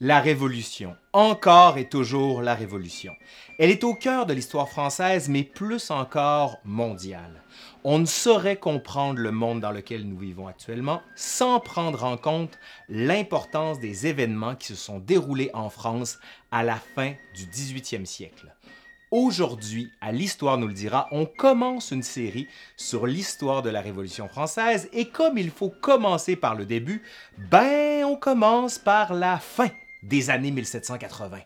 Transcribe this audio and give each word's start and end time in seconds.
La 0.00 0.20
Révolution. 0.20 0.94
Encore 1.12 1.76
et 1.76 1.88
toujours 1.88 2.40
la 2.40 2.54
Révolution. 2.54 3.16
Elle 3.58 3.72
est 3.72 3.82
au 3.82 3.94
cœur 3.94 4.26
de 4.26 4.32
l'histoire 4.32 4.68
française, 4.68 5.28
mais 5.28 5.42
plus 5.42 5.90
encore 5.90 6.58
mondiale. 6.64 7.42
On 7.82 7.98
ne 7.98 8.06
saurait 8.06 8.58
comprendre 8.58 9.18
le 9.18 9.32
monde 9.32 9.58
dans 9.58 9.72
lequel 9.72 10.04
nous 10.04 10.16
vivons 10.16 10.46
actuellement 10.46 11.02
sans 11.16 11.58
prendre 11.58 12.04
en 12.04 12.16
compte 12.16 12.60
l'importance 12.88 13.80
des 13.80 14.06
événements 14.06 14.54
qui 14.54 14.68
se 14.68 14.76
sont 14.76 15.00
déroulés 15.00 15.50
en 15.52 15.68
France 15.68 16.20
à 16.52 16.62
la 16.62 16.76
fin 16.76 17.14
du 17.34 17.46
18e 17.46 18.04
siècle. 18.04 18.54
Aujourd'hui, 19.10 19.90
à 20.00 20.12
l'Histoire 20.12 20.58
nous 20.58 20.68
le 20.68 20.74
dira, 20.74 21.08
on 21.10 21.26
commence 21.26 21.90
une 21.90 22.04
série 22.04 22.46
sur 22.76 23.08
l'histoire 23.08 23.62
de 23.62 23.70
la 23.70 23.80
Révolution 23.80 24.28
française 24.28 24.88
et 24.92 25.06
comme 25.08 25.38
il 25.38 25.50
faut 25.50 25.70
commencer 25.70 26.36
par 26.36 26.54
le 26.54 26.66
début, 26.66 27.02
ben 27.50 28.04
on 28.04 28.14
commence 28.14 28.78
par 28.78 29.12
la 29.12 29.38
fin 29.38 29.70
des 30.02 30.30
années 30.30 30.50
1780. 30.50 31.38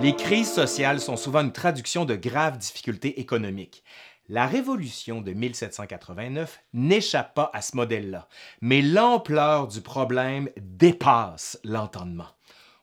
Les 0.00 0.14
crises 0.14 0.52
sociales 0.52 1.00
sont 1.00 1.16
souvent 1.16 1.40
une 1.40 1.50
traduction 1.50 2.04
de 2.04 2.14
graves 2.14 2.56
difficultés 2.56 3.18
économiques. 3.18 3.82
La 4.28 4.46
Révolution 4.46 5.20
de 5.20 5.32
1789 5.32 6.62
n'échappe 6.72 7.34
pas 7.34 7.50
à 7.52 7.62
ce 7.62 7.74
modèle-là, 7.74 8.28
mais 8.60 8.80
l'ampleur 8.80 9.66
du 9.66 9.80
problème 9.80 10.50
dépasse 10.56 11.58
l'entendement. 11.64 12.37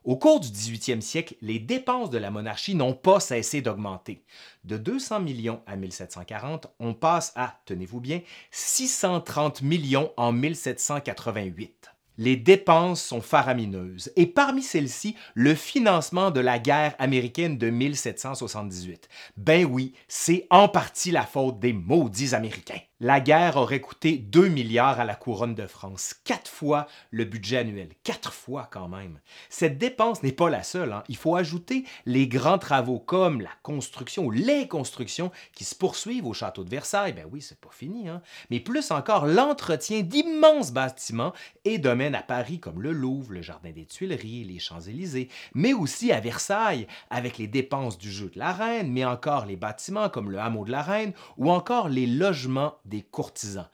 Au 0.05 0.17
cours 0.17 0.39
du 0.39 0.49
18e 0.49 1.01
siècle, 1.01 1.35
les 1.41 1.57
dépenses 1.57 2.11
de 2.11 2.19
la 2.19 2.29
monarchie 2.29 2.75
n'ont 2.75 2.93
pas 2.93 3.19
cessé 3.19 3.61
d'augmenter. 3.61 4.23
De 4.63 4.77
200 4.77 5.21
millions 5.21 5.63
à 5.65 5.75
1740, 5.75 6.67
on 6.79 6.93
passe 6.93 7.33
à, 7.35 7.59
tenez-vous 7.65 8.01
bien, 8.01 8.21
630 8.51 9.63
millions 9.63 10.11
en 10.15 10.31
1788 10.31 11.89
les 12.17 12.35
dépenses 12.35 13.03
sont 13.03 13.21
faramineuses 13.21 14.11
et 14.15 14.25
parmi 14.25 14.61
celles-ci, 14.61 15.15
le 15.33 15.55
financement 15.55 16.31
de 16.31 16.39
la 16.39 16.59
guerre 16.59 16.95
américaine 16.99 17.57
de 17.57 17.69
1778. 17.69 19.09
Ben 19.37 19.65
oui, 19.65 19.93
c'est 20.07 20.47
en 20.49 20.67
partie 20.67 21.11
la 21.11 21.25
faute 21.25 21.59
des 21.59 21.73
maudits 21.73 22.33
Américains. 22.33 22.79
La 23.05 23.21
guerre 23.21 23.57
aurait 23.57 23.81
coûté 23.81 24.17
2 24.17 24.47
milliards 24.47 24.99
à 24.99 25.05
la 25.05 25.13
couronne 25.13 25.53
de 25.53 25.67
France, 25.67 26.15
quatre 26.23 26.49
fois 26.49 26.87
le 27.11 27.23
budget 27.23 27.57
annuel, 27.57 27.89
quatre 28.03 28.33
fois 28.33 28.67
quand 28.71 28.87
même. 28.87 29.19
Cette 29.47 29.77
dépense 29.77 30.23
n'est 30.23 30.31
pas 30.31 30.49
la 30.49 30.63
seule. 30.63 30.91
Hein. 30.91 31.03
Il 31.07 31.15
faut 31.15 31.35
ajouter 31.35 31.85
les 32.07 32.27
grands 32.27 32.57
travaux 32.57 32.97
comme 32.97 33.41
la 33.41 33.51
construction 33.61 34.25
ou 34.25 34.31
les 34.31 34.67
constructions 34.67 35.31
qui 35.53 35.65
se 35.65 35.75
poursuivent 35.75 36.25
au 36.25 36.33
château 36.33 36.63
de 36.63 36.69
Versailles. 36.71 37.13
Ben 37.13 37.27
oui, 37.31 37.43
c'est 37.43 37.61
pas 37.61 37.69
fini. 37.69 38.09
Hein. 38.09 38.23
Mais 38.49 38.59
plus 38.59 38.89
encore, 38.89 39.27
l'entretien 39.27 40.01
d'immenses 40.01 40.71
bâtiments 40.71 41.33
et 41.63 41.77
domaines 41.77 42.15
à 42.15 42.23
Paris 42.23 42.59
comme 42.59 42.81
le 42.81 42.91
Louvre, 42.91 43.33
le 43.33 43.43
Jardin 43.43 43.69
des 43.69 43.85
Tuileries, 43.85 44.45
les 44.45 44.57
Champs-Élysées, 44.57 45.29
mais 45.53 45.73
aussi 45.73 46.11
à 46.11 46.19
Versailles 46.21 46.87
avec 47.11 47.37
les 47.37 47.47
dépenses 47.47 47.99
du 47.99 48.11
jeu 48.11 48.31
de 48.33 48.39
la 48.39 48.51
Reine, 48.51 48.91
mais 48.91 49.05
encore 49.05 49.45
les 49.45 49.57
bâtiments 49.57 50.09
comme 50.09 50.31
le 50.31 50.39
hameau 50.39 50.65
de 50.65 50.71
la 50.71 50.81
Reine 50.81 51.13
ou 51.37 51.51
encore 51.51 51.87
les 51.87 52.07
logements 52.07 52.79
des 52.94 52.94
courtisans. 53.01 53.69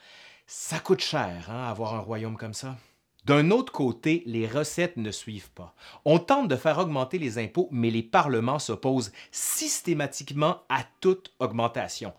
Ça 0.47 0.79
coûte 0.79 1.01
cher, 1.01 1.49
hein, 1.49 1.69
avoir 1.69 1.95
un 1.95 1.99
royaume 1.99 2.37
comme 2.37 2.53
ça. 2.53 2.75
D'un 3.25 3.51
autre 3.51 3.71
côté, 3.71 4.23
les 4.25 4.47
recettes 4.47 4.97
ne 4.97 5.11
suivent 5.11 5.51
pas. 5.51 5.75
On 6.05 6.17
tente 6.17 6.47
de 6.47 6.55
faire 6.55 6.79
augmenter 6.79 7.19
les 7.19 7.37
impôts, 7.37 7.69
mais 7.71 7.91
les 7.91 8.01
parlements 8.01 8.57
s'opposent 8.57 9.11
systématiquement 9.31 10.61
à 10.69 10.83
toute 11.01 11.33
augmentation. 11.39 12.13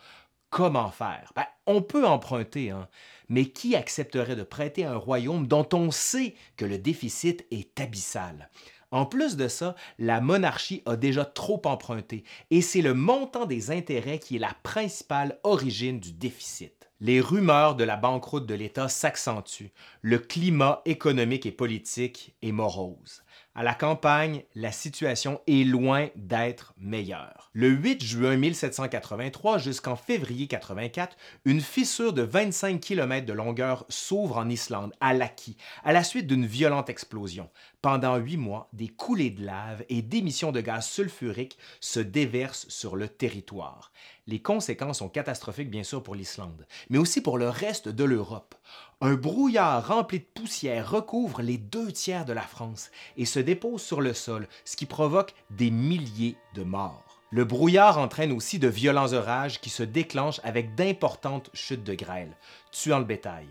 Comment 0.49 0.91
faire? 0.91 1.33
Ben, 1.35 1.47
on 1.67 1.83
peut 1.83 2.07
emprunter, 2.07 2.71
hein, 2.71 2.89
mais 3.29 3.47
qui 3.47 3.75
accepterait 3.75 4.37
de 4.37 4.45
prêter 4.45 4.85
un 4.85 4.97
royaume 4.97 5.49
dont 5.49 5.69
on 5.73 5.91
sait 5.91 6.37
que 6.57 6.65
le 6.65 6.79
déficit 6.79 7.47
est 7.51 7.81
abyssal? 7.81 8.49
En 8.93 9.07
plus 9.07 9.37
de 9.37 9.49
ça, 9.49 9.75
la 9.99 10.21
monarchie 10.21 10.83
a 10.85 10.97
déjà 10.97 11.25
trop 11.25 11.61
emprunté 11.65 12.25
et 12.51 12.61
c'est 12.61 12.83
le 12.83 12.93
montant 12.93 13.47
des 13.47 13.71
intérêts 13.71 14.19
qui 14.19 14.37
est 14.37 14.39
la 14.39 14.55
principale 14.63 15.41
origine 15.43 15.99
du 15.99 16.13
déficit 16.13 16.82
les 17.03 17.21
rumeurs 17.21 17.75
de 17.75 17.83
la 17.83 17.97
banqueroute 17.97 18.47
de 18.47 18.55
l'État 18.55 18.89
s'accentuent. 18.89 19.73
Le 20.03 20.21
climat 20.21 20.83
économique 20.85 21.47
et 21.47 21.51
politique 21.51 22.37
est 22.43 22.53
morose. 22.53 23.25
À 23.57 23.65
la 23.65 23.75
campagne, 23.75 24.45
la 24.55 24.71
situation 24.71 25.41
est 25.49 25.67
loin 25.67 26.09
d'être 26.15 26.75
meilleure. 26.79 27.51
Le 27.55 27.69
8 27.69 28.03
juin 28.03 28.37
1783 28.37 29.59
jusqu'en 29.59 29.97
février 29.97 30.47
84, 30.47 31.17
une 31.45 31.61
fissure 31.61 32.13
de 32.13 32.23
25 32.23 32.81
km 32.81 33.27
de 33.27 33.33
longueur 33.33 33.85
s'ouvre 33.89 34.39
en 34.39 34.49
Islande, 34.49 34.95
à 35.01 35.13
Laki, 35.13 35.57
à 35.83 35.93
la 35.93 36.05
suite 36.05 36.29
d'une 36.29 36.47
violente 36.47 36.89
explosion. 36.89 37.51
Pendant 37.83 38.17
huit 38.17 38.37
mois, 38.37 38.69
des 38.73 38.87
coulées 38.87 39.31
de 39.31 39.45
lave 39.45 39.85
et 39.89 40.03
d'émissions 40.03 40.53
de 40.53 40.61
gaz 40.61 40.87
sulfuriques 40.87 41.59
se 41.81 41.99
déversent 41.99 42.69
sur 42.69 42.95
le 42.95 43.09
territoire. 43.09 43.91
Les 44.29 44.41
conséquences 44.41 44.99
sont 44.99 45.09
catastrophiques 45.09 45.69
bien 45.69 45.83
sûr 45.83 46.01
pour 46.01 46.15
l'Islande, 46.15 46.65
mais 46.91 46.99
aussi 46.99 47.21
pour 47.21 47.39
le 47.39 47.49
reste 47.49 47.89
de 47.89 48.05
l'Europe. 48.05 48.55
Un 49.01 49.15
brouillard 49.15 49.89
rempli 49.89 50.21
de 50.21 50.25
poussière 50.25 50.93
recouvre 50.93 51.43
les 51.43 51.59
deux 51.59 51.91
tiers 51.91 52.25
de 52.25 52.33
la 52.33 52.43
France 52.43 52.93
et 53.17 53.25
se 53.25 53.41
dépose 53.41 53.83
sur 53.83 54.01
le 54.01 54.15
sol, 54.15 54.47
ce 54.65 54.77
qui 54.77 54.87
provoque 54.87 55.35
des 55.51 55.73
milliers 55.73 56.37
de 56.55 56.63
morts. 56.63 57.21
Le 57.33 57.45
brouillard 57.45 57.99
entraîne 57.99 58.31
aussi 58.31 58.61
de 58.61 58.69
violents 58.69 59.13
orages 59.13 59.61
qui 59.61 59.71
se 59.71 59.83
déclenchent 59.83 60.41
avec 60.45 60.77
d'importantes 60.77 61.51
chutes 61.53 61.83
de 61.83 61.95
grêle, 61.95 62.37
tuant 62.71 63.01
le 63.01 63.05
bétail. 63.05 63.49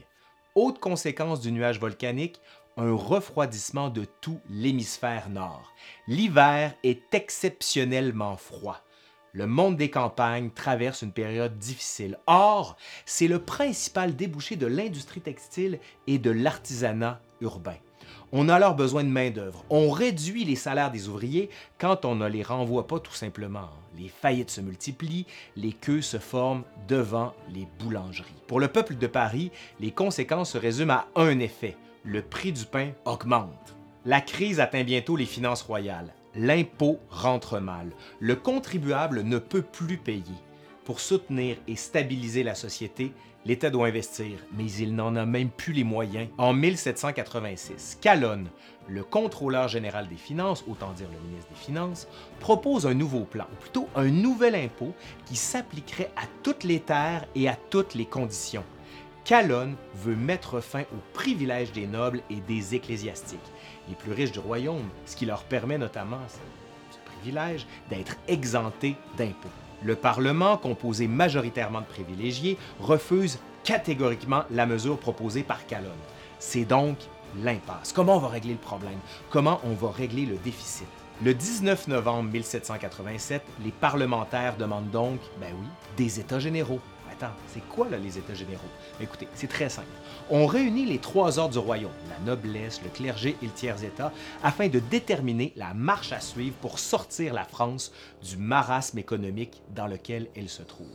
Autre 0.54 0.82
conséquence 0.82 1.40
du 1.40 1.52
nuage 1.54 1.80
volcanique, 1.80 2.42
un 2.78 2.94
refroidissement 2.94 3.90
de 3.90 4.06
tout 4.22 4.40
l'hémisphère 4.50 5.30
nord. 5.30 5.74
L'hiver 6.08 6.74
est 6.84 7.14
exceptionnellement 7.14 8.38
froid. 8.38 8.82
Le 9.34 9.48
monde 9.48 9.78
des 9.78 9.90
campagnes 9.90 10.50
traverse 10.50 11.04
une 11.04 11.14
période 11.14 11.58
difficile. 11.58 12.18
Or, 12.28 12.76
c'est 13.06 13.28
le 13.28 13.40
principal 13.40 14.16
débouché 14.16 14.58
de 14.58 14.68
l'industrie 14.68 15.22
textile 15.22 15.80
et 16.06 16.18
de 16.18 16.32
l'artisanat 16.32 17.22
urbain. 17.40 17.78
On 18.34 18.50
a 18.50 18.56
alors 18.56 18.76
besoin 18.76 19.04
de 19.04 19.10
main-d'œuvre. 19.10 19.64
On 19.70 19.90
réduit 19.90 20.46
les 20.46 20.56
salaires 20.56 20.92
des 20.92 21.08
ouvriers 21.08 21.50
quand 21.78 22.06
on 22.06 22.16
ne 22.16 22.28
les 22.28 22.44
renvoie 22.44 22.88
pas 22.88 23.00
tout 23.00 23.14
simplement. 23.14 23.70
Les 23.98 24.10
faillites 24.10 24.52
se 24.52 24.62
multiplient, 24.62 25.28
les 25.56 25.74
queues 25.74 26.02
se 26.02 26.18
forment 26.18 26.64
devant 26.88 27.34
les 27.54 27.68
boulangeries. 27.80 28.32
Pour 28.48 28.60
le 28.60 28.70
peuple 28.70 28.96
de 28.96 29.08
Paris, 29.08 29.52
les 29.80 29.92
conséquences 29.92 30.52
se 30.52 30.58
résument 30.58 30.94
à 30.94 31.08
un 31.16 31.40
effet 31.40 31.78
le 32.04 32.22
prix 32.22 32.52
du 32.52 32.66
pain 32.66 32.92
augmente. 33.06 33.76
La 34.06 34.22
crise 34.22 34.60
atteint 34.60 34.84
bientôt 34.84 35.16
les 35.16 35.26
finances 35.26 35.62
royales. 35.62 36.14
L'impôt 36.36 37.00
rentre 37.10 37.60
mal. 37.60 37.92
Le 38.20 38.36
contribuable 38.36 39.22
ne 39.22 39.38
peut 39.38 39.62
plus 39.62 39.98
payer. 39.98 40.24
Pour 40.86 41.00
soutenir 41.00 41.58
et 41.68 41.76
stabiliser 41.76 42.42
la 42.42 42.56
société, 42.56 43.12
l'État 43.46 43.70
doit 43.70 43.88
investir, 43.88 44.40
mais 44.54 44.72
il 44.72 44.96
n'en 44.96 45.16
a 45.16 45.26
même 45.26 45.50
plus 45.50 45.74
les 45.74 45.84
moyens. 45.84 46.30
En 46.40 46.54
1786, 46.54 48.00
Calonne, 48.02 48.50
le 48.88 49.04
contrôleur 49.04 49.68
général 49.68 50.08
des 50.08 50.16
finances, 50.16 50.64
autant 50.68 50.94
dire 50.94 51.08
le 51.12 51.28
ministre 51.28 51.50
des 51.52 51.60
Finances, 51.60 52.08
propose 52.40 52.88
un 52.88 52.96
nouveau 52.96 53.26
plan, 53.26 53.46
ou 53.52 53.56
plutôt 53.62 53.88
un 53.96 54.10
nouvel 54.10 54.56
impôt 54.56 54.94
qui 55.26 55.36
s'appliquerait 55.36 56.12
à 56.16 56.24
toutes 56.42 56.64
les 56.64 56.80
terres 56.80 57.28
et 57.36 57.48
à 57.48 57.56
toutes 57.70 57.94
les 57.94 58.06
conditions. 58.06 58.64
Calonne 59.32 59.78
veut 59.96 60.18
mettre 60.18 60.60
fin 60.60 60.82
aux 60.82 61.14
privilèges 61.14 61.72
des 61.72 61.88
nobles 61.88 62.22
et 62.30 62.42
des 62.42 62.76
ecclésiastiques, 62.76 63.40
les 63.88 63.96
plus 63.96 64.12
riches 64.12 64.34
du 64.34 64.40
royaume, 64.40 64.90
ce 65.06 65.16
qui 65.16 65.26
leur 65.26 65.46
permet 65.46 65.78
notamment 65.78 66.20
ce 66.28 66.98
privilège 67.10 67.66
d'être 67.90 68.18
exemptés 68.28 68.98
d'impôts. 69.16 69.48
Le 69.86 69.96
Parlement, 69.96 70.58
composé 70.58 71.08
majoritairement 71.08 71.80
de 71.80 71.86
privilégiés, 71.86 72.58
refuse 72.82 73.40
catégoriquement 73.64 74.44
la 74.52 74.66
mesure 74.66 75.00
proposée 75.00 75.44
par 75.44 75.66
Calonne. 75.66 75.92
C'est 76.38 76.66
donc 76.66 76.98
l'impasse. 77.42 77.94
Comment 77.94 78.18
on 78.18 78.20
va 78.20 78.28
régler 78.28 78.52
le 78.52 78.60
problème? 78.60 79.00
Comment 79.30 79.62
on 79.64 79.76
va 79.76 79.92
régler 79.92 80.26
le 80.26 80.36
déficit? 80.40 80.90
Le 81.24 81.34
19 81.34 81.88
novembre 81.88 82.32
1787, 82.32 83.44
les 83.64 83.72
parlementaires 83.72 84.58
demandent 84.58 84.92
donc, 84.92 85.22
ben 85.40 85.54
oui, 85.58 85.68
des 85.96 86.20
États 86.20 86.40
généraux 86.40 86.82
c'est 87.48 87.68
quoi 87.68 87.88
les 87.90 88.18
États 88.18 88.34
généraux? 88.34 88.62
Écoutez, 89.00 89.28
c'est 89.34 89.48
très 89.48 89.70
simple. 89.70 89.88
On 90.30 90.46
réunit 90.46 90.86
les 90.86 91.00
trois 91.00 91.40
ordres 91.40 91.54
du 91.54 91.60
royaume, 91.60 91.92
la 92.10 92.20
noblesse, 92.26 92.82
le 92.84 92.90
clergé 92.90 93.36
et 93.42 93.46
le 93.46 93.52
tiers-État, 93.52 94.12
afin 94.44 94.68
de 94.68 94.80
déterminer 94.80 95.54
la 95.56 95.74
marche 95.74 96.12
à 96.12 96.20
suivre 96.20 96.56
pour 96.62 96.80
sortir 96.80 97.34
la 97.34 97.44
France 97.44 97.92
du 98.24 98.38
marasme 98.38 98.98
économique 98.98 99.62
dans 99.76 99.88
lequel 99.88 100.30
elle 100.36 100.50
se 100.50 100.64
trouve. 100.64 100.88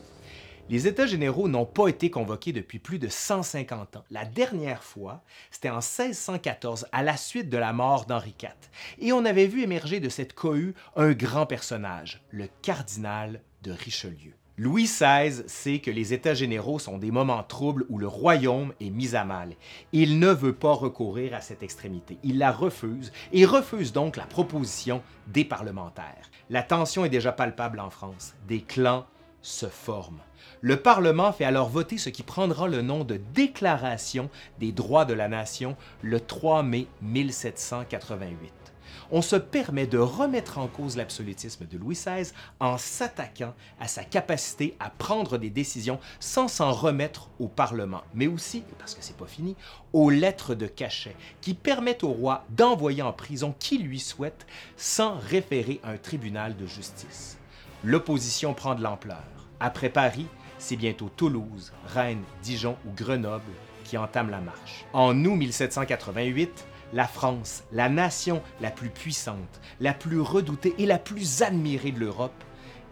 Les 0.68 0.88
États 0.88 1.06
généraux 1.06 1.46
n'ont 1.46 1.64
pas 1.64 1.86
été 1.86 2.10
convoqués 2.10 2.52
depuis 2.52 2.80
plus 2.80 2.98
de 2.98 3.06
150 3.06 3.96
ans. 3.96 4.04
La 4.10 4.24
dernière 4.24 4.82
fois, 4.82 5.22
c'était 5.52 5.70
en 5.70 5.74
1614, 5.76 6.88
à 6.90 7.04
la 7.04 7.16
suite 7.16 7.48
de 7.48 7.56
la 7.56 7.72
mort 7.72 8.04
d'Henri 8.04 8.34
IV. 8.42 8.50
Et 8.98 9.12
on 9.12 9.24
avait 9.24 9.46
vu 9.46 9.62
émerger 9.62 10.00
de 10.00 10.08
cette 10.08 10.32
cohue 10.32 10.74
un 10.96 11.12
grand 11.12 11.46
personnage, 11.46 12.20
le 12.30 12.48
cardinal 12.62 13.42
de 13.62 13.70
Richelieu. 13.70 14.34
Louis 14.58 14.84
XVI 14.84 15.42
sait 15.46 15.80
que 15.80 15.90
les 15.90 16.14
États 16.14 16.32
généraux 16.32 16.78
sont 16.78 16.96
des 16.96 17.10
moments 17.10 17.42
troubles 17.42 17.84
où 17.90 17.98
le 17.98 18.08
royaume 18.08 18.72
est 18.80 18.88
mis 18.88 19.14
à 19.14 19.22
mal. 19.22 19.54
Il 19.92 20.18
ne 20.18 20.30
veut 20.30 20.54
pas 20.54 20.72
recourir 20.72 21.34
à 21.34 21.42
cette 21.42 21.62
extrémité. 21.62 22.16
Il 22.22 22.38
la 22.38 22.52
refuse 22.52 23.12
et 23.34 23.44
refuse 23.44 23.92
donc 23.92 24.16
la 24.16 24.24
proposition 24.24 25.02
des 25.26 25.44
parlementaires. 25.44 26.30
La 26.48 26.62
tension 26.62 27.04
est 27.04 27.10
déjà 27.10 27.32
palpable 27.32 27.80
en 27.80 27.90
France. 27.90 28.32
Des 28.48 28.62
clans 28.62 29.04
se 29.42 29.66
forment. 29.66 30.22
Le 30.62 30.78
Parlement 30.78 31.32
fait 31.32 31.44
alors 31.44 31.68
voter 31.68 31.98
ce 31.98 32.08
qui 32.08 32.22
prendra 32.22 32.66
le 32.66 32.80
nom 32.80 33.04
de 33.04 33.20
Déclaration 33.34 34.30
des 34.58 34.72
droits 34.72 35.04
de 35.04 35.12
la 35.12 35.28
nation 35.28 35.76
le 36.00 36.18
3 36.18 36.62
mai 36.62 36.86
1788 37.02 38.65
on 39.10 39.22
se 39.22 39.36
permet 39.36 39.86
de 39.86 39.98
remettre 39.98 40.58
en 40.58 40.66
cause 40.66 40.96
l'absolutisme 40.96 41.66
de 41.66 41.78
Louis 41.78 41.94
XVI 41.94 42.32
en 42.60 42.78
s'attaquant 42.78 43.54
à 43.80 43.88
sa 43.88 44.04
capacité 44.04 44.76
à 44.80 44.90
prendre 44.90 45.38
des 45.38 45.50
décisions 45.50 45.98
sans 46.20 46.48
s'en 46.48 46.72
remettre 46.72 47.30
au 47.38 47.48
Parlement, 47.48 48.02
mais 48.14 48.26
aussi, 48.26 48.62
parce 48.78 48.94
que 48.94 49.02
c'est 49.02 49.16
pas 49.16 49.26
fini, 49.26 49.56
aux 49.92 50.10
lettres 50.10 50.54
de 50.54 50.66
cachet 50.66 51.16
qui 51.40 51.54
permettent 51.54 52.04
au 52.04 52.10
roi 52.10 52.44
d'envoyer 52.50 53.02
en 53.02 53.12
prison 53.12 53.54
qui 53.58 53.78
lui 53.78 54.00
souhaite 54.00 54.46
sans 54.76 55.18
référer 55.18 55.80
un 55.84 55.96
tribunal 55.96 56.56
de 56.56 56.66
justice. 56.66 57.38
L'opposition 57.84 58.54
prend 58.54 58.74
de 58.74 58.82
l'ampleur. 58.82 59.24
Après 59.60 59.88
Paris, 59.88 60.26
c'est 60.58 60.76
bientôt 60.76 61.10
Toulouse, 61.14 61.72
Rennes, 61.86 62.24
Dijon 62.42 62.76
ou 62.86 62.92
Grenoble 62.92 63.52
qui 63.84 63.96
entament 63.96 64.30
la 64.30 64.40
marche. 64.40 64.84
En 64.92 65.24
août 65.24 65.36
1788, 65.36 66.66
la 66.92 67.06
France, 67.06 67.64
la 67.72 67.88
nation 67.88 68.42
la 68.60 68.70
plus 68.70 68.90
puissante, 68.90 69.60
la 69.80 69.94
plus 69.94 70.20
redoutée 70.20 70.74
et 70.78 70.86
la 70.86 70.98
plus 70.98 71.42
admirée 71.42 71.92
de 71.92 72.00
l'Europe, 72.00 72.44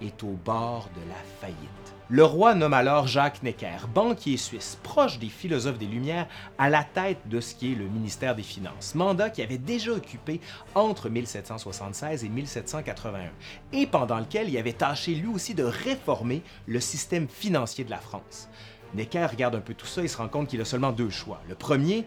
est 0.02 0.22
au 0.22 0.38
bord 0.44 0.88
de 0.94 1.08
la 1.08 1.16
faillite. 1.40 1.84
Le 2.10 2.22
roi 2.22 2.54
nomme 2.54 2.74
alors 2.74 3.06
Jacques 3.06 3.42
Necker, 3.42 3.88
banquier 3.94 4.36
suisse, 4.36 4.78
proche 4.82 5.18
des 5.18 5.30
philosophes 5.30 5.78
des 5.78 5.86
Lumières, 5.86 6.28
à 6.58 6.68
la 6.68 6.84
tête 6.84 7.26
de 7.28 7.40
ce 7.40 7.54
qui 7.54 7.72
est 7.72 7.76
le 7.76 7.88
ministère 7.88 8.36
des 8.36 8.42
Finances, 8.42 8.94
mandat 8.94 9.30
qu'il 9.30 9.42
avait 9.42 9.56
déjà 9.56 9.92
occupé 9.92 10.40
entre 10.74 11.08
1776 11.08 12.24
et 12.24 12.28
1781, 12.28 13.30
et 13.72 13.86
pendant 13.86 14.18
lequel 14.18 14.50
il 14.50 14.58
avait 14.58 14.74
tâché 14.74 15.14
lui 15.14 15.28
aussi 15.28 15.54
de 15.54 15.64
réformer 15.64 16.42
le 16.66 16.78
système 16.78 17.26
financier 17.26 17.84
de 17.84 17.90
la 17.90 17.98
France. 17.98 18.50
Necker 18.94 19.26
regarde 19.26 19.54
un 19.54 19.60
peu 19.60 19.72
tout 19.72 19.86
ça 19.86 20.02
et 20.02 20.08
se 20.08 20.18
rend 20.18 20.28
compte 20.28 20.48
qu'il 20.48 20.60
a 20.60 20.66
seulement 20.66 20.92
deux 20.92 21.10
choix. 21.10 21.40
Le 21.48 21.54
premier, 21.54 22.04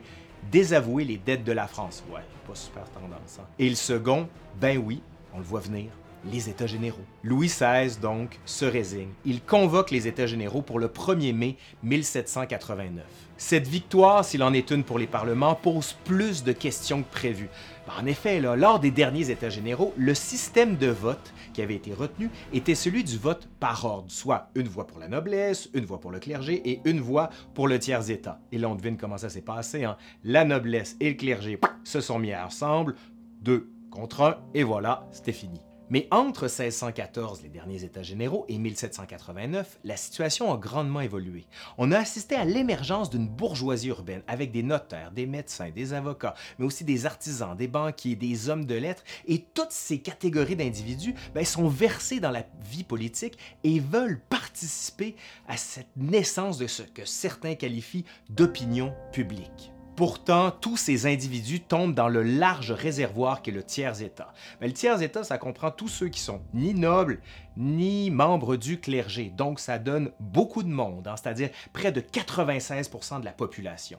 désavouer 0.51 1.03
les 1.03 1.17
dettes 1.17 1.43
de 1.43 1.51
la 1.51 1.67
France. 1.67 2.03
Ouais, 2.11 2.21
pas 2.47 2.55
super 2.55 2.89
tendance. 2.91 3.39
Hein? 3.39 3.45
Et 3.59 3.69
le 3.69 3.75
second, 3.75 4.27
ben 4.59 4.77
oui, 4.77 5.01
on 5.33 5.37
le 5.39 5.43
voit 5.43 5.59
venir, 5.59 5.89
les 6.31 6.49
États 6.49 6.67
généraux. 6.67 7.05
Louis 7.23 7.47
XVI, 7.47 7.97
donc, 8.01 8.39
se 8.45 8.65
résigne. 8.65 9.09
Il 9.25 9.41
convoque 9.41 9.91
les 9.91 10.07
États 10.07 10.25
généraux 10.25 10.61
pour 10.61 10.79
le 10.79 10.87
1er 10.87 11.33
mai 11.33 11.57
1789. 11.83 13.03
Cette 13.37 13.67
victoire, 13.67 14.25
s'il 14.25 14.41
en 14.41 14.53
est 14.53 14.71
une 14.71 14.83
pour 14.83 14.97
les 14.97 15.07
parlements, 15.07 15.55
pose 15.55 15.95
plus 16.03 16.43
de 16.43 16.51
questions 16.51 17.03
que 17.03 17.11
prévu. 17.11 17.49
En 17.95 18.05
effet, 18.05 18.39
lors 18.39 18.79
des 18.79 18.91
derniers 18.91 19.29
États 19.29 19.49
généraux, 19.49 19.93
le 19.97 20.13
système 20.13 20.75
de 20.77 20.87
vote 20.87 21.33
qui 21.53 21.61
avait 21.61 21.75
été 21.75 21.93
retenu 21.93 22.29
était 22.53 22.75
celui 22.75 23.03
du 23.03 23.17
vote 23.17 23.49
par 23.59 23.85
ordre, 23.85 24.11
soit 24.11 24.49
une 24.55 24.67
voix 24.67 24.85
pour 24.85 24.99
la 24.99 25.07
noblesse, 25.07 25.69
une 25.73 25.85
voix 25.85 25.99
pour 25.99 26.11
le 26.11 26.19
clergé 26.19 26.61
et 26.69 26.81
une 26.85 26.99
voix 26.99 27.29
pour 27.53 27.67
le 27.67 27.79
tiers-État. 27.79 28.39
Et 28.51 28.57
là, 28.57 28.69
on 28.69 28.75
devine 28.75 28.97
comment 28.97 29.17
ça 29.17 29.29
s'est 29.29 29.41
passé. 29.41 29.83
Hein? 29.83 29.97
La 30.23 30.45
noblesse 30.45 30.95
et 30.99 31.09
le 31.09 31.15
clergé 31.15 31.59
se 31.83 32.01
sont 32.01 32.19
mis 32.19 32.35
ensemble, 32.35 32.95
deux 33.41 33.69
contre 33.89 34.21
un, 34.21 34.37
et 34.53 34.63
voilà, 34.63 35.07
c'était 35.11 35.31
fini. 35.31 35.66
Mais 35.89 36.07
entre 36.11 36.43
1614, 36.43 37.41
les 37.43 37.49
derniers 37.49 37.83
États 37.83 38.03
généraux, 38.03 38.45
et 38.49 38.57
1789, 38.57 39.79
la 39.83 39.95
situation 39.95 40.53
a 40.53 40.57
grandement 40.57 40.99
évolué. 40.99 41.45
On 41.77 41.91
a 41.91 41.99
assisté 41.99 42.35
à 42.35 42.43
l'émergence 42.43 43.09
d'une 43.09 43.27
bourgeoisie 43.27 43.87
urbaine 43.87 44.21
avec 44.27 44.51
des 44.51 44.63
notaires, 44.63 45.11
des 45.11 45.25
médecins, 45.25 45.69
des 45.69 45.93
avocats, 45.93 46.35
mais 46.59 46.65
aussi 46.65 46.83
des 46.83 47.05
artisans, 47.05 47.55
des 47.55 47.67
banquiers, 47.67 48.15
des 48.15 48.49
hommes 48.49 48.65
de 48.65 48.75
lettres, 48.75 49.03
et 49.27 49.39
toutes 49.53 49.71
ces 49.71 49.99
catégories 49.99 50.57
d'individus 50.57 51.15
ben, 51.33 51.45
sont 51.45 51.69
versés 51.69 52.19
dans 52.19 52.31
la 52.31 52.45
vie 52.69 52.83
politique 52.83 53.37
et 53.63 53.79
veulent 53.79 54.21
participer 54.29 55.15
à 55.47 55.55
cette 55.55 55.95
naissance 55.95 56.57
de 56.57 56.67
ce 56.67 56.83
que 56.83 57.05
certains 57.05 57.55
qualifient 57.55 58.05
d'opinion 58.29 58.93
publique. 59.13 59.71
Pourtant, 59.97 60.51
tous 60.51 60.77
ces 60.77 61.07
individus 61.07 61.59
tombent 61.59 61.95
dans 61.95 62.07
le 62.07 62.21
large 62.21 62.71
réservoir 62.71 63.41
qu'est 63.41 63.49
le 63.49 63.63
tiers-État. 63.63 64.31
Mais 64.61 64.67
le 64.67 64.73
tiers-État, 64.73 65.23
ça 65.23 65.39
comprend 65.39 65.71
tous 65.71 65.87
ceux 65.87 66.07
qui 66.07 66.19
sont 66.19 66.39
ni 66.53 66.75
nobles, 66.75 67.19
ni 67.57 68.11
membres 68.11 68.57
du 68.57 68.79
clergé. 68.79 69.33
Donc, 69.35 69.59
ça 69.59 69.79
donne 69.79 70.11
beaucoup 70.19 70.61
de 70.61 70.69
monde, 70.69 71.07
hein, 71.07 71.15
c'est-à-dire 71.17 71.49
près 71.73 71.91
de 71.91 71.99
96% 71.99 73.21
de 73.21 73.25
la 73.25 73.31
population. 73.31 73.97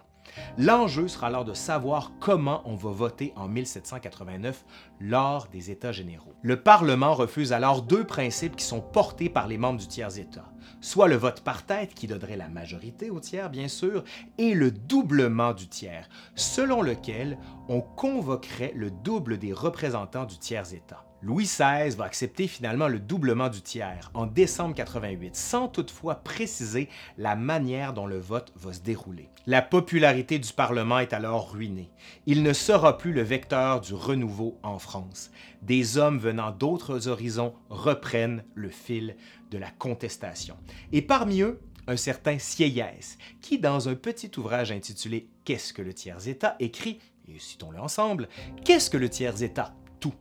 L'enjeu 0.56 1.08
sera 1.08 1.29
alors 1.29 1.44
de 1.44 1.55
savoir 1.55 2.12
comment 2.20 2.62
on 2.64 2.75
va 2.75 2.90
voter 2.90 3.32
en 3.37 3.49
1789 3.49 4.64
lors 5.00 5.49
des 5.49 5.70
États 5.70 5.93
généraux. 5.93 6.35
Le 6.43 6.61
Parlement 6.61 7.14
refuse 7.14 7.52
alors 7.52 7.82
deux 7.82 8.05
principes 8.05 8.56
qui 8.56 8.64
sont 8.64 8.81
portés 8.81 9.29
par 9.29 9.49
les 9.49 9.58
membres 9.58 9.81
du 9.81 9.87
tiers-État, 9.87 10.52
soit 10.81 11.08
le 11.08 11.17
vote 11.17 11.40
par 11.40 11.64
tête 11.64 11.94
qui 11.94 12.06
donnerait 12.06 12.37
la 12.37 12.49
majorité 12.49 13.11
au 13.11 13.20
tiers, 13.20 13.50
bien 13.50 13.69
sûr, 13.69 14.05
et 14.38 14.55
le 14.55 14.70
doublement 14.70 15.52
du 15.52 15.69
tiers, 15.69 16.08
selon 16.35 16.82
lequel 16.82 17.38
on 17.69 17.81
convoquerait 17.81 18.73
le 18.75 18.90
double 18.90 19.38
des 19.38 19.52
représentants 19.52 20.25
du 20.25 20.38
tiers-État. 20.38 21.07
Louis 21.20 21.44
XVI 21.44 21.96
va 21.96 22.04
accepter 22.04 22.46
finalement 22.46 22.86
le 22.86 23.00
doublement 23.00 23.48
du 23.48 23.60
tiers 23.60 24.10
en 24.14 24.26
décembre 24.26 24.76
88, 24.76 25.34
sans 25.34 25.66
toutefois 25.66 26.16
préciser 26.16 26.88
la 27.16 27.34
manière 27.34 27.92
dont 27.92 28.06
le 28.06 28.20
vote 28.20 28.52
va 28.54 28.72
se 28.72 28.80
dérouler. 28.80 29.28
La 29.44 29.60
popularité 29.60 30.38
du 30.38 30.52
Parlement 30.52 31.00
est 31.00 31.12
alors 31.12 31.50
ruinée. 31.50 31.90
Il 32.26 32.44
ne 32.44 32.52
sera 32.52 32.98
plus 32.98 33.12
le 33.12 33.22
vecteur 33.22 33.80
du 33.80 33.94
renouveau 33.94 34.60
en 34.62 34.78
France. 34.78 35.32
Des 35.62 35.98
hommes 35.98 36.18
venant 36.18 36.52
d'autres 36.52 37.08
horizons 37.08 37.54
reprennent 37.68 38.44
le 38.54 38.68
fil 38.68 39.16
de 39.50 39.58
la 39.58 39.70
contestation. 39.72 40.56
Et 40.92 41.02
parmi 41.02 41.40
eux, 41.40 41.58
un 41.88 41.96
certain 41.96 42.38
Sieyès, 42.38 43.18
qui, 43.40 43.58
dans 43.58 43.88
un 43.88 43.96
petit 43.96 44.30
ouvrage 44.36 44.70
intitulé 44.70 45.30
Qu'est-ce 45.44 45.72
que 45.72 45.82
le 45.82 45.94
tiers-État 45.94 46.54
écrit, 46.60 47.00
et 47.26 47.40
citons-le 47.40 47.80
ensemble, 47.80 48.28
Qu'est-ce 48.64 48.90
que 48.90 48.98
le 48.98 49.08
tiers-État 49.08 49.74
Tout 49.98 50.14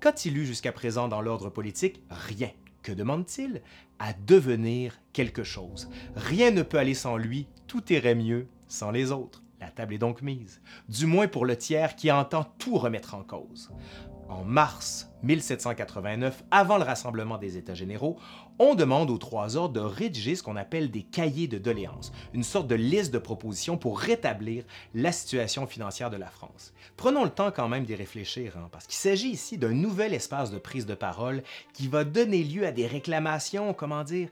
Qu'a-t-il 0.00 0.38
eu 0.38 0.46
jusqu'à 0.46 0.72
présent 0.72 1.08
dans 1.08 1.20
l'ordre 1.20 1.50
politique? 1.50 2.02
Rien. 2.08 2.50
Que 2.82 2.92
demande-t-il? 2.92 3.60
À 3.98 4.14
devenir 4.14 4.98
quelque 5.12 5.44
chose. 5.44 5.90
Rien 6.16 6.50
ne 6.50 6.62
peut 6.62 6.78
aller 6.78 6.94
sans 6.94 7.18
lui, 7.18 7.48
tout 7.66 7.92
irait 7.92 8.14
mieux 8.14 8.48
sans 8.66 8.90
les 8.90 9.12
autres. 9.12 9.42
La 9.60 9.70
table 9.70 9.92
est 9.92 9.98
donc 9.98 10.22
mise, 10.22 10.62
du 10.88 11.04
moins 11.04 11.28
pour 11.28 11.44
le 11.44 11.54
tiers 11.54 11.96
qui 11.96 12.10
entend 12.10 12.44
tout 12.58 12.78
remettre 12.78 13.14
en 13.14 13.22
cause 13.22 13.70
en 14.30 14.44
mars 14.44 15.10
1789, 15.22 16.44
avant 16.50 16.78
le 16.78 16.84
rassemblement 16.84 17.36
des 17.36 17.56
États 17.58 17.74
généraux, 17.74 18.18
on 18.62 18.74
demande 18.74 19.10
aux 19.10 19.16
trois 19.16 19.56
ordres 19.56 19.72
de 19.72 19.80
rédiger 19.80 20.36
ce 20.36 20.42
qu'on 20.42 20.54
appelle 20.54 20.90
des 20.90 21.02
cahiers 21.02 21.48
de 21.48 21.56
doléances, 21.56 22.12
une 22.34 22.44
sorte 22.44 22.68
de 22.68 22.74
liste 22.74 23.10
de 23.10 23.18
propositions 23.18 23.78
pour 23.78 23.98
rétablir 23.98 24.64
la 24.94 25.12
situation 25.12 25.66
financière 25.66 26.10
de 26.10 26.18
la 26.18 26.28
France. 26.28 26.74
Prenons 26.98 27.24
le 27.24 27.30
temps 27.30 27.52
quand 27.52 27.68
même 27.68 27.86
d'y 27.86 27.94
réfléchir, 27.94 28.58
hein, 28.58 28.68
parce 28.70 28.86
qu'il 28.86 28.96
s'agit 28.96 29.30
ici 29.30 29.56
d'un 29.56 29.72
nouvel 29.72 30.12
espace 30.12 30.50
de 30.50 30.58
prise 30.58 30.84
de 30.84 30.94
parole 30.94 31.42
qui 31.72 31.88
va 31.88 32.04
donner 32.04 32.44
lieu 32.44 32.66
à 32.66 32.70
des 32.70 32.86
réclamations, 32.86 33.72
comment 33.72 34.04
dire, 34.04 34.28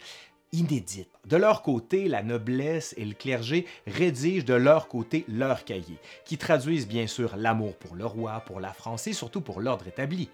inédite. 0.52 1.08
De 1.24 1.38
leur 1.38 1.62
côté, 1.62 2.06
la 2.06 2.22
noblesse 2.22 2.94
et 2.98 3.06
le 3.06 3.14
clergé 3.14 3.64
rédigent 3.86 4.44
de 4.44 4.54
leur 4.54 4.88
côté 4.88 5.24
leur 5.28 5.64
cahier, 5.64 5.96
qui 6.26 6.36
traduisent 6.36 6.86
bien 6.86 7.06
sûr 7.06 7.34
l'amour 7.36 7.74
pour 7.76 7.96
le 7.96 8.04
roi, 8.04 8.40
pour 8.40 8.60
la 8.60 8.74
France 8.74 9.06
et 9.06 9.14
surtout 9.14 9.40
pour 9.40 9.62
l'ordre 9.62 9.88
établi. 9.88 10.28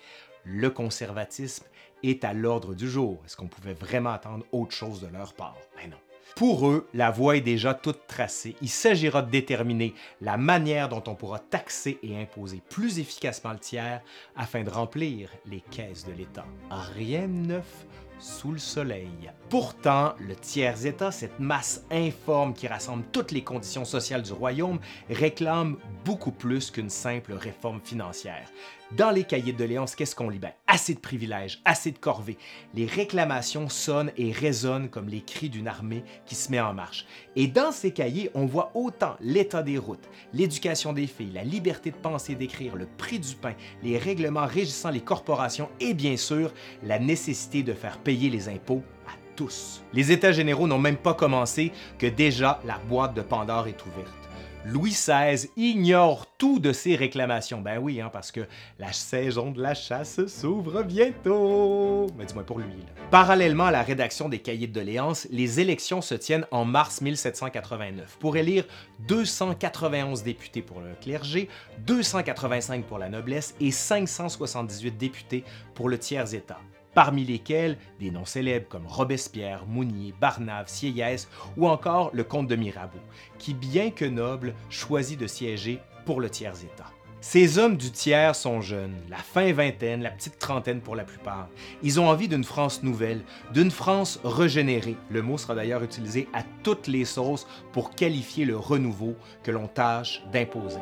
Le 0.45 0.69
conservatisme 0.69 1.65
est 2.03 2.25
à 2.25 2.33
l'ordre 2.33 2.75
du 2.75 2.89
jour. 2.89 3.23
Est-ce 3.25 3.37
qu'on 3.37 3.47
pouvait 3.47 3.75
vraiment 3.75 4.11
attendre 4.11 4.45
autre 4.53 4.73
chose 4.73 5.01
de 5.01 5.07
leur 5.07 5.33
part? 5.35 5.57
Ben 5.77 5.91
non. 5.91 5.97
Pour 6.37 6.69
eux, 6.69 6.89
la 6.95 7.13
voie 7.13 7.37
est 7.37 7.43
déjà 7.43 7.75
toute 7.75 8.09
tracée. 8.09 8.57
Il 8.61 8.69
s'agira 8.69 9.23
de 9.23 9.31
déterminer 9.31 9.95
la 10.21 10.37
manière 10.37 10.89
dont 10.89 11.03
on 11.07 11.15
pourra 11.15 11.39
taxer 11.39 11.99
et 12.03 12.21
imposer 12.21 12.61
plus 12.71 12.99
efficacement 12.99 13.53
le 13.53 13.61
tiers 13.61 14.03
afin 14.35 14.65
de 14.65 14.71
remplir 14.71 15.31
les 15.47 15.61
caisses 15.61 16.05
de 16.05 16.13
l'État. 16.13 16.45
Rien 16.71 17.29
de 17.29 17.47
neuf 17.47 17.87
sous 18.19 18.53
le 18.53 18.59
soleil. 18.59 19.31
Pourtant, 19.49 20.15
le 20.19 20.35
tiers-État, 20.35 21.13
cette 21.13 21.39
masse 21.39 21.85
informe 21.91 22.55
qui 22.55 22.67
rassemble 22.67 23.05
toutes 23.13 23.31
les 23.31 23.45
conditions 23.45 23.85
sociales 23.85 24.23
du 24.23 24.33
royaume, 24.33 24.81
réclame 25.11 25.77
beaucoup 26.05 26.33
plus 26.33 26.71
qu'une 26.71 26.91
simple 26.91 27.35
réforme 27.35 27.81
financière. 27.81 28.49
Dans 28.97 29.11
les 29.11 29.25
cahiers 29.25 29.53
de 29.53 29.59
doléances, 29.59 29.97
qu'est-ce 29.97 30.15
qu'on 30.15 30.29
lit? 30.29 30.39
Ben, 30.39 30.53
assez 30.69 30.95
de 30.95 31.01
privilèges, 31.01 31.61
assez 31.65 31.91
de 31.91 31.99
corvées. 31.99 32.39
Les 32.75 32.87
réclamations 32.87 33.69
sonnent 33.69 34.13
et 34.17 34.31
résonnent 34.31 34.89
comme 34.89 35.09
les 35.09 35.23
cris 35.23 35.49
d'une 35.49 35.67
armée 35.67 36.05
qui 36.27 36.37
se 36.37 36.49
met 36.53 36.61
en 36.61 36.75
marche. 36.75 37.05
Et 37.35 37.49
dans 37.49 37.73
ces 37.73 37.91
cahiers, 37.91 38.31
on 38.35 38.47
voit 38.47 38.71
autant 38.75 39.17
l'état 39.21 39.65
des 39.65 39.79
routes, 39.79 40.09
l'éducation 40.33 40.93
des 40.93 41.09
filles, 41.09 41.33
la 41.35 41.43
liberté 41.43 41.91
de 41.91 41.97
penser 41.97 42.33
et 42.33 42.37
d'écrire, 42.37 42.77
le 42.77 42.87
prix 42.87 43.19
du 43.19 43.35
pain, 43.35 43.55
les 43.83 43.99
règlements 43.99 44.47
régissant 44.47 44.91
les 44.91 45.01
corporations 45.01 45.71
et 45.81 45.93
bien 45.93 46.17
sûr 46.17 46.53
la 46.85 47.01
nécessité 47.01 47.65
de 47.65 47.73
faire 47.73 47.99
payer 47.99 48.31
les 48.31 48.49
impôts 48.49 48.85
à 49.09 49.13
tous. 49.35 49.83
Les 49.93 50.13
États 50.13 50.31
généraux 50.31 50.69
n'ont 50.69 50.79
même 50.79 50.99
pas 50.99 51.15
commencé 51.15 51.73
que 51.99 52.07
déjà 52.07 52.61
la 52.65 52.79
boîte 52.79 53.15
de 53.15 53.23
Pandore 53.23 53.67
est 53.67 53.87
ouverte. 53.87 54.24
Louis 54.67 54.93
XVI 54.93 55.51
ignore 55.59 56.27
tout 56.39 56.59
de 56.59 56.73
ces 56.73 56.97
réclamations. 56.97 57.61
Ben 57.61 57.79
oui, 57.79 58.01
hein, 58.01 58.09
parce 58.11 58.33
que 58.33 58.41
la 58.79 58.93
saison 58.93 59.51
de 59.51 59.61
la 59.61 59.75
chasse 59.75 60.27
s'ouvre 60.27 60.83
bientôt. 60.83 62.07
Mais 62.17 62.25
dis-moi 62.25 62.45
pour 62.45 62.59
lui. 62.59 62.73
Parallèlement 63.11 63.67
à 63.67 63.71
la 63.71 63.83
rédaction 63.83 64.31
des 64.31 64.39
cahiers 64.39 64.67
de 64.67 64.73
doléances, 64.73 65.29
les 65.31 65.61
élections 65.61 66.01
se 66.01 66.15
tiennent 66.15 66.47
en 66.51 66.65
mars 66.65 67.03
1789 67.03 68.17
pour 68.19 68.39
élire 68.39 68.65
291 69.07 70.23
députés 70.23 70.63
pour 70.63 70.81
le 70.81 70.95
clergé, 70.99 71.51
285 71.87 72.87
pour 72.87 72.99
la 72.99 73.11
noblesse 73.11 73.55
et 73.61 73.71
578 73.71 74.97
députés 74.97 75.45
pour 75.75 75.91
le 75.91 75.99
tiers-État 75.99 76.59
parmi 76.95 77.25
lesquels 77.25 77.79
des 78.01 78.11
noms 78.11 78.25
célèbres 78.25 78.69
comme 78.69 78.87
Robespierre, 78.87 79.67
Mounier, 79.67 80.15
Barnave, 80.21 80.69
Sieyès 80.69 81.29
ou 81.57 81.69
encore 81.69 82.11
le 82.13 82.25
comte 82.25 82.49
de 82.49 82.57
Mirabeau, 82.57 82.99
qui, 83.39 83.55
bien 83.55 83.91
que 83.91 84.05
noble, 84.05 84.55
choisit 84.71 85.19
de 85.19 85.27
siéger 85.27 85.81
pour 86.05 86.21
le 86.21 86.31
tiers-État. 86.31 86.91
Ces 87.27 87.59
hommes 87.59 87.79
du 87.79 87.91
tiers 87.91 88.37
sont 88.37 88.61
jeunes, 88.61 88.97
la 89.09 89.17
fin 89.17 89.51
vingtaine, 89.51 90.03
la 90.03 90.11
petite 90.11 90.39
trentaine 90.39 90.83
pour 90.83 90.95
la 90.95 91.05
plupart. 91.05 91.49
Ils 91.83 91.99
ont 91.99 92.07
envie 92.07 92.29
d'une 92.29 92.45
France 92.45 92.83
nouvelle, 92.83 93.23
d'une 93.55 93.71
France 93.71 94.21
régénérée. 94.25 94.97
Le 95.09 95.23
mot 95.23 95.39
sera 95.39 95.55
d'ailleurs 95.55 95.83
utilisé 95.83 96.29
à 96.35 96.43
toutes 96.63 96.87
les 96.87 97.07
sauces 97.07 97.47
pour 97.73 97.95
qualifier 97.95 98.45
le 98.45 98.59
renouveau 98.59 99.17
que 99.43 99.51
l'on 99.51 99.69
tâche 99.69 100.23
d'imposer. 100.33 100.81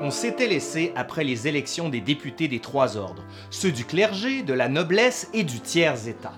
On 0.00 0.10
s'était 0.10 0.46
laissé 0.46 0.92
après 0.96 1.24
les 1.24 1.48
élections 1.48 1.88
des 1.88 2.00
députés 2.00 2.48
des 2.48 2.60
trois 2.60 2.96
ordres, 2.96 3.24
ceux 3.50 3.72
du 3.72 3.84
clergé, 3.84 4.42
de 4.42 4.52
la 4.52 4.68
noblesse 4.68 5.28
et 5.34 5.42
du 5.42 5.60
tiers-État. 5.60 6.34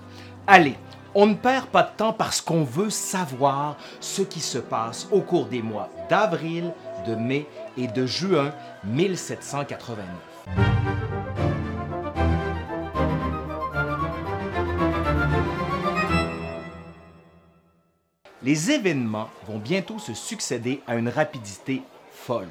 Allez, 0.47 0.75
on 1.13 1.27
ne 1.27 1.35
perd 1.35 1.67
pas 1.67 1.83
de 1.83 1.95
temps 1.95 2.13
parce 2.13 2.41
qu'on 2.41 2.63
veut 2.63 2.89
savoir 2.89 3.77
ce 3.99 4.21
qui 4.21 4.39
se 4.39 4.57
passe 4.57 5.07
au 5.11 5.21
cours 5.21 5.45
des 5.45 5.61
mois 5.61 5.89
d'avril, 6.09 6.73
de 7.05 7.15
mai 7.15 7.45
et 7.77 7.87
de 7.87 8.05
juin 8.05 8.53
1789. 8.85 10.05
Les 18.43 18.71
événements 18.71 19.29
vont 19.47 19.59
bientôt 19.59 19.99
se 19.99 20.15
succéder 20.15 20.81
à 20.87 20.95
une 20.95 21.09
rapidité 21.09 21.83
folle. 22.11 22.47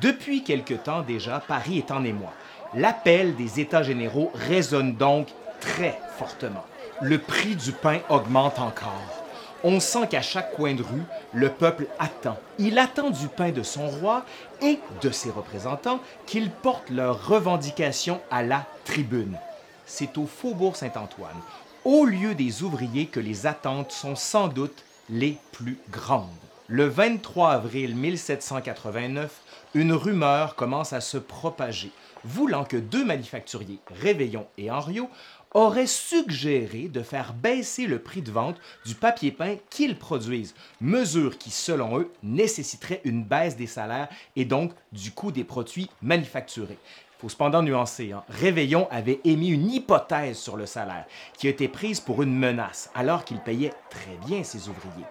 Depuis 0.00 0.44
quelque 0.44 0.74
temps 0.74 1.02
déjà, 1.02 1.40
Paris 1.46 1.78
est 1.78 1.90
en 1.90 2.04
émoi. 2.04 2.32
L'appel 2.74 3.34
des 3.36 3.60
États 3.60 3.82
généraux 3.82 4.30
résonne 4.34 4.94
donc 4.94 5.28
très 5.60 5.98
fortement. 6.18 6.64
Le 7.00 7.18
prix 7.18 7.56
du 7.56 7.72
pain 7.72 8.00
augmente 8.08 8.58
encore. 8.58 9.24
On 9.64 9.80
sent 9.80 10.06
qu'à 10.08 10.22
chaque 10.22 10.52
coin 10.54 10.74
de 10.74 10.82
rue, 10.82 11.02
le 11.32 11.48
peuple 11.48 11.86
attend. 11.98 12.36
Il 12.58 12.78
attend 12.78 13.10
du 13.10 13.26
pain 13.26 13.50
de 13.50 13.64
son 13.64 13.88
roi 13.88 14.24
et 14.62 14.78
de 15.00 15.10
ses 15.10 15.30
représentants 15.30 16.00
qu'ils 16.26 16.50
portent 16.50 16.90
leurs 16.90 17.26
revendications 17.26 18.20
à 18.30 18.42
la 18.42 18.66
tribune. 18.84 19.36
C'est 19.84 20.16
au 20.16 20.26
faubourg 20.26 20.76
Saint-Antoine, 20.76 21.40
au 21.84 22.04
lieu 22.04 22.34
des 22.34 22.62
ouvriers, 22.62 23.06
que 23.06 23.18
les 23.18 23.46
attentes 23.46 23.90
sont 23.90 24.14
sans 24.14 24.46
doute 24.46 24.84
les 25.10 25.38
plus 25.50 25.78
grandes. 25.90 26.28
Le 26.68 26.86
23 26.86 27.50
avril 27.50 27.96
1789, 27.96 29.30
une 29.74 29.92
rumeur 29.92 30.54
commence 30.54 30.92
à 30.92 31.00
se 31.00 31.18
propager, 31.18 31.90
voulant 32.24 32.64
que 32.64 32.76
deux 32.76 33.04
manufacturiers, 33.04 33.80
Réveillon 34.00 34.46
et 34.56 34.70
Henriot, 34.70 35.10
auraient 35.52 35.86
suggéré 35.86 36.88
de 36.88 37.02
faire 37.02 37.32
baisser 37.32 37.86
le 37.86 37.98
prix 37.98 38.22
de 38.22 38.30
vente 38.30 38.58
du 38.84 38.94
papier 38.94 39.32
peint 39.32 39.56
qu'ils 39.70 39.98
produisent, 39.98 40.54
mesure 40.80 41.38
qui, 41.38 41.50
selon 41.50 41.98
eux, 41.98 42.10
nécessiterait 42.22 43.00
une 43.04 43.24
baisse 43.24 43.56
des 43.56 43.66
salaires 43.66 44.08
et 44.36 44.44
donc 44.44 44.72
du 44.92 45.10
coût 45.10 45.32
des 45.32 45.44
produits 45.44 45.90
manufacturés. 46.02 46.78
Il 47.18 47.22
faut 47.22 47.28
cependant 47.28 47.62
nuancer. 47.62 48.12
Hein. 48.12 48.22
Réveillon 48.28 48.86
avait 48.90 49.20
émis 49.24 49.48
une 49.48 49.70
hypothèse 49.70 50.38
sur 50.38 50.56
le 50.56 50.66
salaire, 50.66 51.06
qui 51.36 51.46
a 51.46 51.50
été 51.50 51.66
prise 51.66 52.00
pour 52.00 52.22
une 52.22 52.36
menace, 52.36 52.90
alors 52.94 53.24
qu'il 53.24 53.40
payait 53.40 53.72
très 53.90 54.16
bien 54.26 54.44
ses 54.44 54.68
ouvriers. 54.68 55.06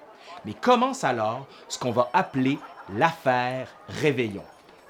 Mais 0.45 0.53
commence 0.53 1.03
alors 1.03 1.47
ce 1.67 1.77
qu'on 1.79 1.91
va 1.91 2.09
appeler 2.13 2.57
l'affaire 2.93 3.69
Réveillon. 3.87 4.43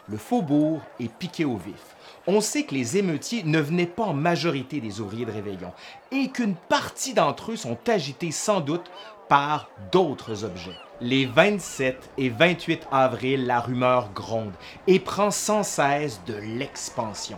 Le 0.09 0.17
faubourg 0.17 0.81
est 0.99 1.11
piqué 1.11 1.45
au 1.45 1.57
vif. 1.57 1.95
On 2.27 2.41
sait 2.41 2.63
que 2.63 2.73
les 2.73 2.97
émeutiers 2.97 3.43
ne 3.43 3.59
venaient 3.59 3.85
pas 3.85 4.03
en 4.03 4.13
majorité 4.13 4.79
des 4.79 5.01
ouvriers 5.01 5.25
de 5.25 5.31
Réveillon 5.31 5.73
et 6.11 6.29
qu'une 6.29 6.55
partie 6.55 7.13
d'entre 7.13 7.51
eux 7.51 7.55
sont 7.55 7.77
agités 7.87 8.31
sans 8.31 8.61
doute 8.61 8.89
par 9.27 9.69
d'autres 9.91 10.43
objets. 10.43 10.77
Les 11.01 11.25
27 11.25 12.11
et 12.17 12.29
28 12.29 12.87
avril, 12.91 13.45
la 13.45 13.59
rumeur 13.59 14.11
gronde 14.13 14.53
et 14.87 14.99
prend 14.99 15.31
sans 15.31 15.63
cesse 15.63 16.21
de 16.25 16.35
l'expansion. 16.35 17.37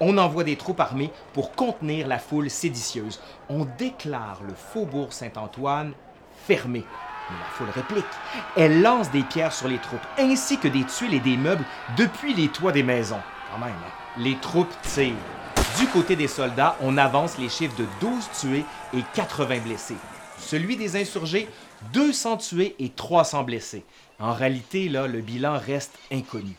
On 0.00 0.18
envoie 0.18 0.44
des 0.44 0.56
troupes 0.56 0.80
armées 0.80 1.10
pour 1.32 1.52
contenir 1.52 2.06
la 2.06 2.18
foule 2.18 2.50
séditieuse. 2.50 3.20
On 3.48 3.66
déclare 3.78 4.40
le 4.46 4.54
faubourg 4.54 5.12
Saint-Antoine 5.12 5.92
fermé 6.46 6.84
la 7.38 7.46
foule 7.52 7.70
réplique. 7.70 8.04
Elle 8.56 8.82
lance 8.82 9.10
des 9.10 9.22
pierres 9.22 9.52
sur 9.52 9.68
les 9.68 9.78
troupes, 9.78 10.06
ainsi 10.18 10.58
que 10.58 10.68
des 10.68 10.84
tuiles 10.84 11.14
et 11.14 11.20
des 11.20 11.36
meubles 11.36 11.64
depuis 11.96 12.34
les 12.34 12.48
toits 12.48 12.72
des 12.72 12.82
maisons. 12.82 13.20
Quand 13.52 13.58
même, 13.58 13.70
hein. 13.70 13.92
Les 14.16 14.36
troupes 14.36 14.74
tirent. 14.82 15.14
Du 15.78 15.86
côté 15.86 16.16
des 16.16 16.28
soldats, 16.28 16.76
on 16.80 16.96
avance 16.96 17.38
les 17.38 17.48
chiffres 17.48 17.76
de 17.76 17.86
12 18.00 18.30
tués 18.40 18.64
et 18.94 19.02
80 19.14 19.58
blessés. 19.60 19.96
Celui 20.38 20.76
des 20.76 20.96
insurgés, 20.96 21.48
200 21.92 22.38
tués 22.38 22.74
et 22.78 22.88
300 22.88 23.44
blessés. 23.44 23.84
En 24.18 24.32
réalité, 24.32 24.88
là, 24.88 25.06
le 25.06 25.20
bilan 25.20 25.58
reste 25.58 25.96
inconnu. 26.10 26.56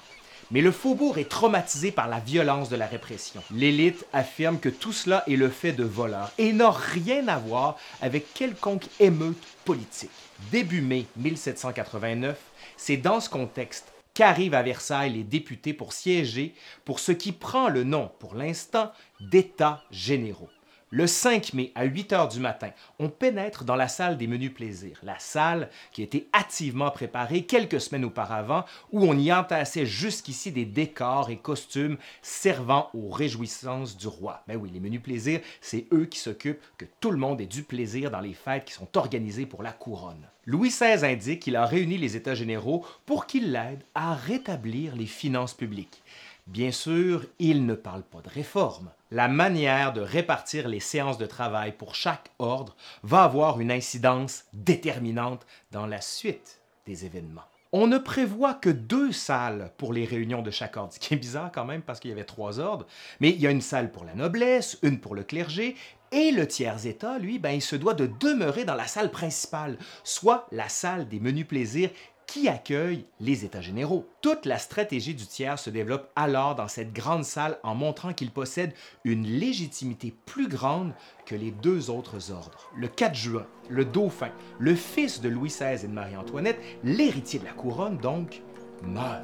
Mais 0.51 0.61
le 0.61 0.71
faubourg 0.71 1.17
est 1.17 1.29
traumatisé 1.29 1.91
par 1.91 2.07
la 2.07 2.19
violence 2.19 2.69
de 2.69 2.75
la 2.75 2.87
répression. 2.87 3.43
L'élite 3.51 4.05
affirme 4.13 4.57
que 4.59 4.69
tout 4.69 4.93
cela 4.93 5.23
est 5.27 5.35
le 5.35 5.49
fait 5.49 5.73
de 5.73 5.83
voleurs 5.83 6.31
et 6.37 6.53
n'a 6.53 6.71
rien 6.71 7.27
à 7.27 7.37
voir 7.37 7.75
avec 8.01 8.33
quelconque 8.33 8.85
émeute 8.99 9.43
politique. 9.65 10.09
Début 10.51 10.81
mai 10.81 11.05
1789, 11.17 12.39
c'est 12.75 12.97
dans 12.97 13.19
ce 13.19 13.29
contexte 13.29 13.93
qu'arrivent 14.13 14.55
à 14.55 14.63
Versailles 14.63 15.13
les 15.13 15.23
députés 15.23 15.73
pour 15.73 15.93
siéger 15.93 16.55
pour 16.85 16.99
ce 16.99 17.11
qui 17.11 17.31
prend 17.31 17.69
le 17.69 17.83
nom, 17.83 18.11
pour 18.19 18.35
l'instant, 18.35 18.91
d'États 19.19 19.83
généraux. 19.91 20.49
Le 20.91 21.05
5 21.05 21.53
mai, 21.53 21.71
à 21.75 21.85
8 21.85 22.13
heures 22.13 22.27
du 22.27 22.39
matin, 22.39 22.71
on 22.97 23.09
pénètre 23.09 23.63
dans 23.63 23.75
la 23.75 23.87
salle 23.87 24.17
des 24.17 24.25
menus 24.25 24.51
plaisirs, 24.51 24.99
la 25.03 25.19
salle 25.19 25.69
qui 25.91 26.01
a 26.01 26.03
été 26.03 26.27
hâtivement 26.33 26.89
préparée 26.89 27.43
quelques 27.43 27.79
semaines 27.79 28.05
auparavant, 28.05 28.65
où 28.91 29.03
on 29.03 29.15
y 29.15 29.31
entassait 29.31 29.85
jusqu'ici 29.85 30.51
des 30.51 30.65
décors 30.65 31.29
et 31.29 31.37
costumes 31.37 31.97
servant 32.23 32.89
aux 32.95 33.11
réjouissances 33.11 33.97
du 33.97 34.07
roi. 34.07 34.41
Ben 34.47 34.57
oui, 34.57 34.71
les 34.73 34.79
menus 34.79 35.03
plaisirs, 35.03 35.41
c'est 35.61 35.85
eux 35.93 36.05
qui 36.05 36.17
s'occupent 36.17 36.63
que 36.79 36.85
tout 36.99 37.11
le 37.11 37.17
monde 37.17 37.39
ait 37.39 37.45
du 37.45 37.61
plaisir 37.61 38.09
dans 38.09 38.19
les 38.19 38.33
fêtes 38.33 38.65
qui 38.65 38.73
sont 38.73 38.97
organisées 38.97 39.45
pour 39.45 39.61
la 39.61 39.73
couronne. 39.73 40.27
Louis 40.47 40.69
XVI 40.69 41.05
indique 41.05 41.41
qu'il 41.41 41.55
a 41.55 41.67
réuni 41.67 41.99
les 41.99 42.15
États 42.15 42.33
généraux 42.33 42.83
pour 43.05 43.27
qu'ils 43.27 43.51
l'aident 43.51 43.83
à 43.93 44.15
rétablir 44.15 44.95
les 44.95 45.05
finances 45.05 45.53
publiques. 45.53 46.01
Bien 46.47 46.71
sûr, 46.71 47.27
il 47.37 47.67
ne 47.67 47.75
parle 47.75 48.01
pas 48.01 48.21
de 48.21 48.29
réforme. 48.29 48.89
La 49.11 49.27
manière 49.27 49.91
de 49.91 50.01
répartir 50.01 50.67
les 50.67 50.79
séances 50.79 51.17
de 51.17 51.25
travail 51.25 51.71
pour 51.71 51.95
chaque 51.95 52.29
ordre 52.37 52.75
va 53.01 53.23
avoir 53.23 53.59
une 53.59 53.71
incidence 53.71 54.43
déterminante 54.53 55.47
dans 55.71 55.87
la 55.87 55.99
suite 55.99 56.61
des 56.85 57.05
événements. 57.05 57.45
On 57.71 57.87
ne 57.87 57.97
prévoit 57.97 58.53
que 58.53 58.69
deux 58.69 59.11
salles 59.11 59.71
pour 59.77 59.93
les 59.93 60.05
réunions 60.05 60.43
de 60.43 60.51
chaque 60.51 60.77
ordre, 60.77 60.93
ce 60.93 60.99
qui 60.99 61.15
est 61.15 61.17
bizarre 61.17 61.51
quand 61.51 61.65
même 61.65 61.81
parce 61.81 61.99
qu'il 61.99 62.09
y 62.09 62.13
avait 62.13 62.23
trois 62.23 62.59
ordres, 62.59 62.85
mais 63.19 63.29
il 63.29 63.39
y 63.39 63.47
a 63.47 63.51
une 63.51 63.61
salle 63.61 63.91
pour 63.91 64.05
la 64.05 64.13
noblesse, 64.13 64.77
une 64.83 64.99
pour 64.99 65.15
le 65.15 65.23
clergé, 65.23 65.75
et 66.11 66.31
le 66.31 66.47
tiers-état, 66.47 67.19
lui, 67.19 67.37
ben, 67.37 67.51
il 67.51 67.61
se 67.61 67.75
doit 67.75 67.93
de 67.93 68.09
demeurer 68.19 68.65
dans 68.65 68.75
la 68.75 68.87
salle 68.87 69.11
principale, 69.11 69.77
soit 70.03 70.47
la 70.51 70.67
salle 70.67 71.07
des 71.07 71.19
menus 71.19 71.47
plaisirs 71.47 71.91
qui 72.29 72.47
accueille 72.47 73.05
les 73.19 73.43
États 73.43 73.59
généraux. 73.59 74.07
Toute 74.21 74.45
la 74.45 74.59
stratégie 74.59 75.15
du 75.15 75.25
tiers 75.25 75.57
se 75.57 75.71
développe 75.71 76.11
alors 76.15 76.53
dans 76.53 76.67
cette 76.67 76.93
grande 76.93 77.23
salle 77.23 77.57
en 77.63 77.73
montrant 77.73 78.13
qu'il 78.13 78.29
possède 78.29 78.71
une 79.03 79.25
légitimité 79.25 80.13
plus 80.27 80.47
grande 80.47 80.93
que 81.25 81.33
les 81.33 81.49
deux 81.49 81.89
autres 81.89 82.31
ordres. 82.31 82.69
Le 82.75 82.87
4 82.87 83.15
juin, 83.15 83.47
le 83.67 83.83
dauphin, 83.83 84.29
le 84.59 84.75
fils 84.75 85.21
de 85.21 85.29
Louis 85.29 85.49
XVI 85.49 85.83
et 85.83 85.87
de 85.87 85.93
Marie-Antoinette, 85.93 86.59
l'héritier 86.83 87.39
de 87.39 87.45
la 87.45 87.53
couronne 87.53 87.97
donc, 87.97 88.43
meurt. 88.83 89.23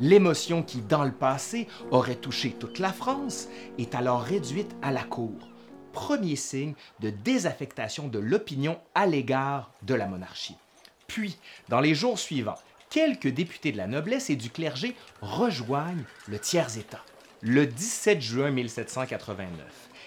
L'émotion 0.00 0.62
qui, 0.62 0.80
dans 0.80 1.04
le 1.04 1.12
passé, 1.12 1.68
aurait 1.90 2.14
touché 2.14 2.52
toute 2.52 2.78
la 2.78 2.94
France 2.94 3.48
est 3.76 3.94
alors 3.94 4.22
réduite 4.22 4.74
à 4.80 4.92
la 4.92 5.04
cour. 5.04 5.50
Premier 5.92 6.36
signe 6.36 6.72
de 7.00 7.10
désaffectation 7.10 8.08
de 8.08 8.18
l'opinion 8.18 8.78
à 8.94 9.04
l'égard 9.04 9.72
de 9.82 9.94
la 9.94 10.06
monarchie. 10.06 10.56
Puis, 11.06 11.36
dans 11.68 11.80
les 11.80 11.94
jours 11.94 12.18
suivants, 12.18 12.58
quelques 12.90 13.28
députés 13.28 13.72
de 13.72 13.76
la 13.76 13.86
noblesse 13.86 14.30
et 14.30 14.36
du 14.36 14.50
clergé 14.50 14.96
rejoignent 15.20 16.04
le 16.26 16.38
tiers-État. 16.38 17.04
Le 17.42 17.66
17 17.66 18.20
juin 18.20 18.50
1789, 18.50 19.48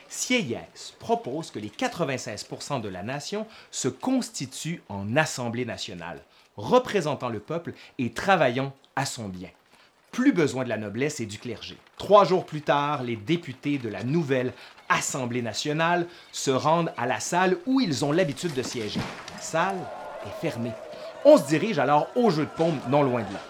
Sieyès 0.10 0.96
propose 1.00 1.52
que 1.52 1.60
les 1.60 1.70
96% 1.70 2.82
de 2.82 2.90
la 2.90 3.04
nation 3.04 3.46
se 3.72 3.88
constituent 3.88 4.82
en 4.90 5.16
Assemblée 5.16 5.66
nationale, 5.66 6.22
représentant 6.58 7.30
le 7.30 7.40
peuple 7.40 7.74
et 7.98 8.12
travaillant 8.12 8.74
à 8.96 9.06
son 9.06 9.30
bien 9.30 9.50
plus 10.12 10.34
besoin 10.34 10.64
de 10.64 10.70
la 10.70 10.78
noblesse 10.78 11.20
et 11.20 11.26
du 11.26 11.38
clergé. 11.38 11.78
Trois 11.98 12.26
jours 12.26 12.46
plus 12.46 12.62
tard, 12.62 13.04
les 13.04 13.16
députés 13.16 13.78
de 13.78 13.90
la 13.90 14.04
nouvelle 14.04 14.54
Assemblée 14.90 15.42
nationale 15.42 16.08
se 16.32 16.52
rendent 16.52 16.92
à 16.98 17.06
la 17.06 17.20
salle 17.20 17.58
où 17.66 17.80
ils 17.80 18.04
ont 18.06 18.12
l'habitude 18.12 18.54
de 18.54 18.64
siéger. 18.64 19.00
La 19.36 19.42
salle 19.42 19.80
est 20.26 20.42
fermée. 20.42 20.74
On 21.26 21.38
se 21.38 21.48
dirige 21.48 21.80
alors 21.80 22.08
au 22.16 22.30
jeu 22.30 22.46
de 22.46 22.50
paume 22.50 22.80
non 22.88 23.04
loin 23.04 23.24
de 23.24 23.34
là. 23.34 23.42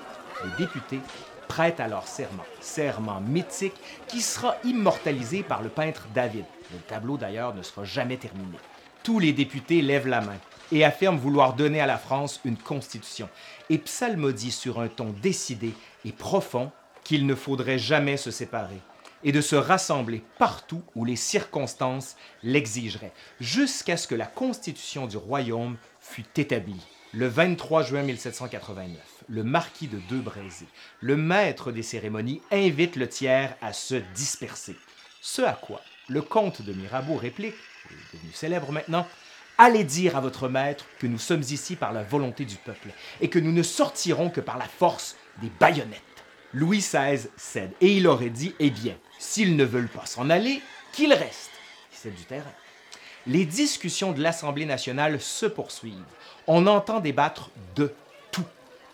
Les 0.44 0.66
députés 0.66 1.02
prêtent 1.48 1.80
alors 1.80 2.08
serment, 2.08 2.46
serment 2.60 3.22
mythique 3.22 3.76
qui 4.08 4.22
sera 4.22 4.56
immortalisé 4.64 5.44
par 5.44 5.62
le 5.62 5.70
peintre 5.70 6.08
David. 6.14 6.46
Le 6.72 6.80
tableau 6.80 7.18
d'ailleurs 7.18 7.54
ne 7.54 7.62
sera 7.62 7.84
jamais 7.84 8.18
terminé. 8.18 8.58
Tous 9.04 9.20
les 9.20 9.34
députés 9.34 9.84
lèvent 9.84 10.08
la 10.08 10.22
main 10.22 10.38
et 10.72 10.84
affirment 10.84 11.20
vouloir 11.20 11.54
donner 11.54 11.80
à 11.80 11.86
la 11.86 12.00
France 12.00 12.40
une 12.44 12.58
constitution 12.58 13.30
et 13.70 13.78
psalmodie 13.78 14.52
sur 14.52 14.80
un 14.80 14.88
ton 14.88 15.14
décidé 15.22 15.74
et 16.06 16.12
profond 16.12 16.72
qu'il 17.04 17.28
ne 17.28 17.36
faudrait 17.36 17.80
jamais 17.80 18.18
se 18.18 18.32
séparer 18.32 18.82
et 19.24 19.32
de 19.32 19.42
se 19.42 19.56
rassembler 19.56 20.24
partout 20.38 20.82
où 20.96 21.06
les 21.06 21.16
circonstances 21.16 22.16
l'exigeraient, 22.42 23.14
jusqu'à 23.40 23.98
ce 23.98 24.08
que 24.08 24.16
la 24.16 24.26
constitution 24.26 25.08
du 25.08 25.18
royaume 25.18 25.78
fût 26.00 26.26
établie. 26.38 26.86
Le 27.14 27.28
23 27.28 27.82
juin 27.82 28.04
1789, 28.04 29.00
le 29.30 29.44
marquis 29.44 29.88
de 29.88 30.00
Debrézé, 30.10 30.68
le 31.02 31.18
maître 31.18 31.72
des 31.72 31.82
cérémonies, 31.82 32.40
invite 32.52 32.96
le 32.96 33.10
tiers 33.10 33.56
à 33.64 33.74
se 33.74 33.96
disperser. 34.14 34.76
Ce 35.20 35.42
à 35.42 35.54
quoi 35.54 35.82
le 36.08 36.22
comte 36.22 36.62
de 36.62 36.72
Mirabeau 36.72 37.16
réplique, 37.16 37.56
devenu 38.14 38.32
célèbre 38.34 38.72
maintenant, 38.72 39.08
Allez 39.58 39.84
dire 39.84 40.16
à 40.16 40.22
votre 40.22 40.48
maître 40.48 40.86
que 41.00 41.08
nous 41.08 41.18
sommes 41.18 41.42
ici 41.42 41.76
par 41.76 41.92
la 41.94 42.04
volonté 42.04 42.46
du 42.46 42.56
peuple 42.56 42.90
et 43.20 43.30
que 43.30 43.40
nous 43.40 43.52
ne 43.52 43.64
sortirons 43.64 44.30
que 44.30 44.40
par 44.40 44.58
la 44.58 44.68
force 44.68 45.18
des 45.42 45.52
baïonnettes. 45.60 46.02
Louis 46.54 46.78
XVI 46.78 47.28
cède 47.36 47.74
et 47.82 47.98
il 47.98 48.08
aurait 48.08 48.30
dit 48.30 48.54
Eh 48.60 48.70
bien, 48.70 48.96
s'ils 49.18 49.58
ne 49.58 49.66
veulent 49.66 49.90
pas 49.90 50.06
s'en 50.06 50.30
aller, 50.30 50.62
qu'ils 50.94 51.14
restent. 51.14 51.52
C'est 51.92 52.16
du 52.16 52.24
terrain. 52.24 52.54
Les 53.28 53.46
discussions 53.46 54.14
de 54.14 54.22
l'Assemblée 54.22 54.66
nationale 54.66 55.20
se 55.20 55.46
poursuivent. 55.46 56.06
On 56.48 56.68
entend 56.68 57.00
débattre 57.00 57.50
de 57.76 57.94
tout. 58.32 58.44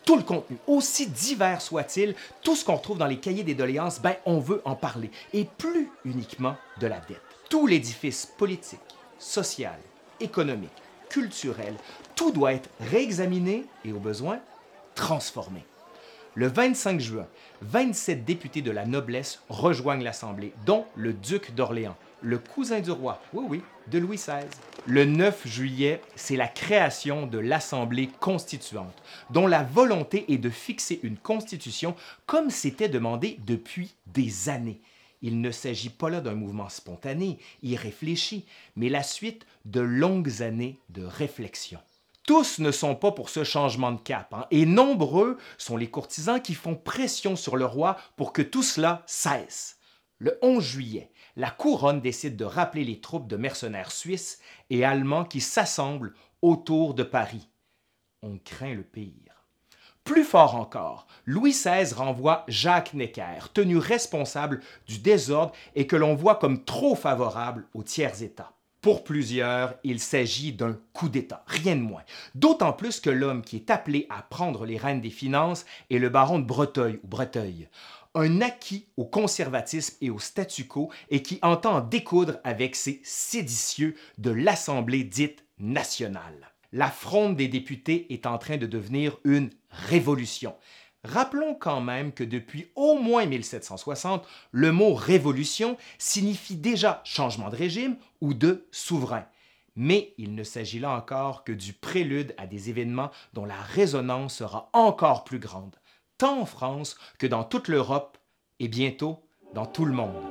Tout 0.06 0.18
le 0.18 0.24
contenu, 0.24 0.58
aussi 0.68 1.08
divers 1.08 1.62
soit-il, 1.62 2.16
tout 2.44 2.56
ce 2.56 2.64
qu'on 2.64 2.76
retrouve 2.76 3.00
dans 3.00 3.08
les 3.08 3.18
cahiers 3.18 3.44
des 3.44 3.56
doléances, 3.56 4.00
ben 4.00 4.16
on 4.26 4.40
veut 4.40 4.62
en 4.64 4.76
parler. 4.76 5.10
Et 5.34 5.46
plus 5.46 5.90
uniquement 6.04 6.56
de 6.80 6.88
la 6.88 7.00
dette. 7.00 7.22
Tout 7.50 7.66
l'édifice 7.66 8.26
politique, 8.26 8.80
social, 9.18 9.80
économique, 10.20 10.70
culturel, 11.10 11.76
tout 12.16 12.32
doit 12.32 12.54
être 12.54 12.70
réexaminé 12.80 13.66
et 13.84 13.94
au 13.94 14.00
besoin 14.00 14.40
transformé. 14.96 15.66
Le 16.34 16.48
25 16.48 17.00
juin, 17.00 17.28
27 17.62 18.26
députés 18.26 18.62
de 18.62 18.72
la 18.72 18.86
noblesse 18.86 19.42
rejoignent 19.50 20.04
l'Assemblée, 20.04 20.54
dont 20.66 20.86
le 20.96 21.14
duc 21.14 21.56
d'Orléans, 21.56 21.96
le 22.26 22.40
cousin 22.40 22.80
du 22.80 22.90
roi, 22.90 23.22
oui 23.34 23.46
oui, 23.48 23.62
de 23.88 24.00
Louis 24.00 24.18
XVI. 24.18 24.48
Le 24.88 25.06
9 25.06 25.48
juillet, 25.48 26.02
c'est 26.16 26.36
la 26.36 26.48
création 26.48 27.28
de 27.28 27.38
l'Assemblée 27.38 28.10
constituante, 28.20 28.96
dont 29.30 29.46
la 29.46 29.62
volonté 29.62 30.26
est 30.34 30.40
de 30.40 30.50
fixer 30.50 31.00
une 31.04 31.18
constitution 31.18 31.96
comme 32.26 32.50
c'était 32.50 32.90
demandé 32.90 33.38
depuis 33.46 33.94
des 34.08 34.50
années. 34.50 34.82
Il 35.22 35.40
ne 35.40 35.52
s'agit 35.52 35.92
pas 35.92 36.10
là 36.10 36.20
d'un 36.20 36.34
mouvement 36.34 36.68
spontané, 36.68 37.38
irréfléchi, 37.62 38.46
mais 38.76 38.90
la 38.90 39.04
suite 39.04 39.46
de 39.66 39.82
longues 39.82 40.42
années 40.42 40.80
de 40.90 41.06
réflexion. 41.06 41.80
Tous 42.26 42.58
ne 42.58 42.72
sont 42.72 42.96
pas 42.96 43.12
pour 43.12 43.30
ce 43.30 43.44
changement 43.44 43.92
de 43.92 44.02
cap, 44.02 44.34
hein, 44.34 44.48
et 44.50 44.66
nombreux 44.66 45.38
sont 45.60 45.78
les 45.78 45.92
courtisans 45.92 46.42
qui 46.42 46.56
font 46.56 46.76
pression 46.76 47.36
sur 47.36 47.56
le 47.56 47.66
roi 47.66 47.98
pour 48.16 48.34
que 48.34 48.42
tout 48.42 48.64
cela 48.64 49.04
cesse. 49.06 49.78
Le 50.18 50.40
11 50.42 50.64
juillet, 50.64 51.12
la 51.36 51.50
couronne 51.52 52.02
décide 52.02 52.36
de 52.36 52.46
rappeler 52.46 52.84
les 52.84 53.02
troupes 53.02 53.28
de 53.28 53.38
mercenaires 53.38 53.92
suisses 53.92 54.40
et 54.70 54.86
allemands 54.86 55.26
qui 55.26 55.42
s'assemblent 55.42 56.14
autour 56.42 56.94
de 56.94 57.04
Paris. 57.04 57.50
On 58.22 58.38
craint 58.38 58.74
le 58.74 58.84
pire. 58.84 59.14
Plus 60.04 60.24
fort 60.24 60.56
encore, 60.56 61.08
Louis 61.26 61.52
XVI 61.52 61.92
renvoie 61.94 62.46
Jacques 62.48 62.94
Necker, 62.94 63.50
tenu 63.54 63.78
responsable 63.78 64.62
du 64.88 65.00
désordre 65.00 65.52
et 65.74 65.88
que 65.88 65.96
l'on 65.96 66.14
voit 66.14 66.36
comme 66.36 66.64
trop 66.64 66.96
favorable 66.96 67.66
au 67.74 67.82
tiers-État. 67.82 68.52
Pour 68.82 69.04
plusieurs, 69.04 69.74
il 69.84 70.00
s'agit 70.00 70.54
d'un 70.54 70.78
coup 70.94 71.10
d'État, 71.10 71.44
rien 71.48 71.76
de 71.76 71.82
moins. 71.82 72.04
D'autant 72.36 72.72
plus 72.72 73.00
que 73.00 73.10
l'homme 73.10 73.42
qui 73.42 73.56
est 73.56 73.72
appelé 73.72 74.06
à 74.12 74.22
prendre 74.22 74.68
les 74.68 74.78
rênes 74.78 75.02
des 75.02 75.10
finances 75.10 75.66
est 75.90 75.98
le 75.98 76.10
baron 76.10 76.38
de 76.38 76.46
Breteuil 76.46 77.00
ou 77.04 77.08
Breteuil, 77.08 77.68
un 78.16 78.42
acquis 78.42 78.88
au 78.98 79.06
conservatisme 79.06 79.96
et 80.02 80.10
au 80.10 80.20
statu 80.20 80.66
quo 80.66 80.90
et 81.10 81.22
qui 81.22 81.40
entend 81.42 81.82
découdre 81.82 82.40
avec 82.44 82.76
ces 82.76 83.02
séditieux 83.04 83.96
de 84.18 84.32
l'Assemblée 84.32 85.04
dite 85.04 85.46
nationale 85.60 86.56
la 86.76 86.92
fronde 86.92 87.38
des 87.38 87.48
députés 87.48 88.14
est 88.14 88.26
en 88.26 88.38
train 88.38 88.58
de 88.58 88.66
devenir 88.66 89.18
une 89.24 89.50
révolution. 89.70 90.56
Rappelons 91.06 91.56
quand 91.56 91.80
même 91.80 92.12
que 92.12 92.26
depuis 92.26 92.68
au 92.76 93.00
moins 93.00 93.26
1760, 93.26 94.28
le 94.52 94.74
mot 94.74 94.94
révolution 94.94 95.78
signifie 95.98 96.58
déjà 96.58 97.02
changement 97.06 97.50
de 97.50 97.56
régime 97.56 97.96
ou 98.20 98.34
de 98.34 98.68
souverain. 98.72 99.24
Mais 99.78 100.14
il 100.18 100.36
ne 100.36 100.44
s'agit 100.44 100.80
là 100.80 100.92
encore 100.92 101.46
que 101.46 101.54
du 101.54 101.72
prélude 101.72 102.36
à 102.38 102.46
des 102.46 102.70
événements 102.70 103.12
dont 103.32 103.46
la 103.46 103.62
résonance 103.62 104.36
sera 104.36 104.70
encore 104.74 105.24
plus 105.24 105.40
grande, 105.40 105.78
tant 106.18 106.42
en 106.42 106.46
France 106.46 106.98
que 107.20 107.28
dans 107.28 107.44
toute 107.44 107.68
l'Europe 107.68 108.18
et 108.60 108.68
bientôt 108.68 109.26
dans 109.54 109.66
tout 109.66 109.86
le 109.86 109.94
monde. 109.94 110.24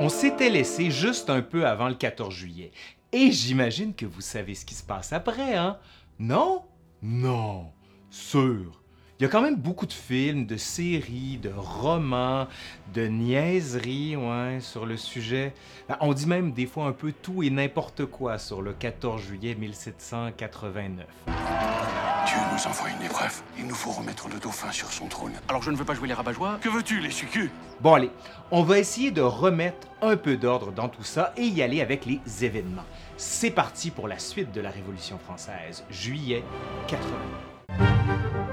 On 0.00 0.08
s'était 0.08 0.50
laissé 0.50 0.92
juste 0.92 1.28
un 1.28 1.42
peu 1.42 1.66
avant 1.66 1.88
le 1.88 1.94
14 1.94 2.32
juillet. 2.32 2.70
Et 3.10 3.32
j'imagine 3.32 3.94
que 3.94 4.06
vous 4.06 4.20
savez 4.20 4.54
ce 4.54 4.64
qui 4.64 4.74
se 4.74 4.84
passe 4.84 5.12
après, 5.12 5.56
hein? 5.56 5.78
Non? 6.20 6.62
Non. 7.02 7.72
Sûr. 8.10 8.80
Il 9.20 9.24
y 9.24 9.26
a 9.26 9.28
quand 9.28 9.42
même 9.42 9.56
beaucoup 9.56 9.86
de 9.86 9.92
films, 9.92 10.46
de 10.46 10.56
séries, 10.56 11.40
de 11.42 11.50
romans, 11.56 12.46
de 12.94 13.08
niaiseries 13.08 14.14
ouais, 14.14 14.60
sur 14.60 14.86
le 14.86 14.96
sujet. 14.96 15.54
Ben, 15.88 15.96
on 16.00 16.12
dit 16.12 16.26
même 16.26 16.52
des 16.52 16.66
fois 16.66 16.86
un 16.86 16.92
peu 16.92 17.10
tout 17.10 17.42
et 17.42 17.50
n'importe 17.50 18.04
quoi 18.04 18.38
sur 18.38 18.62
le 18.62 18.72
14 18.72 19.20
juillet 19.20 19.56
1789. 19.56 21.04
Dieu 21.26 22.36
nous 22.52 22.66
envoie 22.68 22.90
une 22.90 23.04
épreuve. 23.04 23.42
Il 23.58 23.66
nous 23.66 23.74
faut 23.74 23.90
remettre 23.90 24.28
le 24.28 24.38
dauphin 24.38 24.70
sur 24.70 24.92
son 24.92 25.08
trône. 25.08 25.32
Alors 25.48 25.62
je 25.62 25.72
ne 25.72 25.76
veux 25.76 25.84
pas 25.84 25.94
jouer 25.94 26.06
les 26.06 26.14
rabat 26.14 26.34
Que 26.60 26.68
veux-tu, 26.68 27.00
les 27.00 27.10
sucus? 27.10 27.50
Bon 27.80 27.94
allez, 27.94 28.10
on 28.52 28.62
va 28.62 28.78
essayer 28.78 29.10
de 29.10 29.22
remettre 29.22 29.88
un 30.00 30.16
peu 30.16 30.36
d'ordre 30.36 30.70
dans 30.70 30.88
tout 30.88 31.02
ça 31.02 31.32
et 31.36 31.42
y 31.42 31.60
aller 31.60 31.80
avec 31.80 32.06
les 32.06 32.20
événements. 32.44 32.86
C'est 33.16 33.50
parti 33.50 33.90
pour 33.90 34.06
la 34.06 34.20
suite 34.20 34.52
de 34.52 34.60
la 34.60 34.70
Révolution 34.70 35.18
française, 35.18 35.82
juillet 35.90 36.44
80. 36.86 38.47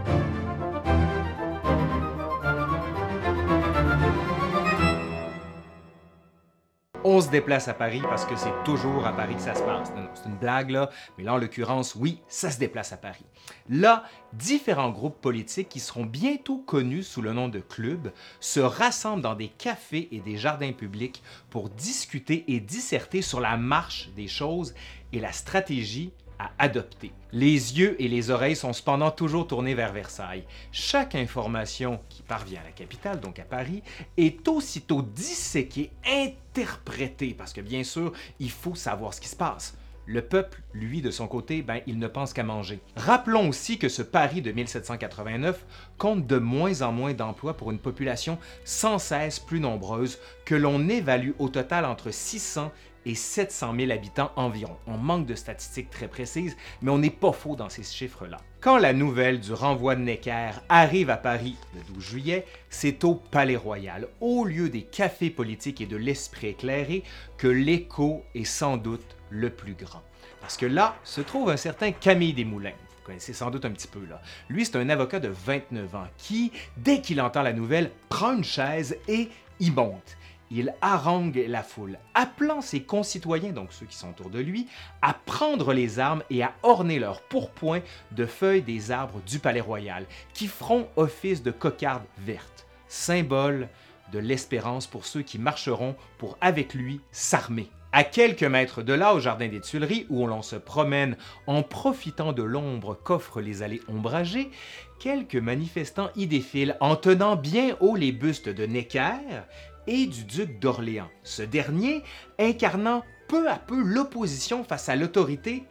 On 7.07 7.21
se 7.21 7.29
déplace 7.29 7.67
à 7.67 7.75
Paris 7.75 8.01
parce 8.01 8.25
que 8.25 8.35
c'est 8.35 8.63
toujours 8.63 9.05
à 9.05 9.13
Paris 9.13 9.35
que 9.35 9.41
ça 9.41 9.53
se 9.53 9.61
passe. 9.61 9.91
Non, 9.95 10.09
c'est 10.15 10.27
une 10.27 10.37
blague 10.37 10.71
là, 10.71 10.89
mais 11.17 11.23
là 11.23 11.35
en 11.35 11.37
l'occurrence, 11.37 11.93
oui, 11.93 12.19
ça 12.27 12.49
se 12.49 12.57
déplace 12.57 12.93
à 12.93 12.97
Paris. 12.97 13.25
Là, 13.69 14.05
différents 14.33 14.89
groupes 14.89 15.21
politiques 15.21 15.69
qui 15.69 15.79
seront 15.79 16.05
bientôt 16.05 16.57
connus 16.57 17.03
sous 17.03 17.21
le 17.21 17.31
nom 17.31 17.47
de 17.47 17.59
clubs 17.59 18.11
se 18.39 18.59
rassemblent 18.59 19.21
dans 19.21 19.35
des 19.35 19.49
cafés 19.49 20.09
et 20.11 20.19
des 20.19 20.35
jardins 20.35 20.71
publics 20.73 21.21
pour 21.51 21.69
discuter 21.69 22.43
et 22.47 22.59
disserter 22.59 23.21
sur 23.21 23.39
la 23.39 23.55
marche 23.55 24.09
des 24.15 24.27
choses 24.27 24.73
et 25.13 25.19
la 25.19 25.31
stratégie 25.31 26.11
à 26.39 26.51
adopter. 26.57 27.11
Les 27.31 27.79
yeux 27.79 28.01
et 28.01 28.07
les 28.07 28.29
oreilles 28.29 28.55
sont 28.55 28.73
cependant 28.73 29.11
toujours 29.11 29.47
tournés 29.47 29.75
vers 29.75 29.93
Versailles. 29.93 30.45
Chaque 30.71 31.15
information 31.15 31.99
qui 32.09 32.21
parvient 32.21 32.61
à 32.61 32.65
la 32.65 32.71
capitale, 32.71 33.19
donc 33.19 33.39
à 33.39 33.43
Paris, 33.43 33.83
est 34.17 34.47
aussitôt 34.47 35.01
disséquée, 35.01 35.91
interprétée, 36.05 37.33
parce 37.37 37.53
que 37.53 37.61
bien 37.61 37.83
sûr, 37.83 38.13
il 38.39 38.51
faut 38.51 38.75
savoir 38.75 39.13
ce 39.13 39.21
qui 39.21 39.27
se 39.27 39.35
passe. 39.35 39.77
Le 40.07 40.21
peuple, 40.21 40.61
lui, 40.73 41.01
de 41.01 41.09
son 41.09 41.27
côté, 41.27 41.63
ben, 41.63 41.81
il 41.87 41.97
ne 41.97 42.07
pense 42.07 42.31
qu'à 42.31 42.43
manger. 42.43 42.79
Rappelons 42.95 43.49
aussi 43.49 43.79
que 43.79 43.89
ce 43.89 44.03
Paris 44.03 44.43
de 44.43 44.51
1789 44.51 45.65
compte 45.97 46.27
de 46.27 46.37
moins 46.37 46.83
en 46.83 46.91
moins 46.91 47.13
d'emplois 47.13 47.57
pour 47.57 47.71
une 47.71 47.79
population 47.79 48.37
sans 48.65 48.99
cesse 48.99 49.39
plus 49.39 49.59
nombreuse 49.59 50.19
que 50.45 50.53
l'on 50.53 50.89
évalue 50.89 51.31
au 51.39 51.49
total 51.49 51.85
entre 51.85 52.11
600 52.11 52.71
et 53.05 53.15
700 53.15 53.75
000 53.77 53.91
habitants 53.91 54.31
environ. 54.35 54.77
On 54.87 54.97
manque 54.97 55.25
de 55.25 55.35
statistiques 55.35 55.89
très 55.89 56.07
précises, 56.07 56.57
mais 56.81 56.91
on 56.91 56.97
n'est 56.97 57.09
pas 57.09 57.31
faux 57.31 57.55
dans 57.55 57.69
ces 57.69 57.83
chiffres-là. 57.83 58.37
Quand 58.61 58.77
la 58.77 58.93
nouvelle 58.93 59.39
du 59.39 59.53
renvoi 59.53 59.95
de 59.95 60.01
Necker 60.01 60.51
arrive 60.69 61.09
à 61.09 61.17
Paris 61.17 61.55
le 61.75 61.93
12 61.93 62.03
juillet, 62.03 62.45
c'est 62.69 63.03
au 63.03 63.15
Palais 63.15 63.55
Royal, 63.55 64.07
au 64.21 64.43
lieu 64.43 64.69
des 64.69 64.81
cafés 64.81 65.29
politiques 65.29 65.81
et 65.81 65.85
de 65.85 65.97
l'esprit 65.97 66.47
éclairé, 66.47 67.03
que 67.37 67.47
l'écho 67.47 68.23
est 68.33 68.43
sans 68.43 68.77
doute 68.77 69.15
le 69.29 69.49
plus 69.49 69.73
grand. 69.73 70.01
Parce 70.41 70.57
que 70.57 70.65
là 70.65 70.95
se 71.03 71.21
trouve 71.21 71.49
un 71.49 71.57
certain 71.57 71.91
Camille 71.91 72.33
Desmoulins. 72.33 72.71
Vous 72.71 73.05
connaissez 73.05 73.33
sans 73.33 73.51
doute 73.51 73.65
un 73.65 73.71
petit 73.71 73.87
peu 73.87 74.03
là. 74.09 74.21
Lui, 74.49 74.65
c'est 74.65 74.77
un 74.77 74.89
avocat 74.89 75.19
de 75.19 75.27
29 75.27 75.95
ans 75.95 76.07
qui, 76.17 76.51
dès 76.77 77.01
qu'il 77.01 77.21
entend 77.21 77.43
la 77.43 77.53
nouvelle, 77.53 77.91
prend 78.09 78.35
une 78.35 78.43
chaise 78.43 78.97
et 79.07 79.29
y 79.59 79.69
monte 79.69 80.17
il 80.51 80.73
harangue 80.81 81.43
la 81.47 81.63
foule, 81.63 81.97
appelant 82.13 82.61
ses 82.61 82.83
concitoyens, 82.83 83.51
donc 83.51 83.71
ceux 83.71 83.85
qui 83.85 83.95
sont 83.95 84.09
autour 84.09 84.29
de 84.29 84.39
lui, 84.39 84.67
à 85.01 85.13
prendre 85.13 85.73
les 85.73 85.99
armes 85.99 86.23
et 86.29 86.43
à 86.43 86.53
orner 86.63 86.99
leur 86.99 87.21
pourpoint 87.21 87.81
de 88.11 88.25
feuilles 88.25 88.61
des 88.61 88.91
arbres 88.91 89.21
du 89.25 89.39
palais 89.39 89.61
royal, 89.61 90.05
qui 90.33 90.47
feront 90.47 90.87
office 90.95 91.43
de 91.43 91.51
cocarde 91.51 92.03
verte, 92.19 92.67
symbole 92.87 93.69
de 94.11 94.19
l'espérance 94.19 94.87
pour 94.87 95.05
ceux 95.05 95.23
qui 95.23 95.39
marcheront 95.39 95.95
pour 96.17 96.37
avec 96.41 96.73
lui 96.73 97.01
s'armer. 97.11 97.69
À 97.91 98.03
quelques 98.03 98.43
mètres 98.43 98.81
de 98.81 98.91
là, 98.91 99.13
au 99.13 99.21
jardin 99.21 99.47
des 99.47 99.61
Tuileries, 99.61 100.05
où 100.09 100.27
l'on 100.27 100.41
se 100.41 100.57
promène 100.57 101.15
en 101.47 101.63
profitant 101.63 102.33
de 102.33 102.43
l'ombre 102.43 102.93
qu'offrent 102.93 103.39
les 103.39 103.63
allées 103.63 103.79
ombragées, 103.87 104.51
quelques 104.99 105.37
manifestants 105.37 106.09
y 106.17 106.27
défilent 106.27 106.75
en 106.81 106.97
tenant 106.97 107.37
bien 107.37 107.77
haut 107.79 107.95
les 107.95 108.11
bustes 108.11 108.49
de 108.49 108.65
Necker 108.65 109.45
et 109.87 110.05
du 110.05 110.23
duc 110.23 110.59
d'Orléans, 110.59 111.09
ce 111.23 111.41
dernier 111.41 112.03
incarnant 112.39 113.03
peu 113.27 113.49
à 113.49 113.57
peu 113.57 113.81
l'opposition 113.81 114.63
face 114.63 114.89
à 114.89 114.95
l'autorité 114.95 115.63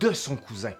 de 0.00 0.12
son 0.12 0.36
cousin. 0.36 0.74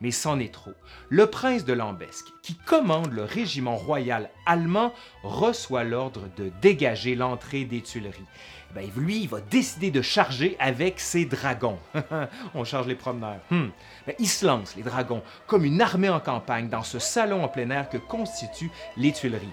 Mais 0.00 0.10
c'en 0.12 0.38
est 0.38 0.54
trop. 0.54 0.74
Le 1.08 1.26
prince 1.26 1.64
de 1.64 1.72
Lambesque, 1.72 2.26
qui 2.42 2.54
commande 2.54 3.12
le 3.12 3.24
régiment 3.24 3.76
royal 3.76 4.30
allemand, 4.46 4.92
reçoit 5.24 5.82
l'ordre 5.82 6.28
de 6.36 6.52
dégager 6.62 7.16
l'entrée 7.16 7.64
des 7.64 7.80
Tuileries. 7.80 8.26
Ben, 8.74 8.88
lui, 8.96 9.22
il 9.22 9.28
va 9.28 9.40
décider 9.40 9.90
de 9.90 10.02
charger 10.02 10.56
avec 10.60 11.00
ses 11.00 11.24
dragons. 11.24 11.78
On 12.54 12.64
charge 12.64 12.86
les 12.86 12.94
promeneurs. 12.94 13.40
Hmm. 13.50 13.68
Ben, 14.06 14.14
il 14.18 14.28
se 14.28 14.46
lance, 14.46 14.76
les 14.76 14.82
dragons, 14.82 15.22
comme 15.46 15.64
une 15.64 15.80
armée 15.80 16.10
en 16.10 16.20
campagne 16.20 16.68
dans 16.68 16.84
ce 16.84 16.98
salon 16.98 17.42
en 17.42 17.48
plein 17.48 17.70
air 17.70 17.88
que 17.88 17.96
constituent 17.96 18.70
les 18.96 19.12
Tuileries. 19.12 19.48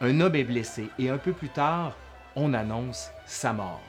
Un 0.00 0.20
homme 0.20 0.36
est 0.36 0.44
blessé 0.44 0.88
et 0.98 1.10
un 1.10 1.18
peu 1.18 1.32
plus 1.32 1.50
tard, 1.50 1.96
on 2.36 2.54
annonce 2.54 3.10
sa 3.26 3.52
mort. 3.52 3.80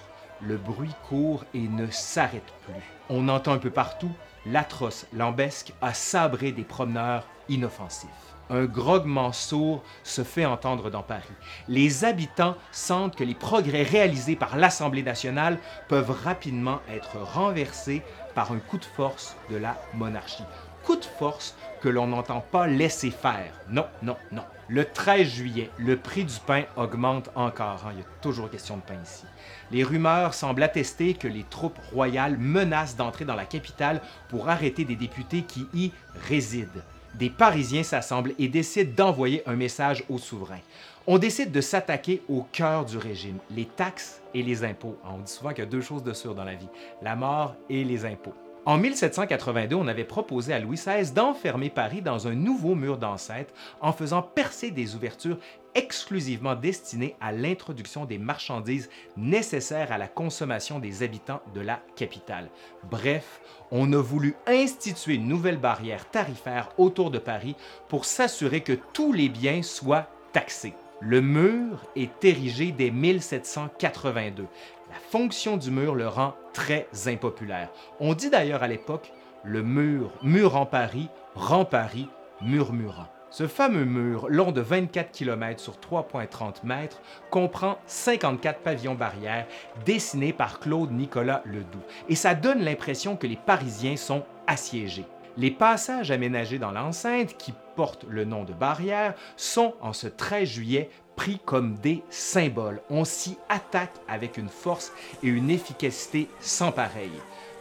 Le 0.41 0.57
bruit 0.57 0.95
court 1.07 1.45
et 1.53 1.67
ne 1.67 1.87
s'arrête 1.87 2.53
plus. 2.65 2.81
On 3.09 3.29
entend 3.29 3.53
un 3.53 3.59
peu 3.59 3.69
partout 3.69 4.11
l'atroce 4.45 5.05
lambesque 5.13 5.73
a 5.81 5.93
sabré 5.93 6.51
des 6.51 6.63
promeneurs 6.63 7.27
inoffensifs. 7.49 8.09
Un 8.49 8.65
grognement 8.65 9.31
sourd 9.31 9.83
se 10.03 10.23
fait 10.23 10.45
entendre 10.45 10.89
dans 10.89 11.01
Paris. 11.01 11.23
Les 11.69 12.03
habitants 12.03 12.55
sentent 12.71 13.15
que 13.15 13.23
les 13.23 13.35
progrès 13.35 13.83
réalisés 13.83 14.35
par 14.35 14.57
l'Assemblée 14.57 15.03
nationale 15.03 15.57
peuvent 15.87 16.11
rapidement 16.11 16.81
être 16.89 17.17
renversés 17.17 18.01
par 18.35 18.51
un 18.51 18.59
coup 18.59 18.77
de 18.77 18.85
force 18.85 19.37
de 19.49 19.55
la 19.55 19.81
monarchie. 19.93 20.43
Coup 20.83 20.95
de 20.97 21.05
force 21.05 21.55
que 21.81 21.89
l'on 21.89 22.07
n'entend 22.07 22.41
pas 22.41 22.67
laisser 22.67 23.11
faire. 23.11 23.53
Non, 23.69 23.85
non, 24.01 24.17
non. 24.31 24.43
Le 24.67 24.85
13 24.85 25.27
juillet, 25.27 25.69
le 25.77 25.97
prix 25.97 26.25
du 26.25 26.39
pain 26.45 26.63
augmente 26.77 27.29
encore. 27.35 27.85
Hein. 27.85 27.91
Il 27.93 27.99
y 27.99 28.01
a 28.01 28.05
toujours 28.21 28.49
question 28.49 28.77
de 28.77 28.81
pain 28.81 28.97
ici. 29.03 29.25
Les 29.71 29.83
rumeurs 29.83 30.33
semblent 30.33 30.63
attester 30.63 31.13
que 31.13 31.27
les 31.27 31.43
troupes 31.43 31.79
royales 31.91 32.37
menacent 32.37 32.95
d'entrer 32.95 33.25
dans 33.25 33.35
la 33.35 33.45
capitale 33.45 34.01
pour 34.29 34.49
arrêter 34.49 34.85
des 34.85 34.95
députés 34.95 35.43
qui 35.43 35.67
y 35.73 35.91
résident. 36.27 36.81
Des 37.15 37.29
Parisiens 37.29 37.83
s'assemblent 37.83 38.33
et 38.39 38.47
décident 38.47 39.05
d'envoyer 39.05 39.47
un 39.47 39.55
message 39.55 40.03
au 40.09 40.17
souverain. 40.17 40.59
On 41.05 41.17
décide 41.17 41.51
de 41.51 41.61
s'attaquer 41.61 42.21
au 42.27 42.45
cœur 42.51 42.85
du 42.85 42.97
régime, 42.97 43.37
les 43.51 43.65
taxes 43.65 44.21
et 44.33 44.41
les 44.41 44.63
impôts. 44.63 44.97
On 45.03 45.19
dit 45.19 45.31
souvent 45.31 45.49
qu'il 45.49 45.59
y 45.59 45.67
a 45.67 45.69
deux 45.69 45.81
choses 45.81 46.03
de 46.03 46.13
sûres 46.13 46.35
dans 46.35 46.45
la 46.45 46.55
vie, 46.55 46.69
la 47.01 47.15
mort 47.15 47.55
et 47.69 47.83
les 47.83 48.05
impôts. 48.05 48.33
En 48.65 48.77
1782, 48.77 49.75
on 49.75 49.89
avait 49.89 50.05
proposé 50.05 50.53
à 50.53 50.59
Louis 50.59 50.77
XVI 50.77 51.11
d'enfermer 51.11 51.69
Paris 51.69 52.01
dans 52.01 52.29
un 52.29 52.33
nouveau 52.33 52.75
mur 52.75 52.97
d'enceinte 52.97 53.53
en 53.81 53.91
faisant 53.91 54.21
percer 54.21 54.71
des 54.71 54.95
ouvertures 54.95 55.37
exclusivement 55.75 56.55
destinées 56.55 57.17
à 57.19 57.33
l'introduction 57.33 58.05
des 58.05 58.17
marchandises 58.17 58.89
nécessaires 59.17 59.91
à 59.91 59.97
la 59.97 60.07
consommation 60.07 60.79
des 60.79 61.03
habitants 61.03 61.41
de 61.53 61.59
la 61.59 61.81
capitale. 61.97 62.49
Bref, 62.89 63.41
on 63.69 63.91
a 63.91 64.01
voulu 64.01 64.33
instituer 64.47 65.15
une 65.15 65.27
nouvelle 65.27 65.57
barrière 65.57 66.09
tarifaire 66.09 66.69
autour 66.77 67.11
de 67.11 67.19
Paris 67.19 67.57
pour 67.89 68.05
s'assurer 68.05 68.61
que 68.61 68.77
tous 68.93 69.11
les 69.11 69.27
biens 69.27 69.61
soient 69.61 70.07
taxés. 70.31 70.73
Le 71.01 71.19
mur 71.19 71.85
est 71.97 72.23
érigé 72.23 72.71
dès 72.71 72.91
1782. 72.91 74.43
La 74.89 74.99
fonction 75.09 75.57
du 75.57 75.69
mur 75.69 75.95
le 75.95 76.07
rend 76.07 76.33
très 76.53 76.87
impopulaire. 77.07 77.69
On 77.99 78.13
dit 78.13 78.29
d'ailleurs 78.29 78.63
à 78.63 78.67
l'époque 78.67 79.11
le 79.43 79.61
mur, 79.61 80.11
mur 80.23 80.55
en 80.55 80.65
Paris, 80.65 81.09
rend 81.35 81.65
Paris 81.65 82.07
murmurant. 82.41 83.07
Ce 83.29 83.47
fameux 83.47 83.83
mur, 83.85 84.27
long 84.29 84.51
de 84.51 84.61
24 84.61 85.11
km 85.11 85.59
sur 85.59 85.73
3,30 85.77 86.65
mètres, 86.65 87.01
comprend 87.31 87.79
54 87.87 88.59
pavillons 88.59 88.93
barrières 88.93 89.47
dessinés 89.85 90.33
par 90.33 90.59
Claude 90.59 90.91
Nicolas 90.91 91.41
Ledoux. 91.45 91.81
Et 92.09 92.15
ça 92.15 92.35
donne 92.35 92.63
l'impression 92.63 93.17
que 93.17 93.25
les 93.25 93.35
Parisiens 93.35 93.97
sont 93.97 94.23
assiégés. 94.45 95.05
Les 95.35 95.49
passages 95.49 96.11
aménagés 96.11 96.59
dans 96.59 96.71
l'enceinte, 96.71 97.35
qui 97.37 97.55
portent 97.75 98.05
le 98.07 98.23
nom 98.23 98.43
de 98.43 98.53
barrières, 98.53 99.15
sont 99.35 99.73
en 99.81 99.93
ce 99.93 100.05
13 100.05 100.47
juillet 100.47 100.91
pris 101.15 101.39
comme 101.45 101.75
des 101.75 102.03
symboles. 102.09 102.81
On 102.89 103.05
s'y 103.05 103.37
attaque 103.49 103.95
avec 104.07 104.37
une 104.37 104.49
force 104.49 104.91
et 105.21 105.27
une 105.27 105.49
efficacité 105.49 106.27
sans 106.39 106.71
pareil. 106.71 107.11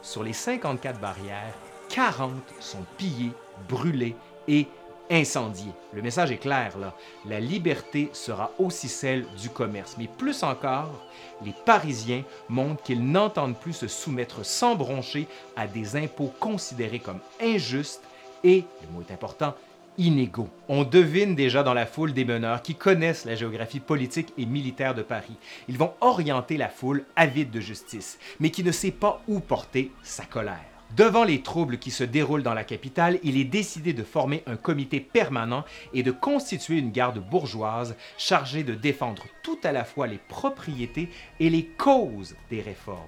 Sur 0.02 0.22
les 0.22 0.32
54 0.32 1.00
barrières, 1.00 1.54
40 1.88 2.32
sont 2.60 2.84
pillées, 2.96 3.32
brûlées 3.68 4.16
et 4.48 4.66
incendiées. 5.10 5.72
Le 5.92 6.02
message 6.02 6.32
est 6.32 6.38
clair 6.38 6.78
là. 6.78 6.94
La 7.26 7.38
liberté 7.38 8.10
sera 8.12 8.50
aussi 8.58 8.88
celle 8.88 9.26
du 9.40 9.50
commerce. 9.50 9.96
Mais 9.98 10.08
plus 10.08 10.42
encore, 10.42 11.04
les 11.44 11.54
Parisiens 11.64 12.24
montrent 12.48 12.82
qu'ils 12.82 13.04
n'entendent 13.04 13.58
plus 13.58 13.74
se 13.74 13.88
soumettre 13.88 14.44
sans 14.44 14.74
broncher 14.74 15.28
à 15.56 15.66
des 15.66 15.96
impôts 15.96 16.32
considérés 16.40 17.00
comme 17.00 17.20
injustes 17.40 18.02
et, 18.44 18.64
le 18.82 18.92
mot 18.92 19.04
est 19.08 19.12
important, 19.12 19.54
inégaux. 20.02 20.48
On 20.68 20.82
devine 20.82 21.34
déjà 21.34 21.62
dans 21.62 21.74
la 21.74 21.86
foule 21.86 22.12
des 22.12 22.24
meneurs 22.24 22.62
qui 22.62 22.74
connaissent 22.74 23.24
la 23.24 23.34
géographie 23.34 23.80
politique 23.80 24.32
et 24.36 24.46
militaire 24.46 24.94
de 24.94 25.02
Paris. 25.02 25.36
Ils 25.68 25.78
vont 25.78 25.92
orienter 26.00 26.56
la 26.56 26.68
foule 26.68 27.04
avide 27.16 27.50
de 27.50 27.60
justice, 27.60 28.18
mais 28.40 28.50
qui 28.50 28.64
ne 28.64 28.72
sait 28.72 28.90
pas 28.90 29.22
où 29.28 29.40
porter 29.40 29.92
sa 30.02 30.24
colère. 30.24 30.64
Devant 30.96 31.24
les 31.24 31.40
troubles 31.40 31.78
qui 31.78 31.90
se 31.90 32.04
déroulent 32.04 32.42
dans 32.42 32.52
la 32.52 32.64
capitale, 32.64 33.18
il 33.22 33.38
est 33.38 33.44
décidé 33.44 33.94
de 33.94 34.02
former 34.02 34.42
un 34.46 34.56
comité 34.56 35.00
permanent 35.00 35.64
et 35.94 36.02
de 36.02 36.10
constituer 36.10 36.76
une 36.76 36.90
garde 36.90 37.18
bourgeoise 37.18 37.96
chargée 38.18 38.62
de 38.62 38.74
défendre 38.74 39.22
tout 39.42 39.58
à 39.64 39.72
la 39.72 39.84
fois 39.84 40.06
les 40.06 40.18
propriétés 40.18 41.08
et 41.40 41.48
les 41.48 41.64
causes 41.64 42.36
des 42.50 42.60
réformes. 42.60 42.98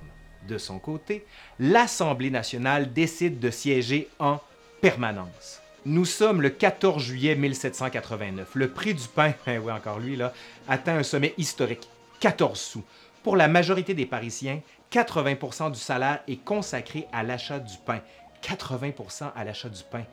De 0.49 0.57
son 0.57 0.79
côté, 0.79 1.27
l'Assemblée 1.59 2.31
nationale 2.31 2.93
décide 2.93 3.39
de 3.39 3.51
siéger 3.51 4.09
en 4.19 4.41
permanence. 4.81 5.61
Nous 5.87 6.07
sommes 6.07 6.41
le 6.41 6.49
14 6.49 7.03
juillet 7.03 7.35
1789. 7.35 8.55
Le 8.55 8.71
prix 8.71 8.95
du 8.95 9.07
pain, 9.07 9.35
eh 9.47 9.59
oui, 9.59 9.71
encore 9.71 9.99
lui, 9.99 10.17
là, 10.17 10.33
atteint 10.67 10.97
un 10.97 11.03
sommet 11.03 11.35
historique, 11.37 11.89
14 12.21 12.59
sous. 12.59 12.85
Pour 13.23 13.37
la 13.37 13.49
majorité 13.49 13.93
des 13.93 14.07
Parisiens, 14.07 14.61
80% 14.91 15.73
du 15.73 15.79
salaire 15.79 16.21
est 16.27 16.43
consacré 16.43 17.07
à 17.13 17.23
l'achat 17.23 17.59
du 17.59 17.75
pain. 17.85 18.01
80% 18.43 19.33
à 19.37 19.45
l'achat 19.45 19.69
du 19.69 19.83
pain. 19.91 20.05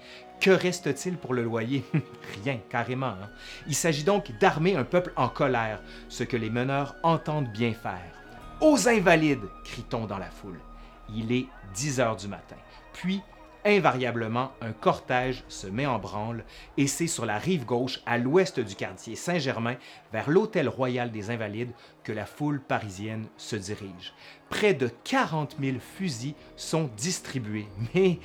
Que 0.41 0.51
reste-t-il 0.51 1.15
pour 1.15 1.34
le 1.34 1.43
loyer? 1.43 1.86
Rien, 2.43 2.60
carrément. 2.69 3.07
Hein. 3.07 3.29
Il 3.67 3.75
s'agit 3.75 4.03
donc 4.03 4.38
d'armer 4.39 4.75
un 4.75 4.84
peuple 4.84 5.13
en 5.15 5.29
colère, 5.29 5.81
ce 6.10 6.25
que 6.25 6.36
les 6.36 6.49
meneurs 6.49 6.95
entendent 7.03 7.51
bien 7.51 7.73
faire. 7.73 8.12
Aux 8.60 8.89
invalides 8.89 9.47
crie-t-on 9.63 10.05
dans 10.05 10.17
la 10.17 10.31
foule. 10.31 10.60
Il 11.15 11.31
est 11.31 11.47
10 11.75 12.01
heures 12.01 12.15
du 12.17 12.27
matin. 12.27 12.57
Puis 12.93 13.21
invariablement, 13.65 14.52
un 14.62 14.71
cortège 14.71 15.43
se 15.47 15.67
met 15.67 15.86
en 15.86 16.00
branle 16.00 16.43
et 16.78 16.88
c'est 16.88 17.08
sur 17.08 17.26
la 17.26 17.38
rive 17.38 17.65
gauche, 17.65 18.02
à 18.06 18.17
l'ouest 18.17 18.60
du 18.60 18.76
quartier 18.76 19.15
Saint-Germain, 19.15 19.76
vers 20.12 20.30
l'Hôtel 20.30 20.69
Royal 20.69 21.12
des 21.12 21.30
Invalides, 21.30 21.71
que 22.04 22.12
la 22.12 22.26
foule 22.26 22.62
parisienne 22.62 23.28
se 23.38 23.56
dirige. 23.56 24.13
Près 24.50 24.74
de 24.74 24.89
40 25.04 25.58
000 25.62 25.78
fusils 25.80 26.36
sont 26.56 26.89
distribués, 26.97 27.67
mais 27.93 28.19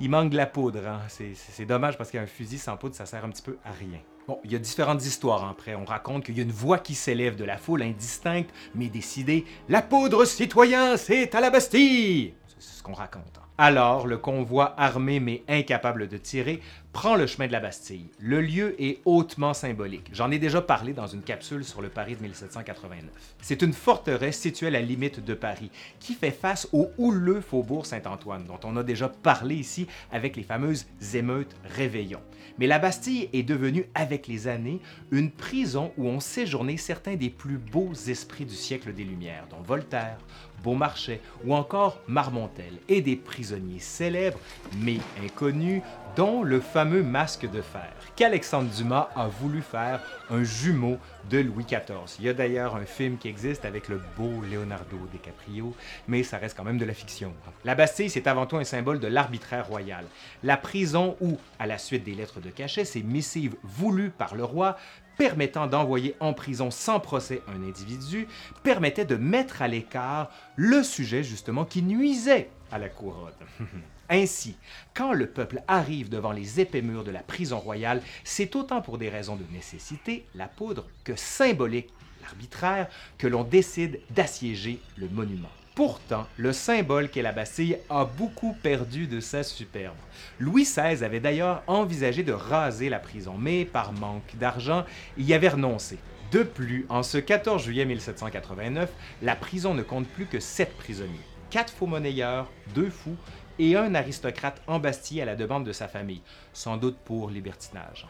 il 0.00 0.10
manque 0.10 0.30
de 0.30 0.36
la 0.36 0.46
poudre. 0.46 0.86
Hein. 0.86 1.00
C'est 1.08 1.66
dommage 1.66 1.96
parce 1.96 2.10
qu'un 2.10 2.26
fusil 2.26 2.58
sans 2.58 2.76
poudre, 2.76 2.94
ça 2.94 3.06
sert 3.06 3.24
un 3.24 3.30
petit 3.30 3.42
peu 3.42 3.58
à 3.64 3.70
rien. 3.70 4.00
Bon, 4.28 4.38
il 4.44 4.52
y 4.52 4.56
a 4.56 4.58
différentes 4.58 5.04
histoires 5.04 5.48
après. 5.48 5.74
On 5.74 5.84
raconte 5.84 6.24
qu'il 6.24 6.36
y 6.36 6.40
a 6.40 6.44
une 6.44 6.52
voix 6.52 6.78
qui 6.78 6.94
s'élève 6.94 7.34
de 7.34 7.44
la 7.44 7.56
foule 7.56 7.82
indistincte, 7.82 8.50
mais 8.74 8.88
décidée. 8.88 9.44
La 9.68 9.82
poudre, 9.82 10.24
citoyen, 10.24 10.96
c'est 10.96 11.34
à 11.34 11.40
la 11.40 11.50
Bastille! 11.50 12.34
C'est 12.46 12.78
ce 12.78 12.82
qu'on 12.82 12.92
raconte. 12.92 13.40
Alors, 13.64 14.08
le 14.08 14.18
convoi 14.18 14.74
armé 14.76 15.20
mais 15.20 15.44
incapable 15.48 16.08
de 16.08 16.16
tirer 16.16 16.60
prend 16.92 17.14
le 17.14 17.28
chemin 17.28 17.46
de 17.46 17.52
la 17.52 17.60
Bastille. 17.60 18.08
Le 18.18 18.40
lieu 18.40 18.74
est 18.82 18.98
hautement 19.04 19.54
symbolique. 19.54 20.10
J'en 20.12 20.32
ai 20.32 20.40
déjà 20.40 20.60
parlé 20.60 20.92
dans 20.92 21.06
une 21.06 21.22
capsule 21.22 21.64
sur 21.64 21.80
le 21.80 21.88
Paris 21.88 22.16
de 22.16 22.22
1789. 22.22 23.04
C'est 23.40 23.62
une 23.62 23.72
forteresse 23.72 24.40
située 24.40 24.66
à 24.66 24.70
la 24.70 24.80
limite 24.80 25.24
de 25.24 25.34
Paris 25.34 25.70
qui 26.00 26.14
fait 26.14 26.32
face 26.32 26.68
au 26.72 26.90
houleux 26.98 27.40
faubourg 27.40 27.86
Saint-Antoine, 27.86 28.46
dont 28.46 28.58
on 28.64 28.76
a 28.76 28.82
déjà 28.82 29.08
parlé 29.08 29.54
ici 29.54 29.86
avec 30.10 30.34
les 30.34 30.42
fameuses 30.42 30.86
émeutes 31.14 31.54
Réveillon. 31.76 32.20
Mais 32.58 32.66
la 32.66 32.80
Bastille 32.80 33.28
est 33.32 33.44
devenue, 33.44 33.86
avec 33.94 34.26
les 34.26 34.48
années, 34.48 34.80
une 35.12 35.30
prison 35.30 35.92
où 35.96 36.08
ont 36.08 36.20
séjourné 36.20 36.76
certains 36.76 37.14
des 37.14 37.30
plus 37.30 37.58
beaux 37.58 37.94
esprits 37.94 38.44
du 38.44 38.54
siècle 38.54 38.92
des 38.92 39.04
Lumières, 39.04 39.46
dont 39.50 39.62
Voltaire, 39.62 40.18
Beaumarchais 40.62 41.20
ou 41.44 41.54
encore 41.54 41.98
Marmontel, 42.06 42.72
et 42.88 43.00
des 43.00 43.16
prisonniers 43.16 43.80
célèbres 43.80 44.38
mais 44.78 44.98
inconnus, 45.22 45.82
dont 46.16 46.42
le 46.42 46.60
fameux 46.60 47.02
masque 47.02 47.50
de 47.50 47.62
fer, 47.62 47.90
qu'Alexandre 48.16 48.68
Dumas 48.68 49.08
a 49.16 49.28
voulu 49.28 49.62
faire 49.62 50.02
un 50.30 50.42
jumeau 50.42 50.98
de 51.30 51.38
Louis 51.38 51.64
XIV. 51.64 52.18
Il 52.18 52.26
y 52.26 52.28
a 52.28 52.34
d'ailleurs 52.34 52.76
un 52.76 52.84
film 52.84 53.16
qui 53.16 53.28
existe 53.28 53.64
avec 53.64 53.88
le 53.88 54.00
beau 54.18 54.42
Leonardo 54.50 54.98
DiCaprio, 55.10 55.74
mais 56.08 56.22
ça 56.22 56.36
reste 56.36 56.56
quand 56.56 56.64
même 56.64 56.78
de 56.78 56.84
la 56.84 56.92
fiction. 56.92 57.32
La 57.64 57.74
Bastille, 57.74 58.10
c'est 58.10 58.26
avant 58.26 58.46
tout 58.46 58.56
un 58.56 58.64
symbole 58.64 59.00
de 59.00 59.06
l'arbitraire 59.06 59.66
royal. 59.66 60.04
La 60.42 60.56
prison 60.56 61.16
où, 61.20 61.38
à 61.58 61.66
la 61.66 61.78
suite 61.78 62.04
des 62.04 62.14
lettres 62.14 62.40
de 62.40 62.50
cachet, 62.50 62.84
ces 62.84 63.02
missives 63.02 63.56
voulues 63.62 64.10
par 64.10 64.34
le 64.34 64.44
roi, 64.44 64.76
permettant 65.16 65.66
d'envoyer 65.66 66.14
en 66.20 66.32
prison 66.32 66.70
sans 66.70 67.00
procès 67.00 67.42
un 67.48 67.62
individu, 67.62 68.26
permettait 68.62 69.04
de 69.04 69.16
mettre 69.16 69.62
à 69.62 69.68
l'écart 69.68 70.30
le 70.56 70.82
sujet 70.82 71.22
justement 71.22 71.64
qui 71.64 71.82
nuisait 71.82 72.50
à 72.70 72.78
la 72.78 72.88
couronne. 72.88 73.32
Ainsi, 74.10 74.56
quand 74.94 75.12
le 75.12 75.26
peuple 75.26 75.62
arrive 75.68 76.10
devant 76.10 76.32
les 76.32 76.60
épais 76.60 76.82
murs 76.82 77.04
de 77.04 77.10
la 77.10 77.22
prison 77.22 77.58
royale, 77.58 78.02
c'est 78.24 78.54
autant 78.56 78.82
pour 78.82 78.98
des 78.98 79.08
raisons 79.08 79.36
de 79.36 79.44
nécessité, 79.52 80.26
la 80.34 80.48
poudre, 80.48 80.86
que 81.04 81.16
symbolique, 81.16 81.88
l'arbitraire, 82.20 82.88
que 83.16 83.26
l'on 83.26 83.44
décide 83.44 84.00
d'assiéger 84.10 84.80
le 84.96 85.08
monument. 85.08 85.48
Pourtant, 85.74 86.26
le 86.36 86.52
symbole 86.52 87.08
qu'est 87.08 87.22
la 87.22 87.32
Bastille 87.32 87.78
a 87.88 88.04
beaucoup 88.04 88.54
perdu 88.62 89.06
de 89.06 89.20
sa 89.20 89.42
superbe. 89.42 89.96
Louis 90.38 90.64
XVI 90.64 91.02
avait 91.02 91.18
d'ailleurs 91.18 91.62
envisagé 91.66 92.22
de 92.22 92.32
raser 92.32 92.90
la 92.90 92.98
prison, 92.98 93.36
mais 93.38 93.64
par 93.64 93.94
manque 93.94 94.36
d'argent, 94.38 94.84
il 95.16 95.24
y 95.24 95.32
avait 95.32 95.48
renoncé. 95.48 95.98
De 96.30 96.42
plus, 96.42 96.84
en 96.90 97.02
ce 97.02 97.16
14 97.16 97.62
juillet 97.62 97.86
1789, 97.86 98.90
la 99.22 99.34
prison 99.34 99.72
ne 99.72 99.82
compte 99.82 100.06
plus 100.08 100.26
que 100.26 100.40
sept 100.40 100.76
prisonniers. 100.76 101.18
Quatre 101.48 101.72
faux 101.72 101.86
monnayeurs, 101.86 102.50
deux 102.74 102.90
fous 102.90 103.16
et 103.58 103.74
un 103.74 103.94
aristocrate 103.94 104.60
embastillé 104.66 105.22
à 105.22 105.26
la 105.26 105.36
demande 105.36 105.64
de 105.64 105.72
sa 105.72 105.88
famille, 105.88 106.22
sans 106.52 106.76
doute 106.76 106.98
pour 107.04 107.30
libertinage. 107.30 108.06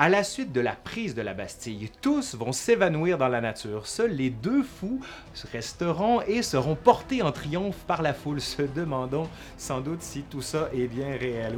À 0.00 0.08
la 0.08 0.22
suite 0.22 0.52
de 0.52 0.60
la 0.60 0.76
prise 0.76 1.16
de 1.16 1.22
la 1.22 1.34
Bastille, 1.34 1.90
tous 2.00 2.36
vont 2.36 2.52
s'évanouir 2.52 3.18
dans 3.18 3.26
la 3.26 3.40
nature. 3.40 3.88
Seuls 3.88 4.12
les 4.12 4.30
deux 4.30 4.62
fous 4.62 5.00
resteront 5.50 6.20
et 6.20 6.42
seront 6.42 6.76
portés 6.76 7.20
en 7.22 7.32
triomphe 7.32 7.78
par 7.78 8.00
la 8.00 8.14
foule, 8.14 8.40
se 8.40 8.62
demandant 8.62 9.28
sans 9.56 9.80
doute 9.80 10.02
si 10.02 10.22
tout 10.22 10.40
ça 10.40 10.68
est 10.72 10.86
bien 10.86 11.16
réel. 11.18 11.56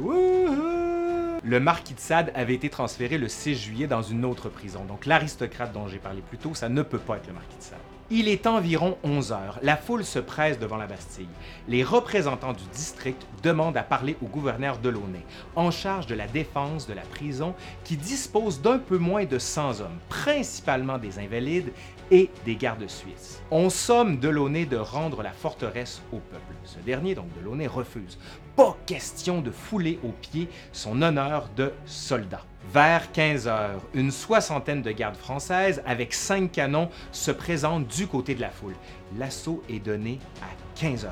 Le 1.43 1.59
marquis 1.59 1.93
de 1.93 1.99
Sade 1.99 2.31
avait 2.33 2.55
été 2.55 2.71
transféré 2.71 3.19
le 3.19 3.27
6 3.27 3.53
juillet 3.53 3.85
dans 3.85 4.01
une 4.01 4.25
autre 4.25 4.49
prison, 4.49 4.85
donc 4.85 5.05
l'aristocrate 5.05 5.71
dont 5.71 5.87
j'ai 5.87 5.99
parlé 5.99 6.23
plus 6.23 6.39
tôt, 6.39 6.55
ça 6.55 6.67
ne 6.67 6.81
peut 6.81 6.97
pas 6.97 7.17
être 7.17 7.27
le 7.27 7.33
marquis 7.33 7.57
de 7.57 7.63
Sade. 7.63 7.90
Il 8.13 8.27
est 8.27 8.45
environ 8.45 8.97
11 9.05 9.31
heures. 9.31 9.59
La 9.61 9.77
foule 9.77 10.03
se 10.03 10.19
presse 10.19 10.59
devant 10.59 10.75
la 10.75 10.85
Bastille. 10.85 11.29
Les 11.69 11.81
représentants 11.81 12.51
du 12.51 12.65
district 12.73 13.25
demandent 13.41 13.77
à 13.77 13.83
parler 13.83 14.17
au 14.21 14.25
gouverneur 14.25 14.79
Delaunay, 14.79 15.23
en 15.55 15.71
charge 15.71 16.07
de 16.07 16.15
la 16.15 16.27
défense 16.27 16.87
de 16.87 16.93
la 16.93 17.03
prison, 17.03 17.55
qui 17.85 17.95
dispose 17.95 18.61
d'un 18.61 18.79
peu 18.79 18.97
moins 18.97 19.23
de 19.23 19.39
100 19.39 19.79
hommes, 19.79 19.97
principalement 20.09 20.97
des 20.97 21.19
invalides 21.19 21.71
et 22.11 22.29
des 22.43 22.57
gardes 22.57 22.89
suisses. 22.89 23.41
On 23.49 23.69
somme 23.69 24.19
Delaunay 24.19 24.65
de 24.65 24.75
rendre 24.75 25.23
la 25.23 25.31
forteresse 25.31 26.01
au 26.11 26.17
peuple. 26.17 26.53
Ce 26.65 26.79
dernier, 26.79 27.15
donc 27.15 27.27
Delaunay, 27.39 27.67
refuse. 27.67 28.17
Pas 28.57 28.75
question 28.85 29.39
de 29.39 29.51
fouler 29.51 29.99
aux 30.03 30.11
pieds 30.11 30.49
son 30.73 31.01
honneur 31.01 31.47
de 31.55 31.71
soldat. 31.85 32.43
Vers 32.73 33.11
15 33.11 33.47
heures, 33.49 33.81
une 33.93 34.11
soixantaine 34.11 34.81
de 34.81 34.91
gardes 34.91 35.17
françaises 35.17 35.81
avec 35.85 36.13
cinq 36.13 36.53
canons 36.53 36.89
se 37.11 37.31
présentent 37.31 37.87
du 37.87 38.07
côté 38.07 38.33
de 38.33 38.39
la 38.39 38.49
foule. 38.49 38.75
L'assaut 39.17 39.61
est 39.69 39.79
donné 39.79 40.19
à 40.41 40.79
15h30. 40.79 41.11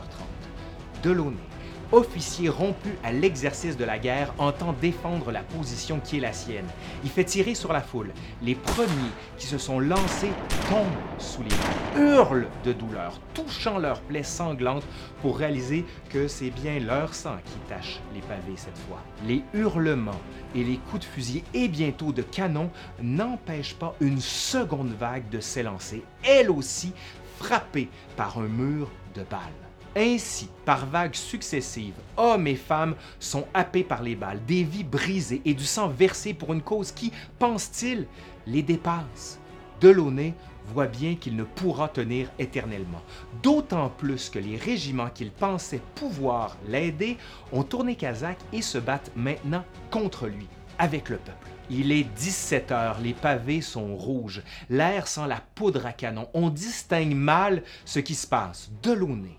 Delaunay 1.03 1.48
officier 1.91 2.49
rompu 2.49 2.97
à 3.03 3.11
l'exercice 3.11 3.77
de 3.77 3.85
la 3.85 3.99
guerre, 3.99 4.33
entend 4.37 4.73
défendre 4.73 5.31
la 5.31 5.41
position 5.41 5.99
qui 5.99 6.17
est 6.17 6.21
la 6.21 6.33
sienne. 6.33 6.67
Il 7.03 7.09
fait 7.09 7.23
tirer 7.23 7.55
sur 7.55 7.73
la 7.73 7.81
foule. 7.81 8.11
Les 8.41 8.55
premiers 8.55 9.11
qui 9.37 9.47
se 9.47 9.57
sont 9.57 9.79
lancés 9.79 10.31
tombent 10.69 10.85
sous 11.17 11.41
les 11.43 11.49
balles, 11.49 12.03
hurlent 12.03 12.47
de 12.63 12.73
douleur, 12.73 13.19
touchant 13.33 13.77
leurs 13.77 14.01
plaies 14.01 14.23
sanglantes 14.23 14.85
pour 15.21 15.37
réaliser 15.37 15.85
que 16.09 16.27
c'est 16.27 16.51
bien 16.51 16.79
leur 16.79 17.13
sang 17.13 17.37
qui 17.45 17.57
tache 17.67 17.99
les 18.13 18.21
pavés 18.21 18.57
cette 18.57 18.77
fois. 18.87 19.01
Les 19.27 19.43
hurlements 19.53 20.21
et 20.55 20.63
les 20.63 20.77
coups 20.77 21.01
de 21.01 21.11
fusil 21.11 21.43
et 21.53 21.67
bientôt 21.67 22.11
de 22.11 22.21
canon 22.21 22.69
n'empêchent 23.01 23.75
pas 23.75 23.95
une 23.99 24.19
seconde 24.19 24.93
vague 24.99 25.29
de 25.29 25.39
s'élancer, 25.39 26.03
elle 26.23 26.49
aussi 26.49 26.93
frappée 27.37 27.89
par 28.15 28.37
un 28.37 28.47
mur 28.47 28.89
de 29.15 29.23
balles. 29.23 29.68
Ainsi, 29.95 30.49
par 30.65 30.85
vagues 30.85 31.15
successives, 31.15 31.95
hommes 32.15 32.47
et 32.47 32.55
femmes 32.55 32.95
sont 33.19 33.47
happés 33.53 33.83
par 33.83 34.03
les 34.03 34.15
balles, 34.15 34.41
des 34.45 34.63
vies 34.63 34.83
brisées 34.83 35.41
et 35.45 35.53
du 35.53 35.65
sang 35.65 35.87
versé 35.87 36.33
pour 36.33 36.53
une 36.53 36.61
cause 36.61 36.91
qui, 36.91 37.11
pense-t-il, 37.39 38.05
les 38.45 38.61
dépasse. 38.61 39.39
Delaunay 39.81 40.35
voit 40.67 40.87
bien 40.87 41.15
qu'il 41.15 41.35
ne 41.35 41.43
pourra 41.43 41.87
tenir 41.87 42.29
éternellement, 42.37 43.01
d'autant 43.41 43.89
plus 43.89 44.29
que 44.29 44.37
les 44.37 44.57
régiments 44.57 45.09
qu'il 45.09 45.31
pensait 45.31 45.81
pouvoir 45.95 46.57
l'aider 46.67 47.17
ont 47.51 47.63
tourné 47.63 47.95
Kazakh 47.95 48.37
et 48.53 48.61
se 48.61 48.77
battent 48.77 49.11
maintenant 49.15 49.63
contre 49.89 50.27
lui, 50.27 50.47
avec 50.77 51.09
le 51.09 51.17
peuple. 51.17 51.47
Il 51.71 51.91
est 51.91 52.03
17 52.03 52.71
heures, 52.71 52.99
les 52.99 53.13
pavés 53.13 53.61
sont 53.61 53.95
rouges, 53.95 54.43
l'air 54.69 55.07
sent 55.07 55.27
la 55.27 55.41
poudre 55.55 55.85
à 55.87 55.93
canon, 55.93 56.27
on 56.33 56.49
distingue 56.49 57.15
mal 57.15 57.63
ce 57.85 57.99
qui 57.99 58.13
se 58.15 58.27
passe. 58.27 58.69
Delaunay 58.83 59.38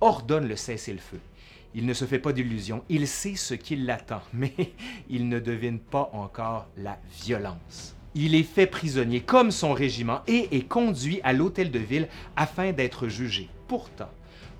ordonne 0.00 0.48
le 0.48 0.56
cessez-le-feu. 0.56 1.20
Il 1.74 1.86
ne 1.86 1.94
se 1.94 2.04
fait 2.04 2.18
pas 2.18 2.32
d'illusions, 2.32 2.82
il 2.88 3.06
sait 3.06 3.36
ce 3.36 3.54
qui 3.54 3.76
l'attend, 3.76 4.22
mais 4.32 4.54
il 5.08 5.28
ne 5.28 5.38
devine 5.38 5.78
pas 5.78 6.10
encore 6.12 6.66
la 6.76 6.98
violence. 7.24 7.96
Il 8.14 8.34
est 8.34 8.42
fait 8.42 8.66
prisonnier 8.66 9.20
comme 9.20 9.52
son 9.52 9.72
régiment 9.72 10.22
et 10.26 10.56
est 10.56 10.66
conduit 10.66 11.20
à 11.22 11.32
l'hôtel 11.32 11.70
de 11.70 11.78
ville 11.78 12.08
afin 12.34 12.72
d'être 12.72 13.06
jugé. 13.06 13.48
Pourtant, 13.68 14.10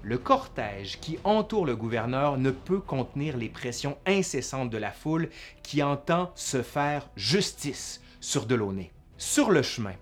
le 0.03 0.19
cortège 0.19 1.01
qui 1.01 1.19
entoure 1.25 1.67
le 1.67 1.75
gouverneur 1.75 2.39
ne 2.39 2.53
peut 2.53 2.79
contenir 2.79 3.37
les 3.37 3.49
pressions 3.49 3.99
incessantes 4.07 4.71
de 4.71 4.79
la 4.79 4.93
foule 4.93 5.29
qui 5.65 5.83
entend 5.83 6.31
se 6.37 6.63
faire 6.63 7.11
justice 7.17 8.01
sur 8.21 8.47
Delaunay. 8.47 8.93
Sur 9.19 9.51
le 9.51 9.63
chemin, 9.63 9.95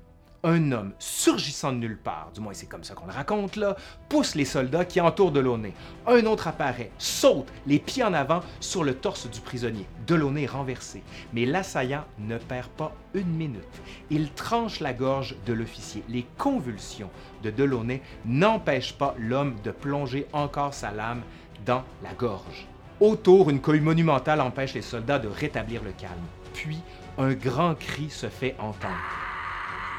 un 0.45 0.73
homme 0.73 0.93
surgissant 0.99 1.73
de 1.73 1.79
nulle 1.79 1.99
part, 1.99 2.31
du 2.33 2.41
moins 2.41 2.55
c'est 2.55 2.67
comme 2.67 2.85
ça 2.85 2.95
qu'on 2.95 3.07
le 3.07 3.13
raconte 3.13 3.57
là, 3.57 3.77
pousse 4.09 4.35
les 4.35 4.45
soldats 4.45 4.85
qui 4.85 5.01
entourent 5.01 5.33
Delaunay. 5.33 5.75
Un 6.07 6.25
autre 6.27 6.49
apparaît, 6.49 6.93
saute, 6.99 7.49
les 7.67 7.79
pieds 7.79 8.05
en 8.05 8.15
avant 8.15 8.41
sur 8.61 8.85
le 8.85 8.95
torse 8.95 9.29
du 9.29 9.41
prisonnier. 9.41 9.87
Delaunay 10.07 10.45
est 10.45 10.47
renversé, 10.47 11.03
mais 11.33 11.45
l'assaillant 11.45 12.05
ne 12.19 12.39
perd 12.39 12.69
pas 12.69 12.93
une 13.15 13.35
minute. 13.35 13.63
Il 14.11 14.31
tranche 14.33 14.81
la 14.81 14.93
gorge 14.93 15.37
de 15.47 15.53
l'officier. 15.53 16.05
Les 16.09 16.27
convulsions 16.37 17.11
de 17.43 17.51
Delaunay 17.51 18.03
n'empêchent 18.25 18.97
pas 18.97 19.15
l'homme 19.19 19.57
de 19.65 19.71
plonger 19.71 20.27
encore 20.33 20.75
sa 20.75 20.93
lame 20.93 21.23
dans 21.67 21.83
la 22.03 22.13
gorge. 22.15 22.67
Autour, 23.01 23.51
une 23.51 23.61
cohue 23.61 23.81
monumentale 23.81 24.41
empêche 24.41 24.75
les 24.75 24.83
soldats 24.83 25.19
de 25.19 25.29
rétablir 25.29 25.83
le 25.85 25.93
calme. 25.93 26.15
Puis, 26.53 26.79
un 27.17 27.35
grand 27.35 27.75
cri 27.77 28.11
se 28.11 28.29
fait 28.29 28.57
entendre. 28.59 29.28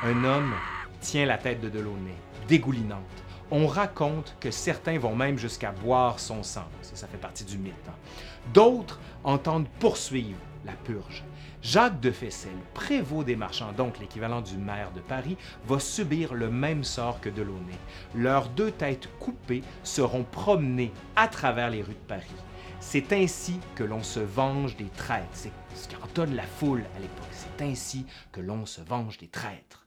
Un 0.02 0.24
homme 0.24 0.54
tient 1.02 1.26
la 1.26 1.38
tête 1.38 1.60
de 1.60 1.68
Delaunay, 1.68 2.16
dégoulinante. 2.48 3.04
On 3.52 3.68
raconte 3.68 4.36
que 4.40 4.50
certains 4.50 4.98
vont 4.98 5.14
même 5.14 5.38
jusqu'à 5.38 5.72
boire 5.72 6.22
son 6.22 6.42
sang. 6.42 6.68
Ça, 6.82 6.96
ça 6.96 7.08
fait 7.08 7.18
partie 7.18 7.44
du 7.44 7.58
mythe. 7.58 7.74
hein. 7.90 7.94
D'autres 8.54 9.00
entendent 9.26 9.68
poursuivre 9.80 10.40
la 10.66 10.72
purge. 10.72 11.24
Jacques 11.62 12.00
de 12.00 12.12
Fessel, 12.12 12.56
prévôt 12.74 13.26
des 13.26 13.36
marchands, 13.36 13.74
donc 13.74 14.00
l'équivalent 14.00 14.40
du 14.40 14.56
maire 14.58 14.92
de 14.94 15.02
Paris, 15.02 15.36
va 15.68 15.80
subir 15.80 16.34
le 16.34 16.50
même 16.50 16.86
sort 16.86 17.20
que 17.20 17.28
Delaunay. 17.30 17.78
Leurs 18.16 18.48
deux 18.48 18.72
têtes 18.72 19.10
coupées 19.20 19.64
seront 19.84 20.24
promenées 20.24 20.94
à 21.18 21.28
travers 21.28 21.70
les 21.70 21.82
rues 21.82 21.96
de 21.96 22.08
Paris. 22.08 22.24
C'est 22.80 23.12
ainsi 23.12 23.60
que 23.76 23.84
l'on 23.84 24.04
se 24.04 24.22
venge 24.22 24.78
des 24.78 24.88
traîtres. 24.96 25.28
C'est 25.34 25.52
ce 25.76 25.90
qu'entonne 25.90 26.36
la 26.36 26.44
foule 26.44 26.86
à 26.96 27.00
l'époque. 27.00 27.28
C'est 27.32 27.66
ainsi 27.66 28.06
que 28.32 28.40
l'on 28.40 28.66
se 28.66 28.80
venge 28.80 29.18
des 29.18 29.28
traîtres. 29.28 29.79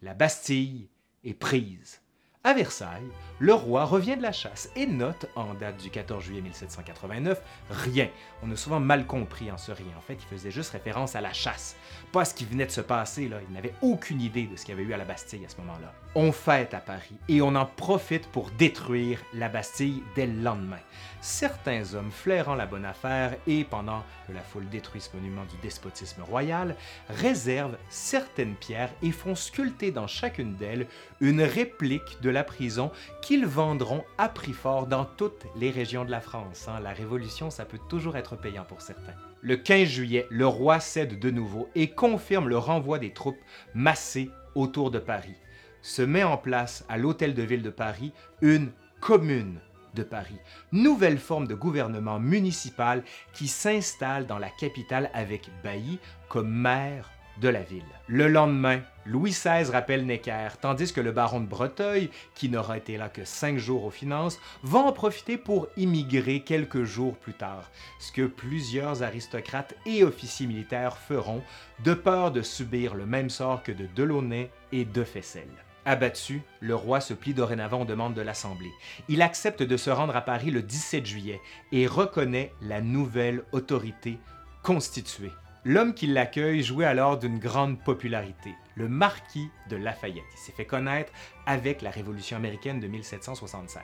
La 0.00 0.14
Bastille 0.14 0.88
est 1.24 1.34
prise. 1.34 2.00
À 2.44 2.54
Versailles, 2.54 3.10
le 3.40 3.52
roi 3.52 3.84
revient 3.84 4.16
de 4.16 4.22
la 4.22 4.30
chasse 4.30 4.70
et 4.76 4.86
note, 4.86 5.26
en 5.34 5.54
date 5.54 5.82
du 5.82 5.90
14 5.90 6.22
juillet 6.22 6.40
1789, 6.40 7.42
rien. 7.68 8.08
On 8.44 8.50
a 8.52 8.54
souvent 8.54 8.78
mal 8.78 9.06
compris 9.06 9.50
en 9.50 9.58
ce 9.58 9.72
rien. 9.72 9.92
En 9.98 10.00
fait, 10.00 10.14
il 10.14 10.26
faisait 10.36 10.52
juste 10.52 10.70
référence 10.70 11.16
à 11.16 11.20
la 11.20 11.32
chasse, 11.32 11.74
pas 12.12 12.20
à 12.20 12.24
ce 12.24 12.34
qui 12.34 12.44
venait 12.44 12.64
de 12.64 12.70
se 12.70 12.80
passer. 12.80 13.28
Là. 13.28 13.38
Il 13.48 13.52
n'avait 13.52 13.74
aucune 13.82 14.20
idée 14.20 14.46
de 14.46 14.54
ce 14.54 14.64
qu'il 14.64 14.76
y 14.76 14.78
avait 14.78 14.88
eu 14.88 14.92
à 14.92 14.98
la 14.98 15.04
Bastille 15.04 15.44
à 15.44 15.48
ce 15.48 15.56
moment-là. 15.56 15.92
On 16.14 16.30
fête 16.30 16.74
à 16.74 16.80
Paris 16.80 17.16
et 17.28 17.42
on 17.42 17.56
en 17.56 17.66
profite 17.66 18.28
pour 18.28 18.50
détruire 18.52 19.20
la 19.34 19.48
Bastille 19.48 20.04
dès 20.14 20.28
le 20.28 20.40
lendemain. 20.40 20.80
Certains 21.20 21.94
hommes 21.94 22.12
flairant 22.12 22.54
la 22.54 22.66
bonne 22.66 22.84
affaire 22.84 23.36
et, 23.48 23.64
pendant 23.64 24.04
que 24.26 24.32
la 24.32 24.40
foule 24.40 24.68
détruit 24.68 25.00
ce 25.00 25.14
monument 25.16 25.44
du 25.46 25.56
despotisme 25.62 26.22
royal, 26.22 26.76
réservent 27.08 27.76
certaines 27.88 28.54
pierres 28.54 28.92
et 29.02 29.10
font 29.10 29.34
sculpter 29.34 29.90
dans 29.90 30.06
chacune 30.06 30.54
d'elles 30.54 30.86
une 31.20 31.42
réplique 31.42 32.20
de 32.22 32.30
la 32.30 32.44
prison 32.44 32.92
qu'ils 33.20 33.46
vendront 33.46 34.04
à 34.16 34.28
prix 34.28 34.52
fort 34.52 34.86
dans 34.86 35.04
toutes 35.04 35.46
les 35.56 35.70
régions 35.70 36.04
de 36.04 36.10
la 36.10 36.20
France. 36.20 36.68
hein. 36.68 36.78
La 36.80 36.92
Révolution, 36.92 37.50
ça 37.50 37.64
peut 37.64 37.80
toujours 37.88 38.16
être 38.16 38.36
payant 38.36 38.64
pour 38.64 38.80
certains. 38.80 39.14
Le 39.40 39.56
15 39.56 39.88
juillet, 39.88 40.26
le 40.30 40.46
roi 40.46 40.78
cède 40.78 41.18
de 41.18 41.30
nouveau 41.30 41.68
et 41.74 41.90
confirme 41.90 42.48
le 42.48 42.58
renvoi 42.58 43.00
des 43.00 43.12
troupes 43.12 43.40
massées 43.74 44.30
autour 44.54 44.92
de 44.92 44.98
Paris. 45.00 45.34
Se 45.82 46.02
met 46.02 46.24
en 46.24 46.36
place 46.36 46.84
à 46.88 46.96
l'Hôtel 46.96 47.34
de 47.34 47.42
Ville 47.42 47.62
de 47.62 47.70
Paris 47.70 48.12
une 48.40 48.70
commune 49.00 49.60
de 49.98 50.04
Paris, 50.04 50.38
nouvelle 50.72 51.18
forme 51.18 51.46
de 51.46 51.54
gouvernement 51.54 52.18
municipal 52.18 53.02
qui 53.34 53.48
s'installe 53.48 54.26
dans 54.26 54.38
la 54.38 54.48
capitale 54.48 55.10
avec 55.12 55.50
Bailly 55.62 55.98
comme 56.28 56.48
maire 56.50 57.10
de 57.40 57.48
la 57.48 57.62
ville. 57.62 57.82
Le 58.06 58.28
lendemain, 58.28 58.80
Louis 59.06 59.30
XVI 59.30 59.64
rappelle 59.70 60.06
Necker, 60.06 60.48
tandis 60.60 60.92
que 60.92 61.00
le 61.00 61.12
baron 61.12 61.40
de 61.40 61.46
Breteuil, 61.46 62.10
qui 62.34 62.48
n'aura 62.48 62.78
été 62.78 62.96
là 62.96 63.08
que 63.08 63.24
cinq 63.24 63.58
jours 63.58 63.84
aux 63.84 63.90
finances, 63.90 64.40
va 64.62 64.80
en 64.80 64.92
profiter 64.92 65.36
pour 65.36 65.68
immigrer 65.76 66.40
quelques 66.40 66.84
jours 66.84 67.16
plus 67.16 67.34
tard, 67.34 67.70
ce 68.00 68.12
que 68.12 68.26
plusieurs 68.26 69.02
aristocrates 69.02 69.74
et 69.86 70.02
officiers 70.02 70.46
militaires 70.46 70.98
feront, 70.98 71.42
de 71.84 71.94
peur 71.94 72.32
de 72.32 72.42
subir 72.42 72.94
le 72.94 73.06
même 73.06 73.30
sort 73.30 73.62
que 73.62 73.72
de 73.72 73.86
Delaunay 73.94 74.50
et 74.72 74.84
de 74.84 75.04
Fessel. 75.04 75.48
Abattu, 75.88 76.42
le 76.60 76.74
roi 76.74 77.00
se 77.00 77.14
plie 77.14 77.32
dorénavant 77.32 77.80
aux 77.80 77.86
demandes 77.86 78.12
de 78.12 78.20
l'Assemblée. 78.20 78.70
Il 79.08 79.22
accepte 79.22 79.62
de 79.62 79.76
se 79.78 79.88
rendre 79.88 80.14
à 80.14 80.20
Paris 80.20 80.50
le 80.50 80.60
17 80.60 81.06
juillet 81.06 81.40
et 81.72 81.86
reconnaît 81.86 82.52
la 82.60 82.82
nouvelle 82.82 83.42
autorité 83.52 84.18
constituée. 84.62 85.32
L'homme 85.64 85.94
qui 85.94 86.06
l'accueille 86.06 86.62
jouait 86.62 86.84
alors 86.84 87.18
d'une 87.18 87.38
grande 87.38 87.82
popularité, 87.82 88.54
le 88.76 88.86
marquis 88.86 89.48
de 89.70 89.76
Lafayette. 89.76 90.24
Il 90.34 90.38
s'est 90.38 90.52
fait 90.52 90.66
connaître 90.66 91.10
avec 91.46 91.80
la 91.80 91.90
Révolution 91.90 92.36
américaine 92.36 92.80
de 92.80 92.86
1776. 92.86 93.82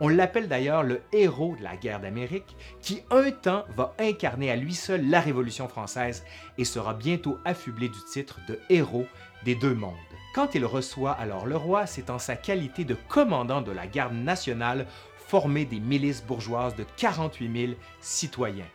On 0.00 0.08
l'appelle 0.08 0.48
d'ailleurs 0.48 0.82
le 0.82 1.02
héros 1.12 1.54
de 1.56 1.62
la 1.62 1.76
guerre 1.76 2.00
d'Amérique, 2.00 2.56
qui 2.82 3.02
un 3.12 3.30
temps 3.30 3.64
va 3.76 3.94
incarner 4.00 4.50
à 4.50 4.56
lui 4.56 4.74
seul 4.74 5.08
la 5.08 5.20
Révolution 5.20 5.68
française 5.68 6.24
et 6.58 6.64
sera 6.64 6.94
bientôt 6.94 7.38
affublé 7.44 7.88
du 7.88 8.04
titre 8.12 8.40
de 8.48 8.58
héros 8.70 9.06
des 9.44 9.54
deux 9.54 9.74
mondes. 9.74 9.94
Quand 10.34 10.56
il 10.56 10.66
reçoit 10.66 11.12
alors 11.12 11.46
le 11.46 11.56
roi, 11.56 11.86
c'est 11.86 12.10
en 12.10 12.18
sa 12.18 12.34
qualité 12.34 12.84
de 12.84 12.96
commandant 13.06 13.62
de 13.62 13.70
la 13.70 13.86
garde 13.86 14.14
nationale 14.14 14.84
formée 15.28 15.64
des 15.64 15.78
milices 15.78 16.24
bourgeoises 16.24 16.74
de 16.74 16.84
48 16.96 17.66
000 17.66 17.72
citoyens. 18.00 18.66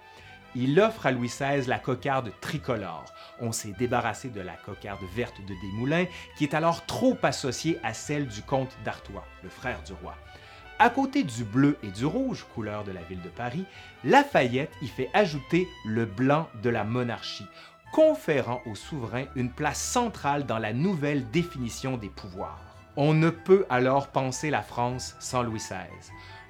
Il 0.56 0.80
offre 0.80 1.06
à 1.06 1.12
Louis 1.12 1.28
XVI 1.28 1.68
la 1.68 1.78
cocarde 1.78 2.32
tricolore. 2.40 3.04
On 3.42 3.52
s'est 3.52 3.76
débarrassé 3.78 4.30
de 4.30 4.40
la 4.40 4.54
cocarde 4.54 5.04
verte 5.14 5.42
de 5.42 5.54
Desmoulins, 5.62 6.06
qui 6.38 6.46
est 6.46 6.54
alors 6.54 6.86
trop 6.86 7.18
associée 7.24 7.78
à 7.84 7.94
celle 7.94 8.28
du 8.28 8.42
comte 8.42 8.78
d'Artois, 8.86 9.26
le 9.44 9.50
frère 9.50 9.84
du 9.84 9.92
roi. 9.92 10.16
À 10.82 10.90
côté 10.90 11.24
du 11.24 11.44
bleu 11.44 11.78
et 11.84 11.92
du 11.92 12.06
rouge, 12.06 12.46
couleur 12.56 12.86
de 12.86 12.94
la 12.94 13.02
ville 13.02 13.22
de 13.22 13.28
Paris, 13.28 13.66
Lafayette 14.06 14.72
y 14.82 14.88
fait 14.88 15.10
ajouter 15.14 15.68
le 15.86 16.06
blanc 16.06 16.48
de 16.64 16.70
la 16.70 16.86
monarchie, 16.86 17.48
conférant 17.92 18.62
au 18.66 18.76
souverain 18.76 19.26
une 19.36 19.52
place 19.52 19.82
centrale 19.82 20.46
dans 20.46 20.60
la 20.60 20.74
nouvelle 20.74 21.30
définition 21.32 21.98
des 21.98 22.10
pouvoirs. 22.10 22.64
On 22.96 23.14
ne 23.14 23.30
peut 23.30 23.66
alors 23.70 24.08
penser 24.08 24.50
la 24.50 24.62
France 24.62 25.16
sans 25.20 25.44
Louis 25.44 25.60
XVI. 25.60 25.88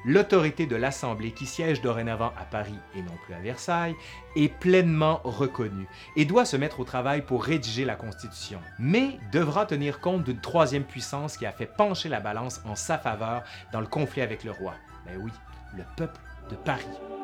L'autorité 0.05 0.65
de 0.65 0.77
l'Assemblée, 0.77 1.31
qui 1.31 1.45
siège 1.45 1.81
dorénavant 1.81 2.31
à 2.39 2.45
Paris 2.45 2.79
et 2.95 3.01
non 3.01 3.17
plus 3.25 3.33
à 3.33 3.39
Versailles, 3.39 3.95
est 4.35 4.47
pleinement 4.47 5.19
reconnue 5.25 5.87
et 6.15 6.23
doit 6.23 6.45
se 6.45 6.55
mettre 6.55 6.79
au 6.79 6.85
travail 6.85 7.21
pour 7.21 7.43
rédiger 7.43 7.83
la 7.83 7.95
Constitution, 7.95 8.59
mais 8.79 9.19
devra 9.33 9.65
tenir 9.65 9.99
compte 9.99 10.23
d'une 10.23 10.39
troisième 10.39 10.85
puissance 10.85 11.35
qui 11.35 11.45
a 11.45 11.51
fait 11.51 11.65
pencher 11.65 12.07
la 12.07 12.21
balance 12.21 12.61
en 12.65 12.75
sa 12.75 12.97
faveur 12.97 13.43
dans 13.73 13.81
le 13.81 13.87
conflit 13.87 14.21
avec 14.21 14.45
le 14.45 14.51
roi. 14.51 14.73
Ben 15.05 15.19
oui, 15.21 15.31
le 15.75 15.83
peuple 15.97 16.19
de 16.49 16.55
Paris. 16.55 17.18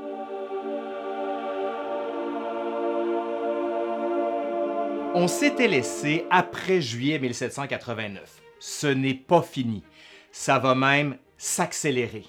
On 5.17 5.29
s'était 5.29 5.69
laissé 5.69 6.25
après 6.29 6.81
juillet 6.81 7.19
1789. 7.19 8.41
Ce 8.59 8.87
n'est 8.87 9.13
pas 9.13 9.41
fini. 9.41 9.81
Ça 10.33 10.59
va 10.59 10.75
même 10.75 11.15
s'accélérer. 11.37 12.25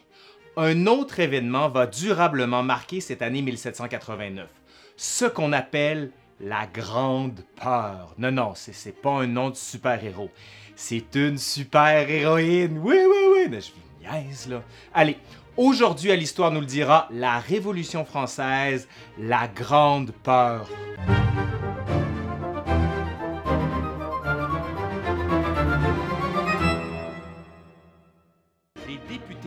Un 0.56 0.86
autre 0.86 1.18
événement 1.18 1.68
va 1.68 1.88
durablement 1.88 2.62
marquer 2.62 3.00
cette 3.00 3.22
année 3.22 3.42
1789. 3.42 4.46
Ce 4.96 5.24
qu'on 5.24 5.52
appelle 5.52 6.12
la 6.38 6.68
Grande 6.68 7.40
Peur. 7.60 8.14
Non, 8.18 8.30
non, 8.30 8.52
c'est 8.54 9.02
pas 9.02 9.10
un 9.10 9.26
nom 9.26 9.50
de 9.50 9.56
super-héros. 9.56 10.30
C'est 10.76 11.16
une 11.16 11.38
super-héroïne. 11.38 12.78
Oui, 12.78 12.98
oui, 13.04 13.18
oui. 13.34 13.46
Mais 13.50 13.62
je 13.62 13.72
vous 13.72 14.00
niaise, 14.00 14.48
là. 14.48 14.62
Allez, 14.94 15.16
aujourd'hui, 15.56 16.12
à 16.12 16.16
l'Histoire 16.16 16.52
nous 16.52 16.60
le 16.60 16.66
dira, 16.66 17.08
la 17.10 17.40
Révolution 17.40 18.04
française, 18.04 18.86
la 19.18 19.48
Grande 19.48 20.12
Peur. 20.22 20.70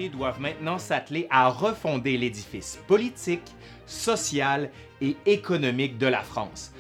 Doivent 0.08 0.40
maintenant 0.40 0.78
s'atteler 0.78 1.28
à 1.30 1.50
refonder 1.50 2.18
l'édifice 2.18 2.80
politique, 2.88 3.54
social 3.86 4.70
et 5.02 5.18
économique 5.26 5.98
de 5.98 6.08
la 6.08 6.22
France. 6.22 6.72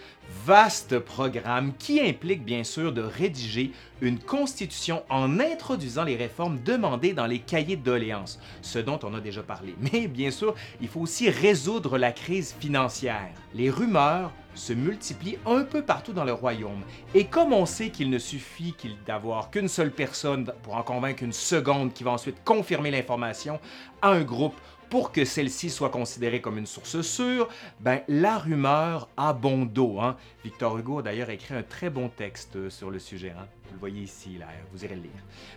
Vaste 0.46 1.00
programme 1.00 1.74
qui 1.80 2.00
implique 2.00 2.46
bien 2.46 2.63
sûr 2.63 2.94
de 2.94 3.02
rédiger 3.02 3.72
une 4.00 4.20
constitution 4.20 5.02
en 5.10 5.39
introduisant 5.39 6.04
les 6.04 6.15
réformes 6.15 6.60
demandées 6.63 7.13
dans 7.13 7.26
les 7.26 7.39
cahiers 7.39 7.78
de 7.78 7.84
doléances, 7.84 8.39
ce 8.62 8.78
dont 8.78 9.00
on 9.02 9.15
a 9.15 9.22
déjà 9.22 9.42
parlé. 9.42 9.74
Mais 9.92 10.08
bien 10.08 10.30
sûr, 10.30 10.54
il 10.82 10.88
faut 10.88 11.02
aussi 11.02 11.32
résoudre 11.32 11.98
la 11.98 12.12
crise 12.12 12.56
financière. 12.60 13.32
Les 13.56 13.72
rumeurs 13.72 14.32
se 14.54 14.74
multiplient 14.74 15.39
un 15.48 15.63
peu 15.63 15.82
partout 15.82 16.13
dans 16.13 16.26
le 16.26 16.34
royaume. 16.34 16.84
Et 17.15 17.26
comme 17.26 17.52
on 17.52 17.65
sait 17.65 17.89
qu'il 17.89 18.10
ne 18.12 18.20
suffit 18.20 18.76
d'avoir 19.08 19.50
qu'une 19.50 19.68
seule 19.68 19.92
personne 19.92 20.52
pour 20.62 20.76
en 20.76 20.84
convaincre 20.84 21.24
une 21.24 21.34
seconde 21.34 21.94
qui 21.94 22.04
va 22.04 22.12
ensuite 22.12 22.44
confirmer 22.44 22.92
l'information 22.92 23.60
à 24.02 24.10
un 24.10 24.22
groupe 24.22 24.56
pour 24.89 25.12
que 25.12 25.25
celle-ci 25.25 25.69
soit 25.69 25.89
considérée 25.89 26.41
comme 26.41 26.58
une 26.58 26.65
source 26.65 27.02
sûre, 27.02 27.47
ben 27.80 28.02
la 28.08 28.38
rumeur 28.38 29.08
a 29.17 29.34
bon 29.34 29.65
dos. 29.65 29.99
Hein? 29.99 30.17
Victor 30.43 30.78
Hugo 30.78 30.99
a 30.99 31.04
d'ailleurs 31.04 31.30
écrit 31.30 31.56
un 31.56 31.63
très 31.63 31.89
bon 31.89 32.10
texte 32.10 32.56
euh, 32.56 32.69
sur 32.69 32.89
le 32.89 32.99
sujet. 32.99 33.34
Hein? 33.38 33.47
Vous 33.67 33.73
le 33.73 33.80
voyez 33.80 34.02
ici, 34.02 34.38
là, 34.39 34.47
vous 34.71 34.84
irez 34.84 34.95
le 34.95 35.04
lire. 35.04 35.12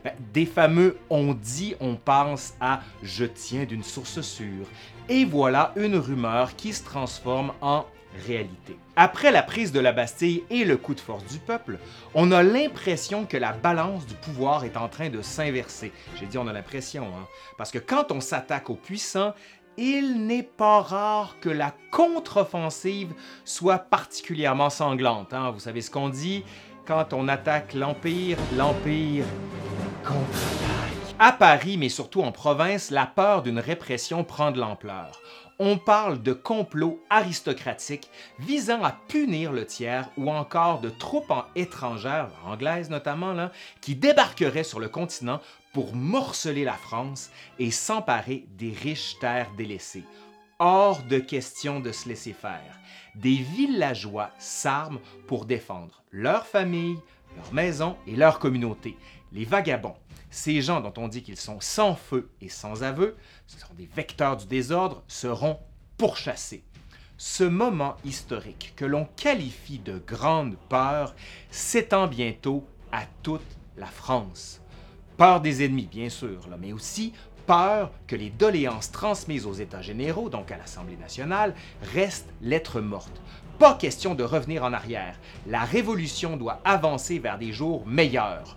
Ben, 0.05 0.13
des 0.33 0.47
fameux 0.47 0.99
on 1.09 1.35
dit, 1.35 1.75
on 1.81 1.97
pense 1.97 2.55
à 2.61 2.81
je 3.03 3.25
tiens 3.25 3.65
d'une 3.65 3.83
source 3.83 4.21
sûre. 4.21 4.67
Et 5.09 5.25
voilà 5.25 5.73
une 5.77 5.97
rumeur 5.97 6.55
qui 6.57 6.73
se 6.73 6.85
transforme 6.85 7.53
en 7.61 7.87
Après 8.97 9.33
la 9.33 9.43
prise 9.43 9.73
de 9.73 9.81
la 9.81 9.93
Bastille 9.93 10.45
et 10.51 10.65
le 10.65 10.77
coup 10.77 10.95
de 10.95 11.01
force 11.01 11.25
du 11.25 11.39
peuple, 11.39 11.79
on 12.15 12.31
a 12.31 12.43
l'impression 12.43 13.25
que 13.25 13.37
la 13.37 13.53
balance 13.53 14.07
du 14.07 14.15
pouvoir 14.15 14.65
est 14.65 14.77
en 14.77 14.89
train 14.89 15.09
de 15.09 15.23
s'inverser. 15.23 15.93
J'ai 16.19 16.27
dit 16.27 16.39
on 16.39 16.47
a 16.47 16.53
l'impression, 16.53 17.07
hein? 17.07 17.27
parce 17.57 17.71
que 17.71 17.79
quand 17.79 18.13
on 18.13 18.21
s'attaque 18.21 18.71
aux 18.71 18.77
puissants, 18.77 19.35
il 19.79 20.27
n'est 20.27 20.43
pas 20.43 20.83
rare 20.83 21.37
que 21.41 21.49
la 21.49 21.75
contre-offensive 21.91 23.15
soit 23.45 23.79
particulièrement 23.79 24.69
sanglante. 24.69 25.33
hein. 25.33 25.51
Vous 25.51 25.61
savez 25.61 25.81
ce 25.81 25.91
qu'on 25.91 26.11
dit? 26.11 26.45
Quand 26.85 27.13
on 27.13 27.29
attaque 27.29 27.73
l'Empire, 27.75 28.37
l'Empire 28.57 29.25
contre-attaque. 30.05 30.93
À 31.19 31.31
Paris, 31.33 31.77
mais 31.79 31.89
surtout 31.89 32.23
en 32.23 32.33
province, 32.33 32.91
la 32.91 33.07
peur 33.07 33.43
d'une 33.43 33.61
répression 33.61 34.25
prend 34.25 34.51
de 34.51 34.59
l'ampleur. 34.59 35.23
On 35.59 35.79
parle 35.79 36.23
de 36.23 36.33
complot 36.33 37.03
aristocratique 37.11 38.11
visant 38.39 38.83
à 38.83 38.93
punir 39.09 39.53
le 39.53 39.67
tiers 39.67 40.09
ou 40.17 40.31
encore 40.31 40.81
de 40.81 40.91
troupes 40.91 41.33
étrangères, 41.55 42.31
anglaises 42.45 42.91
notamment, 42.91 43.51
qui 43.81 43.95
débarqueraient 43.95 44.65
sur 44.65 44.81
le 44.81 44.89
continent 44.89 45.41
pour 45.73 45.95
morceler 45.95 46.65
la 46.65 46.75
France 46.75 47.31
et 47.59 47.71
s'emparer 47.71 48.47
des 48.57 48.73
riches 48.73 49.19
terres 49.21 49.51
délaissées. 49.57 50.05
Hors 50.59 51.03
de 51.03 51.19
question 51.19 51.81
de 51.81 51.93
se 51.93 52.09
laisser 52.09 52.33
faire. 52.33 52.79
Des 53.15 53.37
villageois 53.37 54.31
s'arment 54.39 55.01
pour 55.27 55.45
défendre 55.45 56.03
leur 56.11 56.47
famille, 56.47 56.97
leur 57.37 57.53
maison 57.53 57.97
et 58.07 58.17
leur 58.17 58.39
communauté. 58.39 58.97
Les 59.33 59.45
vagabonds, 59.45 59.97
ces 60.33 60.63
gens 60.63 60.81
dont 60.81 60.95
on 60.97 61.09
dit 61.09 61.23
qu'ils 61.23 61.37
sont 61.37 61.61
sans 61.61 61.95
feu 61.95 62.31
et 62.41 62.49
sans 62.49 62.83
aveu, 62.83 63.17
ce 63.47 63.61
sont 63.61 63.75
des 63.75 63.89
vecteurs 63.95 64.39
du 64.39 64.47
désordre, 64.47 65.05
seront 65.07 65.59
pourchassés. 65.99 66.65
Ce 67.19 67.45
moment 67.45 67.97
historique 68.05 68.73
que 68.75 68.87
l'on 68.87 69.05
qualifie 69.05 69.79
de 69.79 69.99
grande 69.99 70.57
peur 70.71 71.15
s'étend 71.51 72.09
bientôt 72.09 72.67
à 72.91 73.03
toute 73.23 73.43
la 73.77 73.87
France. 73.87 74.63
Peur 75.19 75.43
des 75.43 75.65
ennemis, 75.65 75.87
bien 75.87 76.09
sûr, 76.09 76.49
mais 76.59 76.73
aussi 76.73 77.13
peur 77.47 77.93
que 78.07 78.17
les 78.17 78.31
doléances 78.31 78.91
transmises 78.91 79.47
aux 79.47 79.53
États 79.53 79.83
généraux, 79.83 80.31
donc 80.31 80.51
à 80.51 80.57
l'Assemblée 80.57 80.97
nationale, 80.97 81.55
restent 81.93 82.33
lettres 82.41 82.81
mortes. 82.81 83.21
Pas 83.59 83.75
question 83.75 84.15
de 84.15 84.25
revenir 84.25 84.65
en 84.65 84.73
arrière. 84.73 85.21
La 85.47 85.65
révolution 85.65 86.39
doit 86.39 86.63
avancer 86.65 87.19
vers 87.19 87.39
des 87.39 87.53
jours 87.53 87.87
meilleurs 87.87 88.57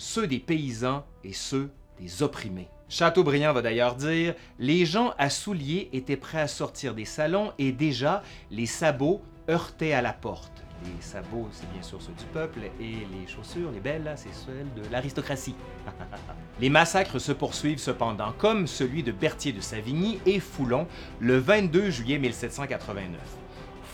ceux 0.00 0.26
des 0.26 0.38
paysans 0.38 1.04
et 1.24 1.34
ceux 1.34 1.70
des 2.00 2.22
opprimés. 2.22 2.68
Chateaubriand 2.88 3.52
va 3.52 3.60
d'ailleurs 3.60 3.94
dire 3.94 4.34
Les 4.58 4.86
gens 4.86 5.12
à 5.18 5.28
souliers 5.28 5.90
étaient 5.92 6.16
prêts 6.16 6.40
à 6.40 6.48
sortir 6.48 6.94
des 6.94 7.04
salons 7.04 7.52
et 7.58 7.70
déjà 7.70 8.22
les 8.50 8.64
sabots 8.64 9.20
heurtaient 9.48 9.92
à 9.92 10.00
la 10.00 10.14
porte. 10.14 10.64
Les 10.84 11.02
sabots, 11.02 11.48
c'est 11.52 11.70
bien 11.70 11.82
sûr 11.82 12.00
ceux 12.00 12.14
du 12.14 12.24
peuple, 12.32 12.60
et 12.80 12.92
les 13.12 13.26
chaussures, 13.26 13.70
les 13.70 13.80
belles, 13.80 14.10
c'est 14.16 14.32
celles 14.32 14.72
de 14.74 14.90
l'aristocratie. 14.90 15.54
les 16.60 16.70
massacres 16.70 17.18
se 17.18 17.32
poursuivent 17.32 17.78
cependant, 17.78 18.32
comme 18.38 18.66
celui 18.66 19.02
de 19.02 19.12
Berthier 19.12 19.52
de 19.52 19.60
Savigny 19.60 20.18
et 20.24 20.40
Foulon 20.40 20.86
le 21.18 21.36
22 21.36 21.90
juillet 21.90 22.18
1789. 22.18 23.20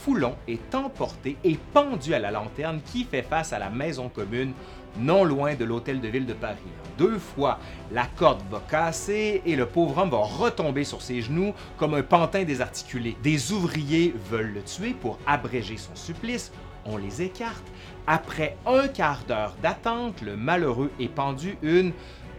Foulon 0.06 0.36
est 0.46 0.72
emporté 0.76 1.36
et 1.42 1.58
pendu 1.72 2.14
à 2.14 2.20
la 2.20 2.30
lanterne 2.30 2.80
qui 2.84 3.02
fait 3.02 3.22
face 3.22 3.52
à 3.52 3.58
la 3.58 3.70
maison 3.70 4.08
commune 4.08 4.52
non 4.98 5.24
loin 5.24 5.54
de 5.54 5.64
l'hôtel 5.64 6.00
de 6.00 6.08
ville 6.08 6.26
de 6.26 6.32
Paris. 6.32 6.56
Deux 6.98 7.18
fois, 7.18 7.58
la 7.92 8.06
corde 8.06 8.42
va 8.50 8.62
casser 8.68 9.42
et 9.44 9.56
le 9.56 9.66
pauvre 9.66 9.98
homme 9.98 10.10
va 10.10 10.18
retomber 10.18 10.84
sur 10.84 11.02
ses 11.02 11.20
genoux 11.20 11.52
comme 11.76 11.94
un 11.94 12.02
pantin 12.02 12.44
désarticulé. 12.44 13.16
Des 13.22 13.52
ouvriers 13.52 14.14
veulent 14.30 14.54
le 14.54 14.62
tuer 14.62 14.94
pour 14.94 15.18
abréger 15.26 15.76
son 15.76 15.94
supplice. 15.94 16.52
On 16.86 16.96
les 16.96 17.22
écarte. 17.22 17.64
Après 18.06 18.56
un 18.66 18.88
quart 18.88 19.24
d'heure 19.26 19.56
d'attente, 19.62 20.22
le 20.22 20.36
malheureux 20.36 20.90
est 21.00 21.08
pendu 21.08 21.58
une 21.62 21.92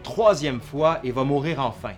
troisième 0.03 0.61
fois 0.61 0.99
et 1.03 1.11
va 1.11 1.23
mourir 1.23 1.59
enfin. 1.59 1.93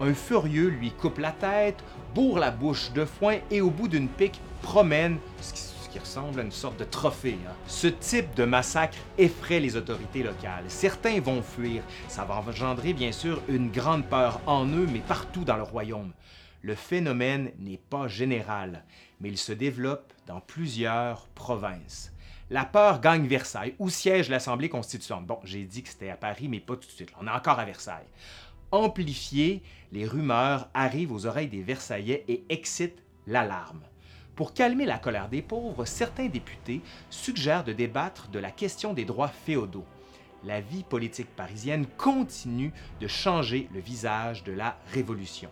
Un 0.00 0.12
furieux 0.12 0.68
lui 0.68 0.90
coupe 0.90 1.18
la 1.18 1.30
tête, 1.32 1.82
bourre 2.14 2.38
la 2.38 2.50
bouche 2.50 2.92
de 2.92 3.04
foin 3.04 3.36
et 3.50 3.60
au 3.60 3.70
bout 3.70 3.88
d'une 3.88 4.08
pique 4.08 4.40
promène 4.60 5.18
ce 5.40 5.52
qui 5.54 5.73
qui 5.94 6.00
ressemble 6.00 6.40
à 6.40 6.42
une 6.42 6.50
sorte 6.50 6.80
de 6.80 6.84
trophée. 6.84 7.38
Hein. 7.46 7.52
Ce 7.68 7.86
type 7.86 8.34
de 8.34 8.44
massacre 8.44 8.98
effraie 9.16 9.60
les 9.60 9.76
autorités 9.76 10.24
locales. 10.24 10.64
Certains 10.66 11.20
vont 11.20 11.40
fuir. 11.40 11.84
Ça 12.08 12.24
va 12.24 12.34
engendrer 12.34 12.92
bien 12.92 13.12
sûr 13.12 13.40
une 13.46 13.70
grande 13.70 14.04
peur 14.04 14.40
en 14.48 14.66
eux, 14.66 14.88
mais 14.92 14.98
partout 14.98 15.44
dans 15.44 15.56
le 15.56 15.62
royaume. 15.62 16.12
Le 16.62 16.74
phénomène 16.74 17.52
n'est 17.60 17.78
pas 17.78 18.08
général, 18.08 18.84
mais 19.20 19.28
il 19.28 19.38
se 19.38 19.52
développe 19.52 20.12
dans 20.26 20.40
plusieurs 20.40 21.28
provinces. 21.28 22.12
La 22.50 22.64
peur 22.64 23.00
gagne 23.00 23.28
Versailles, 23.28 23.76
où 23.78 23.88
siège 23.88 24.28
l'Assemblée 24.28 24.68
constituante? 24.68 25.26
Bon, 25.26 25.38
j'ai 25.44 25.62
dit 25.62 25.84
que 25.84 25.90
c'était 25.90 26.10
à 26.10 26.16
Paris, 26.16 26.48
mais 26.48 26.58
pas 26.58 26.74
tout 26.74 26.88
de 26.88 26.92
suite. 26.92 27.12
On 27.20 27.28
est 27.28 27.30
encore 27.30 27.60
à 27.60 27.64
Versailles. 27.64 28.08
Amplifiées, 28.72 29.62
les 29.92 30.06
rumeurs 30.06 30.68
arrivent 30.74 31.12
aux 31.12 31.26
oreilles 31.26 31.46
des 31.46 31.62
Versaillais 31.62 32.24
et 32.26 32.44
excitent 32.48 33.00
l'alarme. 33.28 33.84
Pour 34.36 34.52
calmer 34.52 34.84
la 34.84 34.98
colère 34.98 35.28
des 35.28 35.42
pauvres, 35.42 35.84
certains 35.84 36.26
députés 36.26 36.80
suggèrent 37.08 37.62
de 37.62 37.72
débattre 37.72 38.28
de 38.28 38.40
la 38.40 38.50
question 38.50 38.92
des 38.92 39.04
droits 39.04 39.28
féodaux. 39.28 39.84
La 40.42 40.60
vie 40.60 40.82
politique 40.82 41.34
parisienne 41.36 41.86
continue 41.96 42.72
de 43.00 43.06
changer 43.06 43.68
le 43.72 43.78
visage 43.78 44.42
de 44.42 44.52
la 44.52 44.76
Révolution. 44.92 45.50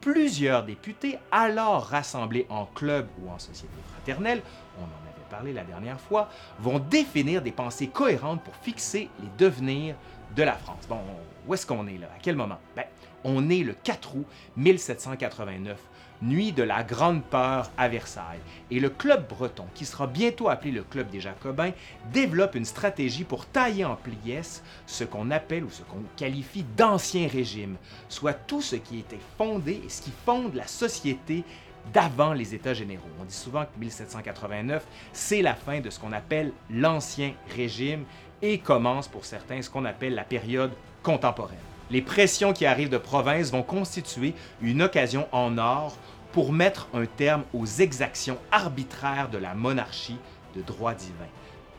Plusieurs 0.00 0.64
députés, 0.64 1.18
alors 1.30 1.84
rassemblés 1.84 2.46
en 2.48 2.66
club 2.66 3.08
ou 3.22 3.30
en 3.30 3.38
société 3.38 3.74
fraternelle, 3.92 4.42
on 4.78 4.82
en 4.82 4.84
avait 4.84 5.30
parlé 5.30 5.52
la 5.52 5.64
dernière 5.64 6.00
fois, 6.00 6.28
vont 6.58 6.80
définir 6.80 7.40
des 7.40 7.52
pensées 7.52 7.88
cohérentes 7.88 8.42
pour 8.42 8.56
fixer 8.56 9.08
les 9.20 9.30
devenirs 9.38 9.94
de 10.34 10.42
la 10.42 10.54
France. 10.54 10.86
Bon, 10.88 10.98
où 11.46 11.54
est-ce 11.54 11.66
qu'on 11.66 11.86
est 11.86 11.98
là? 11.98 12.08
À 12.14 12.18
quel 12.20 12.34
moment? 12.34 12.58
Ben, 12.74 12.84
on 13.24 13.48
est 13.48 13.62
le 13.62 13.74
4 13.74 14.16
août 14.16 14.26
1789 14.56 15.78
nuit 16.22 16.52
de 16.52 16.62
la 16.62 16.82
grande 16.82 17.22
peur 17.22 17.70
à 17.76 17.88
Versailles. 17.88 18.40
Et 18.70 18.80
le 18.80 18.90
club 18.90 19.28
breton, 19.28 19.66
qui 19.74 19.84
sera 19.84 20.06
bientôt 20.06 20.48
appelé 20.48 20.70
le 20.70 20.82
club 20.82 21.10
des 21.10 21.20
Jacobins, 21.20 21.72
développe 22.12 22.54
une 22.54 22.64
stratégie 22.64 23.24
pour 23.24 23.46
tailler 23.46 23.84
en 23.84 23.96
pièces 23.96 24.62
ce 24.86 25.04
qu'on 25.04 25.30
appelle 25.30 25.64
ou 25.64 25.70
ce 25.70 25.82
qu'on 25.82 26.02
qualifie 26.16 26.64
d'ancien 26.76 27.28
régime, 27.28 27.76
soit 28.08 28.34
tout 28.34 28.62
ce 28.62 28.76
qui 28.76 28.98
était 28.98 29.18
fondé 29.36 29.80
et 29.84 29.88
ce 29.88 30.02
qui 30.02 30.12
fonde 30.24 30.54
la 30.54 30.66
société 30.66 31.44
d'avant 31.92 32.32
les 32.32 32.54
États 32.54 32.74
généraux. 32.74 33.08
On 33.20 33.24
dit 33.24 33.34
souvent 33.34 33.64
que 33.64 33.78
1789, 33.78 34.84
c'est 35.12 35.42
la 35.42 35.54
fin 35.54 35.80
de 35.80 35.90
ce 35.90 35.98
qu'on 35.98 36.12
appelle 36.12 36.52
l'Ancien 36.70 37.32
Régime 37.54 38.04
et 38.42 38.58
commence 38.58 39.08
pour 39.08 39.24
certains 39.24 39.62
ce 39.62 39.70
qu'on 39.70 39.84
appelle 39.84 40.14
la 40.14 40.24
période 40.24 40.72
contemporaine. 41.02 41.67
Les 41.90 42.02
pressions 42.02 42.52
qui 42.52 42.66
arrivent 42.66 42.90
de 42.90 42.98
province 42.98 43.50
vont 43.50 43.62
constituer 43.62 44.34
une 44.60 44.82
occasion 44.82 45.26
en 45.32 45.56
or 45.58 45.96
pour 46.32 46.52
mettre 46.52 46.88
un 46.92 47.06
terme 47.06 47.44
aux 47.54 47.66
exactions 47.66 48.38
arbitraires 48.52 49.30
de 49.30 49.38
la 49.38 49.54
monarchie 49.54 50.18
de 50.54 50.62
droit 50.62 50.94
divin. 50.94 51.28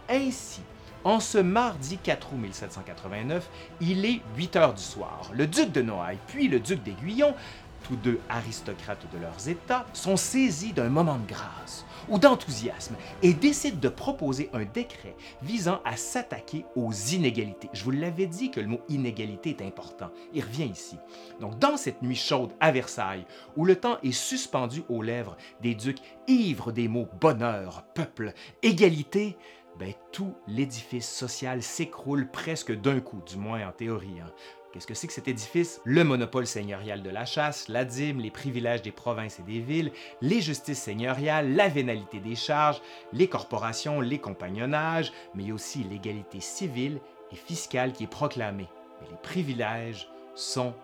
Ainsi, 0.10 0.62
en 1.04 1.20
ce 1.20 1.38
mardi 1.38 1.98
4 1.98 2.34
août 2.34 2.40
1789, 2.40 3.48
il 3.82 4.06
est 4.06 4.22
8 4.36 4.56
heures 4.56 4.74
du 4.74 4.84
soir. 4.84 5.30
Le 5.34 5.48
duc 5.48 5.72
de 5.72 5.82
Noailles 5.82 6.18
puis 6.28 6.48
le 6.48 6.60
duc 6.60 6.82
d'Aiguillon 6.84 7.36
tous 7.84 7.96
deux 7.96 8.20
aristocrates 8.30 9.06
de 9.14 9.18
leurs 9.18 9.48
États, 9.48 9.86
sont 9.94 10.18
saisis 10.18 10.74
d'un 10.74 10.90
moment 10.90 11.18
de 11.18 11.28
grâce 11.28 11.86
ou 12.10 12.20
d'enthousiasme 12.20 12.96
et 13.22 13.34
décident 13.34 13.80
de 13.80 13.90
proposer 13.90 14.50
un 14.54 14.66
décret 14.66 15.16
visant 15.42 15.82
à 15.86 15.98
s'attaquer 15.98 16.66
aux 16.76 16.92
inégalités. 16.92 17.70
Je 17.74 17.84
vous 17.84 17.92
l'avais 17.92 18.28
dit 18.28 18.52
que 18.52 18.60
le 18.60 18.68
mot 18.68 18.82
inégalité 18.90 19.50
est 19.52 19.66
important. 19.66 20.12
Il 20.34 20.44
revient 20.44 20.66
ici. 20.66 20.98
Donc, 21.40 21.60
dans 21.60 21.78
cette 21.78 22.02
nuit 22.02 22.16
chaude 22.16 22.52
à 22.60 22.72
Versailles, 22.72 23.26
où 23.56 23.66
le 23.66 23.76
temps 23.76 23.98
est 24.04 24.12
suspendu 24.12 24.84
aux 24.90 25.02
lèvres 25.02 25.38
des 25.62 25.76
ducs 25.76 26.02
ivres 26.28 26.72
des 26.72 26.88
mots 26.88 27.08
bonheur, 27.20 27.84
peuple, 27.94 28.34
égalité, 28.62 29.38
ben, 29.78 29.94
tout 30.12 30.34
l'édifice 30.48 31.10
social 31.10 31.64
s'écroule 31.64 32.30
presque 32.30 32.74
d'un 32.74 33.00
coup, 33.00 33.22
du 33.26 33.38
moins 33.38 33.66
en 33.66 33.72
théorie. 33.72 34.20
Hein. 34.22 34.32
Qu'est-ce 34.72 34.86
que 34.86 34.94
c'est 34.94 35.08
que 35.08 35.14
cet 35.14 35.28
édifice? 35.28 35.82
Le 35.84 36.04
monopole 36.04 36.46
seigneurial 36.46 37.02
de 37.02 37.10
la 37.10 37.26
chasse, 37.26 37.70
la 37.70 37.86
dîme, 37.86 38.20
les 38.20 38.30
privilèges 38.30 38.84
des 38.84 38.92
provinces 38.92 39.40
et 39.40 39.44
des 39.44 39.60
villes, 39.60 39.92
les 40.22 40.42
justices 40.42 40.84
seigneuriales, 40.84 41.56
la 41.56 41.70
vénalité 41.70 42.20
des 42.20 42.36
charges, 42.36 42.80
les 43.12 43.28
corporations, 43.28 44.00
les 44.00 44.20
compagnonnages, 44.20 45.12
mais 45.34 45.52
aussi 45.52 45.84
l'égalité 45.84 46.40
civile 46.40 47.00
et 47.32 47.36
fiscale 47.36 47.94
qui 47.94 48.04
est 48.04 48.08
proclamée. 48.08 48.70
Mais 49.02 49.08
les 49.10 49.18
privilèges 49.18 50.08
sont 50.36 50.76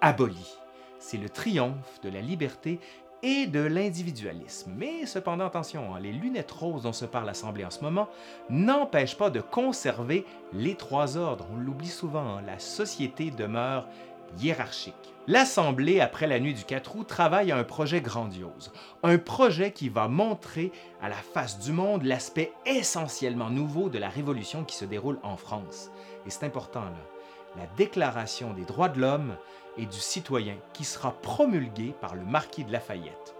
abolis. 0.00 0.58
C'est 1.00 1.18
le 1.18 1.28
triomphe 1.28 2.00
de 2.04 2.10
la 2.10 2.20
liberté 2.20 2.78
et 3.22 3.46
de 3.46 3.60
l'individualisme. 3.60 4.72
Mais 4.76 5.06
cependant, 5.06 5.46
attention, 5.46 5.94
hein, 5.94 6.00
les 6.00 6.12
lunettes 6.12 6.50
roses 6.50 6.82
dont 6.82 6.92
se 6.92 7.04
parle 7.04 7.26
l'Assemblée 7.26 7.64
en 7.64 7.70
ce 7.70 7.80
moment 7.80 8.08
n'empêchent 8.50 9.16
pas 9.16 9.30
de 9.30 9.40
conserver 9.40 10.24
les 10.52 10.74
trois 10.74 11.16
ordres. 11.16 11.46
On 11.52 11.56
l'oublie 11.56 11.88
souvent, 11.88 12.36
hein, 12.36 12.42
la 12.46 12.58
société 12.58 13.30
demeure 13.30 13.86
hiérarchique. 14.38 14.94
L'Assemblée, 15.28 16.00
après 16.00 16.26
la 16.26 16.40
nuit 16.40 16.54
du 16.54 16.64
4 16.64 16.96
août, 16.96 17.06
travaille 17.06 17.52
à 17.52 17.56
un 17.56 17.64
projet 17.64 18.00
grandiose. 18.00 18.72
Un 19.04 19.18
projet 19.18 19.70
qui 19.70 19.88
va 19.88 20.08
montrer 20.08 20.72
à 21.00 21.08
la 21.08 21.14
face 21.14 21.60
du 21.60 21.70
monde 21.70 22.02
l'aspect 22.02 22.52
essentiellement 22.66 23.50
nouveau 23.50 23.88
de 23.88 23.98
la 23.98 24.08
révolution 24.08 24.64
qui 24.64 24.74
se 24.74 24.84
déroule 24.84 25.20
en 25.22 25.36
France. 25.36 25.90
Et 26.26 26.30
c'est 26.30 26.44
important, 26.44 26.80
là 26.80 27.12
la 27.56 27.66
Déclaration 27.76 28.52
des 28.54 28.64
droits 28.64 28.88
de 28.88 29.00
l'homme 29.00 29.36
et 29.78 29.86
du 29.86 29.98
citoyen 29.98 30.56
qui 30.72 30.84
sera 30.84 31.12
promulguée 31.12 31.94
par 32.00 32.14
le 32.14 32.24
marquis 32.24 32.64
de 32.64 32.72
Lafayette. 32.72 33.34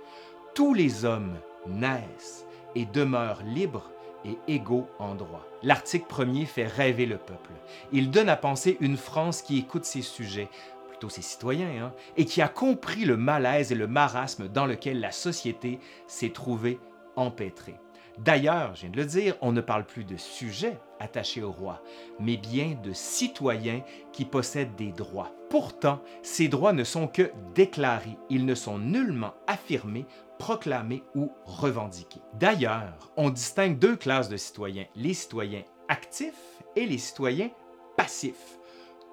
Tous 0.55 0.75
les 0.75 1.05
hommes 1.05 1.37
naissent 1.67 2.47
et 2.75 2.85
demeurent 2.85 3.43
libres 3.45 3.91
et 4.25 4.39
égaux 4.49 4.89
en 4.99 5.15
droit. 5.15 5.47
L'article 5.63 6.07
premier 6.07 6.47
fait 6.47 6.67
rêver 6.67 7.07
le 7.07 7.19
peuple. 7.19 7.53
Il 7.93 8.11
donne 8.11 8.29
à 8.29 8.37
penser 8.37 8.77
une 8.81 8.97
France 8.97 9.43
qui 9.43 9.59
écoute 9.59 9.85
ses 9.85 10.03
sujets, 10.03 10.49
plutôt 10.89 11.09
ses 11.09 11.23
citoyens, 11.23 11.87
hein, 11.87 11.93
et 12.17 12.25
qui 12.25 12.41
a 12.43 12.49
compris 12.49 13.05
le 13.05 13.17
malaise 13.17 13.73
et 13.73 13.77
le 13.77 13.87
marasme 13.87 14.49
dans 14.49 14.67
lequel 14.67 15.01
la 15.01 15.11
société 15.11 15.81
s'est 16.07 16.31
trouvée 16.31 16.79
empêtrée. 17.17 17.77
D'ailleurs, 18.19 18.75
je 18.75 18.83
viens 18.83 18.91
de 18.91 18.97
le 18.97 19.07
dire, 19.07 19.37
on 19.41 19.53
ne 19.53 19.61
parle 19.61 19.85
plus 19.85 20.05
de 20.05 20.17
sujets 20.17 20.79
attachés 21.01 21.43
au 21.43 21.51
roi, 21.51 21.83
mais 22.21 22.37
bien 22.37 22.77
de 22.83 22.93
citoyens 22.93 23.83
qui 24.13 24.25
possèdent 24.25 24.77
des 24.77 24.93
droits. 24.93 25.33
Pourtant, 25.49 26.01
ces 26.23 26.49
droits 26.49 26.73
ne 26.73 26.85
sont 26.85 27.09
que 27.09 27.31
déclarés, 27.55 28.17
ils 28.31 28.47
ne 28.47 28.55
sont 28.55 28.79
nullement 28.79 29.35
affirmés, 29.47 30.07
proclamés 30.39 31.03
ou 31.15 31.33
revendiqués. 31.45 32.23
D'ailleurs, 32.35 33.13
on 33.17 33.31
distingue 33.31 33.79
deux 33.79 33.97
classes 33.97 34.29
de 34.29 34.37
citoyens, 34.37 34.87
les 34.95 35.15
citoyens 35.15 35.63
actifs 35.89 36.63
et 36.77 36.87
les 36.87 36.99
citoyens 36.99 37.51
passifs 37.97 38.59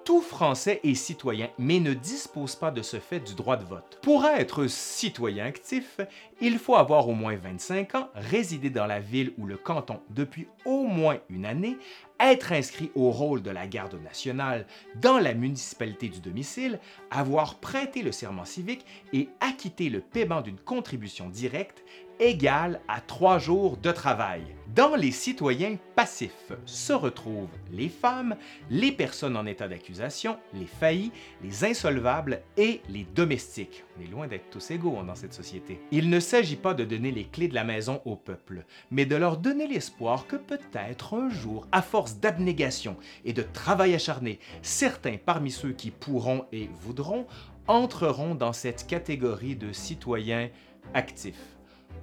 tout 0.04 0.20
Français 0.20 0.80
est 0.84 0.94
citoyen, 0.94 1.48
mais 1.58 1.80
ne 1.80 1.94
dispose 1.94 2.56
pas 2.56 2.70
de 2.70 2.82
ce 2.82 2.98
fait 2.98 3.20
du 3.20 3.34
droit 3.34 3.56
de 3.56 3.64
vote. 3.64 3.98
Pour 4.02 4.24
être 4.24 4.66
citoyen 4.66 5.44
actif, 5.44 6.00
il 6.40 6.58
faut 6.58 6.76
avoir 6.76 7.08
au 7.08 7.14
moins 7.14 7.36
25 7.36 7.94
ans, 7.94 8.08
résider 8.14 8.70
dans 8.70 8.86
la 8.86 9.00
ville 9.00 9.32
ou 9.38 9.46
le 9.46 9.56
canton 9.56 10.00
depuis 10.10 10.48
au 10.64 10.84
moins 10.84 11.18
une 11.28 11.44
année, 11.44 11.76
être 12.18 12.52
inscrit 12.52 12.90
au 12.94 13.10
rôle 13.10 13.42
de 13.42 13.50
la 13.50 13.66
garde 13.66 14.00
nationale 14.02 14.66
dans 14.96 15.18
la 15.18 15.34
municipalité 15.34 16.08
du 16.08 16.20
domicile, 16.20 16.78
avoir 17.10 17.56
prêté 17.56 18.02
le 18.02 18.12
serment 18.12 18.44
civique 18.44 18.84
et 19.12 19.28
acquitté 19.40 19.88
le 19.88 20.00
paiement 20.00 20.40
d'une 20.40 20.58
contribution 20.58 21.28
directe 21.28 21.82
égale 22.20 22.80
à 22.86 23.00
trois 23.00 23.38
jours 23.38 23.78
de 23.78 23.90
travail. 23.90 24.42
Dans 24.74 24.94
les 24.94 25.10
citoyens 25.10 25.76
passifs 25.96 26.52
se 26.64 26.92
retrouvent 26.92 27.48
les 27.72 27.88
femmes, 27.88 28.36
les 28.70 28.92
personnes 28.92 29.36
en 29.36 29.44
état 29.44 29.66
d'accusation, 29.66 30.36
les 30.54 30.66
faillis, 30.66 31.10
les 31.42 31.64
insolvables 31.64 32.42
et 32.56 32.80
les 32.88 33.02
domestiques. 33.02 33.82
On 33.98 34.02
est 34.04 34.10
loin 34.10 34.28
d'être 34.28 34.48
tous 34.50 34.70
égaux 34.70 34.96
hein, 35.00 35.04
dans 35.04 35.16
cette 35.16 35.34
société. 35.34 35.80
Il 35.90 36.08
ne 36.08 36.20
s'agit 36.20 36.54
pas 36.54 36.74
de 36.74 36.84
donner 36.84 37.10
les 37.10 37.24
clés 37.24 37.48
de 37.48 37.54
la 37.54 37.64
maison 37.64 38.00
au 38.04 38.14
peuple, 38.14 38.64
mais 38.92 39.06
de 39.06 39.16
leur 39.16 39.38
donner 39.38 39.66
l'espoir 39.66 40.28
que 40.28 40.36
peut-être 40.36 41.14
un 41.14 41.30
jour, 41.30 41.66
à 41.72 41.82
force 41.82 42.18
d'abnégation 42.18 42.96
et 43.24 43.32
de 43.32 43.42
travail 43.42 43.94
acharné, 43.94 44.38
certains 44.62 45.16
parmi 45.16 45.50
ceux 45.50 45.72
qui 45.72 45.90
pourront 45.90 46.46
et 46.52 46.68
voudront 46.80 47.26
entreront 47.66 48.36
dans 48.36 48.52
cette 48.52 48.86
catégorie 48.86 49.56
de 49.56 49.72
citoyens 49.72 50.48
actifs. 50.94 51.59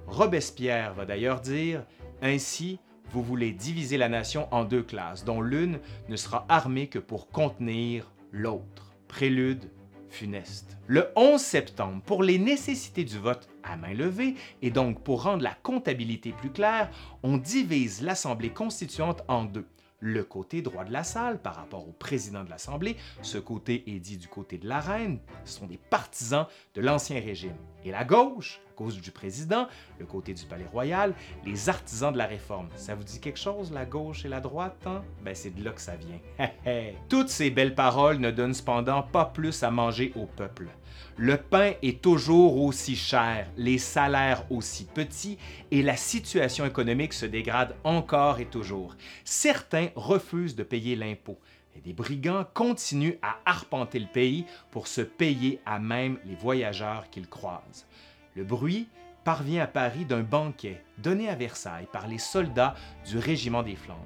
Robespierre 0.08 0.94
va 0.94 1.04
d'ailleurs 1.04 1.40
dire 1.40 1.84
Ainsi, 2.22 2.80
vous 3.10 3.22
voulez 3.22 3.52
diviser 3.52 3.96
la 3.96 4.08
nation 4.08 4.48
en 4.50 4.64
deux 4.64 4.82
classes, 4.82 5.24
dont 5.24 5.40
l'une 5.40 5.78
ne 6.08 6.16
sera 6.16 6.46
armée 6.48 6.88
que 6.88 6.98
pour 6.98 7.28
contenir 7.28 8.10
l'autre. 8.32 8.94
Prélude 9.06 9.70
funeste. 10.08 10.78
Le 10.86 11.08
11 11.16 11.40
septembre, 11.40 12.02
pour 12.04 12.22
les 12.22 12.38
nécessités 12.38 13.04
du 13.04 13.18
vote 13.18 13.48
à 13.62 13.76
main 13.76 13.94
levée, 13.94 14.34
et 14.62 14.70
donc 14.70 15.02
pour 15.02 15.22
rendre 15.22 15.42
la 15.42 15.54
comptabilité 15.54 16.32
plus 16.32 16.50
claire, 16.50 16.90
on 17.22 17.36
divise 17.36 18.02
l'Assemblée 18.02 18.50
constituante 18.50 19.22
en 19.28 19.44
deux 19.44 19.66
le 20.00 20.24
côté 20.24 20.62
droit 20.62 20.84
de 20.84 20.92
la 20.92 21.04
salle 21.04 21.40
par 21.40 21.56
rapport 21.56 21.88
au 21.88 21.92
président 21.92 22.44
de 22.44 22.50
l'Assemblée. 22.50 22.96
Ce 23.22 23.38
côté 23.38 23.84
est 23.86 23.98
dit 23.98 24.16
du 24.16 24.28
côté 24.28 24.58
de 24.58 24.68
la 24.68 24.80
reine. 24.80 25.18
Ce 25.44 25.58
sont 25.58 25.66
des 25.66 25.78
partisans 25.78 26.46
de 26.74 26.80
l'Ancien 26.80 27.20
Régime. 27.20 27.56
Et 27.84 27.90
la 27.90 28.04
gauche, 28.04 28.60
à 28.70 28.74
cause 28.74 29.00
du 29.00 29.10
président, 29.10 29.66
le 29.98 30.06
côté 30.06 30.34
du 30.34 30.44
Palais 30.44 30.66
Royal, 30.66 31.14
les 31.44 31.68
artisans 31.68 32.12
de 32.12 32.18
la 32.18 32.26
Réforme. 32.26 32.68
Ça 32.76 32.94
vous 32.94 33.04
dit 33.04 33.20
quelque 33.20 33.38
chose, 33.38 33.72
la 33.72 33.86
gauche 33.86 34.24
et 34.24 34.28
la 34.28 34.40
droite? 34.40 34.76
Hein? 34.86 35.02
Ben, 35.22 35.34
c'est 35.34 35.50
de 35.50 35.64
là 35.64 35.70
que 35.70 35.80
ça 35.80 35.94
vient. 35.96 36.20
Toutes 37.08 37.28
ces 37.28 37.50
belles 37.50 37.74
paroles 37.74 38.18
ne 38.18 38.30
donnent 38.30 38.54
cependant 38.54 39.02
pas 39.02 39.24
plus 39.24 39.62
à 39.62 39.70
manger 39.70 40.12
au 40.16 40.26
peuple. 40.26 40.68
Le 41.16 41.36
pain 41.36 41.72
est 41.82 42.00
toujours 42.00 42.62
aussi 42.62 42.94
cher, 42.94 43.48
les 43.56 43.78
salaires 43.78 44.44
aussi 44.50 44.84
petits 44.84 45.38
et 45.70 45.82
la 45.82 45.96
situation 45.96 46.64
économique 46.64 47.12
se 47.12 47.26
dégrade 47.26 47.74
encore 47.82 48.38
et 48.38 48.46
toujours. 48.46 48.94
Certains 49.24 49.88
refusent 49.96 50.54
de 50.54 50.62
payer 50.62 50.94
l'impôt 50.94 51.38
et 51.76 51.80
des 51.80 51.92
brigands 51.92 52.46
continuent 52.54 53.18
à 53.22 53.38
arpenter 53.46 53.98
le 53.98 54.06
pays 54.06 54.44
pour 54.70 54.86
se 54.86 55.00
payer 55.00 55.60
à 55.66 55.78
même 55.78 56.18
les 56.24 56.34
voyageurs 56.34 57.10
qu'ils 57.10 57.28
croisent. 57.28 57.86
Le 58.34 58.44
bruit 58.44 58.88
parvient 59.24 59.64
à 59.64 59.66
Paris 59.66 60.04
d'un 60.04 60.22
banquet 60.22 60.82
donné 60.98 61.28
à 61.28 61.34
Versailles 61.34 61.88
par 61.92 62.06
les 62.06 62.18
soldats 62.18 62.74
du 63.06 63.18
régiment 63.18 63.62
des 63.62 63.76
Flandres. 63.76 63.98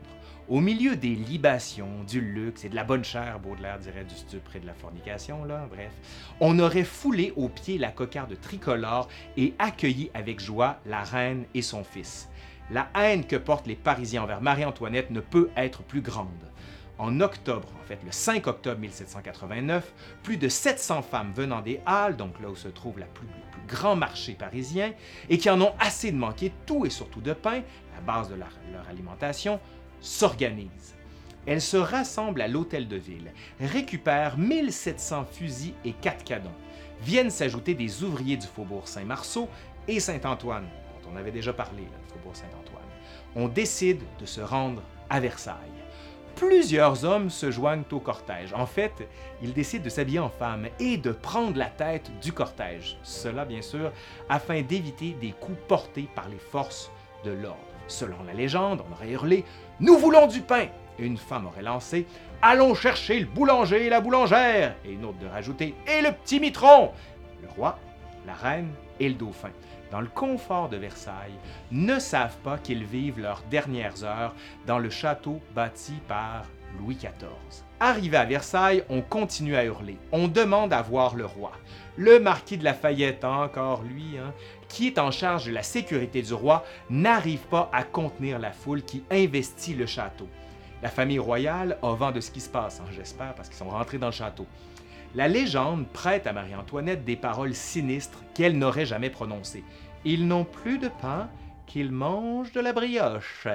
Au 0.49 0.61
milieu 0.61 0.97
des 0.97 1.15
libations, 1.15 2.03
du 2.03 2.21
luxe 2.21 2.65
et 2.65 2.69
de 2.69 2.75
la 2.75 2.83
bonne 2.83 3.05
chair, 3.05 3.39
Baudelaire 3.39 3.79
dirait 3.79 4.05
du 4.05 4.17
stupre 4.17 4.57
et 4.57 4.61
de 4.61 4.67
la 4.67 4.75
fornication, 4.75 5.47
bref, 5.71 5.93
on 6.41 6.59
aurait 6.59 6.83
foulé 6.83 7.33
aux 7.37 7.49
pieds 7.49 7.79
la 7.79 7.93
cocarde 7.93 8.39
tricolore 8.41 9.09
et 9.37 9.55
accueilli 9.61 10.11
avec 10.15 10.41
joie 10.41 10.81
la 10.85 11.05
reine 11.05 11.45
et 11.55 11.63
son 11.63 11.85
fils. 11.85 12.29
La 12.73 12.89
haine 12.97 13.25
que 13.25 13.37
portent 13.37 13.69
les 13.69 13.77
Parisiens 13.77 14.25
envers 14.25 14.41
Marie-Antoinette 14.41 15.11
ne 15.11 15.21
peut 15.21 15.49
être 15.57 15.85
plus 15.85 16.01
grande. 16.01 16.29
En 16.99 17.21
octobre, 17.21 17.69
en 17.81 17.87
fait 17.87 18.01
le 18.05 18.11
5 18.11 18.47
octobre 18.49 18.81
1789, 18.81 19.93
plus 20.25 20.39
de 20.39 20.49
700 20.49 21.03
femmes 21.03 21.33
venant 21.33 21.61
des 21.61 21.81
Halles, 21.87 22.17
donc 22.17 22.41
là 22.41 22.51
où 22.51 22.57
se 22.57 22.69
trouve 22.69 22.99
le 22.99 23.07
plus 23.15 23.29
grand 23.69 23.95
marché 23.95 24.35
parisien, 24.35 24.93
et 25.31 25.39
qui 25.39 25.49
en 25.49 25.61
ont 25.61 25.73
assez 25.79 26.11
de 26.11 26.17
manquer 26.17 26.53
tout 26.67 26.85
et 26.85 26.91
surtout 26.91 27.21
de 27.21 27.33
pain, 27.33 27.63
la 27.95 28.01
base 28.05 28.29
de 28.29 28.35
leur 28.35 28.89
alimentation, 28.91 29.61
s'organisent. 30.03 30.95
Elles 31.47 31.63
se 31.63 31.77
rassemblent 31.77 32.43
à 32.43 32.49
l'hôtel 32.49 32.87
de 32.87 32.97
ville, 32.97 33.33
récupèrent 33.61 34.37
1700 34.39 35.25
fusils 35.25 35.75
et 35.85 35.93
4 35.93 36.25
canons. 36.25 36.51
Viennent 37.01 37.31
s'ajouter 37.31 37.75
des 37.75 38.05
ouvriers 38.05 38.37
du 38.37 38.47
faubourg 38.47 38.87
Saint-Marceau 38.87 39.49
et 39.89 39.99
Saint-Antoine, 39.99 40.69
dont 41.03 41.11
on 41.13 41.17
avait 41.17 41.33
déjà 41.33 41.53
parlé, 41.53 41.83
le 41.83 42.13
faubourg 42.13 42.37
Saint-Antoine. 42.37 42.83
On 43.35 43.49
décide 43.49 44.03
de 44.21 44.27
se 44.27 44.41
rendre 44.41 44.83
à 45.11 45.19
Versailles. 45.19 45.57
Plusieurs 46.37 47.05
hommes 47.05 47.29
se 47.29 47.51
joignent 47.51 47.83
au 47.91 48.01
cortège. 48.01 48.53
En 48.55 48.67
fait, 48.67 48.93
ils 49.43 49.53
décident 49.53 49.85
de 49.85 49.91
s'habiller 49.91 50.19
en 50.19 50.31
femme 50.31 50.69
et 50.79 50.97
de 50.97 51.13
prendre 51.13 51.59
la 51.59 51.67
tête 51.67 52.11
du 52.21 52.33
cortège. 52.33 52.99
Cela, 53.03 53.45
bien 53.45 53.63
sûr, 53.63 53.93
afin 54.29 54.63
d'éviter 54.63 55.17
des 55.21 55.33
coups 55.33 55.59
portés 55.69 56.09
par 56.15 56.29
les 56.29 56.39
forces 56.39 56.91
de 57.25 57.33
l'ordre. 57.33 57.72
Selon 57.93 58.25
la 58.27 58.33
légende, 58.33 58.83
on 58.89 58.93
aurait 58.95 59.11
hurlé 59.11 59.45
Nous 59.79 59.99
voulons 59.99 60.27
du 60.27 60.41
pain 60.41 60.67
une 60.99 61.19
femme 61.19 61.47
aurait 61.47 61.63
lancé 61.63 62.07
Allons 62.41 62.75
chercher 62.75 63.21
le 63.21 63.27
boulanger 63.27 63.87
et 63.87 63.91
la 63.91 64.01
boulangère 64.01 64.75
et 64.85 64.93
une 64.93 65.05
autre 65.05 65.19
de 65.19 65.27
rajouter 65.27 65.75
Et 65.87 66.01
le 66.01 66.13
petit 66.13 66.41
mitron 66.41 66.93
Le 67.43 67.49
roi, 67.49 67.79
la 68.27 68.35
reine 68.35 68.71
et 68.99 69.09
le 69.09 69.15
dauphin, 69.15 69.51
dans 69.91 70.01
le 70.01 70.09
confort 70.09 70.69
de 70.69 70.77
Versailles, 70.79 71.39
ne 71.71 71.99
savent 71.99 72.37
pas 72.39 72.57
qu'ils 72.57 72.85
vivent 72.85 73.21
leurs 73.21 73.43
dernières 73.51 74.05
heures 74.05 74.35
dans 74.67 74.79
le 74.79 74.91
château 74.91 75.41
bâti 75.55 75.95
par 76.09 76.45
Louis 76.79 76.95
XIV. 76.95 77.65
Arrivé 77.81 78.17
à 78.17 78.25
Versailles, 78.25 78.85
on 78.89 79.03
continue 79.03 79.57
à 79.57 79.65
hurler. 79.65 79.99
On 80.13 80.29
demande 80.29 80.73
à 80.73 80.83
voir 80.83 81.17
le 81.17 81.27
roi. 81.27 81.53
Le 81.97 82.21
marquis 82.21 82.57
de 82.57 82.65
Lafayette, 82.65 83.25
encore 83.25 83.83
lui, 83.83 84.19
hein, 84.19 84.33
qui 84.73 84.87
est 84.87 84.99
en 84.99 85.11
charge 85.11 85.47
de 85.47 85.53
la 85.53 85.63
sécurité 85.63 86.23
du 86.23 86.33
roi, 86.33 86.65
n'arrive 86.89 87.41
pas 87.41 87.69
à 87.73 87.85
contenir 87.85 88.39
la 88.39 88.53
foule 88.53 88.83
qui 88.83 89.05
investit 89.11 89.75
le 89.75 89.85
château. 89.85 90.27
La 90.83 90.89
famille 90.89 91.19
royale 91.19 91.79
a 91.83 91.95
vent 91.95 92.11
de 92.11 92.21
ce 92.21 92.31
qui 92.31 92.41
se 92.41 92.49
passe, 92.49 92.81
hein, 92.81 92.91
j'espère, 92.91 93.35
parce 93.35 93.49
qu'ils 93.49 93.59
sont 93.59 93.69
rentrés 93.69 93.99
dans 93.99 94.07
le 94.07 94.13
château. 94.13 94.47
La 95.15 95.29
légende 95.29 95.87
prête 95.89 96.27
à 96.27 96.33
Marie-Antoinette 96.33 97.05
des 97.05 97.17
paroles 97.17 97.55
sinistres 97.55 98.25
qu'elle 98.35 98.59
n'aurait 98.59 98.87
jamais 98.87 99.11
prononcées. 99.11 99.63
Ils 100.07 100.27
n'ont 100.27 100.47
plus 100.47 100.79
de 100.79 100.89
pain, 100.89 101.29
qu'ils 101.67 101.93
mangent 101.93 102.53
de 102.53 102.61
la 102.61 102.73
brioche. 102.73 103.47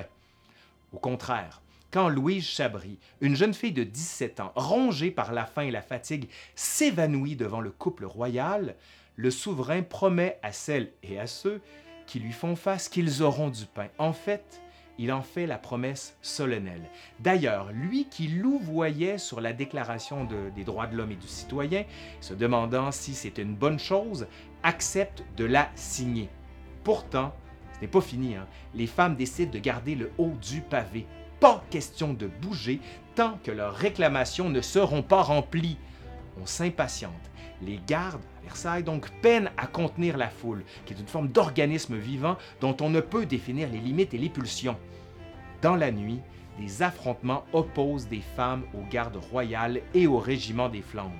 Au 0.94 1.00
contraire, 1.00 1.62
quand 1.92 2.10
Louise 2.10 2.46
Chabry, 2.46 3.00
une 3.22 3.36
jeune 3.36 3.56
fille 3.56 3.72
de 3.72 3.84
17 3.84 4.40
ans, 4.40 4.52
rongée 4.56 5.10
par 5.10 5.34
la 5.34 5.46
faim 5.46 5.64
et 5.64 5.72
la 5.72 5.82
fatigue, 5.82 6.30
s'évanouit 6.54 7.36
devant 7.36 7.60
le 7.60 7.72
couple 7.72 8.06
royal, 8.06 8.76
le 9.18 9.30
souverain 9.30 9.82
promet 9.82 10.40
à 10.44 10.54
celles 10.54 10.94
et 11.04 11.20
à 11.20 11.28
ceux 11.28 11.62
qui 12.06 12.20
lui 12.20 12.32
font 12.32 12.56
face 12.56 12.88
qu'ils 12.88 13.22
auront 13.22 13.50
du 13.50 13.66
pain. 13.66 13.88
En 13.98 14.14
fait, 14.14 14.62
il 14.98 15.12
en 15.12 15.22
fait 15.22 15.46
la 15.46 15.58
promesse 15.58 16.16
solennelle. 16.22 16.90
D'ailleurs, 17.20 17.72
lui 17.74 18.06
qui 18.06 18.30
louvoyait 18.30 19.18
sur 19.18 19.42
la 19.42 19.52
Déclaration 19.52 20.26
des 20.56 20.64
droits 20.64 20.88
de 20.88 20.96
l'homme 20.96 21.12
et 21.12 21.16
du 21.16 21.28
citoyen, 21.28 21.84
se 22.22 22.34
demandant 22.34 22.92
si 22.92 23.14
c'est 23.14 23.38
une 23.38 23.54
bonne 23.54 23.80
chose, 23.80 24.28
accepte 24.64 25.24
de 25.36 25.44
la 25.44 25.70
signer. 25.76 26.30
Pourtant, 26.86 27.36
ce 27.74 27.82
n'est 27.82 27.88
pas 27.88 28.02
fini. 28.02 28.36
Hein. 28.36 28.48
Les 28.74 28.88
femmes 28.88 29.16
décident 29.16 29.52
de 29.52 29.60
garder 29.60 29.96
le 29.96 30.12
haut 30.18 30.34
du 30.42 30.62
pavé 30.62 31.06
pas 31.40 31.64
question 31.70 32.14
de 32.14 32.28
bouger 32.28 32.80
tant 33.16 33.38
que 33.44 33.52
leurs 33.52 33.76
réclamations 33.76 34.50
ne 34.50 34.62
seront 34.62 35.04
pas 35.04 35.22
remplies. 35.22 35.78
On 36.42 36.46
s'impatiente. 36.46 37.14
Les 37.62 37.80
gardes 37.88 38.24
Versailles 38.48 38.84
donc 38.84 39.10
peinent 39.22 39.52
à 39.58 39.68
contenir 39.68 40.16
la 40.16 40.30
foule, 40.30 40.64
qui 40.86 40.94
est 40.94 41.00
une 41.00 41.08
forme 41.08 41.28
d'organisme 41.28 41.98
vivant 41.98 42.38
dont 42.62 42.78
on 42.80 42.90
ne 42.90 43.02
peut 43.02 43.26
définir 43.26 43.70
les 43.70 43.80
limites 43.80 44.14
et 44.14 44.18
les 44.18 44.30
pulsions. 44.30 44.78
Dans 45.62 45.76
la 45.76 45.92
nuit, 45.92 46.22
des 46.58 46.82
affrontements 46.82 47.44
opposent 47.52 48.08
des 48.08 48.22
femmes 48.22 48.64
aux 48.74 48.90
gardes 48.90 49.18
royales 49.18 49.82
et 49.94 50.08
au 50.08 50.18
régiment 50.18 50.70
des 50.70 50.82
Flandres, 50.82 51.12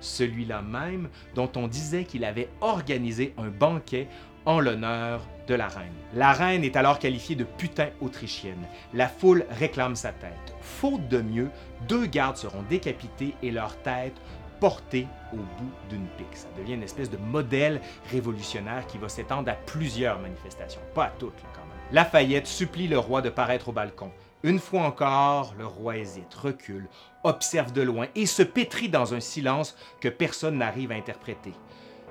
celui-là 0.00 0.60
même 0.60 1.08
dont 1.34 1.50
on 1.56 1.68
disait 1.68 2.04
qu'il 2.04 2.22
avait 2.22 2.50
organisé 2.60 3.32
un 3.38 3.48
banquet 3.48 4.06
en 4.44 4.60
l'honneur 4.60 5.26
de 5.48 5.54
la 5.54 5.68
reine. 5.68 5.94
La 6.14 6.32
reine 6.32 6.64
est 6.64 6.76
alors 6.76 6.98
qualifiée 6.98 7.34
de 7.34 7.44
putain 7.44 7.88
autrichienne. 8.02 8.66
La 8.92 9.08
foule 9.08 9.46
réclame 9.48 9.96
sa 9.96 10.12
tête. 10.12 10.54
Faute 10.60 11.08
de 11.08 11.22
mieux, 11.22 11.50
deux 11.88 12.04
gardes 12.04 12.36
seront 12.36 12.62
décapités 12.68 13.34
et 13.42 13.50
leurs 13.50 13.80
têtes 13.82 14.20
portées 14.64 15.06
au 15.34 15.36
bout 15.36 15.72
d'une 15.90 16.06
pique. 16.16 16.34
Ça 16.34 16.48
devient 16.56 16.72
une 16.72 16.82
espèce 16.82 17.10
de 17.10 17.18
modèle 17.18 17.82
révolutionnaire 18.10 18.86
qui 18.86 18.96
va 18.96 19.10
s'étendre 19.10 19.50
à 19.50 19.56
plusieurs 19.56 20.18
manifestations, 20.20 20.80
pas 20.94 21.04
à 21.04 21.10
toutes 21.10 21.42
quand 21.52 21.66
même. 21.66 21.76
Lafayette 21.92 22.46
supplie 22.46 22.88
le 22.88 22.98
roi 22.98 23.20
de 23.20 23.28
paraître 23.28 23.68
au 23.68 23.72
balcon. 23.72 24.10
Une 24.42 24.58
fois 24.58 24.84
encore, 24.84 25.54
le 25.58 25.66
roi 25.66 25.98
hésite, 25.98 26.32
recule, 26.32 26.88
observe 27.24 27.74
de 27.74 27.82
loin 27.82 28.06
et 28.14 28.24
se 28.24 28.42
pétrit 28.42 28.88
dans 28.88 29.12
un 29.12 29.20
silence 29.20 29.76
que 30.00 30.08
personne 30.08 30.56
n'arrive 30.56 30.92
à 30.92 30.94
interpréter. 30.94 31.52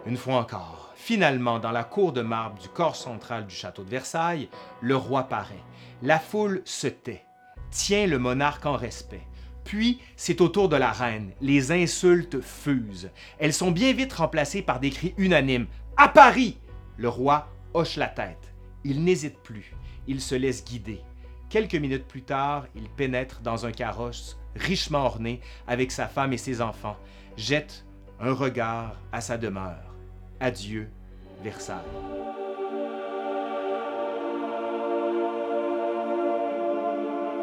Une 0.06 0.18
fois 0.18 0.36
encore, 0.36 0.92
finalement, 0.96 1.58
dans 1.58 1.72
la 1.72 1.84
cour 1.84 2.14
de 2.14 2.22
marbre 2.22 2.62
du 2.62 2.70
corps 2.70 2.96
central 2.96 3.48
du 3.48 3.56
château 3.56 3.84
de 3.84 3.90
Versailles, 3.90 4.48
le 4.80 4.96
roi 4.96 5.24
paraît. 5.24 5.64
La 6.04 6.20
foule 6.20 6.62
se 6.66 6.86
tait, 6.86 7.26
tient 7.72 8.06
le 8.06 8.20
monarque 8.20 8.68
en 8.68 8.78
respect. 8.78 9.26
Puis, 9.66 10.00
c'est 10.16 10.42
au 10.42 10.50
tour 10.50 10.70
de 10.70 10.76
la 10.76 10.92
reine. 10.92 11.32
Les 11.42 11.72
insultes 11.72 12.42
fusent. 12.42 13.12
Elles 13.40 13.54
sont 13.54 13.72
bien 13.72 13.94
vite 13.94 14.14
remplacées 14.14 14.62
par 14.62 14.80
des 14.80 14.90
cris 14.90 15.14
unanimes. 15.18 15.68
À 15.98 16.10
Paris! 16.10 16.58
Le 16.98 17.10
roi 17.10 17.50
hoche 17.74 17.96
la 17.96 18.08
tête. 18.08 18.54
Il 18.84 19.04
n'hésite 19.04 19.40
plus. 19.40 19.74
Il 20.08 20.22
se 20.22 20.36
laisse 20.36 20.64
guider. 20.66 21.00
Quelques 21.50 21.76
minutes 21.76 22.08
plus 22.08 22.24
tard, 22.24 22.66
il 22.76 22.90
pénètre 22.90 23.42
dans 23.42 23.66
un 23.66 23.72
carrosse 23.72 24.38
richement 24.56 25.06
orné 25.06 25.42
avec 25.68 25.92
sa 25.92 26.08
femme 26.08 26.34
et 26.34 26.38
ses 26.38 26.62
enfants, 26.62 26.98
jette 27.38 27.86
un 28.20 28.34
regard 28.34 28.96
à 29.12 29.22
sa 29.22 29.38
demeure. 29.38 29.96
Adieu, 30.40 30.90
Versailles. 31.44 31.82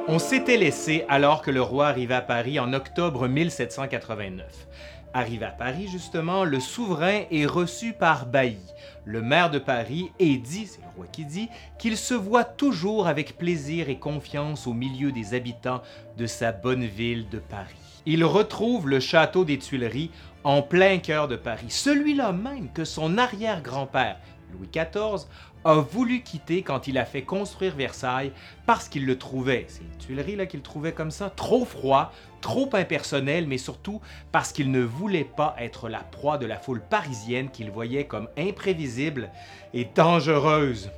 On 0.08 0.18
s'était 0.18 0.56
laissé 0.56 1.04
alors 1.08 1.42
que 1.42 1.50
le 1.50 1.62
roi 1.62 1.88
arrivait 1.88 2.14
à 2.14 2.20
Paris 2.20 2.58
en 2.58 2.72
octobre 2.72 3.28
1789. 3.28 4.66
Arrivé 5.12 5.44
à 5.44 5.50
Paris, 5.50 5.88
justement, 5.88 6.44
le 6.44 6.60
souverain 6.60 7.22
est 7.30 7.46
reçu 7.46 7.92
par 7.92 8.26
Bailly, 8.26 8.58
le 9.04 9.22
maire 9.22 9.50
de 9.50 9.58
Paris, 9.58 10.10
et 10.18 10.36
dit, 10.36 10.66
c'est 10.66 10.80
le 10.80 10.88
roi 10.96 11.06
qui 11.10 11.24
dit, 11.24 11.48
qu'il 11.78 11.96
se 11.96 12.14
voit 12.14 12.44
toujours 12.44 13.08
avec 13.08 13.36
plaisir 13.36 13.88
et 13.88 13.98
confiance 13.98 14.66
au 14.66 14.72
milieu 14.72 15.12
des 15.12 15.34
habitants 15.34 15.82
de 16.16 16.26
sa 16.26 16.52
bonne 16.52 16.84
ville 16.84 17.28
de 17.28 17.38
Paris. 17.38 17.74
Il 18.06 18.24
retrouve 18.24 18.88
le 18.88 19.00
château 19.00 19.44
des 19.44 19.58
Tuileries 19.58 20.10
en 20.44 20.62
plein 20.62 20.98
cœur 20.98 21.28
de 21.28 21.36
Paris, 21.36 21.70
celui-là 21.70 22.32
même 22.32 22.72
que 22.72 22.84
son 22.84 23.18
arrière-grand-père, 23.18 24.16
Louis 24.50 24.68
XIV, 24.72 25.26
a 25.64 25.74
voulu 25.74 26.22
quitter 26.22 26.62
quand 26.62 26.86
il 26.86 26.98
a 26.98 27.04
fait 27.04 27.22
construire 27.22 27.74
Versailles 27.74 28.32
parce 28.66 28.88
qu'il 28.88 29.06
le 29.06 29.18
trouvait, 29.18 29.66
ces 29.68 29.82
Tuileries 29.98 30.36
là 30.36 30.46
qu'il 30.46 30.62
trouvait 30.62 30.92
comme 30.92 31.10
ça, 31.10 31.30
trop 31.30 31.64
froid, 31.64 32.12
trop 32.40 32.70
impersonnel, 32.72 33.46
mais 33.46 33.58
surtout 33.58 34.00
parce 34.32 34.52
qu'il 34.52 34.70
ne 34.70 34.82
voulait 34.82 35.24
pas 35.24 35.54
être 35.58 35.88
la 35.88 36.00
proie 36.00 36.38
de 36.38 36.46
la 36.46 36.56
foule 36.56 36.80
parisienne 36.80 37.50
qu'il 37.50 37.70
voyait 37.70 38.06
comme 38.06 38.28
imprévisible 38.38 39.30
et 39.74 39.84
dangereuse. 39.84 40.90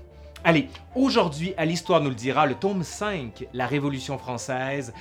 Allez, 0.44 0.68
aujourd'hui, 0.96 1.54
à 1.56 1.64
l'Histoire 1.64 2.00
nous 2.00 2.10
le 2.10 2.16
dira, 2.16 2.46
le 2.46 2.54
tome 2.54 2.82
5, 2.82 3.46
La 3.52 3.66
Révolution 3.66 4.18
française. 4.18 4.92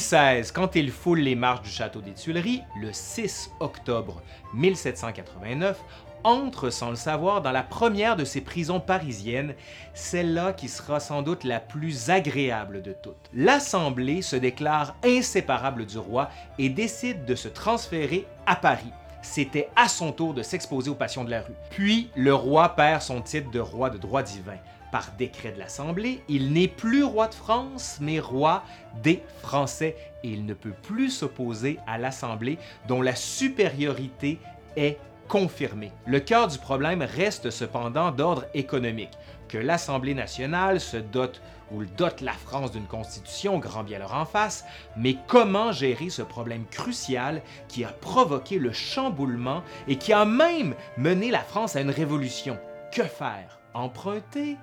XVI, 0.00 0.50
quand 0.52 0.76
il 0.76 0.90
foule 0.90 1.20
les 1.20 1.34
marches 1.34 1.60
du 1.60 1.68
château 1.68 2.00
des 2.00 2.12
Tuileries, 2.12 2.62
le 2.80 2.90
6 2.90 3.50
octobre 3.60 4.22
1789, 4.54 5.78
entre 6.24 6.70
sans 6.70 6.88
le 6.88 6.96
savoir 6.96 7.42
dans 7.42 7.52
la 7.52 7.62
première 7.62 8.16
de 8.16 8.24
ses 8.24 8.40
prisons 8.40 8.80
parisiennes, 8.80 9.54
celle-là 9.92 10.54
qui 10.54 10.68
sera 10.68 11.00
sans 11.00 11.20
doute 11.20 11.44
la 11.44 11.60
plus 11.60 12.08
agréable 12.08 12.80
de 12.80 12.94
toutes. 12.94 13.28
L'Assemblée 13.34 14.22
se 14.22 14.36
déclare 14.36 14.96
inséparable 15.04 15.84
du 15.84 15.98
roi 15.98 16.30
et 16.58 16.70
décide 16.70 17.26
de 17.26 17.34
se 17.34 17.48
transférer 17.48 18.26
à 18.46 18.56
Paris. 18.56 18.92
C'était 19.20 19.68
à 19.76 19.86
son 19.88 20.12
tour 20.12 20.32
de 20.32 20.42
s'exposer 20.42 20.90
aux 20.90 20.94
passions 20.94 21.24
de 21.24 21.30
la 21.30 21.42
rue. 21.42 21.54
Puis, 21.68 22.08
le 22.16 22.34
roi 22.34 22.70
perd 22.74 23.02
son 23.02 23.20
titre 23.20 23.50
de 23.50 23.60
roi 23.60 23.90
de 23.90 23.98
droit 23.98 24.22
divin. 24.22 24.56
Par 24.92 25.12
décret 25.18 25.52
de 25.52 25.58
l'Assemblée, 25.58 26.22
il 26.28 26.52
n'est 26.52 26.68
plus 26.68 27.04
roi 27.04 27.28
de 27.28 27.34
France, 27.34 27.98
mais 28.00 28.18
roi 28.18 28.64
des 29.02 29.22
Français, 29.40 29.96
et 30.24 30.28
il 30.28 30.44
ne 30.46 30.54
peut 30.54 30.74
plus 30.82 31.10
s'opposer 31.10 31.78
à 31.86 31.96
l'Assemblée 31.96 32.58
dont 32.88 33.00
la 33.00 33.14
supériorité 33.14 34.38
est 34.76 34.98
confirmée. 35.28 35.92
Le 36.06 36.18
cœur 36.18 36.48
du 36.48 36.58
problème 36.58 37.02
reste 37.02 37.50
cependant 37.50 38.10
d'ordre 38.10 38.46
économique. 38.52 39.16
Que 39.48 39.58
l'Assemblée 39.58 40.14
nationale 40.14 40.80
se 40.80 40.96
dote 40.96 41.40
ou 41.70 41.84
dote 41.84 42.20
la 42.20 42.32
France 42.32 42.72
d'une 42.72 42.86
constitution, 42.86 43.58
grand 43.60 43.84
bien 43.84 44.00
leur 44.00 44.14
en 44.14 44.24
face, 44.24 44.64
mais 44.96 45.16
comment 45.28 45.70
gérer 45.70 46.10
ce 46.10 46.22
problème 46.22 46.64
crucial 46.66 47.42
qui 47.68 47.84
a 47.84 47.92
provoqué 47.92 48.58
le 48.58 48.72
chamboulement 48.72 49.62
et 49.86 49.96
qui 49.96 50.12
a 50.12 50.24
même 50.24 50.74
mené 50.96 51.30
la 51.30 51.44
France 51.44 51.76
à 51.76 51.80
une 51.80 51.90
révolution? 51.90 52.58
Que 52.92 53.04
faire? 53.04 53.60
Emprunter? 53.72 54.56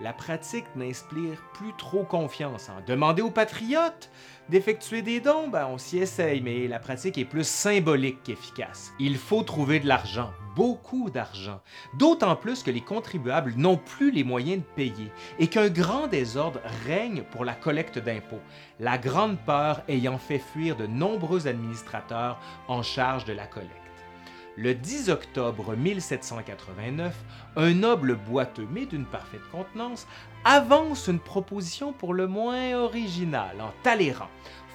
La 0.00 0.12
pratique 0.12 0.64
n'inspire 0.74 1.42
plus 1.54 1.72
trop 1.76 2.04
confiance. 2.04 2.68
Hein. 2.68 2.82
Demander 2.86 3.22
aux 3.22 3.30
patriotes 3.30 4.10
d'effectuer 4.48 5.02
des 5.02 5.20
dons, 5.20 5.48
ben, 5.48 5.66
on 5.70 5.78
s'y 5.78 5.98
essaye, 5.98 6.40
mais 6.40 6.66
la 6.66 6.78
pratique 6.78 7.18
est 7.18 7.24
plus 7.24 7.46
symbolique 7.46 8.22
qu'efficace. 8.22 8.92
Il 8.98 9.16
faut 9.16 9.42
trouver 9.42 9.80
de 9.80 9.86
l'argent, 9.86 10.32
beaucoup 10.56 11.10
d'argent, 11.10 11.60
d'autant 11.98 12.36
plus 12.36 12.62
que 12.62 12.70
les 12.70 12.80
contribuables 12.80 13.54
n'ont 13.56 13.76
plus 13.76 14.10
les 14.10 14.24
moyens 14.24 14.62
de 14.62 14.74
payer 14.74 15.10
et 15.38 15.46
qu'un 15.46 15.68
grand 15.68 16.06
désordre 16.06 16.60
règne 16.86 17.22
pour 17.30 17.44
la 17.44 17.54
collecte 17.54 17.98
d'impôts, 17.98 18.40
la 18.80 18.98
grande 18.98 19.38
peur 19.38 19.82
ayant 19.88 20.18
fait 20.18 20.38
fuir 20.38 20.76
de 20.76 20.86
nombreux 20.86 21.46
administrateurs 21.46 22.40
en 22.68 22.82
charge 22.82 23.24
de 23.24 23.32
la 23.32 23.46
collecte. 23.46 23.81
Le 24.56 24.74
10 24.74 25.08
octobre 25.08 25.74
1789, 25.74 27.14
un 27.56 27.72
noble 27.72 28.16
boiteux, 28.16 28.68
mais 28.70 28.84
d'une 28.84 29.06
parfaite 29.06 29.40
contenance, 29.50 30.06
avance 30.44 31.08
une 31.08 31.20
proposition 31.20 31.94
pour 31.94 32.12
le 32.12 32.26
moins 32.26 32.74
originale 32.74 33.58
en 33.62 33.72
Talleyrand. 33.82 34.28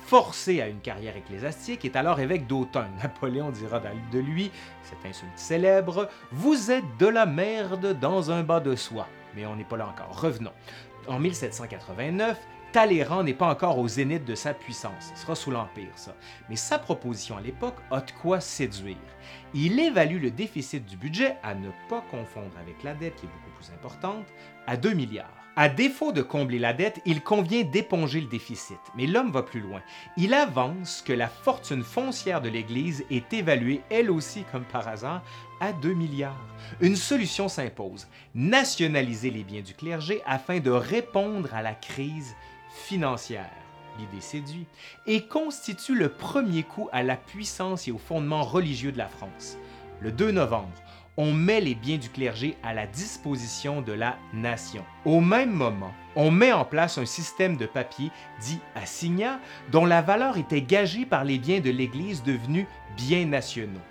Forcé 0.07 0.61
à 0.61 0.67
une 0.67 0.79
carrière 0.79 1.15
ecclésiastique, 1.15 1.85
est 1.85 1.95
alors 1.95 2.19
évêque 2.19 2.47
d'Autun. 2.47 2.87
Napoléon 3.03 3.51
dira 3.51 3.79
de 3.79 4.19
lui, 4.19 4.49
cette 4.81 5.05
insulte 5.05 5.37
célèbre, 5.37 6.09
Vous 6.31 6.71
êtes 6.71 6.97
de 6.97 7.07
la 7.07 7.27
merde 7.27 7.99
dans 7.99 8.31
un 8.31 8.41
bas 8.41 8.59
de 8.59 8.75
soie. 8.75 9.07
Mais 9.35 9.45
on 9.45 9.55
n'est 9.55 9.63
pas 9.63 9.77
là 9.77 9.87
encore, 9.87 10.19
revenons. 10.19 10.53
En 11.07 11.19
1789, 11.19 12.35
Talleyrand 12.73 13.23
n'est 13.23 13.33
pas 13.33 13.49
encore 13.49 13.79
au 13.79 13.87
zénith 13.87 14.25
de 14.25 14.35
sa 14.35 14.53
puissance, 14.53 15.11
ce 15.15 15.21
sera 15.21 15.35
sous 15.35 15.51
l'Empire 15.51 15.91
ça, 15.95 16.15
mais 16.49 16.57
sa 16.57 16.77
proposition 16.77 17.37
à 17.37 17.41
l'époque 17.41 17.77
a 17.91 18.01
de 18.01 18.11
quoi 18.11 18.41
séduire. 18.41 18.97
Il 19.53 19.79
évalue 19.79 20.21
le 20.21 20.31
déficit 20.31 20.85
du 20.85 20.97
budget, 20.97 21.37
à 21.43 21.55
ne 21.55 21.69
pas 21.89 22.03
confondre 22.11 22.57
avec 22.59 22.83
la 22.83 22.93
dette 22.93 23.15
qui 23.15 23.25
est 23.25 23.29
beaucoup 23.29 23.57
plus 23.57 23.71
importante, 23.73 24.25
à 24.67 24.75
2 24.75 24.93
milliards. 24.93 25.33
À 25.59 25.69
défaut 25.69 26.11
de 26.11 26.21
combler 26.21 26.59
la 26.59 26.71
dette, 26.71 27.01
il 27.03 27.23
convient 27.23 27.63
d'éponger 27.63 28.21
le 28.21 28.27
déficit. 28.27 28.77
Mais 28.95 29.07
l'homme 29.07 29.31
va 29.31 29.41
plus 29.41 29.59
loin. 29.59 29.81
Il 30.15 30.35
avance 30.35 31.01
que 31.01 31.13
la 31.13 31.27
fortune 31.27 31.81
foncière 31.81 32.41
de 32.41 32.49
l'Église 32.49 33.03
est 33.09 33.33
évaluée, 33.33 33.81
elle 33.89 34.11
aussi 34.11 34.43
comme 34.51 34.65
par 34.65 34.87
hasard, 34.87 35.23
à 35.59 35.73
2 35.73 35.93
milliards. 35.93 36.45
Une 36.79 36.95
solution 36.95 37.47
s'impose, 37.47 38.07
nationaliser 38.35 39.31
les 39.31 39.43
biens 39.43 39.63
du 39.63 39.73
clergé 39.73 40.21
afin 40.27 40.59
de 40.59 40.69
répondre 40.69 41.51
à 41.55 41.63
la 41.63 41.73
crise 41.73 42.35
financière. 42.87 43.51
L'idée 43.99 44.21
séduit 44.21 44.65
et 45.05 45.25
constitue 45.25 45.95
le 45.95 46.09
premier 46.09 46.63
coup 46.63 46.87
à 46.93 47.03
la 47.03 47.17
puissance 47.17 47.87
et 47.87 47.91
au 47.91 47.97
fondement 47.97 48.43
religieux 48.43 48.93
de 48.93 48.97
la 48.97 49.09
France. 49.09 49.57
Le 49.99 50.11
2 50.11 50.31
novembre, 50.31 50.71
on 51.17 51.33
met 51.33 51.59
les 51.59 51.75
biens 51.75 51.97
du 51.97 52.09
clergé 52.09 52.55
à 52.63 52.73
la 52.73 52.87
disposition 52.87 53.81
de 53.81 53.91
la 53.91 54.17
nation. 54.33 54.85
Au 55.03 55.19
même 55.19 55.51
moment, 55.51 55.91
on 56.15 56.31
met 56.31 56.53
en 56.53 56.63
place 56.63 56.97
un 56.97 57.05
système 57.05 57.57
de 57.57 57.65
papier 57.65 58.09
dit 58.39 58.59
assignat 58.75 59.39
dont 59.71 59.85
la 59.85 60.01
valeur 60.01 60.37
était 60.37 60.61
gagée 60.61 61.05
par 61.05 61.25
les 61.25 61.39
biens 61.39 61.59
de 61.59 61.71
l'Église 61.71 62.23
devenus 62.23 62.67
biens 62.95 63.25
nationaux. 63.25 63.81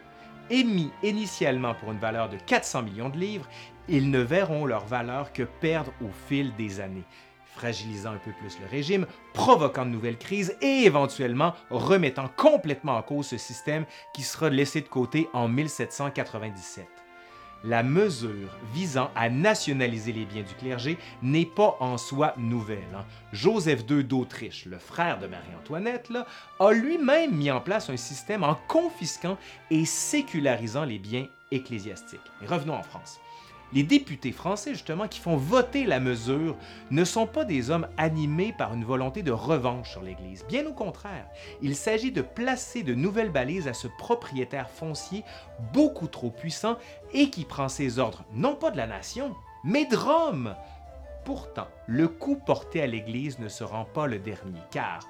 Émis 0.49 0.93
initialement 1.03 1.75
pour 1.75 1.91
une 1.93 1.99
valeur 1.99 2.31
de 2.31 2.37
400 2.37 2.83
millions 2.83 3.09
de 3.11 3.19
livres, 3.19 3.49
ils 3.89 4.11
ne 4.11 4.21
verront 4.21 4.65
leur 4.65 4.87
valeur 4.87 5.33
que 5.33 5.43
perdre 5.43 5.93
au 6.01 6.11
fil 6.29 6.55
des 6.57 6.81
années. 6.81 7.05
Fragilisant 7.57 8.13
un 8.13 8.19
peu 8.19 8.33
plus 8.33 8.59
le 8.61 8.67
régime, 8.67 9.07
provoquant 9.33 9.85
de 9.85 9.91
nouvelles 9.91 10.19
crises 10.19 10.57
et 10.61 10.85
éventuellement 10.85 11.55
remettant 11.71 12.29
complètement 12.37 12.97
en 12.97 13.03
cause 13.03 13.27
ce 13.27 13.39
système 13.39 13.87
qui 14.15 14.23
sera 14.23 14.51
laissé 14.51 14.81
de 14.81 14.89
côté 14.89 15.29
en 15.33 15.49
1797 15.49 16.87
la 17.65 17.83
mesure 17.83 18.49
visant 18.73 19.11
à 19.15 19.29
nationaliser 19.29 20.13
les 20.13 20.25
biens 20.25 20.43
du 20.43 20.55
clergé 20.55 20.99
n'est 21.23 21.47
pas 21.47 21.77
en 21.81 21.99
soi 21.99 22.35
nouvelle. 22.37 22.79
Hein. 22.95 23.05
Joseph 23.33 23.85
II 23.89 24.05
d'Autriche, 24.05 24.67
le 24.67 24.79
frère 24.79 25.19
de 25.19 25.27
Marie-Antoinette, 25.27 26.13
a 26.61 26.73
lui-même 26.73 27.35
mis 27.35 27.51
en 27.51 27.61
place 27.61 27.91
un 27.91 27.97
système 27.97 28.45
en 28.45 28.57
confisquant 28.69 29.37
et 29.71 29.85
sécularisant 29.85 30.85
les 30.85 30.99
biens 30.99 31.27
ecclésiastiques. 31.51 32.21
revenons 32.47 32.75
en 32.75 32.83
France. 32.83 33.21
Les 33.73 33.83
députés 33.83 34.33
français, 34.33 34.73
justement, 34.73 35.09
qui 35.09 35.19
font 35.19 35.37
voter 35.37 35.85
la 35.85 35.99
mesure, 35.99 36.57
ne 36.91 37.05
sont 37.05 37.27
pas 37.27 37.45
des 37.45 37.71
hommes 37.71 37.89
animés 37.97 38.55
par 38.57 38.73
une 38.73 38.85
volonté 38.85 39.23
de 39.23 39.33
revanche 39.33 39.91
sur 39.91 40.03
l'Église. 40.03 40.45
Bien 40.47 40.67
au 40.67 40.73
contraire, 40.73 41.27
il 41.63 41.75
s'agit 41.75 42.13
de 42.13 42.23
placer 42.23 42.83
de 42.83 42.95
nouvelles 42.95 43.33
balises 43.33 43.69
à 43.69 43.75
ce 43.75 43.89
propriétaire 43.99 44.71
foncier 44.71 45.25
beaucoup 45.73 46.07
trop 46.07 46.31
puissant 46.31 46.77
et 47.13 47.29
qui 47.31 47.45
prend 47.45 47.69
ses 47.69 47.99
ordres 47.99 48.25
non 48.33 48.55
pas 48.55 48.71
de 48.71 48.77
la 48.77 48.87
nation, 48.87 49.35
mais 49.65 49.85
de 49.85 49.97
Rome. 49.97 50.55
Pourtant, 51.25 51.67
le 51.89 52.07
coup 52.07 52.37
porté 52.37 52.81
à 52.83 52.87
l'Église 52.87 53.41
ne 53.41 53.49
se 53.49 53.65
rend 53.65 53.85
pas 53.85 54.07
le 54.07 54.21
dernier, 54.21 54.61
car 54.71 55.01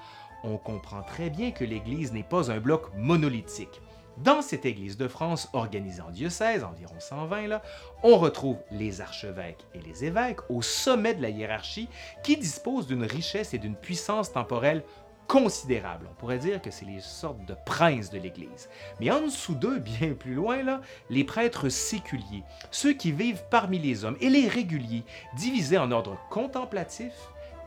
on 0.45 0.57
comprend 0.57 1.03
très 1.03 1.29
bien 1.29 1.51
que 1.51 1.65
l'Église 1.65 2.13
n'est 2.13 2.23
pas 2.23 2.51
un 2.51 2.59
bloc 2.59 2.91
monolithique. 2.97 3.83
Dans 4.19 4.41
cette 4.41 4.65
Église 4.65 4.97
de 4.97 5.09
France, 5.09 5.51
organisée 5.53 6.01
en 6.01 6.11
diocèse, 6.11 6.65
environ 6.65 6.95
120, 6.99 7.49
là, 7.49 7.63
on 8.03 8.17
retrouve 8.17 8.57
les 8.71 9.03
archevêques 9.03 9.67
et 9.75 9.81
les 9.81 10.07
évêques 10.07 10.41
au 10.49 10.63
sommet 10.63 11.15
de 11.15 11.21
la 11.21 11.29
hiérarchie 11.29 11.89
qui 12.23 12.39
disposent 12.39 12.87
d'une 12.87 13.05
richesse 13.05 13.53
et 13.53 13.59
d'une 13.59 13.77
puissance 13.77 14.33
temporelle 14.33 14.83
considérable. 15.29 16.09
On 16.11 16.15
pourrait 16.15 16.39
dire 16.39 16.63
que 16.63 16.71
c'est 16.71 16.87
les 16.87 17.01
sortes 17.01 17.45
de 17.45 17.55
princes 17.67 18.09
de 18.09 18.19
l'Église. 18.19 18.71
Mais 19.01 19.11
en 19.11 19.21
dessous 19.21 19.55
d'eux, 19.55 19.81
bien 19.81 20.15
plus 20.15 20.35
loin, 20.35 20.63
là, 20.63 20.81
les 21.11 21.25
prêtres 21.25 21.69
séculiers, 21.69 22.43
ceux 22.71 22.95
qui 22.95 23.13
vivent 23.13 23.45
parmi 23.51 23.79
les 23.79 24.05
hommes, 24.05 24.17
et 24.23 24.31
les 24.31 24.49
réguliers, 24.49 25.05
divisés 25.37 25.79
en 25.79 25.91
ordre 25.91 26.17
contemplatif 26.31 27.13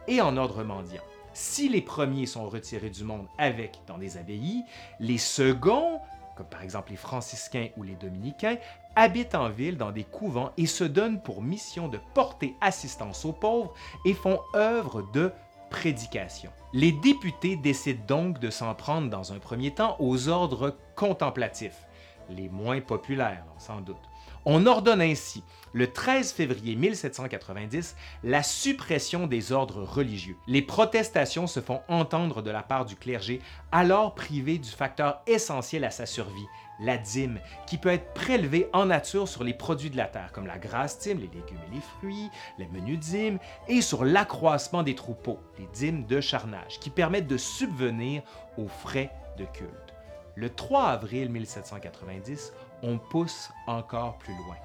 et 0.07 0.19
en 0.19 0.35
ordre 0.35 0.63
mendiant. 0.63 1.03
Si 1.33 1.69
les 1.69 1.81
premiers 1.81 2.25
sont 2.25 2.49
retirés 2.49 2.89
du 2.89 3.03
monde 3.03 3.27
avec 3.37 3.77
dans 3.85 3.99
des 3.99 4.17
abbayes, 4.17 4.63
les 4.99 5.19
seconds 5.19 5.99
comme 6.39 6.47
par 6.47 6.63
exemple 6.63 6.91
les 6.91 6.97
franciscains 6.97 7.67
ou 7.75 7.83
les 7.83 7.95
dominicains, 7.95 8.55
habitent 8.95 9.35
en 9.35 9.49
ville 9.49 9.75
dans 9.75 9.91
des 9.91 10.05
couvents 10.05 10.51
et 10.55 10.67
se 10.67 10.85
donnent 10.85 11.21
pour 11.21 11.41
mission 11.41 11.89
de 11.89 11.99
porter 12.13 12.55
assistance 12.61 13.25
aux 13.25 13.33
pauvres 13.33 13.73
et 14.05 14.13
font 14.13 14.39
œuvre 14.55 15.01
de 15.11 15.33
prédication. 15.69 16.49
Les 16.71 16.93
députés 16.93 17.57
décident 17.57 18.05
donc 18.07 18.39
de 18.39 18.49
s'en 18.49 18.73
prendre 18.73 19.09
dans 19.09 19.33
un 19.33 19.39
premier 19.39 19.71
temps 19.71 19.97
aux 19.99 20.29
ordres 20.29 20.77
contemplatifs, 20.95 21.85
les 22.29 22.47
moins 22.47 22.79
populaires 22.79 23.43
sans 23.57 23.81
doute. 23.81 24.08
On 24.45 24.65
ordonne 24.65 25.01
ainsi, 25.01 25.43
le 25.73 25.91
13 25.91 26.31
février 26.31 26.75
1790, 26.75 27.95
la 28.23 28.41
suppression 28.41 29.27
des 29.27 29.51
ordres 29.51 29.83
religieux. 29.83 30.37
Les 30.47 30.61
protestations 30.61 31.45
se 31.45 31.59
font 31.59 31.81
entendre 31.89 32.41
de 32.41 32.49
la 32.49 32.63
part 32.63 32.85
du 32.85 32.95
clergé, 32.95 33.41
alors 33.71 34.15
privé 34.15 34.57
du 34.57 34.69
facteur 34.69 35.21
essentiel 35.27 35.83
à 35.83 35.91
sa 35.91 36.05
survie, 36.05 36.47
la 36.79 36.97
dîme, 36.97 37.39
qui 37.67 37.77
peut 37.77 37.89
être 37.89 38.13
prélevée 38.13 38.69
en 38.71 38.85
nature 38.85 39.27
sur 39.27 39.43
les 39.43 39.53
produits 39.53 39.89
de 39.89 39.97
la 39.97 40.07
terre, 40.07 40.31
comme 40.31 40.47
la 40.47 40.57
grasse 40.57 40.99
dîme, 40.99 41.19
les 41.19 41.27
légumes 41.27 41.59
et 41.69 41.75
les 41.75 41.81
fruits, 41.81 42.29
les 42.57 42.67
menus 42.67 42.99
dîmes, 42.99 43.39
et 43.67 43.81
sur 43.81 44.05
l'accroissement 44.05 44.83
des 44.83 44.95
troupeaux, 44.95 45.39
les 45.57 45.67
dîmes 45.73 46.05
de 46.05 46.21
charnage, 46.21 46.79
qui 46.79 46.89
permettent 46.89 47.27
de 47.27 47.37
subvenir 47.37 48.23
aux 48.57 48.69
frais 48.69 49.11
de 49.37 49.43
culte. 49.45 49.93
Le 50.35 50.49
3 50.49 50.85
avril 50.85 51.29
1790, 51.29 52.53
on 52.83 52.97
pousse 52.97 53.49
encore 53.67 54.17
plus 54.17 54.33
loin. 54.33 54.55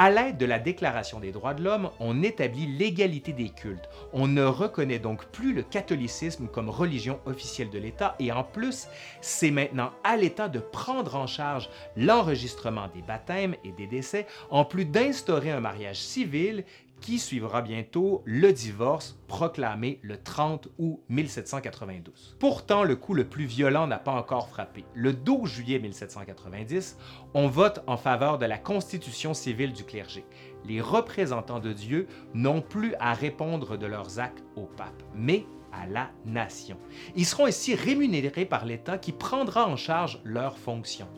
À 0.00 0.10
l'aide 0.10 0.36
de 0.36 0.46
la 0.46 0.60
Déclaration 0.60 1.18
des 1.18 1.32
droits 1.32 1.54
de 1.54 1.64
l'homme, 1.64 1.90
on 1.98 2.22
établit 2.22 2.66
l'égalité 2.66 3.32
des 3.32 3.48
cultes. 3.48 3.88
On 4.12 4.28
ne 4.28 4.44
reconnaît 4.44 5.00
donc 5.00 5.24
plus 5.26 5.52
le 5.52 5.64
catholicisme 5.64 6.46
comme 6.46 6.70
religion 6.70 7.18
officielle 7.26 7.68
de 7.68 7.80
l'État 7.80 8.14
et 8.20 8.30
en 8.30 8.44
plus, 8.44 8.86
c'est 9.20 9.50
maintenant 9.50 9.90
à 10.04 10.16
l'État 10.16 10.46
de 10.48 10.60
prendre 10.60 11.16
en 11.16 11.26
charge 11.26 11.68
l'enregistrement 11.96 12.86
des 12.94 13.02
baptêmes 13.02 13.56
et 13.64 13.72
des 13.72 13.88
décès, 13.88 14.28
en 14.50 14.64
plus 14.64 14.84
d'instaurer 14.84 15.50
un 15.50 15.58
mariage 15.58 15.98
civil 15.98 16.62
qui 17.00 17.18
suivra 17.18 17.62
bientôt 17.62 18.22
le 18.24 18.52
divorce 18.52 19.18
proclamé 19.26 20.00
le 20.02 20.22
30 20.22 20.68
août 20.78 21.00
1792. 21.08 22.36
Pourtant, 22.38 22.84
le 22.84 22.96
coup 22.96 23.14
le 23.14 23.28
plus 23.28 23.44
violent 23.44 23.86
n'a 23.86 23.98
pas 23.98 24.12
encore 24.12 24.48
frappé. 24.48 24.84
Le 24.94 25.12
12 25.12 25.48
juillet 25.48 25.78
1790, 25.78 26.98
on 27.34 27.48
vote 27.48 27.82
en 27.86 27.96
faveur 27.96 28.38
de 28.38 28.46
la 28.46 28.58
constitution 28.58 29.34
civile 29.34 29.72
du 29.72 29.84
clergé. 29.84 30.24
Les 30.64 30.80
représentants 30.80 31.60
de 31.60 31.72
Dieu 31.72 32.06
n'ont 32.34 32.62
plus 32.62 32.94
à 33.00 33.14
répondre 33.14 33.76
de 33.76 33.86
leurs 33.86 34.18
actes 34.18 34.44
au 34.56 34.62
pape, 34.62 35.02
mais 35.14 35.46
à 35.72 35.86
la 35.86 36.10
nation. 36.24 36.76
Ils 37.14 37.26
seront 37.26 37.46
ainsi 37.46 37.74
rémunérés 37.74 38.46
par 38.46 38.64
l'État 38.64 38.98
qui 38.98 39.12
prendra 39.12 39.66
en 39.66 39.76
charge 39.76 40.20
leurs 40.24 40.58
fonctions. 40.58 41.08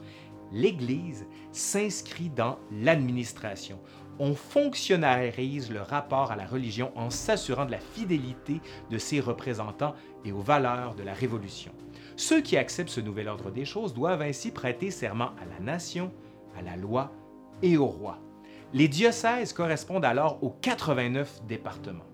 L'Église 0.53 1.27
s'inscrit 1.53 2.29
dans 2.29 2.59
l'administration 2.73 3.79
on 4.21 4.35
fonctionnalise 4.35 5.73
le 5.73 5.81
rapport 5.81 6.31
à 6.31 6.37
la 6.37 6.47
religion 6.47 6.93
en 6.95 7.09
s'assurant 7.09 7.65
de 7.65 7.71
la 7.71 7.81
fidélité 7.81 8.61
de 8.91 8.99
ses 8.99 9.19
représentants 9.19 9.95
et 10.27 10.31
aux 10.31 10.43
valeurs 10.43 10.95
de 10.95 11.03
la 11.03 11.15
Révolution. 11.15 11.73
Ceux 12.17 12.43
qui 12.43 12.59
acceptent 12.59 12.91
ce 12.91 13.01
nouvel 13.01 13.29
ordre 13.29 13.51
des 13.51 13.65
choses 13.65 13.95
doivent 13.95 14.21
ainsi 14.21 14.51
prêter 14.51 14.91
serment 14.91 15.31
à 15.41 15.47
la 15.51 15.65
nation, 15.65 16.13
à 16.57 16.61
la 16.61 16.77
loi 16.77 17.11
et 17.63 17.79
au 17.79 17.87
roi. 17.87 18.19
Les 18.75 18.89
diocèses 18.89 19.55
correspondent 19.55 20.05
alors 20.05 20.39
aux 20.45 20.51
89 20.51 21.47
départements. 21.49 22.05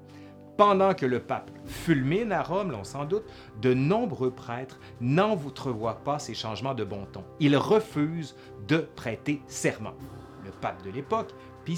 Pendant 0.57 0.95
que 0.95 1.05
le 1.05 1.21
pape 1.21 1.51
fulmine 1.67 2.33
à 2.33 2.43
Rome, 2.43 2.71
l'on 2.71 2.85
s'en 2.85 3.05
doute, 3.05 3.27
de 3.61 3.75
nombreux 3.75 4.31
prêtres 4.31 4.79
n'entrevoient 5.01 6.03
pas 6.05 6.21
ces 6.21 6.35
changements 6.35 6.73
de 6.73 6.85
bon 6.85 7.05
ton. 7.13 7.25
Ils 7.41 7.57
refusent 7.57 8.37
de 8.69 8.79
prêter 8.79 9.43
serment. 9.49 9.93
Le 10.47 10.53
pape 10.53 10.83
de 10.85 10.91
l'époque 10.91 11.33
Pie 11.67 11.77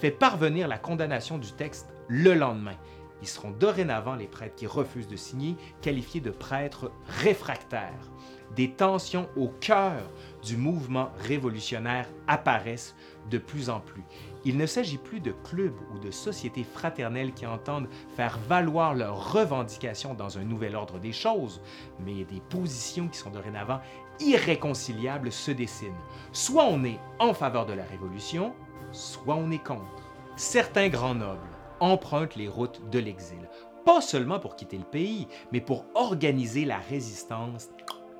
fait 0.00 0.10
parvenir 0.10 0.66
la 0.68 0.78
condamnation 0.78 1.36
du 1.36 1.52
texte 1.52 1.92
le 2.08 2.32
lendemain. 2.32 2.76
Ils 3.20 3.28
seront 3.28 3.50
dorénavant 3.50 4.16
les 4.16 4.26
prêtres 4.26 4.56
qui 4.56 4.66
refusent 4.66 5.06
de 5.06 5.16
signer, 5.16 5.56
qualifiés 5.82 6.22
de 6.22 6.30
prêtres 6.30 6.90
réfractaires. 7.06 8.10
Des 8.56 8.70
tensions 8.70 9.28
au 9.36 9.48
cœur 9.48 10.10
du 10.42 10.56
mouvement 10.56 11.10
révolutionnaire 11.18 12.08
apparaissent 12.26 12.96
de 13.30 13.36
plus 13.36 13.68
en 13.68 13.80
plus. 13.80 14.02
Il 14.44 14.56
ne 14.56 14.66
s'agit 14.66 14.98
plus 14.98 15.20
de 15.20 15.32
clubs 15.44 15.78
ou 15.94 15.98
de 15.98 16.10
sociétés 16.10 16.64
fraternelles 16.64 17.34
qui 17.34 17.46
entendent 17.46 17.88
faire 18.16 18.38
valoir 18.48 18.94
leurs 18.94 19.32
revendications 19.32 20.14
dans 20.14 20.38
un 20.38 20.44
nouvel 20.44 20.74
ordre 20.74 20.98
des 20.98 21.12
choses, 21.12 21.60
mais 22.00 22.24
des 22.24 22.40
positions 22.48 23.08
qui 23.08 23.18
sont 23.18 23.30
dorénavant 23.30 23.80
irréconciliables 24.20 25.30
se 25.30 25.50
dessinent. 25.50 25.92
Soit 26.32 26.64
on 26.64 26.82
est 26.82 26.98
en 27.18 27.34
faveur 27.34 27.66
de 27.66 27.74
la 27.74 27.84
révolution, 27.84 28.54
soit 28.92 29.34
on 29.34 29.50
est 29.50 29.62
contre. 29.62 30.02
Certains 30.36 30.88
grands 30.88 31.14
nobles 31.14 31.40
empruntent 31.80 32.36
les 32.36 32.48
routes 32.48 32.88
de 32.90 32.98
l'exil, 32.98 33.48
pas 33.84 34.00
seulement 34.00 34.38
pour 34.38 34.56
quitter 34.56 34.78
le 34.78 34.84
pays, 34.84 35.26
mais 35.50 35.60
pour 35.60 35.86
organiser 35.94 36.64
la 36.64 36.78
résistance 36.78 37.68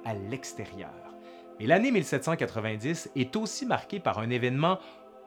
à 0.04 0.14
l'extérieur. 0.14 0.90
Mais 1.60 1.66
l'année 1.66 1.92
1790 1.92 3.10
est 3.14 3.36
aussi 3.36 3.66
marquée 3.66 4.00
par 4.00 4.18
un 4.18 4.30
événement 4.30 4.78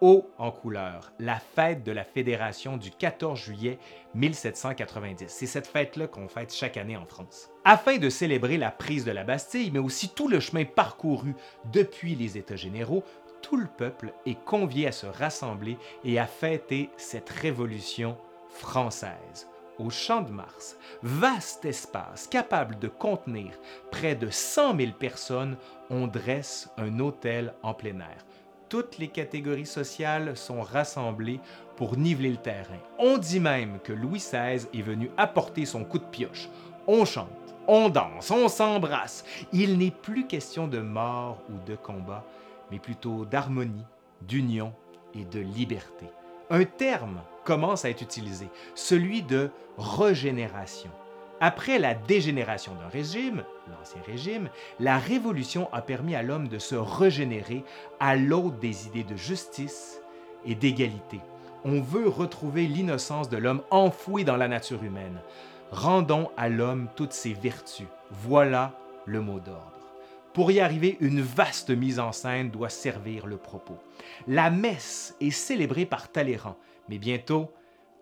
haut 0.01 0.29
en 0.37 0.51
couleur, 0.51 1.13
la 1.19 1.39
fête 1.39 1.83
de 1.83 1.91
la 1.91 2.03
Fédération 2.03 2.75
du 2.77 2.91
14 2.91 3.39
juillet 3.39 3.79
1790. 4.13 5.25
C'est 5.29 5.45
cette 5.45 5.67
fête-là 5.67 6.07
qu'on 6.07 6.27
fête 6.27 6.53
chaque 6.53 6.77
année 6.77 6.97
en 6.97 7.05
France. 7.05 7.49
Afin 7.63 7.97
de 7.97 8.09
célébrer 8.09 8.57
la 8.57 8.71
prise 8.71 9.05
de 9.05 9.11
la 9.11 9.23
Bastille, 9.23 9.71
mais 9.71 9.79
aussi 9.79 10.09
tout 10.09 10.27
le 10.27 10.39
chemin 10.39 10.65
parcouru 10.65 11.33
depuis 11.71 12.15
les 12.15 12.37
États 12.37 12.57
généraux, 12.57 13.03
tout 13.45 13.57
le 13.57 13.67
peuple 13.67 14.11
est 14.25 14.43
convié 14.43 14.87
à 14.87 14.91
se 14.91 15.05
rassembler 15.05 15.77
et 16.03 16.17
à 16.17 16.25
fêter 16.25 16.89
cette 16.97 17.29
révolution 17.29 18.17
française. 18.49 19.47
Au 19.77 19.91
Champ 19.91 20.21
de 20.21 20.31
Mars, 20.31 20.77
vaste 21.03 21.63
espace 21.63 22.25
capable 22.25 22.79
de 22.79 22.87
contenir 22.87 23.51
près 23.91 24.15
de 24.15 24.31
100 24.31 24.77
000 24.77 24.91
personnes, 24.93 25.57
on 25.91 26.07
dresse 26.07 26.71
un 26.77 26.97
hôtel 26.99 27.53
en 27.61 27.75
plein 27.75 27.99
air. 27.99 28.25
Toutes 28.67 28.97
les 28.97 29.09
catégories 29.09 29.67
sociales 29.67 30.35
sont 30.35 30.61
rassemblées 30.61 31.39
pour 31.75 31.97
niveler 31.97 32.31
le 32.31 32.37
terrain. 32.37 32.79
On 32.97 33.19
dit 33.19 33.39
même 33.39 33.77
que 33.83 33.93
Louis 33.93 34.17
XVI 34.17 34.67
est 34.73 34.81
venu 34.81 35.11
apporter 35.17 35.65
son 35.65 35.83
coup 35.83 35.99
de 35.99 36.05
pioche. 36.05 36.49
On 36.87 37.05
chante, 37.05 37.29
on 37.67 37.89
danse, 37.89 38.31
on 38.31 38.47
s'embrasse. 38.47 39.23
Il 39.53 39.77
n'est 39.77 39.91
plus 39.91 40.25
question 40.25 40.67
de 40.67 40.79
mort 40.79 41.37
ou 41.49 41.63
de 41.69 41.75
combat, 41.75 42.25
mais 42.71 42.79
plutôt 42.79 43.25
d'harmonie, 43.25 43.85
d'union 44.21 44.73
et 45.13 45.25
de 45.25 45.39
liberté. 45.39 46.05
Un 46.49 46.63
terme 46.65 47.21
commence 47.43 47.85
à 47.85 47.89
être 47.89 48.01
utilisé, 48.01 48.47
celui 48.75 49.21
de 49.21 49.49
régénération. 49.77 50.91
Après 51.41 51.79
la 51.79 51.93
dégénération 51.93 52.73
d'un 52.75 52.87
régime, 52.87 53.43
l'Ancien 53.69 54.01
Régime, 54.05 54.49
la 54.79 54.97
Révolution 54.97 55.69
a 55.73 55.81
permis 55.81 56.15
à 56.15 56.23
l'homme 56.23 56.47
de 56.47 56.59
se 56.59 56.75
régénérer 56.75 57.63
à 57.99 58.15
l'aube 58.15 58.59
des 58.59 58.87
idées 58.87 59.03
de 59.03 59.17
justice 59.17 60.01
et 60.45 60.55
d'égalité. 60.55 61.19
On 61.65 61.81
veut 61.81 62.07
retrouver 62.07 62.67
l'innocence 62.67 63.27
de 63.27 63.37
l'homme 63.37 63.63
enfoui 63.69 64.23
dans 64.23 64.37
la 64.37 64.47
nature 64.47 64.83
humaine. 64.83 65.19
Rendons 65.71 66.29
à 66.37 66.47
l'homme 66.47 66.87
toutes 66.95 67.13
ses 67.13 67.33
vertus. 67.33 67.87
Voilà 68.11 68.73
le 69.05 69.19
mot 69.19 69.39
d'ordre. 69.39 69.74
Pour 70.35 70.51
y 70.51 70.59
arriver, 70.59 70.97
une 70.99 71.21
vaste 71.21 71.69
mise 71.69 71.97
en 71.97 72.11
scène 72.11 72.49
doit 72.49 72.67
servir 72.67 73.25
le 73.25 73.37
propos. 73.37 73.77
La 74.27 74.49
messe 74.49 75.15
est 75.21 75.31
célébrée 75.31 75.85
par 75.85 76.11
Talleyrand, 76.11 76.57
mais 76.89 76.97
bientôt 76.97 77.53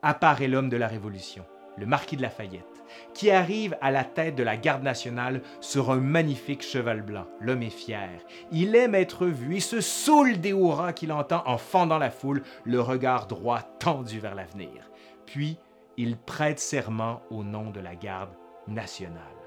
apparaît 0.02 0.48
l'homme 0.48 0.70
de 0.70 0.76
la 0.76 0.88
Révolution, 0.88 1.46
le 1.78 1.86
marquis 1.86 2.18
de 2.18 2.24
Lafayette, 2.24 2.84
qui 3.14 3.30
arrive 3.30 3.78
à 3.82 3.92
la 3.92 4.04
tête 4.04 4.34
de 4.36 4.42
la 4.42 4.58
garde 4.58 4.82
nationale 4.82 5.44
sur 5.62 5.92
un 5.92 6.00
magnifique 6.00 6.64
cheval 6.64 7.04
blanc. 7.04 7.28
L'homme 7.40 7.62
est 7.62 7.70
fier. 7.70 8.10
Il 8.52 8.76
aime 8.76 8.96
être 8.96 9.28
vu 9.28 9.58
et 9.58 9.60
se 9.60 9.80
saoule 9.80 10.40
des 10.40 10.54
hurrahs 10.54 10.94
qu'il 10.94 11.12
entend 11.12 11.44
en 11.46 11.60
fendant 11.60 12.00
la 12.00 12.10
foule, 12.10 12.42
le 12.64 12.82
regard 12.82 13.28
droit 13.28 13.62
tendu 13.78 14.18
vers 14.20 14.34
l'avenir. 14.34 14.90
Puis, 15.28 15.60
il 15.98 16.18
prête 16.18 16.60
serment 16.60 17.22
au 17.30 17.44
nom 17.44 17.70
de 17.70 17.80
la 17.80 17.94
garde 17.94 18.34
nationale. 18.68 19.43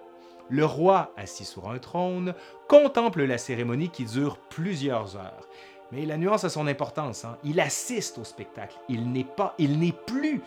Le 0.48 0.64
roi, 0.64 1.12
assis 1.16 1.44
sur 1.44 1.70
un 1.70 1.78
trône, 1.78 2.34
contemple 2.68 3.24
la 3.24 3.38
cérémonie 3.38 3.88
qui 3.88 4.04
dure 4.04 4.38
plusieurs 4.38 5.16
heures. 5.16 5.48
Mais 5.92 6.06
la 6.06 6.16
nuance 6.16 6.44
a 6.44 6.48
son 6.48 6.66
importance. 6.66 7.24
Hein. 7.24 7.36
Il 7.44 7.60
assiste 7.60 8.18
au 8.18 8.24
spectacle. 8.24 8.76
Il 8.88 9.10
n'est 9.10 9.24
pas, 9.24 9.54
il 9.58 9.78
n'est 9.78 9.92
plus 9.92 10.40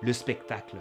le 0.00 0.12
spectacle. 0.12 0.76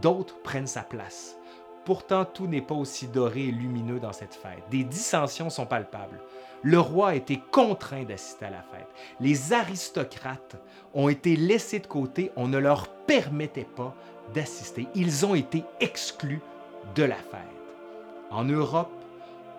D'autres 0.00 0.40
prennent 0.42 0.66
sa 0.66 0.82
place. 0.82 1.36
Pourtant, 1.84 2.24
tout 2.24 2.46
n'est 2.46 2.62
pas 2.62 2.74
aussi 2.74 3.08
doré 3.08 3.48
et 3.48 3.52
lumineux 3.52 4.00
dans 4.00 4.12
cette 4.12 4.34
fête. 4.34 4.62
Des 4.70 4.84
dissensions 4.84 5.50
sont 5.50 5.66
palpables. 5.66 6.18
Le 6.62 6.80
roi 6.80 7.10
a 7.10 7.14
été 7.14 7.42
contraint 7.50 8.04
d'assister 8.04 8.46
à 8.46 8.50
la 8.50 8.62
fête. 8.62 8.88
Les 9.20 9.52
aristocrates 9.52 10.56
ont 10.94 11.10
été 11.10 11.36
laissés 11.36 11.80
de 11.80 11.86
côté. 11.86 12.30
On 12.36 12.48
ne 12.48 12.56
leur 12.56 12.88
permettait 12.88 13.68
pas 13.76 13.94
d'assister. 14.32 14.88
Ils 14.94 15.26
ont 15.26 15.34
été 15.34 15.62
exclus 15.80 16.40
de 16.94 17.02
la 17.02 17.16
fête. 17.16 17.53
En 18.30 18.44
Europe, 18.44 18.92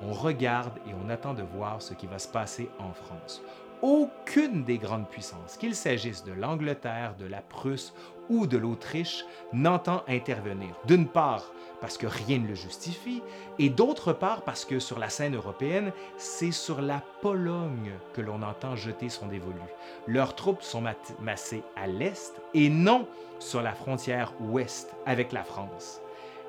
on 0.01 0.11
regarde 0.11 0.77
et 0.87 0.91
on 1.05 1.09
attend 1.09 1.33
de 1.33 1.43
voir 1.43 1.81
ce 1.81 1.93
qui 1.93 2.07
va 2.07 2.19
se 2.19 2.27
passer 2.27 2.69
en 2.79 2.91
France. 2.93 3.41
Aucune 3.81 4.63
des 4.63 4.77
grandes 4.77 5.07
puissances, 5.07 5.57
qu'il 5.57 5.75
s'agisse 5.75 6.23
de 6.23 6.31
l'Angleterre, 6.31 7.15
de 7.19 7.25
la 7.25 7.41
Prusse 7.41 7.93
ou 8.29 8.47
de 8.47 8.57
l'Autriche, 8.57 9.25
n'entend 9.53 10.03
intervenir. 10.07 10.75
D'une 10.85 11.07
part, 11.07 11.51
parce 11.81 11.97
que 11.97 12.07
rien 12.07 12.39
ne 12.39 12.47
le 12.47 12.55
justifie, 12.55 13.21
et 13.59 13.69
d'autre 13.69 14.11
part 14.11 14.43
parce 14.43 14.65
que 14.65 14.79
sur 14.79 14.97
la 14.97 15.09
scène 15.09 15.35
européenne, 15.35 15.91
c'est 16.17 16.51
sur 16.51 16.81
la 16.81 17.03
Pologne 17.21 17.91
que 18.13 18.21
l'on 18.21 18.41
entend 18.41 18.75
jeter 18.75 19.09
son 19.09 19.27
dévolu. 19.27 19.59
Leurs 20.07 20.35
troupes 20.35 20.63
sont 20.63 20.83
massées 21.19 21.63
à 21.75 21.85
l'est 21.85 22.41
et 22.53 22.69
non 22.69 23.07
sur 23.39 23.61
la 23.61 23.73
frontière 23.73 24.33
ouest 24.39 24.95
avec 25.05 25.31
la 25.31 25.43
France. 25.43 26.01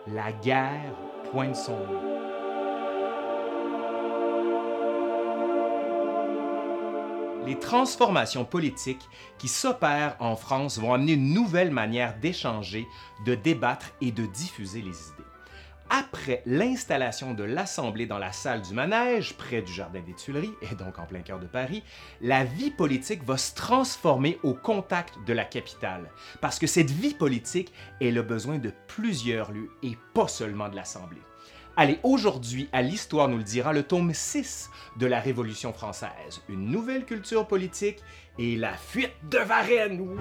La 0.07 0.33
guerre 0.33 0.95
pointe 1.31 1.57
son 1.57 1.77
nom. 1.77 2.16
les 7.47 7.59
transformations 7.59 8.45
politiques 8.45 9.09
qui 9.39 9.49
s'opèrent 9.49 10.16
en 10.18 10.37
France 10.37 10.79
vont 10.79 10.93
amener 10.93 11.12
une 11.12 11.33
nouvelle 11.33 11.70
manière 11.70 12.18
d'échanger, 12.18 12.89
de 13.24 13.35
débattre 13.35 13.93
et 14.01 14.11
de 14.11 14.27
diffuser 14.27 14.83
les 14.83 14.89
idées. 14.89 15.36
Après 15.89 16.43
l'installation 16.47 17.32
de 17.32 17.45
l'Assemblée 17.45 18.07
dans 18.07 18.18
la 18.18 18.32
salle 18.32 18.62
du 18.62 18.74
manège, 18.74 19.34
près 19.34 19.62
du 19.62 19.72
Jardin 19.72 20.01
des 20.01 20.14
Tuileries, 20.14 20.55
et 20.62 20.74
donc 20.74 20.99
en 20.99 21.07
plein 21.07 21.20
cœur 21.20 21.39
de 21.39 21.47
Paris, 21.47 21.84
la 22.20 22.45
vie 22.45 22.72
politique 22.72 23.22
va 23.24 23.37
se 23.37 23.55
transformer 23.55 24.39
au 24.43 24.53
contact 24.53 25.14
de 25.26 25.32
la 25.32 25.45
capitale, 25.45 26.11
parce 26.41 26.59
que 26.59 26.66
cette 26.66 26.91
vie 26.91 27.14
politique, 27.14 27.72
elle 28.01 28.18
a 28.18 28.22
besoin 28.22 28.59
de 28.59 28.72
plusieurs 28.89 29.53
lieux 29.53 29.70
et 29.84 29.97
pas 30.12 30.28
seulement 30.28 30.68
de 30.68 30.74
l'Assemblée. 30.76 31.22
Allez, 31.76 32.01
aujourd'hui, 32.03 32.68
à 32.72 32.82
l'Histoire 32.82 33.28
nous 33.28 33.37
le 33.37 33.45
dira, 33.45 33.72
le 33.72 33.82
tome 33.82 34.12
6 34.12 34.70
de 34.99 35.07
la 35.07 35.20
Révolution 35.20 35.72
française, 35.72 36.41
une 36.49 36.70
nouvelle 36.70 37.05
culture 37.05 37.47
politique 37.47 38.03
et 38.39 38.57
la 38.57 38.72
fuite 38.72 39.12
de 39.30 39.39
Varennes. 39.39 40.16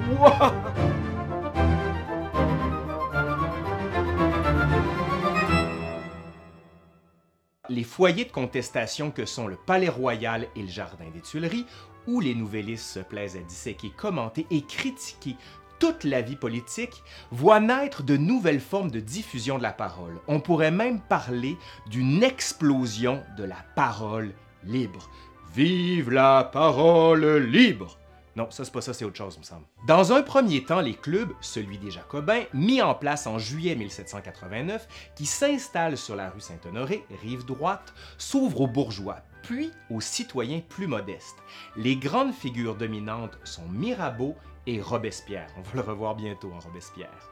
Les 7.75 7.83
foyers 7.83 8.23
de 8.23 8.31
contestation 8.31 9.11
que 9.11 9.25
sont 9.25 9.47
le 9.47 9.57
Palais 9.57 9.89
Royal 9.89 10.47
et 10.55 10.61
le 10.61 10.69
Jardin 10.69 11.09
des 11.13 11.19
Tuileries, 11.19 11.65
où 12.07 12.21
les 12.21 12.33
nouvellistes 12.33 12.85
se 12.85 12.99
plaisent 13.01 13.35
à 13.35 13.41
disséquer, 13.41 13.89
commenter 13.89 14.47
et 14.49 14.61
critiquer 14.61 15.35
toute 15.77 16.05
la 16.05 16.21
vie 16.21 16.37
politique 16.37 17.03
voit 17.31 17.59
naître 17.59 18.01
de 18.01 18.15
nouvelles 18.15 18.61
formes 18.61 18.91
de 18.91 19.01
diffusion 19.01 19.57
de 19.57 19.63
la 19.63 19.73
parole. 19.73 20.21
On 20.29 20.39
pourrait 20.39 20.71
même 20.71 21.01
parler 21.01 21.57
d'une 21.89 22.23
explosion 22.23 23.21
de 23.37 23.43
la 23.43 23.57
parole 23.75 24.31
libre. 24.63 25.09
Vive 25.53 26.11
la 26.11 26.45
parole 26.45 27.39
libre! 27.39 27.97
Non, 28.35 28.51
ça 28.51 28.65
c'est 28.65 28.73
pas 28.73 28.81
ça, 28.81 28.93
c'est 28.93 29.05
autre 29.05 29.15
chose, 29.15 29.37
me 29.37 29.43
semble. 29.43 29.65
Dans 29.87 30.11
un 30.11 30.21
premier 30.21 30.63
temps, 30.63 30.81
les 30.81 30.93
clubs, 30.93 31.31
celui 31.39 31.77
des 31.77 31.89
Jacobins, 31.89 32.43
mis 32.53 32.81
en 32.81 32.93
place 32.93 33.27
en 33.27 33.39
juillet 33.39 33.75
1789, 33.75 34.87
qui 35.15 35.25
s'installent 35.25 35.97
sur 35.97 36.17
la 36.17 36.29
rue 36.29 36.41
Saint-Honoré, 36.41 37.05
rive 37.21 37.45
droite, 37.45 37.93
s'ouvrent 38.17 38.61
aux 38.61 38.67
bourgeois, 38.67 39.21
puis 39.41 39.71
aux 39.89 40.01
citoyens 40.01 40.61
plus 40.67 40.87
modestes. 40.87 41.37
Les 41.77 41.95
grandes 41.95 42.33
figures 42.33 42.75
dominantes 42.75 43.37
sont 43.45 43.67
Mirabeau 43.69 44.35
et 44.67 44.81
Robespierre. 44.81 45.47
On 45.57 45.61
va 45.61 45.71
le 45.75 45.81
revoir 45.81 46.15
bientôt 46.15 46.51
en 46.51 46.59
Robespierre. 46.59 47.31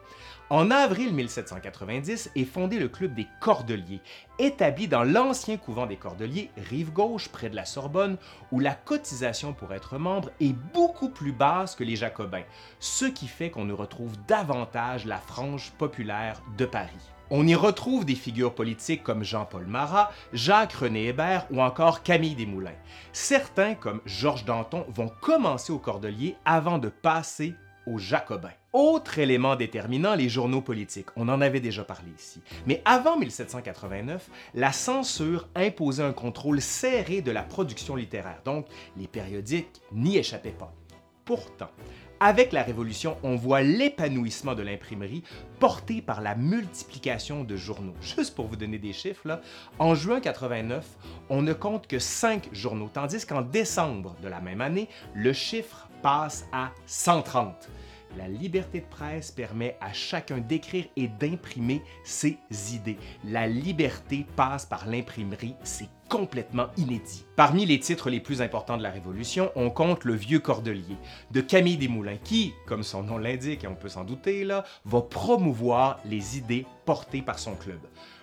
En 0.50 0.70
avril 0.70 1.14
1790 1.14 2.32
est 2.36 2.44
fondé 2.44 2.78
le 2.78 2.88
Club 2.88 3.14
des 3.14 3.26
Cordeliers, 3.40 4.02
établi 4.38 4.88
dans 4.88 5.02
l'ancien 5.02 5.56
couvent 5.56 5.86
des 5.86 5.96
Cordeliers, 5.96 6.50
rive 6.68 6.92
gauche, 6.92 7.30
près 7.30 7.48
de 7.48 7.56
la 7.56 7.64
Sorbonne, 7.64 8.18
où 8.52 8.60
la 8.60 8.74
cotisation 8.74 9.54
pour 9.54 9.72
être 9.72 9.96
membre 9.96 10.30
est 10.40 10.52
beaucoup 10.74 11.08
plus 11.08 11.32
basse 11.32 11.74
que 11.74 11.82
les 11.82 11.96
Jacobins, 11.96 12.44
ce 12.78 13.06
qui 13.06 13.26
fait 13.26 13.48
qu'on 13.48 13.70
y 13.70 13.72
retrouve 13.72 14.12
davantage 14.28 15.06
la 15.06 15.16
frange 15.16 15.72
populaire 15.78 16.42
de 16.58 16.66
Paris. 16.66 16.92
On 17.30 17.46
y 17.46 17.54
retrouve 17.54 18.04
des 18.04 18.14
figures 18.14 18.54
politiques 18.54 19.02
comme 19.02 19.24
Jean-Paul 19.24 19.66
Marat, 19.66 20.12
Jacques-René 20.34 21.06
Hébert 21.06 21.46
ou 21.50 21.62
encore 21.62 22.02
Camille 22.02 22.34
Desmoulins. 22.34 22.70
Certains, 23.14 23.74
comme 23.74 24.02
Georges 24.04 24.44
Danton, 24.44 24.84
vont 24.88 25.10
commencer 25.22 25.72
au 25.72 25.78
Cordelier 25.78 26.36
avant 26.44 26.76
de 26.76 26.90
passer 26.90 27.54
aux 27.86 27.96
Jacobins. 27.96 28.50
Autre 28.74 29.20
élément 29.20 29.54
déterminant, 29.54 30.16
les 30.16 30.28
journaux 30.28 30.60
politiques. 30.60 31.06
On 31.14 31.28
en 31.28 31.40
avait 31.40 31.60
déjà 31.60 31.84
parlé 31.84 32.10
ici. 32.18 32.42
Mais 32.66 32.82
avant 32.84 33.16
1789, 33.16 34.28
la 34.54 34.72
censure 34.72 35.46
imposait 35.54 36.02
un 36.02 36.12
contrôle 36.12 36.60
serré 36.60 37.22
de 37.22 37.30
la 37.30 37.44
production 37.44 37.94
littéraire, 37.94 38.40
donc 38.44 38.66
les 38.96 39.06
périodiques 39.06 39.80
n'y 39.92 40.16
échappaient 40.16 40.50
pas. 40.50 40.74
Pourtant, 41.24 41.70
avec 42.18 42.50
la 42.50 42.64
Révolution, 42.64 43.16
on 43.22 43.36
voit 43.36 43.62
l'épanouissement 43.62 44.56
de 44.56 44.62
l'imprimerie 44.62 45.22
porté 45.60 46.02
par 46.02 46.20
la 46.20 46.34
multiplication 46.34 47.44
de 47.44 47.54
journaux. 47.54 47.94
Juste 48.00 48.34
pour 48.34 48.48
vous 48.48 48.56
donner 48.56 48.78
des 48.78 48.92
chiffres, 48.92 49.40
en 49.78 49.94
juin 49.94 50.18
89, 50.18 50.84
on 51.28 51.42
ne 51.42 51.52
compte 51.52 51.86
que 51.86 52.00
5 52.00 52.48
journaux, 52.52 52.90
tandis 52.92 53.24
qu'en 53.24 53.42
décembre 53.42 54.16
de 54.20 54.26
la 54.26 54.40
même 54.40 54.60
année, 54.60 54.88
le 55.14 55.32
chiffre 55.32 55.88
passe 56.02 56.48
à 56.52 56.72
130. 56.86 57.68
La 58.16 58.28
liberté 58.28 58.80
de 58.80 58.86
presse 58.86 59.30
permet 59.30 59.76
à 59.80 59.92
chacun 59.92 60.38
d'écrire 60.38 60.86
et 60.96 61.08
d'imprimer 61.08 61.82
ses 62.04 62.38
idées. 62.72 62.98
La 63.24 63.46
liberté 63.48 64.26
passe 64.36 64.66
par 64.66 64.86
l'imprimerie, 64.86 65.56
c'est 65.64 65.88
complètement 66.08 66.68
inédit. 66.76 67.24
Parmi 67.34 67.66
les 67.66 67.80
titres 67.80 68.10
les 68.10 68.20
plus 68.20 68.40
importants 68.40 68.76
de 68.76 68.82
la 68.82 68.90
Révolution, 68.90 69.50
on 69.56 69.70
compte 69.70 70.04
Le 70.04 70.14
Vieux 70.14 70.38
Cordelier 70.38 70.96
de 71.32 71.40
Camille 71.40 71.76
Desmoulins 71.76 72.18
qui, 72.22 72.54
comme 72.66 72.84
son 72.84 73.02
nom 73.02 73.18
l'indique 73.18 73.64
et 73.64 73.68
on 73.68 73.74
peut 73.74 73.88
s'en 73.88 74.04
douter 74.04 74.44
là, 74.44 74.64
va 74.84 75.00
promouvoir 75.00 75.98
les 76.04 76.38
idées 76.38 76.66
portées 76.84 77.22
par 77.22 77.38
son 77.38 77.54
club. 77.54 77.80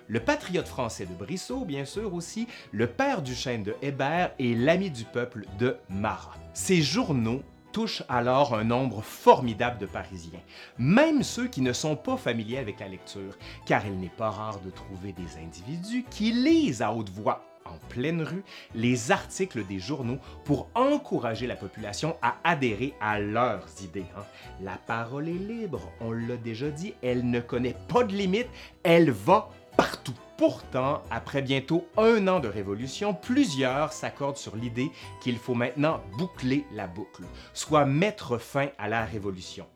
Le 0.07 0.19
patriote 0.19 0.67
français 0.67 1.05
de 1.05 1.13
Brissot, 1.13 1.63
bien 1.63 1.85
sûr 1.85 2.13
aussi, 2.13 2.47
le 2.71 2.87
père 2.87 3.21
du 3.21 3.33
chêne 3.33 3.63
de 3.63 3.75
Hébert 3.81 4.31
et 4.39 4.55
l'ami 4.55 4.89
du 4.89 5.05
peuple 5.05 5.45
de 5.57 5.77
Marat. 5.89 6.35
Ces 6.53 6.81
journaux 6.81 7.41
touche 7.71 8.03
alors 8.09 8.53
un 8.53 8.63
nombre 8.63 9.01
formidable 9.01 9.77
de 9.79 9.85
Parisiens, 9.85 10.39
même 10.77 11.23
ceux 11.23 11.47
qui 11.47 11.61
ne 11.61 11.73
sont 11.73 11.95
pas 11.95 12.17
familiers 12.17 12.57
avec 12.57 12.79
la 12.79 12.87
lecture, 12.87 13.37
car 13.65 13.85
il 13.85 13.97
n'est 13.99 14.09
pas 14.09 14.29
rare 14.29 14.59
de 14.59 14.69
trouver 14.69 15.13
des 15.13 15.41
individus 15.41 16.05
qui 16.09 16.31
lisent 16.31 16.81
à 16.81 16.91
haute 16.91 17.09
voix 17.09 17.45
en 17.65 17.77
pleine 17.89 18.21
rue 18.21 18.43
les 18.75 19.11
articles 19.11 19.65
des 19.65 19.79
journaux 19.79 20.17
pour 20.43 20.67
encourager 20.75 21.47
la 21.47 21.55
population 21.55 22.17
à 22.21 22.35
adhérer 22.43 22.93
à 22.99 23.19
leurs 23.19 23.67
idées. 23.83 24.05
hein. 24.17 24.23
La 24.61 24.77
parole 24.77 25.29
est 25.29 25.33
libre, 25.33 25.91
on 26.01 26.11
l'a 26.11 26.37
déjà 26.37 26.69
dit, 26.69 26.93
elle 27.01 27.29
ne 27.29 27.39
connaît 27.39 27.77
pas 27.87 28.03
de 28.03 28.13
limite, 28.13 28.49
elle 28.83 29.11
va 29.11 29.49
partout. 29.77 30.13
Pourtant, 30.37 31.03
après 31.11 31.43
bientôt 31.43 31.87
un 31.97 32.27
an 32.27 32.39
de 32.39 32.47
révolution, 32.47 33.13
plusieurs 33.13 33.93
s'accordent 33.93 34.37
sur 34.37 34.55
l'idée 34.55 34.89
qu'il 35.21 35.37
faut 35.37 35.53
maintenant 35.53 36.01
boucler 36.17 36.65
la 36.73 36.87
boucle, 36.87 37.23
soit 37.53 37.85
mettre 37.85 38.39
fin 38.39 38.69
à 38.79 38.89
la 38.89 39.05
révolution. 39.05 39.67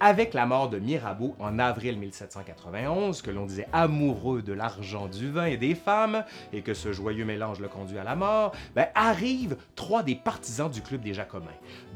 Avec 0.00 0.34
la 0.34 0.44
mort 0.44 0.68
de 0.68 0.78
Mirabeau 0.78 1.36
en 1.38 1.58
avril 1.58 1.98
1791, 1.98 3.22
que 3.22 3.30
l'on 3.30 3.46
disait 3.46 3.68
amoureux 3.72 4.42
de 4.42 4.52
l'argent, 4.52 5.08
du 5.08 5.30
vin 5.30 5.46
et 5.46 5.56
des 5.56 5.74
femmes, 5.74 6.24
et 6.52 6.62
que 6.62 6.74
ce 6.74 6.92
joyeux 6.92 7.24
mélange 7.24 7.60
le 7.60 7.68
conduit 7.68 7.98
à 7.98 8.04
la 8.04 8.16
mort, 8.16 8.52
ben, 8.74 8.88
arrivent 8.94 9.56
trois 9.76 10.02
des 10.02 10.14
partisans 10.14 10.70
du 10.70 10.82
Club 10.82 11.00
des 11.00 11.14
Jacobins, 11.14 11.46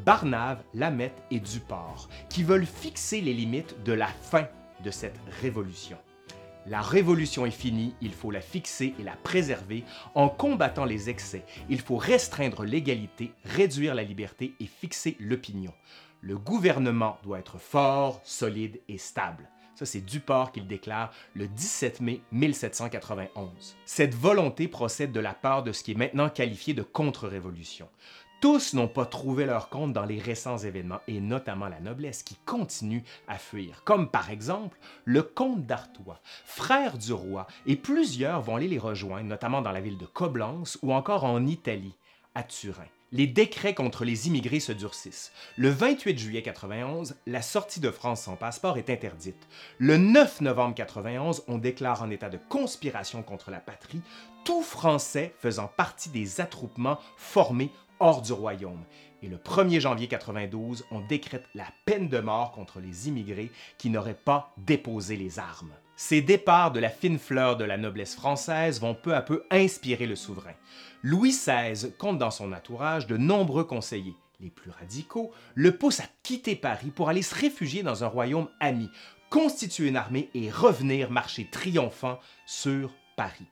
Barnave, 0.05 0.63
Lamette 0.75 1.23
et 1.31 1.41
Duport, 1.41 2.09
qui 2.29 2.45
veulent 2.45 2.67
fixer 2.67 3.21
les 3.21 3.35
limites 3.35 3.83
de 3.85 3.93
la 3.93 4.07
fin 4.07 4.47
de 4.85 4.91
cette 4.91 5.19
révolution. 5.43 5.99
La 6.69 6.83
révolution 6.83 7.47
est 7.47 7.51
finie, 7.51 7.95
il 8.03 8.13
faut 8.13 8.31
la 8.31 8.43
fixer 8.43 8.95
et 8.99 9.03
la 9.03 9.17
préserver 9.17 9.85
en 10.15 10.29
combattant 10.29 10.85
les 10.85 11.09
excès. 11.09 11.45
Il 11.71 11.81
faut 11.81 11.97
restreindre 11.97 12.63
l'égalité, 12.63 13.33
réduire 13.45 13.95
la 13.95 14.03
liberté 14.03 14.53
et 14.61 14.67
fixer 14.67 15.17
l'opinion. 15.19 15.73
Le 16.21 16.37
gouvernement 16.37 17.17
doit 17.23 17.39
être 17.39 17.59
fort, 17.59 18.21
solide 18.23 18.81
et 18.89 18.99
stable. 18.99 19.49
Ça, 19.77 19.87
c'est 19.87 20.01
Duport 20.01 20.53
qui 20.53 20.61
le 20.61 20.67
déclare 20.67 21.11
le 21.35 21.49
17 21.49 22.01
mai 22.01 22.21
1791. 22.33 23.77
Cette 23.87 24.15
volonté 24.15 24.69
procède 24.69 25.13
de 25.13 25.21
la 25.21 25.33
part 25.33 25.63
de 25.63 25.73
ce 25.73 25.83
qui 25.83 25.93
est 25.93 25.99
maintenant 25.99 26.29
qualifié 26.29 26.75
de 26.75 26.83
contre-révolution. 26.83 27.89
Tous 28.41 28.73
n'ont 28.73 28.87
pas 28.87 29.05
trouvé 29.05 29.47
leur 29.47 29.69
compte 29.69 29.93
dans 29.93 30.05
les 30.05 30.21
récents 30.21 30.59
événements, 30.59 31.01
et 31.09 31.21
notamment 31.21 31.67
la 31.67 31.81
noblesse 31.81 32.23
qui 32.23 32.37
continue 32.47 33.03
à 33.27 33.37
fuir, 33.37 33.83
comme 33.85 34.09
par 34.09 34.31
exemple 34.31 34.79
le 35.05 35.25
comte 35.25 35.67
d'Artois, 35.67 36.21
frère 36.45 36.99
du 36.99 37.13
roi, 37.13 37.49
et 37.67 37.75
plusieurs 37.75 38.41
vont 38.43 38.55
aller 38.55 38.69
les 38.69 38.79
rejoindre, 38.79 39.29
notamment 39.29 39.61
dans 39.61 39.73
la 39.73 39.81
ville 39.81 39.99
de 39.99 40.07
Coblence 40.07 40.79
ou 40.83 40.93
encore 40.93 41.25
en 41.25 41.47
Italie, 41.47 41.97
à 42.37 42.45
Turin. 42.45 42.87
Les 43.11 43.27
décrets 43.27 43.75
contre 43.75 44.05
les 44.05 44.29
immigrés 44.29 44.61
se 44.61 44.71
durcissent. 44.71 45.33
Le 45.57 45.71
28 45.71 46.17
juillet 46.17 46.43
91, 46.43 47.17
la 47.27 47.43
sortie 47.43 47.81
de 47.81 47.91
France 47.91 48.23
sans 48.23 48.37
passeport 48.37 48.79
est 48.79 48.91
interdite. 48.91 49.49
Le 49.79 49.97
9 49.97 50.43
novembre 50.43 50.75
91, 50.77 51.43
on 51.49 51.59
déclare 51.59 52.03
en 52.03 52.11
état 52.11 52.29
de 52.29 52.39
conspiration 52.49 53.25
contre 53.25 53.51
la 53.51 53.61
patrie 53.61 54.03
tout 54.45 54.63
Français 54.63 55.35
faisant 55.41 55.69
partie 55.75 56.11
des 56.11 56.41
attroupements 56.41 56.99
formés 57.17 57.73
hors 58.01 58.23
du 58.23 58.33
royaume. 58.33 58.85
Et 59.23 59.29
le 59.29 59.37
1er 59.37 59.81
janvier 59.81 60.07
92, 60.07 60.85
on 60.91 61.01
décrète 61.01 61.45
la 61.55 61.67
peine 61.85 62.09
de 62.09 62.19
mort 62.19 62.53
contre 62.53 62.81
les 62.81 63.09
immigrés 63.09 63.51
qui 63.77 63.91
n'auraient 63.91 64.15
pas 64.15 64.53
déposé 64.59 65.17
les 65.17 65.39
armes. 65.39 65.73
Ces 65.97 66.23
départs 66.23 66.71
de 66.71 66.79
la 66.79 66.91
fine 66.91 67.19
fleur 67.19 67.57
de 67.57 67.65
la 67.65 67.77
noblesse 67.77 68.15
française 68.15 68.81
vont 68.81 68.95
peu 68.95 69.17
à 69.17 69.23
peu 69.23 69.45
inspirer 69.51 70.07
le 70.07 70.15
souverain. 70.15 70.55
Louis 71.03 71.31
XVI 71.31 71.93
compte 71.99 72.19
dans 72.19 72.31
son 72.31 72.53
entourage 72.53 73.09
de 73.09 73.17
nombreux 73.17 73.65
conseillers. 73.65 74.15
Les 74.39 74.51
plus 74.51 74.71
radicaux 74.71 75.33
le 75.57 75.77
poussent 75.77 75.99
à 75.99 76.09
quitter 76.23 76.55
Paris 76.55 76.93
pour 76.95 77.09
aller 77.09 77.23
se 77.23 77.35
réfugier 77.35 77.83
dans 77.83 78.05
un 78.05 78.07
royaume 78.07 78.49
ami, 78.61 78.89
constituer 79.31 79.89
une 79.89 79.97
armée 79.97 80.31
et 80.35 80.49
revenir 80.49 81.11
marcher 81.11 81.49
triomphant 81.51 82.21
sur 82.47 82.95
Paris. 83.17 83.49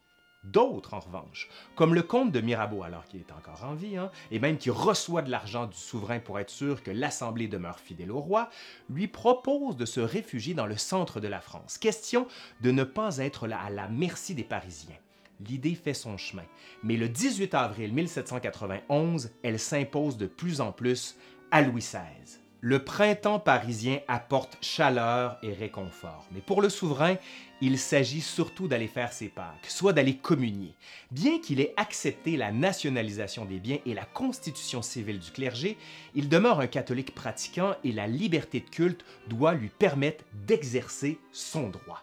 D'autres, 0.53 0.94
en 0.94 1.01
revanche, 1.01 1.49
comme 1.74 1.94
le 1.94 2.03
comte 2.03 2.30
de 2.30 2.40
Mirabeau, 2.40 2.84
alors 2.84 3.05
qu'il 3.05 3.20
est 3.20 3.32
encore 3.32 3.64
en 3.64 3.74
vie, 3.74 3.97
hein, 3.97 4.12
et 4.30 4.38
même 4.38 4.59
qui 4.59 4.70
reçoit 4.70 5.22
de 5.22 5.30
l'argent 5.30 5.66
du 5.66 5.76
souverain 5.76 6.20
pour 6.20 6.38
être 6.38 6.51
sûr 6.51 6.84
que 6.84 6.92
l'Assemblée 6.92 7.49
demeure 7.49 7.80
fidèle 7.80 8.12
au 8.12 8.20
roi, 8.20 8.49
lui 8.88 9.09
propose 9.09 9.76
de 9.76 9.84
se 9.84 9.99
réfugier 9.99 10.55
dans 10.55 10.66
le 10.66 10.76
centre 10.76 11.18
de 11.18 11.26
la 11.26 11.40
France. 11.40 11.78
Question 11.78 12.28
de 12.61 12.70
ne 12.70 12.84
pas 12.84 13.18
être 13.18 13.49
là 13.49 13.59
à 13.61 13.70
la 13.70 13.88
merci 13.88 14.36
des 14.36 14.44
Parisiens. 14.44 14.94
L'idée 15.40 15.74
fait 15.74 15.94
son 15.94 16.16
chemin, 16.16 16.47
mais 16.82 16.97
le 16.97 17.09
18 17.09 17.53
avril 17.55 17.92
1791, 17.92 19.30
elle 19.42 19.59
s'impose 19.59 20.16
de 20.16 20.26
plus 20.26 20.61
en 20.61 20.70
plus 20.70 21.16
à 21.51 21.61
Louis 21.61 21.80
XVI. 21.80 22.45
Le 22.69 22.83
printemps 22.83 23.39
parisien 23.39 24.01
apporte 24.09 24.59
chaleur 24.61 25.39
et 25.41 25.53
réconfort, 25.53 26.27
mais 26.33 26.41
pour 26.41 26.61
le 26.61 26.69
souverain, 26.69 27.14
il 27.61 27.79
s'agit 27.79 28.21
surtout 28.21 28.67
d'aller 28.67 28.89
faire 28.89 29.12
ses 29.12 29.29
Pâques, 29.29 29.67
soit 29.69 29.93
d'aller 29.93 30.17
communier. 30.17 30.75
Bien 31.12 31.39
qu'il 31.39 31.61
ait 31.61 31.75
accepté 31.77 32.37
la 32.37 32.51
nationalisation 32.51 33.45
des 33.45 33.61
biens 33.61 33.79
et 33.87 33.95
la 33.95 34.05
constitution 34.05 34.83
civile 34.83 35.21
du 35.21 35.31
clergé, 35.31 35.79
il 36.17 36.29
demeure 36.29 36.59
un 36.59 36.67
catholique 36.67 37.14
pratiquant 37.14 37.77
et 37.85 37.93
la 37.93 38.09
liberté 38.09 38.59
de 38.59 38.69
culte 38.69 39.05
doit 39.29 39.55
lui 39.55 39.69
permettre 39.69 40.25
d'exercer 40.35 41.21
son 41.31 41.69
droit. 41.69 42.03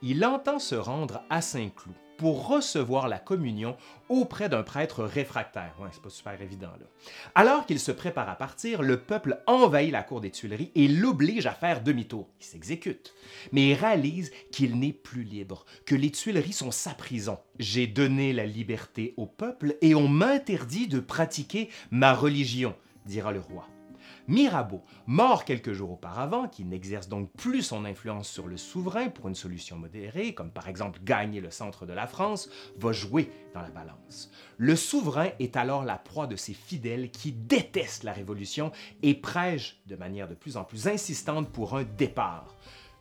Il 0.00 0.24
entend 0.24 0.60
se 0.60 0.76
rendre 0.76 1.24
à 1.28 1.42
Saint-Cloud 1.42 1.96
pour 2.18 2.48
recevoir 2.48 3.08
la 3.08 3.18
communion 3.18 3.76
auprès 4.08 4.48
d'un 4.48 4.62
prêtre 4.62 5.04
réfractaire. 5.04 5.74
C'est. 5.92 6.00
Alors 7.34 7.64
qu'il 7.64 7.80
se 7.80 7.92
prépare 7.92 8.28
à 8.28 8.36
partir, 8.36 8.82
le 8.82 9.00
peuple 9.00 9.40
envahit 9.46 9.92
la 9.92 10.02
cour 10.02 10.20
des 10.20 10.30
Tuileries 10.30 10.72
et 10.74 10.88
l'oblige 10.88 11.46
à 11.46 11.52
faire 11.52 11.82
demi-tour. 11.82 12.28
Il 12.40 12.44
s'exécute, 12.44 13.14
mais 13.52 13.70
il 13.70 13.74
réalise 13.74 14.30
qu'il 14.52 14.78
n'est 14.78 14.92
plus 14.92 15.22
libre, 15.22 15.64
que 15.86 15.94
les 15.94 16.10
Tuileries 16.10 16.52
sont 16.52 16.72
sa 16.72 16.90
prison. 16.90 17.38
J'ai 17.58 17.86
donné 17.86 18.32
la 18.32 18.46
liberté 18.46 19.14
au 19.16 19.26
peuple 19.26 19.76
et 19.80 19.94
on 19.94 20.08
m'interdit 20.08 20.88
de 20.88 21.00
pratiquer 21.00 21.70
ma 21.90 22.12
religion, 22.14 22.74
dira 23.06 23.32
le 23.32 23.40
roi. 23.40 23.66
Mirabeau, 24.28 24.82
mort 25.06 25.46
quelques 25.46 25.72
jours 25.72 25.92
auparavant, 25.92 26.48
qui 26.48 26.62
n'exerce 26.62 27.08
donc 27.08 27.32
plus 27.32 27.62
son 27.62 27.86
influence 27.86 28.28
sur 28.28 28.46
le 28.46 28.58
souverain 28.58 29.08
pour 29.08 29.26
une 29.26 29.34
solution 29.34 29.78
modérée, 29.78 30.34
comme 30.34 30.50
par 30.50 30.68
exemple 30.68 31.00
gagner 31.02 31.40
le 31.40 31.50
centre 31.50 31.86
de 31.86 31.94
la 31.94 32.06
France, 32.06 32.50
va 32.76 32.92
jouer 32.92 33.30
dans 33.54 33.62
la 33.62 33.70
balance. 33.70 34.30
Le 34.58 34.76
souverain 34.76 35.30
est 35.38 35.56
alors 35.56 35.82
la 35.82 35.96
proie 35.96 36.26
de 36.26 36.36
ses 36.36 36.52
fidèles 36.52 37.10
qui 37.10 37.32
détestent 37.32 38.04
la 38.04 38.12
Révolution 38.12 38.70
et 39.02 39.14
prêchent 39.14 39.80
de 39.86 39.96
manière 39.96 40.28
de 40.28 40.34
plus 40.34 40.58
en 40.58 40.64
plus 40.64 40.88
insistante 40.88 41.50
pour 41.50 41.74
un 41.74 41.84
départ. 41.84 42.54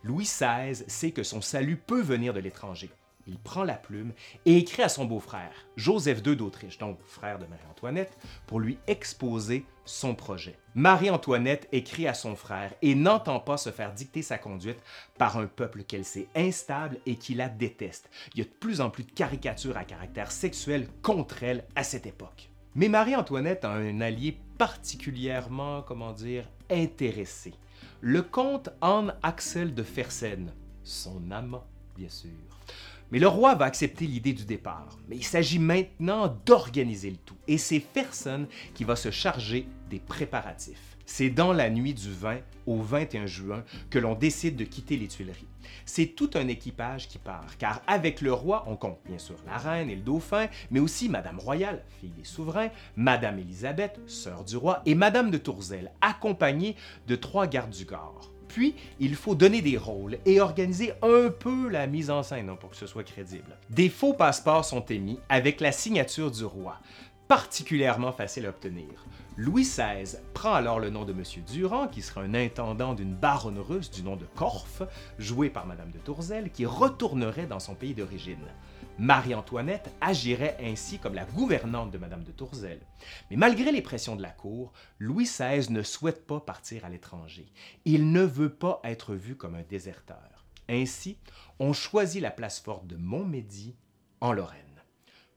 Louis 0.03 0.23
XVI 0.23 0.85
sait 0.87 1.11
que 1.11 1.23
son 1.23 1.41
salut 1.41 1.75
peut 1.75 2.01
venir 2.01 2.33
de 2.33 2.39
l'étranger. 2.39 2.89
Il 3.27 3.37
prend 3.37 3.63
la 3.63 3.75
plume 3.75 4.13
et 4.45 4.57
écrit 4.57 4.83
à 4.83 4.89
son 4.89 5.05
beau-frère, 5.05 5.51
Joseph 5.75 6.21
II 6.25 6.37
d'Autriche, 6.37 6.77
donc 6.77 6.97
frère 7.03 7.39
de 7.39 7.45
Marie-Antoinette, 7.45 8.17
pour 8.47 8.59
lui 8.59 8.77
exposer 8.87 9.65
son 9.83 10.15
projet. 10.15 10.57
Marie-Antoinette 10.75 11.67
écrit 11.71 12.07
à 12.07 12.13
son 12.13 12.35
frère 12.35 12.73
et 12.81 12.95
n'entend 12.95 13.39
pas 13.39 13.57
se 13.57 13.71
faire 13.71 13.93
dicter 13.93 14.21
sa 14.21 14.37
conduite 14.37 14.79
par 15.17 15.37
un 15.37 15.47
peuple 15.47 15.83
qu'elle 15.83 16.05
sait 16.05 16.27
instable 16.35 16.99
et 17.05 17.15
qui 17.15 17.33
la 17.33 17.49
déteste. 17.49 18.09
Il 18.33 18.39
y 18.39 18.41
a 18.41 18.45
de 18.45 18.49
plus 18.49 18.79
en 18.79 18.89
plus 18.89 19.03
de 19.03 19.11
caricatures 19.11 19.77
à 19.77 19.83
caractère 19.83 20.31
sexuel 20.31 20.87
contre 21.01 21.43
elle 21.43 21.65
à 21.75 21.83
cette 21.83 22.05
époque. 22.05 22.49
Mais 22.75 22.89
Marie-Antoinette 22.89 23.65
a 23.65 23.71
un 23.71 24.01
allié 24.01 24.37
particulièrement, 24.57 25.81
comment 25.81 26.13
dire, 26.13 26.47
intéressé. 26.69 27.53
Le 28.01 28.21
comte 28.21 28.69
Anne 28.81 29.15
Axel 29.23 29.73
de 29.73 29.83
Fersen, 29.83 30.53
son 30.83 31.31
amant, 31.31 31.65
bien 31.95 32.09
sûr. 32.09 32.46
Mais 33.11 33.19
le 33.19 33.27
roi 33.27 33.55
va 33.55 33.65
accepter 33.65 34.05
l'idée 34.05 34.33
du 34.33 34.45
départ. 34.45 34.97
Mais 35.07 35.15
il 35.15 35.23
s'agit 35.23 35.59
maintenant 35.59 36.27
d'organiser 36.45 37.09
le 37.09 37.17
tout. 37.17 37.37
Et 37.47 37.57
c'est 37.57 37.79
Fersen 37.79 38.47
qui 38.73 38.83
va 38.83 38.95
se 38.95 39.11
charger 39.11 39.67
des 39.89 39.99
préparatifs. 39.99 40.97
C'est 41.05 41.29
dans 41.29 41.53
la 41.53 41.69
nuit 41.69 41.93
du 41.93 42.11
20 42.11 42.39
au 42.65 42.81
21 42.81 43.27
juin 43.27 43.63
que 43.89 43.97
l'on 43.97 44.13
décide 44.13 44.57
de 44.57 44.65
quitter 44.65 44.97
les 44.97 45.07
Tuileries. 45.07 45.47
C'est 45.85 46.07
tout 46.07 46.31
un 46.35 46.49
équipage 46.49 47.07
qui 47.07 47.17
part, 47.17 47.57
car 47.57 47.81
avec 47.87 48.19
le 48.19 48.33
roi, 48.33 48.65
on 48.67 48.75
compte 48.75 48.99
bien 49.05 49.17
sûr 49.17 49.37
la 49.45 49.57
reine 49.57 49.89
et 49.89 49.95
le 49.95 50.01
dauphin, 50.01 50.47
mais 50.69 50.81
aussi 50.81 51.07
Madame 51.07 51.39
Royale, 51.39 51.85
fille 52.01 52.11
des 52.11 52.25
souverains, 52.25 52.69
Madame 52.97 53.39
Élisabeth, 53.39 54.01
sœur 54.05 54.43
du 54.43 54.57
roi, 54.57 54.81
et 54.85 54.95
Madame 54.95 55.31
de 55.31 55.37
Tourzel, 55.37 55.91
accompagnée 56.01 56.75
de 57.07 57.15
trois 57.15 57.47
gardes 57.47 57.71
du 57.71 57.85
corps. 57.85 58.29
Puis, 58.57 58.73
il 58.99 59.13
faut 59.13 59.35
donner 59.35 59.61
des 59.61 59.77
rôles 59.77 60.17
et 60.25 60.41
organiser 60.41 60.91
un 61.03 61.29
peu 61.29 61.69
la 61.69 61.85
mise 61.85 62.09
en 62.09 62.23
scène 62.23 62.49
hein, 62.49 62.57
pour 62.59 62.71
que 62.71 62.75
ce 62.75 62.87
soit 62.87 63.03
crédible. 63.03 63.55
Des 63.69 63.87
faux 63.87 64.15
passeports 64.15 64.65
sont 64.65 64.83
émis 64.85 65.19
avec 65.29 65.61
la 65.61 65.71
signature 65.71 66.31
du 66.31 66.43
roi, 66.43 66.79
particulièrement 67.27 68.11
facile 68.11 68.47
à 68.47 68.49
obtenir. 68.49 69.05
Louis 69.37 69.61
XVI 69.61 70.17
prend 70.33 70.55
alors 70.55 70.79
le 70.79 70.89
nom 70.89 71.05
de 71.05 71.11
M. 71.11 71.21
Durand, 71.45 71.87
qui 71.87 72.01
sera 72.01 72.21
un 72.21 72.33
intendant 72.33 72.95
d'une 72.95 73.13
baronne 73.13 73.59
russe 73.59 73.91
du 73.91 74.01
nom 74.01 74.15
de 74.15 74.25
Korff, 74.35 74.81
joué 75.19 75.51
par 75.51 75.67
Madame 75.67 75.91
de 75.91 75.99
Tourzel, 75.99 76.49
qui 76.49 76.65
retournerait 76.65 77.45
dans 77.45 77.59
son 77.59 77.75
pays 77.75 77.93
d'origine. 77.93 78.47
Marie-Antoinette 78.99 79.91
agirait 80.01 80.57
ainsi 80.59 80.97
comme 80.97 81.13
la 81.13 81.25
gouvernante 81.25 81.91
de 81.91 81.99
Madame 81.99 82.23
de 82.23 82.31
Tourzel. 82.31 82.81
Mais 83.29 83.37
malgré 83.37 83.71
les 83.71 83.81
pressions 83.81 84.15
de 84.15 84.23
la 84.23 84.31
cour, 84.31 84.73
Louis 84.97 85.25
XVI 85.25 85.71
ne 85.71 85.83
souhaite 85.83 86.25
pas 86.25 86.39
partir 86.39 86.83
à 86.83 86.89
l'étranger. 86.89 87.51
Il 87.85 88.11
ne 88.11 88.23
veut 88.23 88.53
pas 88.53 88.79
être 88.83 89.13
vu 89.13 89.35
comme 89.35 89.55
un 89.55 89.61
déserteur. 89.61 90.45
Ainsi, 90.67 91.17
on 91.59 91.73
choisit 91.73 92.21
la 92.21 92.31
place 92.31 92.59
forte 92.59 92.87
de 92.87 92.95
Montmédy, 92.95 93.75
en 94.19 94.33
Lorraine. 94.33 94.63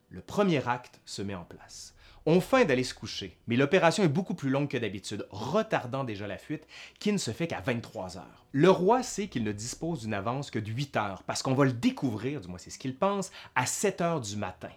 Le 0.08 0.22
premier 0.22 0.66
acte 0.66 1.00
se 1.04 1.22
met 1.22 1.34
en 1.34 1.44
place. 1.44 1.94
On 2.26 2.42
feint 2.42 2.66
d'aller 2.66 2.84
se 2.84 2.92
coucher, 2.92 3.38
mais 3.46 3.56
l'opération 3.56 4.02
est 4.02 4.08
beaucoup 4.08 4.34
plus 4.34 4.50
longue 4.50 4.68
que 4.68 4.76
d'habitude, 4.76 5.26
retardant 5.30 6.04
déjà 6.04 6.26
la 6.26 6.36
fuite 6.36 6.66
qui 6.98 7.12
ne 7.12 7.18
se 7.18 7.30
fait 7.30 7.46
qu'à 7.46 7.60
23 7.60 8.18
heures. 8.18 8.44
Le 8.52 8.70
roi 8.70 9.02
sait 9.02 9.28
qu'il 9.28 9.42
ne 9.42 9.52
dispose 9.52 10.00
d'une 10.00 10.12
avance 10.12 10.50
que 10.50 10.58
de 10.58 10.70
8 10.70 10.96
heures, 10.96 11.22
parce 11.22 11.42
qu'on 11.42 11.54
va 11.54 11.64
le 11.64 11.72
découvrir, 11.72 12.42
du 12.42 12.48
moins 12.48 12.58
c'est 12.58 12.68
ce 12.68 12.78
qu'il 12.78 12.94
pense, 12.94 13.30
à 13.54 13.64
7 13.64 14.02
heures 14.02 14.20
du 14.20 14.36
matin. 14.36 14.68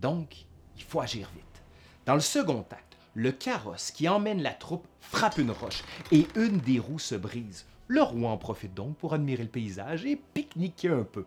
Donc, 0.00 0.46
il 0.78 0.84
faut 0.84 1.00
agir 1.00 1.28
vite. 1.34 1.62
Dans 2.06 2.14
le 2.14 2.20
second 2.20 2.64
acte, 2.70 2.96
le 3.14 3.30
carrosse 3.30 3.90
qui 3.90 4.08
emmène 4.08 4.42
la 4.42 4.54
troupe 4.54 4.86
frappe 5.00 5.36
une 5.36 5.50
roche 5.50 5.82
et 6.12 6.26
une 6.34 6.58
des 6.58 6.78
roues 6.78 6.98
se 6.98 7.14
brise. 7.14 7.66
Le 7.88 8.02
roi 8.02 8.30
en 8.30 8.38
profite 8.38 8.74
donc 8.74 8.96
pour 8.96 9.12
admirer 9.12 9.42
le 9.42 9.48
paysage 9.50 10.06
et 10.06 10.16
pique-niquer 10.16 10.88
un 10.88 11.04
peu. 11.04 11.26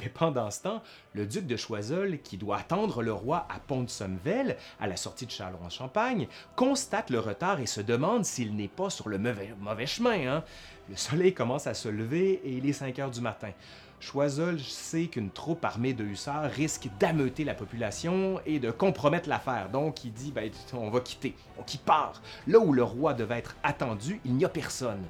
Mais 0.00 0.08
pendant 0.08 0.50
ce 0.50 0.62
temps, 0.62 0.82
le 1.14 1.26
duc 1.26 1.46
de 1.46 1.56
Choiseul, 1.56 2.20
qui 2.20 2.36
doit 2.36 2.58
attendre 2.58 3.02
le 3.02 3.12
roi 3.12 3.46
à 3.48 3.58
Pont-de-Sommevel, 3.58 4.56
à 4.78 4.86
la 4.86 4.96
sortie 4.96 5.26
de 5.26 5.30
Châlons-en-Champagne, 5.30 6.28
constate 6.54 7.10
le 7.10 7.18
retard 7.18 7.60
et 7.60 7.66
se 7.66 7.80
demande 7.80 8.24
s'il 8.24 8.54
n'est 8.54 8.68
pas 8.68 8.90
sur 8.90 9.08
le 9.08 9.18
mauvais, 9.18 9.86
chemin. 9.86 10.28
Hein. 10.28 10.44
Le 10.88 10.96
soleil 10.96 11.34
commence 11.34 11.66
à 11.66 11.74
se 11.74 11.88
lever 11.88 12.40
et 12.44 12.52
il 12.52 12.68
est 12.68 12.72
5 12.72 12.98
heures 12.98 13.10
du 13.10 13.20
matin. 13.20 13.50
Choiseul 13.98 14.60
sait 14.60 15.06
qu'une 15.06 15.30
troupe 15.30 15.64
armée 15.64 15.94
de 15.94 16.04
hussards 16.04 16.50
risque 16.50 16.88
d'ameuter 17.00 17.44
la 17.44 17.54
population 17.54 18.40
et 18.44 18.58
de 18.58 18.70
compromettre 18.70 19.28
l'affaire. 19.28 19.70
Donc 19.70 20.04
il 20.04 20.12
dit 20.12 20.32
ben, 20.32 20.50
on 20.74 20.90
va 20.90 21.00
quitter. 21.00 21.34
Donc 21.56 21.72
il 21.74 21.78
part. 21.78 22.20
Là 22.46 22.58
où 22.58 22.72
le 22.72 22.82
roi 22.82 23.14
devait 23.14 23.38
être 23.38 23.56
attendu, 23.62 24.20
il 24.24 24.34
n'y 24.34 24.44
a 24.44 24.50
personne. 24.50 25.02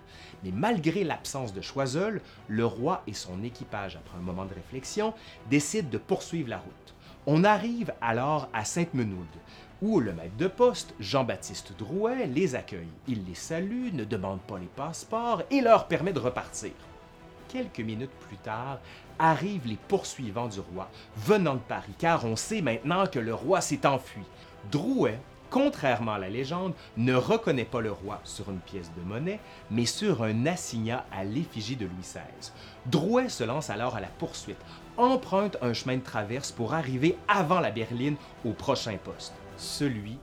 Mais 0.44 0.52
malgré 0.52 1.02
l'absence 1.02 1.52
de 1.52 1.60
Choiseul, 1.60 2.20
le 2.46 2.64
roi 2.64 3.02
et 3.06 3.12
son 3.12 3.42
équipage, 3.42 3.96
après 3.96 4.18
un 4.18 4.22
moment 4.22 4.44
de 4.44 4.54
réflexion, 4.54 5.14
décident 5.50 5.90
de 5.90 5.98
poursuivre 5.98 6.48
la 6.48 6.58
route. 6.58 6.94
On 7.26 7.42
arrive 7.42 7.92
alors 8.00 8.48
à 8.52 8.64
Sainte-Menould, 8.64 9.26
où 9.82 9.98
le 9.98 10.12
maître 10.12 10.36
de 10.36 10.46
poste, 10.46 10.94
Jean-Baptiste 11.00 11.72
Drouet, 11.76 12.26
les 12.28 12.54
accueille. 12.54 12.86
Il 13.08 13.24
les 13.26 13.34
salue, 13.34 13.92
ne 13.92 14.04
demande 14.04 14.40
pas 14.42 14.58
les 14.58 14.66
passeports 14.66 15.42
et 15.50 15.60
leur 15.60 15.88
permet 15.88 16.12
de 16.12 16.20
repartir 16.20 16.70
quelques 17.48 17.80
minutes 17.80 18.10
plus 18.28 18.36
tard, 18.36 18.78
arrivent 19.18 19.66
les 19.66 19.78
poursuivants 19.88 20.48
du 20.48 20.60
roi, 20.60 20.88
venant 21.16 21.54
de 21.54 21.60
Paris, 21.60 21.94
car 21.98 22.24
on 22.24 22.36
sait 22.36 22.60
maintenant 22.60 23.06
que 23.06 23.18
le 23.18 23.34
roi 23.34 23.60
s'est 23.60 23.86
enfui. 23.86 24.22
Drouet, 24.70 25.18
contrairement 25.50 26.14
à 26.14 26.18
la 26.18 26.28
légende, 26.28 26.74
ne 26.96 27.14
reconnaît 27.14 27.64
pas 27.64 27.80
le 27.80 27.92
roi 27.92 28.20
sur 28.24 28.50
une 28.50 28.58
pièce 28.58 28.90
de 28.96 29.02
monnaie, 29.02 29.40
mais 29.70 29.86
sur 29.86 30.22
un 30.22 30.46
assignat 30.46 31.06
à 31.12 31.24
l'effigie 31.24 31.76
de 31.76 31.86
Louis 31.86 32.02
XVI. 32.02 32.52
Drouet 32.86 33.28
se 33.28 33.44
lance 33.44 33.70
alors 33.70 33.96
à 33.96 34.00
la 34.00 34.08
poursuite, 34.08 34.60
emprunte 34.96 35.56
un 35.62 35.72
chemin 35.72 35.96
de 35.96 36.02
traverse 36.02 36.52
pour 36.52 36.74
arriver 36.74 37.16
avant 37.28 37.60
la 37.60 37.70
berline 37.70 38.16
au 38.44 38.52
prochain 38.52 38.98
poste, 39.02 39.34
celui 39.56 40.18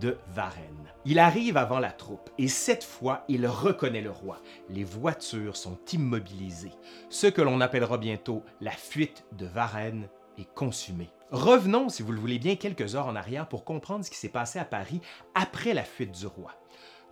de 0.00 0.16
Varennes. 0.32 0.77
Il 1.04 1.18
arrive 1.18 1.56
avant 1.56 1.78
la 1.78 1.92
troupe 1.92 2.28
et 2.38 2.48
cette 2.48 2.84
fois, 2.84 3.24
il 3.28 3.46
reconnaît 3.46 4.02
le 4.02 4.10
roi. 4.10 4.38
Les 4.68 4.84
voitures 4.84 5.56
sont 5.56 5.78
immobilisées. 5.92 6.72
Ce 7.08 7.26
que 7.26 7.40
l'on 7.40 7.60
appellera 7.60 7.98
bientôt 7.98 8.42
la 8.60 8.72
fuite 8.72 9.24
de 9.32 9.46
Varennes 9.46 10.08
est 10.38 10.52
consumée. 10.54 11.10
Revenons, 11.30 11.88
si 11.88 12.02
vous 12.02 12.12
le 12.12 12.20
voulez 12.20 12.38
bien, 12.38 12.56
quelques 12.56 12.94
heures 12.94 13.06
en 13.06 13.16
arrière 13.16 13.48
pour 13.48 13.64
comprendre 13.64 14.04
ce 14.04 14.10
qui 14.10 14.16
s'est 14.16 14.28
passé 14.28 14.58
à 14.58 14.64
Paris 14.64 15.00
après 15.34 15.72
la 15.72 15.84
fuite 15.84 16.12
du 16.12 16.26
roi. 16.26 16.52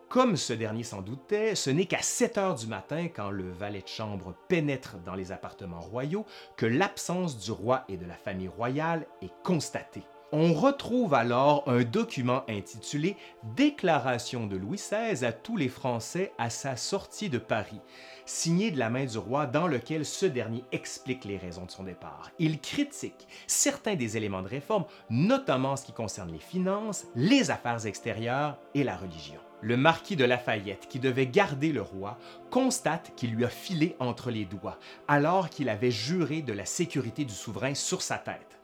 Comme 0.09 0.37
ce 0.37 0.53
dernier 0.53 0.85
s'en 0.85 1.03
doutait, 1.03 1.55
ce 1.55 1.69
n'est 1.69 1.87
qu'à 1.87 2.01
7 2.01 2.39
heures 2.39 2.55
du 2.55 2.67
matin, 2.69 3.09
quand 3.09 3.31
le 3.31 3.51
valet 3.51 3.83
de 3.83 3.89
chambre 3.89 4.35
pénètre 4.49 4.99
dans 5.05 5.15
les 5.15 5.33
appartements 5.33 5.81
royaux, 5.81 6.25
que 6.57 6.67
l'absence 6.67 7.39
du 7.39 7.51
roi 7.51 7.85
et 7.89 7.97
de 7.97 8.07
la 8.07 8.15
famille 8.15 8.49
royale 8.49 9.07
est 9.21 9.33
constatée. 9.43 10.05
On 10.33 10.53
retrouve 10.55 11.15
alors 11.15 11.63
un 11.69 11.85
document 11.85 12.43
intitulé 12.49 13.17
Déclaration 13.55 14.49
de 14.49 14.57
Louis 14.57 14.77
XVI 14.77 15.25
à 15.25 15.33
tous 15.33 15.57
les 15.57 15.69
Français 15.69 16.33
à 16.37 16.51
sa 16.51 16.75
sortie 16.75 17.29
de 17.29 17.39
Paris, 17.39 17.81
signé 18.25 18.73
de 18.73 18.79
la 18.79 18.91
main 18.91 19.05
du 19.05 19.19
roi 19.19 19.47
dans 19.47 19.69
lequel 19.69 20.05
ce 20.05 20.27
dernier 20.27 20.65
explique 20.73 21.25
les 21.25 21.37
raisons 21.37 21.65
de 21.65 21.71
son 21.71 21.85
départ. 21.85 22.33
Il 22.41 22.61
critique 22.61 23.29
certains 23.47 23.95
des 23.95 24.17
éléments 24.17 24.43
de 24.43 24.49
réforme, 24.49 24.87
notamment 25.11 25.73
en 25.73 25.77
ce 25.77 25.87
qui 25.87 25.93
concerne 25.93 26.33
les 26.33 26.41
finances, 26.41 27.07
les 27.15 27.53
affaires 27.53 27.87
extérieures 27.87 28.59
et 28.75 28.83
la 28.83 28.97
religion. 28.97 29.41
Le 29.61 29.77
marquis 29.77 30.17
de 30.17 30.25
Lafayette, 30.25 30.89
qui 30.89 30.99
devait 30.99 31.29
garder 31.29 31.71
le 31.71 31.83
roi, 31.83 32.19
constate 32.51 33.13
qu'il 33.15 33.31
lui 33.31 33.45
a 33.45 33.49
filé 33.49 33.95
entre 34.01 34.33
les 34.33 34.45
doigts, 34.45 34.79
alors 35.07 35.51
qu'il 35.51 35.69
avait 35.69 35.93
juré 35.93 36.43
de 36.43 36.53
la 36.53 36.65
sécurité 36.65 37.25
du 37.25 37.33
souverain 37.33 37.75
sur 37.75 38.03
sa 38.03 38.19
tête. 38.19 38.56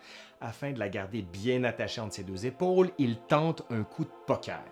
Afin 0.45 0.73
de 0.73 0.81
la 0.81 0.89
garder 0.89 1.23
bien 1.23 1.63
attachée 1.63 2.01
entre 2.01 2.15
ses 2.15 2.25
deux 2.25 2.47
épaules, 2.47 2.91
il 2.99 3.17
tente 3.17 3.63
un 3.71 3.85
coup 3.85 4.03
de 4.03 4.11
poker. 4.27 4.65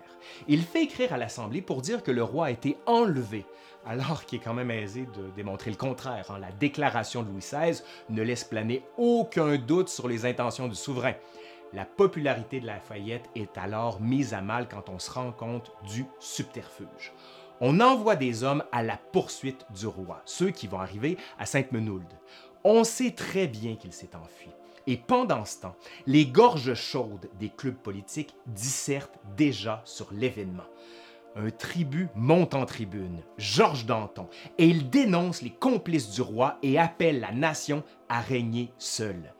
Il 0.49 0.63
fait 0.63 0.83
écrire 0.83 1.13
à 1.13 1.17
l'Assemblée 1.17 1.61
pour 1.61 1.81
dire 1.81 2.03
que 2.03 2.11
le 2.11 2.21
roi 2.21 2.47
a 2.47 2.51
été 2.51 2.75
enlevé, 2.85 3.45
alors 3.85 4.25
qu'il 4.25 4.39
est 4.39 4.43
quand 4.43 4.53
même 4.53 4.69
aisé 4.69 5.07
de 5.15 5.29
démontrer 5.33 5.71
le 5.71 5.77
contraire. 5.77 6.29
Hein. 6.29 6.39
La 6.39 6.51
déclaration 6.51 7.23
de 7.23 7.29
Louis 7.29 7.39
XVI 7.39 7.81
ne 8.09 8.21
laisse 8.21 8.43
planer 8.43 8.83
aucun 8.97 9.55
doute 9.55 9.87
sur 9.87 10.09
les 10.09 10.25
intentions 10.25 10.67
du 10.67 10.75
souverain. 10.75 11.13
La 11.71 11.85
popularité 11.85 12.59
de 12.59 12.67
Lafayette 12.67 13.29
est 13.35 13.57
alors 13.57 14.01
mise 14.01 14.33
à 14.33 14.41
mal 14.41 14.67
quand 14.67 14.89
on 14.89 14.99
se 14.99 15.09
rend 15.09 15.31
compte 15.31 15.71
du 15.87 16.05
subterfuge. 16.19 17.13
On 17.61 17.79
envoie 17.79 18.17
des 18.17 18.43
hommes 18.43 18.65
à 18.73 18.83
la 18.83 18.97
poursuite 18.97 19.65
du 19.69 19.87
roi, 19.87 20.21
ceux 20.25 20.49
qui 20.49 20.67
vont 20.67 20.81
arriver 20.81 21.15
à 21.39 21.45
Sainte-Menould. 21.45 22.11
On 22.65 22.83
sait 22.83 23.11
très 23.11 23.47
bien 23.47 23.77
qu'il 23.77 23.93
s'est 23.93 24.17
enfui. 24.17 24.49
Et 24.87 24.97
pendant 24.97 25.45
ce 25.45 25.61
temps, 25.61 25.75
les 26.07 26.25
gorges 26.25 26.73
chaudes 26.73 27.29
des 27.39 27.49
clubs 27.49 27.75
politiques 27.75 28.35
dissertent 28.47 29.19
déjà 29.37 29.81
sur 29.85 30.11
l'événement. 30.11 30.65
Un 31.35 31.49
tribut 31.49 32.09
monte 32.13 32.55
en 32.55 32.65
tribune, 32.65 33.21
Georges 33.37 33.85
Danton, 33.85 34.27
et 34.57 34.67
il 34.67 34.89
dénonce 34.89 35.41
les 35.41 35.51
complices 35.51 36.09
du 36.09 36.21
roi 36.21 36.57
et 36.61 36.77
appelle 36.77 37.21
la 37.21 37.31
nation 37.31 37.83
à 38.09 38.19
régner 38.19 38.73
seule. 38.77 39.33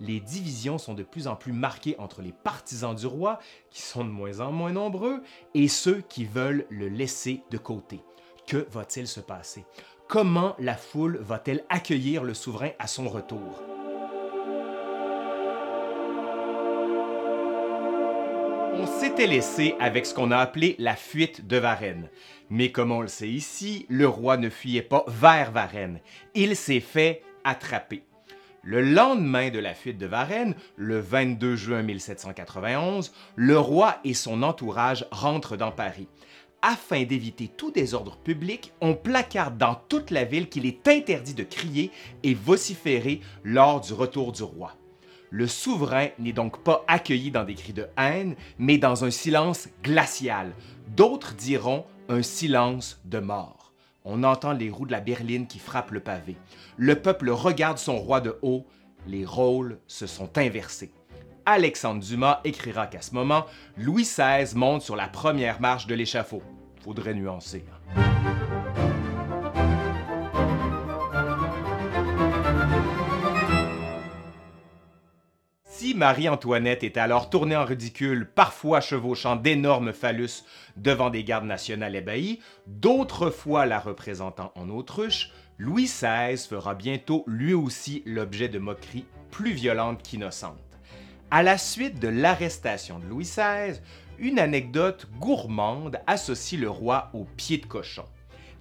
Les 0.00 0.20
divisions 0.20 0.78
sont 0.78 0.94
de 0.94 1.02
plus 1.02 1.26
en 1.26 1.36
plus 1.36 1.52
marquées 1.52 1.96
entre 1.98 2.22
les 2.22 2.32
partisans 2.32 2.94
du 2.94 3.06
roi, 3.06 3.38
qui 3.70 3.82
sont 3.82 4.04
de 4.04 4.10
moins 4.10 4.40
en 4.40 4.52
moins 4.52 4.72
nombreux, 4.72 5.22
et 5.54 5.68
ceux 5.68 6.02
qui 6.02 6.24
veulent 6.24 6.66
le 6.68 6.88
laisser 6.88 7.42
de 7.50 7.58
côté. 7.58 8.00
Que 8.46 8.66
va-t-il 8.70 9.08
se 9.08 9.20
passer? 9.20 9.64
Comment 10.06 10.54
la 10.58 10.76
foule 10.76 11.18
va-t-elle 11.18 11.64
accueillir 11.68 12.24
le 12.24 12.34
souverain 12.34 12.70
à 12.78 12.86
son 12.86 13.08
retour? 13.08 13.62
On 18.80 18.86
s'était 18.86 19.26
laissé 19.26 19.74
avec 19.80 20.06
ce 20.06 20.14
qu'on 20.14 20.30
a 20.30 20.36
appelé 20.36 20.76
la 20.78 20.94
fuite 20.94 21.48
de 21.48 21.56
Varennes. 21.56 22.08
Mais 22.48 22.70
comme 22.70 22.92
on 22.92 23.00
le 23.00 23.08
sait 23.08 23.28
ici, 23.28 23.86
le 23.88 24.06
roi 24.06 24.36
ne 24.36 24.48
fuyait 24.48 24.82
pas 24.82 25.04
vers 25.08 25.50
Varennes. 25.50 25.98
Il 26.36 26.54
s'est 26.54 26.78
fait 26.78 27.22
attraper. 27.42 28.04
Le 28.62 28.80
lendemain 28.80 29.50
de 29.50 29.58
la 29.58 29.74
fuite 29.74 29.98
de 29.98 30.06
Varennes, 30.06 30.54
le 30.76 31.00
22 31.00 31.56
juin 31.56 31.82
1791, 31.82 33.12
le 33.34 33.58
roi 33.58 33.98
et 34.04 34.14
son 34.14 34.44
entourage 34.44 35.06
rentrent 35.10 35.56
dans 35.56 35.72
Paris. 35.72 36.06
Afin 36.62 37.02
d'éviter 37.02 37.48
tout 37.48 37.72
désordre 37.72 38.16
public, 38.18 38.72
on 38.80 38.94
placarde 38.94 39.58
dans 39.58 39.74
toute 39.74 40.12
la 40.12 40.22
ville 40.22 40.48
qu'il 40.48 40.66
est 40.66 40.86
interdit 40.86 41.34
de 41.34 41.42
crier 41.42 41.90
et 42.22 42.34
vociférer 42.34 43.22
lors 43.42 43.80
du 43.80 43.92
retour 43.92 44.30
du 44.30 44.44
roi. 44.44 44.77
Le 45.30 45.46
souverain 45.46 46.08
n'est 46.18 46.32
donc 46.32 46.62
pas 46.62 46.84
accueilli 46.88 47.30
dans 47.30 47.44
des 47.44 47.54
cris 47.54 47.72
de 47.72 47.86
haine, 47.98 48.34
mais 48.58 48.78
dans 48.78 49.04
un 49.04 49.10
silence 49.10 49.68
glacial. 49.82 50.52
D'autres 50.88 51.34
diront 51.34 51.84
un 52.08 52.22
silence 52.22 53.00
de 53.04 53.18
mort. 53.18 53.72
On 54.04 54.24
entend 54.24 54.52
les 54.52 54.70
roues 54.70 54.86
de 54.86 54.92
la 54.92 55.00
berline 55.00 55.46
qui 55.46 55.58
frappent 55.58 55.90
le 55.90 56.00
pavé. 56.00 56.36
Le 56.78 56.94
peuple 56.94 57.28
regarde 57.30 57.78
son 57.78 57.98
roi 57.98 58.20
de 58.22 58.38
haut. 58.40 58.66
Les 59.06 59.26
rôles 59.26 59.78
se 59.86 60.06
sont 60.06 60.38
inversés. 60.38 60.92
Alexandre 61.44 62.02
Dumas 62.02 62.40
écrira 62.44 62.86
qu'à 62.86 63.02
ce 63.02 63.14
moment, 63.14 63.44
Louis 63.76 64.04
XVI 64.04 64.54
monte 64.54 64.82
sur 64.82 64.96
la 64.96 65.08
première 65.08 65.60
marche 65.60 65.86
de 65.86 65.94
l'échafaud. 65.94 66.42
Faudrait 66.82 67.14
nuancer. 67.14 67.64
Hein. 67.96 68.57
Marie-Antoinette 75.94 76.84
était 76.84 77.00
alors 77.00 77.30
tournée 77.30 77.56
en 77.56 77.64
ridicule, 77.64 78.28
parfois 78.34 78.80
chevauchant 78.80 79.36
d'énormes 79.36 79.92
phallus 79.92 80.44
devant 80.76 81.10
des 81.10 81.24
gardes 81.24 81.44
nationales 81.44 81.96
ébahis, 81.96 82.40
d'autres 82.66 83.30
fois 83.30 83.66
la 83.66 83.78
représentant 83.78 84.52
en 84.54 84.68
autruche, 84.68 85.30
Louis 85.58 85.84
XVI 85.84 86.36
fera 86.36 86.74
bientôt 86.74 87.24
lui 87.26 87.54
aussi 87.54 88.02
l'objet 88.06 88.48
de 88.48 88.58
moqueries 88.58 89.06
plus 89.30 89.52
violentes 89.52 90.02
qu'innocentes. 90.02 90.58
À 91.30 91.42
la 91.42 91.58
suite 91.58 92.00
de 92.00 92.08
l'arrestation 92.08 92.98
de 92.98 93.06
Louis 93.06 93.24
XVI, 93.24 93.80
une 94.18 94.38
anecdote 94.38 95.06
gourmande 95.18 96.00
associe 96.06 96.60
le 96.60 96.70
roi 96.70 97.10
au 97.12 97.24
pied 97.24 97.58
de 97.58 97.66
cochon. 97.66 98.04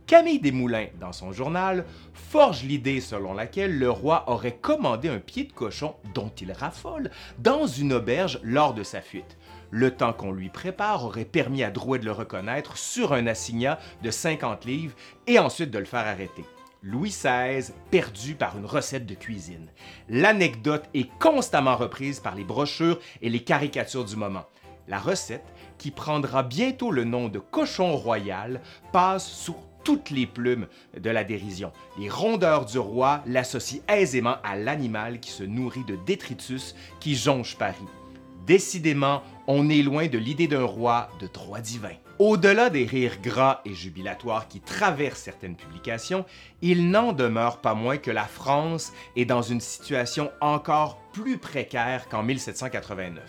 Camille 0.08 0.40
Desmoulins, 0.40 0.88
dans 1.02 1.12
son 1.12 1.34
journal, 1.34 1.86
forge 2.14 2.64
l'idée 2.64 3.02
selon 3.02 3.34
laquelle 3.34 3.78
le 3.78 3.92
roi 3.92 4.24
aurait 4.28 4.56
commandé 4.56 5.10
un 5.10 5.20
pied 5.20 5.44
de 5.44 5.52
cochon 5.52 5.96
dont 6.14 6.32
il 6.40 6.54
raffole 6.54 7.12
dans 7.40 7.68
une 7.68 7.92
auberge 7.92 8.40
lors 8.42 8.74
de 8.74 8.84
sa 8.84 9.02
fuite. 9.02 9.38
Le 9.70 9.92
temps 9.92 10.14
qu'on 10.14 10.32
lui 10.32 10.48
prépare 10.48 11.04
aurait 11.04 11.26
permis 11.26 11.62
à 11.62 11.72
Drouet 11.72 12.00
de 12.00 12.06
le 12.06 12.14
reconnaître 12.14 12.78
sur 12.78 13.12
un 13.12 13.28
assignat 13.28 13.80
de 14.02 14.10
50 14.10 14.64
livres 14.64 14.96
et 15.28 15.40
ensuite 15.40 15.72
de 15.72 15.80
le 15.80 15.84
faire 15.84 16.08
arrêter. 16.08 16.46
Louis 16.84 17.10
XVI 17.10 17.74
perdu 17.92 18.36
par 18.36 18.58
une 18.58 18.66
recette 18.66 19.06
de 19.06 19.16
cuisine. 19.16 19.68
L'anecdote 20.08 20.86
est 20.94 21.12
constamment 21.20 21.76
reprise 21.76 22.22
par 22.22 22.36
les 22.36 22.46
brochures 22.46 23.00
et 23.22 23.30
les 23.30 23.44
caricatures 23.44 24.06
du 24.06 24.16
moment. 24.16 24.46
La 24.88 25.00
recette, 25.00 25.44
qui 25.78 25.92
prendra 25.92 26.44
bientôt 26.44 26.92
le 26.92 27.04
nom 27.04 27.28
de 27.28 27.40
cochon 27.40 27.98
royal, 27.98 28.62
passe 28.94 29.28
sous 29.28 29.58
toutes 29.88 30.10
les 30.10 30.28
plumes 30.28 30.68
de 31.00 31.10
la 31.10 31.24
dérision. 31.24 31.72
Les 31.98 32.10
rondeurs 32.10 32.66
du 32.66 32.78
roi 32.78 33.24
l'associent 33.26 33.80
aisément 33.88 34.36
à 34.44 34.58
l'animal 34.58 35.22
qui 35.22 35.32
se 35.32 35.44
nourrit 35.44 35.86
de 35.86 35.98
détritus 36.06 36.76
qui 37.00 37.16
jonche 37.16 37.56
Paris. 37.56 37.86
Décidément, 38.46 39.24
on 39.48 39.70
est 39.70 39.84
loin 39.84 40.08
de 40.08 40.18
l'idée 40.18 40.50
d'un 40.50 40.66
roi 40.66 41.08
de 41.22 41.28
droit 41.28 41.62
divin. 41.62 41.94
Au-delà 42.20 42.70
des 42.70 42.84
rires 42.84 43.22
gras 43.22 43.62
et 43.64 43.74
jubilatoires 43.74 44.50
qui 44.50 44.60
traversent 44.60 45.22
certaines 45.22 45.56
publications, 45.56 46.26
il 46.62 46.90
n'en 46.90 47.14
demeure 47.14 47.62
pas 47.62 47.74
moins 47.74 47.96
que 47.96 48.12
la 48.12 48.26
France 48.26 48.92
est 49.16 49.24
dans 49.24 49.42
une 49.42 49.62
situation 49.62 50.32
encore 50.42 51.00
plus 51.14 51.38
précaire 51.38 52.10
qu'en 52.10 52.24
1789. 52.24 53.24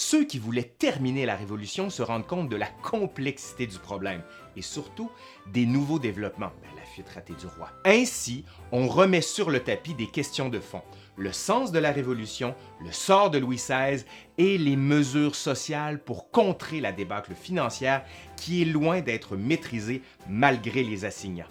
Ceux 0.00 0.24
qui 0.24 0.38
voulaient 0.38 0.62
terminer 0.78 1.26
la 1.26 1.34
Révolution 1.34 1.90
se 1.90 2.02
rendent 2.02 2.26
compte 2.26 2.48
de 2.48 2.54
la 2.54 2.68
complexité 2.68 3.66
du 3.66 3.80
problème 3.80 4.22
et 4.56 4.62
surtout 4.62 5.10
des 5.52 5.66
nouveaux 5.66 5.98
développements, 5.98 6.52
ben, 6.62 6.70
la 6.76 6.84
fuite 6.84 7.08
ratée 7.08 7.34
du 7.34 7.46
roi. 7.46 7.70
Ainsi, 7.84 8.44
on 8.72 8.88
remet 8.88 9.20
sur 9.20 9.50
le 9.50 9.60
tapis 9.60 9.94
des 9.94 10.06
questions 10.06 10.48
de 10.48 10.60
fond 10.60 10.82
le 11.18 11.32
sens 11.32 11.72
de 11.72 11.78
la 11.78 11.90
Révolution, 11.90 12.54
le 12.80 12.92
sort 12.92 13.30
de 13.30 13.38
Louis 13.38 13.56
XVI 13.56 14.04
et 14.38 14.56
les 14.56 14.76
mesures 14.76 15.34
sociales 15.34 15.98
pour 15.98 16.30
contrer 16.30 16.80
la 16.80 16.92
débâcle 16.92 17.34
financière 17.34 18.04
qui 18.36 18.62
est 18.62 18.66
loin 18.66 19.00
d'être 19.00 19.36
maîtrisée 19.36 20.02
malgré 20.28 20.84
les 20.84 21.04
assignats. 21.04 21.48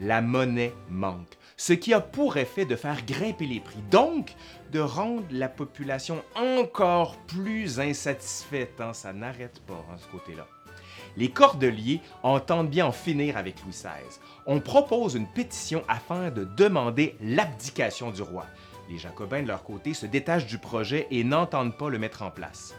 La 0.00 0.20
monnaie 0.20 0.74
manque, 0.90 1.38
ce 1.56 1.72
qui 1.72 1.94
a 1.94 2.00
pour 2.00 2.36
effet 2.36 2.66
de 2.66 2.76
faire 2.76 3.06
grimper 3.06 3.46
les 3.46 3.60
prix, 3.60 3.80
donc 3.90 4.34
de 4.72 4.80
rendre 4.80 5.24
la 5.30 5.48
population 5.48 6.22
encore 6.34 7.16
plus 7.28 7.80
insatisfaite. 7.80 8.80
Hein. 8.80 8.92
Ça 8.92 9.12
n'arrête 9.12 9.60
pas, 9.60 9.86
hein, 9.90 9.96
ce 9.96 10.08
côté-là. 10.08 10.46
Les 11.16 11.30
Cordeliers 11.30 12.00
entendent 12.22 12.68
bien 12.68 12.86
en 12.86 12.92
finir 12.92 13.36
avec 13.36 13.62
Louis 13.62 13.72
XVI. 13.72 14.20
On 14.46 14.60
propose 14.60 15.14
une 15.14 15.26
pétition 15.26 15.82
afin 15.88 16.30
de 16.30 16.44
demander 16.44 17.16
l'abdication 17.22 18.10
du 18.10 18.22
roi. 18.22 18.46
Les 18.90 18.98
Jacobins, 18.98 19.42
de 19.42 19.48
leur 19.48 19.64
côté, 19.64 19.94
se 19.94 20.06
détachent 20.06 20.46
du 20.46 20.58
projet 20.58 21.06
et 21.10 21.24
n'entendent 21.24 21.76
pas 21.76 21.88
le 21.88 21.98
mettre 21.98 22.22
en 22.22 22.30
place. 22.30 22.74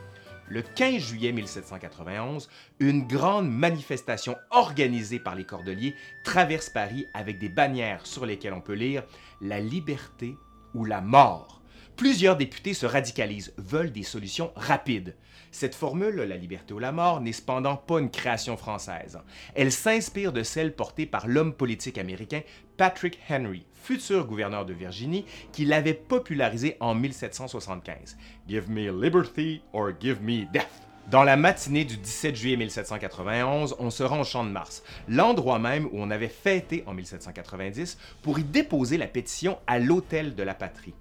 Le 0.49 0.61
15 0.61 1.01
juillet 1.01 1.34
1791, 1.34 2.47
une 2.80 3.05
grande 3.05 3.49
manifestation 3.51 4.38
organisée 4.49 5.19
par 5.19 5.35
les 5.35 5.43
Cordeliers 5.43 5.95
traverse 6.23 6.69
Paris 6.69 7.07
avec 7.14 7.38
des 7.39 7.49
bannières 7.49 8.05
sur 8.05 8.26
lesquelles 8.26 8.53
on 8.53 8.61
peut 8.61 8.73
lire 8.73 9.03
La 9.41 9.59
liberté 9.59 10.38
ou 10.73 10.85
la 10.85 11.01
mort. 11.01 11.61
Plusieurs 11.97 12.38
députés 12.38 12.76
se 12.76 12.85
radicalisent, 12.85 13.53
veulent 13.57 13.91
des 13.91 14.03
solutions 14.03 14.53
rapides. 14.55 15.15
Cette 15.52 15.76
formule, 15.76 16.15
la 16.15 16.38
liberté 16.38 16.74
ou 16.74 16.80
la 16.80 16.91
mort, 16.91 17.22
n'est 17.22 17.32
cependant 17.32 17.76
pas 17.76 17.99
une 17.99 18.11
création 18.11 18.57
française. 18.57 19.19
Elle 19.56 19.72
s'inspire 19.72 20.34
de 20.34 20.44
celle 20.44 20.76
portée 20.76 21.06
par 21.06 21.28
l'homme 21.28 21.53
politique 21.53 21.98
américain 21.98 22.41
Patrick 22.78 23.19
Henry, 23.30 23.65
futur 23.74 24.26
gouverneur 24.26 24.65
de 24.65 24.74
Virginie, 24.74 25.26
qui 25.52 25.65
l'avait 25.65 25.94
popularisée 25.94 26.78
en 26.80 26.94
1775. 26.94 28.18
Give 28.48 28.69
me 28.69 28.91
liberty 28.91 29.61
or 29.74 29.91
give 29.99 30.22
me 30.22 30.45
death. 30.52 30.88
Dans 31.10 31.24
la 31.24 31.38
matinée 31.38 31.86
du 31.86 31.95
17 31.95 32.36
juillet 32.36 32.57
1791, 32.57 33.78
on 33.80 33.90
se 33.90 34.03
rend 34.03 34.19
au 34.19 34.24
Champ 34.26 34.44
de 34.44 34.49
Mars, 34.49 34.84
l'endroit 35.07 35.57
même 35.57 35.86
où 35.86 35.91
on 35.94 36.11
avait 36.11 36.28
fêté 36.28 36.84
en 36.86 36.94
1790 36.94 37.98
pour 38.22 38.40
y 38.40 38.44
déposer 38.44 38.98
la 38.98 39.07
pétition 39.07 39.57
à 39.68 39.80
l'Hôtel 39.80 40.36
de 40.36 40.44
la 40.44 40.53
Patrie. 40.53 40.94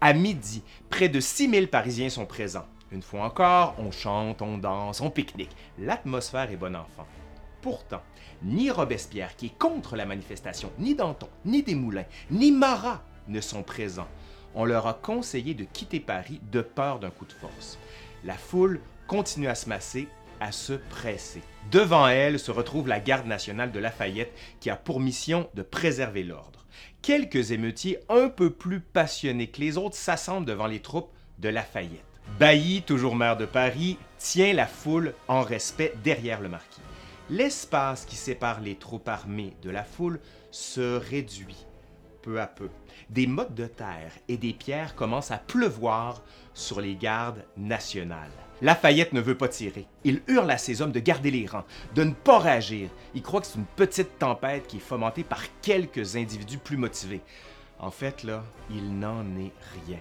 À 0.00 0.14
midi, 0.14 0.62
près 0.88 1.10
de 1.10 1.20
6000 1.20 1.68
Parisiens 1.68 2.08
sont 2.08 2.24
présents. 2.24 2.64
Une 2.92 3.02
fois 3.02 3.24
encore, 3.24 3.76
on 3.78 3.92
chante, 3.92 4.42
on 4.42 4.58
danse, 4.58 5.00
on 5.00 5.10
pique-nique. 5.10 5.54
L'atmosphère 5.78 6.50
est 6.50 6.56
bon 6.56 6.74
enfant. 6.74 7.06
Pourtant, 7.62 8.02
ni 8.42 8.70
Robespierre, 8.70 9.36
qui 9.36 9.46
est 9.46 9.58
contre 9.58 9.94
la 9.94 10.06
manifestation, 10.06 10.72
ni 10.78 10.96
Danton, 10.96 11.28
ni 11.44 11.62
Desmoulins, 11.62 12.06
ni 12.30 12.50
Marat 12.50 13.02
ne 13.28 13.40
sont 13.40 13.62
présents. 13.62 14.08
On 14.54 14.64
leur 14.64 14.88
a 14.88 14.94
conseillé 14.94 15.54
de 15.54 15.64
quitter 15.64 16.00
Paris 16.00 16.40
de 16.50 16.62
peur 16.62 16.98
d'un 16.98 17.10
coup 17.10 17.26
de 17.26 17.32
force. 17.32 17.78
La 18.24 18.34
foule 18.34 18.80
continue 19.06 19.46
à 19.46 19.54
se 19.54 19.68
masser, 19.68 20.08
à 20.40 20.50
se 20.50 20.72
presser. 20.72 21.42
Devant 21.70 22.08
elle 22.08 22.40
se 22.40 22.50
retrouve 22.50 22.88
la 22.88 22.98
garde 22.98 23.26
nationale 23.26 23.70
de 23.70 23.78
Lafayette 23.78 24.32
qui 24.58 24.70
a 24.70 24.76
pour 24.76 24.98
mission 24.98 25.48
de 25.54 25.62
préserver 25.62 26.24
l'ordre. 26.24 26.66
Quelques 27.02 27.52
émeutiers 27.52 27.98
un 28.08 28.28
peu 28.28 28.50
plus 28.50 28.80
passionnés 28.80 29.46
que 29.46 29.60
les 29.60 29.78
autres 29.78 29.96
s'assemblent 29.96 30.46
devant 30.46 30.66
les 30.66 30.80
troupes 30.80 31.12
de 31.38 31.48
Lafayette. 31.48 32.09
Bailly, 32.38 32.82
toujours 32.82 33.16
maire 33.16 33.36
de 33.36 33.44
Paris, 33.44 33.98
tient 34.18 34.52
la 34.52 34.66
foule 34.66 35.14
en 35.28 35.42
respect 35.42 35.94
derrière 36.02 36.40
le 36.40 36.48
marquis. 36.48 36.80
L'espace 37.28 38.04
qui 38.04 38.16
sépare 38.16 38.60
les 38.60 38.76
troupes 38.76 39.08
armées 39.08 39.54
de 39.62 39.70
la 39.70 39.84
foule 39.84 40.20
se 40.50 40.96
réduit 40.96 41.66
peu 42.22 42.40
à 42.40 42.46
peu. 42.46 42.68
Des 43.08 43.26
mottes 43.26 43.54
de 43.54 43.66
terre 43.66 44.12
et 44.28 44.36
des 44.36 44.52
pierres 44.52 44.94
commencent 44.94 45.30
à 45.30 45.38
pleuvoir 45.38 46.22
sur 46.54 46.80
les 46.80 46.94
gardes 46.96 47.44
nationales. 47.56 48.30
Lafayette 48.62 49.12
ne 49.12 49.20
veut 49.20 49.36
pas 49.36 49.48
tirer. 49.48 49.86
Il 50.04 50.22
hurle 50.28 50.50
à 50.50 50.58
ses 50.58 50.82
hommes 50.82 50.92
de 50.92 51.00
garder 51.00 51.30
les 51.30 51.46
rangs, 51.46 51.64
de 51.94 52.04
ne 52.04 52.12
pas 52.12 52.38
réagir. 52.38 52.90
Il 53.14 53.22
croit 53.22 53.40
que 53.40 53.46
c'est 53.46 53.58
une 53.58 53.64
petite 53.64 54.18
tempête 54.18 54.66
qui 54.66 54.76
est 54.76 54.80
fomentée 54.80 55.24
par 55.24 55.42
quelques 55.62 56.16
individus 56.16 56.58
plus 56.58 56.76
motivés. 56.76 57.22
En 57.78 57.90
fait, 57.90 58.22
là, 58.22 58.44
il 58.70 58.98
n'en 58.98 59.24
est 59.36 59.52
rien. 59.86 59.98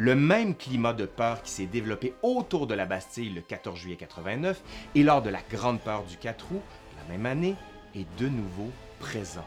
Le 0.00 0.14
même 0.14 0.54
climat 0.54 0.92
de 0.92 1.06
peur 1.06 1.42
qui 1.42 1.50
s'est 1.50 1.66
développé 1.66 2.14
autour 2.22 2.68
de 2.68 2.74
la 2.74 2.86
Bastille 2.86 3.30
le 3.30 3.40
14 3.40 3.76
juillet 3.76 3.96
89 3.96 4.62
et 4.94 5.02
lors 5.02 5.22
de 5.22 5.28
la 5.28 5.40
Grande 5.50 5.80
Peur 5.80 6.04
du 6.04 6.16
4 6.16 6.52
août 6.52 6.62
la 6.96 7.12
même 7.12 7.26
année 7.26 7.56
est 7.96 8.06
de 8.16 8.28
nouveau 8.28 8.70
présent. 9.00 9.44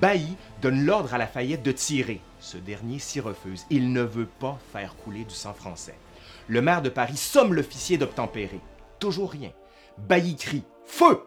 Bailly 0.00 0.34
donne 0.62 0.86
l'ordre 0.86 1.12
à 1.12 1.18
Lafayette 1.18 1.62
de 1.62 1.72
tirer. 1.72 2.22
Ce 2.40 2.56
dernier 2.56 2.98
s'y 2.98 3.20
refuse. 3.20 3.66
Il 3.68 3.92
ne 3.92 4.00
veut 4.00 4.30
pas 4.40 4.58
faire 4.72 4.96
couler 4.96 5.24
du 5.24 5.34
sang 5.34 5.52
français. 5.52 5.98
Le 6.48 6.62
maire 6.62 6.80
de 6.80 6.88
Paris 6.88 7.18
somme 7.18 7.52
l'officier 7.52 7.98
d'obtempérer. 7.98 8.60
Toujours 8.98 9.30
rien. 9.30 9.52
Bailly 9.98 10.36
crie 10.36 10.64
Feu 10.86 11.20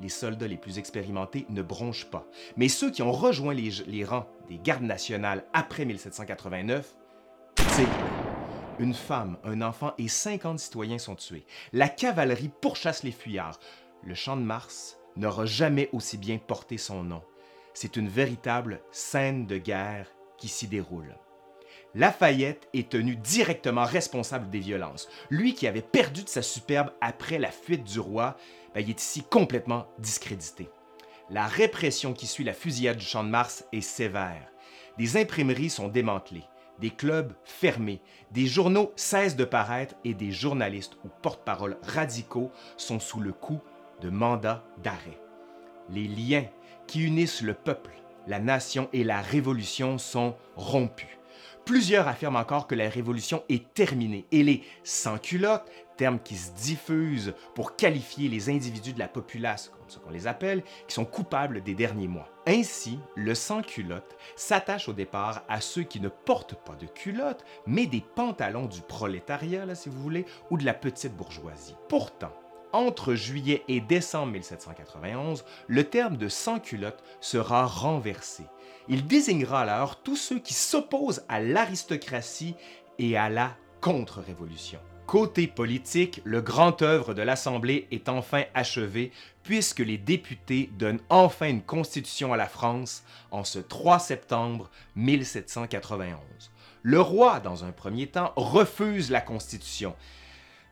Les 0.00 0.08
soldats 0.08 0.48
les 0.48 0.56
plus 0.56 0.80
expérimentés 0.80 1.46
ne 1.48 1.62
bronchent 1.62 2.10
pas. 2.10 2.26
Mais 2.56 2.66
ceux 2.66 2.90
qui 2.90 3.02
ont 3.02 3.12
rejoint 3.12 3.54
les, 3.54 3.70
les 3.86 4.04
rangs 4.04 4.26
des 4.48 4.58
gardes 4.58 4.82
nationales 4.82 5.44
après 5.52 5.84
1789 5.84 6.96
Une 8.78 8.94
femme, 8.94 9.38
un 9.44 9.62
enfant 9.62 9.92
et 9.98 10.08
50 10.08 10.58
citoyens 10.58 10.98
sont 10.98 11.14
tués. 11.14 11.46
La 11.72 11.88
cavalerie 11.88 12.50
pourchasse 12.60 13.02
les 13.02 13.12
fuyards. 13.12 13.58
Le 14.04 14.14
champ 14.14 14.36
de 14.36 14.42
Mars 14.42 14.98
n'aura 15.16 15.46
jamais 15.46 15.88
aussi 15.92 16.18
bien 16.18 16.38
porté 16.38 16.78
son 16.78 17.02
nom 17.04 17.22
c'est 17.74 17.96
une 17.96 18.08
véritable 18.08 18.80
scène 18.92 19.46
de 19.46 19.58
guerre 19.58 20.06
qui 20.38 20.48
s'y 20.48 20.68
déroule. 20.68 21.16
Lafayette 21.96 22.68
est 22.72 22.90
tenu 22.90 23.16
directement 23.16 23.84
responsable 23.84 24.48
des 24.50 24.58
violences. 24.58 25.08
Lui 25.30 25.54
qui 25.54 25.66
avait 25.66 25.82
perdu 25.82 26.24
de 26.24 26.28
sa 26.28 26.42
superbe 26.42 26.90
après 27.00 27.38
la 27.38 27.50
fuite 27.50 27.84
du 27.84 28.00
roi, 28.00 28.36
ben, 28.74 28.80
il 28.80 28.90
est 28.90 29.00
ici 29.00 29.22
complètement 29.28 29.86
discrédité. 29.98 30.68
La 31.30 31.46
répression 31.46 32.12
qui 32.12 32.26
suit 32.26 32.44
la 32.44 32.52
fusillade 32.52 32.96
du 32.96 33.04
Champ 33.04 33.22
de 33.22 33.28
Mars 33.28 33.64
est 33.72 33.80
sévère. 33.80 34.50
Des 34.98 35.16
imprimeries 35.16 35.70
sont 35.70 35.88
démantelées, 35.88 36.44
des 36.80 36.90
clubs 36.90 37.32
fermés, 37.44 38.00
des 38.32 38.46
journaux 38.46 38.92
cessent 38.96 39.36
de 39.36 39.44
paraître 39.44 39.94
et 40.04 40.14
des 40.14 40.32
journalistes 40.32 40.96
ou 41.04 41.08
porte-parole 41.22 41.78
radicaux 41.82 42.50
sont 42.76 43.00
sous 43.00 43.20
le 43.20 43.32
coup 43.32 43.60
de 44.00 44.10
mandats 44.10 44.64
d'arrêt. 44.82 45.20
Les 45.90 46.08
liens 46.08 46.46
qui 46.86 47.04
unissent 47.04 47.42
le 47.42 47.54
peuple, 47.54 47.92
la 48.26 48.40
nation 48.40 48.88
et 48.92 49.04
la 49.04 49.20
révolution 49.20 49.98
sont 49.98 50.34
rompus. 50.56 51.08
Plusieurs 51.64 52.08
affirment 52.08 52.36
encore 52.36 52.66
que 52.66 52.74
la 52.74 52.90
révolution 52.90 53.42
est 53.48 53.72
terminée 53.72 54.26
et 54.32 54.42
les 54.42 54.62
sans-culottes, 54.82 55.70
terme 55.96 56.18
qui 56.22 56.36
se 56.36 56.52
diffuse 56.52 57.34
pour 57.54 57.76
qualifier 57.76 58.28
les 58.28 58.50
individus 58.50 58.92
de 58.92 58.98
la 58.98 59.08
populace, 59.08 59.70
comme 59.70 59.88
ce 59.88 59.98
qu'on 59.98 60.10
les 60.10 60.26
appelle, 60.26 60.62
qui 60.88 60.94
sont 60.94 61.04
coupables 61.04 61.62
des 61.62 61.74
derniers 61.74 62.08
mois. 62.08 62.28
Ainsi, 62.46 62.98
le 63.14 63.34
sans-culotte 63.34 64.16
s'attache 64.36 64.88
au 64.88 64.92
départ 64.92 65.42
à 65.48 65.62
ceux 65.62 65.82
qui 65.82 65.98
ne 65.98 66.08
portent 66.08 66.54
pas 66.54 66.74
de 66.74 66.86
culottes, 66.86 67.44
mais 67.66 67.86
des 67.86 68.02
pantalons 68.14 68.66
du 68.66 68.82
prolétariat, 68.82 69.74
si 69.74 69.88
vous 69.88 70.02
voulez, 70.02 70.26
ou 70.50 70.58
de 70.58 70.64
la 70.64 70.74
petite 70.74 71.16
bourgeoisie. 71.16 71.74
Pourtant, 71.88 72.34
entre 72.74 73.14
juillet 73.14 73.62
et 73.68 73.80
décembre 73.80 74.32
1791, 74.32 75.44
le 75.68 75.84
terme 75.84 76.18
de 76.18 76.28
sans-culotte 76.28 77.02
sera 77.20 77.64
renversé. 77.64 78.44
Il 78.88 79.06
désignera 79.06 79.60
alors 79.62 80.02
tous 80.02 80.16
ceux 80.16 80.38
qui 80.38 80.52
s'opposent 80.52 81.24
à 81.28 81.40
l'aristocratie 81.40 82.56
et 82.98 83.16
à 83.16 83.30
la 83.30 83.56
contre-révolution. 83.80 84.80
Côté 85.06 85.46
politique, 85.46 86.22
le 86.24 86.40
grand 86.40 86.80
œuvre 86.80 87.12
de 87.12 87.20
l'Assemblée 87.20 87.86
est 87.90 88.08
enfin 88.08 88.44
achevé 88.54 89.12
puisque 89.42 89.80
les 89.80 89.98
députés 89.98 90.70
donnent 90.78 91.02
enfin 91.10 91.48
une 91.48 91.62
constitution 91.62 92.32
à 92.32 92.38
la 92.38 92.46
France 92.46 93.04
en 93.30 93.44
ce 93.44 93.58
3 93.58 93.98
septembre 93.98 94.70
1791. 94.96 96.18
Le 96.82 97.00
roi, 97.00 97.38
dans 97.40 97.64
un 97.64 97.70
premier 97.70 98.06
temps, 98.06 98.32
refuse 98.34 99.10
la 99.10 99.20
constitution, 99.20 99.94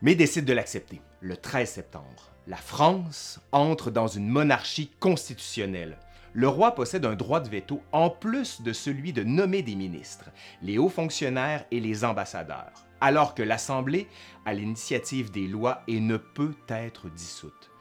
mais 0.01 0.15
décide 0.15 0.47
de 0.47 0.55
l'accepter 0.55 1.03
le 1.21 1.37
13 1.37 1.71
septembre. 1.71 2.31
La 2.47 2.57
France 2.57 3.39
entre 3.53 3.91
dans 3.91 4.09
une 4.09 4.29
monarchie 4.29 4.91
constitutionnelle. 4.99 5.99
Le 6.33 6.49
roi 6.49 6.75
possède 6.75 7.05
un 7.05 7.15
droit 7.15 7.41
de 7.41 7.51
veto 7.51 7.83
en 7.93 8.09
plus 8.09 8.63
de 8.63 8.73
celui 8.73 9.13
de 9.13 9.23
nommer 9.23 9.61
des 9.61 9.75
ministres, 9.75 10.31
les 10.63 10.79
hauts 10.79 10.89
fonctionnaires 10.89 11.67
et 11.71 11.81
les 11.81 12.03
ambassadeurs 12.05 12.73
alors 13.03 13.35
que 13.35 13.43
l'Assemblée 13.43 14.07
a 14.47 14.55
l'initiative 14.55 15.33
des 15.33 15.49
lois 15.49 15.83
et 15.89 15.99
ne 15.99 16.17
peut 16.17 16.55
être 16.69 17.11
dissoute. 17.11 17.73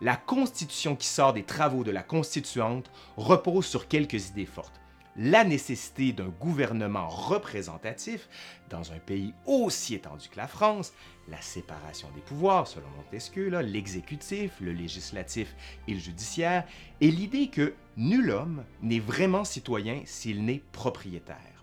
La 0.00 0.14
Constitution 0.14 0.94
qui 0.94 1.08
sort 1.08 1.32
des 1.32 1.42
travaux 1.42 1.82
de 1.82 1.90
la 1.90 2.04
Constituante 2.04 2.88
repose 3.16 3.66
sur 3.66 3.88
quelques 3.88 4.28
idées 4.28 4.46
fortes. 4.46 4.80
La 5.16 5.42
nécessité 5.42 6.12
d'un 6.12 6.28
gouvernement 6.28 7.08
représentatif 7.08 8.28
dans 8.70 8.92
un 8.92 9.00
pays 9.00 9.34
aussi 9.46 9.96
étendu 9.96 10.28
que 10.28 10.36
la 10.36 10.46
France, 10.46 10.92
la 11.26 11.40
séparation 11.42 12.08
des 12.14 12.20
pouvoirs 12.20 12.68
selon 12.68 12.86
Montesquieu, 12.96 13.48
l'exécutif, 13.60 14.52
le 14.60 14.72
législatif 14.72 15.56
et 15.88 15.94
le 15.94 15.98
judiciaire, 15.98 16.64
et 17.00 17.10
l'idée 17.10 17.48
que 17.48 17.74
nul 17.96 18.30
homme 18.30 18.64
n'est 18.80 19.00
vraiment 19.00 19.42
citoyen 19.42 20.02
s'il 20.04 20.44
n'est 20.44 20.62
propriétaire. 20.70 21.57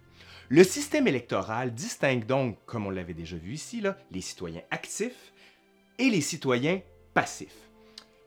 Le 0.49 0.63
système 0.63 1.07
électoral 1.07 1.73
distingue 1.73 2.25
donc, 2.25 2.57
comme 2.67 2.85
on 2.85 2.91
l'avait 2.91 3.15
déjà 3.15 3.35
vu 3.35 3.53
ici, 3.53 3.81
les 4.11 4.21
citoyens 4.21 4.61
actifs 4.69 5.33
et 5.97 6.09
les 6.09 6.21
citoyens 6.21 6.81
passifs. 7.15 7.69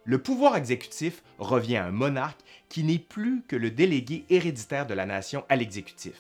Le 0.04 0.18
pouvoir 0.18 0.56
exécutif 0.56 1.22
revient 1.38 1.76
à 1.76 1.84
un 1.84 1.92
monarque 1.92 2.40
qui 2.68 2.82
n'est 2.82 2.98
plus 2.98 3.42
que 3.46 3.54
le 3.54 3.70
délégué 3.70 4.24
héréditaire 4.30 4.86
de 4.86 4.94
la 4.94 5.06
nation 5.06 5.44
à 5.48 5.54
l'exécutif. 5.54 6.18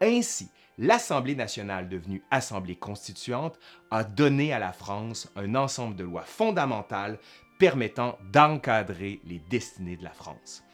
Ainsi, 0.00 0.48
l'Assemblée 0.76 1.36
nationale, 1.36 1.88
devenue 1.88 2.22
Assemblée 2.32 2.76
constituante, 2.76 3.60
a 3.92 4.02
donné 4.02 4.52
à 4.52 4.58
la 4.58 4.72
France 4.72 5.30
un 5.36 5.54
ensemble 5.54 5.94
de 5.94 6.04
lois 6.04 6.22
fondamentales 6.22 7.18
permettant 7.60 8.18
d'encadrer 8.32 9.20
les 9.24 9.40
destinées 9.50 9.96
de 9.96 10.04
la 10.04 10.12
France. 10.12 10.64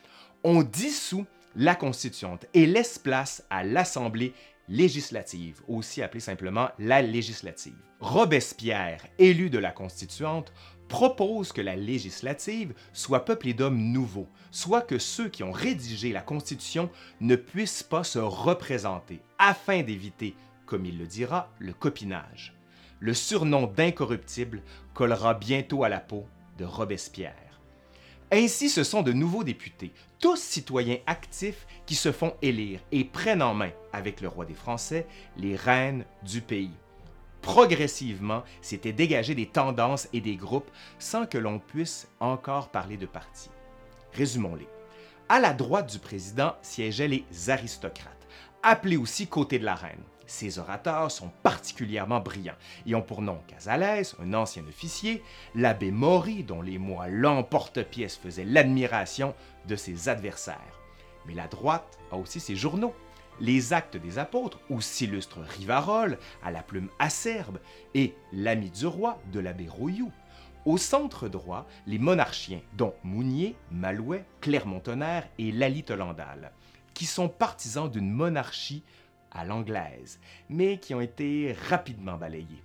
On 0.43 0.63
dissout 0.63 1.27
la 1.57 1.75
constituante 1.75 2.47
et 2.55 2.67
laisse 2.67 2.99
place 2.99 3.45
à 3.51 3.65
l'Assemblée 3.65 4.33
législative, 4.69 5.63
aussi 5.69 6.03
appelée 6.03 6.21
simplement 6.21 6.71
la 6.79 7.03
législative. 7.03 7.77
Robespierre, 8.01 9.05
élu 9.19 9.51
de 9.51 9.59
la 9.59 9.71
Constituante, 9.71 10.53
propose 10.89 11.53
que 11.53 11.61
la 11.61 11.77
législative 11.77 12.75
soit 12.93 13.25
peuplée 13.25 13.55
d'hommes 13.55 13.93
nouveaux, 13.93 14.29
soit 14.51 14.83
que 14.83 14.99
ceux 14.99 15.29
qui 15.29 15.43
ont 15.43 15.53
rédigé 15.53 16.13
la 16.13 16.21
Constitution 16.21 16.91
ne 17.21 17.37
puissent 17.37 17.83
pas 17.83 18.05
se 18.05 18.19
représenter, 18.19 19.21
afin 19.39 19.83
d'éviter, 19.83 20.37
comme 20.67 20.85
il 20.87 20.99
le 20.99 21.07
dira, 21.07 21.51
le 21.59 21.73
copinage. 21.73 22.55
Le 23.01 23.15
surnom 23.15 23.67
d'incorruptible 23.67 24.63
collera 24.95 25.35
bientôt 25.35 25.85
à 25.85 25.89
la 25.89 26.01
peau 26.01 26.27
de 26.59 26.65
Robespierre. 26.65 27.44
Ainsi, 28.37 28.69
ce 28.69 28.83
sont 28.83 29.03
de 29.03 29.13
nouveaux 29.13 29.45
députés, 29.45 29.93
tous 30.19 30.41
citoyens 30.41 30.99
actifs 31.07 31.69
qui 31.87 31.95
se 31.95 32.11
font 32.11 32.35
élire 32.43 32.81
et 32.91 33.05
prennent 33.05 33.45
en 33.45 33.55
main, 33.55 33.71
avec 33.93 34.21
le 34.21 34.27
roi 34.27 34.45
des 34.45 34.55
Français, 34.55 35.07
les 35.37 35.55
rênes 35.55 36.05
du 36.25 36.41
pays. 36.41 36.75
Progressivement, 37.43 38.43
c'était 38.61 38.93
dégager 38.93 39.37
des 39.37 39.47
tendances 39.47 40.09
et 40.13 40.21
des 40.21 40.35
groupes 40.35 40.69
sans 40.99 41.27
que 41.27 41.39
l'on 41.39 41.61
puisse 41.61 42.09
encore 42.19 42.71
parler 42.71 42.97
de 42.97 43.07
partis. 43.07 43.51
Résumons-les. 44.15 44.67
À 45.29 45.39
la 45.39 45.55
droite 45.55 45.93
du 45.93 46.01
président 46.01 46.57
siégeaient 46.61 47.07
les 47.07 47.25
aristocrates, 47.51 48.27
appelés 48.65 48.97
aussi 48.97 49.29
côté 49.29 49.61
de 49.61 49.65
la 49.65 49.77
reine. 49.77 50.03
Ces 50.35 50.59
orateurs 50.59 51.13
sont 51.13 51.31
particulièrement 51.45 52.19
brillants 52.19 52.57
et 52.87 52.97
ont 52.97 53.03
pour 53.03 53.23
nom 53.23 53.39
Casalès, 53.47 54.17
un 54.21 54.35
ancien 54.35 54.65
officier, 54.67 55.23
l'abbé 55.55 55.93
Maury, 55.93 56.43
dont 56.43 56.61
les 56.61 56.77
mois 56.77 57.07
l'emporte-pièce 57.07 58.17
faisaient 58.17 58.45
l'admiration 58.45 59.33
de 59.69 59.77
ses 59.77 60.09
adversaires. 60.09 60.81
Mais 61.27 61.35
la 61.35 61.47
droite 61.47 62.01
a 62.11 62.17
aussi 62.17 62.41
ses 62.41 62.57
journaux. 62.57 62.97
Les 63.39 63.73
Actes 63.73 63.97
des 63.97 64.19
Apôtres, 64.19 64.59
où 64.71 64.81
s'illustre 64.81 65.39
Rivarol, 65.39 66.19
à 66.43 66.51
la 66.51 66.65
plume 66.65 66.91
acerbe, 66.99 67.61
et 67.95 68.17
L'ami 68.33 68.71
du 68.71 68.89
roi 68.89 69.21
de 69.33 69.39
l'abbé 69.39 69.69
Rouilloux. 69.69 70.11
Au 70.65 70.79
centre 70.79 71.29
droit, 71.29 71.65
les 71.87 72.01
monarchiens, 72.01 72.61
dont 72.73 72.95
Mounier, 73.05 73.55
Malouet, 73.71 74.25
Clermont-Tonnerre 74.41 75.29
et 75.39 75.53
Lally 75.53 75.85
Tolandal, 75.85 76.51
qui 76.93 77.07
sont 77.07 77.29
partisans 77.29 77.89
d'une 77.89 78.11
monarchie 78.11 78.83
à 79.35 79.45
l'anglaise, 79.45 80.19
mais 80.49 80.79
qui 80.79 80.95
ont 80.95 81.01
été 81.01 81.55
rapidement 81.69 82.17
balayés. 82.17 82.63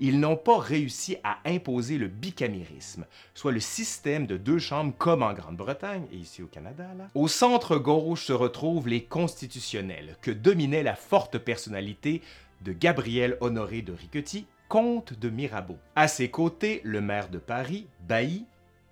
Ils 0.00 0.18
n'ont 0.18 0.36
pas 0.36 0.58
réussi 0.58 1.16
à 1.22 1.38
imposer 1.44 1.98
le 1.98 2.08
bicamérisme, 2.08 3.06
soit 3.32 3.52
le 3.52 3.60
système 3.60 4.26
de 4.26 4.36
deux 4.36 4.58
chambres 4.58 4.94
comme 4.98 5.22
en 5.22 5.32
Grande-Bretagne 5.32 6.06
et 6.12 6.16
ici 6.16 6.42
au 6.42 6.46
Canada. 6.46 6.88
Au 7.14 7.28
centre 7.28 7.76
gauche 7.76 8.24
se 8.24 8.32
retrouvent 8.32 8.88
les 8.88 9.04
constitutionnels, 9.04 10.16
que 10.20 10.32
dominait 10.32 10.82
la 10.82 10.96
forte 10.96 11.38
personnalité 11.38 12.22
de 12.62 12.72
Gabriel 12.72 13.36
Honoré 13.40 13.82
de 13.82 13.92
Riquetti, 13.92 14.46
comte 14.68 15.12
de 15.12 15.30
Mirabeau. 15.30 15.78
À 15.94 16.08
ses 16.08 16.28
côtés, 16.28 16.80
le 16.82 17.00
maire 17.00 17.28
de 17.28 17.38
Paris, 17.38 17.86
Bailly, 18.00 18.46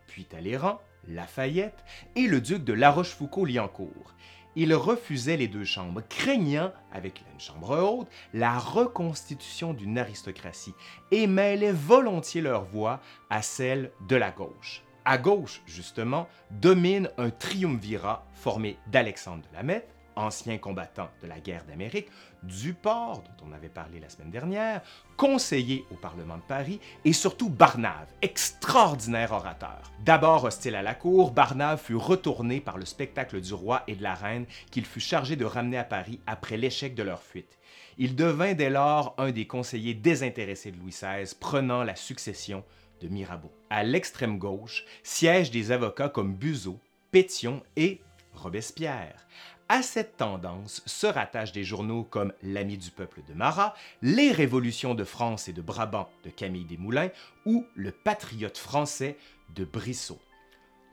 puis 0.07 0.25
Talleyrand, 0.25 0.81
Lafayette 1.09 1.83
et 2.15 2.29
le 2.29 2.41
duc 2.41 2.63
de 2.63 2.73
La 2.73 2.93
Rochefoucauld-Liancourt 2.93 4.15
il 4.57 4.75
refusait 4.75 5.37
les 5.37 5.49
deux 5.49 5.65
chambres, 5.65 6.03
craignant, 6.09 6.73
avec 6.93 7.23
une 7.33 7.41
chambre 7.41 7.79
haute, 7.79 8.09
la 8.35 8.59
reconstitution 8.59 9.75
d'une 9.75 9.99
aristocratie, 9.99 10.75
et 11.11 11.27
mêlait 11.27 11.73
volontiers 11.73 12.43
leur 12.43 12.65
voix 12.65 13.01
à 13.31 13.43
celle 13.43 13.93
de 14.09 14.17
la 14.17 14.31
gauche. 14.31 14.83
À 15.05 15.19
gauche, 15.19 15.63
justement, 15.67 16.29
domine 16.51 17.11
un 17.19 17.31
triumvirat 17.31 18.25
formé 18.33 18.79
d'Alexandre 18.87 19.43
de 19.51 19.57
Lameth, 19.57 19.89
ancien 20.23 20.59
combattant 20.59 21.11
de 21.23 21.29
la 21.29 21.41
guerre 21.41 21.65
d'Amérique, 21.65 22.09
Duport, 22.43 23.23
dont 23.23 23.47
on 23.49 23.53
avait 23.53 23.69
parlé 23.69 24.01
la 24.01 24.09
semaine 24.09 24.31
dernière, 24.31 24.81
conseiller 25.17 25.85
au 25.91 25.95
Parlement 25.95 26.37
de 26.37 26.43
Paris, 26.43 26.81
et 27.05 27.13
surtout 27.13 27.49
Barnave, 27.49 28.09
extraordinaire 28.23 29.33
orateur. 29.33 29.93
D'abord 30.05 30.45
hostile 30.45 30.75
à 30.75 30.83
la 30.83 30.95
cour, 30.95 31.31
Barnave 31.31 31.81
fut 31.81 31.97
retourné 31.97 32.61
par 32.61 32.79
le 32.79 32.85
spectacle 32.85 33.41
du 33.41 33.55
roi 33.55 33.83
et 33.87 33.95
de 33.95 34.03
la 34.03 34.15
reine 34.15 34.47
qu'il 34.71 34.87
fut 34.87 35.01
chargé 35.01 35.37
de 35.37 35.45
ramener 35.45 35.79
à 35.79 35.85
Paris 35.85 36.21
après 36.27 36.57
l'échec 36.57 36.95
de 36.95 37.03
leur 37.03 37.23
fuite. 37.23 37.59
Il 37.99 38.17
devint 38.17 38.55
dès 38.55 38.71
lors 38.71 39.15
un 39.19 39.31
des 39.31 39.47
conseillers 39.47 39.95
désintéressés 39.95 40.73
de 40.73 40.79
Louis 40.79 40.93
XVI, 40.93 41.35
prenant 41.39 41.85
la 41.85 41.95
succession 41.95 42.65
de 43.01 43.09
Mirabeau. 43.09 43.53
À 43.71 43.85
l'extrême 43.85 44.39
gauche 44.39 44.85
siègent 45.03 45.51
des 45.51 45.73
avocats 45.73 46.09
comme 46.09 46.35
Buzeau, 46.35 46.81
Pétion 47.11 47.63
et 47.77 48.01
Robespierre. 48.35 49.27
À 49.75 49.81
cette 49.81 50.19
tendance 50.19 50.83
se 50.85 51.07
rattachent 51.07 51.53
des 51.53 51.65
journaux 51.65 52.05
comme 52.05 52.35
L'Ami 52.43 52.77
du 52.77 52.91
peuple 52.91 53.23
de 53.27 53.33
Marat, 53.33 53.75
Les 54.03 54.31
Révolutions 54.31 54.95
de 54.95 55.03
France 55.03 55.49
et 55.49 55.55
de 55.55 55.63
Brabant 55.63 56.11
de 56.25 56.29
Camille 56.29 56.67
Desmoulins 56.67 57.09
ou 57.47 57.65
Le 57.75 57.91
Patriote 57.91 58.59
français 58.59 59.17
de 59.55 59.65
Brissot. 59.65 60.21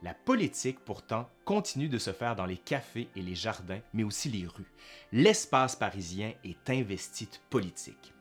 La 0.02 0.14
politique, 0.14 0.80
pourtant, 0.80 1.28
continue 1.44 1.90
de 1.90 1.98
se 1.98 2.14
faire 2.14 2.36
dans 2.36 2.46
les 2.46 2.56
cafés 2.56 3.08
et 3.16 3.20
les 3.20 3.34
jardins, 3.34 3.80
mais 3.92 4.02
aussi 4.02 4.30
les 4.30 4.46
rues. 4.46 4.72
L'espace 5.12 5.76
parisien 5.76 6.32
est 6.42 6.70
investi 6.70 7.26
de 7.26 7.36
politique. 7.50 8.14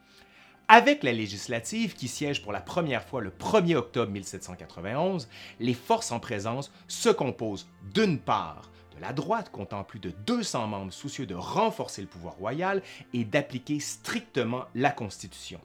Avec 0.68 1.04
la 1.04 1.14
législative 1.14 1.94
qui 1.94 2.10
siège 2.10 2.42
pour 2.42 2.52
la 2.52 2.60
première 2.60 3.06
fois 3.06 3.22
le 3.22 3.30
1er 3.30 3.78
octobre 3.78 4.12
1791, 4.12 5.30
les 5.62 5.74
forces 5.74 6.12
en 6.12 6.20
présence 6.20 6.70
se 6.90 7.08
composent 7.08 7.70
d'une 7.94 8.20
part 8.20 8.70
la 9.00 9.14
droite, 9.14 9.52
comptant 9.52 9.84
plus 9.84 10.00
de 10.00 10.12
200 10.26 10.68
membres 10.68 10.94
soucieux 10.94 11.26
de 11.26 11.36
renforcer 11.36 12.02
le 12.02 12.08
pouvoir 12.08 12.36
royal 12.36 12.82
et 13.14 13.24
d'appliquer 13.24 13.80
strictement 13.80 14.66
la 14.76 14.92
Constitution. 14.92 15.60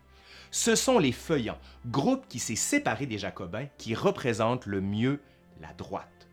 Ce 0.51 0.77
sont 0.77 0.99
les 0.99 1.13
Feuillants, 1.13 1.59
groupe 1.87 2.29
qui 2.29 2.39
s'est 2.39 2.55
séparé 2.55 3.07
des 3.07 3.19
Jacobins, 3.19 3.67
qui 3.77 3.95
représentent 3.95 4.67
le 4.67 4.81
mieux 4.81 5.21
la 5.61 5.73
droite. 5.75 6.29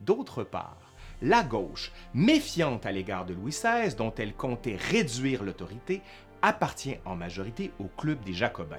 D'autre 0.00 0.44
part, 0.44 0.78
la 1.22 1.42
gauche, 1.42 1.90
méfiante 2.12 2.86
à 2.86 2.92
l'égard 2.92 3.24
de 3.24 3.34
Louis 3.34 3.50
XVI, 3.50 3.94
dont 3.96 4.12
elle 4.16 4.34
comptait 4.34 4.76
réduire 4.76 5.42
l'autorité, 5.42 6.02
appartient 6.42 6.98
en 7.04 7.16
majorité 7.16 7.72
au 7.80 7.84
club 7.84 8.20
des 8.22 8.34
Jacobins. 8.34 8.76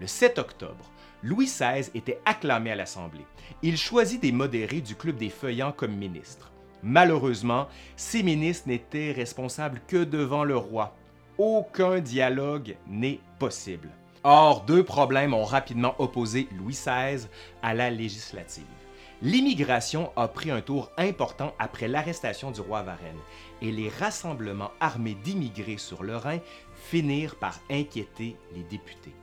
Le 0.00 0.06
7 0.06 0.38
octobre, 0.38 0.90
Louis 1.22 1.46
XVI 1.46 1.90
était 1.94 2.20
acclamé 2.24 2.72
à 2.72 2.76
l'Assemblée. 2.76 3.26
Il 3.62 3.76
choisit 3.76 4.20
des 4.20 4.32
modérés 4.32 4.80
du 4.80 4.96
Club 4.96 5.16
des 5.16 5.30
Feuillants 5.30 5.72
comme 5.72 5.94
ministres. 5.94 6.50
Malheureusement, 6.84 7.66
ces 7.96 8.22
ministres 8.22 8.68
n'étaient 8.68 9.12
responsables 9.12 9.80
que 9.88 10.04
devant 10.04 10.44
le 10.44 10.56
roi. 10.56 10.94
Aucun 11.38 12.00
dialogue 12.00 12.76
n'est 12.86 13.20
possible. 13.38 13.88
Or, 14.22 14.64
deux 14.66 14.84
problèmes 14.84 15.32
ont 15.32 15.44
rapidement 15.44 15.94
opposé 15.98 16.46
Louis 16.58 16.74
XVI 16.74 17.26
à 17.62 17.74
la 17.74 17.90
législative. 17.90 18.64
L'immigration 19.22 20.12
a 20.16 20.28
pris 20.28 20.50
un 20.50 20.60
tour 20.60 20.90
important 20.98 21.54
après 21.58 21.88
l'arrestation 21.88 22.50
du 22.50 22.60
roi 22.60 22.82
Varennes 22.82 23.20
et 23.62 23.72
les 23.72 23.88
rassemblements 23.88 24.72
armés 24.80 25.16
d'immigrés 25.24 25.78
sur 25.78 26.02
le 26.02 26.16
Rhin 26.16 26.38
finirent 26.74 27.36
par 27.36 27.58
inquiéter 27.70 28.36
les 28.54 28.64
députés 28.64 29.14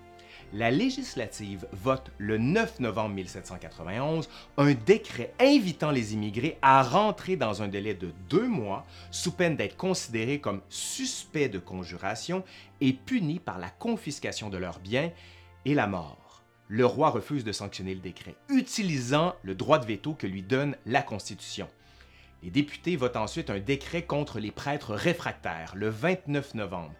la 0.53 0.71
législative 0.71 1.67
vote 1.71 2.11
le 2.17 2.37
9 2.37 2.79
novembre 2.79 3.15
1791 3.15 4.29
un 4.57 4.73
décret 4.73 5.33
invitant 5.39 5.91
les 5.91 6.13
immigrés 6.13 6.57
à 6.61 6.83
rentrer 6.83 7.35
dans 7.35 7.61
un 7.61 7.67
délai 7.67 7.93
de 7.93 8.11
deux 8.29 8.47
mois 8.47 8.85
sous 9.11 9.31
peine 9.31 9.55
d'être 9.55 9.77
considérés 9.77 10.39
comme 10.39 10.61
suspects 10.69 11.49
de 11.49 11.59
conjuration 11.59 12.43
et 12.81 12.93
punis 12.93 13.39
par 13.39 13.59
la 13.59 13.69
confiscation 13.69 14.49
de 14.49 14.57
leurs 14.57 14.79
biens 14.79 15.11
et 15.65 15.73
la 15.73 15.87
mort. 15.87 16.43
Le 16.67 16.85
roi 16.85 17.09
refuse 17.09 17.43
de 17.43 17.51
sanctionner 17.51 17.93
le 17.93 17.99
décret, 17.99 18.35
utilisant 18.49 19.35
le 19.43 19.55
droit 19.55 19.77
de 19.77 19.85
veto 19.85 20.13
que 20.13 20.27
lui 20.27 20.41
donne 20.41 20.75
la 20.85 21.01
Constitution. 21.01 21.67
Les 22.43 22.49
députés 22.49 22.95
votent 22.95 23.17
ensuite 23.17 23.49
un 23.49 23.59
décret 23.59 24.03
contre 24.03 24.39
les 24.39 24.51
prêtres 24.51 24.95
réfractaires 24.95 25.73
le 25.75 25.89
29 25.89 26.55
novembre. 26.55 26.93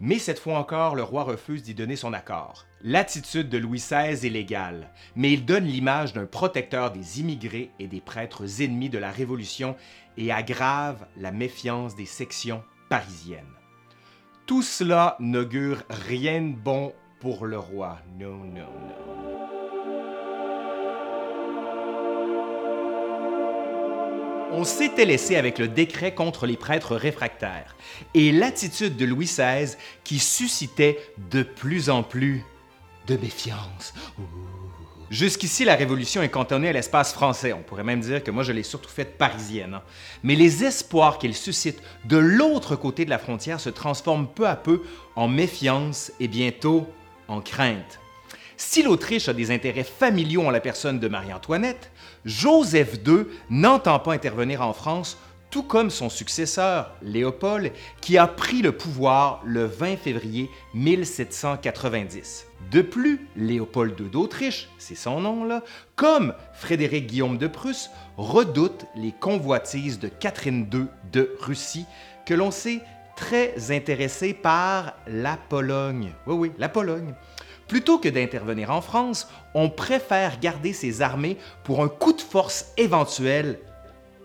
Mais 0.00 0.18
cette 0.18 0.38
fois 0.38 0.58
encore, 0.58 0.94
le 0.94 1.02
roi 1.02 1.22
refuse 1.22 1.62
d'y 1.62 1.74
donner 1.74 1.96
son 1.96 2.12
accord. 2.12 2.66
L'attitude 2.82 3.48
de 3.48 3.58
Louis 3.58 3.78
XVI 3.78 4.26
est 4.26 4.30
légale, 4.30 4.90
mais 5.14 5.32
il 5.32 5.44
donne 5.44 5.64
l'image 5.64 6.12
d'un 6.12 6.26
protecteur 6.26 6.90
des 6.90 7.20
immigrés 7.20 7.70
et 7.78 7.86
des 7.86 8.00
prêtres 8.00 8.60
ennemis 8.60 8.90
de 8.90 8.98
la 8.98 9.10
Révolution 9.10 9.76
et 10.16 10.32
aggrave 10.32 11.06
la 11.16 11.30
méfiance 11.30 11.94
des 11.94 12.06
sections 12.06 12.64
parisiennes. 12.88 13.44
Tout 14.46 14.62
cela 14.62 15.16
n'augure 15.20 15.84
rien 15.88 16.42
de 16.42 16.56
bon 16.56 16.92
pour 17.20 17.46
le 17.46 17.58
roi. 17.58 17.98
On 24.52 24.64
s'était 24.64 25.04
laissé 25.04 25.36
avec 25.36 25.58
le 25.58 25.68
décret 25.68 26.14
contre 26.14 26.46
les 26.46 26.56
prêtres 26.56 26.94
réfractaires 26.94 27.74
et 28.14 28.32
l'attitude 28.32 28.96
de 28.96 29.04
Louis 29.04 29.26
XVI 29.26 29.76
qui 30.04 30.18
suscitait 30.18 30.98
de 31.30 31.42
plus 31.42 31.90
en 31.90 32.02
plus 32.02 32.44
de 33.06 33.16
méfiance. 33.16 33.94
Jusqu'ici, 35.10 35.64
la 35.66 35.74
Révolution 35.74 36.22
est 36.22 36.30
cantonnée 36.30 36.68
à 36.68 36.72
l'espace 36.72 37.12
français. 37.12 37.52
On 37.52 37.62
pourrait 37.62 37.84
même 37.84 38.00
dire 38.00 38.24
que 38.24 38.30
moi, 38.30 38.42
je 38.42 38.52
l'ai 38.52 38.62
surtout 38.62 38.88
faite 38.88 39.18
parisienne. 39.18 39.80
Mais 40.22 40.34
les 40.34 40.64
espoirs 40.64 41.18
qu'elle 41.18 41.34
suscite 41.34 41.82
de 42.06 42.16
l'autre 42.16 42.76
côté 42.76 43.04
de 43.04 43.10
la 43.10 43.18
frontière 43.18 43.60
se 43.60 43.68
transforment 43.68 44.26
peu 44.26 44.48
à 44.48 44.56
peu 44.56 44.82
en 45.14 45.28
méfiance 45.28 46.12
et 46.18 46.28
bientôt 46.28 46.86
en 47.28 47.42
crainte. 47.42 48.00
Si 48.56 48.82
l'Autriche 48.82 49.28
a 49.28 49.34
des 49.34 49.50
intérêts 49.50 49.84
familiaux 49.84 50.46
en 50.46 50.50
la 50.50 50.60
personne 50.60 50.98
de 50.98 51.08
Marie-Antoinette, 51.08 51.91
Joseph 52.24 52.98
II 53.06 53.26
n'entend 53.50 53.98
pas 53.98 54.12
intervenir 54.12 54.62
en 54.62 54.72
France, 54.72 55.18
tout 55.50 55.62
comme 55.62 55.90
son 55.90 56.08
successeur, 56.08 56.94
Léopold, 57.02 57.72
qui 58.00 58.16
a 58.16 58.26
pris 58.26 58.62
le 58.62 58.72
pouvoir 58.72 59.42
le 59.44 59.66
20 59.66 59.96
février 59.98 60.48
1790. 60.72 62.46
De 62.70 62.80
plus, 62.80 63.28
Léopold 63.36 64.00
II 64.00 64.08
d'Autriche, 64.08 64.70
c'est 64.78 64.94
son 64.94 65.20
nom 65.20 65.44
là, 65.44 65.62
comme 65.94 66.32
Frédéric 66.54 67.06
Guillaume 67.06 67.36
de 67.36 67.48
Prusse, 67.48 67.90
redoute 68.16 68.86
les 68.96 69.12
convoitises 69.12 69.98
de 69.98 70.08
Catherine 70.08 70.66
II 70.72 70.86
de 71.12 71.36
Russie, 71.40 71.84
que 72.24 72.32
l'on 72.32 72.50
sait 72.50 72.80
très 73.14 73.70
intéressée 73.70 74.32
par 74.32 74.94
la 75.06 75.36
Pologne. 75.36 76.12
Oui, 76.26 76.34
oui, 76.34 76.52
la 76.56 76.70
Pologne. 76.70 77.14
Plutôt 77.72 77.96
que 77.96 78.10
d'intervenir 78.10 78.70
en 78.70 78.82
France, 78.82 79.28
on 79.54 79.70
préfère 79.70 80.38
garder 80.40 80.74
ses 80.74 81.00
armées 81.00 81.38
pour 81.64 81.82
un 81.82 81.88
coup 81.88 82.12
de 82.12 82.20
force 82.20 82.66
éventuel 82.76 83.58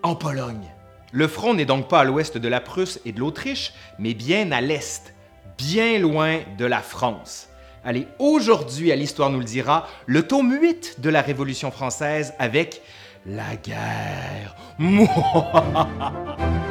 en 0.03 0.15
Pologne. 0.15 0.67
Le 1.13 1.29
front 1.29 1.53
n'est 1.53 1.63
donc 1.63 1.87
pas 1.87 2.01
à 2.01 2.03
l'ouest 2.03 2.37
de 2.37 2.47
la 2.49 2.59
Prusse 2.59 2.99
et 3.05 3.13
de 3.13 3.21
l'Autriche, 3.21 3.71
mais 3.99 4.13
bien 4.13 4.51
à 4.51 4.59
l'est, 4.59 5.13
bien 5.57 5.97
loin 5.97 6.39
de 6.57 6.65
la 6.65 6.81
France. 6.81 7.47
Allez, 7.85 8.09
aujourd'hui, 8.19 8.91
à 8.91 8.97
l'Histoire 8.97 9.29
nous 9.29 9.39
le 9.39 9.45
dira, 9.45 9.87
le 10.07 10.27
tome 10.27 10.51
8 10.51 10.99
de 10.99 11.09
la 11.09 11.21
Révolution 11.21 11.71
française 11.71 12.33
avec 12.39 12.81
la 13.25 13.55
guerre. 13.55 14.57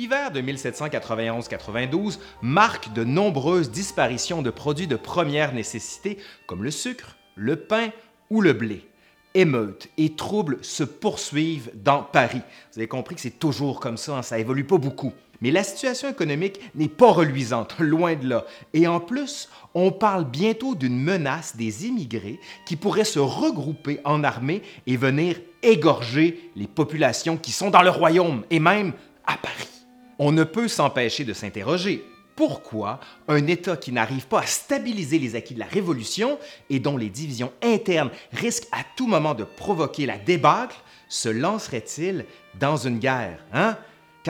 L'hiver 0.00 0.30
de 0.30 0.40
1791-92 0.40 2.20
marque 2.40 2.90
de 2.94 3.04
nombreuses 3.04 3.70
disparitions 3.70 4.40
de 4.40 4.48
produits 4.48 4.86
de 4.86 4.96
première 4.96 5.52
nécessité 5.52 6.16
comme 6.46 6.64
le 6.64 6.70
sucre, 6.70 7.18
le 7.34 7.56
pain 7.56 7.90
ou 8.30 8.40
le 8.40 8.54
blé. 8.54 8.88
Émeutes 9.34 9.90
et 9.98 10.14
troubles 10.16 10.56
se 10.62 10.84
poursuivent 10.84 11.70
dans 11.74 12.02
Paris. 12.02 12.40
Vous 12.72 12.78
avez 12.78 12.88
compris 12.88 13.14
que 13.14 13.20
c'est 13.20 13.38
toujours 13.38 13.78
comme 13.78 13.98
ça, 13.98 14.16
hein, 14.16 14.22
ça 14.22 14.38
évolue 14.38 14.64
pas 14.64 14.78
beaucoup. 14.78 15.12
Mais 15.42 15.50
la 15.50 15.62
situation 15.62 16.08
économique 16.08 16.58
n'est 16.74 16.88
pas 16.88 17.12
reluisante, 17.12 17.74
loin 17.78 18.14
de 18.14 18.26
là. 18.26 18.46
Et 18.72 18.88
en 18.88 19.00
plus, 19.00 19.50
on 19.74 19.92
parle 19.92 20.24
bientôt 20.24 20.74
d'une 20.74 20.98
menace 20.98 21.56
des 21.56 21.86
immigrés 21.86 22.40
qui 22.64 22.76
pourraient 22.76 23.04
se 23.04 23.18
regrouper 23.18 24.00
en 24.06 24.24
armée 24.24 24.62
et 24.86 24.96
venir 24.96 25.36
égorger 25.62 26.50
les 26.56 26.68
populations 26.68 27.36
qui 27.36 27.52
sont 27.52 27.68
dans 27.68 27.82
le 27.82 27.90
royaume 27.90 28.44
et 28.48 28.60
même 28.60 28.94
à 29.26 29.36
Paris 29.36 29.79
on 30.20 30.32
ne 30.32 30.44
peut 30.44 30.68
s'empêcher 30.68 31.24
de 31.24 31.32
s'interroger. 31.32 32.04
Pourquoi 32.36 33.00
un 33.26 33.46
État 33.46 33.76
qui 33.76 33.90
n'arrive 33.90 34.26
pas 34.26 34.40
à 34.40 34.46
stabiliser 34.46 35.18
les 35.18 35.34
acquis 35.34 35.54
de 35.54 35.58
la 35.58 35.66
Révolution 35.66 36.38
et 36.68 36.78
dont 36.78 36.98
les 36.98 37.08
divisions 37.08 37.52
internes 37.62 38.10
risquent 38.30 38.68
à 38.70 38.82
tout 38.96 39.06
moment 39.06 39.34
de 39.34 39.44
provoquer 39.44 40.04
la 40.04 40.18
débâcle 40.18 40.76
se 41.08 41.30
lancerait-il 41.30 42.26
dans 42.58 42.76
une 42.76 42.98
guerre 42.98 43.44
hein? 43.52 43.78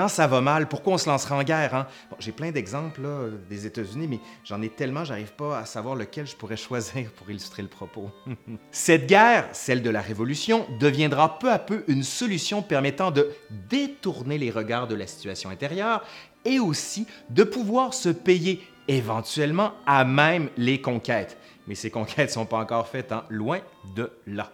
Ça 0.08 0.26
va 0.26 0.40
mal, 0.40 0.68
pourquoi 0.68 0.94
on 0.94 0.98
se 0.98 1.08
lancera 1.08 1.36
en 1.36 1.42
guerre? 1.42 1.74
Hein? 1.74 1.86
J'ai 2.18 2.32
plein 2.32 2.50
d'exemples 2.50 3.02
des 3.48 3.66
États-Unis, 3.66 4.06
mais 4.08 4.20
j'en 4.44 4.62
ai 4.62 4.68
tellement, 4.68 5.04
j'arrive 5.04 5.32
pas 5.32 5.58
à 5.58 5.64
savoir 5.64 5.94
lequel 5.94 6.26
je 6.26 6.36
pourrais 6.36 6.56
choisir 6.58 7.10
pour 7.12 7.30
illustrer 7.30 7.62
le 7.62 7.68
propos. 7.68 8.10
Cette 8.70 9.06
guerre, 9.06 9.48
celle 9.52 9.82
de 9.82 9.90
la 9.90 10.00
Révolution, 10.00 10.66
deviendra 10.78 11.38
peu 11.38 11.50
à 11.50 11.58
peu 11.58 11.84
une 11.88 12.02
solution 12.02 12.62
permettant 12.62 13.10
de 13.10 13.30
détourner 13.68 14.38
les 14.38 14.50
regards 14.50 14.88
de 14.88 14.94
la 14.94 15.06
situation 15.06 15.50
intérieure 15.50 16.04
et 16.44 16.58
aussi 16.58 17.06
de 17.28 17.44
pouvoir 17.44 17.94
se 17.94 18.08
payer 18.08 18.62
éventuellement 18.88 19.72
à 19.86 20.04
même 20.04 20.48
les 20.56 20.80
conquêtes. 20.80 21.36
Mais 21.66 21.74
ces 21.74 21.90
conquêtes 21.90 22.30
ne 22.30 22.34
sont 22.34 22.46
pas 22.46 22.58
encore 22.58 22.88
faites, 22.88 23.12
hein? 23.12 23.24
loin 23.28 23.60
de 23.94 24.10
là. 24.26 24.50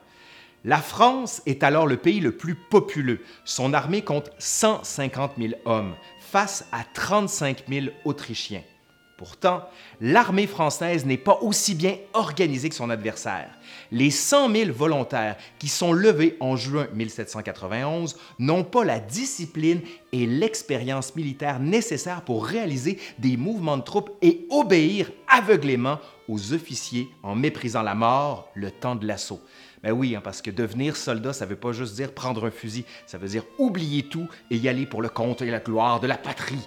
La 0.67 0.79
France 0.79 1.43
est 1.47 1.63
alors 1.63 1.87
le 1.87 1.97
pays 1.97 2.19
le 2.19 2.33
plus 2.33 2.57
populeux. 2.57 3.21
Son 3.45 3.73
armée 3.73 4.03
compte 4.03 4.33
150 4.41 5.35
000 5.39 5.55
hommes 5.65 5.95
face 6.19 6.67
à 6.73 6.83
35 6.93 7.67
000 7.69 7.87
Autrichiens. 8.05 8.65
Pourtant, 9.17 9.63
l'armée 10.01 10.49
française 10.49 11.07
n'est 11.07 11.19
pas 11.19 11.39
aussi 11.41 11.77
bien 11.77 11.97
organisée 12.15 12.69
que 12.69 12.75
son 12.75 12.91
adversaire. 12.91 13.49
Les 13.93 14.11
100 14.11 14.53
000 14.53 14.73
volontaires 14.73 15.37
qui 15.61 15.69
sont 15.69 15.93
levés 15.93 16.37
en 16.41 16.57
juin 16.57 16.89
1791 16.93 18.17
n'ont 18.41 18.65
pas 18.65 18.85
la 18.85 18.99
discipline 18.99 19.83
et 20.13 20.27
l'expérience 20.27 21.15
militaire 21.15 21.61
nécessaires 21.61 22.23
pour 22.23 22.45
réaliser 22.45 22.99
des 23.21 23.37
mouvements 23.37 23.77
de 23.77 23.85
troupes 23.85 24.11
et 24.21 24.49
obéir 24.51 25.13
aveuglément 25.29 26.01
aux 26.29 26.53
officiers 26.53 27.09
en 27.23 27.37
méprisant 27.37 27.83
la 27.83 27.95
mort 27.95 28.51
le 28.55 28.73
temps 28.73 28.97
de 28.97 29.07
l'assaut. 29.07 29.41
Ben 29.83 29.93
oui, 29.93 30.17
hein, 30.17 30.21
parce 30.23 30.43
que 30.43 30.51
devenir 30.51 30.97
soldat, 30.97 31.33
ça 31.33 31.47
veut 31.47 31.57
pas 31.57 31.73
juste 31.73 31.95
dire 31.95 32.13
prendre 32.13 32.47
un 32.47 32.51
fusil, 32.51 32.85
ça 33.07 33.19
veut 33.19 33.29
dire 33.29 33.45
oublier 33.59 34.05
tout 34.05 34.29
et 34.51 34.57
y 34.57 34.69
aller 34.69 34.87
pour 34.87 35.03
le 35.03 35.09
compte 35.09 35.43
et 35.43 35.51
la 35.51 35.61
gloire 35.61 36.01
de 36.01 36.07
la 36.07 36.17
patrie. 36.17 36.67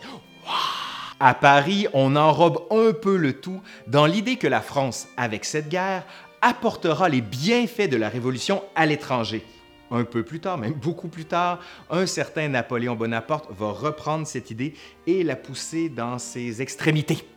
À 1.20 1.34
Paris, 1.34 1.88
on 1.94 2.16
enrobe 2.16 2.66
un 2.72 2.94
peu 2.94 3.18
le 3.18 3.34
tout 3.34 3.62
dans 3.88 4.06
l'idée 4.06 4.38
que 4.38 4.48
la 4.48 4.62
France, 4.62 5.08
avec 5.18 5.44
cette 5.44 5.68
guerre, 5.68 6.06
apportera 6.42 7.10
les 7.10 7.22
bienfaits 7.22 7.90
de 7.90 7.98
la 7.98 8.08
Révolution 8.08 8.64
à 8.76 8.86
l'étranger. 8.86 9.44
Un 9.92 10.04
peu 10.04 10.24
plus 10.24 10.40
tard, 10.40 10.58
même 10.58 10.74
beaucoup 10.74 11.08
plus 11.08 11.26
tard, 11.26 11.60
un 11.90 12.06
certain 12.06 12.48
Napoléon 12.48 12.96
Bonaparte 12.96 13.50
va 13.52 13.72
reprendre 13.72 14.28
cette 14.28 14.52
idée 14.52 14.76
et 15.08 15.24
la 15.24 15.36
pousser 15.36 15.90
dans 15.90 16.20
ses 16.20 16.62
extrémités. 16.62 17.28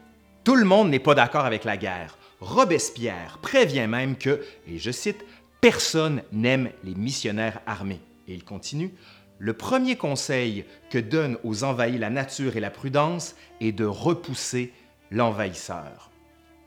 Tout 0.45 0.57
le 0.57 0.65
monde 0.65 0.91
n'est 0.91 0.99
pas 0.99 1.15
d'accord 1.15 1.47
avec 1.47 1.65
la 1.65 1.77
guerre. 1.77 2.19
Robespierre 2.41 3.39
prévient 3.41 3.87
même 3.87 4.17
que, 4.17 4.43
et 4.69 4.79
je 4.79 4.91
cite, 4.91 5.25
Personne 5.63 6.23
n'aime 6.33 6.71
les 6.83 6.97
missionnaires 6.97 7.61
armés. 7.69 8.01
Et 8.27 8.35
il 8.35 8.43
continue, 8.43 8.93
le 9.39 9.53
premier 9.53 9.95
conseil 9.95 10.65
que 10.91 10.99
donne 10.99 11.39
aux 11.45 11.63
envahis 11.63 11.99
la 11.99 12.11
nature 12.11 12.57
et 12.57 12.61
la 12.61 12.71
prudence 12.71 13.37
est 13.61 13.71
de 13.71 13.85
repousser 13.85 14.73
l'envahisseur. 15.13 16.11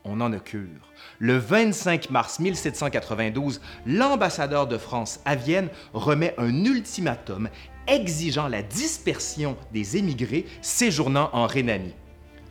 On 0.04 0.22
en 0.22 0.32
a 0.32 0.38
cure. 0.38 0.90
Le 1.18 1.36
25 1.36 2.08
mars 2.08 2.38
1792, 2.38 3.60
l'ambassadeur 3.84 4.66
de 4.66 4.78
France 4.78 5.20
à 5.26 5.34
Vienne 5.34 5.68
remet 5.92 6.34
un 6.38 6.64
ultimatum 6.64 7.50
exigeant 7.86 8.48
la 8.48 8.62
dispersion 8.62 9.58
des 9.74 9.98
émigrés 9.98 10.46
séjournant 10.62 11.28
en 11.34 11.46
Rhénanie. 11.46 11.94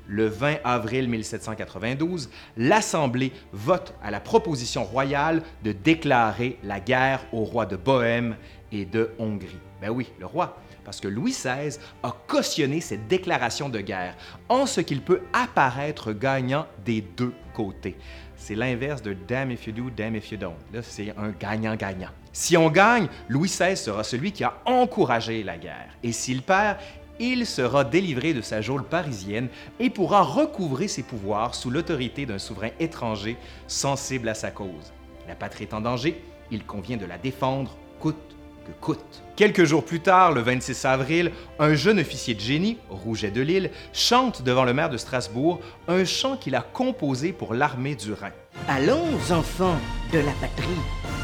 Le 0.07 0.27
20 0.27 0.57
avril 0.63 1.09
1792, 1.09 2.29
l'Assemblée 2.57 3.31
vote 3.51 3.93
à 4.03 4.11
la 4.11 4.19
proposition 4.19 4.83
royale 4.83 5.41
de 5.63 5.71
déclarer 5.71 6.59
la 6.63 6.79
guerre 6.79 7.25
au 7.31 7.43
roi 7.43 7.65
de 7.65 7.75
Bohême 7.75 8.35
et 8.71 8.85
de 8.85 9.11
Hongrie. 9.17 9.59
Ben 9.81 9.89
oui, 9.89 10.11
le 10.19 10.25
roi, 10.25 10.57
parce 10.83 11.01
que 11.01 11.07
Louis 11.07 11.31
XVI 11.31 11.77
a 12.03 12.15
cautionné 12.27 12.81
cette 12.81 13.07
déclaration 13.07 13.67
de 13.69 13.79
guerre, 13.79 14.15
en 14.47 14.65
ce 14.65 14.81
qu'il 14.81 15.01
peut 15.01 15.21
apparaître 15.33 16.13
gagnant 16.13 16.67
des 16.85 17.01
deux 17.01 17.33
côtés. 17.53 17.97
C'est 18.37 18.55
l'inverse 18.55 19.01
de 19.01 19.13
damn 19.13 19.49
if 19.51 19.65
you 19.65 19.73
do, 19.73 19.89
damn 19.89 20.15
if 20.15 20.31
you 20.31 20.37
don't. 20.37 20.55
C'est 20.81 21.13
un 21.17 21.31
gagnant-gagnant. 21.31 22.09
Si 22.31 22.55
on 22.57 22.69
gagne, 22.69 23.07
Louis 23.29 23.47
XVI 23.47 23.77
sera 23.77 24.03
celui 24.03 24.31
qui 24.31 24.43
a 24.43 24.53
encouragé 24.65 25.41
la 25.41 25.57
guerre. 25.57 25.89
Et 26.03 26.11
s'il 26.11 26.41
perd, 26.41 26.77
il 27.19 27.45
sera 27.45 27.83
délivré 27.83 28.33
de 28.33 28.41
sa 28.41 28.61
geôle 28.61 28.83
parisienne 28.83 29.49
et 29.79 29.89
pourra 29.89 30.21
recouvrer 30.21 30.87
ses 30.87 31.03
pouvoirs 31.03 31.55
sous 31.55 31.69
l'autorité 31.69 32.25
d'un 32.25 32.39
souverain 32.39 32.71
étranger 32.79 33.37
sensible 33.67 34.29
à 34.29 34.33
sa 34.33 34.51
cause. 34.51 34.93
La 35.27 35.35
patrie 35.35 35.63
est 35.63 35.73
en 35.73 35.81
danger, 35.81 36.21
il 36.51 36.65
convient 36.65 36.97
de 36.97 37.05
la 37.05 37.17
défendre 37.17 37.77
coûte 37.99 38.35
que 38.65 38.71
coûte. 38.81 39.23
Quelques 39.35 39.63
jours 39.63 39.85
plus 39.85 39.99
tard, 39.99 40.31
le 40.31 40.41
26 40.41 40.85
avril, 40.85 41.31
un 41.59 41.75
jeune 41.75 41.99
officier 41.99 42.33
de 42.33 42.39
génie, 42.39 42.77
Rouget 42.89 43.31
de 43.31 43.41
Lille, 43.41 43.69
chante 43.93 44.41
devant 44.41 44.63
le 44.63 44.73
maire 44.73 44.89
de 44.89 44.97
Strasbourg 44.97 45.59
un 45.87 46.03
chant 46.03 46.35
qu'il 46.37 46.55
a 46.55 46.61
composé 46.61 47.31
pour 47.31 47.53
l'armée 47.53 47.95
du 47.95 48.13
Rhin. 48.13 48.31
Allons, 48.67 49.07
enfants 49.29 49.77
de 50.11 50.19
la 50.19 50.31
patrie, 50.41 50.81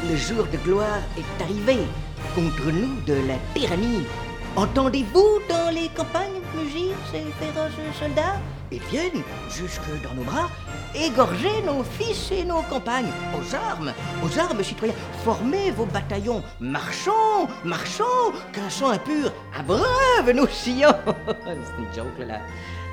le 0.08 0.16
jour 0.16 0.46
de 0.46 0.56
gloire 0.58 1.00
est 1.18 1.42
arrivé. 1.42 1.78
Contre 2.34 2.70
nous 2.70 3.00
de 3.06 3.14
la 3.26 3.36
tyrannie, 3.54 4.04
Entendez-vous 4.54 5.40
dans 5.48 5.70
les 5.74 5.88
campagnes 5.88 6.40
mugir 6.54 6.94
ces 7.10 7.22
féroces 7.40 7.72
soldats? 7.98 8.38
Ils 8.70 8.82
viennent 8.90 9.22
jusque 9.48 9.80
dans 10.02 10.14
nos 10.14 10.24
bras 10.24 10.50
égorger 10.94 11.62
nos 11.64 11.82
fils 11.82 12.30
et 12.32 12.44
nos 12.44 12.60
campagnes. 12.62 13.08
Aux 13.34 13.54
armes, 13.54 13.94
aux 14.22 14.38
armes, 14.38 14.62
citoyens, 14.62 14.94
formez 15.24 15.70
vos 15.70 15.86
bataillons. 15.86 16.42
Marchons, 16.60 17.48
marchons, 17.64 18.04
qu'un 18.52 18.68
sang 18.68 18.90
impur 18.90 19.32
abreuve 19.58 20.34
nos 20.34 20.46
sillons. 20.48 20.94
C'est 21.26 21.52
une 21.52 21.94
joke, 21.94 22.28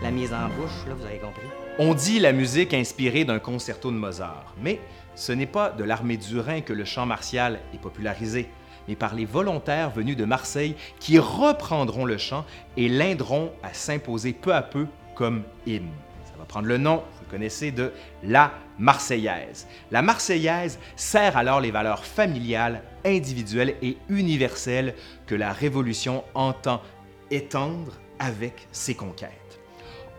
la 0.01 0.11
mise 0.11 0.31
en 0.31 0.47
bouche, 0.47 0.87
là, 0.87 0.93
vous 0.97 1.05
avez 1.05 1.17
compris. 1.17 1.43
On 1.77 1.93
dit 1.93 2.19
la 2.19 2.31
musique 2.31 2.73
inspirée 2.73 3.25
d'un 3.25 3.39
concerto 3.39 3.91
de 3.91 3.97
Mozart, 3.97 4.53
mais 4.61 4.79
ce 5.15 5.33
n'est 5.33 5.45
pas 5.45 5.71
de 5.71 5.83
l'armée 5.83 6.15
du 6.15 6.39
Rhin 6.39 6.61
que 6.61 6.71
le 6.71 6.85
chant 6.85 7.05
martial 7.05 7.59
est 7.73 7.81
popularisé 7.81 8.49
mais 8.89 8.95
par 8.95 9.13
les 9.13 9.25
volontaires 9.25 9.91
venus 9.91 10.17
de 10.17 10.25
Marseille 10.25 10.75
qui 10.99 11.19
reprendront 11.19 12.05
le 12.05 12.17
chant 12.17 12.43
et 12.75 12.89
l'aideront 12.89 13.51
à 13.61 13.71
s'imposer 13.71 14.33
peu 14.33 14.51
à 14.51 14.63
peu 14.63 14.87
comme 15.13 15.43
hymne. 15.67 15.91
Ça 16.25 16.33
va 16.39 16.45
prendre 16.45 16.65
le 16.65 16.79
nom, 16.79 17.03
vous 17.19 17.29
connaissez, 17.29 17.71
de 17.71 17.93
la 18.23 18.51
Marseillaise. 18.79 19.67
La 19.91 20.01
Marseillaise 20.01 20.79
sert 20.95 21.37
alors 21.37 21.61
les 21.61 21.69
valeurs 21.69 22.03
familiales, 22.03 22.81
individuelles 23.05 23.75
et 23.83 23.95
universelles 24.09 24.95
que 25.27 25.35
la 25.35 25.53
Révolution 25.53 26.23
entend 26.33 26.81
étendre 27.29 27.91
avec 28.17 28.67
ses 28.71 28.95
conquêtes. 28.95 29.59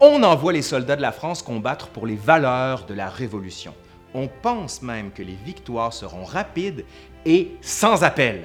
On 0.01 0.23
envoie 0.23 0.53
les 0.53 0.63
soldats 0.63 0.97
de 0.97 1.03
la 1.03 1.13
France 1.13 1.43
combattre 1.43 1.89
pour 1.89 2.07
les 2.07 2.15
valeurs 2.15 2.87
de 2.87 2.95
la 2.95 3.09
Révolution. 3.09 3.75
On 4.15 4.29
pense 4.29 4.81
même 4.81 5.11
que 5.11 5.25
les 5.25 5.35
victoires 5.45 5.93
seront 5.93 6.25
rapides 6.25 6.85
et 7.27 7.57
sans 7.63 8.05
appel 8.05 8.45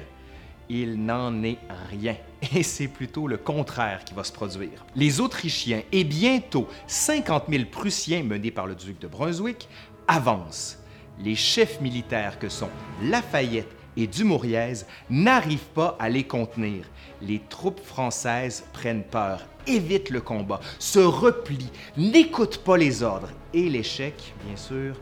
il 0.68 1.04
n'en 1.04 1.42
est 1.42 1.58
rien. 1.90 2.16
Et 2.54 2.62
c'est 2.62 2.88
plutôt 2.88 3.26
le 3.26 3.36
contraire 3.36 4.04
qui 4.04 4.14
va 4.14 4.24
se 4.24 4.32
produire. 4.32 4.84
Les 4.94 5.20
Autrichiens 5.20 5.82
et 5.92 6.04
bientôt 6.04 6.68
50 6.86 7.44
000 7.48 7.64
Prussiens 7.70 8.22
menés 8.22 8.50
par 8.50 8.66
le 8.66 8.74
duc 8.74 8.98
de 9.00 9.06
Brunswick 9.06 9.68
avancent. 10.08 10.78
Les 11.18 11.34
chefs 11.34 11.80
militaires 11.80 12.38
que 12.38 12.48
sont 12.48 12.68
Lafayette 13.02 13.74
et 13.96 14.06
Dumouriez 14.06 14.84
n'arrivent 15.08 15.72
pas 15.74 15.96
à 15.98 16.08
les 16.08 16.24
contenir. 16.24 16.84
Les 17.22 17.40
troupes 17.48 17.80
françaises 17.82 18.64
prennent 18.74 19.04
peur, 19.04 19.46
évitent 19.66 20.10
le 20.10 20.20
combat, 20.20 20.60
se 20.78 20.98
replient, 20.98 21.72
n'écoutent 21.96 22.58
pas 22.58 22.76
les 22.76 23.02
ordres 23.02 23.30
et 23.54 23.70
l'échec, 23.70 24.34
bien 24.46 24.56
sûr, 24.56 24.96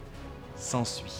s'ensuit. 0.54 1.12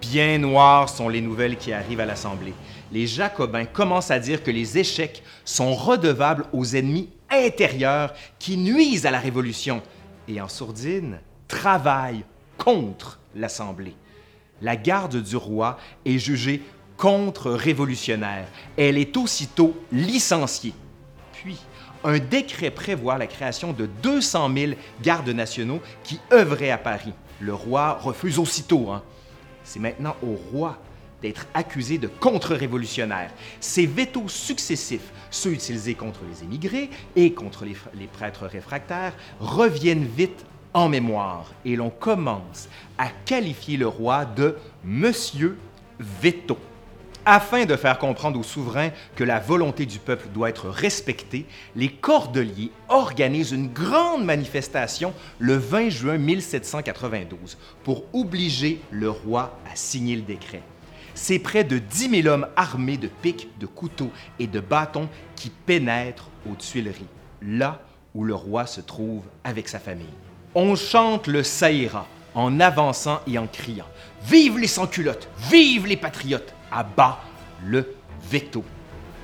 Bien 0.00 0.38
noires 0.38 0.88
sont 0.88 1.08
les 1.08 1.20
nouvelles 1.20 1.56
qui 1.56 1.72
arrivent 1.72 2.00
à 2.00 2.06
l'Assemblée 2.06 2.54
les 2.92 3.06
Jacobins 3.06 3.64
commencent 3.64 4.10
à 4.10 4.18
dire 4.18 4.42
que 4.42 4.50
les 4.50 4.78
échecs 4.78 5.22
sont 5.44 5.74
redevables 5.74 6.46
aux 6.52 6.76
ennemis 6.76 7.08
intérieurs 7.30 8.14
qui 8.38 8.56
nuisent 8.56 9.06
à 9.06 9.10
la 9.10 9.20
Révolution 9.20 9.82
et 10.28 10.40
en 10.40 10.48
sourdine 10.48 11.18
travaillent 11.48 12.24
contre 12.58 13.18
l'Assemblée. 13.34 13.94
La 14.62 14.76
garde 14.76 15.16
du 15.16 15.36
roi 15.36 15.78
est 16.04 16.18
jugée 16.18 16.62
contre-révolutionnaire. 16.96 18.46
Elle 18.76 18.98
est 18.98 19.16
aussitôt 19.16 19.74
licenciée. 19.92 20.74
Puis, 21.32 21.58
un 22.04 22.18
décret 22.18 22.70
prévoit 22.70 23.18
la 23.18 23.26
création 23.26 23.72
de 23.72 23.86
200 24.02 24.50
000 24.54 24.72
gardes 25.02 25.28
nationaux 25.30 25.80
qui 26.02 26.20
œuvraient 26.32 26.70
à 26.70 26.78
Paris. 26.78 27.12
Le 27.40 27.54
roi 27.54 27.98
refuse 28.00 28.38
aussitôt. 28.38 28.90
Hein. 28.90 29.02
C'est 29.64 29.80
maintenant 29.80 30.14
au 30.22 30.36
roi 30.52 30.78
d'être 31.24 31.46
accusé 31.54 31.96
de 31.96 32.06
contre-révolutionnaire. 32.06 33.30
Ces 33.58 33.86
vétos 33.86 34.28
successifs, 34.28 35.10
ceux 35.30 35.54
utilisés 35.54 35.94
contre 35.94 36.20
les 36.30 36.44
émigrés 36.44 36.90
et 37.16 37.32
contre 37.32 37.64
les, 37.64 37.74
les 37.94 38.06
prêtres 38.06 38.46
réfractaires, 38.46 39.14
reviennent 39.40 40.04
vite 40.04 40.44
en 40.74 40.90
mémoire 40.90 41.50
et 41.64 41.76
l'on 41.76 41.88
commence 41.88 42.68
à 42.98 43.08
qualifier 43.24 43.78
le 43.78 43.88
roi 43.88 44.26
de 44.26 44.58
Monsieur 44.84 45.56
Veto. 45.98 46.58
Afin 47.24 47.64
de 47.64 47.74
faire 47.74 47.98
comprendre 47.98 48.38
aux 48.38 48.42
souverains 48.42 48.90
que 49.16 49.24
la 49.24 49.40
volonté 49.40 49.86
du 49.86 49.98
peuple 49.98 50.28
doit 50.34 50.50
être 50.50 50.68
respectée, 50.68 51.46
les 51.74 51.88
Cordeliers 51.88 52.70
organisent 52.90 53.52
une 53.52 53.72
grande 53.72 54.26
manifestation 54.26 55.14
le 55.38 55.56
20 55.56 55.88
juin 55.88 56.18
1792 56.18 57.56
pour 57.82 58.04
obliger 58.12 58.82
le 58.90 59.08
roi 59.08 59.58
à 59.72 59.74
signer 59.74 60.16
le 60.16 60.22
décret 60.22 60.60
c'est 61.14 61.38
près 61.38 61.64
de 61.64 61.78
10 61.78 62.22
000 62.22 62.28
hommes 62.28 62.48
armés 62.56 62.96
de 62.96 63.08
pics, 63.08 63.48
de 63.58 63.66
couteaux 63.66 64.10
et 64.38 64.46
de 64.46 64.60
bâtons 64.60 65.08
qui 65.36 65.50
pénètrent 65.50 66.28
aux 66.50 66.54
Tuileries, 66.54 67.06
là 67.42 67.80
où 68.14 68.24
le 68.24 68.34
roi 68.34 68.66
se 68.66 68.80
trouve 68.80 69.22
avec 69.44 69.68
sa 69.68 69.78
famille. 69.78 70.06
On 70.54 70.76
chante 70.76 71.26
le 71.26 71.42
Saïra 71.42 72.06
en 72.34 72.60
avançant 72.60 73.20
et 73.26 73.38
en 73.38 73.46
criant 73.46 73.86
Vive 74.22 74.58
les 74.58 74.66
sans-culottes, 74.66 75.28
vive 75.50 75.86
les 75.86 75.96
patriotes, 75.96 76.54
à 76.70 76.82
bas 76.82 77.20
le 77.64 77.94
veto. 78.30 78.64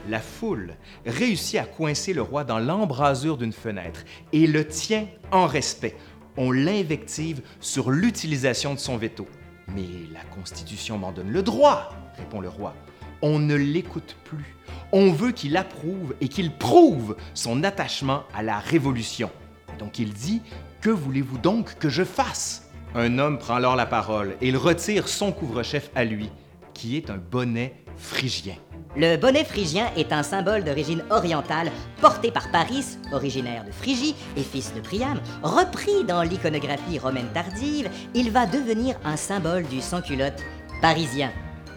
La 0.08 0.20
foule 0.20 0.74
réussit 1.06 1.58
à 1.58 1.64
coincer 1.64 2.12
le 2.12 2.22
roi 2.22 2.44
dans 2.44 2.58
l'embrasure 2.58 3.36
d'une 3.36 3.52
fenêtre 3.52 4.00
et 4.32 4.46
le 4.46 4.66
tient 4.66 5.06
en 5.30 5.46
respect. 5.46 5.96
On 6.36 6.52
l'invective 6.52 7.42
sur 7.60 7.90
l'utilisation 7.90 8.74
de 8.74 8.78
son 8.78 8.96
veto. 8.96 9.26
Mais 9.74 9.86
la 10.12 10.24
Constitution 10.34 10.98
m'en 10.98 11.12
donne 11.12 11.30
le 11.30 11.42
droit, 11.42 11.90
répond 12.16 12.40
le 12.40 12.48
roi. 12.48 12.74
On 13.22 13.38
ne 13.38 13.54
l'écoute 13.54 14.16
plus. 14.24 14.56
On 14.92 15.12
veut 15.12 15.32
qu'il 15.32 15.56
approuve 15.56 16.14
et 16.20 16.28
qu'il 16.28 16.52
prouve 16.52 17.16
son 17.34 17.62
attachement 17.64 18.24
à 18.34 18.42
la 18.42 18.58
Révolution. 18.58 19.30
Donc 19.78 19.98
il 19.98 20.12
dit, 20.12 20.42
Que 20.80 20.90
voulez-vous 20.90 21.38
donc 21.38 21.78
que 21.78 21.88
je 21.88 22.04
fasse? 22.04 22.70
Un 22.94 23.18
homme 23.18 23.38
prend 23.38 23.54
alors 23.54 23.76
la 23.76 23.86
parole 23.86 24.36
et 24.40 24.48
il 24.48 24.56
retire 24.56 25.06
son 25.06 25.30
couvre-chef 25.32 25.90
à 25.94 26.04
lui, 26.04 26.30
qui 26.74 26.96
est 26.96 27.10
un 27.10 27.18
bonnet 27.18 27.74
phrygien. 27.96 28.56
Le 28.96 29.16
bonnet 29.16 29.44
phrygien 29.44 29.88
est 29.96 30.12
un 30.12 30.24
symbole 30.24 30.64
d'origine 30.64 31.04
orientale 31.10 31.70
porté 32.00 32.32
par 32.32 32.50
Paris, 32.50 32.98
originaire 33.12 33.64
de 33.64 33.70
Phrygie 33.70 34.16
et 34.36 34.42
fils 34.42 34.74
de 34.74 34.80
Priam. 34.80 35.20
Repris 35.44 36.02
dans 36.02 36.24
l'iconographie 36.24 36.98
romaine 36.98 37.28
tardive, 37.32 37.88
il 38.14 38.32
va 38.32 38.46
devenir 38.46 38.96
un 39.04 39.16
symbole 39.16 39.62
du 39.68 39.80
sans-culotte 39.80 40.42
parisien. 40.82 41.30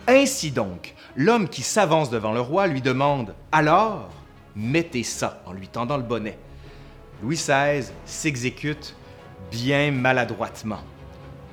Ainsi 0.08 0.50
donc, 0.50 0.96
l'homme 1.16 1.50
qui 1.50 1.62
s'avance 1.62 2.10
devant 2.10 2.32
le 2.32 2.42
roi 2.42 2.66
lui 2.66 2.82
demande 2.82 3.36
Alors, 3.52 4.10
mettez 4.56 5.04
ça 5.04 5.44
en 5.46 5.54
lui 5.54 5.68
tendant 5.68 5.98
le 5.98 6.04
bonnet. 6.04 6.40
Louis 7.22 7.36
XVI 7.36 7.92
s'exécute 8.06 8.96
bien 9.52 9.92
maladroitement. 9.92 10.82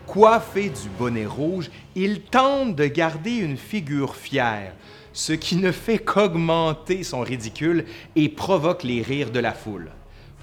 Coiffé 0.07 0.71
du 0.71 0.89
bonnet 0.99 1.27
rouge, 1.27 1.71
il 1.95 2.23
tente 2.23 2.75
de 2.75 2.87
garder 2.87 3.37
une 3.37 3.59
figure 3.59 4.17
fière, 4.17 4.73
ce 5.13 5.33
qui 5.33 5.57
ne 5.57 5.73
fait 5.73 5.99
qu'augmenter 5.99 7.03
son 7.03 7.21
ridicule 7.21 7.85
et 8.17 8.29
provoque 8.29 8.83
les 8.83 9.03
rires 9.03 9.31
de 9.31 9.41
la 9.41 9.53
foule. 9.53 9.91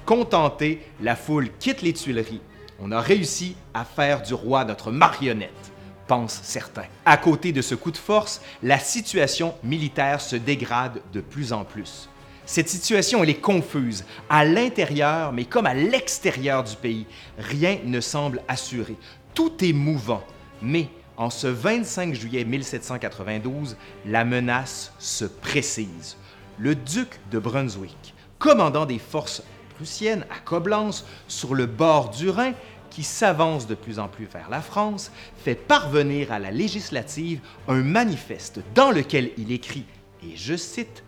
Contenté, 0.06 0.82
la 1.02 1.16
foule 1.16 1.50
quitte 1.60 1.82
les 1.82 1.94
Tuileries. 1.94 2.42
On 2.80 2.92
a 2.92 3.02
réussi 3.02 3.56
à 3.74 3.84
faire 3.84 4.22
du 4.22 4.34
roi 4.34 4.64
notre 4.66 4.92
marionnette, 4.92 5.72
pensent 6.08 6.40
certains. 6.44 6.86
À 7.06 7.18
côté 7.18 7.52
de 7.52 7.62
ce 7.62 7.76
coup 7.76 7.92
de 7.92 7.98
force, 7.98 8.42
la 8.62 8.80
situation 8.80 9.56
militaire 9.64 10.22
se 10.22 10.36
dégrade 10.36 11.02
de 11.14 11.22
plus 11.22 11.54
en 11.54 11.64
plus. 11.64 12.10
Cette 12.46 12.70
situation, 12.70 13.22
elle 13.22 13.30
est 13.32 13.42
confuse, 13.42 14.06
à 14.30 14.46
l'intérieur, 14.46 15.34
mais 15.34 15.44
comme 15.44 15.66
à 15.66 15.74
l'extérieur 15.74 16.64
du 16.64 16.78
pays. 16.78 17.06
Rien 17.38 17.78
ne 17.84 18.00
semble 18.00 18.42
assuré. 18.48 18.96
Tout 19.34 19.52
est 19.62 19.74
mouvant. 19.74 20.24
Mais 20.62 20.88
en 21.18 21.32
ce 21.32 21.48
25 21.48 22.14
juillet 22.14 22.46
1792, 22.46 23.76
la 24.06 24.24
menace 24.24 24.94
se 25.00 25.26
précise. 25.26 26.16
Le 26.60 26.76
duc 26.76 27.20
de 27.32 27.40
Brunswick, 27.40 28.14
commandant 28.40 28.86
des 28.86 29.00
forces 29.00 29.44
prussiennes 29.76 30.26
à 30.30 30.40
Coblence, 30.40 31.06
sur 31.28 31.56
le 31.56 31.66
bord 31.66 32.12
du 32.12 32.30
Rhin, 32.30 32.54
qui 32.92 33.04
s'avance 33.04 33.68
de 33.68 33.76
plus 33.76 34.00
en 34.00 34.08
plus 34.08 34.26
vers 34.26 34.50
la 34.50 34.62
France, 34.62 35.12
fait 35.44 35.56
parvenir 35.56 36.32
à 36.32 36.40
la 36.40 36.52
législative 36.52 37.42
un 37.68 37.82
manifeste 37.82 38.62
dans 38.76 38.92
lequel 38.92 39.32
il 39.38 39.52
écrit, 39.52 39.86
et 40.24 40.36
je 40.36 40.56
cite, 40.56 41.04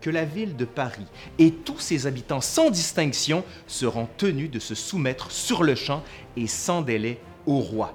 que 0.00 0.10
la 0.10 0.24
ville 0.24 0.56
de 0.56 0.64
Paris 0.64 1.06
et 1.38 1.52
tous 1.52 1.78
ses 1.78 2.08
habitants 2.08 2.40
sans 2.40 2.70
distinction 2.70 3.44
seront 3.68 4.08
tenus 4.16 4.50
de 4.50 4.58
se 4.58 4.74
soumettre 4.74 5.30
sur 5.30 5.62
le 5.62 5.76
champ 5.76 6.02
et 6.36 6.48
sans 6.48 6.82
délai 6.82 7.20
au 7.46 7.60
roi. 7.60 7.94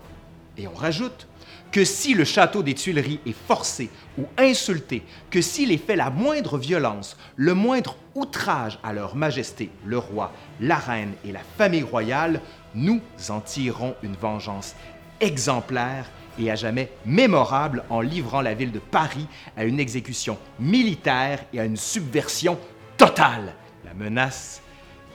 Et 0.58 0.70
on 0.70 0.74
rajoute 0.74 1.28
que 1.72 1.84
si 1.84 2.14
le 2.14 2.24
château 2.24 2.64
des 2.64 2.74
Tuileries 2.74 3.20
est 3.26 3.36
forcé 3.48 3.90
ou 4.18 4.26
insulté, 4.38 5.04
que 5.30 5.42
s'il 5.42 5.72
est 5.72 5.86
fait 5.86 5.96
la 5.96 6.10
moindre 6.10 6.58
violence, 6.58 7.18
le 7.36 7.54
moindre 7.54 7.98
outrage 8.16 8.80
à 8.84 8.94
leur 8.94 9.16
majesté, 9.16 9.70
le 9.86 9.98
roi, 9.98 10.34
la 10.60 10.78
reine 10.78 11.14
et 11.26 11.32
la 11.32 11.42
famille 11.58 11.84
royale, 11.84 12.42
nous 12.74 13.02
en 13.30 13.42
tirerons 13.42 13.96
une 14.04 14.16
vengeance 14.16 14.76
exemplaire 15.20 16.10
et 16.40 16.52
à 16.52 16.56
jamais 16.56 16.92
mémorable 17.06 17.84
en 17.90 18.02
livrant 18.02 18.42
la 18.42 18.54
ville 18.54 18.72
de 18.72 18.80
Paris 18.80 19.28
à 19.56 19.66
une 19.66 19.80
exécution 19.80 20.38
militaire 20.60 21.44
et 21.54 21.60
à 21.60 21.66
une 21.66 21.78
subversion 21.78 22.58
totale. 22.98 23.54
La 23.86 23.94
menace 23.94 24.62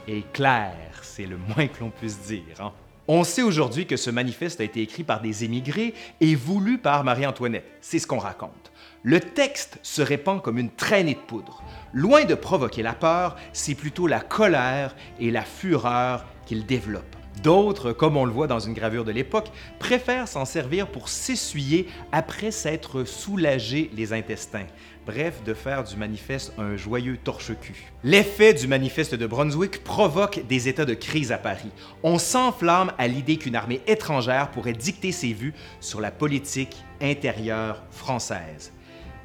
est 0.07 0.29
claire, 0.33 0.99
c'est 1.01 1.25
le 1.25 1.37
moins 1.37 1.67
que 1.67 1.79
l'on 1.79 1.89
puisse 1.89 2.19
dire. 2.19 2.59
Hein. 2.59 2.73
On 3.09 3.25
sait 3.25 3.41
aujourd'hui 3.41 3.85
que 3.85 3.97
ce 3.97 4.09
manifeste 4.09 4.61
a 4.61 4.63
été 4.63 4.81
écrit 4.81 5.03
par 5.03 5.19
des 5.19 5.43
émigrés 5.43 5.93
et 6.21 6.35
voulu 6.35 6.77
par 6.77 7.03
Marie-Antoinette. 7.03 7.69
C'est 7.81 7.99
ce 7.99 8.07
qu'on 8.07 8.17
raconte. 8.17 8.71
Le 9.03 9.19
texte 9.19 9.77
se 9.83 10.01
répand 10.01 10.41
comme 10.41 10.57
une 10.57 10.71
traînée 10.71 11.15
de 11.15 11.19
poudre. 11.19 11.61
Loin 11.91 12.23
de 12.23 12.33
provoquer 12.33 12.81
la 12.81 12.93
peur, 12.93 13.35
c'est 13.51 13.75
plutôt 13.75 14.07
la 14.07 14.21
colère 14.21 14.95
et 15.19 15.31
la 15.31 15.41
fureur 15.41 16.25
qu'il 16.45 16.65
développe. 16.65 17.17
D'autres, 17.41 17.91
comme 17.91 18.15
on 18.15 18.23
le 18.23 18.31
voit 18.31 18.47
dans 18.47 18.59
une 18.59 18.73
gravure 18.73 19.03
de 19.03 19.11
l'époque, 19.11 19.51
préfèrent 19.79 20.29
s'en 20.29 20.45
servir 20.45 20.87
pour 20.87 21.09
s'essuyer 21.09 21.89
après 22.13 22.51
s'être 22.51 23.03
soulagé 23.03 23.91
les 23.93 24.13
intestins. 24.13 24.67
Bref, 25.05 25.43
de 25.43 25.53
faire 25.53 25.83
du 25.83 25.97
manifeste 25.97 26.53
un 26.57 26.77
joyeux 26.77 27.17
torche-cul. 27.21 27.91
L'effet 28.05 28.53
du 28.53 28.67
manifeste 28.67 29.15
de 29.15 29.27
Brunswick 29.27 29.83
provoque 29.83 30.47
des 30.47 30.69
états 30.69 30.85
de 30.85 30.93
crise 30.93 31.33
à 31.33 31.37
Paris. 31.37 31.71
On 32.03 32.17
s'enflamme 32.17 32.93
à 32.97 33.07
l'idée 33.07 33.35
qu'une 33.35 33.57
armée 33.57 33.81
étrangère 33.85 34.51
pourrait 34.51 34.71
dicter 34.71 35.11
ses 35.11 35.33
vues 35.33 35.53
sur 35.81 35.99
la 35.99 36.09
politique 36.09 36.77
intérieure 37.01 37.83
française. 37.91 38.71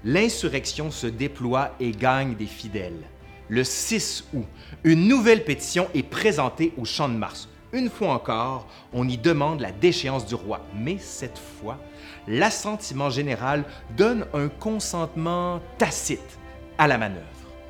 L'insurrection 0.05 0.91
se 0.91 1.07
déploie 1.07 1.75
et 1.79 1.93
gagne 1.93 2.35
des 2.35 2.47
fidèles. 2.47 3.05
Le 3.49 3.63
6 3.63 4.25
août, 4.35 4.47
une 4.83 5.07
nouvelle 5.07 5.45
pétition 5.45 5.89
est 5.95 6.03
présentée 6.03 6.73
au 6.77 6.85
Champ 6.85 7.09
de 7.09 7.15
Mars 7.15 7.49
une 7.73 7.91
fois 7.91 8.15
encore, 8.15 8.67
on 8.95 9.07
y 9.07 9.19
demande 9.19 9.61
la 9.61 9.73
déchéance 9.73 10.25
du 10.25 10.35
roi, 10.35 10.65
mais 10.75 10.97
cette 10.99 11.39
fois, 11.39 11.79
l'assentiment 12.29 13.11
général 13.11 13.65
donne 13.97 14.27
un 14.35 14.49
consentement 14.49 15.61
tacite 15.79 16.39
à 16.77 16.87
la 16.87 16.99
manœuvre. 16.99 17.25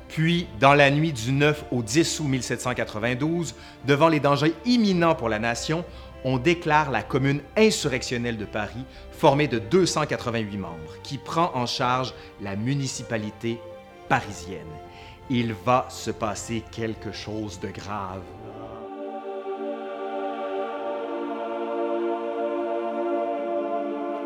Puis, 0.09 0.47
dans 0.59 0.73
la 0.73 0.89
nuit 0.89 1.13
du 1.13 1.31
9 1.31 1.65
au 1.71 1.83
10 1.83 2.19
août 2.19 2.27
1792, 2.27 3.55
devant 3.85 4.09
les 4.09 4.19
dangers 4.19 4.55
imminents 4.65 5.15
pour 5.15 5.29
la 5.29 5.39
nation, 5.39 5.85
on 6.25 6.37
déclare 6.37 6.91
la 6.91 7.03
commune 7.03 7.41
insurrectionnelle 7.55 8.37
de 8.37 8.45
Paris, 8.45 8.83
formée 9.11 9.47
de 9.47 9.59
288 9.59 10.57
membres, 10.57 10.93
qui 11.03 11.17
prend 11.17 11.51
en 11.53 11.65
charge 11.65 12.13
la 12.41 12.55
municipalité 12.55 13.59
parisienne. 14.09 14.67
Il 15.29 15.53
va 15.53 15.85
se 15.89 16.11
passer 16.11 16.63
quelque 16.71 17.11
chose 17.11 17.59
de 17.59 17.69
grave. 17.69 18.23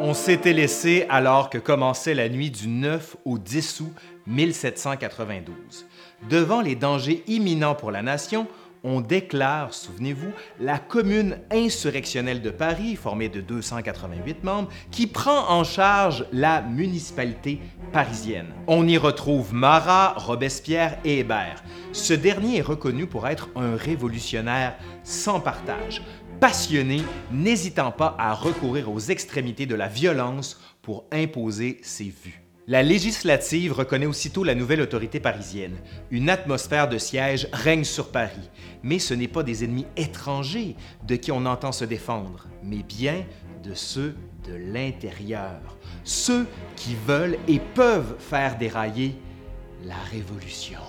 On 0.06 0.14
s'était 0.14 0.52
laissé 0.52 1.06
alors 1.08 1.50
que 1.50 1.58
commençait 1.58 2.14
la 2.14 2.28
nuit 2.28 2.52
du 2.52 2.68
9 2.68 3.16
au 3.24 3.38
10 3.38 3.80
août 3.80 3.94
1792. 4.28 5.86
Devant 6.30 6.60
les 6.60 6.76
dangers 6.76 7.24
imminents 7.28 7.74
pour 7.74 7.90
la 7.90 8.02
nation, 8.02 8.48
on 8.84 9.00
déclare, 9.00 9.74
souvenez-vous, 9.74 10.34
la 10.60 10.78
commune 10.78 11.38
insurrectionnelle 11.50 12.42
de 12.42 12.50
Paris, 12.50 12.98
formée 12.98 13.30
de 13.30 13.40
288 13.40 14.44
membres, 14.44 14.68
qui 14.92 15.08
prend 15.08 15.50
en 15.50 15.64
charge 15.64 16.26
la 16.34 16.62
municipalité 16.62 17.62
parisienne. 17.94 18.54
On 18.68 18.86
y 18.86 18.98
retrouve 18.98 19.54
Marat, 19.54 20.16
Robespierre 20.18 20.98
et 21.06 21.20
Hébert. 21.20 21.64
Ce 21.94 22.14
dernier 22.14 22.58
est 22.58 22.62
reconnu 22.62 23.08
pour 23.08 23.26
être 23.26 23.48
un 23.56 23.78
révolutionnaire 23.78 24.76
sans 25.06 25.40
partage, 25.40 26.02
passionné, 26.44 27.02
n'hésitant 27.32 27.94
pas 27.94 28.18
à 28.20 28.34
recourir 28.34 28.92
aux 28.92 29.00
extrémités 29.00 29.66
de 29.66 29.76
la 29.76 29.88
violence 29.88 30.60
pour 30.82 31.06
imposer 31.10 31.80
ses 31.84 32.10
vues. 32.10 32.44
La 32.68 32.84
législative 32.84 33.72
reconnaît 33.72 34.08
aussitôt 34.08 34.44
la 34.44 34.54
nouvelle 34.54 34.82
autorité 34.82 35.22
parisienne. 35.22 35.78
Une 36.12 36.30
atmosphère 36.30 36.90
de 36.90 36.98
siège 36.98 37.48
règne 37.54 37.86
sur 37.86 38.12
Paris, 38.12 38.50
mais 38.84 39.00
ce 39.00 39.14
n'est 39.14 39.30
pas 39.30 39.44
des 39.44 39.64
ennemis 39.64 39.86
étrangers 39.96 40.76
de 41.08 41.16
qui 41.16 41.32
on 41.32 41.46
entend 41.46 41.72
se 41.72 41.86
défendre, 41.86 42.48
mais 42.62 42.84
bien 42.84 43.24
de 43.64 43.74
ceux 43.74 44.14
de 44.46 44.54
l'intérieur, 44.54 45.62
ceux 46.04 46.46
qui 46.76 46.94
veulent 47.08 47.38
et 47.48 47.62
peuvent 47.74 48.18
faire 48.20 48.58
dérailler 48.58 49.16
la 49.86 49.96
révolution. 50.12 50.82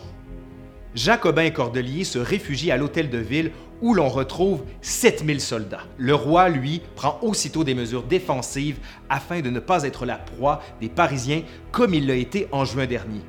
Jacobin 0.94 1.42
et 1.42 1.52
Cordelier 1.52 2.04
se 2.04 2.20
réfugient 2.20 2.70
à 2.70 2.76
l'hôtel 2.76 3.10
de 3.10 3.18
ville 3.18 3.50
où 3.82 3.94
l'on 3.94 4.08
retrouve 4.08 4.62
7000 4.80 5.40
soldats. 5.40 5.82
Le 5.98 6.14
roi, 6.14 6.48
lui, 6.48 6.82
prend 6.94 7.18
aussitôt 7.20 7.64
des 7.64 7.74
mesures 7.74 8.04
défensives 8.04 8.78
afin 9.08 9.40
de 9.40 9.50
ne 9.50 9.58
pas 9.58 9.82
être 9.82 10.06
la 10.06 10.16
proie 10.16 10.62
des 10.80 10.88
Parisiens 10.88 11.42
comme 11.72 11.94
il 11.94 12.06
l'a 12.06 12.14
été 12.14 12.46
en 12.52 12.64
juin 12.64 12.86
dernier. 12.86 13.22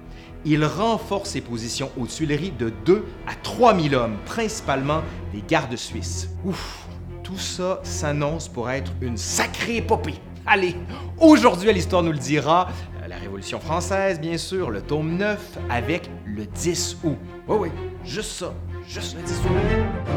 Il 0.46 0.64
renforce 0.64 1.32
ses 1.32 1.42
positions 1.42 1.90
aux 1.98 2.06
Tuileries 2.06 2.54
de 2.58 2.72
2 2.86 3.04
à 3.26 3.34
3000 3.34 3.96
hommes, 3.96 4.18
principalement 4.26 5.02
des 5.34 5.42
gardes 5.48 5.76
suisses. 5.76 6.30
Ouf, 6.46 6.88
tout 7.24 7.40
ça 7.40 7.80
s'annonce 7.82 8.48
pour 8.48 8.70
être 8.70 8.92
une 9.02 9.18
sacrée 9.18 9.78
épopée. 9.78 10.20
Allez, 10.46 10.76
aujourd'hui 11.20 11.74
l'Histoire 11.74 12.04
nous 12.04 12.12
le 12.12 12.20
dira, 12.20 12.68
la 13.08 13.18
Révolution 13.18 13.60
française, 13.60 14.20
bien 14.20 14.38
sûr, 14.38 14.72
le 14.72 14.82
tome 14.82 15.18
9, 15.18 15.58
avec 15.70 16.10
le 16.26 16.46
10 16.46 16.98
août. 17.04 17.18
Oui, 17.48 17.58
oui, 17.62 17.70
juste 18.04 18.32
ça, 18.32 18.54
juste 18.88 19.16
le 19.16 19.24
10 19.24 19.34
août. 19.46 20.16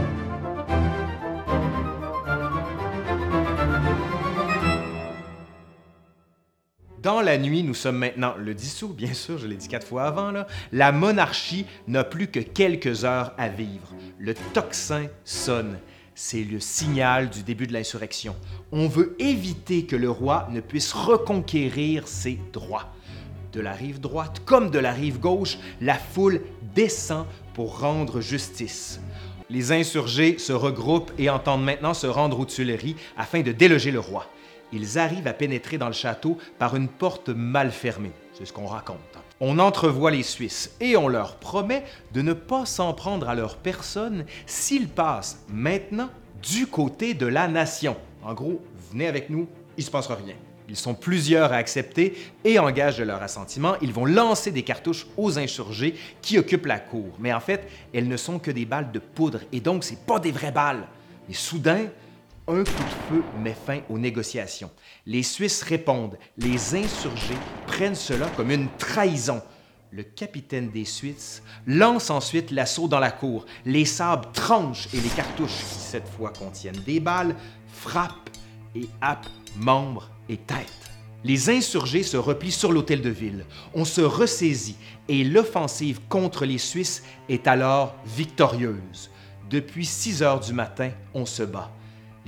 Dans 7.02 7.20
la 7.20 7.38
nuit, 7.38 7.62
nous 7.62 7.74
sommes 7.74 7.98
maintenant 7.98 8.34
le 8.38 8.54
10 8.54 8.82
août, 8.82 8.96
bien 8.96 9.14
sûr, 9.14 9.38
je 9.38 9.46
l'ai 9.46 9.56
dit 9.56 9.68
quatre 9.68 9.86
fois 9.86 10.04
avant, 10.04 10.30
là, 10.30 10.46
la 10.72 10.90
monarchie 10.92 11.66
n'a 11.86 12.04
plus 12.04 12.28
que 12.28 12.40
quelques 12.40 13.04
heures 13.04 13.34
à 13.38 13.48
vivre. 13.48 13.94
Le 14.18 14.34
tocsin 14.34 15.06
sonne. 15.24 15.78
C'est 16.20 16.42
le 16.42 16.58
signal 16.58 17.30
du 17.30 17.44
début 17.44 17.68
de 17.68 17.72
l'insurrection. 17.72 18.34
On 18.72 18.88
veut 18.88 19.14
éviter 19.20 19.86
que 19.86 19.94
le 19.94 20.10
roi 20.10 20.48
ne 20.50 20.60
puisse 20.60 20.92
reconquérir 20.92 22.08
ses 22.08 22.40
droits. 22.52 22.92
De 23.52 23.60
la 23.60 23.72
rive 23.72 24.00
droite 24.00 24.42
comme 24.44 24.72
de 24.72 24.80
la 24.80 24.90
rive 24.90 25.20
gauche, 25.20 25.58
la 25.80 25.94
foule 25.94 26.40
descend 26.74 27.24
pour 27.54 27.78
rendre 27.78 28.20
justice. 28.20 29.00
Les 29.48 29.70
insurgés 29.70 30.38
se 30.38 30.52
regroupent 30.52 31.12
et 31.18 31.30
entendent 31.30 31.64
maintenant 31.64 31.94
se 31.94 32.08
rendre 32.08 32.40
aux 32.40 32.46
Tuileries 32.46 32.96
afin 33.16 33.42
de 33.42 33.52
déloger 33.52 33.92
le 33.92 34.00
roi. 34.00 34.26
Ils 34.72 34.98
arrivent 34.98 35.28
à 35.28 35.32
pénétrer 35.32 35.78
dans 35.78 35.86
le 35.86 35.92
château 35.92 36.36
par 36.58 36.74
une 36.74 36.88
porte 36.88 37.28
mal 37.28 37.70
fermée. 37.70 38.12
C'est 38.34 38.44
ce 38.44 38.52
qu'on 38.52 38.66
raconte. 38.66 39.07
On 39.40 39.60
entrevoit 39.60 40.10
les 40.10 40.24
Suisses 40.24 40.74
et 40.80 40.96
on 40.96 41.06
leur 41.06 41.36
promet 41.36 41.84
de 42.12 42.22
ne 42.22 42.32
pas 42.32 42.66
s'en 42.66 42.92
prendre 42.92 43.28
à 43.28 43.36
leur 43.36 43.56
personne 43.56 44.24
s'ils 44.46 44.88
passent 44.88 45.44
maintenant 45.48 46.10
du 46.42 46.66
côté 46.66 47.14
de 47.14 47.26
la 47.26 47.46
nation. 47.46 47.96
En 48.24 48.34
gros, 48.34 48.60
venez 48.90 49.06
avec 49.06 49.30
nous, 49.30 49.48
il 49.76 49.84
se 49.84 49.90
passera 49.90 50.16
rien. 50.16 50.34
Ils 50.68 50.76
sont 50.76 50.94
plusieurs 50.94 51.52
à 51.52 51.56
accepter 51.56 52.14
et 52.44 52.58
en 52.58 52.70
gage 52.70 52.98
de 52.98 53.04
leur 53.04 53.22
assentiment, 53.22 53.76
ils 53.80 53.92
vont 53.92 54.04
lancer 54.04 54.50
des 54.50 54.64
cartouches 54.64 55.06
aux 55.16 55.38
insurgés 55.38 55.94
qui 56.20 56.36
occupent 56.36 56.66
la 56.66 56.80
cour. 56.80 57.14
Mais 57.20 57.32
en 57.32 57.40
fait, 57.40 57.68
elles 57.94 58.08
ne 58.08 58.16
sont 58.16 58.38
que 58.38 58.50
des 58.50 58.66
balles 58.66 58.92
de 58.92 58.98
poudre 58.98 59.40
et 59.52 59.60
donc 59.60 59.84
c'est 59.84 60.04
pas 60.04 60.18
des 60.18 60.32
vraies 60.32 60.52
balles. 60.52 60.86
Et 61.30 61.34
soudain, 61.34 61.86
un 62.48 62.64
coup 62.64 62.82
de 62.82 63.16
feu 63.16 63.22
met 63.42 63.54
fin 63.54 63.80
aux 63.90 63.98
négociations. 63.98 64.70
Les 65.06 65.22
Suisses 65.22 65.62
répondent. 65.62 66.18
Les 66.38 66.74
insurgés 66.74 67.36
prennent 67.66 67.94
cela 67.94 68.26
comme 68.36 68.50
une 68.50 68.68
trahison. 68.78 69.42
Le 69.90 70.02
capitaine 70.02 70.70
des 70.70 70.86
Suisses 70.86 71.42
lance 71.66 72.10
ensuite 72.10 72.50
l'assaut 72.50 72.88
dans 72.88 73.00
la 73.00 73.10
cour. 73.10 73.44
Les 73.66 73.84
sabres 73.84 74.32
tranchent 74.32 74.88
et 74.94 75.00
les 75.00 75.08
cartouches, 75.10 75.58
qui 75.58 75.78
cette 75.78 76.08
fois 76.08 76.32
contiennent 76.32 76.82
des 76.86 77.00
balles, 77.00 77.36
frappent 77.70 78.30
et 78.74 78.88
happent 79.00 79.28
membres 79.56 80.10
et 80.28 80.38
têtes. 80.38 80.72
Les 81.24 81.50
insurgés 81.50 82.02
se 82.02 82.16
replient 82.16 82.52
sur 82.52 82.72
l'hôtel 82.72 83.02
de 83.02 83.10
ville. 83.10 83.44
On 83.74 83.84
se 83.84 84.00
ressaisit 84.00 84.76
et 85.08 85.24
l'offensive 85.24 86.00
contre 86.08 86.46
les 86.46 86.58
Suisses 86.58 87.02
est 87.28 87.46
alors 87.46 87.94
victorieuse. 88.06 89.10
Depuis 89.50 89.86
6 89.86 90.22
heures 90.22 90.40
du 90.40 90.52
matin, 90.52 90.90
on 91.14 91.26
se 91.26 91.42
bat. 91.42 91.70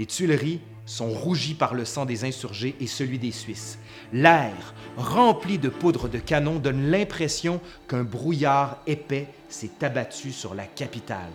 Les 0.00 0.06
Tuileries 0.06 0.60
sont 0.86 1.10
rougies 1.10 1.52
par 1.52 1.74
le 1.74 1.84
sang 1.84 2.06
des 2.06 2.24
insurgés 2.24 2.74
et 2.80 2.86
celui 2.86 3.18
des 3.18 3.32
Suisses. 3.32 3.78
L'air, 4.14 4.72
rempli 4.96 5.58
de 5.58 5.68
poudre 5.68 6.08
de 6.08 6.16
canon, 6.16 6.56
donne 6.56 6.90
l'impression 6.90 7.60
qu'un 7.86 8.02
brouillard 8.02 8.78
épais 8.86 9.26
s'est 9.50 9.72
abattu 9.82 10.32
sur 10.32 10.54
la 10.54 10.64
capitale. 10.64 11.30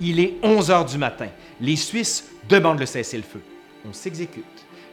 Il 0.00 0.20
est 0.20 0.34
11 0.44 0.70
heures 0.70 0.84
du 0.84 0.96
matin. 0.96 1.26
Les 1.60 1.74
Suisses 1.74 2.30
demandent 2.48 2.78
le 2.78 2.86
cessez-le-feu. 2.86 3.42
On 3.84 3.92
s'exécute. 3.92 4.44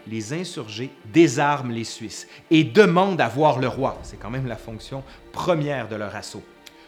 Les 0.07 0.33
insurgés 0.33 0.89
désarment 1.13 1.73
les 1.73 1.83
Suisses 1.83 2.27
et 2.49 2.63
demandent 2.63 3.21
à 3.21 3.27
voir 3.27 3.59
le 3.59 3.67
roi. 3.67 3.99
C'est 4.01 4.17
quand 4.17 4.31
même 4.31 4.47
la 4.47 4.57
fonction 4.57 5.03
première 5.31 5.87
de 5.87 5.95
leur 5.95 6.15
assaut. 6.15 6.41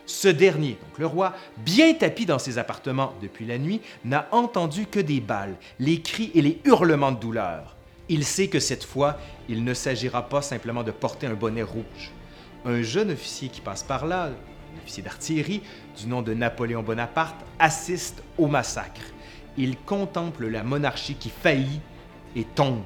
Ce 0.05 0.27
dernier, 0.27 0.77
donc 0.81 0.99
le 0.99 1.07
roi, 1.07 1.33
bien 1.57 1.93
tapi 1.93 2.25
dans 2.25 2.37
ses 2.37 2.57
appartements 2.57 3.13
depuis 3.21 3.45
la 3.45 3.57
nuit, 3.57 3.81
n'a 4.03 4.27
entendu 4.31 4.85
que 4.85 4.99
des 4.99 5.19
balles, 5.19 5.55
les 5.79 6.01
cris 6.01 6.31
et 6.35 6.41
les 6.41 6.61
hurlements 6.65 7.11
de 7.11 7.19
douleur. 7.19 7.75
Il 8.07 8.23
sait 8.23 8.47
que 8.47 8.59
cette 8.59 8.83
fois, 8.83 9.17
il 9.49 9.63
ne 9.63 9.73
s'agira 9.73 10.29
pas 10.29 10.43
simplement 10.43 10.83
de 10.83 10.91
porter 10.91 11.25
un 11.25 11.33
bonnet 11.33 11.63
rouge. 11.63 12.11
Un 12.65 12.83
jeune 12.83 13.11
officier 13.11 13.49
qui 13.49 13.61
passe 13.61 13.81
par 13.81 14.05
là, 14.05 14.25
un 14.25 14.81
officier 14.83 15.01
d'artillerie 15.01 15.63
du 15.99 16.07
nom 16.07 16.21
de 16.21 16.33
Napoléon 16.35 16.83
Bonaparte, 16.83 17.43
assiste 17.57 18.21
au 18.37 18.45
massacre. 18.45 19.01
Il 19.57 19.77
contemple 19.77 20.47
la 20.47 20.63
monarchie 20.63 21.15
qui 21.15 21.29
faillit 21.29 21.81
et 22.35 22.43
tombe. 22.43 22.83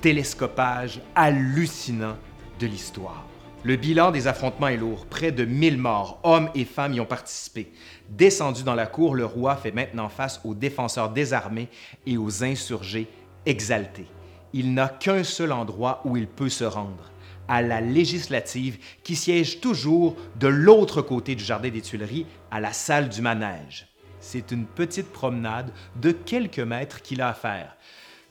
Télescopage 0.00 1.00
hallucinant 1.14 2.16
de 2.58 2.66
l'histoire. 2.66 3.27
Le 3.68 3.76
bilan 3.76 4.12
des 4.12 4.28
affrontements 4.28 4.68
est 4.68 4.78
lourd. 4.78 5.04
Près 5.04 5.30
de 5.30 5.44
1000 5.44 5.76
morts, 5.76 6.20
hommes 6.22 6.48
et 6.54 6.64
femmes 6.64 6.94
y 6.94 7.00
ont 7.00 7.04
participé. 7.04 7.70
Descendu 8.08 8.62
dans 8.62 8.74
la 8.74 8.86
cour, 8.86 9.14
le 9.14 9.26
roi 9.26 9.56
fait 9.56 9.72
maintenant 9.72 10.08
face 10.08 10.40
aux 10.42 10.54
défenseurs 10.54 11.10
désarmés 11.10 11.68
et 12.06 12.16
aux 12.16 12.44
insurgés 12.44 13.08
exaltés. 13.44 14.06
Il 14.54 14.72
n'a 14.72 14.88
qu'un 14.88 15.22
seul 15.22 15.52
endroit 15.52 16.00
où 16.06 16.16
il 16.16 16.28
peut 16.28 16.48
se 16.48 16.64
rendre, 16.64 17.12
à 17.46 17.60
la 17.60 17.82
législative 17.82 18.78
qui 19.02 19.14
siège 19.14 19.60
toujours 19.60 20.16
de 20.36 20.48
l'autre 20.48 21.02
côté 21.02 21.34
du 21.34 21.44
jardin 21.44 21.68
des 21.68 21.82
Tuileries, 21.82 22.24
à 22.50 22.60
la 22.60 22.72
salle 22.72 23.10
du 23.10 23.20
manège. 23.20 23.86
C'est 24.18 24.50
une 24.50 24.64
petite 24.64 25.12
promenade 25.12 25.72
de 26.00 26.12
quelques 26.12 26.58
mètres 26.58 27.02
qu'il 27.02 27.20
a 27.20 27.28
à 27.28 27.34
faire. 27.34 27.76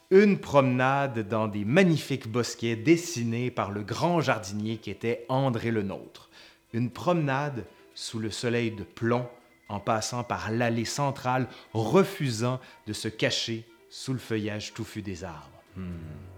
Une 0.10 0.40
promenade 0.40 1.28
dans 1.28 1.50
des 1.50 1.66
magnifiques 1.66 2.30
bosquets 2.30 2.78
dessinés 2.78 3.52
par 3.52 3.72
le 3.72 3.84
grand 3.84 4.22
jardinier 4.22 4.78
qui 4.78 4.90
était 4.90 5.26
André 5.28 5.70
le 5.70 5.84
Nôtre. 5.84 6.30
Une 6.72 6.90
promenade 6.90 7.66
sous 7.94 8.18
le 8.18 8.32
soleil 8.32 8.72
de 8.72 8.84
plomb 8.84 9.28
en 9.68 9.82
passant 9.82 10.24
par 10.24 10.50
l'allée 10.50 10.86
centrale, 10.86 11.50
refusant 11.74 12.62
de 12.88 12.94
se 12.94 13.10
cacher 13.10 13.66
sous 13.90 14.14
le 14.14 14.20
feuillage 14.20 14.74
touffu 14.74 15.02
des 15.02 15.26
arbres. 15.26 15.62
Hmm. 15.76 15.92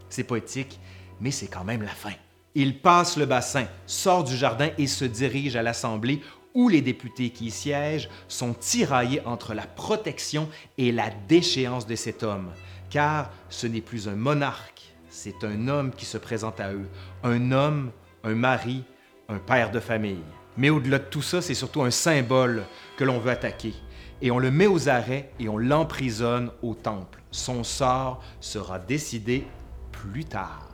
C'est 0.09 0.23
poétique, 0.23 0.79
mais 1.21 1.29
c'est 1.29 1.45
quand 1.45 1.63
même 1.63 1.83
la 1.83 1.89
fin. 1.89 2.13
Il 2.55 2.79
passe 2.79 3.17
le 3.17 3.27
bassin, 3.27 3.67
sort 3.85 4.23
du 4.23 4.35
jardin 4.35 4.71
et 4.79 4.87
se 4.87 5.05
dirige 5.05 5.55
à 5.55 5.61
l'Assemblée 5.61 6.21
où 6.55 6.69
les 6.69 6.81
députés 6.81 7.29
qui 7.29 7.45
y 7.45 7.51
siègent 7.51 8.09
sont 8.27 8.55
tiraillés 8.55 9.21
entre 9.27 9.53
la 9.53 9.67
protection 9.67 10.49
et 10.79 10.91
la 10.91 11.11
déchéance 11.27 11.85
de 11.85 11.95
cet 11.95 12.23
homme 12.23 12.51
car 12.89 13.31
ce 13.49 13.67
n'est 13.67 13.81
plus 13.81 14.07
un 14.07 14.15
monarque, 14.15 14.95
c'est 15.09 15.43
un 15.43 15.67
homme 15.67 15.91
qui 15.91 16.05
se 16.05 16.17
présente 16.17 16.59
à 16.59 16.73
eux, 16.73 16.87
un 17.23 17.51
homme, 17.51 17.91
un 18.23 18.35
mari, 18.35 18.83
un 19.27 19.37
père 19.37 19.71
de 19.71 19.79
famille. 19.79 20.23
Mais 20.57 20.69
au-delà 20.69 20.99
de 20.99 21.05
tout 21.05 21.21
ça, 21.21 21.41
c'est 21.41 21.53
surtout 21.53 21.83
un 21.83 21.91
symbole 21.91 22.63
que 22.97 23.03
l'on 23.03 23.19
veut 23.19 23.31
attaquer. 23.31 23.73
Et 24.21 24.31
on 24.31 24.39
le 24.39 24.51
met 24.51 24.67
aux 24.67 24.89
arrêts 24.89 25.31
et 25.39 25.47
on 25.47 25.57
l'emprisonne 25.57 26.51
au 26.61 26.73
temple. 26.73 27.21
Son 27.31 27.63
sort 27.63 28.21
sera 28.41 28.77
décidé 28.77 29.47
plus 29.91 30.25
tard. 30.25 30.69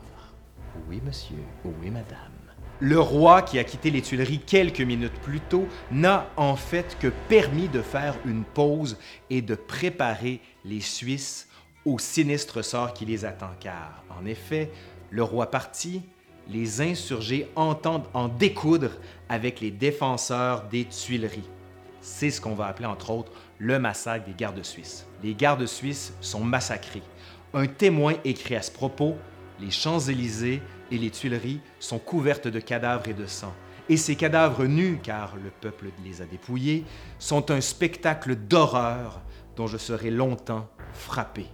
Oui, 0.90 1.02
monsieur. 1.06 1.38
Oui, 1.64 1.90
madame. 1.90 2.36
Le 2.82 3.00
roi 3.00 3.42
qui 3.42 3.58
a 3.58 3.64
quitté 3.64 3.90
les 3.90 4.02
Tuileries 4.02 4.40
quelques 4.40 4.82
minutes 4.82 5.18
plus 5.22 5.40
tôt 5.40 5.66
n'a 5.92 6.30
en 6.36 6.58
fait 6.58 6.98
que 7.00 7.08
permis 7.30 7.70
de 7.70 7.82
faire 7.82 8.16
une 8.26 8.44
pause 8.44 8.98
et 9.30 9.42
de 9.42 9.56
préparer 9.56 10.42
les 10.66 10.82
Suisses 10.82 11.45
au 11.86 12.00
sinistre 12.00 12.64
sort 12.64 12.94
qui 12.94 13.06
les 13.06 13.26
attend, 13.26 13.52
car, 13.60 14.04
en 14.10 14.26
effet, 14.26 14.72
le 15.12 15.24
roi 15.24 15.52
parti, 15.52 16.02
les 16.50 16.82
insurgés 16.82 17.48
entendent 17.56 18.08
en 18.14 18.28
découdre 18.28 18.92
avec 19.30 19.62
les 19.62 19.72
défenseurs 19.72 20.68
des 20.68 20.86
Tuileries. 20.86 21.50
C'est 22.02 22.30
ce 22.30 22.42
qu'on 22.42 22.54
va 22.54 22.68
appeler, 22.68 22.88
entre 22.88 23.12
autres, 23.12 23.32
le 23.58 23.80
massacre 23.80 24.26
des 24.26 24.34
gardes 24.34 24.64
suisses. 24.64 25.08
Les 25.24 25.34
gardes 25.34 25.66
suisses 25.66 26.14
sont 26.22 26.44
massacrés. 26.44 27.02
Un 27.54 27.68
témoin 27.68 28.14
écrit 28.24 28.56
à 28.56 28.62
ce 28.62 28.72
propos 28.72 29.16
Les 29.60 29.72
Champs-Élysées 29.72 30.62
et 30.92 30.98
les 30.98 31.10
Tuileries 31.10 31.62
sont 31.80 32.00
couvertes 32.00 32.48
de 32.48 32.60
cadavres 32.60 33.08
et 33.08 33.14
de 33.14 33.26
sang. 33.26 33.54
Et 33.90 33.98
ces 33.98 34.16
cadavres 34.16 34.66
nus, 34.66 35.00
car 35.02 35.36
le 35.36 35.50
peuple 35.50 35.88
les 36.04 36.22
a 36.22 36.26
dépouillés, 36.26 36.84
sont 37.20 37.52
un 37.52 37.62
spectacle 37.62 38.36
d'horreur 38.36 39.22
dont 39.56 39.68
je 39.68 39.78
serai 39.78 40.12
longtemps 40.12 40.68
frappé. 40.94 41.46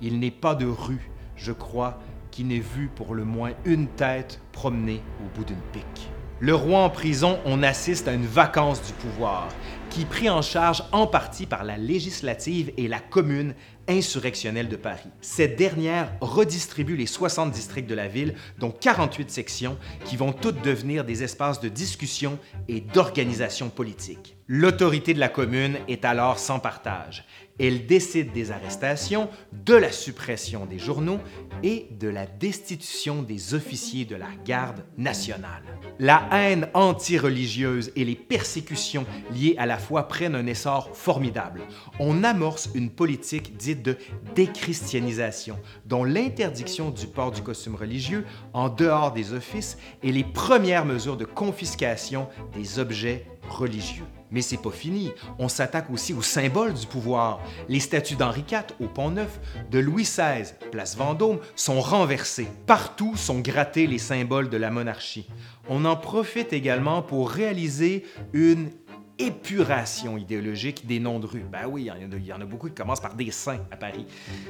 Il 0.00 0.18
n'est 0.18 0.30
pas 0.30 0.54
de 0.54 0.66
rue, 0.66 1.10
je 1.36 1.52
crois, 1.52 2.00
qui 2.30 2.44
n'ait 2.44 2.58
vu 2.58 2.90
pour 2.94 3.14
le 3.14 3.24
moins 3.24 3.52
une 3.64 3.86
tête 3.86 4.40
promener 4.52 5.00
au 5.20 5.38
bout 5.38 5.44
d'une 5.44 5.56
pique. 5.72 6.10
Le 6.40 6.54
roi 6.54 6.80
en 6.80 6.90
prison, 6.90 7.38
on 7.46 7.62
assiste 7.62 8.08
à 8.08 8.12
une 8.12 8.26
vacance 8.26 8.82
du 8.82 8.92
pouvoir, 8.92 9.48
qui 9.88 10.04
pris 10.04 10.28
en 10.28 10.42
charge 10.42 10.82
en 10.90 11.06
partie 11.06 11.46
par 11.46 11.62
la 11.62 11.78
législative 11.78 12.72
et 12.76 12.88
la 12.88 12.98
commune 12.98 13.54
insurrectionnelle 13.86 14.68
de 14.68 14.74
Paris. 14.74 15.08
Cette 15.20 15.56
dernière 15.56 16.12
redistribue 16.20 16.96
les 16.96 17.06
60 17.06 17.52
districts 17.52 17.88
de 17.88 17.94
la 17.94 18.08
ville, 18.08 18.34
dont 18.58 18.72
48 18.72 19.30
sections, 19.30 19.78
qui 20.04 20.16
vont 20.16 20.32
toutes 20.32 20.60
devenir 20.62 21.04
des 21.04 21.22
espaces 21.22 21.60
de 21.60 21.68
discussion 21.68 22.38
et 22.66 22.80
d'organisation 22.80 23.70
politique. 23.70 24.36
L'autorité 24.48 25.14
de 25.14 25.20
la 25.20 25.28
commune 25.28 25.78
est 25.86 26.04
alors 26.04 26.38
sans 26.38 26.58
partage. 26.58 27.24
Elle 27.58 27.86
décide 27.86 28.32
des 28.32 28.50
arrestations, 28.50 29.28
de 29.52 29.74
la 29.74 29.92
suppression 29.92 30.66
des 30.66 30.78
journaux 30.78 31.20
et 31.62 31.88
de 31.98 32.08
la 32.08 32.26
destitution 32.26 33.22
des 33.22 33.54
officiers 33.54 34.04
de 34.04 34.16
la 34.16 34.28
garde 34.44 34.84
nationale. 34.98 35.62
La 36.00 36.28
haine 36.32 36.68
anti-religieuse 36.74 37.92
et 37.94 38.04
les 38.04 38.16
persécutions 38.16 39.06
liées 39.32 39.54
à 39.58 39.66
la 39.66 39.78
foi 39.78 40.08
prennent 40.08 40.34
un 40.34 40.46
essor 40.46 40.90
formidable. 40.96 41.60
On 42.00 42.24
amorce 42.24 42.70
une 42.74 42.90
politique 42.90 43.56
dite 43.56 43.82
de 43.82 43.96
déchristianisation, 44.34 45.56
dont 45.86 46.02
l'interdiction 46.02 46.90
du 46.90 47.06
port 47.06 47.30
du 47.30 47.42
costume 47.42 47.76
religieux 47.76 48.26
en 48.52 48.68
dehors 48.68 49.12
des 49.12 49.32
offices 49.32 49.78
et 50.02 50.10
les 50.10 50.24
premières 50.24 50.84
mesures 50.84 51.16
de 51.16 51.24
confiscation 51.24 52.28
des 52.52 52.80
objets 52.80 53.26
religieux. 53.48 54.04
Mais 54.30 54.42
c'est 54.42 54.60
pas 54.60 54.70
fini. 54.70 55.12
On 55.38 55.48
s'attaque 55.48 55.90
aussi 55.90 56.12
aux 56.12 56.22
symboles 56.22 56.74
du 56.74 56.86
pouvoir. 56.86 57.40
Les 57.68 57.80
statues 57.80 58.16
d'Henri 58.16 58.44
IV 58.50 58.64
au 58.80 58.88
Pont 58.88 59.10
Neuf, 59.10 59.38
de 59.70 59.78
Louis 59.78 60.02
XVI, 60.02 60.54
place 60.72 60.96
Vendôme, 60.96 61.38
sont 61.54 61.80
renversées. 61.80 62.48
Partout 62.66 63.16
sont 63.16 63.38
grattés 63.38 63.86
les 63.86 63.98
symboles 63.98 64.48
de 64.48 64.56
la 64.56 64.70
monarchie. 64.70 65.28
On 65.68 65.84
en 65.84 65.96
profite 65.96 66.52
également 66.52 67.02
pour 67.02 67.30
réaliser 67.30 68.04
une 68.32 68.70
épuration 69.18 70.18
idéologique 70.18 70.86
des 70.86 70.98
noms 70.98 71.20
de 71.20 71.26
rue. 71.26 71.44
Ben 71.50 71.66
oui, 71.68 71.82
il 71.82 72.26
y, 72.26 72.32
en 72.32 72.40
a, 72.40 72.44
beaucoup 72.44 72.68
qui 72.68 72.74
commencent 72.74 73.00
par 73.00 73.14
des 73.14 73.30
saints 73.30 73.60
à 73.70 73.76
Paris. 73.76 74.06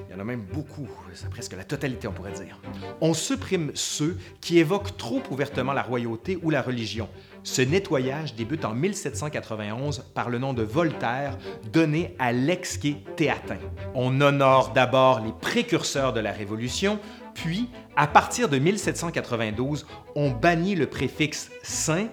Il 0.09 0.13
y 0.13 0.17
en 0.17 0.21
a 0.21 0.25
même 0.25 0.43
beaucoup, 0.43 0.89
c'est 1.13 1.29
presque 1.29 1.55
la 1.55 1.65
totalité, 1.65 2.09
on 2.09 2.13
pourrait 2.13 2.33
dire. 2.33 2.61
On 3.01 3.15
supprime 3.15 3.71
ceux 3.75 4.19
qui 4.41 4.59
évoquent 4.59 4.97
trop 4.97 5.23
ouvertement 5.31 5.73
la 5.73 5.83
royauté 5.83 6.39
ou 6.43 6.51
la 6.51 6.63
religion. 6.63 7.09
Ce 7.43 7.61
nettoyage 7.61 8.35
débute 8.35 8.65
en 8.65 8.75
1791 8.75 10.05
par 10.15 10.31
le 10.31 10.39
nom 10.39 10.55
de 10.55 10.63
Voltaire, 10.63 11.37
donné 11.71 12.15
à 12.19 12.33
l'exquis 12.33 12.97
théatin. 13.17 13.59
On 13.95 14.19
honore 14.23 14.73
d'abord 14.73 15.21
les 15.21 15.33
précurseurs 15.33 16.15
de 16.15 16.21
la 16.21 16.33
Révolution, 16.33 16.99
puis, 17.35 17.69
à 17.97 18.07
partir 18.07 18.49
de 18.49 18.59
1792, 18.59 19.87
on 20.15 20.31
bannit 20.31 20.77
le 20.77 20.87
préfixe 20.87 21.51
Saint 21.63 22.07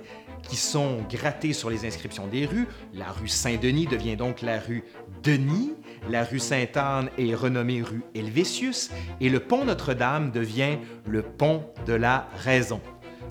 qui 0.51 0.57
sont 0.57 0.97
grattés 1.09 1.53
sur 1.53 1.69
les 1.69 1.85
inscriptions 1.85 2.27
des 2.27 2.45
rues. 2.45 2.67
La 2.93 3.09
rue 3.09 3.29
Saint-Denis 3.29 3.87
devient 3.87 4.17
donc 4.17 4.41
la 4.41 4.59
rue 4.59 4.83
Denis, 5.23 5.71
la 6.09 6.25
rue 6.25 6.39
Sainte-Anne 6.39 7.09
est 7.17 7.33
renommée 7.33 7.81
rue 7.81 8.03
Helvétius 8.13 8.91
et 9.21 9.29
le 9.29 9.39
pont 9.39 9.63
Notre-Dame 9.63 10.29
devient 10.29 10.77
le 11.07 11.21
pont 11.21 11.63
de 11.85 11.93
la 11.93 12.27
raison. 12.43 12.81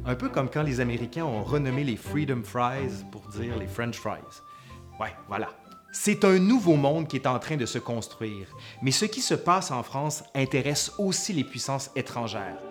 Un 0.06 0.14
peu 0.14 0.30
comme 0.30 0.48
quand 0.48 0.62
les 0.62 0.80
Américains 0.80 1.26
ont 1.26 1.42
renommé 1.42 1.84
les 1.84 1.96
Freedom 1.96 2.40
Fries 2.42 3.04
pour 3.12 3.28
dire 3.28 3.58
les 3.58 3.66
French 3.66 3.96
Fries. 3.96 4.40
Ouais, 4.98 5.12
voilà. 5.28 5.50
C'est 5.92 6.24
un 6.24 6.38
nouveau 6.38 6.76
monde 6.76 7.06
qui 7.06 7.16
est 7.16 7.26
en 7.26 7.38
train 7.38 7.58
de 7.58 7.66
se 7.66 7.78
construire, 7.78 8.46
mais 8.80 8.92
ce 8.92 9.04
qui 9.04 9.20
se 9.20 9.34
passe 9.34 9.70
en 9.70 9.82
France 9.82 10.24
intéresse 10.34 10.92
aussi 10.96 11.34
les 11.34 11.44
puissances 11.44 11.90
étrangères. 11.94 12.69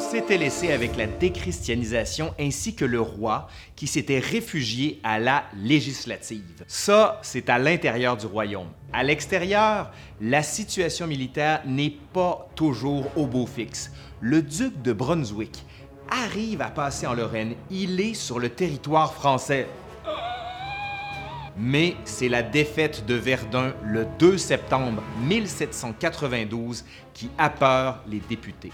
S'était 0.00 0.38
laissé 0.38 0.72
avec 0.72 0.96
la 0.96 1.06
déchristianisation 1.06 2.34
ainsi 2.40 2.74
que 2.74 2.84
le 2.84 3.00
roi 3.00 3.48
qui 3.76 3.86
s'était 3.86 4.18
réfugié 4.18 4.98
à 5.04 5.18
la 5.18 5.44
législative. 5.62 6.64
Ça, 6.66 7.20
c'est 7.22 7.50
à 7.50 7.58
l'intérieur 7.58 8.16
du 8.16 8.26
royaume. 8.26 8.68
À 8.92 9.04
l'extérieur, 9.04 9.90
la 10.20 10.42
situation 10.42 11.06
militaire 11.06 11.62
n'est 11.66 11.96
pas 12.12 12.48
toujours 12.54 13.10
au 13.16 13.26
beau 13.26 13.46
fixe. 13.46 13.92
Le 14.20 14.42
duc 14.42 14.80
de 14.82 14.92
Brunswick 14.92 15.64
arrive 16.10 16.62
à 16.62 16.70
passer 16.70 17.06
en 17.06 17.14
Lorraine. 17.14 17.54
Il 17.70 18.00
est 18.00 18.14
sur 18.14 18.38
le 18.38 18.48
territoire 18.48 19.14
français. 19.14 19.68
Mais 21.56 21.94
c'est 22.04 22.28
la 22.28 22.42
défaite 22.42 23.04
de 23.06 23.14
Verdun 23.14 23.74
le 23.84 24.06
2 24.18 24.38
septembre 24.38 25.02
1792 25.28 26.84
qui 27.12 27.28
peur 27.58 28.02
les 28.08 28.20
députés. 28.28 28.72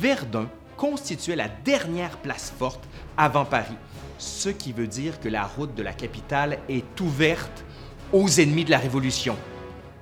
Verdun 0.00 0.48
constituait 0.76 1.36
la 1.36 1.48
dernière 1.48 2.18
place 2.18 2.52
forte 2.56 2.82
avant 3.16 3.44
Paris, 3.44 3.76
ce 4.18 4.48
qui 4.48 4.72
veut 4.72 4.86
dire 4.86 5.20
que 5.20 5.28
la 5.28 5.44
route 5.44 5.74
de 5.74 5.82
la 5.82 5.92
capitale 5.92 6.58
est 6.68 7.00
ouverte 7.00 7.64
aux 8.12 8.28
ennemis 8.28 8.64
de 8.64 8.70
la 8.70 8.78
Révolution. 8.78 9.36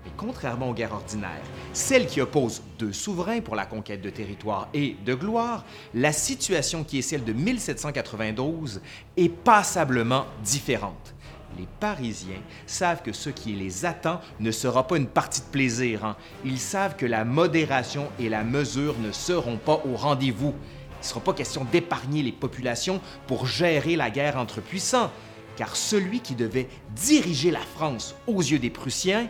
Mais 0.05 0.11
contrairement 0.17 0.71
aux 0.71 0.75
guerres 0.75 0.95
ordinaires, 0.95 1.43
celles 1.73 2.07
qui 2.07 2.21
opposent 2.21 2.63
deux 2.79 2.93
souverains 2.93 3.41
pour 3.41 3.55
la 3.55 3.67
conquête 3.67 4.03
de 4.03 4.11
territoire 4.11 4.69
et 4.75 4.97
de 5.05 5.15
gloire, 5.15 5.65
la 5.95 6.13
situation 6.13 6.85
qui 6.85 6.99
est 6.99 7.03
celle 7.03 7.25
de 7.25 7.33
1792 7.33 8.81
est 9.17 9.29
passablement 9.29 10.27
différente 10.43 11.15
les 11.59 11.67
Parisiens 11.81 12.41
savent 12.67 13.03
que 13.03 13.13
ce 13.13 13.31
qui 13.31 13.53
les 13.53 13.85
attend 13.85 14.21
ne 14.41 14.51
sera 14.51 14.87
pas 14.87 14.97
une 14.97 15.07
partie 15.07 15.41
de 15.41 15.47
plaisir. 15.47 16.05
Hein. 16.05 16.17
Ils 16.45 16.59
savent 16.59 16.97
que 16.97 17.07
la 17.07 17.25
modération 17.25 18.09
et 18.19 18.29
la 18.29 18.45
mesure 18.45 18.99
ne 18.99 19.13
seront 19.13 19.57
pas 19.57 19.83
au 19.85 19.97
rendez-vous. 19.97 20.55
Il 20.93 21.01
ne 21.01 21.05
sera 21.05 21.21
pas 21.21 21.33
question 21.33 21.67
d'épargner 21.71 22.23
les 22.23 22.33
populations 22.33 23.01
pour 23.27 23.47
gérer 23.47 23.97
la 23.97 24.11
guerre 24.11 24.37
entre 24.37 24.61
puissants, 24.61 25.11
car 25.57 25.77
celui 25.77 26.21
qui 26.21 26.35
devait 26.35 26.69
diriger 26.95 27.51
la 27.51 27.61
France 27.61 28.15
aux 28.27 28.41
yeux 28.41 28.59
des 28.59 28.71
Prussiens 28.71 29.29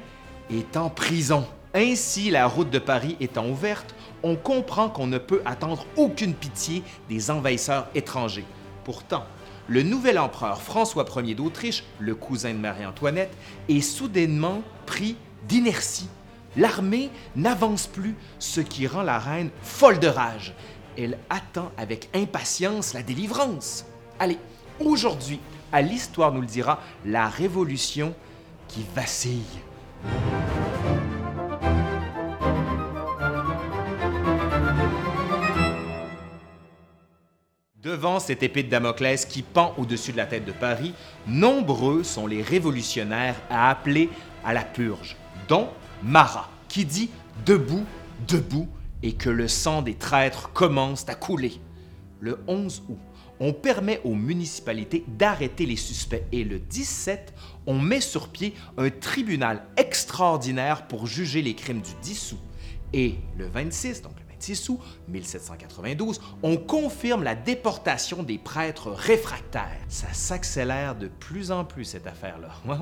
est 0.51 0.77
en 0.77 0.90
prison. 0.90 1.47
Ainsi, 1.74 2.31
la 2.31 2.47
route 2.47 2.69
de 2.69 2.78
Paris 2.78 3.16
étant 3.20 3.49
ouverte, 3.49 3.94
on 4.23 4.36
comprend 4.36 4.90
qu'on 4.90 5.07
ne 5.07 5.19
peut 5.19 5.40
attendre 5.47 5.86
aucune 5.97 6.35
pitié 6.35 6.82
des 7.09 7.31
envahisseurs 7.31 7.89
étrangers. 7.94 8.44
Pourtant, 8.85 9.24
le 9.68 9.82
nouvel 9.82 10.18
empereur 10.18 10.60
François 10.60 11.06
Ier 11.16 11.34
d'Autriche, 11.34 11.84
le 11.98 12.14
cousin 12.14 12.52
de 12.52 12.59
Marie-Antoinette, 12.59 13.32
est 13.68 13.80
soudainement 13.80 14.62
pris 14.86 15.16
d'inertie. 15.48 16.09
L'armée 16.56 17.10
n'avance 17.34 17.86
plus, 17.86 18.14
ce 18.39 18.60
qui 18.60 18.86
rend 18.86 19.02
la 19.02 19.18
reine 19.18 19.51
folle 19.62 19.98
de 19.98 20.09
rage. 20.09 20.55
Elle 20.98 21.18
attend 21.30 21.72
avec 21.78 22.10
impatience 22.14 22.93
la 22.93 23.02
délivrance. 23.02 23.86
Allez, 24.18 24.39
aujourd'hui, 24.78 25.40
à 25.72 25.80
l'histoire 25.80 26.32
nous 26.32 26.43
le 26.43 26.47
dira, 26.47 26.80
la 27.06 27.28
révolution 27.28 28.14
qui 28.68 28.84
vacille. 28.94 29.43
Devant 37.83 38.21
cette 38.21 38.45
épée 38.45 38.63
de 38.63 38.69
Damoclès 38.69 39.25
qui 39.25 39.43
pend 39.43 39.75
au-dessus 39.77 40.13
de 40.13 40.17
la 40.17 40.27
tête 40.27 40.45
de 40.45 40.53
Paris, 40.53 40.95
nombreux 41.27 42.05
sont 42.05 42.29
les 42.29 42.41
révolutionnaires 42.41 43.35
à 43.51 43.71
appeler 43.71 44.09
à 44.45 44.55
la 44.55 44.63
purge, 44.63 45.17
dont 45.49 45.69
Marat, 46.01 46.49
qui 46.69 46.85
dit 46.85 47.11
Debout, 47.45 47.85
debout, 48.29 48.69
et 49.03 49.15
que 49.15 49.31
le 49.31 49.49
sang 49.49 49.83
des 49.83 49.95
traîtres 49.95 50.53
commence 50.53 51.09
à 51.09 51.17
couler. 51.17 51.55
Le 52.21 52.39
11 52.47 52.85
août, 52.89 52.99
on 53.41 53.53
permet 53.53 54.01
aux 54.05 54.15
municipalités 54.15 55.03
d'arrêter 55.09 55.67
les 55.67 55.75
suspects 55.75 56.23
et 56.31 56.45
le 56.45 56.61
17, 56.61 57.35
on 57.67 57.81
met 57.81 58.01
sur 58.01 58.29
pied 58.29 58.55
un 58.79 58.91
tribunal 58.91 59.65
extraordinaire 59.77 60.87
pour 60.87 61.09
juger 61.09 61.43
les 61.43 61.57
crimes 61.57 61.81
du 61.81 61.91
10 62.01 62.35
août. 62.35 62.41
Et 62.93 63.17
le 63.37 63.49
26, 63.49 64.03
donc 64.03 64.13
6 64.43 64.69
août 64.70 64.81
1792, 65.09 66.20
on 66.43 66.56
confirme 66.56 67.23
la 67.23 67.35
déportation 67.35 68.23
des 68.23 68.39
prêtres 68.39 68.90
réfractaires. 68.90 69.78
Ça 69.89 70.12
s'accélère 70.12 70.94
de 70.97 71.09
plus 71.09 71.52
en 71.52 71.64
plus, 71.64 71.85
cette 71.85 72.06
affaire-là. 72.06 72.48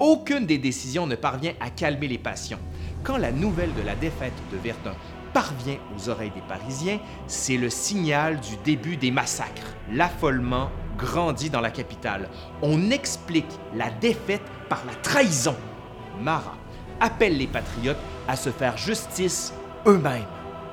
Aucune 0.00 0.46
des 0.46 0.58
décisions 0.58 1.06
ne 1.06 1.16
parvient 1.16 1.54
à 1.60 1.70
calmer 1.70 2.08
les 2.08 2.18
passions. 2.18 2.58
Quand 3.02 3.18
la 3.18 3.32
nouvelle 3.32 3.74
de 3.74 3.82
la 3.82 3.94
défaite 3.94 4.32
de 4.50 4.56
Verdun 4.56 4.94
parvient 5.34 5.78
aux 5.96 6.08
oreilles 6.08 6.32
des 6.34 6.40
Parisiens, 6.42 7.00
c'est 7.26 7.56
le 7.56 7.68
signal 7.68 8.40
du 8.40 8.56
début 8.64 8.96
des 8.96 9.10
massacres. 9.10 9.74
L'affolement 9.92 10.70
grandit 10.96 11.50
dans 11.50 11.60
la 11.60 11.70
capitale. 11.70 12.28
On 12.62 12.90
explique 12.90 13.50
la 13.74 13.90
défaite 13.90 14.44
par 14.68 14.84
la 14.86 14.94
trahison. 14.94 15.56
Marat 16.20 16.56
appelle 17.00 17.36
les 17.36 17.48
patriotes 17.48 17.98
à 18.28 18.36
se 18.36 18.50
faire 18.50 18.76
justice 18.76 19.52
eux-mêmes. 19.86 20.24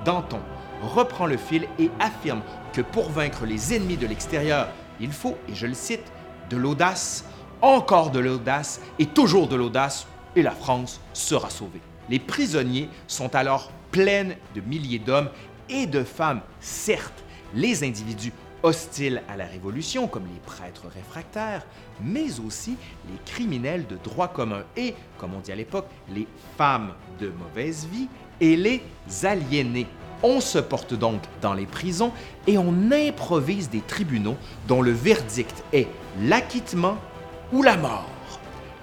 Danton 0.05 0.39
reprend 0.81 1.25
le 1.25 1.37
fil 1.37 1.67
et 1.79 1.91
affirme 1.99 2.41
que 2.73 2.81
pour 2.81 3.09
vaincre 3.09 3.45
les 3.45 3.75
ennemis 3.75 3.97
de 3.97 4.07
l'extérieur, 4.07 4.69
il 4.99 5.11
faut, 5.11 5.37
et 5.47 5.55
je 5.55 5.67
le 5.67 5.73
cite, 5.73 6.11
de 6.49 6.57
l'audace, 6.57 7.25
encore 7.61 8.11
de 8.11 8.19
l'audace 8.19 8.81
et 8.99 9.05
toujours 9.05 9.47
de 9.47 9.55
l'audace, 9.55 10.07
et 10.35 10.41
la 10.41 10.51
France 10.51 11.01
sera 11.13 11.49
sauvée. 11.49 11.81
Les 12.09 12.19
prisonniers 12.19 12.89
sont 13.07 13.35
alors 13.35 13.71
pleins 13.91 14.29
de 14.55 14.61
milliers 14.61 14.99
d'hommes 14.99 15.29
et 15.69 15.85
de 15.85 16.03
femmes, 16.03 16.41
certes, 16.59 17.23
les 17.53 17.83
individus 17.83 18.33
hostiles 18.63 19.21
à 19.27 19.37
la 19.37 19.45
Révolution, 19.45 20.07
comme 20.07 20.25
les 20.25 20.39
prêtres 20.39 20.87
réfractaires, 20.93 21.65
mais 22.01 22.39
aussi 22.39 22.77
les 23.09 23.19
criminels 23.25 23.87
de 23.87 23.97
droit 23.97 24.27
commun 24.27 24.63
et, 24.77 24.95
comme 25.17 25.33
on 25.33 25.39
dit 25.39 25.51
à 25.51 25.55
l'époque, 25.55 25.87
les 26.13 26.27
femmes 26.57 26.93
de 27.19 27.29
mauvaise 27.29 27.87
vie 27.91 28.07
et 28.41 28.57
les 28.57 28.83
aliénés. 29.23 29.87
On 30.23 30.41
se 30.41 30.59
porte 30.59 30.93
donc 30.93 31.21
dans 31.41 31.53
les 31.53 31.65
prisons 31.65 32.11
et 32.45 32.57
on 32.57 32.91
improvise 32.91 33.69
des 33.69 33.81
tribunaux 33.81 34.35
dont 34.67 34.81
le 34.81 34.91
verdict 34.91 35.63
est 35.71 35.87
l'acquittement 36.19 36.97
ou 37.53 37.63
la 37.63 37.77
mort. 37.77 38.09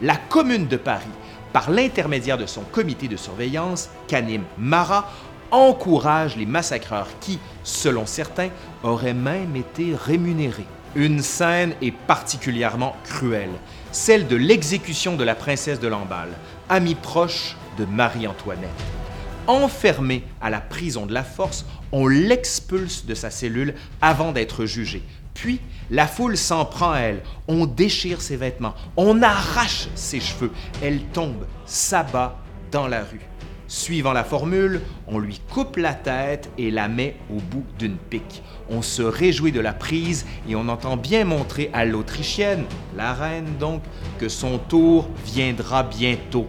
La 0.00 0.16
Commune 0.16 0.66
de 0.66 0.76
Paris, 0.76 1.04
par 1.52 1.70
l'intermédiaire 1.70 2.38
de 2.38 2.46
son 2.46 2.62
comité 2.62 3.08
de 3.08 3.16
surveillance, 3.16 3.90
qu'anime 4.06 4.44
Marat, 4.56 5.10
encourage 5.50 6.36
les 6.36 6.46
massacreurs 6.46 7.08
qui, 7.20 7.38
selon 7.64 8.06
certains, 8.06 8.50
auraient 8.82 9.14
même 9.14 9.56
été 9.56 9.94
rémunérés. 9.94 10.66
Une 10.94 11.20
scène 11.20 11.74
est 11.82 11.92
particulièrement 11.92 12.96
cruelle, 13.04 13.50
celle 13.92 14.26
de 14.26 14.36
l'exécution 14.36 15.16
de 15.16 15.24
la 15.24 15.34
princesse 15.34 15.80
de 15.80 15.88
Lamballe, 15.88 16.32
amie 16.68 16.94
proche 16.94 17.56
de 17.78 17.84
Marie-Antoinette. 17.84 18.97
Enfermé 19.48 20.24
à 20.42 20.50
la 20.50 20.60
prison 20.60 21.06
de 21.06 21.14
la 21.14 21.24
force, 21.24 21.64
on 21.90 22.06
l'expulse 22.06 23.06
de 23.06 23.14
sa 23.14 23.30
cellule 23.30 23.74
avant 24.02 24.32
d'être 24.32 24.66
jugé. 24.66 25.02
Puis, 25.32 25.60
la 25.90 26.06
foule 26.06 26.36
s'en 26.36 26.66
prend 26.66 26.92
à 26.92 26.98
elle. 26.98 27.22
On 27.48 27.64
déchire 27.64 28.20
ses 28.20 28.36
vêtements, 28.36 28.74
on 28.98 29.22
arrache 29.22 29.88
ses 29.94 30.20
cheveux. 30.20 30.52
Elle 30.82 31.00
tombe, 31.14 31.46
s'abat 31.64 32.36
dans 32.70 32.86
la 32.86 33.02
rue. 33.02 33.22
Suivant 33.68 34.12
la 34.12 34.24
formule, 34.24 34.82
on 35.06 35.18
lui 35.18 35.40
coupe 35.50 35.76
la 35.76 35.94
tête 35.94 36.50
et 36.58 36.70
la 36.70 36.88
met 36.88 37.16
au 37.30 37.40
bout 37.40 37.64
d'une 37.78 37.96
pique. 37.96 38.42
On 38.70 38.82
se 38.82 39.02
réjouit 39.02 39.52
de 39.52 39.60
la 39.60 39.72
prise 39.72 40.26
et 40.48 40.56
on 40.56 40.68
entend 40.68 40.96
bien 40.96 41.24
montrer 41.24 41.70
à 41.72 41.84
l'Autrichienne, 41.84 42.64
la 42.96 43.14
reine 43.14 43.56
donc, 43.58 43.82
que 44.18 44.28
son 44.28 44.58
tour 44.58 45.08
viendra 45.24 45.82
bientôt. 45.82 46.46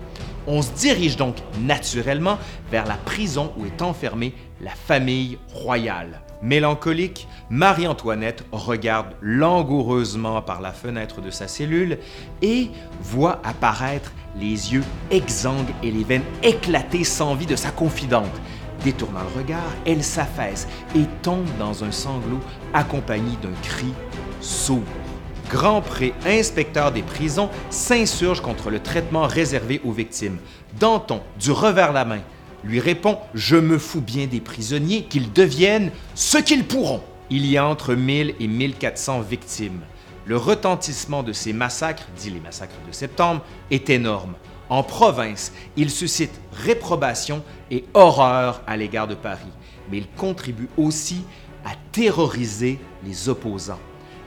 On 0.52 0.64
se 0.64 0.72
dirige 0.72 1.16
donc 1.16 1.36
naturellement 1.62 2.40
vers 2.72 2.88
la 2.88 2.96
prison 2.96 3.54
où 3.56 3.68
est 3.68 3.84
enfermée 3.84 4.34
la 4.62 4.72
famille 4.72 5.38
royale. 5.54 6.22
Mélancolique, 6.42 7.28
Marie-Antoinette 7.52 8.44
regarde 8.52 9.14
langoureusement 9.22 10.42
par 10.42 10.60
la 10.60 10.72
fenêtre 10.72 11.22
de 11.22 11.30
sa 11.30 11.48
cellule 11.48 12.00
et 12.42 12.72
voit 13.00 13.40
apparaître 13.44 14.12
les 14.40 14.74
yeux 14.74 14.84
exsangues 15.12 15.72
et 15.84 15.92
les 15.92 16.04
veines 16.04 16.24
éclatées 16.42 17.04
sans 17.04 17.36
vie 17.36 17.46
de 17.46 17.56
sa 17.56 17.70
confidente. 17.70 18.42
Détournant 18.84 19.22
le 19.22 19.40
regard, 19.42 19.72
elle 19.86 20.04
s'affaisse 20.04 20.68
et 20.96 21.06
tombe 21.22 21.46
dans 21.60 21.84
un 21.84 21.92
sanglot 21.92 22.40
accompagné 22.74 23.38
d'un 23.44 23.54
cri 23.62 23.94
sourd. 24.42 24.82
Grand 25.50 25.82
Pré, 25.82 26.14
inspecteur 26.28 26.92
des 26.92 27.02
prisons, 27.02 27.50
s'insurge 27.72 28.40
contre 28.40 28.70
le 28.70 28.80
traitement 28.80 29.26
réservé 29.26 29.82
aux 29.84 29.92
victimes. 29.92 30.38
Danton, 30.80 31.22
du 31.40 31.52
revers 31.52 31.92
la 31.92 32.06
main, 32.06 32.20
lui 32.64 32.80
répond 32.80 33.18
Je 33.34 33.56
me 33.56 33.80
fous 33.80 34.00
bien 34.00 34.28
des 34.28 34.42
prisonniers, 34.42 35.06
qu'ils 35.06 35.34
deviennent 35.34 35.92
ce 36.14 36.38
qu'ils 36.38 36.66
pourront. 36.66 37.02
Il 37.32 37.48
y 37.48 37.58
a 37.58 37.66
entre 37.66 37.96
1000 37.96 38.36
et 38.40 38.48
1400 38.48 39.22
victimes. 39.22 39.82
Le 40.26 40.38
retentissement 40.38 41.24
de 41.24 41.34
ces 41.34 41.52
massacres, 41.52 42.08
dit 42.16 42.30
les 42.30 42.40
massacres 42.40 42.76
de 42.88 42.94
septembre, 42.94 43.42
est 43.72 43.90
énorme. 43.90 44.36
En 44.70 44.84
province, 44.84 45.52
il 45.76 45.90
suscite 45.90 46.40
réprobation 46.54 47.42
et 47.72 47.86
horreur 47.96 48.62
à 48.68 48.78
l'égard 48.78 49.08
de 49.08 49.16
Paris, 49.16 49.52
mais 49.90 49.98
il 49.98 50.08
contribue 50.10 50.70
aussi 50.78 51.24
à 51.66 51.72
terroriser 51.92 52.78
les 53.04 53.30
opposants. 53.30 53.80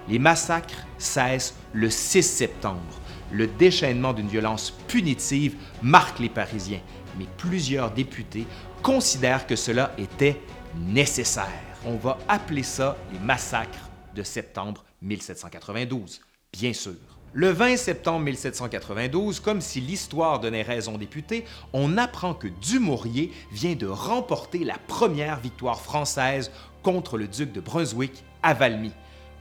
Les 0.08 0.18
massacres 0.18 0.86
cessent 0.98 1.54
le 1.72 1.88
6 1.88 2.22
septembre. 2.22 3.00
Le 3.30 3.46
déchaînement 3.46 4.12
d'une 4.12 4.28
violence 4.28 4.72
punitive 4.88 5.56
marque 5.80 6.18
les 6.18 6.28
Parisiens, 6.28 6.80
mais 7.18 7.26
plusieurs 7.38 7.90
députés 7.92 8.46
considèrent 8.82 9.46
que 9.46 9.56
cela 9.56 9.92
était 9.96 10.40
nécessaire. 10.76 11.46
On 11.84 11.96
va 11.96 12.18
appeler 12.28 12.62
ça 12.62 12.96
les 13.12 13.18
massacres 13.18 13.90
de 14.14 14.22
septembre 14.22 14.84
1792, 15.02 16.20
bien 16.52 16.72
sûr. 16.72 16.92
Le 17.34 17.48
20 17.48 17.78
septembre 17.78 18.26
1792, 18.26 19.40
comme 19.40 19.62
si 19.62 19.80
l'histoire 19.80 20.38
donnait 20.38 20.62
raison 20.62 20.96
aux 20.96 20.98
députés, 20.98 21.46
on 21.72 21.96
apprend 21.96 22.34
que 22.34 22.48
Dumouriez 22.48 23.32
vient 23.50 23.74
de 23.74 23.86
remporter 23.86 24.64
la 24.64 24.76
première 24.86 25.40
victoire 25.40 25.80
française 25.80 26.50
contre 26.82 27.16
le 27.16 27.28
duc 27.28 27.50
de 27.52 27.60
Brunswick 27.60 28.22
à 28.42 28.52
Valmy. 28.52 28.92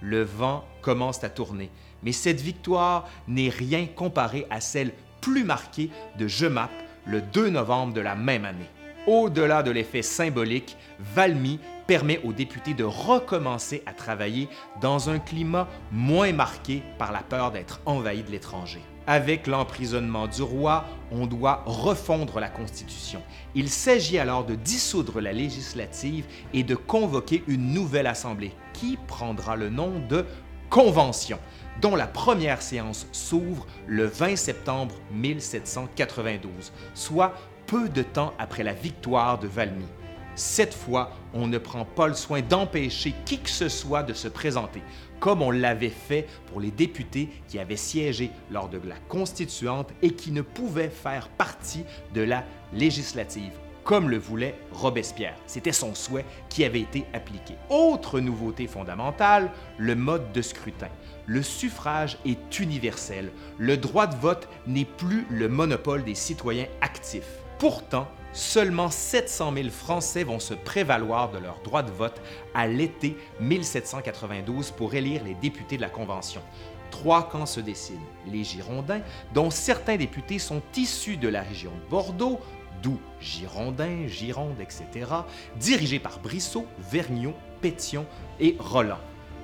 Le 0.01 0.23
vent 0.23 0.65
commence 0.81 1.23
à 1.23 1.29
tourner, 1.29 1.69
mais 2.03 2.11
cette 2.11 2.41
victoire 2.41 3.07
n'est 3.27 3.49
rien 3.49 3.85
comparée 3.85 4.47
à 4.49 4.59
celle 4.59 4.93
plus 5.21 5.43
marquée 5.43 5.91
de 6.17 6.27
Jemappes 6.27 6.71
le 7.05 7.21
2 7.21 7.49
novembre 7.49 7.93
de 7.93 8.01
la 8.01 8.15
même 8.15 8.45
année. 8.45 8.69
Au-delà 9.07 9.63
de 9.63 9.71
l'effet 9.71 10.03
symbolique, 10.03 10.77
Valmy 10.99 11.59
permet 11.87 12.21
aux 12.23 12.33
députés 12.33 12.73
de 12.73 12.83
recommencer 12.83 13.81
à 13.85 13.93
travailler 13.93 14.47
dans 14.79 15.09
un 15.09 15.19
climat 15.19 15.67
moins 15.91 16.31
marqué 16.31 16.83
par 16.97 17.11
la 17.11 17.21
peur 17.21 17.51
d'être 17.51 17.81
envahi 17.85 18.23
de 18.23 18.31
l'étranger. 18.31 18.81
Avec 19.07 19.47
l'emprisonnement 19.47 20.27
du 20.27 20.43
roi, 20.43 20.85
on 21.11 21.25
doit 21.25 21.63
refondre 21.65 22.39
la 22.39 22.49
Constitution. 22.49 23.21
Il 23.55 23.69
s'agit 23.69 24.19
alors 24.19 24.45
de 24.45 24.53
dissoudre 24.53 25.19
la 25.19 25.33
législative 25.33 26.25
et 26.53 26.63
de 26.63 26.75
convoquer 26.75 27.43
une 27.47 27.73
nouvelle 27.73 28.07
Assemblée 28.07 28.53
qui 28.81 28.97
prendra 29.07 29.55
le 29.55 29.69
nom 29.69 30.01
de 30.09 30.25
Convention, 30.71 31.37
dont 31.81 31.95
la 31.95 32.07
première 32.07 32.63
séance 32.63 33.05
s'ouvre 33.11 33.67
le 33.85 34.05
20 34.05 34.35
septembre 34.35 34.95
1792, 35.11 36.71
soit 36.95 37.33
peu 37.67 37.89
de 37.89 38.01
temps 38.01 38.33
après 38.39 38.63
la 38.63 38.73
victoire 38.73 39.37
de 39.37 39.47
Valmy. 39.47 39.85
Cette 40.33 40.73
fois, 40.73 41.11
on 41.33 41.45
ne 41.45 41.59
prend 41.59 41.85
pas 41.85 42.07
le 42.07 42.15
soin 42.15 42.41
d'empêcher 42.41 43.13
qui 43.25 43.37
que 43.37 43.49
ce 43.49 43.69
soit 43.69 44.01
de 44.01 44.13
se 44.13 44.27
présenter, 44.29 44.81
comme 45.19 45.43
on 45.43 45.51
l'avait 45.51 45.89
fait 45.89 46.25
pour 46.47 46.59
les 46.59 46.71
députés 46.71 47.29
qui 47.47 47.59
avaient 47.59 47.75
siégé 47.75 48.31
lors 48.49 48.69
de 48.69 48.79
la 48.87 48.97
constituante 49.09 49.89
et 50.01 50.11
qui 50.11 50.31
ne 50.31 50.41
pouvaient 50.41 50.89
faire 50.89 51.27
partie 51.29 51.83
de 52.15 52.21
la 52.21 52.45
législative, 52.73 53.51
comme 53.83 54.09
le 54.09 54.17
voulait 54.17 54.55
Robespierre. 54.71 55.35
C'était 55.47 55.71
son 55.71 55.95
souhait 55.95 56.25
qui 56.49 56.63
avait 56.63 56.81
été 56.81 57.05
appliqué. 57.13 57.55
Autre 57.69 58.19
nouveauté 58.19 58.67
fondamentale, 58.67 59.51
le 59.77 59.95
mode 59.95 60.31
de 60.31 60.41
scrutin. 60.41 60.89
Le 61.25 61.43
suffrage 61.43 62.17
est 62.25 62.59
universel. 62.59 63.31
Le 63.57 63.77
droit 63.77 64.07
de 64.07 64.15
vote 64.15 64.47
n'est 64.67 64.85
plus 64.85 65.25
le 65.29 65.47
monopole 65.47 66.03
des 66.03 66.15
citoyens 66.15 66.67
actifs. 66.81 67.39
Pourtant, 67.59 68.07
seulement 68.33 68.89
700 68.89 69.53
000 69.53 69.69
Français 69.69 70.23
vont 70.23 70.39
se 70.39 70.53
prévaloir 70.53 71.31
de 71.31 71.37
leur 71.37 71.61
droit 71.61 71.83
de 71.83 71.91
vote 71.91 72.21
à 72.53 72.67
l'été 72.67 73.17
1792 73.39 74.71
pour 74.71 74.93
élire 74.93 75.23
les 75.23 75.35
députés 75.35 75.77
de 75.77 75.81
la 75.81 75.89
Convention. 75.89 76.41
Trois 76.89 77.29
camps 77.29 77.45
se 77.45 77.61
dessinent. 77.61 77.97
Les 78.27 78.43
Girondins, 78.43 79.01
dont 79.33 79.49
certains 79.49 79.95
députés 79.95 80.39
sont 80.39 80.61
issus 80.75 81.17
de 81.17 81.29
la 81.29 81.41
région 81.41 81.71
de 81.71 81.89
Bordeaux, 81.89 82.39
d'où 82.81 82.99
Girondins, 83.19 84.07
Gironde, 84.07 84.59
etc., 84.59 85.11
dirigés 85.57 85.99
par 85.99 86.19
Brissot, 86.19 86.65
Vergniaud, 86.91 87.35
Pétion 87.61 88.05
et 88.39 88.55
Roland. 88.59 88.99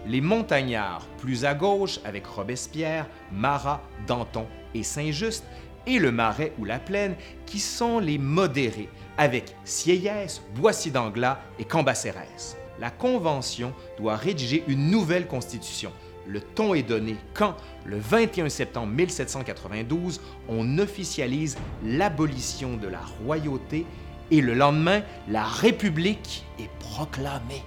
Les 0.06 0.22
montagnards, 0.22 1.06
plus 1.18 1.46
à 1.46 1.54
gauche, 1.54 2.00
avec 2.06 2.26
Robespierre, 2.26 3.08
Marat, 3.32 3.82
Danton 4.08 4.48
et 4.74 4.84
Saint-Just, 4.84 5.44
et 5.86 6.00
le 6.00 6.12
Marais 6.12 6.54
ou 6.60 6.66
la 6.66 6.80
Plaine, 6.80 7.16
qui 7.46 7.60
sont 7.60 8.00
les 8.00 8.18
modérés, 8.18 8.90
avec 9.18 9.56
Sieyès, 9.64 10.42
Boissy 10.56 10.92
d'Anglas 10.92 11.40
et 11.60 11.66
Cambacérès. 11.66 12.58
La 12.80 12.92
Convention 12.92 13.74
doit 13.98 14.16
rédiger 14.16 14.64
une 14.68 14.92
nouvelle 14.92 15.28
constitution. 15.28 15.92
Le 16.28 16.42
ton 16.42 16.74
est 16.74 16.84
donné 16.84 17.16
quand, 17.34 17.56
le 17.86 17.98
21 17.98 18.50
septembre 18.50 18.92
1792, 18.94 20.20
on 20.50 20.78
officialise 20.78 21.58
l'abolition 21.86 22.76
de 22.76 22.88
la 22.88 23.00
royauté 23.24 23.86
et 24.30 24.42
le 24.42 24.54
lendemain, 24.54 25.04
la 25.30 25.44
République 25.46 26.46
est 26.60 26.70
proclamée. 26.80 27.64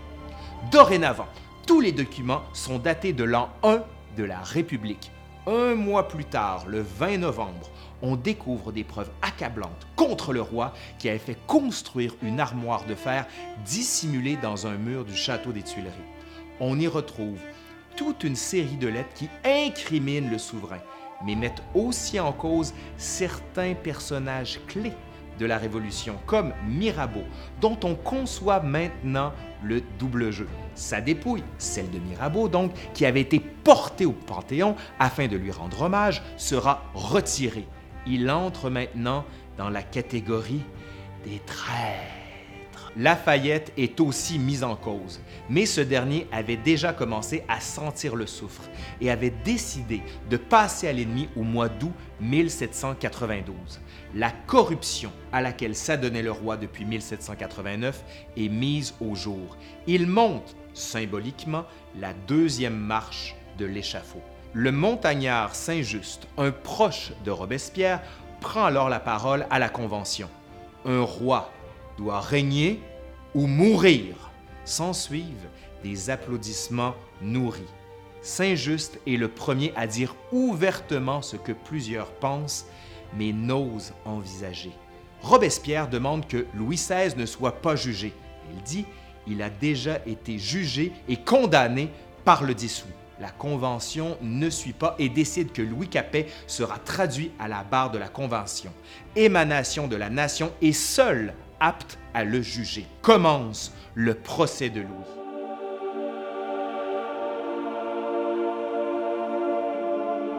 Dorénavant, 0.70 1.28
tous 1.66 1.80
les 1.80 1.92
documents 1.92 2.42
sont 2.52 2.78
datés 2.78 3.14
de 3.14 3.24
l'an 3.24 3.48
1 3.62 3.82
de 4.18 4.24
la 4.24 4.40
République. 4.40 5.10
Un 5.46 5.74
mois 5.74 6.06
plus 6.06 6.26
tard, 6.26 6.66
le 6.66 6.82
20 6.82 7.18
novembre, 7.18 7.70
on 8.02 8.16
découvre 8.16 8.72
des 8.72 8.84
preuves 8.84 9.10
accablantes 9.22 9.86
contre 9.96 10.34
le 10.34 10.42
roi 10.42 10.74
qui 10.98 11.08
avait 11.08 11.18
fait 11.18 11.38
construire 11.46 12.14
une 12.22 12.40
armoire 12.40 12.84
de 12.84 12.94
fer 12.94 13.26
dissimulée 13.64 14.36
dans 14.36 14.66
un 14.66 14.76
mur 14.76 15.06
du 15.06 15.16
château 15.16 15.52
des 15.52 15.62
Tuileries. 15.62 15.94
On 16.60 16.78
y 16.78 16.86
retrouve 16.86 17.38
toute 18.00 18.24
une 18.24 18.34
série 18.34 18.78
de 18.78 18.88
lettres 18.88 19.12
qui 19.14 19.28
incriminent 19.44 20.30
le 20.30 20.38
souverain, 20.38 20.80
mais 21.22 21.34
mettent 21.34 21.62
aussi 21.74 22.18
en 22.18 22.32
cause 22.32 22.72
certains 22.96 23.74
personnages 23.74 24.58
clés 24.66 24.94
de 25.38 25.44
la 25.44 25.58
Révolution, 25.58 26.16
comme 26.24 26.54
Mirabeau, 26.66 27.24
dont 27.60 27.78
on 27.84 27.94
conçoit 27.94 28.60
maintenant 28.60 29.34
le 29.62 29.82
double 29.98 30.30
jeu. 30.30 30.48
Sa 30.74 31.02
dépouille, 31.02 31.44
celle 31.58 31.90
de 31.90 31.98
Mirabeau 31.98 32.48
donc, 32.48 32.72
qui 32.94 33.04
avait 33.04 33.20
été 33.20 33.38
portée 33.38 34.06
au 34.06 34.12
Panthéon 34.12 34.76
afin 34.98 35.26
de 35.28 35.36
lui 35.36 35.50
rendre 35.50 35.82
hommage, 35.82 36.22
sera 36.38 36.82
retirée 36.94 37.68
il 38.06 38.30
entre 38.30 38.70
maintenant 38.70 39.26
dans 39.58 39.68
la 39.68 39.82
catégorie 39.82 40.62
des 41.26 41.38
traîtres. 41.40 42.20
Lafayette 42.96 43.72
est 43.76 44.00
aussi 44.00 44.38
mis 44.38 44.64
en 44.64 44.74
cause, 44.74 45.20
mais 45.50 45.66
ce 45.66 45.80
dernier 45.80 46.26
avait 46.32 46.56
déjà 46.56 46.92
commencé 46.92 47.42
à 47.48 47.60
sentir 47.60 48.14
le 48.16 48.26
soufre 48.26 48.62
et 49.00 49.10
avait 49.10 49.34
décidé 49.44 50.00
de 50.30 50.36
passer 50.36 50.88
à 50.88 50.92
l'ennemi 50.92 51.28
au 51.36 51.42
mois 51.42 51.68
d'août 51.68 51.92
1792. 52.20 53.80
La 54.14 54.30
corruption 54.30 55.10
à 55.32 55.42
laquelle 55.42 55.74
s'adonnait 55.74 56.22
le 56.22 56.30
roi 56.30 56.56
depuis 56.56 56.84
1789 56.84 58.04
est 58.36 58.48
mise 58.48 58.94
au 59.00 59.14
jour. 59.14 59.56
Il 59.86 60.06
monte 60.06 60.56
symboliquement 60.72 61.64
la 61.98 62.14
deuxième 62.14 62.76
marche 62.76 63.34
de 63.58 63.66
l'échafaud. 63.66 64.22
Le 64.52 64.72
montagnard 64.72 65.54
Saint-Just, 65.54 66.26
un 66.38 66.50
proche 66.52 67.12
de 67.24 67.30
Robespierre, 67.30 68.00
prend 68.40 68.64
alors 68.64 68.88
la 68.88 69.00
parole 69.00 69.46
à 69.50 69.58
la 69.58 69.68
Convention. 69.68 70.28
Un 70.84 71.02
roi 71.02 71.52
doit 71.98 72.20
régner 72.20 72.80
ou 73.34 73.46
mourir. 73.46 74.29
S'ensuivent 74.70 75.48
des 75.82 76.10
applaudissements 76.10 76.94
nourris. 77.20 77.66
Saint-Just 78.22 79.00
est 79.04 79.16
le 79.16 79.26
premier 79.26 79.72
à 79.74 79.88
dire 79.88 80.14
ouvertement 80.30 81.22
ce 81.22 81.34
que 81.34 81.50
plusieurs 81.50 82.12
pensent, 82.12 82.66
mais 83.18 83.32
n'osent 83.32 83.92
envisager. 84.04 84.70
Robespierre 85.22 85.88
demande 85.88 86.28
que 86.28 86.46
Louis 86.54 86.76
XVI 86.76 87.16
ne 87.16 87.26
soit 87.26 87.60
pas 87.60 87.74
jugé. 87.74 88.12
Il 88.54 88.62
dit 88.62 88.84
il 89.26 89.42
a 89.42 89.50
déjà 89.50 89.98
été 90.06 90.38
jugé 90.38 90.92
et 91.08 91.16
condamné 91.16 91.90
par 92.24 92.44
le 92.44 92.54
dissous. 92.54 92.86
La 93.20 93.30
Convention 93.30 94.18
ne 94.22 94.48
suit 94.50 94.72
pas 94.72 94.94
et 95.00 95.08
décide 95.08 95.50
que 95.50 95.62
Louis 95.62 95.88
Capet 95.88 96.28
sera 96.46 96.78
traduit 96.78 97.32
à 97.40 97.48
la 97.48 97.64
barre 97.64 97.90
de 97.90 97.98
la 97.98 98.08
Convention, 98.08 98.72
émanation 99.16 99.88
de 99.88 99.96
la 99.96 100.10
nation 100.10 100.52
et 100.62 100.72
seul 100.72 101.34
apte 101.60 101.98
à 102.14 102.24
le 102.24 102.42
juger. 102.42 102.86
Commence 103.02 103.72
le 103.94 104.14
procès 104.14 104.70
de 104.70 104.80
Louis. 104.80 105.20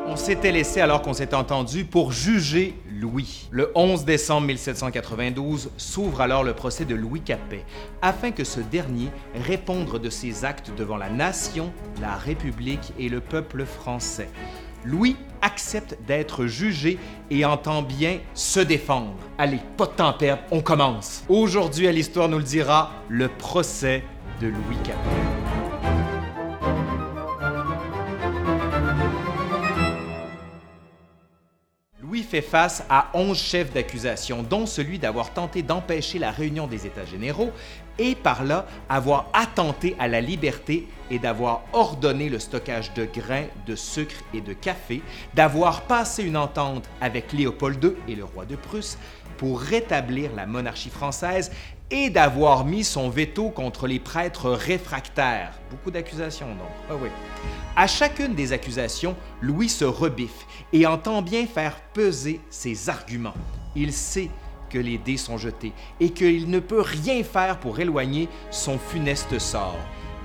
On 0.08 0.18
s'était 0.18 0.52
laissé 0.52 0.82
alors 0.82 1.02
qu'on 1.02 1.14
s'était 1.14 1.36
entendu 1.36 1.86
pour 1.86 2.12
juger 2.12 2.76
Louis. 2.90 3.48
Le 3.50 3.72
11 3.76 4.04
décembre 4.04 4.48
1792 4.48 5.72
s'ouvre 5.78 6.20
alors 6.20 6.44
le 6.44 6.54
procès 6.54 6.84
de 6.84 6.96
Louis 6.96 7.22
Capet, 7.22 7.64
afin 8.02 8.32
que 8.32 8.44
ce 8.44 8.60
dernier 8.60 9.08
réponde 9.36 10.02
de 10.02 10.10
ses 10.10 10.44
actes 10.44 10.74
devant 10.76 10.98
la 10.98 11.10
nation, 11.10 11.72
la 12.02 12.16
République 12.16 12.92
et 13.00 13.08
le 13.08 13.22
peuple 13.22 13.64
français. 13.64 14.30
Louis 14.84 15.16
accepte 15.42 15.98
d'être 16.08 16.46
jugé 16.46 17.00
et 17.30 17.46
entend 17.46 17.82
bien 17.82 18.20
se 18.34 18.60
défendre. 18.60 19.16
Allez, 19.38 19.60
pas 19.78 19.86
de 19.86 19.92
temps 19.92 20.14
perdre, 20.14 20.44
on 20.52 20.62
commence. 20.62 21.24
Aujourd'hui 21.30 21.88
à 21.88 21.92
l'Histoire 21.92 22.30
nous 22.30 22.38
le 22.38 22.44
dira, 22.44 22.92
le 23.10 23.28
procès 23.28 24.04
de 24.40 24.48
Louis 24.48 24.78
Capet. 24.84 25.42
fait 32.32 32.42
face 32.42 32.86
à 32.90 33.10
11 33.14 33.38
chefs 33.38 33.74
d'accusation, 33.74 34.42
dont 34.42 34.66
celui 34.66 35.00
d'avoir 35.00 35.34
tenté 35.34 35.64
d'empêcher 35.64 36.18
la 36.18 36.32
réunion 36.32 36.66
des 36.66 36.88
États 36.88 37.04
généraux 37.04 37.52
et 38.02 38.16
par 38.16 38.44
là 38.44 38.66
avoir 38.90 39.28
attenté 39.34 39.96
à 40.00 40.08
la 40.08 40.22
liberté 40.22 40.88
et 41.12 41.20
d'avoir 41.20 41.62
ordonné 41.72 42.30
le 42.30 42.40
stockage 42.40 42.94
de 42.96 43.06
grains, 43.06 43.46
de 43.68 43.76
sucre 43.76 44.16
et 44.34 44.42
de 44.42 44.54
café, 44.54 45.04
d'avoir 45.36 45.84
passé 45.84 46.24
une 46.24 46.38
entente 46.38 46.90
avec 47.00 47.32
Léopold 47.32 47.84
II 47.84 47.94
et 48.08 48.16
le 48.16 48.26
roi 48.26 48.46
de 48.46 48.56
Prusse 48.56 48.98
pour 49.38 49.62
rétablir 49.62 50.32
la 50.36 50.48
monarchie 50.48 50.90
française 50.90 51.52
et 51.92 52.10
d'avoir 52.10 52.66
mis 52.66 52.84
son 52.84 53.10
veto 53.10 53.50
contre 53.50 53.86
les 53.86 54.00
prêtres 54.00 54.50
réfractaires. 54.50 55.60
Beaucoup 55.70 55.92
d'accusations 55.92 56.48
donc. 56.48 56.70
Ah 56.90 56.94
oui. 57.00 57.10
À 57.76 57.86
chacune 57.86 58.34
des 58.34 58.52
accusations, 58.54 59.16
Louis 59.42 59.70
se 59.70 59.86
rebiffe 59.86 60.48
et 60.74 60.88
entend 60.88 61.22
bien 61.22 61.46
faire 61.46 61.76
peser 61.94 62.40
ses 62.50 62.90
arguments. 62.90 63.34
Il 63.76 63.94
sait 63.94 64.30
que 64.72 64.78
les 64.78 64.98
dés 64.98 65.18
sont 65.18 65.38
jetés 65.38 65.74
et 66.00 66.12
qu'il 66.12 66.50
ne 66.50 66.60
peut 66.60 66.82
rien 66.82 67.24
faire 67.24 67.60
pour 67.60 67.80
éloigner 67.80 68.28
son 68.50 68.78
funeste 68.78 69.38
sort, 69.40 69.80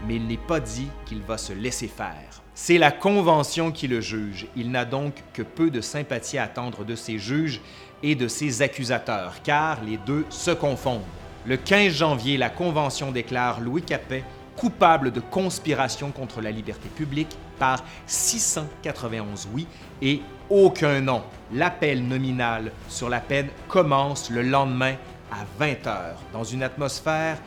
mais 0.06 0.16
il 0.16 0.26
n'est 0.26 0.36
pas 0.36 0.60
dit 0.60 0.88
qu'il 1.04 1.22
va 1.22 1.38
se 1.38 1.52
laisser 1.52 1.88
faire. 1.88 2.42
C'est 2.54 2.78
la 2.78 2.90
Convention 2.90 3.70
qui 3.70 3.86
le 3.86 4.00
juge. 4.00 4.46
Il 4.56 4.70
n'a 4.70 4.86
donc 4.86 5.12
que 5.34 5.42
peu 5.42 5.70
de 5.70 5.82
sympathie 5.82 6.38
à 6.38 6.44
attendre 6.44 6.84
de 6.84 6.94
ses 6.94 7.18
juges 7.18 7.60
et 8.02 8.14
de 8.14 8.28
ses 8.28 8.62
accusateurs, 8.62 9.42
car 9.42 9.82
les 9.84 9.98
deux 9.98 10.24
se 10.30 10.52
confondent. 10.52 11.02
Le 11.44 11.56
15 11.56 11.92
janvier, 11.92 12.38
la 12.38 12.48
Convention 12.48 13.12
déclare 13.12 13.60
Louis 13.60 13.82
Capet 13.82 14.24
coupable 14.56 15.12
de 15.12 15.20
conspiration 15.20 16.10
contre 16.10 16.40
la 16.40 16.50
liberté 16.50 16.88
publique 16.88 17.36
par 17.58 17.84
691 18.06 19.48
oui 19.52 19.66
et 20.02 20.22
aucun 20.50 21.00
non. 21.00 21.22
L'appel 21.52 22.06
nominal 22.06 22.72
sur 22.88 23.08
la 23.08 23.20
peine 23.20 23.48
commence 23.68 24.30
le 24.30 24.42
lendemain 24.42 24.94
à 25.30 25.44
20 25.58 25.86
heures 25.86 26.18
dans 26.32 26.44
une 26.44 26.62
atmosphère 26.62 27.38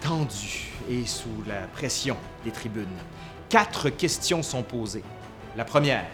tendue 0.00 0.70
et 0.88 1.04
sous 1.06 1.42
la 1.46 1.66
pression 1.72 2.16
des 2.44 2.50
tribunes. 2.50 2.86
Quatre 3.48 3.90
questions 3.90 4.42
sont 4.42 4.62
posées. 4.62 5.04
La 5.56 5.64
première, 5.64 6.06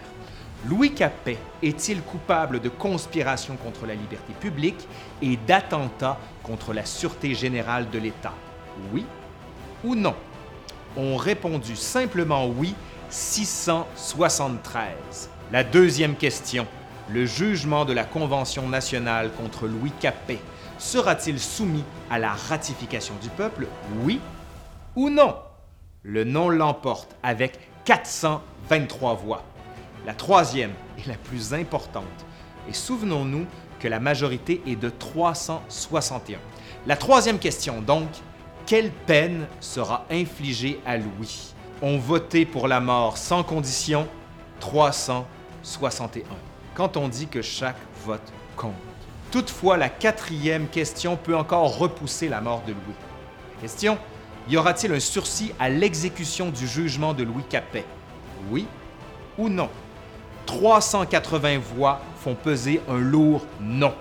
Louis 0.64 0.94
Capet 0.94 1.38
est-il 1.62 2.02
coupable 2.02 2.60
de 2.60 2.68
conspiration 2.68 3.56
contre 3.56 3.86
la 3.86 3.94
liberté 3.94 4.32
publique 4.38 4.86
et 5.20 5.36
d'attentat 5.36 6.18
contre 6.44 6.72
la 6.72 6.84
sûreté 6.84 7.34
générale 7.34 7.90
de 7.90 7.98
l'État? 7.98 8.34
Oui 8.92 9.04
ou 9.82 9.96
non? 9.96 10.14
Ont 10.96 11.16
répondu 11.16 11.74
simplement 11.74 12.46
oui 12.46 12.76
673. 13.10 15.31
La 15.52 15.64
deuxième 15.64 16.16
question. 16.16 16.66
Le 17.10 17.26
jugement 17.26 17.84
de 17.84 17.92
la 17.92 18.04
Convention 18.04 18.70
nationale 18.70 19.30
contre 19.32 19.66
Louis 19.66 19.92
Capet 20.00 20.38
sera-t-il 20.78 21.38
soumis 21.38 21.84
à 22.10 22.18
la 22.18 22.32
ratification 22.32 23.12
du 23.20 23.28
peuple? 23.28 23.66
Oui 24.02 24.18
ou 24.96 25.10
non? 25.10 25.34
Le 26.04 26.24
non 26.24 26.48
l'emporte 26.48 27.14
avec 27.22 27.58
423 27.84 29.12
voix. 29.12 29.42
La 30.06 30.14
troisième 30.14 30.72
est 30.96 31.06
la 31.06 31.16
plus 31.16 31.52
importante. 31.52 32.06
Et 32.66 32.72
souvenons-nous 32.72 33.44
que 33.78 33.88
la 33.88 34.00
majorité 34.00 34.62
est 34.66 34.76
de 34.76 34.88
361. 34.88 36.38
La 36.86 36.96
troisième 36.96 37.38
question, 37.38 37.82
donc, 37.82 38.08
quelle 38.64 38.90
peine 38.90 39.46
sera 39.60 40.06
infligée 40.10 40.80
à 40.86 40.96
Louis? 40.96 41.52
Ont 41.82 41.98
voté 41.98 42.46
pour 42.46 42.68
la 42.68 42.80
mort 42.80 43.18
sans 43.18 43.42
condition 43.42 44.08
361. 44.60 45.41
Quand 46.74 46.96
on 46.96 47.08
dit 47.08 47.26
que 47.26 47.42
chaque 47.42 47.76
vote 48.04 48.32
compte. 48.56 48.72
Toutefois, 49.30 49.76
la 49.76 49.88
quatrième 49.88 50.68
question 50.68 51.16
peut 51.16 51.36
encore 51.36 51.78
repousser 51.78 52.28
la 52.28 52.40
mort 52.40 52.62
de 52.66 52.72
Louis. 52.72 52.94
Question 53.60 53.98
y 54.48 54.56
aura-t-il 54.56 54.92
un 54.92 55.00
sursis 55.00 55.52
à 55.58 55.68
l'exécution 55.68 56.50
du 56.50 56.66
jugement 56.66 57.14
de 57.14 57.22
Louis 57.22 57.44
Capet? 57.48 57.84
Oui 58.50 58.66
ou 59.38 59.48
non? 59.48 59.68
380 60.46 61.58
voix 61.58 62.00
font 62.16 62.34
peser 62.34 62.80
un 62.88 62.98
lourd 62.98 63.46
non 63.60 63.94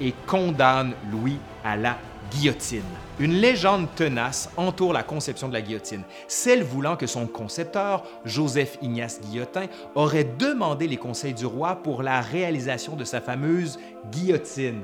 et 0.00 0.12
condamnent 0.26 0.92
Louis 1.10 1.38
à 1.64 1.76
la 1.76 1.96
guillotine. 2.30 2.82
Une 3.18 3.32
légende 3.32 3.88
tenace 3.94 4.50
entoure 4.56 4.92
la 4.92 5.02
conception 5.02 5.48
de 5.48 5.52
la 5.52 5.62
guillotine, 5.62 6.02
celle 6.28 6.62
voulant 6.62 6.96
que 6.96 7.06
son 7.06 7.26
concepteur, 7.26 8.04
Joseph 8.24 8.78
Ignace 8.82 9.20
Guillotin, 9.20 9.66
aurait 9.94 10.24
demandé 10.24 10.86
les 10.86 10.96
conseils 10.96 11.34
du 11.34 11.46
roi 11.46 11.76
pour 11.76 12.02
la 12.02 12.20
réalisation 12.20 12.96
de 12.96 13.04
sa 13.04 13.20
fameuse 13.20 13.78
guillotine. 14.10 14.82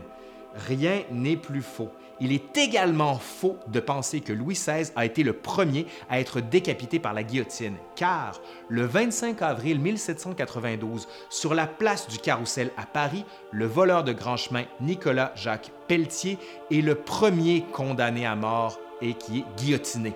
Rien 0.69 1.02
n'est 1.10 1.36
plus 1.36 1.62
faux. 1.62 1.90
Il 2.24 2.30
est 2.30 2.56
également 2.56 3.18
faux 3.18 3.58
de 3.66 3.80
penser 3.80 4.20
que 4.20 4.32
Louis 4.32 4.54
XVI 4.54 4.92
a 4.94 5.04
été 5.04 5.24
le 5.24 5.32
premier 5.32 5.86
à 6.08 6.20
être 6.20 6.40
décapité 6.40 7.00
par 7.00 7.14
la 7.14 7.24
guillotine, 7.24 7.74
car 7.96 8.40
le 8.68 8.86
25 8.86 9.42
avril 9.42 9.80
1792, 9.80 11.08
sur 11.30 11.52
la 11.52 11.66
place 11.66 12.06
du 12.06 12.18
Carrousel 12.18 12.70
à 12.76 12.86
Paris, 12.86 13.24
le 13.50 13.66
voleur 13.66 14.04
de 14.04 14.12
grand 14.12 14.36
chemin 14.36 14.62
Nicolas 14.80 15.32
Jacques 15.34 15.72
Pelletier 15.88 16.38
est 16.70 16.80
le 16.80 16.94
premier 16.94 17.64
condamné 17.72 18.24
à 18.24 18.36
mort 18.36 18.78
et 19.00 19.14
qui 19.14 19.40
est 19.40 19.44
guillotiné. 19.56 20.12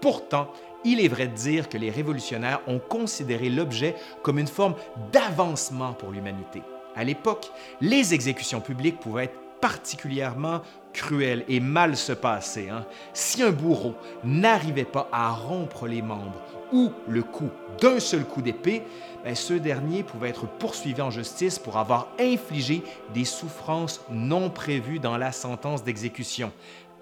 Pourtant, 0.00 0.50
il 0.84 1.00
est 1.00 1.06
vrai 1.06 1.28
de 1.28 1.36
dire 1.36 1.68
que 1.68 1.78
les 1.78 1.90
révolutionnaires 1.90 2.62
ont 2.66 2.80
considéré 2.80 3.48
l'objet 3.48 3.94
comme 4.24 4.40
une 4.40 4.48
forme 4.48 4.74
d'avancement 5.12 5.92
pour 5.92 6.10
l'humanité. 6.10 6.62
À 6.96 7.04
l'époque, 7.04 7.52
les 7.80 8.12
exécutions 8.12 8.60
publiques 8.60 8.98
pouvaient 8.98 9.26
être 9.26 9.38
particulièrement 9.60 10.62
cruel 10.98 11.44
et 11.48 11.60
mal 11.60 11.96
se 11.96 12.12
passer. 12.12 12.68
Hein. 12.68 12.84
Si 13.12 13.42
un 13.42 13.50
bourreau 13.50 13.94
n'arrivait 14.24 14.84
pas 14.84 15.08
à 15.12 15.30
rompre 15.30 15.86
les 15.86 16.02
membres 16.02 16.42
ou 16.72 16.90
le 17.06 17.22
cou 17.22 17.50
d'un 17.80 18.00
seul 18.00 18.24
coup 18.24 18.42
d'épée, 18.42 18.82
ben, 19.24 19.34
ce 19.34 19.54
dernier 19.54 20.02
pouvait 20.02 20.30
être 20.30 20.46
poursuivi 20.46 21.00
en 21.00 21.10
justice 21.10 21.58
pour 21.58 21.76
avoir 21.76 22.08
infligé 22.18 22.82
des 23.14 23.24
souffrances 23.24 24.04
non 24.10 24.50
prévues 24.50 24.98
dans 24.98 25.16
la 25.16 25.30
sentence 25.30 25.84
d'exécution. 25.84 26.52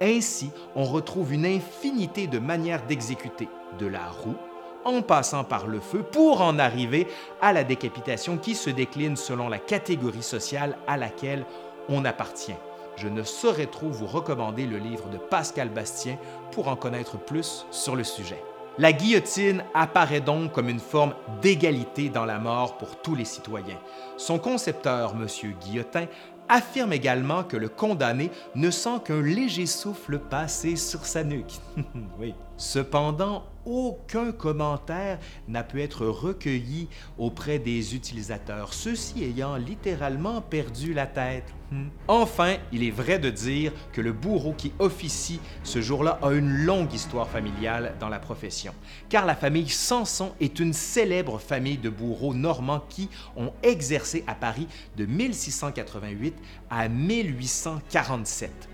Ainsi, 0.01 0.51
on 0.75 0.85
retrouve 0.85 1.33
une 1.33 1.47
infinité 1.47 2.27
de 2.27 2.39
manières 2.39 2.87
d'exécuter, 2.87 3.49
de 3.79 3.87
la 3.87 4.07
roue 4.07 4.37
en 4.85 5.01
passant 5.01 5.43
par 5.43 5.67
le 5.67 5.81
feu 5.81 6.03
pour 6.03 6.43
en 6.43 6.59
arriver 6.59 7.09
à 7.41 7.53
la 7.53 7.65
décapitation 7.65 8.37
qui 8.37 8.55
se 8.55 8.71
décline 8.71 9.17
selon 9.17 9.49
la 9.49 9.59
catégorie 9.59 10.23
sociale 10.23 10.77
à 10.87 10.97
laquelle 10.99 11.45
on 11.89 12.05
appartient. 12.05 12.55
Je 12.97 13.09
ne 13.09 13.23
saurais 13.23 13.67
trop 13.67 13.89
vous 13.89 14.07
recommander 14.07 14.67
le 14.67 14.79
livre 14.79 15.09
de 15.11 15.19
Pascal 15.19 15.69
Bastien 15.69 16.17
pour 16.53 16.69
en 16.69 16.77
connaître 16.77 17.19
plus 17.19 17.67
sur 17.71 17.95
le 17.95 18.05
sujet. 18.05 18.43
La 18.79 18.93
guillotine 18.93 19.65
apparaît 19.75 20.21
donc 20.21 20.53
comme 20.53 20.69
une 20.69 20.81
forme 20.81 21.15
d'égalité 21.41 22.11
dans 22.11 22.27
la 22.27 22.39
mort 22.39 22.77
pour 22.77 23.01
tous 23.01 23.15
les 23.15 23.25
citoyens. 23.25 23.79
Son 24.19 24.39
concepteur, 24.39 25.15
M. 25.15 25.27
Guillotin, 25.61 26.07
affirme 26.49 26.93
également 26.93 27.43
que 27.43 27.57
le 27.57 27.69
condamné 27.69 28.31
ne 28.55 28.71
sent 28.71 29.01
qu'un 29.05 29.23
léger 29.23 29.67
souffle 29.67 30.19
passer 30.19 30.77
sur 30.77 31.07
sa 31.07 31.25
nuque. 31.25 31.55
oui. 32.19 32.35
Cependant, 32.57 33.45
aucun 33.67 34.33
commentaire 34.33 35.19
n'a 35.49 35.65
pu 35.65 35.83
être 35.83 36.07
recueilli 36.07 36.89
auprès 37.19 37.59
des 37.59 37.95
utilisateurs, 37.95 38.73
ceux-ci 38.73 39.25
ayant 39.25 39.57
littéralement 39.57 40.41
perdu 40.41 40.95
la 40.95 41.07
tête. 41.07 41.53
Hmm. 41.73 41.89
Enfin, 42.07 42.57
il 42.73 42.85
est 42.85 42.93
vrai 42.93 43.19
de 43.19 43.29
dire 43.29 43.73
que 43.93 44.01
le 44.01 44.13
bourreau 44.13 44.53
qui 44.53 44.73
officie 44.79 45.41
ce 45.65 45.83
jour-là 45.83 46.21
a 46.23 46.31
une 46.31 46.65
longue 46.65 46.93
histoire 46.93 47.29
familiale 47.29 47.95
dans 47.99 48.09
la 48.09 48.21
profession, 48.21 48.73
car 49.09 49.27
la 49.27 49.35
famille 49.35 49.69
Sanson 49.69 50.33
est 50.41 50.61
une 50.61 50.73
célèbre 50.73 51.39
famille 51.41 51.79
de 51.79 51.91
bourreaux 51.91 52.35
normands 52.35 52.85
qui 52.89 53.09
ont 53.37 53.53
exercé 53.65 54.23
à 54.29 54.37
Paris 54.37 54.69
de 54.97 55.07
1688 55.07 56.35
à 56.71 56.89
1847. 56.89 58.69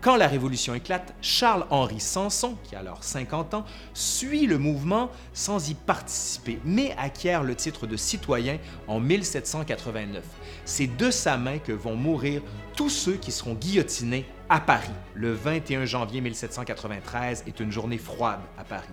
Quand 0.00 0.14
la 0.14 0.28
Révolution 0.28 0.74
éclate, 0.74 1.12
Charles-Henri 1.20 1.98
Sanson, 1.98 2.56
qui 2.62 2.76
a 2.76 2.78
alors 2.78 3.02
50 3.02 3.54
ans, 3.54 3.64
suit 3.94 4.46
le 4.46 4.56
mouvement 4.56 5.10
sans 5.32 5.70
y 5.70 5.74
participer, 5.74 6.60
mais 6.64 6.94
acquiert 6.96 7.42
le 7.42 7.56
titre 7.56 7.88
de 7.88 7.96
citoyen 7.96 8.58
en 8.86 9.00
1789. 9.00 10.22
C'est 10.64 10.86
de 10.86 11.10
sa 11.10 11.36
main 11.36 11.58
que 11.58 11.72
vont 11.72 11.96
mourir 11.96 12.42
tous 12.76 12.90
ceux 12.90 13.14
qui 13.14 13.32
seront 13.32 13.54
guillotinés 13.54 14.24
à 14.48 14.60
Paris. 14.60 14.86
Le 15.14 15.32
21 15.32 15.84
janvier 15.84 16.20
1793 16.20 17.42
est 17.48 17.58
une 17.58 17.72
journée 17.72 17.98
froide 17.98 18.40
à 18.56 18.62
Paris. 18.62 18.86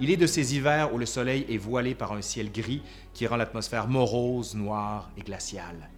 Il 0.00 0.10
est 0.10 0.16
de 0.16 0.26
ces 0.26 0.54
hivers 0.54 0.94
où 0.94 0.96
le 0.96 1.06
soleil 1.06 1.44
est 1.50 1.58
voilé 1.58 1.94
par 1.94 2.12
un 2.12 2.22
ciel 2.22 2.50
gris 2.50 2.82
qui 3.12 3.26
rend 3.26 3.36
l'atmosphère 3.36 3.88
morose, 3.88 4.54
noire 4.54 5.10
et 5.18 5.22
glaciale. 5.22 5.90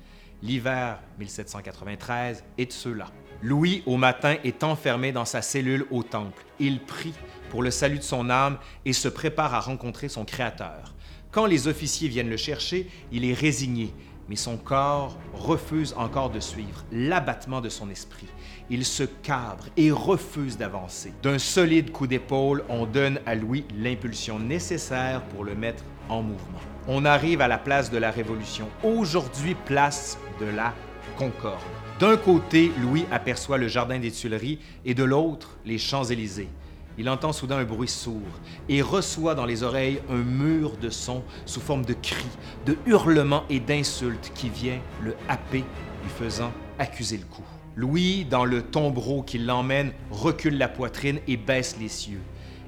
L'hiver 0.43 0.99
1793 1.19 2.43
est 2.59 2.67
de 2.67 2.73
ceux-là. 2.73 3.07
Louis, 3.43 3.85
au 3.87 3.97
matin, 3.97 4.37
est 4.43 4.65
enfermé 4.65 5.13
dans 5.13 5.25
sa 5.25 5.43
cellule 5.43 5.87
au 5.93 6.03
temple. 6.03 6.45
Il 6.59 6.81
prie 6.81 7.15
pour 7.51 7.63
le 7.63 7.71
salut 7.71 7.99
de 7.99 8.03
son 8.03 8.31
âme 8.31 8.59
et 8.85 8.93
se 8.93 9.09
prépare 9.09 9.55
à 9.55 9.61
rencontrer 9.61 10.09
son 10.09 10.25
Créateur. 10.25 10.95
Quand 11.31 11.47
les 11.47 11.69
officiers 11.69 12.09
viennent 12.09 12.31
le 12.31 12.37
chercher, 12.37 12.89
il 13.13 13.25
est 13.25 13.35
résigné, 13.35 13.95
mais 14.29 14.35
son 14.35 14.57
corps 14.57 15.17
refuse 15.35 15.95
encore 15.97 16.31
de 16.31 16.41
suivre 16.41 16.85
l'abattement 16.91 17.61
de 17.61 17.69
son 17.69 17.91
esprit. 17.91 18.27
Il 18.71 18.85
se 18.85 19.05
cabre 19.05 19.67
et 19.77 19.93
refuse 19.93 20.59
d'avancer. 20.59 21.13
D'un 21.23 21.39
solide 21.39 21.93
coup 21.93 22.09
d'épaule, 22.09 22.65
on 22.69 22.87
donne 22.87 23.21
à 23.25 23.37
Louis 23.37 23.65
l'impulsion 23.77 24.41
nécessaire 24.41 25.23
pour 25.27 25.45
le 25.45 25.55
mettre 25.55 25.85
en 26.09 26.23
mouvement. 26.23 26.59
On 26.89 27.05
arrive 27.05 27.41
à 27.41 27.49
la 27.49 27.59
place 27.59 27.91
de 27.91 27.99
la 27.99 28.11
Révolution, 28.11 28.69
aujourd'hui 28.83 29.55
place 29.55 30.19
de 30.41 30.47
la 30.47 30.75
Concorde. 31.17 31.78
D'un 31.99 32.17
côté, 32.17 32.71
Louis 32.81 33.07
aperçoit 33.11 33.59
le 33.59 33.67
jardin 33.67 33.99
des 33.99 34.13
Tuileries 34.13 34.61
et 34.85 34.95
de 34.95 35.03
l'autre, 35.03 35.59
les 35.65 35.79
Champs-Élysées. 35.79 36.49
Il 36.97 37.11
entend 37.11 37.33
soudain 37.33 37.57
un 37.57 37.65
bruit 37.65 37.89
sourd 37.89 38.23
et 38.69 38.83
reçoit 38.83 39.35
dans 39.35 39.47
les 39.47 39.65
oreilles 39.65 40.01
un 40.09 40.19
mur 40.19 40.77
de 40.77 40.91
sons 40.91 41.25
sous 41.45 41.61
forme 41.61 41.85
de 41.85 41.95
cris, 41.95 42.25
de 42.67 42.77
hurlements 42.87 43.43
et 43.51 43.59
d'insultes 43.59 44.31
qui 44.37 44.49
vient 44.49 44.79
le 45.03 45.17
happer, 45.29 45.65
lui 46.03 46.11
faisant 46.17 46.53
accuser 46.79 47.17
le 47.17 47.25
coup. 47.25 47.43
Louis, 47.75 48.25
dans 48.25 48.45
le 48.45 48.63
tombereau 48.63 49.23
qui 49.23 49.39
l'emmène, 49.39 49.93
recule 50.13 50.57
la 50.57 50.69
poitrine 50.69 51.19
et 51.27 51.37
baisse 51.37 51.77
les 51.81 51.89
cieux. 51.89 52.23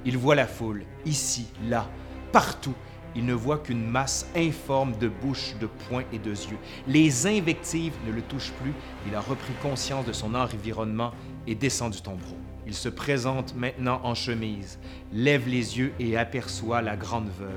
Il 0.04 0.18
voit 0.18 0.34
la 0.34 0.48
foule, 0.48 0.82
ici, 1.06 1.46
là, 1.68 1.88
partout, 2.32 2.74
il 3.16 3.24
ne 3.24 3.34
voit 3.34 3.58
qu'une 3.58 3.84
masse 3.84 4.26
informe 4.36 4.96
de 4.98 5.08
bouches, 5.08 5.54
de 5.60 5.66
poings 5.66 6.04
et 6.12 6.18
de 6.18 6.30
yeux. 6.30 6.58
Les 6.86 7.26
invectives 7.26 7.94
ne 8.06 8.12
le 8.12 8.22
touchent 8.22 8.52
plus. 8.62 8.72
Il 9.06 9.14
a 9.14 9.20
repris 9.20 9.52
conscience 9.62 10.04
de 10.06 10.12
son 10.12 10.34
environnement 10.34 11.12
et 11.46 11.54
descend 11.54 11.92
du 11.92 12.00
tombeau. 12.00 12.36
Il 12.66 12.74
se 12.74 12.88
présente 12.88 13.54
maintenant 13.56 14.00
en 14.04 14.14
chemise, 14.14 14.78
lève 15.12 15.48
les 15.48 15.78
yeux 15.78 15.92
et 15.98 16.16
aperçoit 16.16 16.82
la 16.82 16.96
grande 16.96 17.30
veuve, 17.38 17.50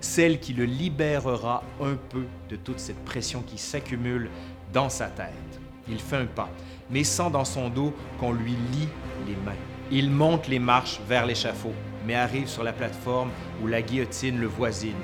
celle 0.00 0.38
qui 0.38 0.52
le 0.52 0.64
libérera 0.64 1.64
un 1.80 1.96
peu 2.10 2.24
de 2.48 2.56
toute 2.56 2.78
cette 2.78 3.04
pression 3.04 3.42
qui 3.42 3.58
s'accumule 3.58 4.30
dans 4.72 4.88
sa 4.88 5.06
tête. 5.06 5.60
Il 5.88 5.98
fait 5.98 6.18
un 6.18 6.26
pas, 6.26 6.50
mais 6.88 7.02
sent 7.02 7.30
dans 7.32 7.44
son 7.44 7.68
dos 7.68 7.92
qu'on 8.20 8.32
lui 8.32 8.52
lie 8.52 8.88
les 9.26 9.36
mains. 9.44 9.69
Il 9.90 10.10
monte 10.10 10.48
les 10.48 10.58
marches 10.58 11.00
vers 11.08 11.26
l'échafaud 11.26 11.74
mais 12.04 12.14
arrive 12.14 12.48
sur 12.48 12.62
la 12.62 12.72
plateforme 12.72 13.30
où 13.62 13.66
la 13.66 13.82
guillotine 13.82 14.38
le 14.40 14.46
voisine. 14.46 14.94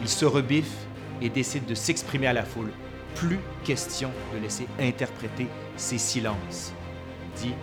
Il 0.00 0.08
se 0.08 0.24
rebiffe 0.24 0.86
et 1.20 1.28
décide 1.28 1.66
de 1.66 1.74
s'exprimer 1.74 2.26
à 2.26 2.32
la 2.32 2.44
foule. 2.44 2.72
Plus 3.14 3.40
question 3.64 4.10
de 4.32 4.38
laisser 4.38 4.66
interpréter 4.78 5.48
ses 5.76 5.98
silences. 5.98 6.72
Il 7.36 7.42
dit 7.42 7.54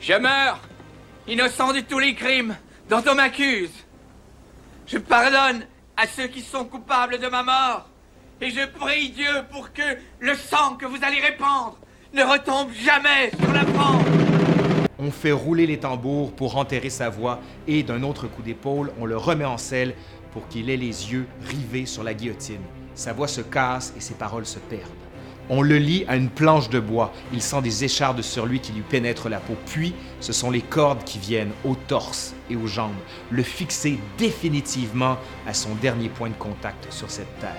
Je 0.00 0.14
meurs, 0.14 0.60
innocent 1.26 1.72
de 1.72 1.80
tous 1.80 1.98
les 1.98 2.14
crimes 2.14 2.56
dont 2.88 3.02
on 3.08 3.14
m'accuse. 3.14 3.72
Je 4.86 4.98
pardonne 4.98 5.66
à 5.96 6.06
ceux 6.06 6.26
qui 6.26 6.42
sont 6.42 6.64
coupables 6.64 7.18
de 7.18 7.28
ma 7.28 7.42
mort. 7.42 7.88
Et 8.40 8.50
je 8.50 8.66
prie 8.66 9.10
Dieu 9.10 9.44
pour 9.50 9.72
que 9.72 9.96
le 10.20 10.34
sang 10.34 10.74
que 10.74 10.84
vous 10.84 11.02
allez 11.02 11.20
répandre 11.20 11.78
ne 12.12 12.22
retombe 12.22 12.70
jamais 12.72 13.30
sur 13.40 13.52
la 13.52 13.64
France. 13.64 14.23
On 15.06 15.10
fait 15.10 15.32
rouler 15.32 15.66
les 15.66 15.76
tambours 15.76 16.32
pour 16.32 16.56
enterrer 16.56 16.88
sa 16.88 17.10
voix 17.10 17.38
et 17.68 17.82
d'un 17.82 18.02
autre 18.02 18.26
coup 18.26 18.40
d'épaule, 18.40 18.90
on 18.98 19.04
le 19.04 19.18
remet 19.18 19.44
en 19.44 19.58
selle 19.58 19.94
pour 20.32 20.48
qu'il 20.48 20.70
ait 20.70 20.78
les 20.78 21.12
yeux 21.12 21.26
rivés 21.46 21.84
sur 21.84 22.02
la 22.02 22.14
guillotine. 22.14 22.62
Sa 22.94 23.12
voix 23.12 23.28
se 23.28 23.42
casse 23.42 23.92
et 23.98 24.00
ses 24.00 24.14
paroles 24.14 24.46
se 24.46 24.58
perdent. 24.58 24.88
On 25.50 25.60
le 25.60 25.76
lie 25.76 26.06
à 26.08 26.16
une 26.16 26.30
planche 26.30 26.70
de 26.70 26.80
bois. 26.80 27.12
Il 27.34 27.42
sent 27.42 27.60
des 27.60 27.84
échardes 27.84 28.22
sur 28.22 28.46
lui 28.46 28.60
qui 28.60 28.72
lui 28.72 28.80
pénètrent 28.80 29.28
la 29.28 29.40
peau. 29.40 29.56
Puis, 29.66 29.94
ce 30.20 30.32
sont 30.32 30.50
les 30.50 30.62
cordes 30.62 31.04
qui 31.04 31.18
viennent 31.18 31.52
au 31.66 31.74
torse 31.74 32.34
et 32.48 32.56
aux 32.56 32.66
jambes, 32.66 32.92
le 33.30 33.42
fixer 33.42 33.98
définitivement 34.16 35.18
à 35.46 35.52
son 35.52 35.74
dernier 35.74 36.08
point 36.08 36.30
de 36.30 36.34
contact 36.34 36.90
sur 36.90 37.10
cette 37.10 37.38
terre. 37.40 37.50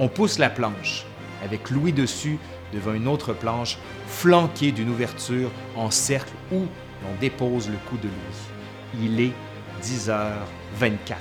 On 0.00 0.08
pousse 0.08 0.40
la 0.40 0.50
planche. 0.50 1.06
Avec 1.44 1.70
Louis 1.70 1.92
dessus, 1.92 2.38
devant 2.74 2.92
une 2.92 3.08
autre 3.08 3.32
planche, 3.32 3.78
flanquée 4.06 4.72
d'une 4.72 4.90
ouverture 4.90 5.50
en 5.76 5.90
cercle 5.90 6.32
où 6.52 6.60
l'on 7.02 7.20
dépose 7.20 7.68
le 7.68 7.76
coup 7.88 7.96
de 7.96 8.08
Louis. 8.08 9.04
Il 9.04 9.20
est 9.20 9.32
10h24. 9.82 11.16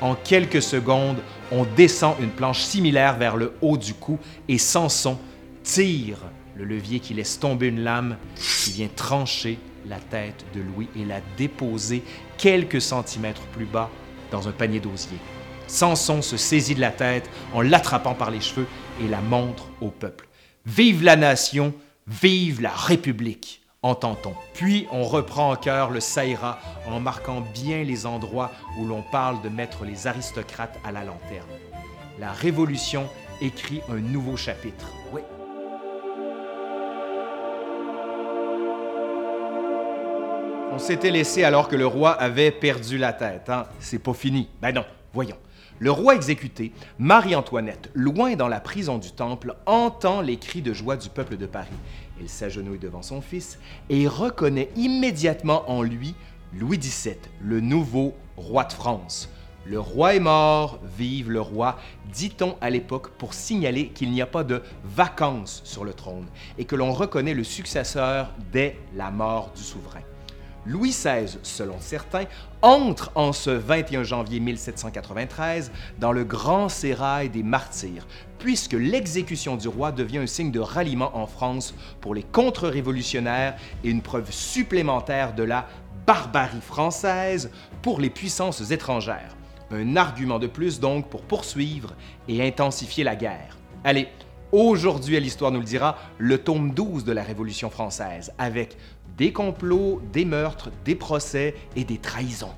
En 0.00 0.14
quelques 0.14 0.62
secondes, 0.62 1.18
on 1.50 1.64
descend 1.64 2.14
une 2.20 2.30
planche 2.30 2.60
similaire 2.60 3.16
vers 3.16 3.36
le 3.36 3.54
haut 3.60 3.76
du 3.76 3.94
cou 3.94 4.18
et 4.48 4.58
Samson 4.58 5.18
tire 5.62 6.18
le 6.56 6.64
levier 6.64 7.00
qui 7.00 7.14
laisse 7.14 7.40
tomber 7.40 7.68
une 7.68 7.80
lame 7.80 8.16
qui 8.36 8.72
vient 8.72 8.88
trancher 8.94 9.58
la 9.86 9.98
tête 9.98 10.44
de 10.54 10.60
Louis 10.60 10.88
et 10.96 11.04
la 11.04 11.20
déposer 11.36 12.02
quelques 12.36 12.80
centimètres 12.80 13.46
plus 13.52 13.64
bas 13.64 13.90
dans 14.30 14.48
un 14.48 14.52
panier 14.52 14.80
d'osier. 14.80 15.18
Samson 15.66 16.22
se 16.22 16.36
saisit 16.36 16.74
de 16.74 16.80
la 16.80 16.90
tête 16.90 17.28
en 17.52 17.60
l'attrapant 17.60 18.14
par 18.14 18.30
les 18.30 18.40
cheveux 18.40 18.66
et 19.02 19.08
la 19.08 19.20
montre 19.20 19.68
au 19.80 19.88
peuple. 19.88 20.27
Vive 20.68 21.02
la 21.02 21.16
nation, 21.16 21.72
vive 22.06 22.60
la 22.60 22.70
République, 22.70 23.62
entend-on. 23.80 24.34
Puis 24.52 24.86
on 24.92 25.02
reprend 25.02 25.50
en 25.50 25.56
cœur 25.56 25.88
le 25.90 25.98
Saïra 25.98 26.58
en 26.86 27.00
marquant 27.00 27.40
bien 27.40 27.84
les 27.84 28.04
endroits 28.04 28.52
où 28.78 28.84
l'on 28.84 29.00
parle 29.00 29.40
de 29.40 29.48
mettre 29.48 29.86
les 29.86 30.06
aristocrates 30.06 30.78
à 30.84 30.92
la 30.92 31.04
lanterne. 31.04 31.48
La 32.20 32.32
Révolution 32.32 33.08
écrit 33.40 33.80
un 33.88 33.96
nouveau 33.96 34.36
chapitre. 34.36 34.92
Oui. 35.10 35.22
On 40.70 40.78
s'était 40.78 41.10
laissé 41.10 41.44
alors 41.44 41.68
que 41.68 41.76
le 41.76 41.86
roi 41.86 42.12
avait 42.12 42.50
perdu 42.50 42.98
la 42.98 43.14
tête. 43.14 43.48
Hein? 43.48 43.64
C'est 43.80 44.02
pas 44.02 44.12
fini. 44.12 44.50
Ben 44.60 44.72
non, 44.72 44.84
voyons. 45.14 45.38
Le 45.80 45.92
roi 45.92 46.16
exécuté, 46.16 46.72
Marie-Antoinette, 46.98 47.90
loin 47.94 48.34
dans 48.34 48.48
la 48.48 48.58
prison 48.58 48.98
du 48.98 49.12
Temple, 49.12 49.54
entend 49.64 50.20
les 50.20 50.36
cris 50.36 50.60
de 50.60 50.72
joie 50.72 50.96
du 50.96 51.08
peuple 51.08 51.36
de 51.36 51.46
Paris. 51.46 51.68
Elle 52.20 52.28
s'agenouille 52.28 52.80
devant 52.80 53.02
son 53.02 53.20
fils 53.20 53.60
et 53.88 54.08
reconnaît 54.08 54.70
immédiatement 54.74 55.70
en 55.70 55.82
lui 55.82 56.16
Louis 56.52 56.78
XVII, 56.78 57.14
le 57.40 57.60
nouveau 57.60 58.14
roi 58.36 58.64
de 58.64 58.72
France. 58.72 59.28
Le 59.64 59.78
roi 59.78 60.16
est 60.16 60.20
mort, 60.20 60.80
vive 60.96 61.30
le 61.30 61.42
roi, 61.42 61.78
dit-on 62.12 62.56
à 62.60 62.70
l'époque 62.70 63.10
pour 63.10 63.34
signaler 63.34 63.88
qu'il 63.90 64.10
n'y 64.10 64.22
a 64.22 64.26
pas 64.26 64.42
de 64.42 64.62
vacances 64.82 65.60
sur 65.64 65.84
le 65.84 65.92
trône 65.92 66.26
et 66.56 66.64
que 66.64 66.74
l'on 66.74 66.92
reconnaît 66.92 67.34
le 67.34 67.44
successeur 67.44 68.32
dès 68.50 68.78
la 68.96 69.10
mort 69.10 69.52
du 69.54 69.62
souverain. 69.62 70.07
Louis 70.68 70.90
XVI, 70.90 71.38
selon 71.42 71.76
certains, 71.80 72.26
entre 72.60 73.10
en 73.14 73.32
ce 73.32 73.48
21 73.48 74.02
janvier 74.02 74.38
1793 74.38 75.72
dans 75.98 76.12
le 76.12 76.24
grand 76.24 76.68
sérail 76.68 77.30
des 77.30 77.42
martyrs, 77.42 78.06
puisque 78.38 78.74
l'exécution 78.74 79.56
du 79.56 79.66
roi 79.66 79.92
devient 79.92 80.18
un 80.18 80.26
signe 80.26 80.50
de 80.50 80.60
ralliement 80.60 81.16
en 81.16 81.26
France 81.26 81.74
pour 82.02 82.14
les 82.14 82.22
contre-révolutionnaires 82.22 83.56
et 83.82 83.88
une 83.88 84.02
preuve 84.02 84.30
supplémentaire 84.30 85.34
de 85.34 85.42
la 85.42 85.66
barbarie 86.06 86.60
française 86.60 87.50
pour 87.80 87.98
les 87.98 88.10
puissances 88.10 88.70
étrangères. 88.70 89.36
Un 89.70 89.96
argument 89.96 90.38
de 90.38 90.48
plus 90.48 90.80
donc 90.80 91.08
pour 91.08 91.22
poursuivre 91.22 91.94
et 92.28 92.46
intensifier 92.46 93.04
la 93.04 93.16
guerre. 93.16 93.56
Allez, 93.84 94.08
aujourd'hui 94.52 95.16
à 95.16 95.20
l'Histoire 95.20 95.50
nous 95.50 95.60
le 95.60 95.64
dira, 95.64 95.96
le 96.18 96.36
tome 96.36 96.72
12 96.72 97.04
de 97.04 97.12
la 97.12 97.22
Révolution 97.22 97.70
française, 97.70 98.32
avec 98.38 98.76
des 99.18 99.32
complots, 99.32 100.00
des 100.12 100.24
meurtres, 100.24 100.70
des 100.84 100.94
procès 100.94 101.54
et 101.76 101.84
des 101.84 101.98
trahisons. 101.98 102.54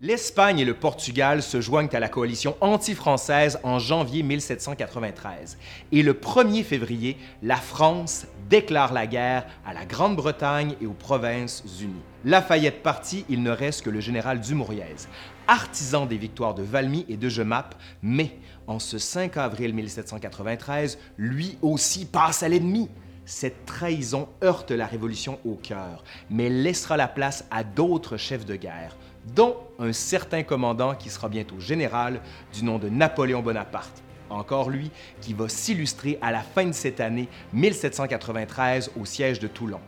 L'Espagne 0.00 0.60
et 0.60 0.64
le 0.64 0.74
Portugal 0.74 1.42
se 1.42 1.60
joignent 1.60 1.88
à 1.92 1.98
la 1.98 2.08
coalition 2.08 2.56
anti-française 2.60 3.58
en 3.64 3.80
janvier 3.80 4.22
1793. 4.22 5.58
Et 5.90 6.04
le 6.04 6.12
1er 6.12 6.62
février, 6.62 7.16
la 7.42 7.56
France 7.56 8.28
déclare 8.48 8.92
la 8.92 9.08
guerre 9.08 9.44
à 9.66 9.74
la 9.74 9.84
Grande-Bretagne 9.84 10.76
et 10.80 10.86
aux 10.86 10.92
Provinces-Unies. 10.92 12.00
Lafayette 12.24 12.84
parti, 12.84 13.24
il 13.28 13.42
ne 13.42 13.50
reste 13.50 13.82
que 13.82 13.90
le 13.90 13.98
général 13.98 14.38
Dumouriez, 14.38 15.08
artisan 15.48 16.06
des 16.06 16.16
victoires 16.16 16.54
de 16.54 16.62
Valmy 16.62 17.04
et 17.08 17.16
de 17.16 17.28
Jemappes, 17.28 17.74
mais 18.00 18.38
en 18.68 18.78
ce 18.78 18.98
5 18.98 19.36
avril 19.36 19.74
1793, 19.74 20.96
lui 21.16 21.58
aussi 21.60 22.04
passe 22.06 22.44
à 22.44 22.48
l'ennemi. 22.48 22.88
Cette 23.24 23.66
trahison 23.66 24.28
heurte 24.44 24.70
la 24.70 24.86
Révolution 24.86 25.40
au 25.44 25.54
cœur, 25.56 26.04
mais 26.30 26.48
laissera 26.48 26.96
la 26.96 27.08
place 27.08 27.44
à 27.50 27.64
d'autres 27.64 28.16
chefs 28.16 28.46
de 28.46 28.54
guerre, 28.56 28.96
dont 29.26 29.56
un 29.78 29.92
certain 29.92 30.42
commandant 30.42 30.94
qui 30.94 31.10
sera 31.10 31.28
bientôt 31.28 31.60
général 31.60 32.20
du 32.52 32.64
nom 32.64 32.78
de 32.78 32.88
Napoléon 32.88 33.42
Bonaparte. 33.42 34.02
Encore 34.30 34.70
lui 34.70 34.90
qui 35.20 35.32
va 35.32 35.48
s'illustrer 35.48 36.18
à 36.20 36.32
la 36.32 36.40
fin 36.40 36.66
de 36.66 36.72
cette 36.72 37.00
année 37.00 37.28
1793 37.52 38.92
au 39.00 39.04
siège 39.04 39.38
de 39.38 39.48
Toulon. 39.48 39.80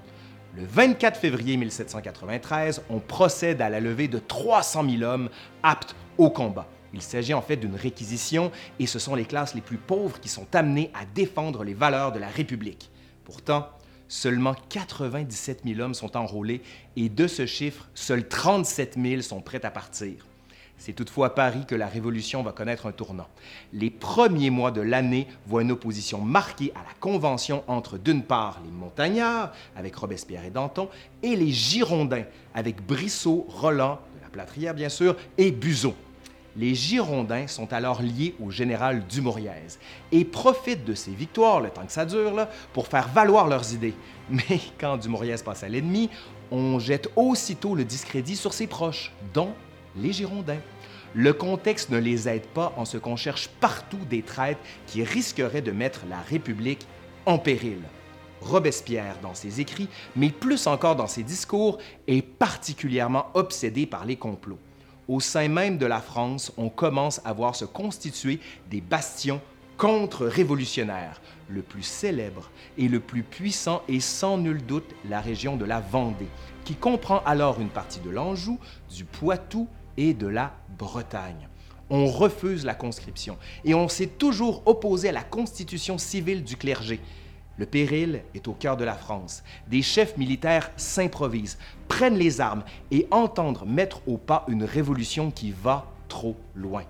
Le 0.57 0.65
24 0.65 1.19
février 1.19 1.57
1793, 1.57 2.83
on 2.91 2.99
procède 2.99 3.63
à 3.63 3.69
la 3.69 3.79
levée 3.79 4.09
de 4.09 4.19
300 4.19 4.85
000 4.89 5.03
hommes 5.03 5.29
aptes 5.63 5.95
au 6.19 6.31
combat. 6.31 6.67
Il 6.93 7.03
s'agit 7.03 7.35
en 7.35 7.43
fait 7.43 7.57
d'une 7.57 7.77
réquisition 7.77 8.51
et 8.81 8.87
ce 8.87 8.99
sont 8.99 9.15
les 9.15 9.25
classes 9.25 9.55
les 9.55 9.61
plus 9.61 9.77
pauvres 9.77 10.19
qui 10.19 10.29
sont 10.29 10.47
amenées 10.55 10.91
à 10.93 11.05
défendre 11.05 11.63
les 11.63 11.75
valeurs 11.75 12.11
de 12.11 12.19
la 12.19 12.27
République. 12.27 12.91
Pourtant, 13.25 13.69
seulement 14.11 14.55
97 14.69 15.63
000 15.65 15.81
hommes 15.81 15.95
sont 15.95 16.17
enrôlés 16.17 16.61
et 16.97 17.09
de 17.09 17.27
ce 17.27 17.47
chiffre, 17.47 17.89
seuls 17.95 18.29
37 18.29 18.99
000 19.01 19.23
sont 19.23 19.41
prêts 19.41 19.65
à 19.65 19.71
partir. 19.71 20.27
C'est 20.77 20.95
toutefois 20.95 21.29
à 21.29 21.31
Paris 21.31 21.65
que 21.69 21.75
la 21.75 21.87
Révolution 21.87 22.43
va 22.43 22.53
connaître 22.53 22.87
un 22.87 22.93
tournant. 22.93 23.29
Les 23.73 23.91
premiers 23.91 24.51
mois 24.51 24.71
de 24.71 24.81
l'année 24.81 25.29
voient 25.47 25.63
une 25.63 25.73
opposition 25.73 26.21
marquée 26.23 26.73
à 26.75 26.79
la 26.79 26.95
Convention 26.99 27.63
entre, 27.69 27.99
d'une 27.99 28.23
part, 28.23 28.61
les 28.65 28.71
montagnards, 28.71 29.53
avec 29.77 29.95
Robespierre 29.95 30.45
et 30.45 30.51
Danton, 30.51 30.89
et 31.23 31.37
les 31.37 31.53
Girondins, 31.53 32.25
avec 32.55 32.85
Brissot, 32.85 33.47
Roland, 33.49 34.01
de 34.17 34.23
la 34.23 34.31
Platrière 34.31 34.75
bien 34.75 34.89
sûr, 34.89 35.17
et 35.37 35.53
Buzot. 35.53 35.95
Les 36.57 36.75
Girondins 36.75 37.47
sont 37.47 37.73
alors 37.73 38.03
liés 38.03 38.35
au 38.45 38.51
général 38.51 39.07
Dumouriez 39.07 39.51
et 40.11 40.25
profitent 40.25 40.85
de 40.85 40.95
ces 40.95 41.13
victoires, 41.13 41.61
le 41.61 41.71
temps 41.71 41.87
que 41.87 41.93
ça 41.93 42.05
dure, 42.05 42.49
pour 42.73 42.89
faire 42.89 43.09
valoir 43.09 43.47
leurs 43.47 43.73
idées. 43.73 43.95
Mais 44.31 44.61
quand 44.79 44.97
Dumouriez 44.97 45.37
passe 45.45 45.63
à 45.63 45.69
l'ennemi, 45.69 46.11
on 46.51 46.81
jette 46.81 47.09
aussitôt 47.15 47.75
le 47.75 47.85
discrédit 47.85 48.37
sur 48.37 48.53
ses 48.53 48.67
proches, 48.67 49.13
dont 49.33 49.53
les 49.97 50.13
Girondins. 50.13 50.61
Le 51.15 51.33
contexte 51.33 51.91
ne 51.91 51.99
les 51.99 52.29
aide 52.29 52.47
pas 52.47 52.73
en 52.77 52.85
ce 52.85 52.97
qu'on 52.97 53.17
cherche 53.17 53.49
partout 53.61 53.99
des 54.09 54.23
traîtres 54.23 54.61
qui 54.87 55.05
risqueraient 55.05 55.63
de 55.63 55.73
mettre 55.73 56.03
la 56.09 56.21
République 56.21 56.87
en 57.27 57.39
péril. 57.39 57.79
Robespierre, 58.41 59.17
dans 59.23 59.35
ses 59.35 59.61
écrits, 59.61 59.89
mais 60.17 60.31
plus 60.31 60.67
encore 60.67 60.97
dans 60.97 61.07
ses 61.07 61.23
discours, 61.23 61.79
est 62.07 62.23
particulièrement 62.23 63.27
obsédé 63.35 63.87
par 63.87 64.05
les 64.05 64.17
complots. 64.17 64.59
Au 65.11 65.19
sein 65.19 65.49
même 65.49 65.77
de 65.77 65.87
la 65.87 66.01
France, 66.01 66.53
on 66.57 66.69
commence 66.69 67.21
à 67.25 67.33
voir 67.33 67.57
se 67.57 67.65
constituer 67.65 68.39
des 68.71 68.81
bastions 68.81 69.41
contre-révolutionnaires. 69.77 71.21
Le 71.49 71.63
plus 71.63 71.83
célèbre 71.83 72.49
et 72.79 72.87
le 72.87 73.01
plus 73.01 73.25
puissant 73.25 73.83
est 73.89 73.99
sans 73.99 74.39
nul 74.39 74.65
doute 74.65 74.95
la 75.09 75.21
région 75.21 75.57
de 75.57 75.65
la 75.65 75.81
Vendée, 75.81 76.29
qui 76.65 76.77
comprend 76.77 77.25
alors 77.27 77.61
une 77.61 77.71
partie 77.71 77.99
de 77.99 78.09
l'Anjou, 78.09 78.61
du 78.89 79.05
Poitou 79.05 79.67
et 79.97 80.15
de 80.15 80.29
la 80.29 80.55
Bretagne. 80.79 81.49
On 81.93 82.07
refuse 82.07 82.65
la 82.65 82.77
conscription 82.77 83.37
et 83.65 83.75
on 83.75 83.89
s'est 83.89 84.07
toujours 84.07 84.63
opposé 84.67 85.09
à 85.09 85.13
la 85.13 85.25
constitution 85.25 85.99
civile 85.99 86.45
du 86.45 86.57
clergé. 86.57 87.01
Le 87.61 87.67
péril 87.67 88.23
est 88.35 88.49
au 88.49 88.55
cœur 88.55 88.79
de 88.79 88.85
la 88.85 88.95
France. 88.95 89.43
Des 89.69 89.83
chefs 89.83 90.17
militaires 90.17 90.71
s'improvisent, 90.79 91.59
prennent 91.89 92.17
les 92.17 92.41
armes 92.41 92.65
et 92.91 93.07
entendent 93.11 93.67
mettre 93.67 94.01
au 94.09 94.17
pas 94.17 94.47
une 94.49 94.65
révolution 94.65 95.31
qui 95.31 95.53
va 95.53 95.85
trop 96.09 96.37
loin. 96.55 96.85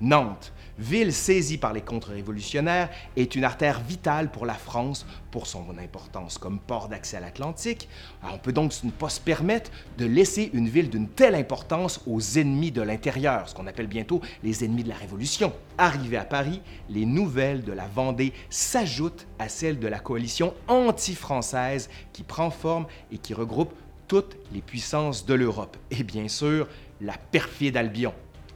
Nantes, 0.00 0.54
ville 0.78 1.12
saisie 1.12 1.58
par 1.58 1.72
les 1.72 1.80
contre-révolutionnaires, 1.80 2.90
est 3.16 3.34
une 3.34 3.44
artère 3.44 3.80
vitale 3.80 4.30
pour 4.30 4.46
la 4.46 4.54
France 4.54 5.06
pour 5.30 5.46
son 5.46 5.66
importance 5.78 6.38
comme 6.38 6.58
port 6.58 6.88
d'accès 6.88 7.16
à 7.16 7.20
l'Atlantique. 7.20 7.88
On 8.22 8.38
peut 8.38 8.52
donc 8.52 8.72
pas 8.98 9.08
se 9.08 9.20
permettre 9.20 9.70
de 9.98 10.06
laisser 10.06 10.50
une 10.52 10.68
ville 10.68 10.90
d'une 10.90 11.08
telle 11.08 11.34
importance 11.34 12.00
aux 12.06 12.20
ennemis 12.20 12.70
de 12.70 12.82
l'intérieur, 12.82 13.48
ce 13.48 13.54
qu'on 13.54 13.66
appelle 13.66 13.86
bientôt 13.86 14.20
les 14.42 14.64
ennemis 14.64 14.84
de 14.84 14.88
la 14.88 14.96
Révolution. 14.96 15.52
Arrivés 15.78 16.16
à 16.16 16.24
Paris, 16.24 16.60
les 16.88 17.06
nouvelles 17.06 17.62
de 17.62 17.72
la 17.72 17.86
Vendée 17.86 18.32
s'ajoutent 18.50 19.26
à 19.38 19.48
celles 19.48 19.78
de 19.78 19.88
la 19.88 19.98
coalition 19.98 20.54
anti-française 20.68 21.90
qui 22.12 22.22
prend 22.22 22.50
forme 22.50 22.86
et 23.12 23.18
qui 23.18 23.34
regroupe 23.34 23.74
toutes 24.08 24.36
les 24.52 24.62
puissances 24.62 25.26
de 25.26 25.34
l'Europe. 25.34 25.76
Et 25.90 26.02
bien 26.02 26.28
sûr, 26.28 26.68
la 27.00 27.14
perfide 27.18 27.76
Albion, 27.76 28.14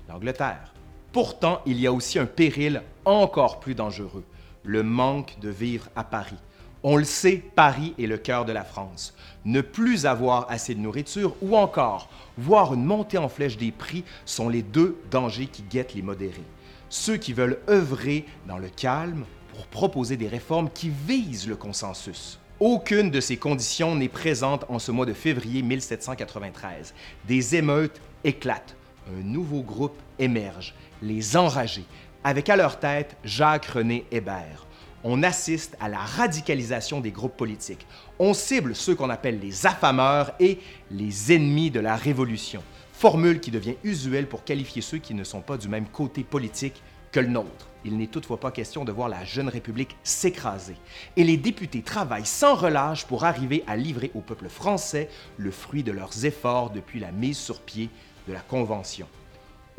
l'Angleterre. 0.09 0.73
Pourtant, 1.12 1.61
il 1.66 1.81
y 1.81 1.89
a 1.89 1.93
aussi 1.93 2.20
un 2.20 2.27
péril 2.27 2.82
encore 3.05 3.59
plus 3.59 3.74
dangereux, 3.74 4.24
le 4.62 4.85
manque 4.85 5.37
de 5.41 5.49
vivre 5.49 5.89
à 5.97 6.05
Paris. 6.05 6.37
On 6.85 6.97
le 6.97 7.05
sait, 7.05 7.43
Paris 7.57 7.95
est 7.99 8.07
le 8.07 8.16
cœur 8.16 8.45
de 8.45 8.53
la 8.53 8.62
France. 8.62 9.15
Ne 9.45 9.61
plus 9.61 10.07
avoir 10.07 10.51
assez 10.51 10.74
de 10.74 10.81
nourriture 10.81 11.35
ou 11.43 11.57
encore 11.57 12.09
voir 12.39 12.73
une 12.74 12.85
montée 12.85 13.19
en 13.19 13.28
flèche 13.28 13.59
des 13.59 13.73
prix 13.73 14.05
sont 14.24 14.49
les 14.49 14.62
deux 14.62 14.99
dangers 15.11 15.49
qui 15.49 15.62
guettent 15.62 15.95
les 15.95 16.03
modérés. 16.03 16.45
Ceux 16.89 17.16
qui 17.16 17.32
veulent 17.32 17.59
œuvrer 17.69 18.24
dans 18.47 18.59
le 18.59 18.69
calme 18.69 19.24
pour 19.53 19.66
proposer 19.66 20.16
des 20.16 20.28
réformes 20.28 20.70
qui 20.70 20.91
visent 20.91 21.49
le 21.49 21.57
consensus. 21.57 22.39
Aucune 22.61 23.11
de 23.11 23.20
ces 23.20 23.37
conditions 23.37 23.97
n'est 23.97 24.09
présente 24.09 24.65
en 24.69 24.78
ce 24.78 24.93
mois 24.93 25.07
de 25.07 25.12
février 25.12 25.62
1793. 25.62 26.95
Des 27.27 27.57
émeutes 27.57 28.01
éclatent. 28.23 28.77
Un 29.09 29.23
nouveau 29.23 29.62
groupe 29.62 29.99
émerge 30.19 30.74
les 31.02 31.36
enragés, 31.36 31.85
avec 32.24 32.48
à 32.48 32.56
leur 32.56 32.78
tête 32.78 33.16
Jacques-René 33.24 34.05
Hébert. 34.10 34.66
On 35.02 35.22
assiste 35.22 35.77
à 35.81 35.89
la 35.89 35.98
radicalisation 35.98 37.01
des 37.01 37.10
groupes 37.10 37.36
politiques. 37.36 37.86
On 38.18 38.35
cible 38.35 38.74
ceux 38.74 38.94
qu'on 38.94 39.09
appelle 39.09 39.40
les 39.40 39.66
affameurs 39.66 40.32
et 40.39 40.59
les 40.90 41.32
ennemis 41.32 41.70
de 41.70 41.81
la 41.81 41.97
Révolution, 41.97 42.62
formule 42.93 43.40
qui 43.40 43.51
devient 43.51 43.77
usuelle 43.82 44.27
pour 44.27 44.44
qualifier 44.44 44.82
ceux 44.82 44.98
qui 44.98 45.14
ne 45.14 45.24
sont 45.24 45.40
pas 45.40 45.56
du 45.56 45.68
même 45.68 45.86
côté 45.86 46.22
politique 46.22 46.82
que 47.12 47.20
le 47.20 47.28
nôtre. 47.28 47.68
Il 47.85 47.97
n'est 47.97 48.09
toutefois 48.09 48.39
pas 48.39 48.51
question 48.51 48.85
de 48.85 48.93
voir 48.93 49.09
la 49.09 49.24
jeune 49.24 49.48
République 49.48 49.97
s'écraser. 50.05 50.77
Et 51.16 51.24
les 51.24 51.39
députés 51.39 51.81
travaillent 51.81 52.27
sans 52.27 52.55
relâche 52.55 53.06
pour 53.06 53.24
arriver 53.24 53.64
à 53.66 53.77
livrer 53.77 54.10
au 54.14 54.20
peuple 54.20 54.51
français 54.51 55.09
le 55.39 55.51
fruit 55.51 55.82
de 55.82 55.93
leurs 55.93 56.27
efforts 56.27 56.70
depuis 56.70 57.01
la 57.01 57.10
mise 57.10 57.39
sur 57.39 57.60
pied 57.60 57.89
de 58.28 58.35
la 58.35 58.40
Convention. 58.40 59.06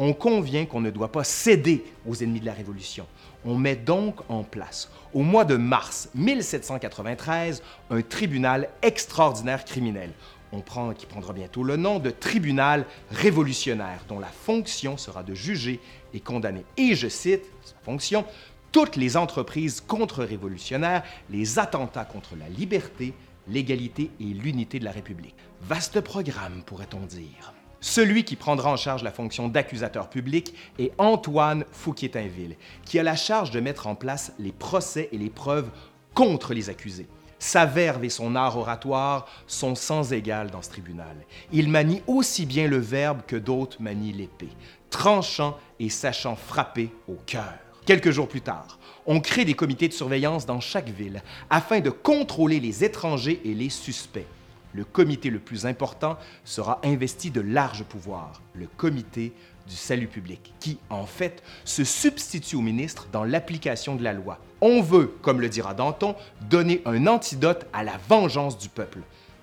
On 0.03 0.13
convient 0.13 0.65
qu'on 0.65 0.81
ne 0.81 0.89
doit 0.89 1.11
pas 1.11 1.23
céder 1.23 1.85
aux 2.07 2.15
ennemis 2.23 2.39
de 2.39 2.47
la 2.47 2.53
Révolution. 2.53 3.05
On 3.45 3.55
met 3.55 3.75
donc 3.75 4.19
en 4.29 4.41
place, 4.41 4.89
au 5.13 5.21
mois 5.21 5.45
de 5.45 5.57
mars 5.57 6.09
1793, 6.15 7.61
un 7.91 8.01
tribunal 8.01 8.69
extraordinaire 8.81 9.63
criminel. 9.63 10.09
On 10.53 10.63
qui 10.93 11.05
prendra 11.05 11.33
bientôt 11.33 11.63
le 11.63 11.77
nom 11.77 11.99
de 11.99 12.09
tribunal 12.09 12.87
révolutionnaire, 13.11 14.03
dont 14.09 14.17
la 14.17 14.25
fonction 14.25 14.97
sera 14.97 15.21
de 15.21 15.35
juger 15.35 15.79
et 16.15 16.19
condamner, 16.19 16.65
et 16.77 16.95
je 16.95 17.07
cite 17.07 17.43
sa 17.63 17.75
fonction, 17.83 18.25
toutes 18.71 18.95
les 18.95 19.17
entreprises 19.17 19.81
contre-révolutionnaires, 19.81 21.03
les 21.29 21.59
attentats 21.59 22.05
contre 22.05 22.35
la 22.39 22.49
liberté, 22.49 23.13
l'égalité 23.47 24.09
et 24.19 24.23
l'unité 24.23 24.79
de 24.79 24.85
la 24.85 24.91
République. 24.91 25.35
Vaste 25.61 26.01
programme, 26.01 26.63
pourrait-on 26.65 27.05
dire. 27.05 27.53
Celui 27.83 28.23
qui 28.23 28.35
prendra 28.35 28.71
en 28.71 28.77
charge 28.77 29.01
la 29.01 29.11
fonction 29.11 29.47
d'accusateur 29.47 30.07
public 30.07 30.53
est 30.77 30.91
Antoine 30.99 31.65
Fouquier-Tinville, 31.71 32.55
qui 32.85 32.99
a 32.99 33.03
la 33.03 33.15
charge 33.15 33.49
de 33.49 33.59
mettre 33.59 33.87
en 33.87 33.95
place 33.95 34.33
les 34.37 34.51
procès 34.51 35.09
et 35.11 35.17
les 35.17 35.31
preuves 35.31 35.69
contre 36.13 36.53
les 36.53 36.69
accusés. 36.69 37.07
Sa 37.39 37.65
verve 37.65 38.05
et 38.05 38.09
son 38.09 38.35
art 38.35 38.55
oratoire 38.55 39.25
sont 39.47 39.73
sans 39.73 40.13
égal 40.13 40.51
dans 40.51 40.61
ce 40.61 40.69
tribunal. 40.69 41.15
Il 41.51 41.69
manie 41.69 42.03
aussi 42.05 42.45
bien 42.45 42.67
le 42.67 42.77
verbe 42.77 43.23
que 43.25 43.35
d'autres 43.35 43.81
manient 43.81 44.13
l'épée, 44.13 44.51
tranchant 44.91 45.57
et 45.79 45.89
sachant 45.89 46.35
frapper 46.35 46.91
au 47.07 47.15
cœur. 47.25 47.55
Quelques 47.87 48.11
jours 48.11 48.27
plus 48.27 48.41
tard, 48.41 48.77
on 49.07 49.19
crée 49.19 49.43
des 49.43 49.55
comités 49.55 49.87
de 49.87 49.93
surveillance 49.93 50.45
dans 50.45 50.59
chaque 50.59 50.89
ville 50.89 51.23
afin 51.49 51.79
de 51.79 51.89
contrôler 51.89 52.59
les 52.59 52.83
étrangers 52.83 53.41
et 53.43 53.55
les 53.55 53.71
suspects 53.71 54.27
le 54.73 54.83
comité 54.83 55.29
le 55.29 55.39
plus 55.39 55.65
important 55.65 56.17
sera 56.45 56.79
investi 56.83 57.31
de 57.31 57.41
larges 57.41 57.83
pouvoirs, 57.83 58.41
le 58.53 58.67
comité 58.67 59.33
du 59.67 59.75
salut 59.75 60.07
public, 60.07 60.53
qui, 60.59 60.77
en 60.89 61.05
fait, 61.05 61.43
se 61.65 61.83
substitue 61.83 62.55
au 62.55 62.61
ministre 62.61 63.07
dans 63.11 63.23
l'application 63.23 63.95
de 63.95 64.03
la 64.03 64.13
loi. 64.13 64.39
On 64.59 64.81
veut, 64.81 65.15
comme 65.21 65.41
le 65.41 65.49
dira 65.49 65.73
Danton, 65.73 66.15
donner 66.49 66.81
un 66.85 67.07
antidote 67.07 67.65
à 67.73 67.83
la 67.83 67.97
vengeance 68.09 68.57
du 68.57 68.69
peuple. 68.69 68.99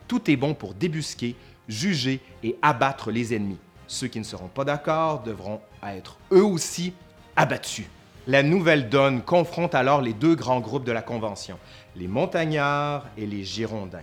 Tout 0.07 0.31
est 0.31 0.37
bon 0.37 0.55
pour 0.55 0.75
débusquer, 0.75 1.37
juger 1.69 2.21
et 2.43 2.57
abattre 2.63 3.11
les 3.11 3.35
ennemis. 3.35 3.59
Ceux 3.87 4.09
qui 4.09 4.19
ne 4.19 4.25
seront 4.25 4.49
pas 4.49 4.65
d'accord 4.65 5.23
devront 5.23 5.61
être 5.83 6.19
eux 6.33 6.45
aussi 6.45 6.93
abattus. 7.37 7.87
La 8.27 8.43
nouvelle 8.43 8.91
donne 8.91 9.23
confronte 9.23 9.75
alors 9.75 10.03
les 10.03 10.13
deux 10.13 10.35
grands 10.35 10.61
groupes 10.61 10.85
de 10.85 10.93
la 10.93 11.01
Convention, 11.01 11.59
les 11.97 12.09
montagnards 12.09 13.07
et 13.17 13.27
les 13.27 13.45
Girondins. 13.45 14.03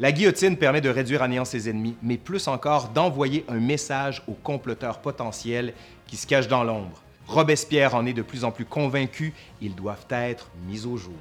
La 0.00 0.12
guillotine 0.12 0.56
permet 0.56 0.80
de 0.80 0.88
réduire 0.88 1.22
à 1.22 1.28
néant 1.28 1.44
ses 1.44 1.68
ennemis, 1.68 1.96
mais 2.02 2.18
plus 2.18 2.46
encore 2.46 2.90
d'envoyer 2.90 3.44
un 3.48 3.58
message 3.58 4.22
aux 4.28 4.34
comploteurs 4.34 5.00
potentiels 5.00 5.74
qui 6.06 6.16
se 6.16 6.24
cachent 6.24 6.46
dans 6.46 6.62
l'ombre. 6.62 7.02
Robespierre 7.26 7.96
en 7.96 8.06
est 8.06 8.12
de 8.12 8.22
plus 8.22 8.44
en 8.44 8.52
plus 8.52 8.64
convaincu, 8.64 9.34
ils 9.60 9.74
doivent 9.74 10.06
être 10.10 10.50
mis 10.68 10.86
au 10.86 10.96
jour. 10.96 11.14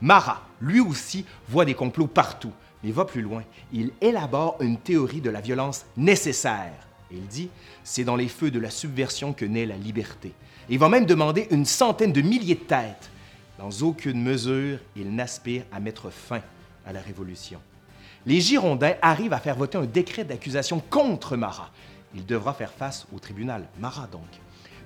Marat, 0.00 0.40
lui 0.60 0.78
aussi, 0.78 1.24
voit 1.48 1.64
des 1.64 1.74
complots 1.74 2.06
partout, 2.06 2.52
mais 2.84 2.92
va 2.92 3.04
plus 3.04 3.22
loin. 3.22 3.42
Il 3.72 3.90
élabore 4.00 4.56
une 4.60 4.78
théorie 4.78 5.20
de 5.20 5.30
la 5.30 5.40
violence 5.40 5.84
nécessaire. 5.96 6.86
Il 7.10 7.26
dit, 7.26 7.50
c'est 7.82 8.04
dans 8.04 8.16
les 8.16 8.28
feux 8.28 8.52
de 8.52 8.60
la 8.60 8.70
subversion 8.70 9.32
que 9.32 9.44
naît 9.44 9.66
la 9.66 9.76
liberté. 9.76 10.32
Il 10.68 10.78
va 10.78 10.88
même 10.88 11.06
demander 11.06 11.48
une 11.50 11.66
centaine 11.66 12.12
de 12.12 12.22
milliers 12.22 12.54
de 12.54 12.60
têtes. 12.60 13.10
Dans 13.58 13.70
aucune 13.84 14.22
mesure, 14.22 14.78
il 14.94 15.12
n'aspire 15.12 15.64
à 15.72 15.80
mettre 15.80 16.08
fin 16.10 16.40
à 16.86 16.92
la 16.92 17.00
Révolution. 17.00 17.60
Les 18.24 18.40
Girondins 18.40 18.94
arrivent 19.02 19.32
à 19.32 19.40
faire 19.40 19.56
voter 19.56 19.78
un 19.78 19.84
décret 19.84 20.22
d'accusation 20.22 20.80
contre 20.90 21.36
Marat. 21.36 21.70
Il 22.14 22.24
devra 22.24 22.54
faire 22.54 22.70
face 22.70 23.06
au 23.12 23.18
tribunal, 23.18 23.66
Marat 23.80 24.06
donc. 24.12 24.22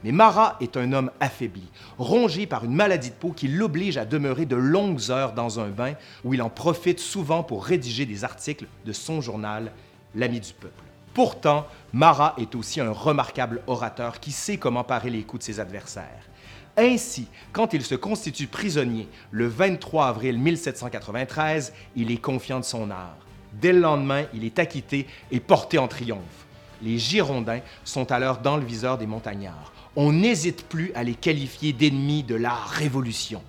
Mais 0.04 0.12
Marat 0.12 0.56
est 0.60 0.76
un 0.78 0.92
homme 0.92 1.10
affaibli, 1.20 1.68
rongé 1.98 2.46
par 2.46 2.64
une 2.64 2.74
maladie 2.74 3.10
de 3.10 3.14
peau 3.14 3.32
qui 3.32 3.48
l'oblige 3.48 3.98
à 3.98 4.06
demeurer 4.06 4.46
de 4.46 4.56
longues 4.56 5.10
heures 5.10 5.32
dans 5.32 5.60
un 5.60 5.68
bain 5.68 5.94
où 6.24 6.32
il 6.32 6.40
en 6.40 6.48
profite 6.48 7.00
souvent 7.00 7.42
pour 7.42 7.64
rédiger 7.64 8.06
des 8.06 8.24
articles 8.24 8.66
de 8.84 8.92
son 8.92 9.20
journal, 9.20 9.72
L'ami 10.14 10.40
du 10.40 10.54
peuple. 10.54 10.82
Pourtant, 11.12 11.66
Marat 11.92 12.34
est 12.38 12.54
aussi 12.54 12.80
un 12.80 12.90
remarquable 12.90 13.60
orateur 13.66 14.18
qui 14.18 14.32
sait 14.32 14.56
comment 14.56 14.84
parer 14.84 15.10
les 15.10 15.24
coups 15.24 15.40
de 15.40 15.44
ses 15.44 15.60
adversaires. 15.60 16.26
Ainsi, 16.78 17.26
quand 17.52 17.74
il 17.74 17.84
se 17.84 17.94
constitue 17.94 18.46
prisonnier 18.46 19.08
le 19.30 19.46
23 19.46 20.06
avril 20.06 20.38
1793, 20.38 21.74
il 21.96 22.10
est 22.10 22.16
confiant 22.16 22.60
de 22.60 22.64
son 22.64 22.90
art. 22.90 23.25
Dès 23.60 23.72
le 23.72 23.80
lendemain, 23.80 24.24
il 24.34 24.44
est 24.44 24.58
acquitté 24.58 25.06
et 25.30 25.40
porté 25.40 25.78
en 25.78 25.88
triomphe. 25.88 26.46
Les 26.82 26.98
Girondins 26.98 27.60
sont 27.84 28.12
alors 28.12 28.38
dans 28.38 28.56
le 28.56 28.64
viseur 28.64 28.98
des 28.98 29.06
montagnards. 29.06 29.72
On 29.96 30.12
n'hésite 30.12 30.66
plus 30.68 30.92
à 30.94 31.02
les 31.02 31.14
qualifier 31.14 31.72
d'ennemis 31.72 32.22
de 32.22 32.34
la 32.34 32.54
Révolution. 32.54 33.42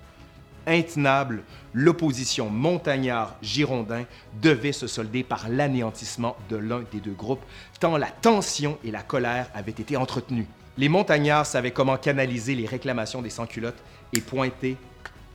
Intenable, 0.66 1.42
l'opposition 1.74 2.48
montagnard-girondin 2.48 4.04
devait 4.40 4.72
se 4.72 4.86
solder 4.86 5.22
par 5.22 5.48
l'anéantissement 5.48 6.36
de 6.48 6.56
l'un 6.56 6.84
des 6.92 7.00
deux 7.00 7.12
groupes, 7.12 7.44
tant 7.80 7.96
la 7.96 8.10
tension 8.10 8.78
et 8.84 8.90
la 8.90 9.02
colère 9.02 9.50
avaient 9.54 9.72
été 9.72 9.96
entretenues. 9.96 10.46
Les 10.78 10.88
montagnards 10.88 11.46
savaient 11.46 11.70
comment 11.70 11.96
canaliser 11.96 12.54
les 12.54 12.66
réclamations 12.66 13.22
des 13.22 13.30
sans-culottes 13.30 13.82
et 14.14 14.20
pointer 14.20 14.76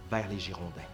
vers 0.09 0.27
les 0.29 0.39
Girondins. 0.39 0.92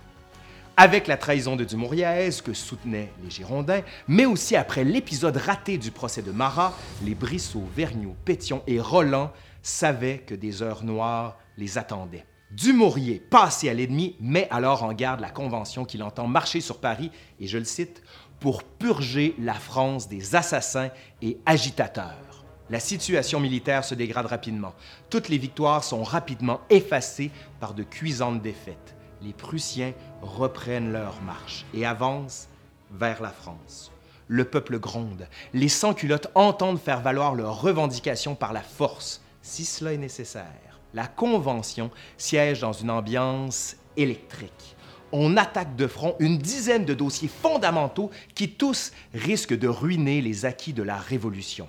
Avec 0.82 1.08
la 1.08 1.18
trahison 1.18 1.58
de 1.58 1.66
Dumouriez 1.66 2.30
que 2.42 2.54
soutenaient 2.54 3.12
les 3.22 3.30
Girondins, 3.30 3.82
mais 4.08 4.26
aussi 4.26 4.56
après 4.56 4.86
l'épisode 4.86 5.36
raté 5.36 5.78
du 5.78 5.92
procès 5.92 6.22
de 6.22 6.32
Marat, 6.32 6.74
les 7.04 7.16
Brissot, 7.16 7.66
Vergniaud, 7.76 8.16
Pétion 8.24 8.64
et 8.66 8.80
Roland 8.80 9.34
savaient 9.62 10.20
que 10.20 10.34
des 10.34 10.62
heures 10.62 10.86
noires 10.86 11.38
les 11.58 11.78
attendaient. 11.78 12.26
Dumouriez, 12.52 13.20
passé 13.20 13.68
à 13.68 13.74
l'ennemi, 13.74 14.16
met 14.22 14.48
alors 14.52 14.84
en 14.84 14.94
garde 14.94 15.20
la 15.20 15.32
Convention 15.32 15.84
qu'il 15.84 16.02
entend 16.02 16.28
marcher 16.28 16.62
sur 16.62 16.78
Paris, 16.78 17.12
et 17.42 17.48
je 17.48 17.58
le 17.58 17.66
cite, 17.66 18.02
pour 18.40 18.64
purger 18.64 19.36
la 19.38 19.56
France 19.56 20.08
des 20.08 20.38
assassins 20.38 20.92
et 21.22 21.40
agitateurs. 21.46 22.46
La 22.70 22.80
situation 22.80 23.42
militaire 23.42 23.84
se 23.84 23.96
dégrade 23.96 24.28
rapidement. 24.28 24.74
Toutes 25.10 25.28
les 25.28 25.40
victoires 25.40 25.84
sont 25.84 26.04
rapidement 26.04 26.62
effacées 26.70 27.32
par 27.60 27.74
de 27.74 27.84
cuisantes 27.84 28.42
défaites. 28.42 28.96
Les 29.22 29.34
Prussiens 29.34 29.94
reprennent 30.22 30.92
leur 30.92 31.22
marche 31.22 31.66
et 31.74 31.86
avancent 31.86 32.48
vers 32.92 33.22
la 33.22 33.30
France. 33.30 33.92
Le 34.28 34.46
peuple 34.46 34.80
gronde. 34.80 35.28
Les 35.54 35.70
sans-culottes 35.70 36.32
entendent 36.36 36.80
faire 36.80 37.02
valoir 37.02 37.36
leurs 37.36 37.62
revendications 37.62 38.36
par 38.36 38.54
la 38.54 38.62
force, 38.62 39.22
si 39.42 39.66
cela 39.66 39.94
est 39.94 39.98
nécessaire 39.98 40.70
la 40.94 41.08
Convention 41.08 41.92
siège 42.18 42.62
dans 42.62 42.74
une 42.74 42.90
ambiance 42.90 43.76
électrique. 43.98 44.76
On 45.12 45.38
attaque 45.38 45.76
de 45.76 45.88
front 45.88 46.16
une 46.20 46.38
dizaine 46.38 46.86
de 46.86 46.94
dossiers 46.94 47.30
fondamentaux 47.30 48.12
qui 48.36 48.52
tous 48.52 48.92
risquent 49.14 49.58
de 49.58 49.68
ruiner 49.68 50.22
les 50.22 50.46
acquis 50.46 50.74
de 50.74 50.84
la 50.84 50.98
Révolution. 50.98 51.68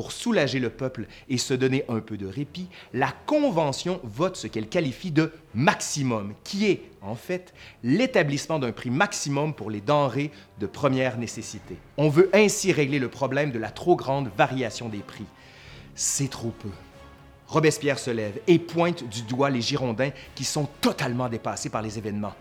Pour 0.00 0.12
soulager 0.12 0.60
le 0.60 0.70
peuple 0.70 1.08
et 1.28 1.36
se 1.36 1.52
donner 1.52 1.84
un 1.90 2.00
peu 2.00 2.16
de 2.16 2.26
répit, 2.26 2.68
la 2.94 3.12
Convention 3.26 4.00
vote 4.02 4.34
ce 4.34 4.46
qu'elle 4.46 4.66
qualifie 4.66 5.10
de 5.10 5.30
maximum, 5.54 6.32
qui 6.42 6.64
est, 6.70 6.84
en 7.02 7.14
fait, 7.14 7.52
l'établissement 7.82 8.58
d'un 8.58 8.72
prix 8.72 8.88
maximum 8.88 9.52
pour 9.52 9.70
les 9.70 9.82
denrées 9.82 10.30
de 10.58 10.66
première 10.66 11.18
nécessité. 11.18 11.76
On 11.98 12.08
veut 12.08 12.30
ainsi 12.32 12.72
régler 12.72 12.98
le 12.98 13.10
problème 13.10 13.50
de 13.50 13.58
la 13.58 13.68
trop 13.68 13.94
grande 13.94 14.30
variation 14.38 14.88
des 14.88 15.00
prix. 15.00 15.26
C'est 15.94 16.30
trop 16.30 16.54
peu. 16.62 16.70
Robespierre 17.46 17.98
se 17.98 18.10
lève 18.10 18.40
et 18.46 18.58
pointe 18.58 19.06
du 19.06 19.20
doigt 19.20 19.50
les 19.50 19.60
Girondins 19.60 20.12
qui 20.34 20.44
sont 20.44 20.66
totalement 20.80 21.28
dépassés 21.28 21.68
par 21.68 21.82
les 21.82 21.98
événements. 21.98 22.32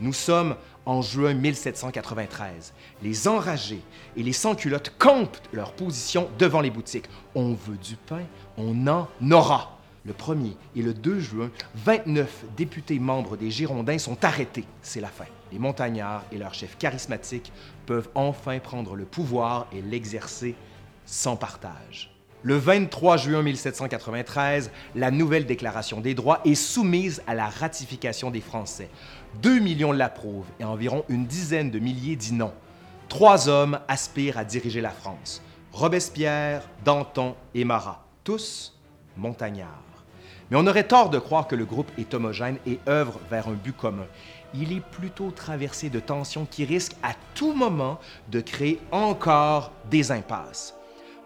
Nous 0.00 0.12
sommes 0.12 0.56
en 0.86 1.02
juin 1.02 1.34
1793. 1.34 2.72
Les 3.02 3.28
enragés 3.28 3.82
et 4.16 4.22
les 4.22 4.32
sans-culottes 4.32 4.92
campent 4.98 5.38
leur 5.52 5.72
position 5.72 6.28
devant 6.38 6.60
les 6.60 6.70
boutiques. 6.70 7.08
On 7.34 7.54
veut 7.54 7.76
du 7.76 7.96
pain, 7.96 8.22
on 8.56 8.86
en 8.86 9.08
aura. 9.30 9.78
Le 10.06 10.12
1er 10.12 10.54
et 10.76 10.82
le 10.82 10.92
2 10.92 11.18
juin, 11.18 11.50
29 11.76 12.44
députés 12.56 12.98
membres 12.98 13.38
des 13.38 13.50
Girondins 13.50 13.98
sont 13.98 14.22
arrêtés. 14.22 14.64
C'est 14.82 15.00
la 15.00 15.08
fin. 15.08 15.24
Les 15.50 15.58
montagnards 15.58 16.24
et 16.30 16.36
leurs 16.36 16.52
chefs 16.52 16.76
charismatiques 16.76 17.52
peuvent 17.86 18.10
enfin 18.14 18.58
prendre 18.58 18.96
le 18.96 19.06
pouvoir 19.06 19.66
et 19.72 19.80
l'exercer 19.80 20.56
sans 21.06 21.36
partage. 21.36 22.14
Le 22.46 22.56
23 22.56 23.16
juin 23.16 23.42
1793, 23.42 24.70
la 24.96 25.10
nouvelle 25.10 25.46
Déclaration 25.46 26.02
des 26.02 26.12
droits 26.12 26.42
est 26.44 26.54
soumise 26.54 27.22
à 27.26 27.34
la 27.34 27.48
ratification 27.48 28.30
des 28.30 28.42
Français. 28.42 28.90
Deux 29.42 29.58
millions 29.58 29.92
l'approuvent 29.92 30.46
et 30.60 30.64
environ 30.64 31.04
une 31.08 31.26
dizaine 31.26 31.70
de 31.70 31.78
milliers 31.78 32.16
disent 32.16 32.32
non. 32.32 32.52
Trois 33.08 33.48
hommes 33.48 33.78
aspirent 33.88 34.38
à 34.38 34.44
diriger 34.44 34.80
la 34.80 34.90
France. 34.90 35.42
Robespierre, 35.72 36.68
Danton 36.84 37.34
et 37.54 37.64
Marat, 37.64 38.04
tous 38.22 38.78
montagnards. 39.16 39.68
Mais 40.50 40.56
on 40.56 40.66
aurait 40.66 40.86
tort 40.86 41.10
de 41.10 41.18
croire 41.18 41.46
que 41.46 41.56
le 41.56 41.64
groupe 41.64 41.90
est 41.98 42.14
homogène 42.14 42.58
et 42.66 42.78
œuvre 42.88 43.18
vers 43.30 43.48
un 43.48 43.54
but 43.54 43.76
commun. 43.76 44.06
Il 44.54 44.72
est 44.72 44.84
plutôt 44.84 45.30
traversé 45.30 45.90
de 45.90 46.00
tensions 46.00 46.46
qui 46.46 46.64
risquent 46.64 46.96
à 47.02 47.12
tout 47.34 47.52
moment 47.52 47.98
de 48.30 48.40
créer 48.40 48.80
encore 48.92 49.72
des 49.90 50.12
impasses. 50.12 50.74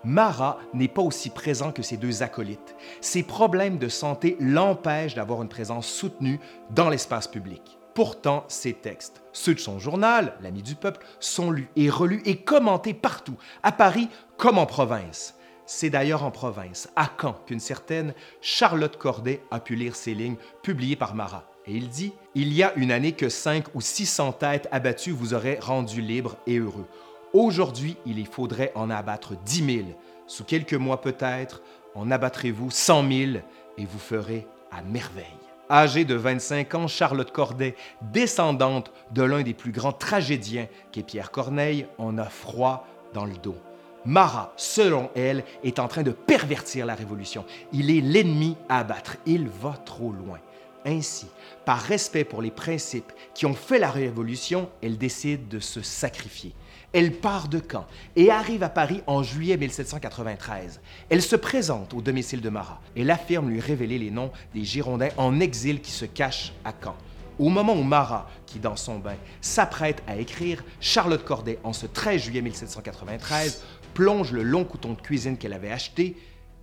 Marat 0.05 0.59
n'est 0.73 0.89
pas 0.89 1.03
aussi 1.03 1.31
présent 1.31 1.73
que 1.73 1.83
ses 1.83 1.97
deux 1.97 2.23
acolytes. 2.23 2.77
Ses 3.01 3.23
problèmes 3.23 3.79
de 3.79 3.89
santé 3.89 4.37
l'empêchent 4.41 5.15
d'avoir 5.15 5.43
une 5.43 5.49
présence 5.49 5.89
soutenue 5.89 6.41
dans 6.71 6.89
l'espace 6.89 7.27
public. 7.27 7.78
Pourtant, 7.99 8.45
ses 8.47 8.75
textes, 8.75 9.23
ceux 9.33 9.57
de 9.57 9.59
son 9.59 9.81
journal, 9.81 10.35
L'Ami 10.41 10.63
du 10.63 10.77
Peuple, 10.77 11.05
sont 11.19 11.51
lus 11.51 11.69
et 11.75 11.91
relus 11.91 12.23
et 12.27 12.37
commentés 12.37 12.95
partout, 12.95 13.35
à 13.65 13.73
Paris 13.73 14.09
comme 14.37 14.57
en 14.57 14.67
province. 14.67 15.35
C'est 15.67 15.91
d'ailleurs 15.91 16.23
en 16.23 16.31
province, 16.31 16.89
à 16.95 17.11
Caen, 17.21 17.33
qu'une 17.45 17.59
certaine 17.59 18.15
Charlotte 18.41 18.97
Corday 18.97 19.43
a 19.51 19.59
pu 19.59 19.75
lire 19.75 19.97
ces 19.97 20.15
lignes 20.15 20.37
publiées 20.63 20.95
par 20.95 21.17
Marat. 21.17 21.51
Et 21.67 21.73
il 21.73 21.89
dit 21.89 22.13
Il 22.37 22.53
y 22.53 22.63
a 22.63 22.73
une 22.77 22.93
année 22.93 23.15
que 23.17 23.29
cinq 23.29 23.65
ou 23.75 23.81
six 23.81 24.07
cents 24.07 24.31
têtes 24.31 24.69
abattues 24.71 25.11
vous 25.11 25.35
auraient 25.35 25.59
rendu 25.61 26.01
libre 26.01 26.37
et 26.47 26.59
heureux. 26.59 26.87
Aujourd'hui, 27.33 27.97
il 28.07 28.21
y 28.21 28.27
faudrait 28.27 28.71
en 28.77 28.91
abattre 28.91 29.35
dix 29.45 29.63
mille. 29.63 29.97
Sous 30.29 30.45
quelques 30.45 30.75
mois 30.75 31.01
peut-être, 31.01 31.63
en 31.97 32.13
abattrez-vous 32.13 32.71
cent 32.71 33.03
mille 33.03 33.43
et 33.77 33.87
vous 33.87 33.99
ferez 33.99 34.47
à 34.71 34.83
merveille. 34.83 35.38
Âgée 35.71 36.05
de 36.05 36.15
25 36.15 36.75
ans, 36.75 36.89
Charlotte 36.89 37.31
Corday, 37.31 37.75
descendante 38.01 38.91
de 39.13 39.23
l'un 39.23 39.43
des 39.43 39.55
plus 39.55 39.73
grands 39.73 39.93
tragédiens 39.93 40.67
qu'est 40.93 41.03
Pierre 41.03 41.31
Corneille, 41.31 41.87
en 41.99 42.17
a 42.17 42.25
froid 42.25 42.87
dans 43.13 43.27
le 43.27 43.37
dos. 43.37 43.57
Marat, 44.05 44.53
selon 44.57 45.11
elle, 45.15 45.45
est 45.65 45.79
en 45.79 45.89
train 45.89 46.03
de 46.03 46.13
pervertir 46.13 46.87
la 46.87 46.95
Révolution. 46.95 47.45
Il 47.73 47.91
est 47.91 48.01
l'ennemi 48.01 48.57
à 48.69 48.79
abattre. 48.79 49.17
Il 49.27 49.49
va 49.49 49.75
trop 49.85 50.13
loin. 50.13 50.39
Ainsi, 50.87 51.27
par 51.67 51.81
respect 51.81 52.25
pour 52.25 52.41
les 52.41 52.51
principes 52.51 53.13
qui 53.35 53.45
ont 53.45 53.55
fait 53.55 53.79
la 53.79 53.91
Révolution, 53.91 54.71
elle 54.83 54.97
décide 54.97 55.49
de 55.49 55.61
se 55.61 55.83
sacrifier. 55.83 56.55
Elle 56.95 57.13
part 57.13 57.49
de 57.49 57.61
Caen 57.61 57.87
et 58.17 58.31
arrive 58.31 58.63
à 58.63 58.71
Paris 58.71 59.03
en 59.07 59.23
juillet 59.23 59.59
1793. 59.59 60.81
Elle 61.11 61.21
se 61.21 61.37
présente 61.37 61.93
au 61.93 62.01
domicile 62.01 62.41
de 62.41 62.49
Marat. 62.49 62.81
Elle 62.97 63.11
affirme 63.11 63.51
lui 63.51 63.61
révéler 63.61 63.99
les 63.99 64.11
noms 64.11 64.33
des 64.55 64.65
Girondins 64.65 65.11
en 65.19 65.39
exil 65.39 65.83
qui 65.83 65.91
se 65.91 66.07
cachent 66.07 66.55
à 66.65 66.73
Caen. 66.73 66.97
Au 67.39 67.51
moment 67.51 67.75
où 67.75 67.83
Marat, 67.83 68.27
qui 68.47 68.59
dans 68.59 68.75
son 68.75 68.99
bain 68.99 69.17
s'apprête 69.43 70.03
à 70.07 70.17
écrire, 70.17 70.65
Charlotte 70.81 71.25
Corday, 71.25 71.59
en 71.63 71.75
ce 71.75 71.87
13 71.87 72.23
juillet 72.23 72.41
1793, 72.41 73.63
plonge 73.93 74.33
le 74.33 74.43
long 74.43 74.65
couteau 74.65 74.95
de 74.95 75.01
cuisine 75.01 75.37
qu'elle 75.37 75.53
avait 75.53 75.71
acheté 75.71 76.17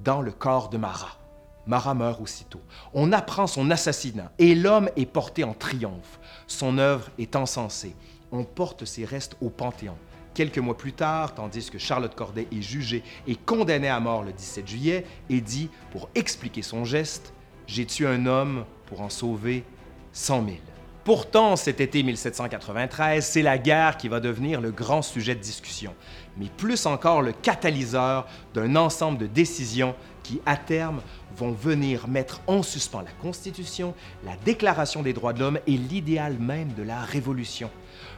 dans 0.03 0.21
le 0.21 0.31
corps 0.31 0.69
de 0.69 0.77
Marat. 0.77 1.19
Marat 1.67 1.93
meurt 1.93 2.19
aussitôt. 2.19 2.61
On 2.93 3.11
apprend 3.11 3.45
son 3.45 3.69
assassinat 3.69 4.31
et 4.39 4.55
l'homme 4.55 4.89
est 4.95 5.05
porté 5.05 5.43
en 5.43 5.53
triomphe. 5.53 6.19
Son 6.47 6.79
œuvre 6.79 7.09
est 7.19 7.35
encensée. 7.35 7.95
On 8.31 8.43
porte 8.43 8.85
ses 8.85 9.05
restes 9.05 9.37
au 9.39 9.49
Panthéon. 9.49 9.97
Quelques 10.35 10.59
mois 10.59 10.77
plus 10.77 10.91
tard, 10.91 11.33
tandis 11.33 11.71
que 11.71 11.79
Charlotte 11.79 12.13
Corday 12.13 12.45
est 12.51 12.61
jugée 12.61 13.03
et 13.25 13.37
condamnée 13.37 13.87
à 13.87 14.01
mort 14.01 14.21
le 14.21 14.33
17 14.33 14.67
juillet, 14.67 15.05
et 15.29 15.39
dit, 15.39 15.69
pour 15.91 16.09
expliquer 16.13 16.61
son 16.61 16.83
geste, 16.83 17.33
J'ai 17.67 17.85
tué 17.85 18.05
un 18.05 18.27
homme 18.27 18.65
pour 18.85 19.01
en 19.01 19.09
sauver 19.09 19.63
cent 20.11 20.41
mille. 20.41 20.59
Pourtant, 21.05 21.55
cet 21.55 21.81
été 21.81 22.03
1793, 22.03 23.25
c'est 23.25 23.41
la 23.41 23.57
guerre 23.57 23.95
qui 23.95 24.07
va 24.07 24.19
devenir 24.19 24.59
le 24.59 24.71
grand 24.71 25.01
sujet 25.01 25.35
de 25.35 25.39
discussion, 25.39 25.95
mais 26.37 26.47
plus 26.57 26.85
encore 26.85 27.21
le 27.21 27.31
catalyseur 27.31 28.27
d'un 28.53 28.75
ensemble 28.75 29.19
de 29.19 29.27
décisions 29.27 29.95
qui, 30.21 30.41
à 30.45 30.57
terme, 30.57 31.01
vont 31.37 31.51
venir 31.51 32.07
mettre 32.07 32.41
en 32.47 32.61
suspens 32.63 33.03
la 33.03 33.11
Constitution, 33.21 33.93
la 34.25 34.35
Déclaration 34.45 35.01
des 35.01 35.13
droits 35.13 35.33
de 35.33 35.39
l'homme 35.39 35.59
et 35.67 35.77
l'idéal 35.77 36.37
même 36.39 36.73
de 36.73 36.83
la 36.83 37.01
Révolution. 37.01 37.69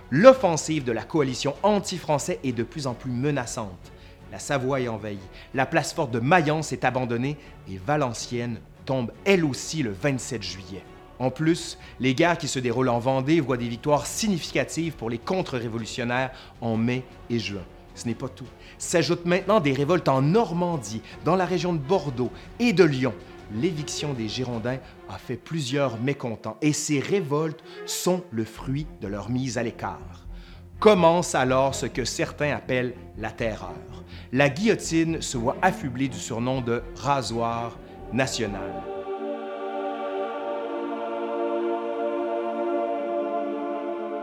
L'offensive 0.10 0.86
de 0.86 0.94
la 0.94 1.04
coalition 1.04 1.54
anti-français 1.64 2.40
est 2.46 2.54
de 2.54 2.64
plus 2.64 2.88
en 2.88 2.94
plus 2.94 3.12
menaçante. 3.12 3.92
La 4.32 4.40
Savoie 4.40 4.80
est 4.80 4.88
envahie, 4.88 5.20
la 5.54 5.66
place 5.66 5.92
forte 5.92 6.12
de 6.12 6.20
Mayence 6.20 6.72
est 6.72 6.86
abandonnée 6.86 7.38
et 7.70 7.78
Valenciennes 7.78 8.62
tombe 8.86 9.12
elle 9.26 9.44
aussi 9.44 9.84
le 9.84 9.92
27 9.92 10.42
juillet. 10.42 10.84
En 11.20 11.30
plus, 11.30 11.78
les 12.00 12.16
guerres 12.16 12.38
qui 12.38 12.48
se 12.48 12.60
déroulent 12.60 12.88
en 12.88 13.00
Vendée 13.00 13.42
voient 13.42 13.58
des 13.58 13.68
victoires 13.68 14.06
significatives 14.06 14.96
pour 14.96 15.10
les 15.10 15.18
contre-révolutionnaires 15.18 16.32
en 16.62 16.78
mai 16.78 17.04
et 17.30 17.40
juin. 17.40 17.64
Ce 17.94 18.08
n'est 18.08 18.16
pas 18.16 18.30
tout. 18.30 18.48
S'ajoutent 18.78 19.26
maintenant 19.26 19.60
des 19.60 19.74
révoltes 19.74 20.08
en 20.08 20.22
Normandie, 20.22 21.02
dans 21.26 21.36
la 21.36 21.46
région 21.46 21.74
de 21.74 21.80
Bordeaux 21.80 22.32
et 22.60 22.72
de 22.72 22.84
Lyon. 22.84 23.14
L'éviction 23.54 24.14
des 24.14 24.28
Girondins 24.28 24.80
a 25.10 25.18
fait 25.18 25.38
plusieurs 25.38 26.00
mécontents 26.00 26.58
et 26.62 26.74
ces 26.74 27.00
révoltes 27.00 27.64
sont 27.86 28.24
le 28.32 28.44
fruit 28.44 28.88
de 29.02 29.08
leur 29.08 29.30
mise 29.30 29.58
à 29.58 29.64
l'écart. 29.64 30.28
Commence 30.80 31.34
alors 31.34 31.74
ce 31.74 31.86
que 31.86 32.06
certains 32.06 32.56
appellent 32.56 32.94
la 33.18 33.32
terreur. 33.32 34.04
La 34.32 34.50
guillotine 34.50 35.22
se 35.22 35.38
voit 35.38 35.58
affublée 35.62 36.08
du 36.08 36.20
surnom 36.20 36.62
de 36.62 36.84
rasoir 36.96 37.80
national. 38.14 38.84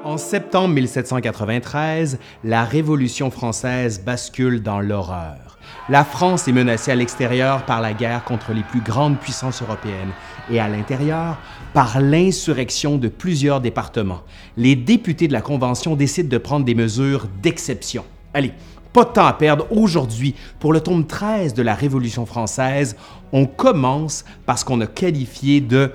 En 0.04 0.18
septembre 0.18 0.74
1793, 0.74 2.18
la 2.44 2.64
Révolution 2.64 3.30
française 3.30 4.02
bascule 4.04 4.62
dans 4.62 4.80
l'horreur. 4.80 5.43
La 5.88 6.04
France 6.04 6.48
est 6.48 6.52
menacée 6.52 6.92
à 6.92 6.94
l'extérieur 6.94 7.66
par 7.66 7.80
la 7.80 7.92
guerre 7.92 8.24
contre 8.24 8.52
les 8.52 8.62
plus 8.62 8.80
grandes 8.80 9.18
puissances 9.18 9.60
européennes 9.60 10.12
et 10.50 10.58
à 10.58 10.68
l'intérieur 10.68 11.38
par 11.74 12.00
l'insurrection 12.00 12.96
de 12.96 13.08
plusieurs 13.08 13.60
départements. 13.60 14.22
Les 14.56 14.76
députés 14.76 15.28
de 15.28 15.32
la 15.32 15.42
Convention 15.42 15.96
décident 15.96 16.28
de 16.28 16.38
prendre 16.38 16.64
des 16.64 16.74
mesures 16.74 17.26
d'exception. 17.42 18.04
Allez, 18.32 18.52
pas 18.94 19.04
de 19.04 19.10
temps 19.10 19.26
à 19.26 19.32
perdre. 19.32 19.66
Aujourd'hui, 19.70 20.34
pour 20.60 20.72
le 20.72 20.80
tome 20.80 21.06
13 21.06 21.52
de 21.52 21.62
la 21.62 21.74
Révolution 21.74 22.24
française, 22.26 22.96
on 23.32 23.44
commence 23.44 24.24
par 24.46 24.58
ce 24.58 24.64
qu'on 24.64 24.80
a 24.80 24.86
qualifié 24.86 25.60
de 25.60 25.92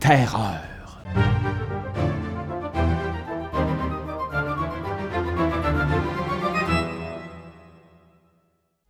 terreur. 0.00 0.58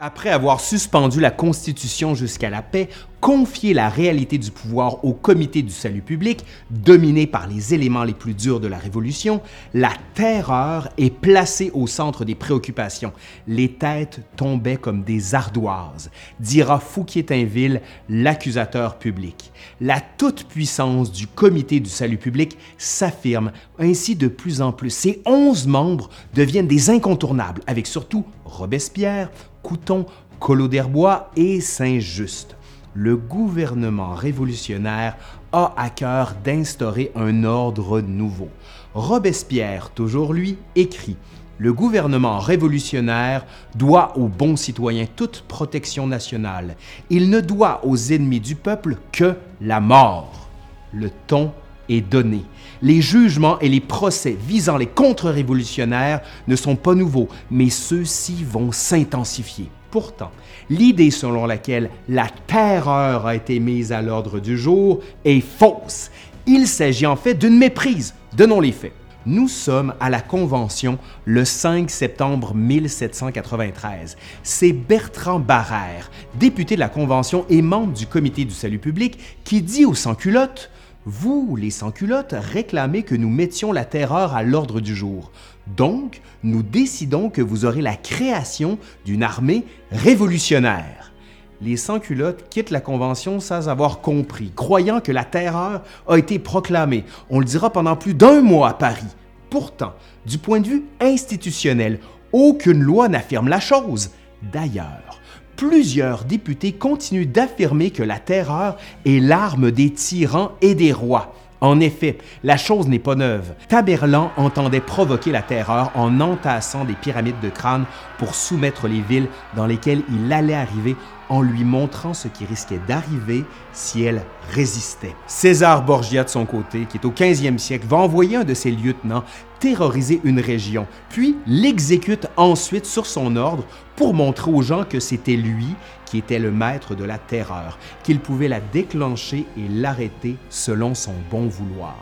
Après 0.09 0.31
avoir 0.31 0.61
suspendu 0.61 1.21
la 1.21 1.31
Constitution 1.31 2.15
jusqu'à 2.15 2.49
la 2.49 2.63
paix, 2.63 2.89
confier 3.21 3.75
la 3.75 3.89
réalité 3.89 4.39
du 4.39 4.51
pouvoir 4.51 5.05
au 5.05 5.13
Comité 5.13 5.63
du 5.63 5.73
salut 5.73 6.03
public, 6.03 6.45
dominé 6.71 7.27
par 7.27 7.47
les 7.47 7.75
éléments 7.75 8.05
les 8.05 8.15
plus 8.15 8.35
durs 8.35 8.61
de 8.61 8.69
la 8.69 8.79
Révolution, 8.79 9.41
la 9.75 9.93
terreur 10.15 10.89
est 10.99 11.11
placée 11.11 11.71
au 11.75 11.87
centre 11.87 12.25
des 12.25 12.35
préoccupations. 12.35 13.13
Les 13.47 13.73
têtes 13.73 14.21
tombaient 14.37 14.77
comme 14.77 15.03
des 15.03 15.35
ardoises, 15.35 16.11
dira 16.39 16.79
Fouquier-Tinville, 16.79 17.81
l'accusateur 18.09 18.99
public. 18.99 19.53
La 19.81 20.01
toute-puissance 20.01 21.11
du 21.11 21.27
Comité 21.27 21.81
du 21.81 21.91
salut 21.91 22.19
public 22.19 22.57
s'affirme 22.77 23.53
ainsi 23.79 24.17
de 24.17 24.29
plus 24.29 24.63
en 24.63 24.73
plus. 24.73 24.91
Ses 24.91 25.23
onze 25.27 25.67
membres 25.67 26.11
deviennent 26.35 26.69
des 26.69 26.91
incontournables, 26.91 27.63
avec 27.67 27.87
surtout 27.87 28.25
Robespierre, 28.45 29.31
Couton, 29.63 30.07
Collot 30.39 30.69
d'Herbois 30.69 31.31
et 31.37 31.61
Saint-Just. 31.61 32.58
Le 33.01 33.17
gouvernement 33.17 34.15
révolutionnaire 34.15 35.17
a 35.53 35.73
à 35.77 35.89
cœur 35.89 36.35
d'instaurer 36.43 37.13
un 37.15 37.45
ordre 37.45 38.01
nouveau. 38.01 38.49
Robespierre, 38.93 39.91
toujours 39.91 40.35
lui, 40.35 40.59
écrit 40.75 41.15
Le 41.59 41.73
gouvernement 41.73 42.41
révolutionnaire 42.41 43.47
doit 43.77 44.19
aux 44.19 44.27
bons 44.27 44.57
citoyens 44.57 45.07
toute 45.15 45.45
protection 45.47 46.09
nationale. 46.09 46.75
Il 47.09 47.31
ne 47.31 47.39
doit 47.39 47.87
aux 47.87 47.97
ennemis 47.97 48.41
du 48.41 48.57
peuple 48.57 48.97
que 49.13 49.37
la 49.61 49.79
mort. 49.79 50.49
Le 50.93 51.09
ton 51.29 51.53
est 51.89 52.01
donné. 52.01 52.43
Les 52.83 53.01
jugements 53.01 53.61
et 53.61 53.69
les 53.69 53.81
procès 53.81 54.37
visant 54.41 54.77
les 54.77 54.89
contre-révolutionnaires 54.89 56.21
ne 56.49 56.57
sont 56.57 56.75
pas 56.75 56.97
nouveaux, 56.97 57.29
mais 57.49 57.71
ceux-ci 57.71 58.43
vont 58.43 58.73
s'intensifier. 58.73 59.71
Pourtant, 59.93 60.33
l'idée 60.71 61.11
selon 61.11 61.47
laquelle 61.47 61.91
la 62.09 62.27
terreur 62.47 63.27
a 63.27 63.35
été 63.35 63.61
mise 63.61 63.93
à 63.93 64.03
l'ordre 64.03 64.41
du 64.41 64.59
jour 64.59 65.01
est 65.25 65.41
fausse. 65.41 66.11
Il 66.47 66.67
s'agit 66.67 67.07
en 67.07 67.17
fait 67.17 67.35
d'une 67.35 67.59
méprise. 67.59 68.15
Donnons 68.37 68.61
les 68.61 68.73
faits. 68.73 68.93
Nous 69.27 69.49
sommes 69.49 69.95
à 70.01 70.09
la 70.09 70.21
Convention 70.21 70.99
le 71.25 71.45
5 71.45 71.91
septembre 71.91 72.55
1793. 72.55 74.17
C'est 74.43 74.73
Bertrand 74.73 75.41
Barrère, 75.41 76.11
député 76.39 76.77
de 76.77 76.81
la 76.81 76.89
Convention 76.89 77.45
et 77.51 77.61
membre 77.61 77.93
du 77.93 78.07
Comité 78.07 78.45
du 78.45 78.55
salut 78.55 78.79
public, 78.79 79.19
qui 79.45 79.61
dit 79.61 79.85
aux 79.85 79.95
sans-culottes 79.95 80.71
vous, 81.11 81.57
les 81.57 81.71
sans-culottes, 81.71 82.35
réclamez 82.39 83.03
que 83.03 83.15
nous 83.15 83.31
mettions 83.31 83.73
la 83.73 83.87
terreur 83.87 84.35
à 84.35 84.43
l'ordre 84.43 84.81
du 84.81 84.95
jour. 84.95 85.33
Donc, 85.77 86.21
nous 86.43 86.63
décidons 86.63 87.31
que 87.31 87.43
vous 87.43 87.65
aurez 87.65 87.83
la 87.83 87.97
création 87.97 88.79
d'une 89.05 89.23
armée 89.23 89.65
révolutionnaire. 89.91 91.13
Les 91.61 91.77
sans-culottes 91.77 92.49
quittent 92.49 92.71
la 92.71 92.81
Convention 92.81 93.41
sans 93.41 93.69
avoir 93.69 94.01
compris, 94.01 94.53
croyant 94.55 95.01
que 95.01 95.11
la 95.11 95.25
terreur 95.25 95.83
a 96.07 96.17
été 96.17 96.39
proclamée. 96.39 97.05
On 97.31 97.41
le 97.41 97.45
dira 97.45 97.71
pendant 97.71 97.97
plus 97.97 98.15
d'un 98.15 98.41
mois 98.41 98.71
à 98.71 98.75
Paris. 98.75 99.17
Pourtant, 99.51 99.95
du 100.25 100.39
point 100.39 100.61
de 100.61 100.69
vue 100.69 100.85
institutionnel, 101.01 101.99
aucune 102.33 102.81
loi 102.81 103.09
n'affirme 103.09 103.49
la 103.49 103.61
chose. 103.61 104.11
D'ailleurs, 104.53 105.21
plusieurs 105.57 106.25
députés 106.25 106.73
continuent 106.73 107.27
d'affirmer 107.27 107.91
que 107.91 108.05
la 108.05 108.21
terreur 108.21 108.77
est 109.05 109.19
l'arme 109.19 109.73
des 109.73 109.91
tyrans 109.91 110.53
et 110.61 110.77
des 110.77 110.93
rois. 110.93 111.35
En 111.61 111.81
effet, 111.81 112.19
la 112.45 112.57
chose 112.57 112.87
n'est 112.87 112.99
pas 112.99 113.17
neuve. 113.17 113.55
Taberlan 113.69 114.31
entendait 114.37 114.81
provoquer 114.81 115.33
la 115.33 115.43
terreur 115.43 115.91
en 115.95 116.21
entassant 116.21 116.85
des 116.85 116.95
pyramides 116.95 117.41
de 117.43 117.49
crâne 117.49 117.85
pour 118.19 118.35
soumettre 118.35 118.87
les 118.87 119.01
villes 119.01 119.29
dans 119.57 119.67
lesquelles 119.67 120.03
il 120.09 120.33
allait 120.33 120.55
arriver 120.55 120.97
en 121.29 121.43
lui 121.43 121.65
montrant 121.65 122.15
ce 122.15 122.29
qui 122.29 122.47
risquait 122.47 122.81
d'arriver 122.87 123.45
si 123.73 124.03
elle 124.03 124.23
résistait. 124.51 125.15
César 125.27 125.85
Borgia, 125.85 126.25
de 126.25 126.29
son 126.29 126.47
côté, 126.47 126.87
qui 126.89 126.97
est 126.97 127.05
au 127.05 127.11
15e 127.11 127.59
siècle, 127.59 127.87
va 127.87 127.99
envoyer 127.99 128.37
un 128.37 128.45
de 128.45 128.55
ses 128.55 128.71
lieutenants 128.71 129.25
terroriser 129.59 130.21
une 130.25 130.41
région, 130.41 130.87
puis 131.09 131.37
l'exécute 131.47 132.29
ensuite 132.37 132.87
sur 132.87 133.07
son 133.07 133.37
ordre 133.37 133.65
pour 133.97 134.15
montrer 134.15 134.53
aux 134.53 134.63
gens 134.63 134.85
que 134.85 135.01
c'était 135.01 135.37
lui 135.37 135.67
qui 136.09 136.19
était 136.19 136.39
le 136.39 136.51
maître 136.51 136.95
de 136.95 137.05
la 137.05 137.19
terreur, 137.19 137.79
qu'il 138.03 138.21
pouvait 138.21 138.49
la 138.49 138.61
déclencher 138.61 139.47
et 139.57 139.69
l'arrêter 139.69 140.37
selon 140.51 140.95
son 140.95 141.15
bon 141.31 141.47
vouloir. 141.47 141.97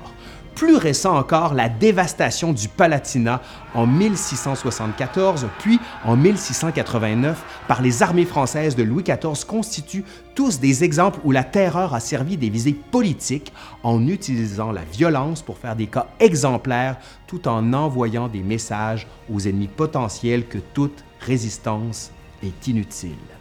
Plus 0.57 0.77
récent 0.77 1.15
encore 1.15 1.53
la 1.53 1.69
dévastation 1.69 2.55
du 2.55 2.69
Palatinat 2.69 3.43
en 3.75 3.87
1674, 3.87 5.49
puis 5.59 5.79
en 6.03 6.17
1689 6.17 7.45
par 7.69 7.83
les 7.83 8.03
armées 8.03 8.25
françaises 8.25 8.75
de 8.75 8.83
Louis 8.83 9.03
XIV 9.03 9.45
constituent 9.47 10.07
tous 10.35 10.59
des 10.59 10.83
exemples 10.83 11.21
où 11.25 11.31
la 11.31 11.45
terreur 11.45 11.95
a 11.95 12.01
servi 12.01 12.39
des 12.39 12.49
visées 12.49 12.77
politiques 12.91 13.53
en 13.83 14.09
utilisant 14.09 14.73
la 14.73 14.85
violence 14.85 15.43
pour 15.43 15.59
faire 15.59 15.77
des 15.77 15.89
cas 15.89 16.07
exemplaires 16.21 16.97
tout 17.27 17.49
en 17.49 17.75
envoyant 17.75 18.29
des 18.29 18.43
messages 18.43 19.07
aux 19.31 19.41
ennemis 19.41 19.69
potentiels 19.69 20.47
que 20.47 20.59
toute 20.73 21.05
résistance 21.21 22.13
est 22.43 22.67
inutile 22.67 23.36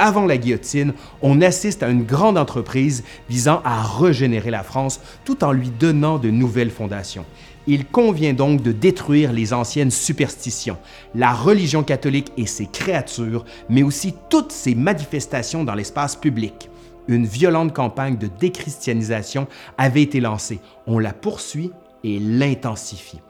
avant 0.00 0.26
la 0.26 0.38
guillotine, 0.38 0.94
on 1.20 1.42
assiste 1.42 1.82
à 1.82 1.88
une 1.90 2.04
grande 2.04 2.38
entreprise 2.38 3.04
visant 3.28 3.60
à 3.64 3.82
régénérer 3.82 4.50
la 4.50 4.62
France 4.62 5.00
tout 5.24 5.44
en 5.44 5.52
lui 5.52 5.70
donnant 5.70 6.18
de 6.18 6.30
nouvelles 6.30 6.70
fondations. 6.70 7.26
Il 7.66 7.84
convient 7.84 8.32
donc 8.32 8.62
de 8.62 8.72
détruire 8.72 9.32
les 9.32 9.52
anciennes 9.52 9.90
superstitions, 9.90 10.78
la 11.14 11.32
religion 11.32 11.82
catholique 11.82 12.32
et 12.38 12.46
ses 12.46 12.66
créatures, 12.66 13.44
mais 13.68 13.82
aussi 13.82 14.14
toutes 14.30 14.52
ses 14.52 14.74
manifestations 14.74 15.64
dans 15.64 15.74
l'espace 15.74 16.16
public. 16.16 16.70
Une 17.06 17.26
violente 17.26 17.74
campagne 17.74 18.16
de 18.16 18.28
déchristianisation 18.40 19.46
avait 19.76 20.02
été 20.02 20.20
lancée. 20.20 20.60
On 20.86 20.98
la 20.98 21.12
poursuit 21.12 21.70
et 22.02 22.18
l'intensifie 22.18 23.20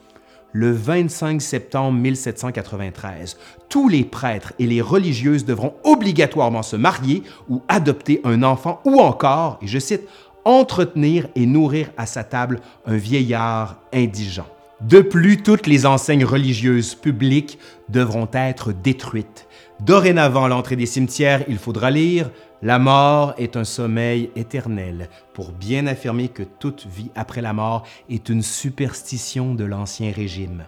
le 0.53 0.73
25 0.73 1.41
septembre 1.41 1.99
1793, 1.99 3.37
tous 3.69 3.89
les 3.89 4.05
prêtres 4.05 4.53
et 4.59 4.67
les 4.67 4.81
religieuses 4.81 5.45
devront 5.45 5.75
obligatoirement 5.85 6.63
se 6.63 6.77
marier 6.77 7.23
ou 7.49 7.63
adopter 7.69 8.21
un 8.25 8.43
enfant 8.43 8.81
ou 8.85 9.01
encore, 9.01 9.59
et 9.63 9.67
je 9.67 9.79
cite, 9.79 10.09
entretenir 10.45 11.29
et 11.35 11.47
nourrir 11.47 11.91
à 11.97 12.07
sa 12.07 12.25
table 12.25 12.61
un 12.87 12.97
vieillard 12.97 13.81
indigent. 13.93 14.47
De 14.81 15.03
plus, 15.03 15.43
toutes 15.43 15.67
les 15.67 15.85
enseignes 15.85 16.25
religieuses 16.25 16.95
publiques 16.95 17.59
devront 17.91 18.29
être 18.33 18.73
détruites. 18.73 19.47
Dorénavant, 19.81 20.49
l'entrée 20.49 20.77
des 20.77 20.87
cimetières, 20.87 21.45
il 21.49 21.59
faudra 21.59 21.91
lire 21.91 22.31
La 22.63 22.79
mort 22.79 23.33
est 23.39 23.57
un 23.57 23.65
sommeil 23.65 24.31
éternel, 24.37 25.09
pour 25.33 25.53
bien 25.53 25.87
affirmer 25.87 26.29
que 26.29 26.43
toute 26.43 26.87
vie 26.87 27.11
après 27.15 27.41
la 27.41 27.55
mort 27.55 27.85
est 28.11 28.29
une 28.29 28.43
superstition 28.43 29.55
de 29.55 29.65
l'Ancien 29.65 30.13
Régime. 30.13 30.65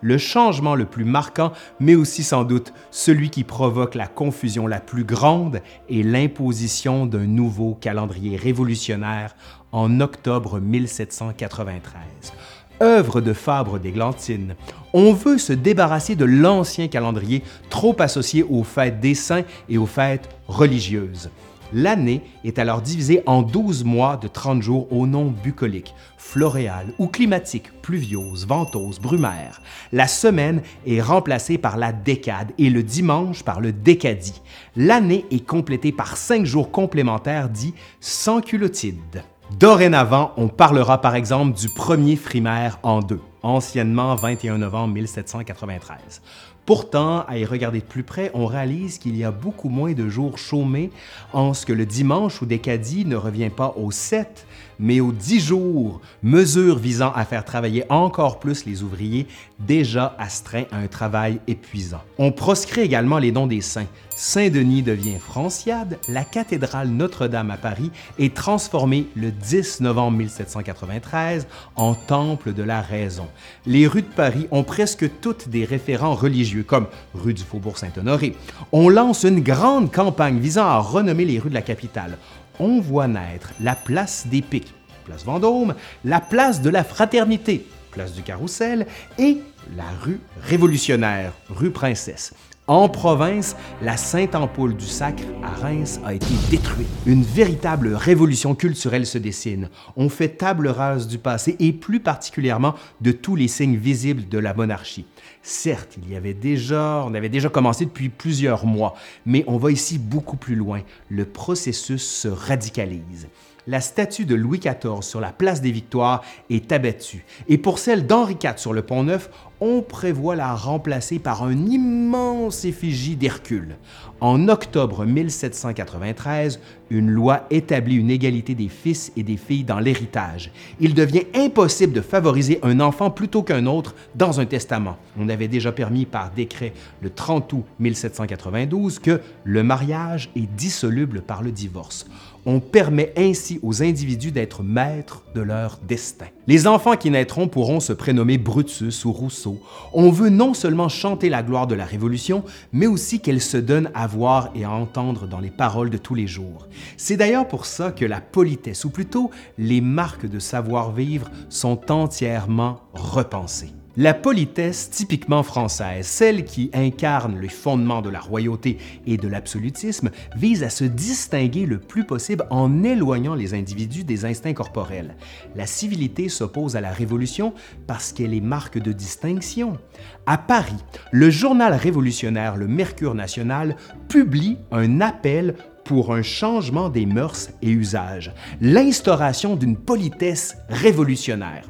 Le 0.00 0.18
changement 0.18 0.76
le 0.76 0.84
plus 0.84 1.04
marquant, 1.04 1.52
mais 1.80 1.96
aussi 1.96 2.22
sans 2.22 2.44
doute 2.44 2.72
celui 2.92 3.28
qui 3.28 3.42
provoque 3.42 3.96
la 3.96 4.06
confusion 4.06 4.68
la 4.68 4.78
plus 4.78 5.02
grande, 5.02 5.62
est 5.90 6.04
l'imposition 6.04 7.06
d'un 7.06 7.26
nouveau 7.26 7.74
calendrier 7.74 8.36
révolutionnaire 8.36 9.34
en 9.72 9.98
octobre 9.98 10.60
1793 10.60 12.32
œuvre 12.80 13.20
de 13.20 13.32
Fabre 13.32 13.78
d'Églantine. 13.78 14.54
On 14.92 15.12
veut 15.12 15.38
se 15.38 15.52
débarrasser 15.52 16.16
de 16.16 16.24
l'ancien 16.24 16.88
calendrier 16.88 17.42
trop 17.70 17.96
associé 17.98 18.42
aux 18.42 18.64
fêtes 18.64 19.00
des 19.00 19.14
saints 19.14 19.44
et 19.68 19.78
aux 19.78 19.86
fêtes 19.86 20.28
religieuses. 20.48 21.30
L'année 21.74 22.20
est 22.44 22.58
alors 22.58 22.82
divisée 22.82 23.22
en 23.24 23.40
12 23.40 23.84
mois 23.84 24.18
de 24.18 24.28
30 24.28 24.60
jours 24.60 24.92
au 24.92 25.06
nom 25.06 25.30
bucolique, 25.30 25.94
floréal 26.18 26.92
ou 26.98 27.06
climatique, 27.06 27.72
pluviose, 27.80 28.46
ventose, 28.46 29.00
brumaire. 29.00 29.62
La 29.90 30.06
semaine 30.06 30.60
est 30.86 31.00
remplacée 31.00 31.56
par 31.56 31.78
la 31.78 31.92
décade 31.92 32.52
et 32.58 32.68
le 32.68 32.82
dimanche 32.82 33.42
par 33.42 33.60
le 33.60 33.72
décadie. 33.72 34.42
L'année 34.76 35.24
est 35.30 35.46
complétée 35.46 35.92
par 35.92 36.18
cinq 36.18 36.44
jours 36.44 36.70
complémentaires 36.70 37.48
dits 37.48 37.74
sans 38.00 38.42
culotide. 38.42 39.22
Dorénavant, 39.58 40.32
on 40.36 40.48
parlera 40.48 41.00
par 41.00 41.14
exemple 41.14 41.58
du 41.58 41.68
premier 41.68 42.16
frimaire 42.16 42.78
en 42.82 43.00
deux, 43.00 43.20
anciennement 43.42 44.14
21 44.14 44.58
novembre 44.58 44.94
1793. 44.94 46.22
Pourtant, 46.64 47.24
à 47.26 47.38
y 47.38 47.44
regarder 47.44 47.80
de 47.80 47.84
plus 47.84 48.02
près, 48.02 48.30
on 48.34 48.46
réalise 48.46 48.98
qu'il 48.98 49.16
y 49.16 49.24
a 49.24 49.30
beaucoup 49.30 49.68
moins 49.68 49.92
de 49.92 50.08
jours 50.08 50.38
chômés 50.38 50.90
en 51.32 51.54
ce 51.54 51.66
que 51.66 51.72
le 51.72 51.86
dimanche 51.86 52.40
ou 52.40 52.46
décadie 52.46 53.04
ne 53.04 53.16
revient 53.16 53.50
pas 53.50 53.74
aux 53.76 53.90
7, 53.90 54.46
mais 54.82 55.00
aux 55.00 55.12
10 55.12 55.40
jours, 55.40 56.00
mesure 56.22 56.76
visant 56.76 57.12
à 57.14 57.24
faire 57.24 57.44
travailler 57.44 57.84
encore 57.88 58.40
plus 58.40 58.66
les 58.66 58.82
ouvriers 58.82 59.26
déjà 59.60 60.14
astreints 60.18 60.64
à 60.72 60.78
un 60.78 60.88
travail 60.88 61.38
épuisant. 61.46 62.02
On 62.18 62.32
proscrit 62.32 62.82
également 62.82 63.18
les 63.18 63.30
dons 63.30 63.46
des 63.46 63.60
saints. 63.60 63.86
Saint-Denis 64.14 64.82
devient 64.82 65.18
Franciade, 65.18 65.98
la 66.08 66.24
cathédrale 66.24 66.88
Notre-Dame 66.88 67.50
à 67.50 67.56
Paris 67.56 67.90
est 68.18 68.34
transformée 68.34 69.06
le 69.16 69.30
10 69.30 69.80
novembre 69.80 70.18
1793 70.18 71.46
en 71.76 71.94
temple 71.94 72.52
de 72.52 72.62
la 72.62 72.82
raison. 72.82 73.26
Les 73.66 73.86
rues 73.86 74.02
de 74.02 74.06
Paris 74.06 74.48
ont 74.50 74.64
presque 74.64 75.08
toutes 75.20 75.48
des 75.48 75.64
référents 75.64 76.14
religieux, 76.14 76.62
comme 76.62 76.88
rue 77.14 77.34
du 77.34 77.42
Faubourg 77.42 77.78
Saint-Honoré. 77.78 78.36
On 78.70 78.88
lance 78.88 79.24
une 79.24 79.40
grande 79.40 79.90
campagne 79.90 80.38
visant 80.38 80.66
à 80.66 80.78
renommer 80.78 81.24
les 81.24 81.38
rues 81.38 81.50
de 81.50 81.54
la 81.54 81.62
capitale 81.62 82.18
on 82.58 82.80
voit 82.80 83.08
naître 83.08 83.52
la 83.60 83.74
place 83.74 84.26
des 84.26 84.42
Pics, 84.42 84.74
place 85.04 85.24
Vendôme, 85.24 85.74
la 86.04 86.20
place 86.20 86.62
de 86.62 86.70
la 86.70 86.84
Fraternité, 86.84 87.66
place 87.90 88.14
du 88.14 88.22
Carrousel, 88.22 88.86
et 89.18 89.38
la 89.76 89.90
rue 90.02 90.20
Révolutionnaire, 90.42 91.32
rue 91.48 91.70
Princesse. 91.70 92.34
En 92.68 92.88
province, 92.88 93.56
la 93.82 93.96
Sainte-Ampoule 93.96 94.76
du 94.76 94.86
Sacre 94.86 95.24
à 95.42 95.48
Reims 95.48 96.00
a 96.04 96.14
été 96.14 96.28
détruite. 96.48 96.86
Une 97.06 97.24
véritable 97.24 97.92
révolution 97.92 98.54
culturelle 98.54 99.04
se 99.04 99.18
dessine. 99.18 99.68
On 99.96 100.08
fait 100.08 100.28
table 100.28 100.68
rase 100.68 101.08
du 101.08 101.18
passé 101.18 101.56
et 101.58 101.72
plus 101.72 101.98
particulièrement 101.98 102.74
de 103.00 103.10
tous 103.10 103.34
les 103.34 103.48
signes 103.48 103.76
visibles 103.76 104.28
de 104.28 104.38
la 104.38 104.54
monarchie. 104.54 105.06
Certes, 105.42 105.98
il 106.00 106.08
y 106.08 106.14
avait 106.14 106.34
déjà, 106.34 107.02
on 107.04 107.14
avait 107.14 107.28
déjà 107.28 107.48
commencé 107.48 107.84
depuis 107.84 108.08
plusieurs 108.08 108.64
mois, 108.64 108.94
mais 109.26 109.44
on 109.48 109.56
va 109.56 109.72
ici 109.72 109.98
beaucoup 109.98 110.36
plus 110.36 110.54
loin. 110.54 110.82
Le 111.08 111.24
processus 111.24 112.06
se 112.06 112.28
radicalise 112.28 113.28
la 113.66 113.80
statue 113.80 114.24
de 114.24 114.34
Louis 114.34 114.58
XIV 114.58 115.02
sur 115.02 115.20
la 115.20 115.32
place 115.32 115.60
des 115.60 115.70
Victoires 115.70 116.22
est 116.50 116.72
abattue 116.72 117.24
et 117.48 117.58
pour 117.58 117.78
celle 117.78 118.06
d'Henri 118.06 118.36
IV 118.42 118.54
sur 118.56 118.72
le 118.72 118.82
pont 118.82 119.04
Neuf, 119.04 119.30
on 119.60 119.80
prévoit 119.80 120.34
la 120.34 120.56
remplacer 120.56 121.20
par 121.20 121.44
un 121.44 121.66
immense 121.66 122.64
effigie 122.64 123.14
d'Hercule. 123.14 123.76
En 124.20 124.48
octobre 124.48 125.04
1793, 125.04 126.58
une 126.90 127.10
loi 127.10 127.46
établit 127.50 127.94
une 127.94 128.10
égalité 128.10 128.56
des 128.56 128.68
fils 128.68 129.12
et 129.16 129.22
des 129.22 129.36
filles 129.36 129.62
dans 129.62 129.78
l'héritage. 129.78 130.50
Il 130.80 130.94
devient 130.94 131.26
impossible 131.36 131.92
de 131.92 132.00
favoriser 132.00 132.58
un 132.64 132.80
enfant 132.80 133.10
plutôt 133.10 133.44
qu'un 133.44 133.66
autre 133.66 133.94
dans 134.16 134.40
un 134.40 134.46
testament. 134.46 134.96
On 135.16 135.28
avait 135.28 135.46
déjà 135.46 135.70
permis 135.70 136.06
par 136.06 136.32
décret 136.32 136.72
le 137.00 137.10
30 137.10 137.52
août 137.52 137.64
1792 137.78 138.98
que 138.98 139.20
le 139.44 139.62
mariage 139.62 140.30
est 140.34 140.52
dissoluble 140.52 141.22
par 141.22 141.42
le 141.42 141.52
divorce. 141.52 142.06
On 142.44 142.58
permet 142.58 143.12
ainsi 143.16 143.60
aux 143.62 143.82
individus 143.82 144.32
d'être 144.32 144.62
maîtres 144.62 145.22
de 145.34 145.40
leur 145.40 145.78
destin. 145.86 146.26
Les 146.48 146.66
enfants 146.66 146.96
qui 146.96 147.10
naîtront 147.10 147.46
pourront 147.46 147.78
se 147.78 147.92
prénommer 147.92 148.36
Brutus 148.36 149.04
ou 149.04 149.12
Rousseau. 149.12 149.60
On 149.92 150.10
veut 150.10 150.28
non 150.28 150.52
seulement 150.52 150.88
chanter 150.88 151.28
la 151.28 151.44
gloire 151.44 151.68
de 151.68 151.76
la 151.76 151.84
Révolution, 151.84 152.42
mais 152.72 152.88
aussi 152.88 153.20
qu'elle 153.20 153.40
se 153.40 153.56
donne 153.56 153.90
à 153.94 154.06
voir 154.06 154.50
et 154.56 154.64
à 154.64 154.70
entendre 154.70 155.28
dans 155.28 155.40
les 155.40 155.50
paroles 155.50 155.90
de 155.90 155.98
tous 155.98 156.16
les 156.16 156.26
jours. 156.26 156.66
C'est 156.96 157.16
d'ailleurs 157.16 157.46
pour 157.46 157.64
ça 157.64 157.92
que 157.92 158.04
la 158.04 158.20
politesse, 158.20 158.84
ou 158.84 158.90
plutôt 158.90 159.30
les 159.56 159.80
marques 159.80 160.26
de 160.26 160.40
savoir-vivre, 160.40 161.30
sont 161.48 161.92
entièrement 161.92 162.80
repensées. 162.92 163.72
La 163.98 164.14
politesse 164.14 164.88
typiquement 164.88 165.42
française, 165.42 166.06
celle 166.06 166.46
qui 166.46 166.70
incarne 166.72 167.38
les 167.38 167.50
fondements 167.50 168.00
de 168.00 168.08
la 168.08 168.20
royauté 168.20 168.78
et 169.06 169.18
de 169.18 169.28
l'absolutisme, 169.28 170.10
vise 170.34 170.62
à 170.62 170.70
se 170.70 170.84
distinguer 170.84 171.66
le 171.66 171.78
plus 171.78 172.04
possible 172.04 172.46
en 172.48 172.84
éloignant 172.84 173.34
les 173.34 173.52
individus 173.52 174.04
des 174.04 174.24
instincts 174.24 174.54
corporels. 174.54 175.14
La 175.56 175.66
civilité 175.66 176.30
s'oppose 176.30 176.74
à 176.74 176.80
la 176.80 176.90
révolution 176.90 177.52
parce 177.86 178.14
qu'elle 178.14 178.32
est 178.32 178.40
marque 178.40 178.78
de 178.78 178.92
distinction. 178.92 179.76
À 180.24 180.38
Paris, 180.38 180.82
le 181.10 181.28
journal 181.28 181.74
révolutionnaire 181.74 182.56
Le 182.56 182.68
Mercure 182.68 183.14
national 183.14 183.76
publie 184.08 184.56
un 184.70 185.02
appel 185.02 185.54
pour 185.84 186.14
un 186.14 186.22
changement 186.22 186.88
des 186.88 187.04
mœurs 187.04 187.50
et 187.60 187.70
usages, 187.70 188.32
l'instauration 188.62 189.54
d'une 189.54 189.76
politesse 189.76 190.56
révolutionnaire 190.70 191.64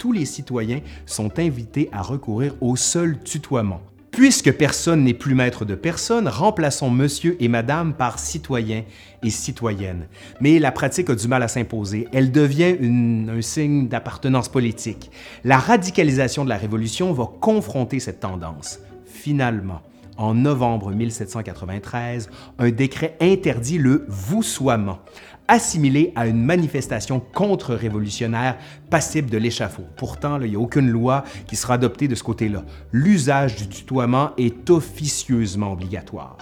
tous 0.00 0.12
les 0.12 0.24
citoyens 0.24 0.80
sont 1.04 1.38
invités 1.38 1.90
à 1.92 2.00
recourir 2.00 2.54
au 2.62 2.74
seul 2.74 3.18
tutoiement. 3.22 3.82
Puisque 4.10 4.50
personne 4.50 5.04
n'est 5.04 5.14
plus 5.14 5.34
maître 5.34 5.64
de 5.64 5.74
personne, 5.74 6.26
remplaçons 6.26 6.90
monsieur 6.90 7.36
et 7.38 7.48
madame 7.48 7.92
par 7.92 8.18
citoyen 8.18 8.82
et 9.22 9.30
citoyenne. 9.30 10.06
Mais 10.40 10.58
la 10.58 10.72
pratique 10.72 11.10
a 11.10 11.14
du 11.14 11.28
mal 11.28 11.42
à 11.42 11.48
s'imposer. 11.48 12.08
Elle 12.12 12.32
devient 12.32 12.76
un 13.28 13.42
signe 13.42 13.88
d'appartenance 13.88 14.48
politique. 14.48 15.10
La 15.44 15.58
radicalisation 15.58 16.44
de 16.44 16.48
la 16.48 16.56
Révolution 16.56 17.12
va 17.12 17.30
confronter 17.40 18.00
cette 18.00 18.20
tendance. 18.20 18.80
Finalement, 19.04 19.82
en 20.16 20.34
novembre 20.34 20.92
1793, 20.92 22.30
un 22.58 22.70
décret 22.70 23.16
interdit 23.20 23.78
le 23.78 24.06
voussoiement 24.08 24.98
assimilé 25.50 26.12
à 26.14 26.28
une 26.28 26.42
manifestation 26.42 27.18
contre-révolutionnaire 27.18 28.56
passible 28.88 29.28
de 29.28 29.36
l'échafaud. 29.36 29.84
Pourtant, 29.96 30.40
il 30.40 30.50
n'y 30.50 30.56
a 30.56 30.60
aucune 30.60 30.88
loi 30.88 31.24
qui 31.48 31.56
sera 31.56 31.74
adoptée 31.74 32.06
de 32.06 32.14
ce 32.14 32.22
côté-là. 32.22 32.64
L'usage 32.92 33.56
du 33.56 33.68
tutoiement 33.68 34.30
est 34.38 34.70
officieusement 34.70 35.72
obligatoire. 35.72 36.38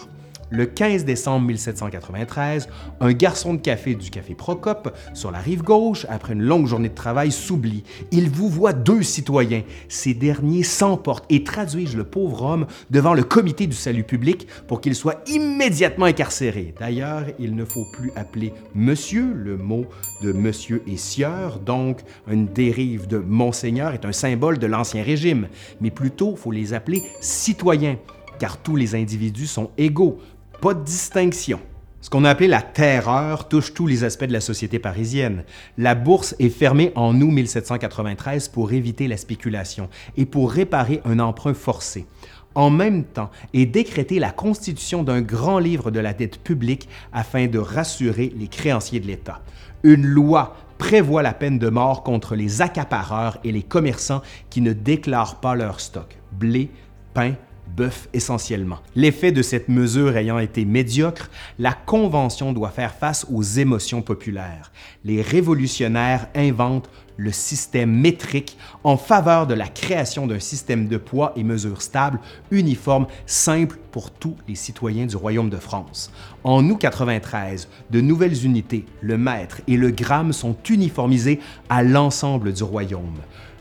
Le 0.51 0.65
15 0.65 1.05
décembre 1.05 1.47
1793, 1.47 2.69
un 3.01 3.13
garçon 3.13 3.53
de 3.53 3.59
café 3.59 3.95
du 3.95 4.09
café 4.09 4.35
Procope, 4.35 4.97
sur 5.13 5.31
la 5.31 5.41
rive 5.41 5.63
gauche, 5.63 6.07
après 6.09 6.33
une 6.33 6.43
longue 6.43 6.67
journée 6.67 6.89
de 6.89 6.95
travail, 6.95 7.33
s'oublie. 7.33 7.85
Il 8.13 8.31
vous 8.31 8.49
voit 8.49 8.73
deux 8.73 9.03
citoyens. 9.03 9.63
Ces 9.89 10.15
derniers 10.15 10.63
s'emportent 10.63 11.27
et 11.29 11.45
traduisent 11.45 11.97
le 11.97 12.05
pauvre 12.05 12.43
homme 12.43 12.67
devant 12.91 13.13
le 13.13 13.25
comité 13.25 13.67
du 13.67 13.77
salut 13.77 14.05
public 14.05 14.47
pour 14.67 14.81
qu'il 14.81 14.95
soit 14.95 15.23
immédiatement 15.29 16.07
incarcéré. 16.07 16.75
D'ailleurs, 16.81 17.25
il 17.39 17.55
ne 17.55 17.67
faut 17.67 17.85
plus 17.93 18.11
appeler 18.17 18.55
monsieur, 18.75 19.31
le 19.35 19.59
mot 19.59 19.85
de 20.23 20.33
monsieur 20.33 20.83
et 20.87 20.97
sieur, 20.97 21.59
donc 21.59 22.01
une 22.27 22.47
dérive 22.47 23.07
de 23.07 23.19
monseigneur 23.19 23.93
est 23.93 24.07
un 24.07 24.13
symbole 24.13 24.59
de 24.59 24.67
l'Ancien 24.67 25.03
Régime, 25.03 25.49
mais 25.83 25.91
plutôt 25.91 26.37
faut 26.37 26.53
les 26.53 26.73
appeler 26.73 27.03
citoyens, 27.21 27.99
car 28.39 28.57
tous 28.59 28.77
les 28.77 28.95
individus 28.95 29.47
sont 29.47 29.71
égaux, 29.77 30.19
pas 30.61 30.75
de 30.75 30.85
distinction. 30.85 31.61
Ce 32.01 32.11
qu'on 32.11 32.25
a 32.25 32.31
appelé 32.31 32.49
la 32.49 32.63
terreur 32.63 33.49
touche 33.49 33.75
tous 33.75 33.87
les 33.87 34.05
aspects 34.05 34.25
de 34.25 34.33
la 34.33 34.41
société 34.41 34.79
parisienne. 34.79 35.45
La 35.77 35.95
bourse 35.95 36.35
est 36.39 36.49
fermée 36.49 36.93
en 36.95 37.21
août 37.21 37.31
1793 37.31 38.49
pour 38.49 38.73
éviter 38.73 39.09
la 39.09 39.17
spéculation 39.17 39.89
et 40.17 40.27
pour 40.27 40.53
réparer 40.53 41.01
un 41.05 41.19
emprunt 41.19 41.55
forcé. 41.55 42.07
En 42.55 42.71
même 42.71 43.05
temps 43.05 43.31
est 43.53 43.67
décrétée 43.67 44.19
la 44.19 44.31
constitution 44.31 45.03
d'un 45.03 45.21
grand 45.21 45.59
livre 45.59 45.91
de 45.91 46.01
la 46.01 46.13
dette 46.13 46.39
publique 46.39 46.89
afin 47.13 47.47
de 47.47 47.59
rassurer 47.59 48.33
les 48.37 48.49
créanciers 48.49 49.01
de 49.01 49.07
l'État. 49.07 49.43
Une 49.83 50.07
loi 50.07 50.57
prévoit 50.79 51.23
la 51.23 51.35
peine 51.35 51.59
de 51.59 51.69
mort 51.69 52.03
contre 52.03 52.35
les 52.35 52.63
accapareurs 52.63 53.39
et 53.45 53.53
les 53.53 53.63
commerçants 53.63 54.23
qui 54.51 54.61
ne 54.61 54.73
déclarent 54.73 55.41
pas 55.41 55.55
leur 55.55 55.81
stock, 55.81 56.17
blé, 56.33 56.71
pain, 57.15 57.35
bœuf 57.77 58.09
essentiellement. 58.13 58.79
L'effet 58.95 59.33
de 59.33 59.43
cette 59.43 59.69
mesure 59.69 60.17
ayant 60.17 60.39
été 60.39 60.65
médiocre, 60.65 61.31
la 61.59 61.73
Convention 61.73 62.53
doit 62.53 62.71
faire 62.71 62.95
face 62.95 63.27
aux 63.33 63.43
émotions 63.43 64.03
populaires. 64.03 64.73
Les 65.05 65.23
révolutionnaires 65.23 66.29
inventent 66.35 66.91
le 67.19 67.33
système 67.33 67.91
métrique 67.91 68.57
en 68.85 68.97
faveur 68.97 69.47
de 69.47 69.55
la 69.55 69.67
création 69.67 70.27
d'un 70.27 70.39
système 70.39 70.87
de 70.87 70.97
poids 70.97 71.33
et 71.37 71.43
mesures 71.43 71.83
stables, 71.83 72.21
uniforme, 72.51 73.07
simple 73.27 73.77
pour 73.91 74.11
tous 74.11 74.37
les 74.47 74.55
citoyens 74.55 75.07
du 75.07 75.17
Royaume 75.17 75.51
de 75.51 75.57
France. 75.57 76.13
En 76.45 76.65
août 76.71 76.79
93, 76.79 77.69
de 77.91 78.01
nouvelles 78.01 78.45
unités, 78.45 78.87
le 79.03 79.19
mètre 79.19 79.61
et 79.67 79.77
le 79.77 79.91
gramme, 79.91 80.33
sont 80.33 80.57
uniformisés 80.71 81.41
à 81.69 81.83
l'ensemble 81.83 82.53
du 82.53 82.63
Royaume 82.63 83.19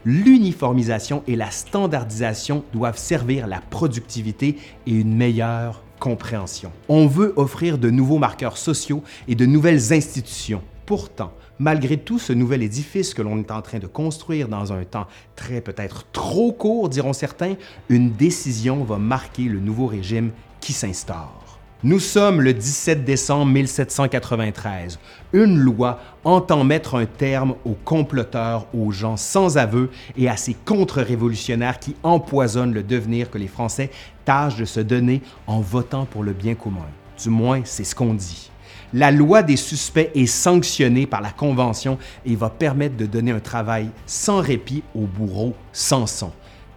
l'uniformisation 0.08 1.22
et 1.28 1.36
la 1.36 1.52
standardisation 1.52 2.64
doivent 2.72 2.98
servir 2.98 3.46
la 3.46 3.60
productivité 3.60 4.56
et 4.86 4.92
une 4.92 5.14
meilleure 5.14 5.84
compréhension. 6.00 6.72
On 6.88 7.08
veut 7.08 7.34
offrir 7.36 7.78
de 7.78 7.90
nouveaux 7.90 8.18
marqueurs 8.18 8.58
sociaux 8.58 9.04
et 9.28 9.36
de 9.36 9.46
nouvelles 9.46 9.92
institutions. 9.92 10.62
Pourtant, 10.86 11.34
malgré 11.60 11.98
tout 11.98 12.20
ce 12.20 12.32
nouvel 12.32 12.64
édifice 12.64 13.14
que 13.14 13.22
l'on 13.22 13.38
est 13.40 13.52
en 13.52 13.62
train 13.62 13.80
de 13.80 13.88
construire 13.88 14.48
dans 14.48 14.72
un 14.72 14.86
temps 14.86 15.08
très 15.36 15.60
peut-être 15.60 16.06
trop 16.14 16.54
court, 16.54 16.88
diront 16.88 17.12
certains, 17.12 17.56
une 17.90 18.14
décision 18.14 18.86
va 18.86 18.98
marquer 18.98 19.44
le 19.44 19.60
nouveau 19.60 19.88
régime 19.88 20.32
qui 20.62 20.72
s'instaure. 20.72 21.47
Nous 21.84 22.00
sommes 22.00 22.42
le 22.42 22.56
17 22.56 23.06
décembre 23.06 23.52
1793. 23.52 24.98
Une 25.32 25.60
loi 25.60 26.00
entend 26.24 26.64
mettre 26.64 26.96
un 26.96 27.06
terme 27.06 27.54
aux 27.66 27.76
comploteurs, 27.86 28.66
aux 28.74 28.92
gens 28.92 29.16
sans 29.16 29.60
aveu 29.60 29.92
et 30.18 30.28
à 30.28 30.38
ces 30.38 30.56
contre-révolutionnaires 30.56 31.78
qui 31.78 31.96
empoisonnent 32.02 32.74
le 32.74 32.82
devenir 32.82 33.30
que 33.30 33.38
les 33.38 33.48
Français 33.48 33.92
tâchent 34.26 34.56
de 34.56 34.66
se 34.66 34.80
donner 34.80 35.22
en 35.46 35.60
votant 35.60 36.06
pour 36.06 36.24
le 36.24 36.34
bien 36.34 36.56
commun. 36.56 36.88
Du 37.22 37.30
moins, 37.30 37.62
c'est 37.64 37.84
ce 37.84 37.94
qu'on 37.94 38.16
dit. 38.16 38.50
La 38.92 39.12
loi 39.12 39.44
des 39.44 39.56
suspects 39.56 40.10
est 40.16 40.26
sanctionnée 40.26 41.06
par 41.06 41.22
la 41.22 41.30
Convention 41.30 42.00
et 42.26 42.36
va 42.36 42.50
permettre 42.50 42.98
de 42.98 43.06
donner 43.06 43.30
un 43.32 43.40
travail 43.40 43.92
sans 44.08 44.42
répit 44.42 44.82
aux 44.96 45.06
bourreaux 45.06 45.54
sans 45.74 46.08
son. 46.08 46.32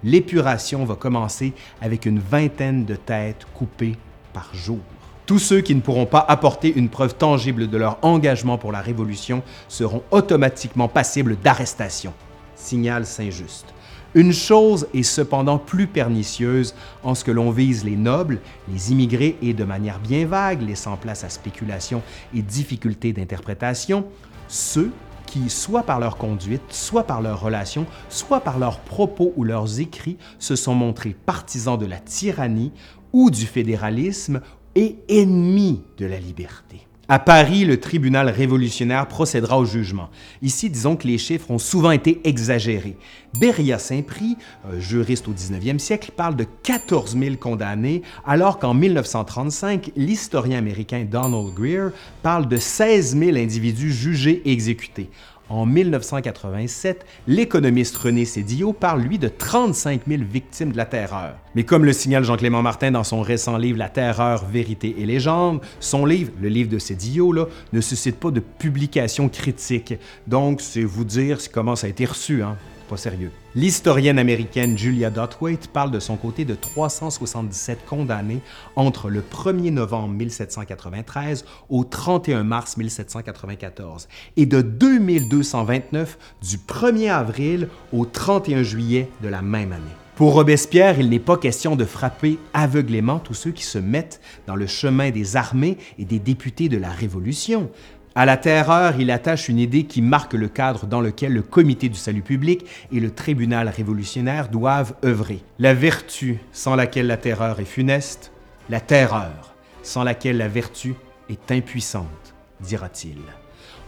L'épuration 0.04 0.84
va 0.84 0.94
commencer 0.94 1.54
avec 1.80 2.04
une 2.04 2.18
vingtaine 2.18 2.84
de 2.84 2.96
têtes 2.96 3.46
coupées 3.54 3.96
par 4.33 4.55
jour. 4.55 4.78
Tous 5.26 5.39
ceux 5.39 5.60
qui 5.60 5.75
ne 5.75 5.81
pourront 5.81 6.07
pas 6.07 6.25
apporter 6.26 6.73
une 6.75 6.89
preuve 6.89 7.15
tangible 7.15 7.68
de 7.68 7.76
leur 7.76 7.99
engagement 8.02 8.59
pour 8.59 8.73
la 8.73 8.81
Révolution 8.81 9.42
seront 9.68 10.02
automatiquement 10.10 10.89
passibles 10.89 11.36
d'arrestation. 11.42 12.12
Signal 12.57 13.07
Saint-Just. 13.07 13.67
Une 14.15 14.33
chose 14.33 14.89
est 14.92 15.05
cependant 15.05 15.59
plus 15.59 15.86
pernicieuse 15.86 16.75
en 17.05 17.15
ce 17.15 17.23
que 17.23 17.31
l'on 17.31 17.52
vise 17.52 17.84
les 17.84 17.94
nobles, 17.94 18.41
les 18.68 18.91
immigrés 18.91 19.36
et 19.41 19.55
de 19.55 19.62
manière 19.62 20.00
bien 20.00 20.26
vague, 20.26 20.62
laissant 20.62 20.97
place 20.97 21.23
à 21.23 21.28
spéculation 21.28 22.02
et 22.34 22.42
difficultés 22.42 23.12
d'interprétation, 23.12 24.05
ceux 24.49 24.91
qui, 25.26 25.49
soit 25.49 25.84
par 25.84 26.00
leur 26.00 26.17
conduite, 26.17 26.62
soit 26.70 27.05
par 27.05 27.23
leurs 27.23 27.41
relations, 27.41 27.86
soit 28.09 28.41
par 28.41 28.59
leurs 28.59 28.81
propos 28.81 29.33
ou 29.36 29.44
leurs 29.44 29.78
écrits, 29.78 30.17
se 30.41 30.57
sont 30.57 30.75
montrés 30.75 31.15
partisans 31.25 31.78
de 31.78 31.86
la 31.86 31.99
tyrannie 31.99 32.73
ou 33.12 33.30
du 33.30 33.47
fédéralisme 33.47 34.40
et 34.74 34.97
ennemis 35.08 35.82
de 35.98 36.06
la 36.06 36.18
liberté. 36.18 36.86
À 37.12 37.18
Paris, 37.18 37.64
le 37.64 37.80
tribunal 37.80 38.28
révolutionnaire 38.28 39.08
procédera 39.08 39.58
au 39.58 39.64
jugement. 39.64 40.10
Ici, 40.42 40.70
disons 40.70 40.94
que 40.94 41.08
les 41.08 41.18
chiffres 41.18 41.50
ont 41.50 41.58
souvent 41.58 41.90
été 41.90 42.20
exagérés. 42.22 42.97
Beria 43.40 43.80
Saint-Prix, 43.80 44.36
juriste 44.78 45.26
au 45.26 45.32
19e 45.32 45.80
siècle, 45.80 46.12
parle 46.16 46.36
de 46.36 46.47
14 46.62 47.18
000 47.18 47.34
condamnés, 47.34 48.02
alors 48.24 48.60
qu'en 48.60 48.74
1935, 48.74 49.90
l'historien 49.97 50.58
américain 50.58 51.05
Donald 51.05 51.52
Greer 51.52 51.89
parle 52.22 52.47
de 52.47 52.58
16 52.58 53.18
000 53.18 53.36
individus 53.36 53.92
jugés 53.92 54.40
et 54.44 54.52
exécutés. 54.52 55.10
En 55.50 55.66
1987, 55.66 57.04
l'économiste 57.26 57.96
René 57.96 58.24
Cédillo 58.24 58.72
parle, 58.72 59.02
lui, 59.02 59.18
de 59.18 59.26
35 59.26 60.02
000 60.06 60.22
victimes 60.22 60.70
de 60.70 60.76
la 60.76 60.86
terreur. 60.86 61.34
Mais 61.56 61.64
comme 61.64 61.84
le 61.84 61.92
signale 61.92 62.22
Jean-Clément 62.22 62.62
Martin 62.62 62.92
dans 62.92 63.02
son 63.02 63.20
récent 63.20 63.58
livre 63.58 63.76
La 63.76 63.88
terreur, 63.88 64.46
vérité 64.46 64.94
et 64.98 65.06
légende, 65.06 65.60
son 65.80 66.06
livre, 66.06 66.30
le 66.40 66.48
livre 66.48 66.70
de 66.70 66.78
Cédillo, 66.78 67.32
là, 67.32 67.46
ne 67.72 67.80
suscite 67.80 68.20
pas 68.20 68.30
de 68.30 68.38
publication 68.38 69.28
critique. 69.28 69.94
Donc, 70.28 70.60
c'est 70.60 70.84
vous 70.84 71.04
dire 71.04 71.38
comment 71.52 71.74
ça 71.74 71.88
a 71.88 71.90
été 71.90 72.04
reçu. 72.04 72.44
Hein? 72.44 72.56
Sérieux. 72.96 73.30
L'historienne 73.54 74.18
américaine 74.18 74.76
Julia 74.78 75.10
Dotwaite 75.10 75.68
parle 75.68 75.90
de 75.90 76.00
son 76.00 76.16
côté 76.16 76.44
de 76.44 76.54
377 76.54 77.84
condamnés 77.86 78.40
entre 78.76 79.10
le 79.10 79.22
1er 79.22 79.70
novembre 79.70 80.14
1793 80.14 81.44
au 81.68 81.84
31 81.84 82.44
mars 82.44 82.76
1794 82.76 84.08
et 84.36 84.46
de 84.46 84.62
2229 84.62 86.18
du 86.42 86.56
1er 86.56 87.10
avril 87.10 87.68
au 87.92 88.04
31 88.04 88.62
juillet 88.62 89.08
de 89.22 89.28
la 89.28 89.42
même 89.42 89.72
année. 89.72 89.84
Pour 90.20 90.34
Robespierre, 90.34 91.00
il 91.00 91.08
n'est 91.08 91.18
pas 91.18 91.38
question 91.38 91.76
de 91.76 91.86
frapper 91.86 92.38
aveuglément 92.52 93.20
tous 93.20 93.32
ceux 93.32 93.52
qui 93.52 93.64
se 93.64 93.78
mettent 93.78 94.20
dans 94.46 94.54
le 94.54 94.66
chemin 94.66 95.10
des 95.10 95.36
armées 95.36 95.78
et 95.98 96.04
des 96.04 96.18
députés 96.18 96.68
de 96.68 96.76
la 96.76 96.90
Révolution. 96.90 97.70
À 98.16 98.26
la 98.26 98.36
terreur, 98.36 98.98
il 98.98 99.12
attache 99.12 99.48
une 99.48 99.60
idée 99.60 99.84
qui 99.84 100.02
marque 100.02 100.32
le 100.32 100.48
cadre 100.48 100.86
dans 100.86 101.00
lequel 101.00 101.32
le 101.32 101.42
Comité 101.42 101.89
du 101.89 101.94
salut 101.94 102.22
public 102.22 102.66
et 102.90 102.98
le 102.98 103.12
tribunal 103.12 103.68
révolutionnaire 103.68 104.48
doivent 104.48 104.94
œuvrer. 105.05 105.44
La 105.60 105.74
vertu 105.74 106.40
sans 106.50 106.74
laquelle 106.74 107.06
la 107.06 107.16
terreur 107.16 107.60
est 107.60 107.64
funeste, 107.64 108.32
la 108.68 108.80
terreur 108.80 109.55
sans 109.84 110.02
laquelle 110.02 110.39
la 110.39 110.48
vertu 110.48 110.97
est 111.28 111.52
impuissante, 111.52 112.34
dira-t-il. 112.58 113.18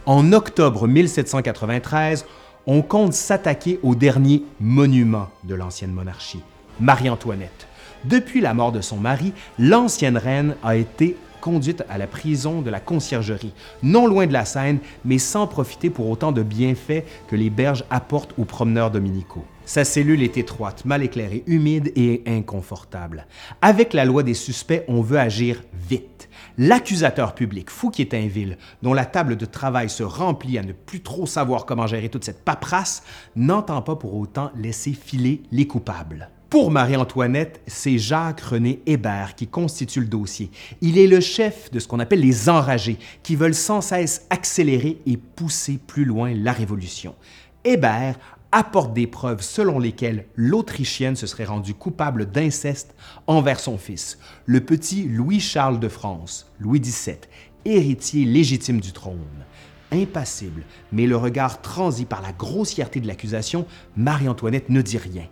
En 0.05 0.31
octobre 0.31 0.87
1793, 0.87 2.25
on 2.65 2.81
compte 2.81 3.13
s'attaquer 3.13 3.79
au 3.83 3.93
dernier 3.93 4.43
monument 4.61 5.29
de 5.43 5.53
l'ancienne 5.53 5.91
monarchie, 5.91 6.41
Marie-Antoinette. 6.79 7.67
Depuis 8.05 8.39
la 8.39 8.53
mort 8.53 8.71
de 8.71 8.79
son 8.79 8.97
mari, 8.97 9.33
l'ancienne 9.59 10.17
reine 10.17 10.55
a 10.63 10.77
été 10.77 11.17
conduite 11.43 11.83
à 11.89 11.97
la 11.97 12.07
prison 12.07 12.61
de 12.61 12.69
la 12.69 12.79
conciergerie, 12.79 13.51
non 13.83 14.07
loin 14.07 14.27
de 14.27 14.31
la 14.31 14.45
Seine, 14.45 14.79
mais 15.03 15.17
sans 15.17 15.45
profiter 15.45 15.89
pour 15.89 16.07
autant 16.09 16.31
de 16.31 16.41
bienfaits 16.41 17.03
que 17.27 17.35
les 17.35 17.49
berges 17.49 17.83
apportent 17.89 18.33
aux 18.37 18.45
promeneurs 18.45 18.91
dominicaux. 18.91 19.43
Sa 19.65 19.83
cellule 19.83 20.23
est 20.23 20.37
étroite, 20.37 20.85
mal 20.85 21.03
éclairée, 21.03 21.43
humide 21.45 21.91
et 21.97 22.23
inconfortable. 22.25 23.27
Avec 23.61 23.91
la 23.91 24.05
loi 24.05 24.23
des 24.23 24.33
suspects, 24.33 24.85
on 24.87 25.01
veut 25.01 25.19
agir 25.19 25.61
vite. 25.73 26.29
L'accusateur 26.57 27.35
public, 27.35 27.69
Fouquier-Tinville, 27.69 28.57
dont 28.81 28.93
la 28.93 29.05
table 29.05 29.35
de 29.35 29.45
travail 29.45 29.89
se 29.89 30.03
remplit 30.03 30.57
à 30.57 30.63
ne 30.63 30.71
plus 30.71 31.01
trop 31.01 31.25
savoir 31.25 31.65
comment 31.65 31.87
gérer 31.87 32.07
toute 32.07 32.23
cette 32.23 32.45
paperasse, 32.45 33.03
n'entend 33.35 33.81
pas 33.81 33.97
pour 33.97 34.15
autant 34.15 34.49
laisser 34.55 34.93
filer 34.93 35.43
les 35.51 35.67
coupables. 35.67 36.29
Pour 36.53 36.69
Marie-Antoinette, 36.69 37.61
c'est 37.65 37.97
Jacques-René 37.97 38.83
Hébert 38.85 39.33
qui 39.33 39.47
constitue 39.47 40.01
le 40.01 40.05
dossier. 40.05 40.51
Il 40.81 40.99
est 40.99 41.07
le 41.07 41.19
chef 41.19 41.71
de 41.71 41.79
ce 41.79 41.87
qu'on 41.87 41.99
appelle 41.99 42.19
les 42.19 42.47
enragés, 42.47 42.99
qui 43.23 43.35
veulent 43.35 43.55
sans 43.55 43.81
cesse 43.81 44.27
accélérer 44.29 44.99
et 45.07 45.17
pousser 45.17 45.79
plus 45.79 46.05
loin 46.05 46.31
la 46.35 46.51
Révolution. 46.51 47.15
Hébert 47.63 48.19
apporte 48.51 48.93
des 48.93 49.07
preuves 49.07 49.41
selon 49.41 49.79
lesquelles 49.79 50.27
l'Autrichienne 50.35 51.15
se 51.15 51.25
serait 51.25 51.45
rendue 51.45 51.73
coupable 51.73 52.29
d'inceste 52.29 52.93
envers 53.25 53.59
son 53.59 53.79
fils, 53.79 54.19
le 54.45 54.59
petit 54.59 55.05
Louis-Charles 55.05 55.79
de 55.79 55.89
France, 55.89 56.51
Louis 56.59 56.79
XVII, 56.79 57.17
héritier 57.65 58.25
légitime 58.25 58.79
du 58.79 58.91
trône. 58.91 59.17
Impassible, 59.91 60.63
mais 60.91 61.05
le 61.07 61.17
regard 61.17 61.61
transi 61.61 62.05
par 62.05 62.21
la 62.21 62.31
grossièreté 62.31 62.99
de 62.99 63.07
l'accusation, 63.07 63.65
Marie-Antoinette 63.95 64.69
ne 64.69 64.83
dit 64.83 64.99
rien. 64.99 65.25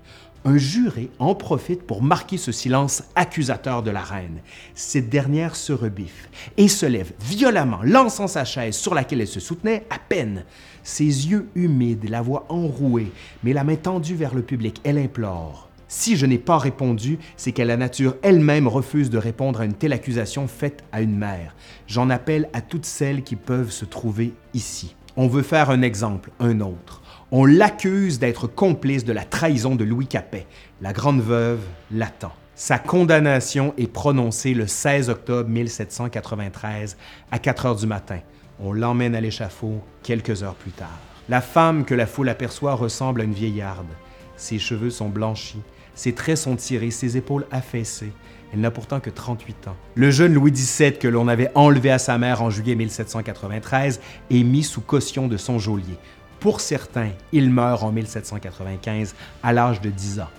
Un 0.44 0.58
juré 0.58 1.12
en 1.20 1.36
profite 1.36 1.84
pour 1.84 2.02
marquer 2.02 2.38
ce 2.38 2.52
silence 2.52 3.04
accusateur 3.14 3.84
de 3.84 3.92
la 3.92 4.02
reine. 4.02 4.40
Cette 4.74 5.08
dernière 5.08 5.56
se 5.56 5.72
rebiffe 5.72 6.30
et 6.58 6.68
se 6.68 6.88
lève 6.88 7.12
violemment, 7.20 7.82
lançant 7.84 8.26
sa 8.26 8.44
chaise 8.44 8.76
sur 8.76 8.96
laquelle 8.96 9.22
elle 9.22 9.28
se 9.28 9.40
soutenait 9.40 9.86
à 9.92 10.00
peine. 10.00 10.46
Ses 10.82 11.04
yeux 11.04 11.48
humides, 11.54 12.10
la 12.10 12.24
voix 12.24 12.48
enrouée, 12.50 13.12
mais 13.44 13.54
la 13.54 13.64
main 13.64 13.76
tendue 13.76 14.16
vers 14.16 14.34
le 14.34 14.42
public, 14.42 14.82
elle 14.84 14.98
implore. 14.98 15.70
Si 15.88 16.16
je 16.16 16.26
n'ai 16.26 16.40
pas 16.40 16.58
répondu, 16.58 17.20
c'est 17.38 17.52
que 17.52 17.62
la 17.62 17.78
nature 17.78 18.16
elle-même 18.24 18.68
refuse 18.68 19.12
de 19.12 19.20
répondre 19.20 19.62
à 19.62 19.66
une 19.66 19.74
telle 19.74 19.94
accusation 19.94 20.48
faite 20.48 20.84
à 20.92 21.02
une 21.02 21.16
mère. 21.16 21.54
J'en 21.86 22.10
appelle 22.10 22.50
à 22.54 22.62
toutes 22.62 22.86
celles 22.86 23.22
qui 23.22 23.36
peuvent 23.36 23.72
se 23.72 23.86
trouver 23.86 24.34
ici. 24.56 24.96
On 25.18 25.28
veut 25.28 25.44
faire 25.44 25.70
un 25.70 25.82
exemple, 25.82 26.32
un 26.40 26.62
autre. 26.62 27.01
On 27.34 27.46
l'accuse 27.46 28.20
d'être 28.20 28.46
complice 28.46 29.06
de 29.06 29.14
la 29.14 29.24
trahison 29.24 29.78
de 29.78 29.86
Louis 29.86 30.06
Capet. 30.06 30.48
La 30.82 30.92
grande 30.92 31.22
veuve 31.22 31.62
l'attend. 31.90 32.34
Sa 32.56 32.78
condamnation 32.78 33.74
est 33.78 33.88
prononcée 33.88 34.54
le 34.54 34.68
16 34.68 35.10
octobre 35.10 35.50
1793 35.50 36.98
à 37.32 37.40
4 37.40 37.66
heures 37.66 37.76
du 37.78 37.88
matin. 37.88 38.20
On 38.60 38.74
l'emmène 38.74 39.16
à 39.16 39.22
l'échafaud 39.22 39.82
quelques 40.04 40.44
heures 40.44 40.56
plus 40.56 40.72
tard. 40.72 41.00
La 41.30 41.40
femme 41.40 41.86
que 41.86 41.96
la 41.96 42.06
foule 42.06 42.28
aperçoit 42.28 42.74
ressemble 42.74 43.22
à 43.22 43.24
une 43.24 43.32
vieillarde. 43.32 43.88
Ses 44.36 44.60
cheveux 44.60 44.90
sont 44.90 45.08
blanchis, 45.08 45.62
ses 45.96 46.14
traits 46.14 46.38
sont 46.38 46.58
tirés, 46.58 46.92
ses 46.92 47.16
épaules 47.16 47.48
affaissées. 47.50 48.12
Elle 48.54 48.60
n'a 48.60 48.72
pourtant 48.72 49.00
que 49.00 49.10
38 49.10 49.70
ans. 49.70 49.78
Le 49.96 50.12
jeune 50.12 50.34
Louis 50.34 50.52
XVII 50.52 50.98
que 50.98 51.08
l'on 51.08 51.30
avait 51.30 51.52
enlevé 51.56 51.92
à 51.92 51.98
sa 51.98 52.18
mère 52.18 52.42
en 52.42 52.50
juillet 52.50 52.76
1793 52.76 54.02
est 54.30 54.44
mis 54.44 54.64
sous 54.64 54.82
caution 54.82 55.30
de 55.30 55.38
son 55.38 55.60
geôlier. 55.60 55.98
Pour 56.42 56.60
certains, 56.60 57.12
il 57.32 57.52
meurt 57.52 57.84
en 57.84 57.92
1795 57.92 59.14
à 59.44 59.54
l'âge 59.54 59.80
de 59.80 59.92
10 59.92 60.22
ans. 60.22 60.30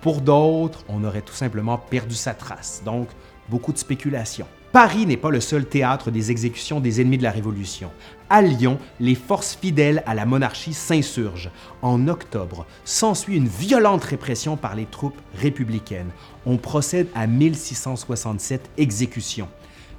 Pour 0.00 0.20
d'autres, 0.20 0.84
on 0.88 1.04
aurait 1.04 1.22
tout 1.22 1.34
simplement 1.34 1.78
perdu 1.78 2.16
sa 2.16 2.34
trace. 2.34 2.82
Donc, 2.84 3.06
beaucoup 3.48 3.72
de 3.72 3.78
spéculations. 3.78 4.48
Paris 4.72 5.06
n'est 5.06 5.16
pas 5.16 5.30
le 5.30 5.38
seul 5.38 5.64
théâtre 5.64 6.10
des 6.10 6.32
exécutions 6.32 6.80
des 6.80 7.00
ennemis 7.00 7.18
de 7.18 7.22
la 7.22 7.30
Révolution. 7.30 7.92
À 8.28 8.42
Lyon, 8.42 8.80
les 8.98 9.14
forces 9.14 9.54
fidèles 9.54 10.02
à 10.04 10.16
la 10.16 10.26
monarchie 10.26 10.74
s'insurgent. 10.74 11.52
En 11.80 12.08
octobre, 12.08 12.66
s'ensuit 12.84 13.36
une 13.36 13.46
violente 13.46 14.02
répression 14.02 14.56
par 14.56 14.74
les 14.74 14.86
troupes 14.86 15.20
républicaines. 15.36 16.10
On 16.44 16.56
procède 16.56 17.06
à 17.14 17.28
1667 17.28 18.68
exécutions. 18.78 19.48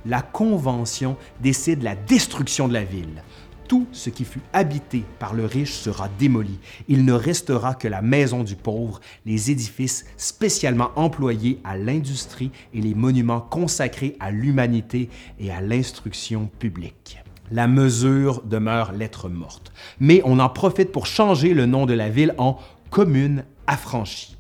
La 0.06 0.22
Convention 0.22 1.16
décide 1.40 1.83
la 1.83 1.95
destruction 1.95 2.67
de 2.67 2.74
la 2.74 2.83
ville. 2.83 3.24
Tout 3.74 3.88
ce 3.92 4.11
qui 4.11 4.24
fut 4.24 4.43
habité 4.53 5.03
par 5.18 5.34
le 5.34 5.48
riche 5.48 5.74
sera 5.74 6.08
démoli. 6.19 6.60
Il 6.88 7.06
ne 7.06 7.14
restera 7.14 7.74
que 7.74 7.88
la 7.88 8.03
maison 8.03 8.43
du 8.43 8.56
pauvre, 8.56 9.00
les 9.26 9.50
édifices 9.50 10.06
spécialement 10.16 10.92
employés 10.95 11.60
à 11.64 11.76
l'industrie 11.76 12.52
et 12.76 12.82
les 12.82 12.93
monuments 12.93 13.42
consacrés 13.42 14.16
à 14.19 14.30
l'humanité 14.30 15.10
et 15.40 15.50
à 15.50 15.60
l'instruction 15.60 16.52
publique. 16.60 17.18
La 17.50 17.66
mesure 17.68 18.43
demeure 18.43 18.92
lettre 18.92 19.27
morte, 19.27 19.74
mais 20.00 20.22
on 20.24 20.38
en 20.38 20.50
profite 20.50 20.92
pour 20.92 21.08
changer 21.08 21.56
le 21.56 21.66
nom 21.66 21.88
de 21.88 21.95
la 21.95 22.10
ville 22.10 22.35
en 22.38 22.60
commune 22.92 23.43
affranchie. 23.66 24.38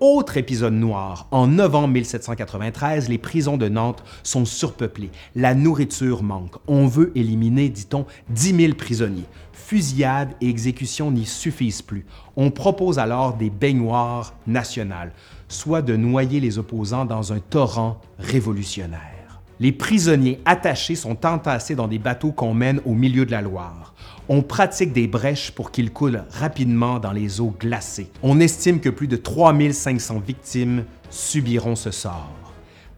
Autre 0.00 0.38
épisode 0.38 0.74
noir, 0.74 1.28
en 1.30 1.46
novembre 1.46 1.94
1793, 1.94 3.08
les 3.08 3.16
prisons 3.16 3.56
de 3.56 3.68
Nantes 3.68 4.02
sont 4.24 4.44
surpeuplées. 4.44 5.12
La 5.36 5.54
nourriture 5.54 6.24
manque. 6.24 6.56
On 6.66 6.88
veut 6.88 7.12
éliminer, 7.14 7.68
dit-on, 7.68 8.04
10 8.30 8.56
000 8.56 8.74
prisonniers. 8.74 9.26
Fusillades 9.52 10.34
et 10.40 10.48
exécutions 10.48 11.12
n'y 11.12 11.24
suffisent 11.24 11.80
plus. 11.80 12.06
On 12.34 12.50
propose 12.50 12.98
alors 12.98 13.34
des 13.34 13.50
baignoires 13.50 14.34
nationales, 14.48 15.12
soit 15.46 15.82
de 15.82 15.94
noyer 15.96 16.40
les 16.40 16.58
opposants 16.58 17.04
dans 17.04 17.32
un 17.32 17.38
torrent 17.38 18.00
révolutionnaire. 18.18 19.40
Les 19.60 19.72
prisonniers 19.72 20.40
attachés 20.44 20.96
sont 20.96 21.24
entassés 21.24 21.76
dans 21.76 21.86
des 21.88 22.00
bateaux 22.00 22.32
qu'on 22.32 22.52
mène 22.52 22.80
au 22.84 22.94
milieu 22.94 23.24
de 23.24 23.30
la 23.30 23.42
Loire 23.42 23.93
on 24.28 24.42
pratique 24.42 24.92
des 24.92 25.06
brèches 25.06 25.50
pour 25.50 25.70
qu'ils 25.70 25.92
coulent 25.92 26.24
rapidement 26.30 26.98
dans 26.98 27.12
les 27.12 27.40
eaux 27.40 27.54
glacées. 27.58 28.10
On 28.22 28.40
estime 28.40 28.80
que 28.80 28.88
plus 28.88 29.08
de 29.08 29.16
3500 29.16 30.20
victimes 30.20 30.84
subiront 31.10 31.76
ce 31.76 31.90
sort. 31.90 32.32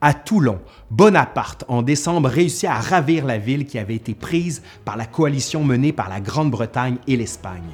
À 0.00 0.14
Toulon, 0.14 0.60
Bonaparte, 0.90 1.64
en 1.68 1.82
décembre, 1.82 2.28
réussit 2.28 2.68
à 2.68 2.74
ravir 2.74 3.24
la 3.24 3.38
ville 3.38 3.66
qui 3.66 3.78
avait 3.78 3.94
été 3.94 4.14
prise 4.14 4.62
par 4.84 4.96
la 4.96 5.06
coalition 5.06 5.64
menée 5.64 5.92
par 5.92 6.08
la 6.08 6.20
Grande-Bretagne 6.20 6.98
et 7.08 7.16
l'Espagne. 7.16 7.72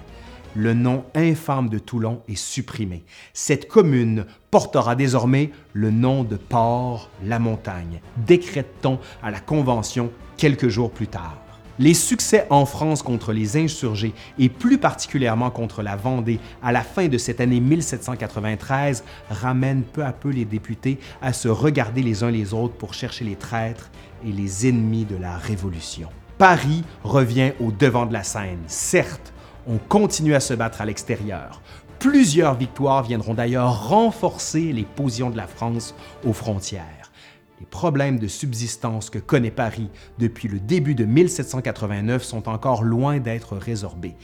Le 0.54 0.72
nom 0.72 1.04
infâme 1.14 1.68
de 1.68 1.78
Toulon 1.78 2.22
est 2.28 2.36
supprimé. 2.36 3.04
Cette 3.32 3.68
commune 3.68 4.26
portera 4.50 4.94
désormais 4.94 5.50
le 5.72 5.90
nom 5.90 6.24
de 6.24 6.36
Port-la-Montagne, 6.36 8.00
décrète-t-on 8.18 8.98
à 9.22 9.30
la 9.30 9.40
Convention 9.40 10.10
quelques 10.36 10.68
jours 10.68 10.90
plus 10.90 11.08
tard. 11.08 11.41
Les 11.82 11.94
succès 11.94 12.46
en 12.48 12.64
France 12.64 13.02
contre 13.02 13.32
les 13.32 13.56
insurgés 13.56 14.14
et 14.38 14.48
plus 14.48 14.78
particulièrement 14.78 15.50
contre 15.50 15.82
la 15.82 15.96
Vendée 15.96 16.38
à 16.62 16.70
la 16.70 16.82
fin 16.82 17.08
de 17.08 17.18
cette 17.18 17.40
année 17.40 17.58
1793 17.58 19.02
ramènent 19.28 19.82
peu 19.82 20.04
à 20.04 20.12
peu 20.12 20.28
les 20.28 20.44
députés 20.44 21.00
à 21.20 21.32
se 21.32 21.48
regarder 21.48 22.02
les 22.02 22.22
uns 22.22 22.30
les 22.30 22.54
autres 22.54 22.74
pour 22.74 22.94
chercher 22.94 23.24
les 23.24 23.34
traîtres 23.34 23.90
et 24.24 24.30
les 24.30 24.68
ennemis 24.68 25.06
de 25.06 25.16
la 25.16 25.36
Révolution. 25.36 26.08
Paris 26.38 26.84
revient 27.02 27.50
au 27.58 27.72
devant 27.72 28.06
de 28.06 28.12
la 28.12 28.22
scène. 28.22 28.62
Certes, 28.68 29.32
on 29.66 29.78
continue 29.78 30.36
à 30.36 30.40
se 30.40 30.54
battre 30.54 30.82
à 30.82 30.84
l'extérieur. 30.84 31.62
Plusieurs 31.98 32.54
victoires 32.54 33.02
viendront 33.02 33.34
d'ailleurs 33.34 33.88
renforcer 33.88 34.72
les 34.72 34.84
positions 34.84 35.30
de 35.30 35.36
la 35.36 35.48
France 35.48 35.96
aux 36.24 36.32
frontières. 36.32 37.01
Les 37.62 37.66
problèmes 37.66 38.18
de 38.18 38.26
subsistance 38.26 39.08
que 39.08 39.20
connaît 39.20 39.52
Paris 39.52 39.88
depuis 40.18 40.48
le 40.48 40.58
début 40.58 40.96
de 40.96 41.04
1789 41.04 42.24
sont 42.24 42.48
encore 42.48 42.82
loin 42.82 43.20
d'être 43.20 43.56
résorbés. 43.56 44.16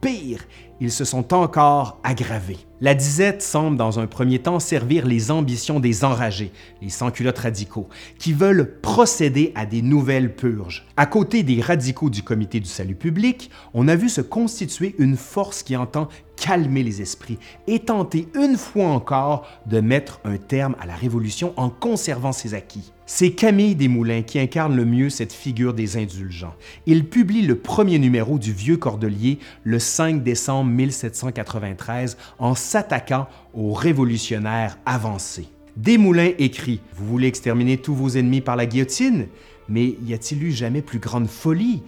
Pire, 0.00 0.46
ils 0.80 0.90
se 0.90 1.04
sont 1.04 1.34
encore 1.34 2.00
aggravés. 2.02 2.65
La 2.82 2.94
disette 2.94 3.40
semble 3.40 3.78
dans 3.78 4.00
un 4.00 4.06
premier 4.06 4.38
temps 4.38 4.60
servir 4.60 5.06
les 5.06 5.30
ambitions 5.30 5.80
des 5.80 6.04
enragés, 6.04 6.52
les 6.82 6.90
sans-culottes 6.90 7.38
radicaux, 7.38 7.88
qui 8.18 8.34
veulent 8.34 8.78
procéder 8.82 9.52
à 9.54 9.64
des 9.64 9.80
nouvelles 9.80 10.36
purges. 10.36 10.84
À 10.98 11.06
côté 11.06 11.42
des 11.42 11.62
radicaux 11.62 12.10
du 12.10 12.22
Comité 12.22 12.60
du 12.60 12.68
salut 12.68 12.94
public, 12.94 13.50
on 13.72 13.88
a 13.88 13.96
vu 13.96 14.10
se 14.10 14.20
constituer 14.20 14.94
une 14.98 15.16
force 15.16 15.62
qui 15.62 15.74
entend 15.74 16.08
calmer 16.36 16.82
les 16.82 17.00
esprits 17.00 17.38
et 17.66 17.78
tenter 17.80 18.28
une 18.34 18.56
fois 18.56 18.88
encore 18.88 19.46
de 19.66 19.80
mettre 19.80 20.20
un 20.24 20.36
terme 20.36 20.76
à 20.78 20.84
la 20.86 20.94
Révolution 20.94 21.54
en 21.56 21.70
conservant 21.70 22.32
ses 22.32 22.52
acquis. 22.52 22.92
C'est 23.08 23.30
Camille 23.30 23.76
Desmoulins 23.76 24.22
qui 24.22 24.40
incarne 24.40 24.74
le 24.74 24.84
mieux 24.84 25.10
cette 25.10 25.32
figure 25.32 25.74
des 25.74 25.96
indulgents. 25.96 26.54
Il 26.86 27.08
publie 27.08 27.42
le 27.42 27.56
premier 27.56 28.00
numéro 28.00 28.36
du 28.36 28.52
Vieux 28.52 28.76
Cordelier 28.76 29.38
le 29.62 29.78
5 29.78 30.24
décembre 30.24 30.70
1793 30.72 32.16
en 32.40 32.56
s'attaquant 32.66 33.28
aux 33.54 33.72
révolutionnaires 33.72 34.78
avancés. 34.84 35.48
Desmoulins 35.76 36.32
écrit 36.38 36.80
Vous 36.96 37.06
voulez 37.06 37.28
exterminer 37.28 37.78
tous 37.78 37.94
vos 37.94 38.10
ennemis 38.10 38.40
par 38.40 38.56
la 38.56 38.66
guillotine 38.66 39.28
Mais 39.68 39.96
y 40.04 40.14
a-t-il 40.14 40.42
eu 40.42 40.50
jamais 40.50 40.82
plus 40.82 40.98
grande 40.98 41.28
folie? 41.28 41.82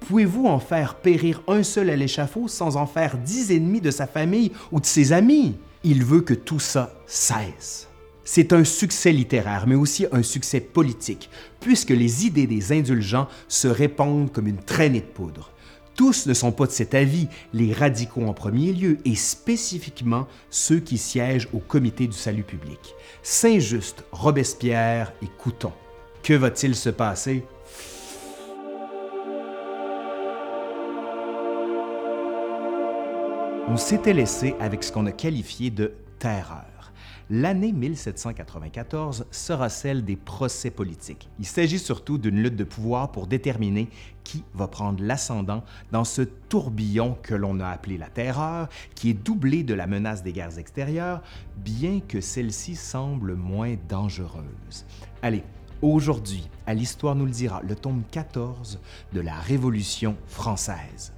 Pouvez-vous 0.00 0.46
en 0.46 0.60
faire 0.60 0.94
périr 0.94 1.42
un 1.48 1.62
seul 1.62 1.90
à 1.90 1.96
l'échafaud 1.96 2.48
sans 2.48 2.76
en 2.76 2.86
faire 2.86 3.18
dix 3.18 3.50
ennemis 3.50 3.80
de 3.80 3.90
sa 3.90 4.06
famille 4.06 4.52
ou 4.72 4.80
de 4.80 4.86
ses 4.86 5.12
amis? 5.12 5.56
Il 5.82 6.04
veut 6.04 6.22
que 6.22 6.34
tout 6.34 6.60
ça 6.60 6.94
cesse. 7.06 7.88
C'est 8.24 8.52
un 8.52 8.64
succès 8.64 9.12
littéraire, 9.12 9.64
mais 9.66 9.74
aussi 9.74 10.06
un 10.12 10.22
succès 10.22 10.60
politique, 10.60 11.30
puisque 11.58 11.90
les 11.90 12.26
idées 12.26 12.46
des 12.46 12.72
indulgents 12.72 13.28
se 13.48 13.66
répandent 13.66 14.30
comme 14.30 14.46
une 14.46 14.62
traînée 14.62 15.00
de 15.00 15.06
poudre. 15.06 15.50
Tous 16.00 16.26
ne 16.26 16.32
sont 16.32 16.50
pas 16.50 16.64
de 16.64 16.70
cet 16.70 16.94
avis, 16.94 17.28
les 17.52 17.74
radicaux 17.74 18.24
en 18.24 18.32
premier 18.32 18.72
lieu, 18.72 18.96
et 19.04 19.14
spécifiquement 19.14 20.26
ceux 20.48 20.80
qui 20.80 20.96
siègent 20.96 21.50
au 21.52 21.58
comité 21.58 22.06
du 22.06 22.16
salut 22.16 22.42
public. 22.42 22.94
Saint-Just, 23.22 24.02
Robespierre 24.10 25.12
et 25.22 25.26
Couton. 25.26 25.74
Que 26.22 26.32
va-t-il 26.32 26.74
se 26.74 26.88
passer? 26.88 27.44
On 33.68 33.76
s'était 33.76 34.14
laissé 34.14 34.54
avec 34.58 34.82
ce 34.82 34.92
qu'on 34.92 35.04
a 35.04 35.12
qualifié 35.12 35.68
de 35.68 35.92
terreur 36.18 36.69
L'année 37.32 37.70
1794 37.70 39.26
sera 39.30 39.68
celle 39.68 40.04
des 40.04 40.16
procès 40.16 40.72
politiques. 40.72 41.28
Il 41.38 41.46
s'agit 41.46 41.78
surtout 41.78 42.18
d'une 42.18 42.42
lutte 42.42 42.56
de 42.56 42.64
pouvoir 42.64 43.12
pour 43.12 43.28
déterminer 43.28 43.88
qui 44.24 44.42
va 44.52 44.66
prendre 44.66 45.00
l'ascendant 45.00 45.62
dans 45.92 46.02
ce 46.02 46.22
tourbillon 46.22 47.16
que 47.22 47.36
l'on 47.36 47.60
a 47.60 47.68
appelé 47.68 47.98
la 47.98 48.08
terreur, 48.08 48.68
qui 48.96 49.10
est 49.10 49.14
doublé 49.14 49.62
de 49.62 49.74
la 49.74 49.86
menace 49.86 50.24
des 50.24 50.32
guerres 50.32 50.58
extérieures, 50.58 51.22
bien 51.56 52.00
que 52.00 52.20
celle-ci 52.20 52.74
semble 52.74 53.36
moins 53.36 53.76
dangereuse. 53.88 54.84
Allez, 55.22 55.44
aujourd'hui, 55.82 56.48
à 56.66 56.74
l'Histoire 56.74 57.14
nous 57.14 57.26
le 57.26 57.30
dira, 57.30 57.62
le 57.62 57.76
tome 57.76 58.02
14 58.10 58.80
de 59.12 59.20
la 59.20 59.36
Révolution 59.36 60.16
française. 60.26 61.12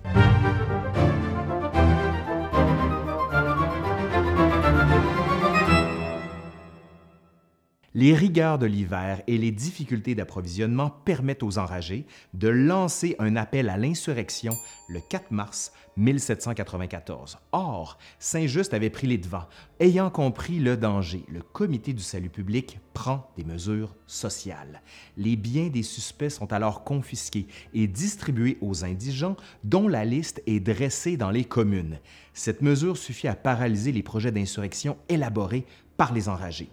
Les 7.94 8.14
rigueurs 8.14 8.58
de 8.58 8.64
l'hiver 8.64 9.20
et 9.26 9.36
les 9.36 9.50
difficultés 9.50 10.14
d'approvisionnement 10.14 10.88
permettent 10.88 11.42
aux 11.42 11.58
enragés 11.58 12.06
de 12.32 12.48
lancer 12.48 13.16
un 13.18 13.36
appel 13.36 13.68
à 13.68 13.76
l'insurrection 13.76 14.54
le 14.88 14.98
4 15.10 15.30
mars 15.30 15.72
1794. 15.98 17.36
Or, 17.52 17.98
Saint-Just 18.18 18.72
avait 18.72 18.88
pris 18.88 19.06
les 19.06 19.18
devants. 19.18 19.46
Ayant 19.78 20.08
compris 20.08 20.58
le 20.58 20.78
danger, 20.78 21.26
le 21.28 21.42
Comité 21.42 21.92
du 21.92 22.02
salut 22.02 22.30
public 22.30 22.78
prend 22.94 23.30
des 23.36 23.44
mesures 23.44 23.94
sociales. 24.06 24.80
Les 25.18 25.36
biens 25.36 25.68
des 25.68 25.82
suspects 25.82 26.30
sont 26.30 26.50
alors 26.54 26.84
confisqués 26.84 27.46
et 27.74 27.86
distribués 27.88 28.56
aux 28.62 28.86
indigents 28.86 29.36
dont 29.64 29.86
la 29.86 30.06
liste 30.06 30.42
est 30.46 30.60
dressée 30.60 31.18
dans 31.18 31.30
les 31.30 31.44
communes. 31.44 31.98
Cette 32.32 32.62
mesure 32.62 32.96
suffit 32.96 33.28
à 33.28 33.34
paralyser 33.34 33.92
les 33.92 34.02
projets 34.02 34.32
d'insurrection 34.32 34.96
élaborés 35.10 35.66
par 35.98 36.14
les 36.14 36.30
enragés. 36.30 36.70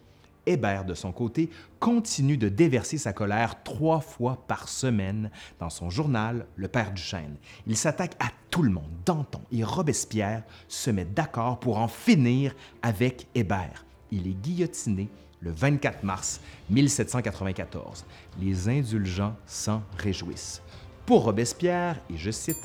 Hébert, 0.50 0.84
de 0.84 0.96
son 0.96 1.12
côté, 1.12 1.52
continue 1.80 2.36
de 2.36 2.50
déverser 2.50 2.98
sa 2.98 3.14
colère 3.14 3.62
trois 3.64 4.02
fois 4.02 4.44
par 4.48 4.68
semaine 4.68 5.30
dans 5.60 5.70
son 5.70 5.92
journal 5.92 6.48
Le 6.56 6.68
Père 6.68 6.92
du 6.92 7.02
Chêne. 7.02 7.36
Il 7.68 7.78
s'attaque 7.78 8.16
à 8.20 8.30
tout 8.50 8.64
le 8.64 8.72
monde. 8.72 8.90
Danton 9.06 9.42
et 9.52 9.64
Robespierre 9.64 10.42
se 10.68 10.90
mettent 10.90 11.14
d'accord 11.14 11.60
pour 11.60 11.78
en 11.78 11.88
finir 11.88 12.56
avec 12.82 13.28
Hébert. 13.36 13.86
Il 14.12 14.28
est 14.28 14.42
guillotiné 14.42 15.08
le 15.40 15.52
24 15.52 16.04
mars 16.04 16.42
1794. 16.72 18.04
Les 18.42 18.70
indulgents 18.70 19.36
s'en 19.46 19.84
réjouissent. 20.00 20.64
Pour 21.06 21.26
Robespierre, 21.26 22.02
et 22.10 22.18
je 22.18 22.32
cite, 22.32 22.58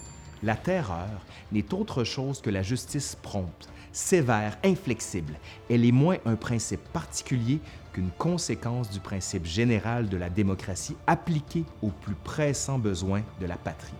La 0.42 0.56
terreur 0.56 1.20
n'est 1.52 1.74
autre 1.74 2.02
chose 2.02 2.40
que 2.40 2.50
la 2.50 2.62
justice 2.62 3.14
prompte 3.14 3.68
sévère, 3.94 4.58
inflexible. 4.64 5.34
Elle 5.70 5.86
est 5.86 5.92
moins 5.92 6.18
un 6.26 6.36
principe 6.36 6.82
particulier 6.92 7.60
qu'une 7.92 8.10
conséquence 8.10 8.90
du 8.90 9.00
principe 9.00 9.46
général 9.46 10.08
de 10.08 10.16
la 10.16 10.28
démocratie 10.28 10.96
appliqué 11.06 11.64
aux 11.80 11.90
plus 11.90 12.16
pressants 12.16 12.78
besoins 12.78 13.22
de 13.40 13.46
la 13.46 13.56
patrie. 13.56 13.94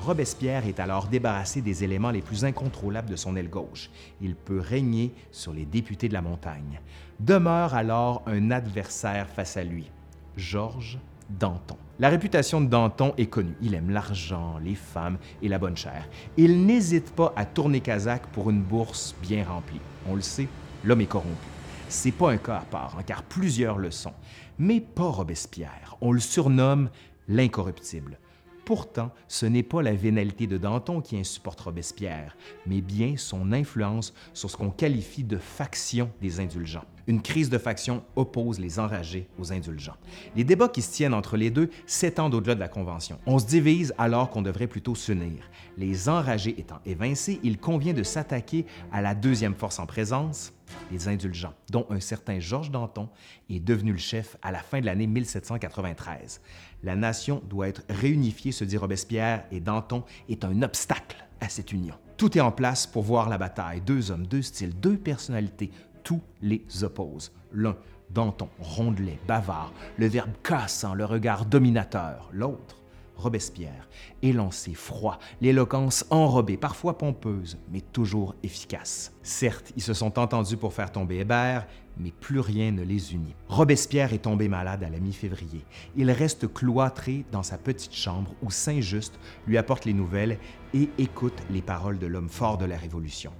Robespierre 0.00 0.66
est 0.66 0.80
alors 0.80 1.06
débarrassé 1.06 1.62
des 1.62 1.84
éléments 1.84 2.10
les 2.10 2.22
plus 2.22 2.44
incontrôlables 2.44 3.08
de 3.08 3.16
son 3.16 3.36
aile 3.36 3.48
gauche. 3.48 3.88
Il 4.20 4.34
peut 4.34 4.60
régner 4.60 5.14
sur 5.30 5.52
les 5.52 5.64
députés 5.64 6.08
de 6.08 6.12
la 6.12 6.22
montagne. 6.22 6.80
Demeure 7.20 7.74
alors 7.74 8.22
un 8.26 8.50
adversaire 8.50 9.28
face 9.28 9.56
à 9.56 9.64
lui, 9.64 9.90
Georges 10.36 10.98
Danton. 11.30 11.76
La 12.02 12.08
réputation 12.08 12.60
de 12.60 12.66
Danton 12.66 13.14
est 13.16 13.26
connue. 13.26 13.54
Il 13.62 13.76
aime 13.76 13.90
l'argent, 13.90 14.58
les 14.58 14.74
femmes 14.74 15.18
et 15.40 15.46
la 15.46 15.60
bonne 15.60 15.76
chair. 15.76 16.08
Il 16.36 16.66
n'hésite 16.66 17.14
pas 17.14 17.32
à 17.36 17.44
tourner 17.44 17.80
Kazakh 17.80 18.26
pour 18.32 18.50
une 18.50 18.60
bourse 18.60 19.14
bien 19.22 19.44
remplie. 19.44 19.78
On 20.08 20.16
le 20.16 20.20
sait, 20.20 20.48
l'homme 20.82 21.02
est 21.02 21.06
corrompu. 21.06 21.46
C'est 21.88 22.10
pas 22.10 22.32
un 22.32 22.38
cas 22.38 22.56
à 22.56 22.62
part, 22.62 22.96
hein, 22.98 23.04
car 23.06 23.22
plusieurs 23.22 23.78
le 23.78 23.92
sont. 23.92 24.14
Mais 24.58 24.80
pas 24.80 25.04
Robespierre. 25.04 25.96
On 26.00 26.10
le 26.10 26.18
surnomme 26.18 26.90
l'incorruptible. 27.28 28.18
Pourtant, 28.64 29.10
ce 29.26 29.44
n'est 29.44 29.64
pas 29.64 29.82
la 29.82 29.94
vénalité 29.94 30.46
de 30.46 30.56
Danton 30.56 31.00
qui 31.00 31.16
insupporte 31.16 31.60
Robespierre, 31.60 32.36
mais 32.66 32.80
bien 32.80 33.16
son 33.16 33.52
influence 33.52 34.14
sur 34.34 34.50
ce 34.50 34.56
qu'on 34.56 34.70
qualifie 34.70 35.24
de 35.24 35.36
faction 35.36 36.10
des 36.20 36.38
indulgents. 36.38 36.84
Une 37.08 37.20
crise 37.20 37.50
de 37.50 37.58
faction 37.58 38.04
oppose 38.14 38.60
les 38.60 38.78
enragés 38.78 39.28
aux 39.36 39.52
indulgents. 39.52 39.96
Les 40.36 40.44
débats 40.44 40.68
qui 40.68 40.82
se 40.82 40.92
tiennent 40.92 41.14
entre 41.14 41.36
les 41.36 41.50
deux 41.50 41.70
s'étendent 41.86 42.34
au-delà 42.34 42.54
de 42.54 42.60
la 42.60 42.68
Convention. 42.68 43.18
On 43.26 43.40
se 43.40 43.46
divise 43.46 43.92
alors 43.98 44.30
qu'on 44.30 44.42
devrait 44.42 44.68
plutôt 44.68 44.94
s'unir. 44.94 45.42
Les 45.76 46.08
enragés 46.08 46.54
étant 46.60 46.78
évincés, 46.86 47.40
il 47.42 47.58
convient 47.58 47.94
de 47.94 48.04
s'attaquer 48.04 48.66
à 48.92 49.02
la 49.02 49.16
deuxième 49.16 49.54
force 49.56 49.80
en 49.80 49.86
présence, 49.86 50.52
les 50.90 51.08
indulgents, 51.08 51.54
dont 51.70 51.86
un 51.90 52.00
certain 52.00 52.38
Georges 52.38 52.70
Danton 52.70 53.08
est 53.50 53.60
devenu 53.60 53.92
le 53.92 53.98
chef 53.98 54.36
à 54.40 54.52
la 54.52 54.60
fin 54.60 54.80
de 54.80 54.86
l'année 54.86 55.06
1793. 55.06 56.40
La 56.82 56.96
nation 56.96 57.42
doit 57.48 57.68
être 57.68 57.82
réunifiée, 57.88 58.52
se 58.52 58.64
dit 58.64 58.76
Robespierre, 58.76 59.44
et 59.50 59.60
Danton 59.60 60.04
est 60.28 60.44
un 60.44 60.62
obstacle 60.62 61.24
à 61.40 61.48
cette 61.48 61.72
union. 61.72 61.94
Tout 62.16 62.36
est 62.36 62.40
en 62.40 62.52
place 62.52 62.86
pour 62.86 63.02
voir 63.02 63.28
la 63.28 63.38
bataille. 63.38 63.80
Deux 63.80 64.10
hommes, 64.10 64.26
deux 64.26 64.42
styles, 64.42 64.78
deux 64.78 64.96
personnalités, 64.96 65.70
tous 66.02 66.20
les 66.40 66.64
opposent. 66.82 67.32
L'un, 67.52 67.76
Danton, 68.10 68.48
rondelet, 68.58 69.18
bavard, 69.26 69.72
le 69.96 70.06
verbe 70.06 70.32
cassant, 70.42 70.94
le 70.94 71.04
regard 71.04 71.46
dominateur. 71.46 72.28
L'autre, 72.32 72.81
Robespierre, 73.16 73.88
élancé, 74.22 74.74
froid, 74.74 75.18
l'éloquence 75.40 76.04
enrobée, 76.10 76.56
parfois 76.56 76.98
pompeuse, 76.98 77.58
mais 77.70 77.80
toujours 77.80 78.34
efficace. 78.42 79.12
Certes, 79.22 79.72
ils 79.76 79.82
se 79.82 79.94
sont 79.94 80.18
entendus 80.18 80.56
pour 80.56 80.72
faire 80.72 80.90
tomber 80.90 81.18
Hébert, 81.18 81.66
mais 81.98 82.10
plus 82.10 82.40
rien 82.40 82.72
ne 82.72 82.82
les 82.82 83.14
unit. 83.14 83.34
Robespierre 83.48 84.12
est 84.12 84.22
tombé 84.22 84.48
malade 84.48 84.82
à 84.82 84.90
la 84.90 84.98
mi-février. 84.98 85.64
Il 85.96 86.10
reste 86.10 86.52
cloîtré 86.52 87.24
dans 87.30 87.42
sa 87.42 87.58
petite 87.58 87.94
chambre 87.94 88.34
où 88.42 88.50
Saint-Just 88.50 89.18
lui 89.46 89.58
apporte 89.58 89.84
les 89.84 89.92
nouvelles 89.92 90.38
et 90.74 90.88
écoute 90.98 91.38
les 91.50 91.62
paroles 91.62 91.98
de 91.98 92.06
l'homme 92.06 92.30
fort 92.30 92.58
de 92.58 92.64
la 92.64 92.76
Révolution. 92.76 93.32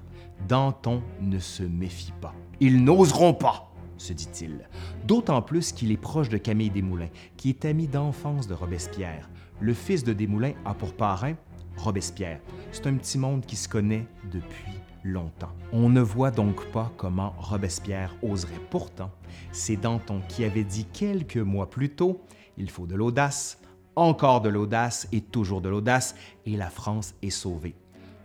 Danton 0.49 1.03
ne 1.21 1.39
se 1.39 1.63
méfie 1.63 2.13
pas. 2.21 2.35
Ils 2.61 2.85
n'oseront 2.85 3.35
pas, 3.35 3.73
se 3.97 4.13
dit-il, 4.13 4.69
d'autant 5.07 5.43
plus 5.43 5.73
qu'il 5.73 5.93
est 5.93 5.97
proche 5.97 6.29
de 6.29 6.37
Camille 6.37 6.71
Desmoulins, 6.71 7.11
qui 7.37 7.49
est 7.49 7.65
ami 7.65 7.89
d'enfance 7.89 8.47
de 8.47 8.55
Robespierre. 8.55 9.29
Le 9.63 9.75
fils 9.75 10.03
de 10.03 10.13
Desmoulins 10.13 10.55
a 10.65 10.75
pour 10.75 10.93
parrain 10.93 11.35
Robespierre. 11.77 12.41
C'est 12.73 12.89
un 12.89 12.97
petit 12.97 13.17
monde 13.17 13.47
qui 13.47 13.55
se 13.55 13.69
connaît 13.69 14.09
depuis 14.33 14.73
longtemps. 15.05 15.53
On 15.73 15.89
ne 15.89 16.01
voit 16.01 16.33
donc 16.33 16.67
pas 16.73 16.91
comment 16.97 17.33
Robespierre 17.39 18.17
oserait. 18.25 18.59
Pourtant, 18.71 19.13
c'est 19.53 19.77
Danton 19.77 20.21
qui 20.29 20.45
avait 20.45 20.65
dit 20.65 20.87
quelques 20.87 21.37
mois 21.37 21.71
plus 21.71 21.91
tôt 21.91 22.21
Il 22.59 22.71
faut 22.71 22.89
de 22.89 22.97
l'audace, 22.97 23.61
encore 23.95 24.41
de 24.41 24.49
l'audace 24.49 25.07
et 25.13 25.21
toujours 25.21 25.61
de 25.61 25.69
l'audace, 25.69 26.17
et 26.45 26.57
la 26.57 26.69
France 26.69 27.15
est 27.23 27.31
sauvée. 27.31 27.77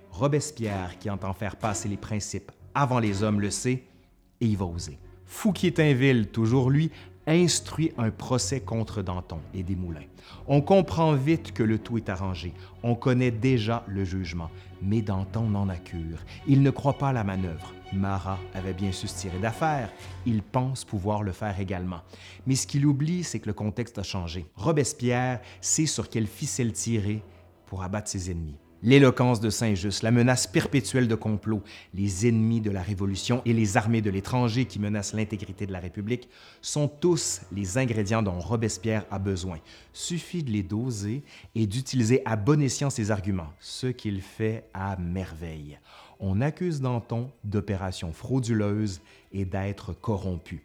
Robespierre, 0.10 0.98
qui 0.98 1.08
entend 1.12 1.34
faire 1.34 1.58
passer 1.58 1.88
les 1.88 1.98
principes 1.98 2.52
avant 2.74 2.98
les 2.98 3.22
hommes, 3.22 3.42
le 3.42 3.52
sait 3.52 3.84
et 4.42 4.48
il 4.48 4.58
va 4.58 4.66
oser. 4.66 4.98
Fouquier-Tinville, 5.28 6.30
toujours 6.30 6.72
lui, 6.72 6.90
instruit 7.36 7.92
un 7.98 8.10
procès 8.10 8.62
contre 8.62 9.02
Danton 9.02 9.40
et 9.54 9.64
Desmoulins. 9.64 10.08
On 10.48 10.62
comprend 10.62 11.14
vite 11.14 11.52
que 11.52 11.64
le 11.64 11.80
tout 11.80 11.98
est 11.98 12.10
arrangé. 12.10 12.54
On 12.84 12.96
connaît 12.96 13.32
déjà 13.32 13.84
le 13.88 14.06
jugement. 14.06 14.50
Mais 14.82 15.02
Danton 15.02 15.50
n'en 15.50 15.70
a 15.70 15.76
cure. 15.76 16.20
Il 16.48 16.62
ne 16.62 16.70
croit 16.70 16.98
pas 16.98 17.10
à 17.10 17.14
la 17.14 17.24
manœuvre. 17.24 17.74
Marat 17.94 18.38
avait 18.54 18.74
bien 18.74 18.92
su 18.92 19.08
se 19.08 19.18
tirer 19.18 19.40
d'affaire. 19.40 19.92
Il 20.26 20.44
pense 20.44 20.86
pouvoir 20.86 21.24
le 21.24 21.32
faire 21.32 21.60
également. 21.60 22.02
Mais 22.46 22.56
ce 22.56 22.68
qu'il 22.68 22.86
oublie, 22.86 23.24
c'est 23.24 23.40
que 23.40 23.48
le 23.48 23.54
contexte 23.54 23.98
a 23.98 24.04
changé. 24.04 24.46
Robespierre 24.56 25.42
sait 25.62 25.86
sur 25.86 26.10
quelle 26.10 26.28
ficelle 26.28 26.74
tirer 26.74 27.24
pour 27.66 27.84
abattre 27.84 28.10
ses 28.10 28.32
ennemis. 28.32 28.58
L'éloquence 28.84 29.40
de 29.40 29.50
Saint-Just, 29.50 30.04
la 30.04 30.12
menace 30.12 30.46
perpétuelle 30.46 31.08
de 31.08 31.16
complot, 31.16 31.64
les 31.96 32.28
ennemis 32.28 32.62
de 32.62 32.70
la 32.70 32.84
Révolution 32.84 33.42
et 33.44 33.54
les 33.54 33.76
armées 33.76 34.02
de 34.02 34.12
l'étranger 34.12 34.66
qui 34.66 34.78
menacent 34.78 35.14
l'intégrité 35.14 35.66
de 35.66 35.72
la 35.72 35.80
République 35.80 36.30
sont 36.62 36.88
tous 36.88 37.42
les 37.52 37.80
ingrédients 37.80 38.22
dont 38.22 38.40
Robespierre 38.40 39.06
a 39.10 39.18
besoin. 39.18 39.58
Suffit 39.94 40.44
de 40.44 40.52
les 40.52 40.62
doser 40.62 41.24
et 41.56 41.66
d'utiliser 41.66 42.22
à 42.24 42.36
bon 42.36 42.62
escient 42.62 42.92
ses 42.92 43.10
arguments, 43.10 43.52
ce 43.60 43.88
qu'il 43.88 44.22
fait 44.22 44.66
à 44.76 44.96
merveille. 44.98 45.80
On 46.20 46.40
accuse 46.42 46.80
Danton 46.80 47.32
d'opérations 47.44 48.14
frauduleuses 48.14 49.02
et 49.32 49.46
d'être 49.46 49.94
corrompu. 49.94 50.62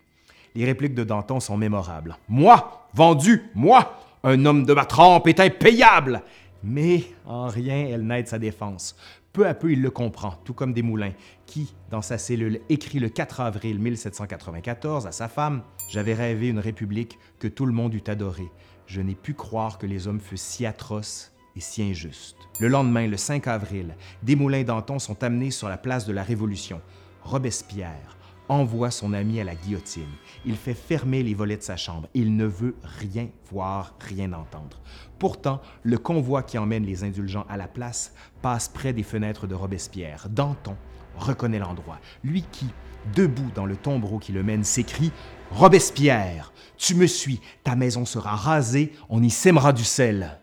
Les 0.54 0.66
répliques 0.66 0.94
de 0.94 1.04
Danton 1.04 1.40
sont 1.40 1.56
mémorables. 1.56 2.18
Moi, 2.28 2.88
vendu, 2.92 3.42
moi, 3.54 3.98
un 4.22 4.44
homme 4.44 4.64
de 4.64 4.74
ma 4.74 4.84
trempe 4.84 5.28
est 5.28 5.40
impayable 5.40 6.22
mais 6.62 7.04
en 7.24 7.46
rien 7.46 7.86
elle 7.86 8.06
n'aide 8.06 8.28
sa 8.28 8.38
défense. 8.38 8.96
Peu 9.32 9.46
à 9.46 9.54
peu, 9.54 9.72
il 9.72 9.80
le 9.80 9.90
comprend, 9.90 10.32
tout 10.44 10.52
comme 10.52 10.74
Desmoulins, 10.74 11.14
qui, 11.46 11.74
dans 11.90 12.02
sa 12.02 12.18
cellule, 12.18 12.60
écrit 12.68 12.98
le 12.98 13.08
4 13.08 13.40
avril 13.40 13.78
1794 13.78 15.06
à 15.06 15.12
sa 15.12 15.28
femme 15.28 15.62
J'avais 15.88 16.12
rêvé 16.12 16.48
une 16.48 16.58
république 16.58 17.18
que 17.38 17.48
tout 17.48 17.64
le 17.64 17.72
monde 17.72 17.94
eût 17.94 18.04
adorée. 18.08 18.50
Je 18.86 19.00
n'ai 19.00 19.14
pu 19.14 19.32
croire 19.32 19.78
que 19.78 19.86
les 19.86 20.06
hommes 20.06 20.20
fussent 20.20 20.42
si 20.42 20.66
atroces 20.66 21.32
et 21.56 21.60
si 21.60 21.82
injustes. 21.82 22.36
Le 22.60 22.68
lendemain, 22.68 23.06
le 23.06 23.16
5 23.16 23.46
avril, 23.46 23.96
Desmoulins 24.22 24.58
et 24.58 24.64
Danton 24.64 24.98
sont 24.98 25.24
amenés 25.24 25.50
sur 25.50 25.70
la 25.70 25.78
place 25.78 26.04
de 26.04 26.12
la 26.12 26.22
Révolution. 26.22 26.82
Robespierre, 27.22 28.18
envoie 28.52 28.90
son 28.90 29.12
ami 29.12 29.40
à 29.40 29.44
la 29.44 29.54
guillotine. 29.54 30.10
Il 30.44 30.56
fait 30.56 30.74
fermer 30.74 31.22
les 31.22 31.34
volets 31.34 31.56
de 31.56 31.62
sa 31.62 31.76
chambre. 31.76 32.08
Il 32.14 32.36
ne 32.36 32.44
veut 32.44 32.76
rien 32.82 33.28
voir, 33.50 33.94
rien 34.00 34.32
entendre. 34.32 34.80
Pourtant, 35.18 35.60
le 35.82 35.98
convoi 35.98 36.42
qui 36.42 36.58
emmène 36.58 36.84
les 36.84 37.04
indulgents 37.04 37.46
à 37.48 37.56
la 37.56 37.68
place 37.68 38.14
passe 38.42 38.68
près 38.68 38.92
des 38.92 39.02
fenêtres 39.02 39.46
de 39.46 39.54
Robespierre. 39.54 40.28
Danton 40.28 40.76
reconnaît 41.16 41.58
l'endroit. 41.58 41.98
Lui 42.24 42.44
qui, 42.52 42.66
debout 43.14 43.50
dans 43.54 43.66
le 43.66 43.76
tombereau 43.76 44.18
qui 44.18 44.32
le 44.32 44.42
mène, 44.42 44.64
s'écrie 44.64 45.12
Robespierre, 45.50 46.52
tu 46.76 46.94
me 46.94 47.06
suis, 47.06 47.40
ta 47.64 47.76
maison 47.76 48.04
sera 48.04 48.34
rasée, 48.36 48.92
on 49.08 49.22
y 49.22 49.30
sèmera 49.30 49.72
du 49.72 49.84
sel. 49.84 50.40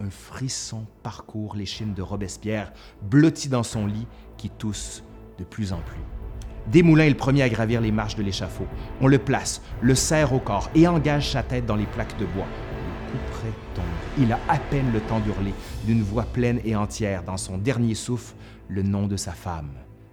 Un 0.00 0.10
frisson 0.10 0.86
parcourt 1.02 1.54
l'échine 1.54 1.92
de 1.92 2.02
Robespierre, 2.02 2.72
blotti 3.02 3.48
dans 3.48 3.62
son 3.62 3.86
lit, 3.86 4.06
qui 4.38 4.48
tousse 4.48 5.04
de 5.38 5.44
plus 5.44 5.72
en 5.72 5.80
plus. 5.80 6.19
Desmoulins 6.66 7.04
est 7.04 7.10
le 7.10 7.16
premier 7.16 7.42
à 7.42 7.48
gravir 7.48 7.80
les 7.80 7.92
marches 7.92 8.16
de 8.16 8.22
l'échafaud. 8.22 8.66
On 9.00 9.06
le 9.06 9.18
place, 9.18 9.62
le 9.80 9.94
serre 9.94 10.32
au 10.32 10.38
corps 10.38 10.70
et 10.74 10.86
engage 10.86 11.32
sa 11.32 11.42
tête 11.42 11.66
dans 11.66 11.76
les 11.76 11.86
plaques 11.86 12.18
de 12.18 12.26
bois. 12.26 12.46
Le 12.46 13.18
coup 13.18 13.24
près 13.32 13.52
tombe. 13.74 13.84
Il 14.18 14.32
a 14.32 14.38
à 14.48 14.58
peine 14.58 14.92
le 14.92 15.00
temps 15.00 15.20
d'hurler, 15.20 15.54
d'une 15.84 16.02
voix 16.02 16.24
pleine 16.24 16.60
et 16.64 16.76
entière, 16.76 17.22
dans 17.22 17.36
son 17.36 17.58
dernier 17.58 17.94
souffle, 17.94 18.34
le 18.68 18.82
nom 18.82 19.06
de 19.06 19.16
sa 19.16 19.32
femme, 19.32 19.72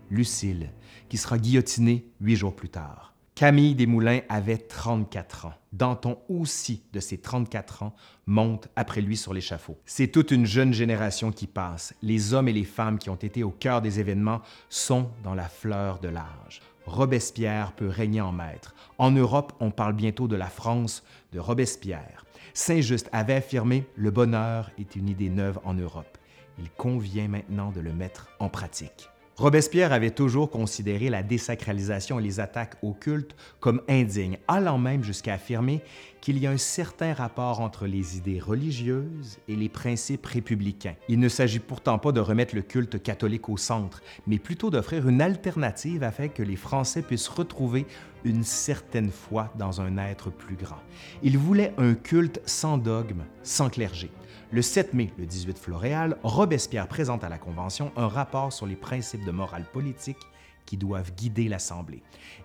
Lucille, 0.10 0.72
qui 1.10 1.18
sera 1.18 1.38
guillotinée 1.38 2.08
huit 2.22 2.36
jours 2.36 2.56
plus 2.56 2.70
tard. 2.70 3.07
Camille 3.38 3.76
Desmoulins 3.76 4.22
avait 4.30 4.58
34 4.58 5.46
ans. 5.46 5.54
Danton 5.72 6.18
aussi, 6.28 6.82
de 6.92 7.00
ses 7.00 7.20
34 7.20 7.84
ans, 7.84 7.94
monte 8.26 8.68
après 8.76 9.00
lui 9.00 9.16
sur 9.16 9.32
l'échafaud. 9.32 9.78
C'est 9.86 10.08
toute 10.08 10.32
une 10.32 10.48
jeune 10.48 10.74
génération 10.74 11.32
qui 11.32 11.46
passe. 11.46 11.94
Les 12.02 12.34
hommes 12.34 12.48
et 12.48 12.52
les 12.52 12.64
femmes 12.64 12.98
qui 12.98 13.12
ont 13.12 13.16
été 13.16 13.44
au 13.44 13.52
cœur 13.52 13.84
des 13.84 14.00
événements 14.00 14.42
sont 14.70 15.12
dans 15.24 15.36
la 15.36 15.48
fleur 15.48 16.00
de 16.00 16.08
l'âge. 16.08 16.64
Robespierre 16.88 17.74
peut 17.74 17.90
régner 17.90 18.22
en 18.22 18.32
maître. 18.32 18.74
En 18.98 19.12
Europe, 19.12 19.54
on 19.60 19.70
parle 19.70 19.94
bientôt 19.94 20.28
de 20.28 20.36
la 20.36 20.50
France 20.50 21.04
de 21.32 21.38
Robespierre. 21.38 22.26
Saint-Just 22.56 23.08
avait 23.12 23.36
affirmé 23.36 23.86
Le 23.96 24.10
bonheur 24.10 24.72
est 24.80 24.96
une 24.96 25.10
idée 25.10 25.30
neuve 25.30 25.60
en 25.64 25.76
Europe. 25.76 26.18
Il 26.58 26.72
convient 26.72 27.28
maintenant 27.28 27.70
de 27.70 27.82
le 27.82 27.94
mettre 27.94 28.30
en 28.40 28.50
pratique. 28.50 29.12
Robespierre 29.40 29.94
avait 29.94 30.10
toujours 30.10 30.50
considéré 30.50 31.12
la 31.12 31.22
désacralisation 31.22 32.20
et 32.20 32.24
les 32.24 32.40
attaques 32.40 32.76
au 32.82 32.94
culte 32.94 33.36
comme 33.60 33.84
indignes, 33.88 34.40
allant 34.48 34.80
même 34.80 35.04
jusqu'à 35.04 35.36
affirmer 35.36 35.84
qu'il 36.22 36.40
y 36.40 36.48
a 36.48 36.52
un 36.52 36.58
certain 36.58 37.14
rapport 37.14 37.60
entre 37.60 37.86
les 37.86 38.18
idées 38.18 38.40
religieuses 38.40 39.38
et 39.48 39.56
les 39.56 39.70
principes 39.70 40.26
républicains. 40.26 40.96
Il 41.08 41.20
ne 41.20 41.30
s'agit 41.30 41.60
pourtant 41.60 42.00
pas 42.00 42.12
de 42.12 42.20
remettre 42.20 42.56
le 42.56 42.64
culte 42.64 43.04
catholique 43.04 43.48
au 43.48 43.58
centre, 43.58 44.02
mais 44.26 44.40
plutôt 44.40 44.72
d'offrir 44.72 45.08
une 45.08 45.22
alternative 45.22 46.02
afin 46.02 46.30
que 46.30 46.42
les 46.42 46.56
Français 46.56 47.04
puissent 47.04 47.28
retrouver 47.28 47.86
une 48.26 48.44
certaine 48.44 49.12
foi 49.12 49.54
dans 49.60 49.82
un 49.82 50.00
être 50.00 50.32
plus 50.32 50.56
grand. 50.56 50.82
Il 51.22 51.38
voulait 51.38 51.76
un 51.78 51.94
culte 51.94 52.42
sans 52.48 52.80
dogme, 52.80 53.24
sans 53.44 53.70
clergé. 53.70 54.10
Le 54.50 54.62
7 54.62 54.94
mai, 54.94 55.12
le 55.18 55.26
18 55.26 55.60
Floréal, 55.60 56.18
Robespierre 56.24 56.88
présente 56.88 57.26
à 57.26 57.28
la 57.30 57.38
Convention 57.38 57.92
un 57.98 58.08
rapport 58.08 58.54
sur 58.54 58.66
les 58.66 58.78
principes 58.78 59.26
de 59.26 59.32
morale 59.32 59.66
politique 59.74 60.22
qui 60.66 60.78
doivent 60.78 61.12
guider 61.14 61.50
l'Assemblée. 61.50 62.02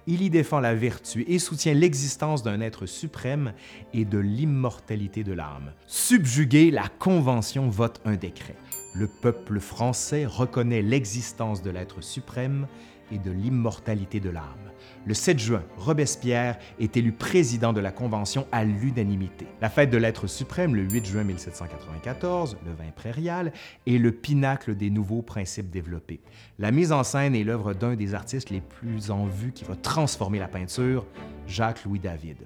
Il 0.09 0.21
y 0.21 0.29
défend 0.29 0.59
la 0.59 0.75
vertu 0.75 1.25
et 1.29 1.39
soutient 1.39 1.75
l'existence 1.75 2.43
d'un 2.43 2.61
être 2.61 2.87
suprême 2.87 3.53
et 3.93 4.05
de 4.05 4.19
l'immortalité 4.19 5.23
de 5.23 5.33
l'âme. 5.33 5.75
Subjugué, 5.87 6.73
la 6.73 6.89
Convention 6.89 7.69
vote 7.69 8.01
un 8.05 8.17
décret. 8.17 8.57
Le 8.97 9.07
peuple 9.07 9.61
français 9.61 10.27
reconnaît 10.27 10.83
l'existence 10.83 11.63
de 11.63 11.71
l'être 11.71 12.03
suprême 12.03 12.67
et 13.13 13.19
de 13.19 13.31
l'immortalité 13.31 14.19
de 14.19 14.31
l'âme. 14.31 14.72
Le 15.05 15.15
7 15.15 15.37
juin, 15.41 15.65
Robespierre 15.79 16.59
est 16.79 16.97
élu 16.97 17.11
président 17.11 17.73
de 17.73 17.81
la 17.81 17.91
Convention 17.91 18.47
à 18.53 18.63
l'unanimité. 18.63 19.49
La 19.61 19.69
fête 19.69 19.91
de 19.91 19.97
l'être 19.97 20.29
suprême, 20.29 20.77
le 20.77 20.85
8 20.85 21.05
juin 21.05 21.25
1794, 21.25 22.57
le 22.65 22.73
vin 22.73 22.93
prairial, 22.95 23.53
est 23.89 23.99
le 23.99 24.13
pinacle 24.13 24.77
des 24.77 24.91
nouveaux 24.91 25.23
principes 25.23 25.71
développés. 25.71 26.21
La 26.61 26.71
mise 26.71 26.93
en 26.93 27.03
scène 27.03 27.35
est 27.35 27.43
l'œuvre 27.43 27.75
d'un 27.75 27.97
des 27.97 28.15
artistes 28.15 28.51
les 28.51 28.61
plus 28.61 29.11
en 29.11 29.27
vue 29.27 29.51
qui 29.51 29.65
va 29.65 29.75
transformer 29.75 30.39
la 30.39 30.47
peinture, 30.47 31.05
Jacques-Louis 31.49 31.99
David. 31.99 32.37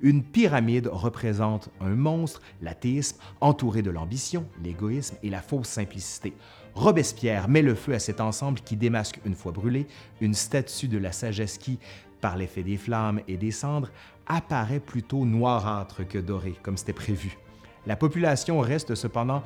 Une 0.00 0.22
pyramide 0.22 0.88
représente 0.90 1.68
un 1.82 1.94
monstre, 1.94 2.40
l'athéisme, 2.62 3.18
entouré 3.42 3.82
de 3.82 3.90
l'ambition, 3.90 4.46
l'égoïsme 4.64 5.16
et 5.22 5.28
la 5.28 5.42
fausse 5.42 5.68
simplicité. 5.68 6.32
Robespierre 6.76 7.48
met 7.48 7.62
le 7.62 7.74
feu 7.74 7.94
à 7.94 7.98
cet 7.98 8.20
ensemble 8.20 8.60
qui 8.60 8.76
démasque 8.76 9.20
une 9.24 9.34
fois 9.34 9.50
brûlé 9.50 9.86
une 10.20 10.34
statue 10.34 10.88
de 10.88 10.98
la 10.98 11.10
sagesse 11.10 11.56
qui, 11.56 11.78
par 12.20 12.36
l'effet 12.36 12.62
des 12.62 12.76
flammes 12.76 13.20
et 13.28 13.36
des 13.36 13.50
cendres, 13.50 13.90
apparaît 14.26 14.80
plutôt 14.80 15.24
noirâtre 15.24 16.06
que 16.06 16.18
dorée, 16.18 16.56
comme 16.62 16.76
c'était 16.76 16.92
prévu. 16.92 17.38
La 17.86 17.94
population 17.94 18.58
reste 18.60 18.96
cependant 18.96 19.44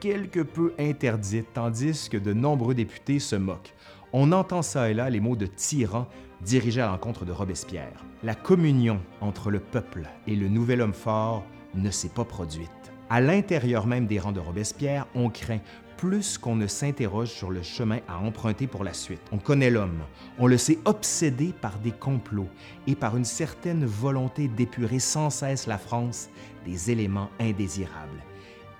quelque 0.00 0.40
peu 0.40 0.74
interdite, 0.78 1.46
tandis 1.54 2.08
que 2.10 2.18
de 2.18 2.34
nombreux 2.34 2.74
députés 2.74 3.18
se 3.18 3.36
moquent. 3.36 3.74
On 4.12 4.32
entend 4.32 4.62
ça 4.62 4.90
et 4.90 4.94
là 4.94 5.08
les 5.08 5.20
mots 5.20 5.36
de 5.36 5.46
tyran 5.46 6.06
dirigés 6.42 6.82
à 6.82 6.88
l'encontre 6.88 7.24
de 7.24 7.32
Robespierre. 7.32 8.04
La 8.22 8.34
communion 8.34 9.00
entre 9.20 9.50
le 9.50 9.60
peuple 9.60 10.02
et 10.26 10.36
le 10.36 10.48
nouvel 10.48 10.82
homme 10.82 10.92
fort 10.92 11.44
ne 11.74 11.90
s'est 11.90 12.10
pas 12.10 12.24
produite. 12.24 12.70
À 13.10 13.20
l'intérieur 13.22 13.86
même 13.86 14.06
des 14.06 14.18
rangs 14.18 14.32
de 14.32 14.40
Robespierre, 14.40 15.06
on 15.14 15.30
craint 15.30 15.60
plus 15.98 16.38
qu'on 16.38 16.54
ne 16.54 16.68
s'interroge 16.68 17.28
sur 17.28 17.50
le 17.50 17.62
chemin 17.62 17.98
à 18.08 18.18
emprunter 18.18 18.68
pour 18.68 18.84
la 18.84 18.94
suite. 18.94 19.20
On 19.32 19.38
connaît 19.38 19.68
l'homme, 19.68 20.00
on 20.38 20.46
le 20.46 20.56
sait 20.56 20.78
obsédé 20.84 21.52
par 21.60 21.78
des 21.80 21.90
complots 21.90 22.48
et 22.86 22.94
par 22.94 23.16
une 23.16 23.24
certaine 23.24 23.84
volonté 23.84 24.46
d'épurer 24.48 25.00
sans 25.00 25.28
cesse 25.28 25.66
la 25.66 25.76
France 25.76 26.30
des 26.64 26.92
éléments 26.92 27.30
indésirables. 27.40 28.22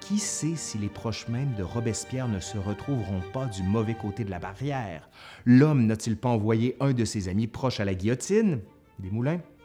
Qui 0.01 0.19
sait 0.19 0.55
si 0.55 0.79
les 0.79 0.89
proches 0.89 1.29
mêmes 1.29 1.55
de 1.59 1.65
Robespierre 1.65 2.29
ne 2.29 2.41
se 2.41 2.57
retrouveront 2.57 3.21
pas 3.33 3.47
du 3.47 3.65
mauvais 3.65 3.97
côté 4.01 4.25
de 4.25 4.31
la 4.31 4.39
barrière? 4.39 5.11
L'homme 5.45 5.87
n'a-t-il 5.87 6.17
pas 6.17 6.29
envoyé 6.29 6.77
un 6.81 6.93
de 6.93 7.05
ses 7.05 7.29
amis 7.29 7.49
proches 7.49 7.81
à 7.81 7.85
la 7.85 7.95
guillotine? 7.95 8.61
Des? 8.99 9.11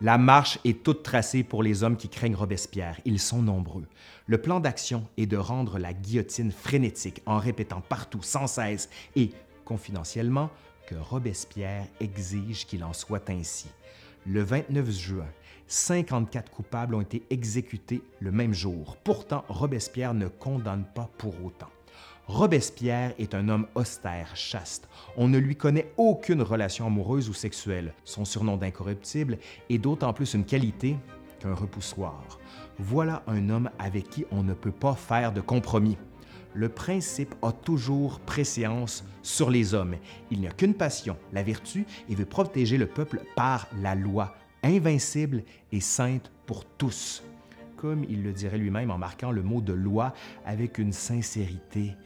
La 0.01 0.17
marche 0.17 0.59
est 0.63 0.83
toute 0.83 1.01
tracée 1.01 1.43
pour 1.43 1.63
les 1.63 1.83
hommes 1.83 1.97
qui 1.97 2.07
craignent 2.07 2.35
Robespierre. 2.35 2.99
Ils 3.05 3.19
sont 3.19 3.41
nombreux. 3.41 3.85
Le 4.27 4.37
plan 4.37 4.59
d'action 4.59 5.07
est 5.17 5.25
de 5.25 5.37
rendre 5.37 5.79
la 5.79 5.93
guillotine 5.93 6.51
frénétique 6.51 7.21
en 7.25 7.39
répétant 7.39 7.81
partout 7.81 8.21
sans 8.21 8.45
cesse 8.45 8.89
et 9.15 9.31
confidentiellement 9.65 10.51
que 10.87 10.95
Robespierre 10.95 11.87
exige 11.99 12.67
qu'il 12.67 12.83
en 12.83 12.93
soit 12.93 13.29
ainsi. 13.29 13.67
Le 14.27 14.43
29 14.43 14.91
juin, 14.91 15.27
54 15.67 16.51
coupables 16.51 16.93
ont 16.93 17.01
été 17.01 17.23
exécutés 17.29 18.01
le 18.19 18.31
même 18.31 18.53
jour. 18.53 18.97
Pourtant, 19.03 19.45
Robespierre 19.47 20.13
ne 20.13 20.27
condamne 20.27 20.85
pas 20.93 21.09
pour 21.17 21.33
autant. 21.43 21.69
Robespierre 22.27 23.14
est 23.19 23.35
un 23.35 23.50
homme 23.50 23.68
austère, 23.76 24.34
chaste. 24.34 24.88
On 25.18 25.27
ne 25.27 25.38
lui 25.38 25.58
connaît 25.58 25.92
aucune 25.98 26.42
relation 26.42 26.88
amoureuse 26.88 27.27
ou 27.27 27.34
sexuelle. 27.34 27.93
Son 28.06 28.24
surnom 28.24 28.56
d'incorruptible 28.56 29.40
est 29.69 29.77
d'autant 29.77 30.14
plus 30.14 30.34
une 30.34 30.45
qualité 30.45 30.95
qu'un 31.40 31.53
repoussoir. 31.53 32.40
Voilà 32.80 33.24
un 33.27 33.50
homme 33.50 33.69
avec 33.77 34.10
qui 34.10 34.26
on 34.32 34.42
ne 34.42 34.53
peut 34.53 34.72
pas 34.72 34.95
faire 34.95 35.34
de 35.34 35.42
compromis. 35.42 35.98
Le 36.53 36.69
principe 36.69 37.35
a 37.42 37.52
toujours 37.52 38.22
préséance 38.22 39.03
sur 39.22 39.50
les 39.50 39.74
hommes. 39.74 39.95
Il 40.32 40.40
n'y 40.40 40.48
a 40.48 40.52
qu'une 40.52 40.76
passion, 40.76 41.18
la 41.34 41.43
vertu, 41.43 41.85
et 42.08 42.16
veut 42.16 42.26
protéger 42.26 42.77
le 42.77 42.88
peuple 42.88 43.22
par 43.35 43.68
la 43.82 43.95
loi, 43.95 44.34
invincible 44.64 45.43
et 45.74 45.82
sainte 45.82 46.32
pour 46.45 46.64
tous 46.64 47.22
comme 47.84 48.06
il 48.08 48.24
le 48.24 48.32
dirait 48.32 48.58
lui-même 48.58 48.92
en 48.92 48.98
marquant 48.98 49.30
le 49.30 49.43
mot 49.43 49.60
de 49.60 49.74
loi 49.74 50.14
avec 50.45 50.77
une 50.77 50.93
sincérité 50.93 51.98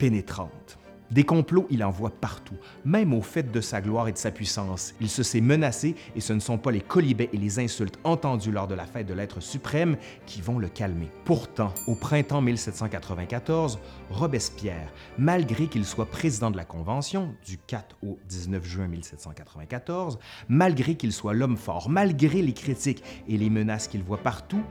pénétrante. 0.00 0.78
Des 1.10 1.24
complots, 1.24 1.66
il 1.70 1.84
en 1.84 1.90
voit 1.90 2.10
partout, 2.10 2.54
même 2.84 3.12
au 3.12 3.20
fait 3.20 3.52
de 3.52 3.60
sa 3.60 3.82
gloire 3.82 4.08
et 4.08 4.12
de 4.12 4.16
sa 4.16 4.30
puissance. 4.30 4.94
Il 5.00 5.10
se 5.10 5.22
sait 5.22 5.42
menacé 5.42 5.94
et 6.16 6.20
ce 6.20 6.32
ne 6.32 6.40
sont 6.40 6.56
pas 6.56 6.70
les 6.70 6.80
colibets 6.80 7.28
et 7.32 7.36
les 7.36 7.58
insultes 7.58 7.98
entendues 8.04 8.52
lors 8.52 8.66
de 8.66 8.74
la 8.74 8.86
fête 8.86 9.08
de 9.08 9.12
l'être 9.12 9.40
suprême 9.40 9.96
qui 10.24 10.40
vont 10.40 10.58
le 10.58 10.68
calmer. 10.68 11.10
Pourtant, 11.26 11.74
au 11.86 11.96
printemps 11.96 12.40
1794, 12.40 13.78
Robespierre, 14.08 14.90
malgré 15.18 15.66
qu'il 15.66 15.84
soit 15.84 16.06
président 16.06 16.50
de 16.50 16.56
la 16.56 16.64
Convention 16.64 17.34
du 17.44 17.58
4 17.58 17.96
au 18.02 18.18
19 18.28 18.64
juin 18.64 18.86
1794, 18.86 20.18
malgré 20.48 20.94
qu'il 20.94 21.12
soit 21.12 21.34
l'homme 21.34 21.58
fort, 21.58 21.90
malgré 21.90 22.40
les 22.40 22.54
critiques 22.54 23.02
et 23.28 23.36
les 23.36 23.50
menaces 23.50 23.88
qu'il 23.88 24.02
voit 24.02 24.22
partout, 24.22 24.62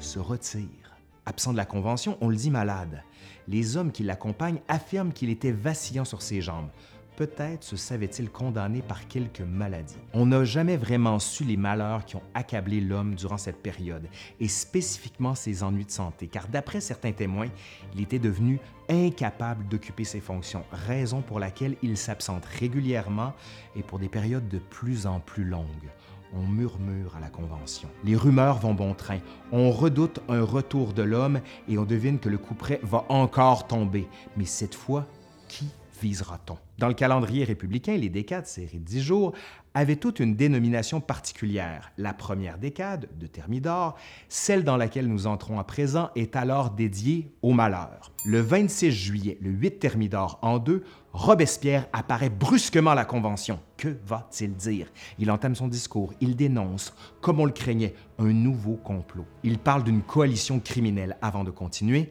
se 0.00 0.18
retire. 0.18 0.96
Absent 1.26 1.52
de 1.52 1.58
la 1.58 1.66
Convention, 1.66 2.18
on 2.20 2.28
le 2.28 2.36
dit 2.36 2.50
malade. 2.50 3.04
Les 3.52 3.76
hommes 3.76 3.92
qui 3.92 4.02
l'accompagnent 4.02 4.62
affirment 4.66 5.12
qu'il 5.12 5.28
était 5.28 5.52
vacillant 5.52 6.06
sur 6.06 6.22
ses 6.22 6.40
jambes. 6.40 6.70
Peut-être 7.16 7.62
se 7.62 7.76
savait-il 7.76 8.30
condamné 8.30 8.80
par 8.80 9.06
quelques 9.06 9.42
maladies. 9.42 9.98
On 10.14 10.24
n'a 10.24 10.42
jamais 10.44 10.78
vraiment 10.78 11.18
su 11.18 11.44
les 11.44 11.58
malheurs 11.58 12.06
qui 12.06 12.16
ont 12.16 12.22
accablé 12.32 12.80
l'homme 12.80 13.14
durant 13.14 13.36
cette 13.36 13.62
période, 13.62 14.08
et 14.40 14.48
spécifiquement 14.48 15.34
ses 15.34 15.62
ennuis 15.62 15.84
de 15.84 15.90
santé, 15.90 16.28
car 16.28 16.48
d'après 16.48 16.80
certains 16.80 17.12
témoins, 17.12 17.48
il 17.94 18.00
était 18.00 18.18
devenu 18.18 18.58
incapable 18.88 19.68
d'occuper 19.68 20.04
ses 20.04 20.20
fonctions, 20.20 20.64
raison 20.72 21.20
pour 21.20 21.38
laquelle 21.38 21.76
il 21.82 21.98
s'absente 21.98 22.46
régulièrement 22.46 23.34
et 23.76 23.82
pour 23.82 23.98
des 23.98 24.08
périodes 24.08 24.48
de 24.48 24.58
plus 24.58 25.06
en 25.06 25.20
plus 25.20 25.44
longues. 25.44 25.90
On 26.34 26.46
murmure 26.46 27.16
à 27.16 27.20
la 27.20 27.28
Convention. 27.28 27.88
Les 28.04 28.16
rumeurs 28.16 28.58
vont 28.58 28.72
bon 28.72 28.94
train. 28.94 29.18
On 29.52 29.70
redoute 29.70 30.20
un 30.28 30.42
retour 30.42 30.94
de 30.94 31.02
l'homme 31.02 31.40
et 31.68 31.76
on 31.76 31.84
devine 31.84 32.18
que 32.18 32.30
le 32.30 32.38
coup 32.38 32.56
va 32.82 33.04
encore 33.10 33.66
tomber. 33.66 34.08
Mais 34.36 34.46
cette 34.46 34.74
fois, 34.74 35.06
qui 35.48 35.68
visera-t-on? 36.00 36.56
Dans 36.78 36.88
le 36.88 36.94
calendrier 36.94 37.44
républicain, 37.44 37.96
les 37.96 38.08
décades, 38.08 38.46
série 38.46 38.78
de 38.78 38.84
10 38.84 39.02
jours, 39.02 39.32
avaient 39.74 39.96
toute 39.96 40.20
une 40.20 40.36
dénomination 40.36 41.00
particulière. 41.00 41.92
La 41.98 42.12
première 42.12 42.58
décade, 42.58 43.08
de 43.18 43.26
Thermidor, 43.26 43.96
celle 44.28 44.64
dans 44.64 44.76
laquelle 44.76 45.08
nous 45.08 45.26
entrons 45.26 45.58
à 45.58 45.64
présent, 45.64 46.10
est 46.14 46.36
alors 46.36 46.70
dédiée 46.70 47.32
au 47.42 47.52
malheur. 47.52 48.12
Le 48.24 48.40
26 48.40 48.90
juillet, 48.90 49.38
le 49.40 49.50
8 49.50 49.78
Thermidor 49.78 50.38
en 50.42 50.58
deux, 50.58 50.84
Robespierre 51.12 51.86
apparaît 51.92 52.30
brusquement 52.30 52.92
à 52.92 52.94
la 52.94 53.04
Convention. 53.04 53.60
Que 53.76 53.96
va-t-il 54.06 54.54
dire? 54.54 54.92
Il 55.18 55.30
entame 55.30 55.54
son 55.54 55.68
discours, 55.68 56.12
il 56.20 56.36
dénonce, 56.36 56.94
comme 57.20 57.40
on 57.40 57.44
le 57.44 57.52
craignait, 57.52 57.94
un 58.18 58.32
nouveau 58.32 58.76
complot. 58.76 59.26
Il 59.42 59.58
parle 59.58 59.84
d'une 59.84 60.02
coalition 60.02 60.60
criminelle 60.60 61.16
avant 61.20 61.44
de 61.44 61.50
continuer. 61.50 62.10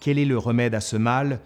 Quel 0.00 0.18
est 0.18 0.24
le 0.24 0.38
remède 0.38 0.74
à 0.74 0.80
ce 0.80 0.96
mal? 0.96 1.40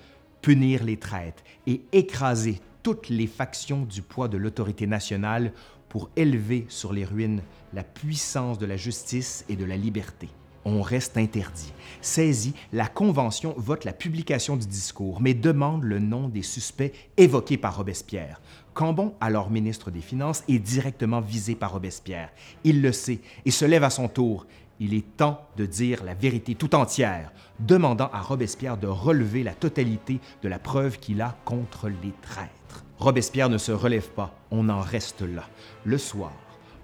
punir 0.44 0.84
les 0.84 0.98
traîtres 0.98 1.42
et 1.66 1.80
écraser 1.92 2.60
toutes 2.84 3.08
les 3.08 3.26
factions 3.26 3.86
du 3.86 4.02
poids 4.02 4.28
de 4.28 4.36
l'autorité 4.36 4.86
nationale 4.86 5.52
pour 5.88 6.10
élever 6.16 6.66
sur 6.68 6.92
les 6.92 7.06
ruines 7.06 7.40
la 7.72 7.82
puissance 7.82 8.58
de 8.58 8.66
la 8.66 8.76
justice 8.76 9.44
et 9.48 9.56
de 9.56 9.64
la 9.64 9.78
liberté. 9.78 10.28
On 10.66 10.82
reste 10.82 11.16
interdit. 11.16 11.72
Saisi, 12.02 12.52
la 12.74 12.86
Convention 12.86 13.54
vote 13.56 13.86
la 13.86 13.94
publication 13.94 14.56
du 14.56 14.66
discours, 14.66 15.22
mais 15.22 15.32
demande 15.32 15.82
le 15.82 15.98
nom 15.98 16.28
des 16.28 16.42
suspects 16.42 16.92
évoqués 17.16 17.56
par 17.56 17.78
Robespierre. 17.78 18.42
Cambon, 18.74 19.14
alors 19.20 19.50
ministre 19.50 19.90
des 19.90 20.00
Finances, 20.02 20.44
est 20.46 20.58
directement 20.58 21.22
visé 21.22 21.54
par 21.54 21.72
Robespierre. 21.72 22.30
Il 22.64 22.82
le 22.82 22.92
sait 22.92 23.20
et 23.46 23.50
se 23.50 23.64
lève 23.64 23.84
à 23.84 23.90
son 23.90 24.08
tour. 24.08 24.46
Il 24.78 24.92
est 24.92 25.16
temps 25.16 25.40
de 25.56 25.64
dire 25.64 26.04
la 26.04 26.14
vérité 26.14 26.54
tout 26.54 26.74
entière, 26.74 27.32
demandant 27.60 28.10
à 28.12 28.20
Robespierre 28.20 28.76
de 28.76 28.88
relever 28.88 29.42
la 29.42 29.54
totalité 29.54 30.20
de 30.42 30.48
la 30.48 30.58
preuve 30.58 30.98
qu'il 30.98 31.22
a 31.22 31.34
contre 31.46 31.88
les 31.88 32.12
traîtres. 32.20 32.63
Robespierre 33.04 33.50
ne 33.50 33.58
se 33.58 33.70
relève 33.70 34.08
pas, 34.08 34.34
on 34.50 34.70
en 34.70 34.80
reste 34.80 35.20
là. 35.20 35.44
Le 35.84 35.98
soir, 35.98 36.32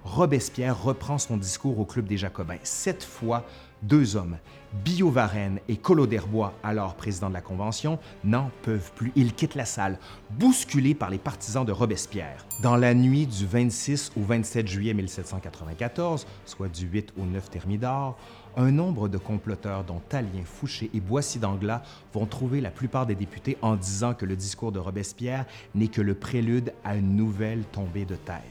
Robespierre 0.03 0.79
reprend 0.79 1.17
son 1.17 1.35
discours 1.35 1.79
au 1.79 1.83
Club 1.83 2.05
des 2.05 2.17
Jacobins. 2.17 2.59
Cette 2.61 3.03
fois, 3.03 3.43
deux 3.81 4.15
hommes, 4.15 4.37
Billaud 4.85 5.09
Varenne 5.09 5.59
et 5.67 5.77
Collot 5.77 6.05
d'Herbois, 6.05 6.53
alors 6.61 6.93
président 6.93 7.29
de 7.29 7.33
la 7.33 7.41
Convention, 7.41 7.97
n'en 8.23 8.51
peuvent 8.61 8.91
plus. 8.93 9.11
Ils 9.15 9.33
quittent 9.33 9.55
la 9.55 9.65
salle, 9.65 9.97
bousculés 10.29 10.93
par 10.93 11.09
les 11.09 11.17
partisans 11.17 11.65
de 11.65 11.71
Robespierre. 11.71 12.45
Dans 12.61 12.77
la 12.77 12.93
nuit 12.93 13.25
du 13.25 13.47
26 13.47 14.11
au 14.15 14.21
27 14.21 14.67
juillet 14.67 14.93
1794, 14.93 16.27
soit 16.45 16.69
du 16.69 16.85
8 16.85 17.13
au 17.19 17.25
9 17.25 17.49
Thermidor, 17.49 18.15
un 18.57 18.71
nombre 18.71 19.07
de 19.07 19.17
comploteurs, 19.17 19.83
dont 19.83 20.01
Talien, 20.09 20.43
Fouché 20.43 20.89
et 20.93 20.99
Boissy 20.99 21.39
d'Anglas, 21.39 21.81
vont 22.13 22.25
trouver 22.25 22.61
la 22.61 22.71
plupart 22.71 23.05
des 23.05 23.15
députés 23.15 23.57
en 23.61 23.75
disant 23.75 24.13
que 24.13 24.25
le 24.25 24.35
discours 24.35 24.71
de 24.71 24.79
Robespierre 24.79 25.45
n'est 25.75 25.87
que 25.87 26.01
le 26.01 26.13
prélude 26.13 26.73
à 26.83 26.95
une 26.95 27.15
nouvelle 27.15 27.63
tombée 27.71 28.05
de 28.05 28.15
tête. 28.15 28.41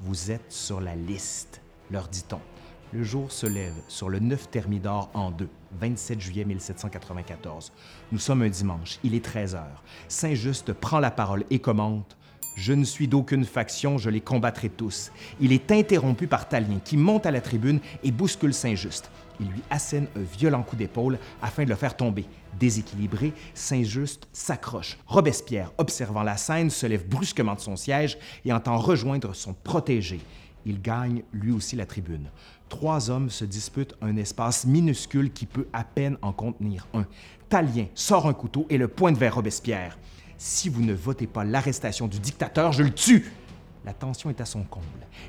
Vous 0.00 0.30
êtes 0.30 0.52
sur 0.52 0.80
la 0.80 0.94
liste, 0.94 1.60
leur 1.90 2.08
dit-on. 2.08 2.40
Le 2.92 3.02
jour 3.02 3.32
se 3.32 3.46
lève 3.46 3.74
sur 3.88 4.08
le 4.08 4.20
9 4.20 4.50
Thermidor 4.50 5.10
en 5.14 5.30
deux, 5.30 5.48
27 5.80 6.20
juillet 6.20 6.44
1794. 6.44 7.72
Nous 8.12 8.18
sommes 8.18 8.42
un 8.42 8.48
dimanche, 8.48 8.98
il 9.02 9.14
est 9.14 9.24
13 9.24 9.56
heures. 9.56 9.82
Saint-Just 10.08 10.72
prend 10.72 11.00
la 11.00 11.10
parole 11.10 11.44
et 11.50 11.58
commente 11.58 12.16
je 12.56 12.72
ne 12.72 12.84
suis 12.84 13.08
d'aucune 13.08 13.44
faction, 13.44 13.98
je 13.98 14.10
les 14.10 14.20
combattrai 14.20 14.68
tous. 14.68 15.10
Il 15.40 15.52
est 15.52 15.72
interrompu 15.72 16.26
par 16.26 16.48
Talien, 16.48 16.78
qui 16.84 16.96
monte 16.96 17.26
à 17.26 17.30
la 17.30 17.40
tribune 17.40 17.80
et 18.02 18.12
bouscule 18.12 18.54
Saint-Just. 18.54 19.10
Il 19.40 19.46
lui 19.46 19.62
assène 19.70 20.06
un 20.16 20.22
violent 20.22 20.62
coup 20.62 20.76
d'épaule 20.76 21.18
afin 21.42 21.64
de 21.64 21.68
le 21.68 21.74
faire 21.74 21.96
tomber. 21.96 22.26
Déséquilibré, 22.58 23.32
Saint-Just 23.54 24.28
s'accroche. 24.32 24.98
Robespierre, 25.06 25.72
observant 25.78 26.22
la 26.22 26.36
scène, 26.36 26.70
se 26.70 26.86
lève 26.86 27.08
brusquement 27.08 27.54
de 27.54 27.60
son 27.60 27.76
siège 27.76 28.18
et 28.44 28.52
entend 28.52 28.78
rejoindre 28.78 29.34
son 29.34 29.52
protégé. 29.52 30.20
Il 30.66 30.80
gagne 30.80 31.22
lui 31.32 31.52
aussi 31.52 31.76
la 31.76 31.86
tribune. 31.86 32.30
Trois 32.68 33.10
hommes 33.10 33.28
se 33.28 33.44
disputent 33.44 33.94
un 34.00 34.16
espace 34.16 34.64
minuscule 34.64 35.32
qui 35.32 35.46
peut 35.46 35.66
à 35.72 35.84
peine 35.84 36.16
en 36.22 36.32
contenir 36.32 36.86
un. 36.94 37.06
Talien 37.48 37.86
sort 37.94 38.26
un 38.26 38.32
couteau 38.32 38.66
et 38.70 38.78
le 38.78 38.88
pointe 38.88 39.18
vers 39.18 39.34
Robespierre. 39.34 39.98
Si 40.38 40.68
vous 40.68 40.82
ne 40.82 40.94
votez 40.94 41.26
pas 41.26 41.44
l'arrestation 41.44 42.08
du 42.08 42.18
dictateur, 42.18 42.72
je 42.72 42.82
le 42.82 42.90
tue. 42.90 43.30
La 43.84 43.92
tension 43.92 44.30
est 44.30 44.40
à 44.40 44.44
son 44.44 44.62
comble. 44.62 44.86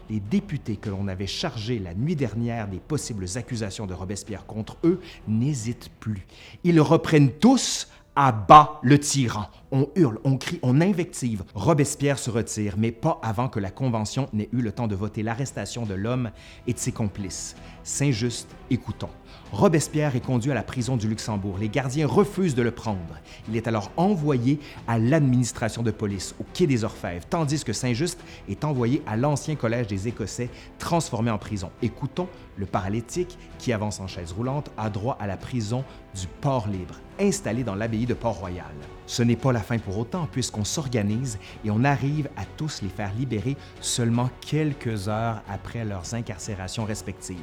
Les 0.10 0.20
députés 0.20 0.78
que 0.78 0.90
l'on 0.90 1.08
avait 1.08 1.28
chargés 1.28 1.80
la 1.80 1.94
nuit 1.94 2.16
dernière 2.16 2.68
des 2.68 2.80
possibles 2.80 3.26
accusations 3.36 3.86
de 3.86 3.94
Robespierre 3.94 4.46
contre 4.46 4.78
eux 4.84 5.02
n'hésitent 5.28 5.90
plus. 6.00 6.26
Ils 6.64 6.80
reprennent 6.80 7.32
tous 7.32 7.90
à 8.16 8.32
bas 8.32 8.80
le 8.82 8.98
tyran. 8.98 9.48
On 9.78 9.90
hurle, 9.98 10.20
on 10.24 10.38
crie, 10.38 10.58
on 10.64 10.80
invective. 10.80 11.44
Robespierre 11.54 12.18
se 12.18 12.30
retire, 12.30 12.76
mais 12.78 12.94
pas 12.94 13.20
avant 13.22 13.50
que 13.50 13.60
la 13.60 13.72
Convention 13.72 14.30
n'ait 14.32 14.48
eu 14.54 14.62
le 14.62 14.72
temps 14.72 14.88
de 14.88 14.96
voter 14.96 15.22
l'arrestation 15.22 15.86
de 15.86 15.94
l'homme 15.94 16.32
et 16.66 16.72
de 16.72 16.80
ses 16.80 16.94
complices. 16.94 17.58
Saint-Just, 17.84 18.48
écoutons. 18.70 19.10
Robespierre 19.52 20.16
est 20.16 20.26
conduit 20.26 20.50
à 20.50 20.54
la 20.54 20.64
prison 20.64 20.96
du 20.96 21.10
Luxembourg. 21.10 21.58
Les 21.58 21.68
gardiens 21.68 22.08
refusent 22.08 22.56
de 22.56 22.62
le 22.62 22.72
prendre. 22.72 23.20
Il 23.50 23.58
est 23.58 23.68
alors 23.68 23.92
envoyé 23.98 24.62
à 24.88 24.98
l'administration 24.98 25.84
de 25.84 25.92
police, 25.92 26.36
au 26.40 26.46
quai 26.54 26.68
des 26.68 26.86
Orfèvres, 26.86 27.26
tandis 27.30 27.66
que 27.66 27.74
Saint-Just 27.74 28.18
est 28.48 28.64
envoyé 28.64 29.02
à 29.06 29.18
l'ancien 29.18 29.56
collège 29.56 29.88
des 29.88 30.08
Écossais, 30.08 30.50
transformé 30.80 31.32
en 31.32 31.38
prison. 31.38 31.70
Écoutons, 31.82 32.30
le 32.56 32.66
paralytique, 32.66 33.38
qui 33.60 33.74
avance 33.74 34.00
en 34.00 34.08
chaise 34.08 34.32
roulante, 34.32 34.72
a 34.78 34.90
droit 34.90 35.18
à 35.20 35.28
la 35.28 35.36
prison 35.36 35.84
du 36.18 36.28
Port-Libre, 36.40 36.96
installé 37.20 37.66
dans 37.66 37.76
l'abbaye 37.76 38.06
de 38.06 38.14
Port-Royal. 38.14 38.74
Ce 39.08 39.22
n'est 39.22 39.36
pas 39.36 39.52
la 39.52 39.62
fin 39.62 39.78
pour 39.78 39.98
autant, 39.98 40.28
puisqu'on 40.32 40.64
s'organise 40.64 41.38
et 41.64 41.70
on 41.70 41.84
arrive 41.84 42.30
à 42.38 42.46
tous 42.58 42.82
les 42.82 42.90
faire 42.90 43.14
libérer 43.14 43.56
seulement 43.80 44.30
quelques 44.42 45.08
heures 45.08 45.42
après 45.48 45.86
leurs 45.86 46.14
incarcérations 46.14 46.86
respectives. 46.86 47.38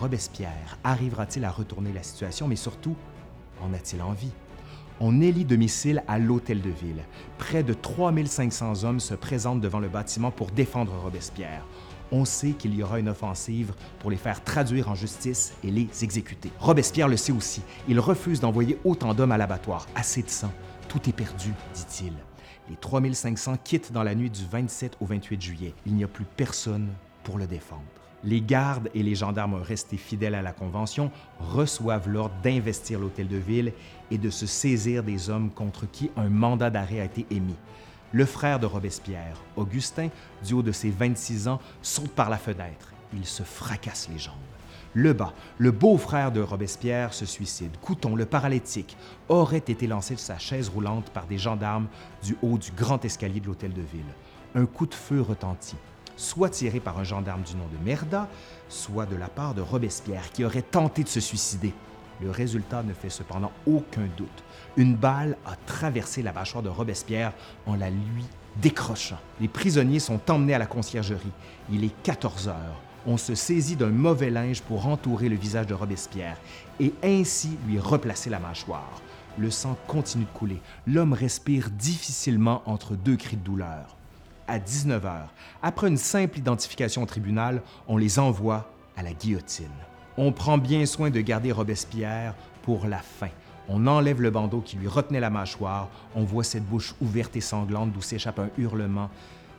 Robespierre 0.00 0.78
arrivera-t-il 0.84 1.44
à 1.44 1.50
retourner 1.50 1.92
la 1.92 2.02
situation, 2.02 2.46
mais 2.46 2.56
surtout, 2.56 2.94
en 3.60 3.72
a-t-il 3.72 4.02
envie? 4.02 4.32
On 5.00 5.20
élit 5.20 5.44
domicile 5.44 6.02
à 6.08 6.18
l'Hôtel 6.18 6.62
de 6.62 6.70
Ville. 6.70 7.02
Près 7.36 7.62
de 7.62 7.74
3500 7.74 8.84
hommes 8.84 9.00
se 9.00 9.14
présentent 9.14 9.60
devant 9.60 9.80
le 9.80 9.88
bâtiment 9.88 10.30
pour 10.30 10.50
défendre 10.50 10.92
Robespierre. 11.02 11.66
On 12.12 12.24
sait 12.24 12.52
qu'il 12.52 12.74
y 12.74 12.82
aura 12.82 13.00
une 13.00 13.08
offensive 13.08 13.72
pour 13.98 14.10
les 14.10 14.16
faire 14.16 14.42
traduire 14.44 14.88
en 14.88 14.94
justice 14.94 15.54
et 15.64 15.70
les 15.70 15.88
exécuter. 16.02 16.50
Robespierre 16.60 17.08
le 17.08 17.16
sait 17.16 17.32
aussi. 17.32 17.62
Il 17.88 17.98
refuse 17.98 18.40
d'envoyer 18.40 18.78
autant 18.84 19.12
d'hommes 19.12 19.32
à 19.32 19.38
l'abattoir. 19.38 19.86
Assez 19.94 20.22
de 20.22 20.30
sang. 20.30 20.52
Tout 20.88 21.08
est 21.08 21.12
perdu, 21.12 21.52
dit-il. 21.74 22.12
Les 22.68 22.76
3500 22.76 23.56
quittent 23.62 23.92
dans 23.92 24.02
la 24.02 24.14
nuit 24.14 24.30
du 24.30 24.44
27 24.44 24.96
au 25.00 25.06
28 25.06 25.40
juillet. 25.40 25.74
Il 25.86 25.94
n'y 25.94 26.04
a 26.04 26.08
plus 26.08 26.24
personne 26.24 26.88
pour 27.22 27.38
le 27.38 27.46
défendre. 27.46 27.82
Les 28.24 28.40
gardes 28.40 28.88
et 28.94 29.02
les 29.02 29.14
gendarmes 29.14 29.54
restés 29.54 29.96
fidèles 29.96 30.34
à 30.34 30.42
la 30.42 30.52
Convention 30.52 31.10
reçoivent 31.38 32.08
l'ordre 32.08 32.34
d'investir 32.42 32.98
l'hôtel 32.98 33.28
de 33.28 33.36
ville 33.36 33.72
et 34.10 34.18
de 34.18 34.30
se 34.30 34.46
saisir 34.46 35.02
des 35.02 35.30
hommes 35.30 35.50
contre 35.50 35.90
qui 35.90 36.10
un 36.16 36.28
mandat 36.28 36.70
d'arrêt 36.70 37.00
a 37.00 37.04
été 37.04 37.26
émis. 37.30 37.56
Le 38.12 38.24
frère 38.24 38.58
de 38.58 38.66
Robespierre, 38.66 39.36
Augustin, 39.56 40.08
du 40.44 40.54
haut 40.54 40.62
de 40.62 40.72
ses 40.72 40.90
26 40.90 41.48
ans, 41.48 41.60
saute 41.82 42.12
par 42.12 42.30
la 42.30 42.38
fenêtre. 42.38 42.92
Il 43.12 43.26
se 43.26 43.42
fracasse 43.42 44.08
les 44.08 44.18
jambes. 44.18 44.34
Lebas, 44.96 45.34
le 45.58 45.72
beau-frère 45.72 46.32
de 46.32 46.40
Robespierre, 46.40 47.12
se 47.12 47.26
suicide. 47.26 47.76
Couton, 47.82 48.16
le 48.16 48.24
paralytique, 48.24 48.96
aurait 49.28 49.58
été 49.58 49.86
lancé 49.86 50.14
de 50.14 50.20
sa 50.20 50.38
chaise 50.38 50.70
roulante 50.70 51.10
par 51.10 51.26
des 51.26 51.36
gendarmes 51.36 51.86
du 52.24 52.34
haut 52.40 52.56
du 52.56 52.72
grand 52.72 53.04
escalier 53.04 53.40
de 53.40 53.46
l'hôtel 53.46 53.74
de 53.74 53.82
ville. 53.82 54.14
Un 54.54 54.64
coup 54.64 54.86
de 54.86 54.94
feu 54.94 55.20
retentit 55.20 55.76
soit 56.16 56.48
tiré 56.48 56.80
par 56.80 56.98
un 56.98 57.04
gendarme 57.04 57.42
du 57.42 57.54
nom 57.56 57.66
de 57.66 57.84
Merda, 57.84 58.26
soit 58.70 59.04
de 59.04 59.16
la 59.16 59.28
part 59.28 59.52
de 59.52 59.60
Robespierre, 59.60 60.30
qui 60.32 60.46
aurait 60.46 60.62
tenté 60.62 61.02
de 61.02 61.08
se 61.08 61.20
suicider. 61.20 61.74
Le 62.22 62.30
résultat 62.30 62.82
ne 62.82 62.94
fait 62.94 63.10
cependant 63.10 63.52
aucun 63.66 64.08
doute. 64.16 64.44
Une 64.78 64.96
balle 64.96 65.36
a 65.44 65.56
traversé 65.66 66.22
la 66.22 66.32
mâchoire 66.32 66.62
de 66.62 66.70
Robespierre 66.70 67.34
en 67.66 67.76
la 67.76 67.90
lui 67.90 68.24
décrochant. 68.62 69.18
Les 69.40 69.48
prisonniers 69.48 69.98
sont 69.98 70.18
emmenés 70.30 70.54
à 70.54 70.58
la 70.58 70.64
conciergerie. 70.64 71.32
Il 71.70 71.84
est 71.84 71.94
14 72.02 72.48
heures. 72.48 72.80
On 73.08 73.16
se 73.16 73.36
saisit 73.36 73.76
d'un 73.76 73.90
mauvais 73.90 74.30
linge 74.30 74.62
pour 74.62 74.88
entourer 74.88 75.28
le 75.28 75.36
visage 75.36 75.68
de 75.68 75.74
Robespierre 75.74 76.38
et 76.80 76.92
ainsi 77.04 77.56
lui 77.68 77.78
replacer 77.78 78.30
la 78.30 78.40
mâchoire. 78.40 79.00
le 79.38 79.50
sang 79.50 79.76
continue 79.86 80.24
de 80.24 80.30
couler. 80.30 80.62
L'homme 80.86 81.12
respire 81.12 81.68
difficilement 81.68 82.62
entre 82.64 82.96
deux 82.96 83.16
cris 83.16 83.36
de 83.36 83.42
douleur. 83.42 83.94
À 84.48 84.58
19 84.58 85.04
heures, 85.04 85.34
après 85.62 85.88
une 85.88 85.98
simple 85.98 86.38
identification 86.38 87.02
au 87.02 87.06
tribunal, 87.06 87.60
on 87.86 87.98
les 87.98 88.18
envoie 88.18 88.70
à 88.96 89.02
la 89.02 89.12
guillotine. 89.12 89.66
On 90.16 90.32
prend 90.32 90.56
bien 90.56 90.86
soin 90.86 91.10
de 91.10 91.20
garder 91.20 91.52
Robespierre 91.52 92.34
pour 92.62 92.86
la 92.86 93.00
fin. 93.00 93.28
On 93.68 93.86
enlève 93.86 94.22
le 94.22 94.30
bandeau 94.30 94.62
qui 94.62 94.76
lui 94.76 94.88
retenait 94.88 95.20
la 95.20 95.28
mâchoire, 95.28 95.90
on 96.14 96.24
voit 96.24 96.44
cette 96.44 96.64
bouche 96.64 96.94
ouverte 97.02 97.36
et 97.36 97.42
sanglante 97.42 97.92
d'où 97.92 98.00
s'échappe 98.00 98.38
un 98.38 98.48
hurlement. 98.56 99.10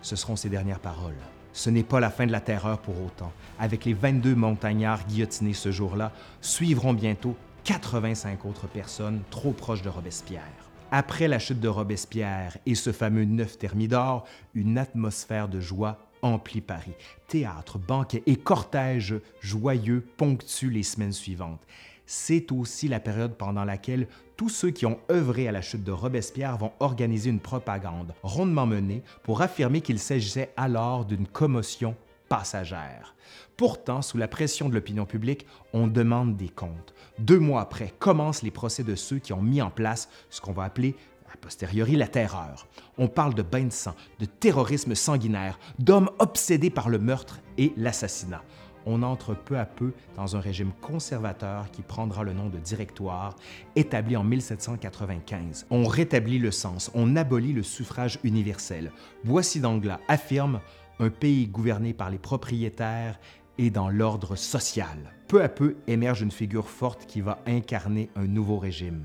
Ce 0.01 0.15
seront 0.15 0.35
ses 0.35 0.49
dernières 0.49 0.79
paroles. 0.79 1.13
Ce 1.57 1.71
n'est 1.71 1.81
pas 1.81 1.99
la 1.99 2.11
fin 2.11 2.27
de 2.27 2.31
la 2.31 2.39
terreur 2.39 2.77
pour 2.77 3.03
autant. 3.03 3.33
Avec 3.57 3.83
les 3.83 3.95
22 3.95 4.35
montagnards 4.35 5.07
guillotinés 5.07 5.55
ce 5.55 5.71
jour-là, 5.71 6.11
suivront 6.39 6.93
bientôt 6.93 7.35
85 7.63 8.45
autres 8.45 8.67
personnes 8.67 9.21
trop 9.31 9.53
proches 9.53 9.81
de 9.81 9.89
Robespierre. 9.89 10.43
Après 10.91 11.27
la 11.27 11.39
chute 11.39 11.59
de 11.59 11.67
Robespierre 11.67 12.59
et 12.67 12.75
ce 12.75 12.91
fameux 12.91 13.25
neuf 13.25 13.57
Thermidor, 13.57 14.27
une 14.53 14.77
atmosphère 14.77 15.49
de 15.49 15.59
joie 15.59 15.97
emplit 16.21 16.61
Paris. 16.61 16.93
Théâtre, 17.27 17.79
banquets 17.79 18.21
et 18.27 18.35
cortèges 18.35 19.15
joyeux 19.41 20.07
ponctuent 20.15 20.69
les 20.69 20.83
semaines 20.83 21.11
suivantes. 21.11 21.65
C'est 22.09 22.53
aussi 22.53 22.87
la 22.87 23.01
période 23.01 23.35
pendant 23.35 23.65
laquelle 23.65 24.07
tous 24.37 24.47
ceux 24.47 24.71
qui 24.71 24.85
ont 24.85 24.97
œuvré 25.11 25.49
à 25.49 25.51
la 25.51 25.61
chute 25.61 25.83
de 25.83 25.91
Robespierre 25.91 26.57
vont 26.57 26.71
organiser 26.79 27.29
une 27.29 27.41
propagande 27.41 28.13
rondement 28.23 28.65
menée 28.65 29.03
pour 29.23 29.41
affirmer 29.41 29.81
qu'il 29.81 29.99
s'agissait 29.99 30.53
alors 30.55 31.03
d'une 31.03 31.27
commotion 31.27 31.97
passagère. 32.29 33.13
Pourtant, 33.57 34.01
sous 34.01 34.17
la 34.17 34.29
pression 34.29 34.69
de 34.69 34.73
l'opinion 34.73 35.05
publique, 35.05 35.45
on 35.73 35.87
demande 35.87 36.37
des 36.37 36.47
comptes. 36.47 36.93
Deux 37.19 37.39
mois 37.39 37.59
après, 37.59 37.93
commencent 37.99 38.41
les 38.41 38.51
procès 38.51 38.83
de 38.83 38.95
ceux 38.95 39.19
qui 39.19 39.33
ont 39.33 39.41
mis 39.41 39.61
en 39.61 39.69
place 39.69 40.07
ce 40.29 40.39
qu'on 40.39 40.53
va 40.53 40.63
appeler 40.63 40.95
a 41.33 41.35
posteriori 41.35 41.97
la 41.97 42.07
terreur. 42.07 42.67
On 42.97 43.09
parle 43.09 43.33
de 43.33 43.41
bains 43.41 43.65
de 43.65 43.73
sang, 43.73 43.95
de 44.19 44.25
terrorisme 44.25 44.95
sanguinaire, 44.95 45.59
d'hommes 45.77 46.09
obsédés 46.19 46.69
par 46.69 46.87
le 46.87 46.99
meurtre 46.99 47.39
et 47.57 47.73
l'assassinat. 47.75 48.43
On 48.89 49.03
entre 49.03 49.35
peu 49.35 49.59
à 49.59 49.65
peu 49.65 49.91
dans 50.15 50.37
un 50.37 50.39
régime 50.39 50.71
conservateur 50.79 51.69
qui 51.71 51.81
prendra 51.81 52.23
le 52.23 52.31
nom 52.31 52.47
de 52.47 52.57
directoire, 52.57 53.35
établi 53.75 54.15
en 54.15 54.23
1795. 54.23 55.67
On 55.69 55.85
rétablit 55.85 56.39
le 56.39 56.51
sens, 56.51 56.89
on 56.93 57.17
abolit 57.17 57.51
le 57.51 57.63
suffrage 57.63 58.17
universel. 58.23 58.93
Boissy 59.25 59.59
d'Anglas 59.59 59.99
affirme 60.07 60.61
un 60.99 61.09
pays 61.09 61.47
gouverné 61.47 61.93
par 61.93 62.09
les 62.09 62.17
propriétaires 62.17 63.19
et 63.57 63.71
dans 63.71 63.89
l'ordre 63.89 64.37
social. 64.37 64.97
Peu 65.27 65.43
à 65.43 65.49
peu 65.49 65.75
émerge 65.87 66.21
une 66.21 66.31
figure 66.31 66.69
forte 66.69 67.05
qui 67.07 67.19
va 67.19 67.39
incarner 67.45 68.09
un 68.15 68.25
nouveau 68.25 68.57
régime, 68.57 69.03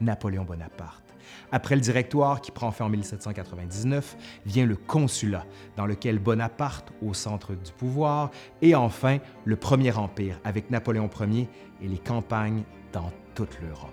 Napoléon 0.00 0.44
Bonaparte. 0.44 1.05
Après 1.52 1.74
le 1.74 1.80
directoire 1.80 2.40
qui 2.40 2.50
prend 2.50 2.70
fin 2.70 2.86
en 2.86 2.88
1799, 2.88 4.16
vient 4.44 4.66
le 4.66 4.76
consulat, 4.76 5.44
dans 5.76 5.86
lequel 5.86 6.18
Bonaparte 6.18 6.92
au 7.02 7.14
centre 7.14 7.54
du 7.54 7.72
pouvoir, 7.72 8.30
et 8.62 8.74
enfin 8.74 9.18
le 9.44 9.56
Premier 9.56 9.92
Empire 9.92 10.40
avec 10.44 10.70
Napoléon 10.70 11.08
Ier 11.20 11.48
et 11.82 11.88
les 11.88 11.98
campagnes 11.98 12.62
dans 12.92 13.10
toute 13.34 13.58
l'Europe. 13.60 13.90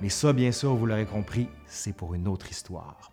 Mais 0.00 0.08
ça, 0.08 0.32
bien 0.32 0.52
sûr, 0.52 0.74
vous 0.74 0.86
l'aurez 0.86 1.06
compris, 1.06 1.48
c'est 1.66 1.92
pour 1.92 2.14
une 2.14 2.26
autre 2.26 2.50
histoire. 2.50 3.12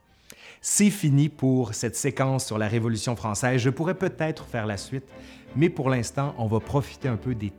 C'est 0.61 0.90
fini 0.90 1.30
pour 1.30 1.74
cette 1.74 1.95
séquence 1.95 2.45
sur 2.45 2.58
la 2.58 2.68
Révolution 2.68 3.16
française. 3.16 3.61
Je 3.61 3.69
pourrais 3.69 3.94
peut-être 3.94 4.45
faire 4.45 4.66
la 4.66 4.77
suite, 4.77 5.06
mais 5.56 5.69
pour 5.69 5.90
l'instant, 5.90 6.34
on 6.38 6.48
va 6.48 6.60
profiter 6.60 7.08
un 7.08 7.18
peu 7.18 7.36
des 7.36 7.52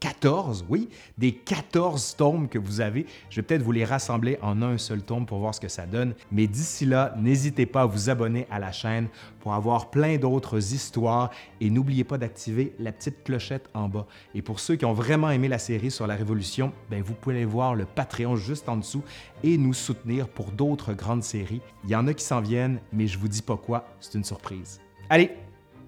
14, 0.00 0.66
oui, 0.68 0.88
des 1.16 1.32
14 1.32 2.16
tomes 2.16 2.48
que 2.48 2.58
vous 2.58 2.80
avez. 2.80 3.06
Je 3.30 3.36
vais 3.36 3.42
peut-être 3.42 3.62
vous 3.62 3.72
les 3.72 3.84
rassembler 3.84 4.38
en 4.42 4.60
un 4.62 4.78
seul 4.78 5.02
tome 5.02 5.26
pour 5.26 5.38
voir 5.38 5.54
ce 5.54 5.60
que 5.60 5.68
ça 5.68 5.86
donne. 5.86 6.14
Mais 6.30 6.46
d'ici 6.46 6.84
là, 6.84 7.14
n'hésitez 7.18 7.66
pas 7.66 7.82
à 7.82 7.86
vous 7.86 8.10
abonner 8.10 8.46
à 8.50 8.58
la 8.58 8.72
chaîne 8.72 9.08
pour 9.40 9.54
avoir 9.54 9.90
plein 9.90 10.16
d'autres 10.18 10.74
histoires 10.74 11.30
et 11.60 11.70
n'oubliez 11.70 12.04
pas 12.04 12.18
d'activer 12.18 12.74
la 12.78 12.92
petite 12.92 13.24
clochette 13.24 13.68
en 13.74 13.88
bas. 13.88 14.06
Et 14.34 14.42
pour 14.42 14.60
ceux 14.60 14.76
qui 14.76 14.84
ont 14.84 14.92
vraiment 14.92 15.30
aimé 15.30 15.48
la 15.48 15.58
série 15.58 15.90
sur 15.90 16.06
la 16.06 16.14
Révolution, 16.14 16.72
ben 16.90 17.02
vous 17.02 17.14
pouvez 17.14 17.36
aller 17.36 17.44
voir 17.44 17.74
le 17.74 17.86
Patreon 17.86 18.36
juste 18.36 18.68
en 18.68 18.76
dessous 18.76 19.02
et 19.42 19.56
nous 19.56 19.74
soutenir 19.74 20.28
pour 20.28 20.52
d'autres 20.52 20.92
grandes 20.92 21.22
séries. 21.22 21.62
Il 21.84 21.90
y 21.90 21.96
en 21.96 22.06
a 22.06 22.14
qui 22.14 22.24
s'en 22.24 22.40
viennent, 22.40 22.80
mais 22.92 23.06
je 23.06 23.18
vous 23.18 23.28
dis 23.28 23.42
pas 23.42 23.56
quoi, 23.56 23.86
c'est 24.00 24.14
une 24.14 24.24
surprise. 24.24 24.80
Allez, 25.08 25.30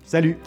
salut! 0.05 0.39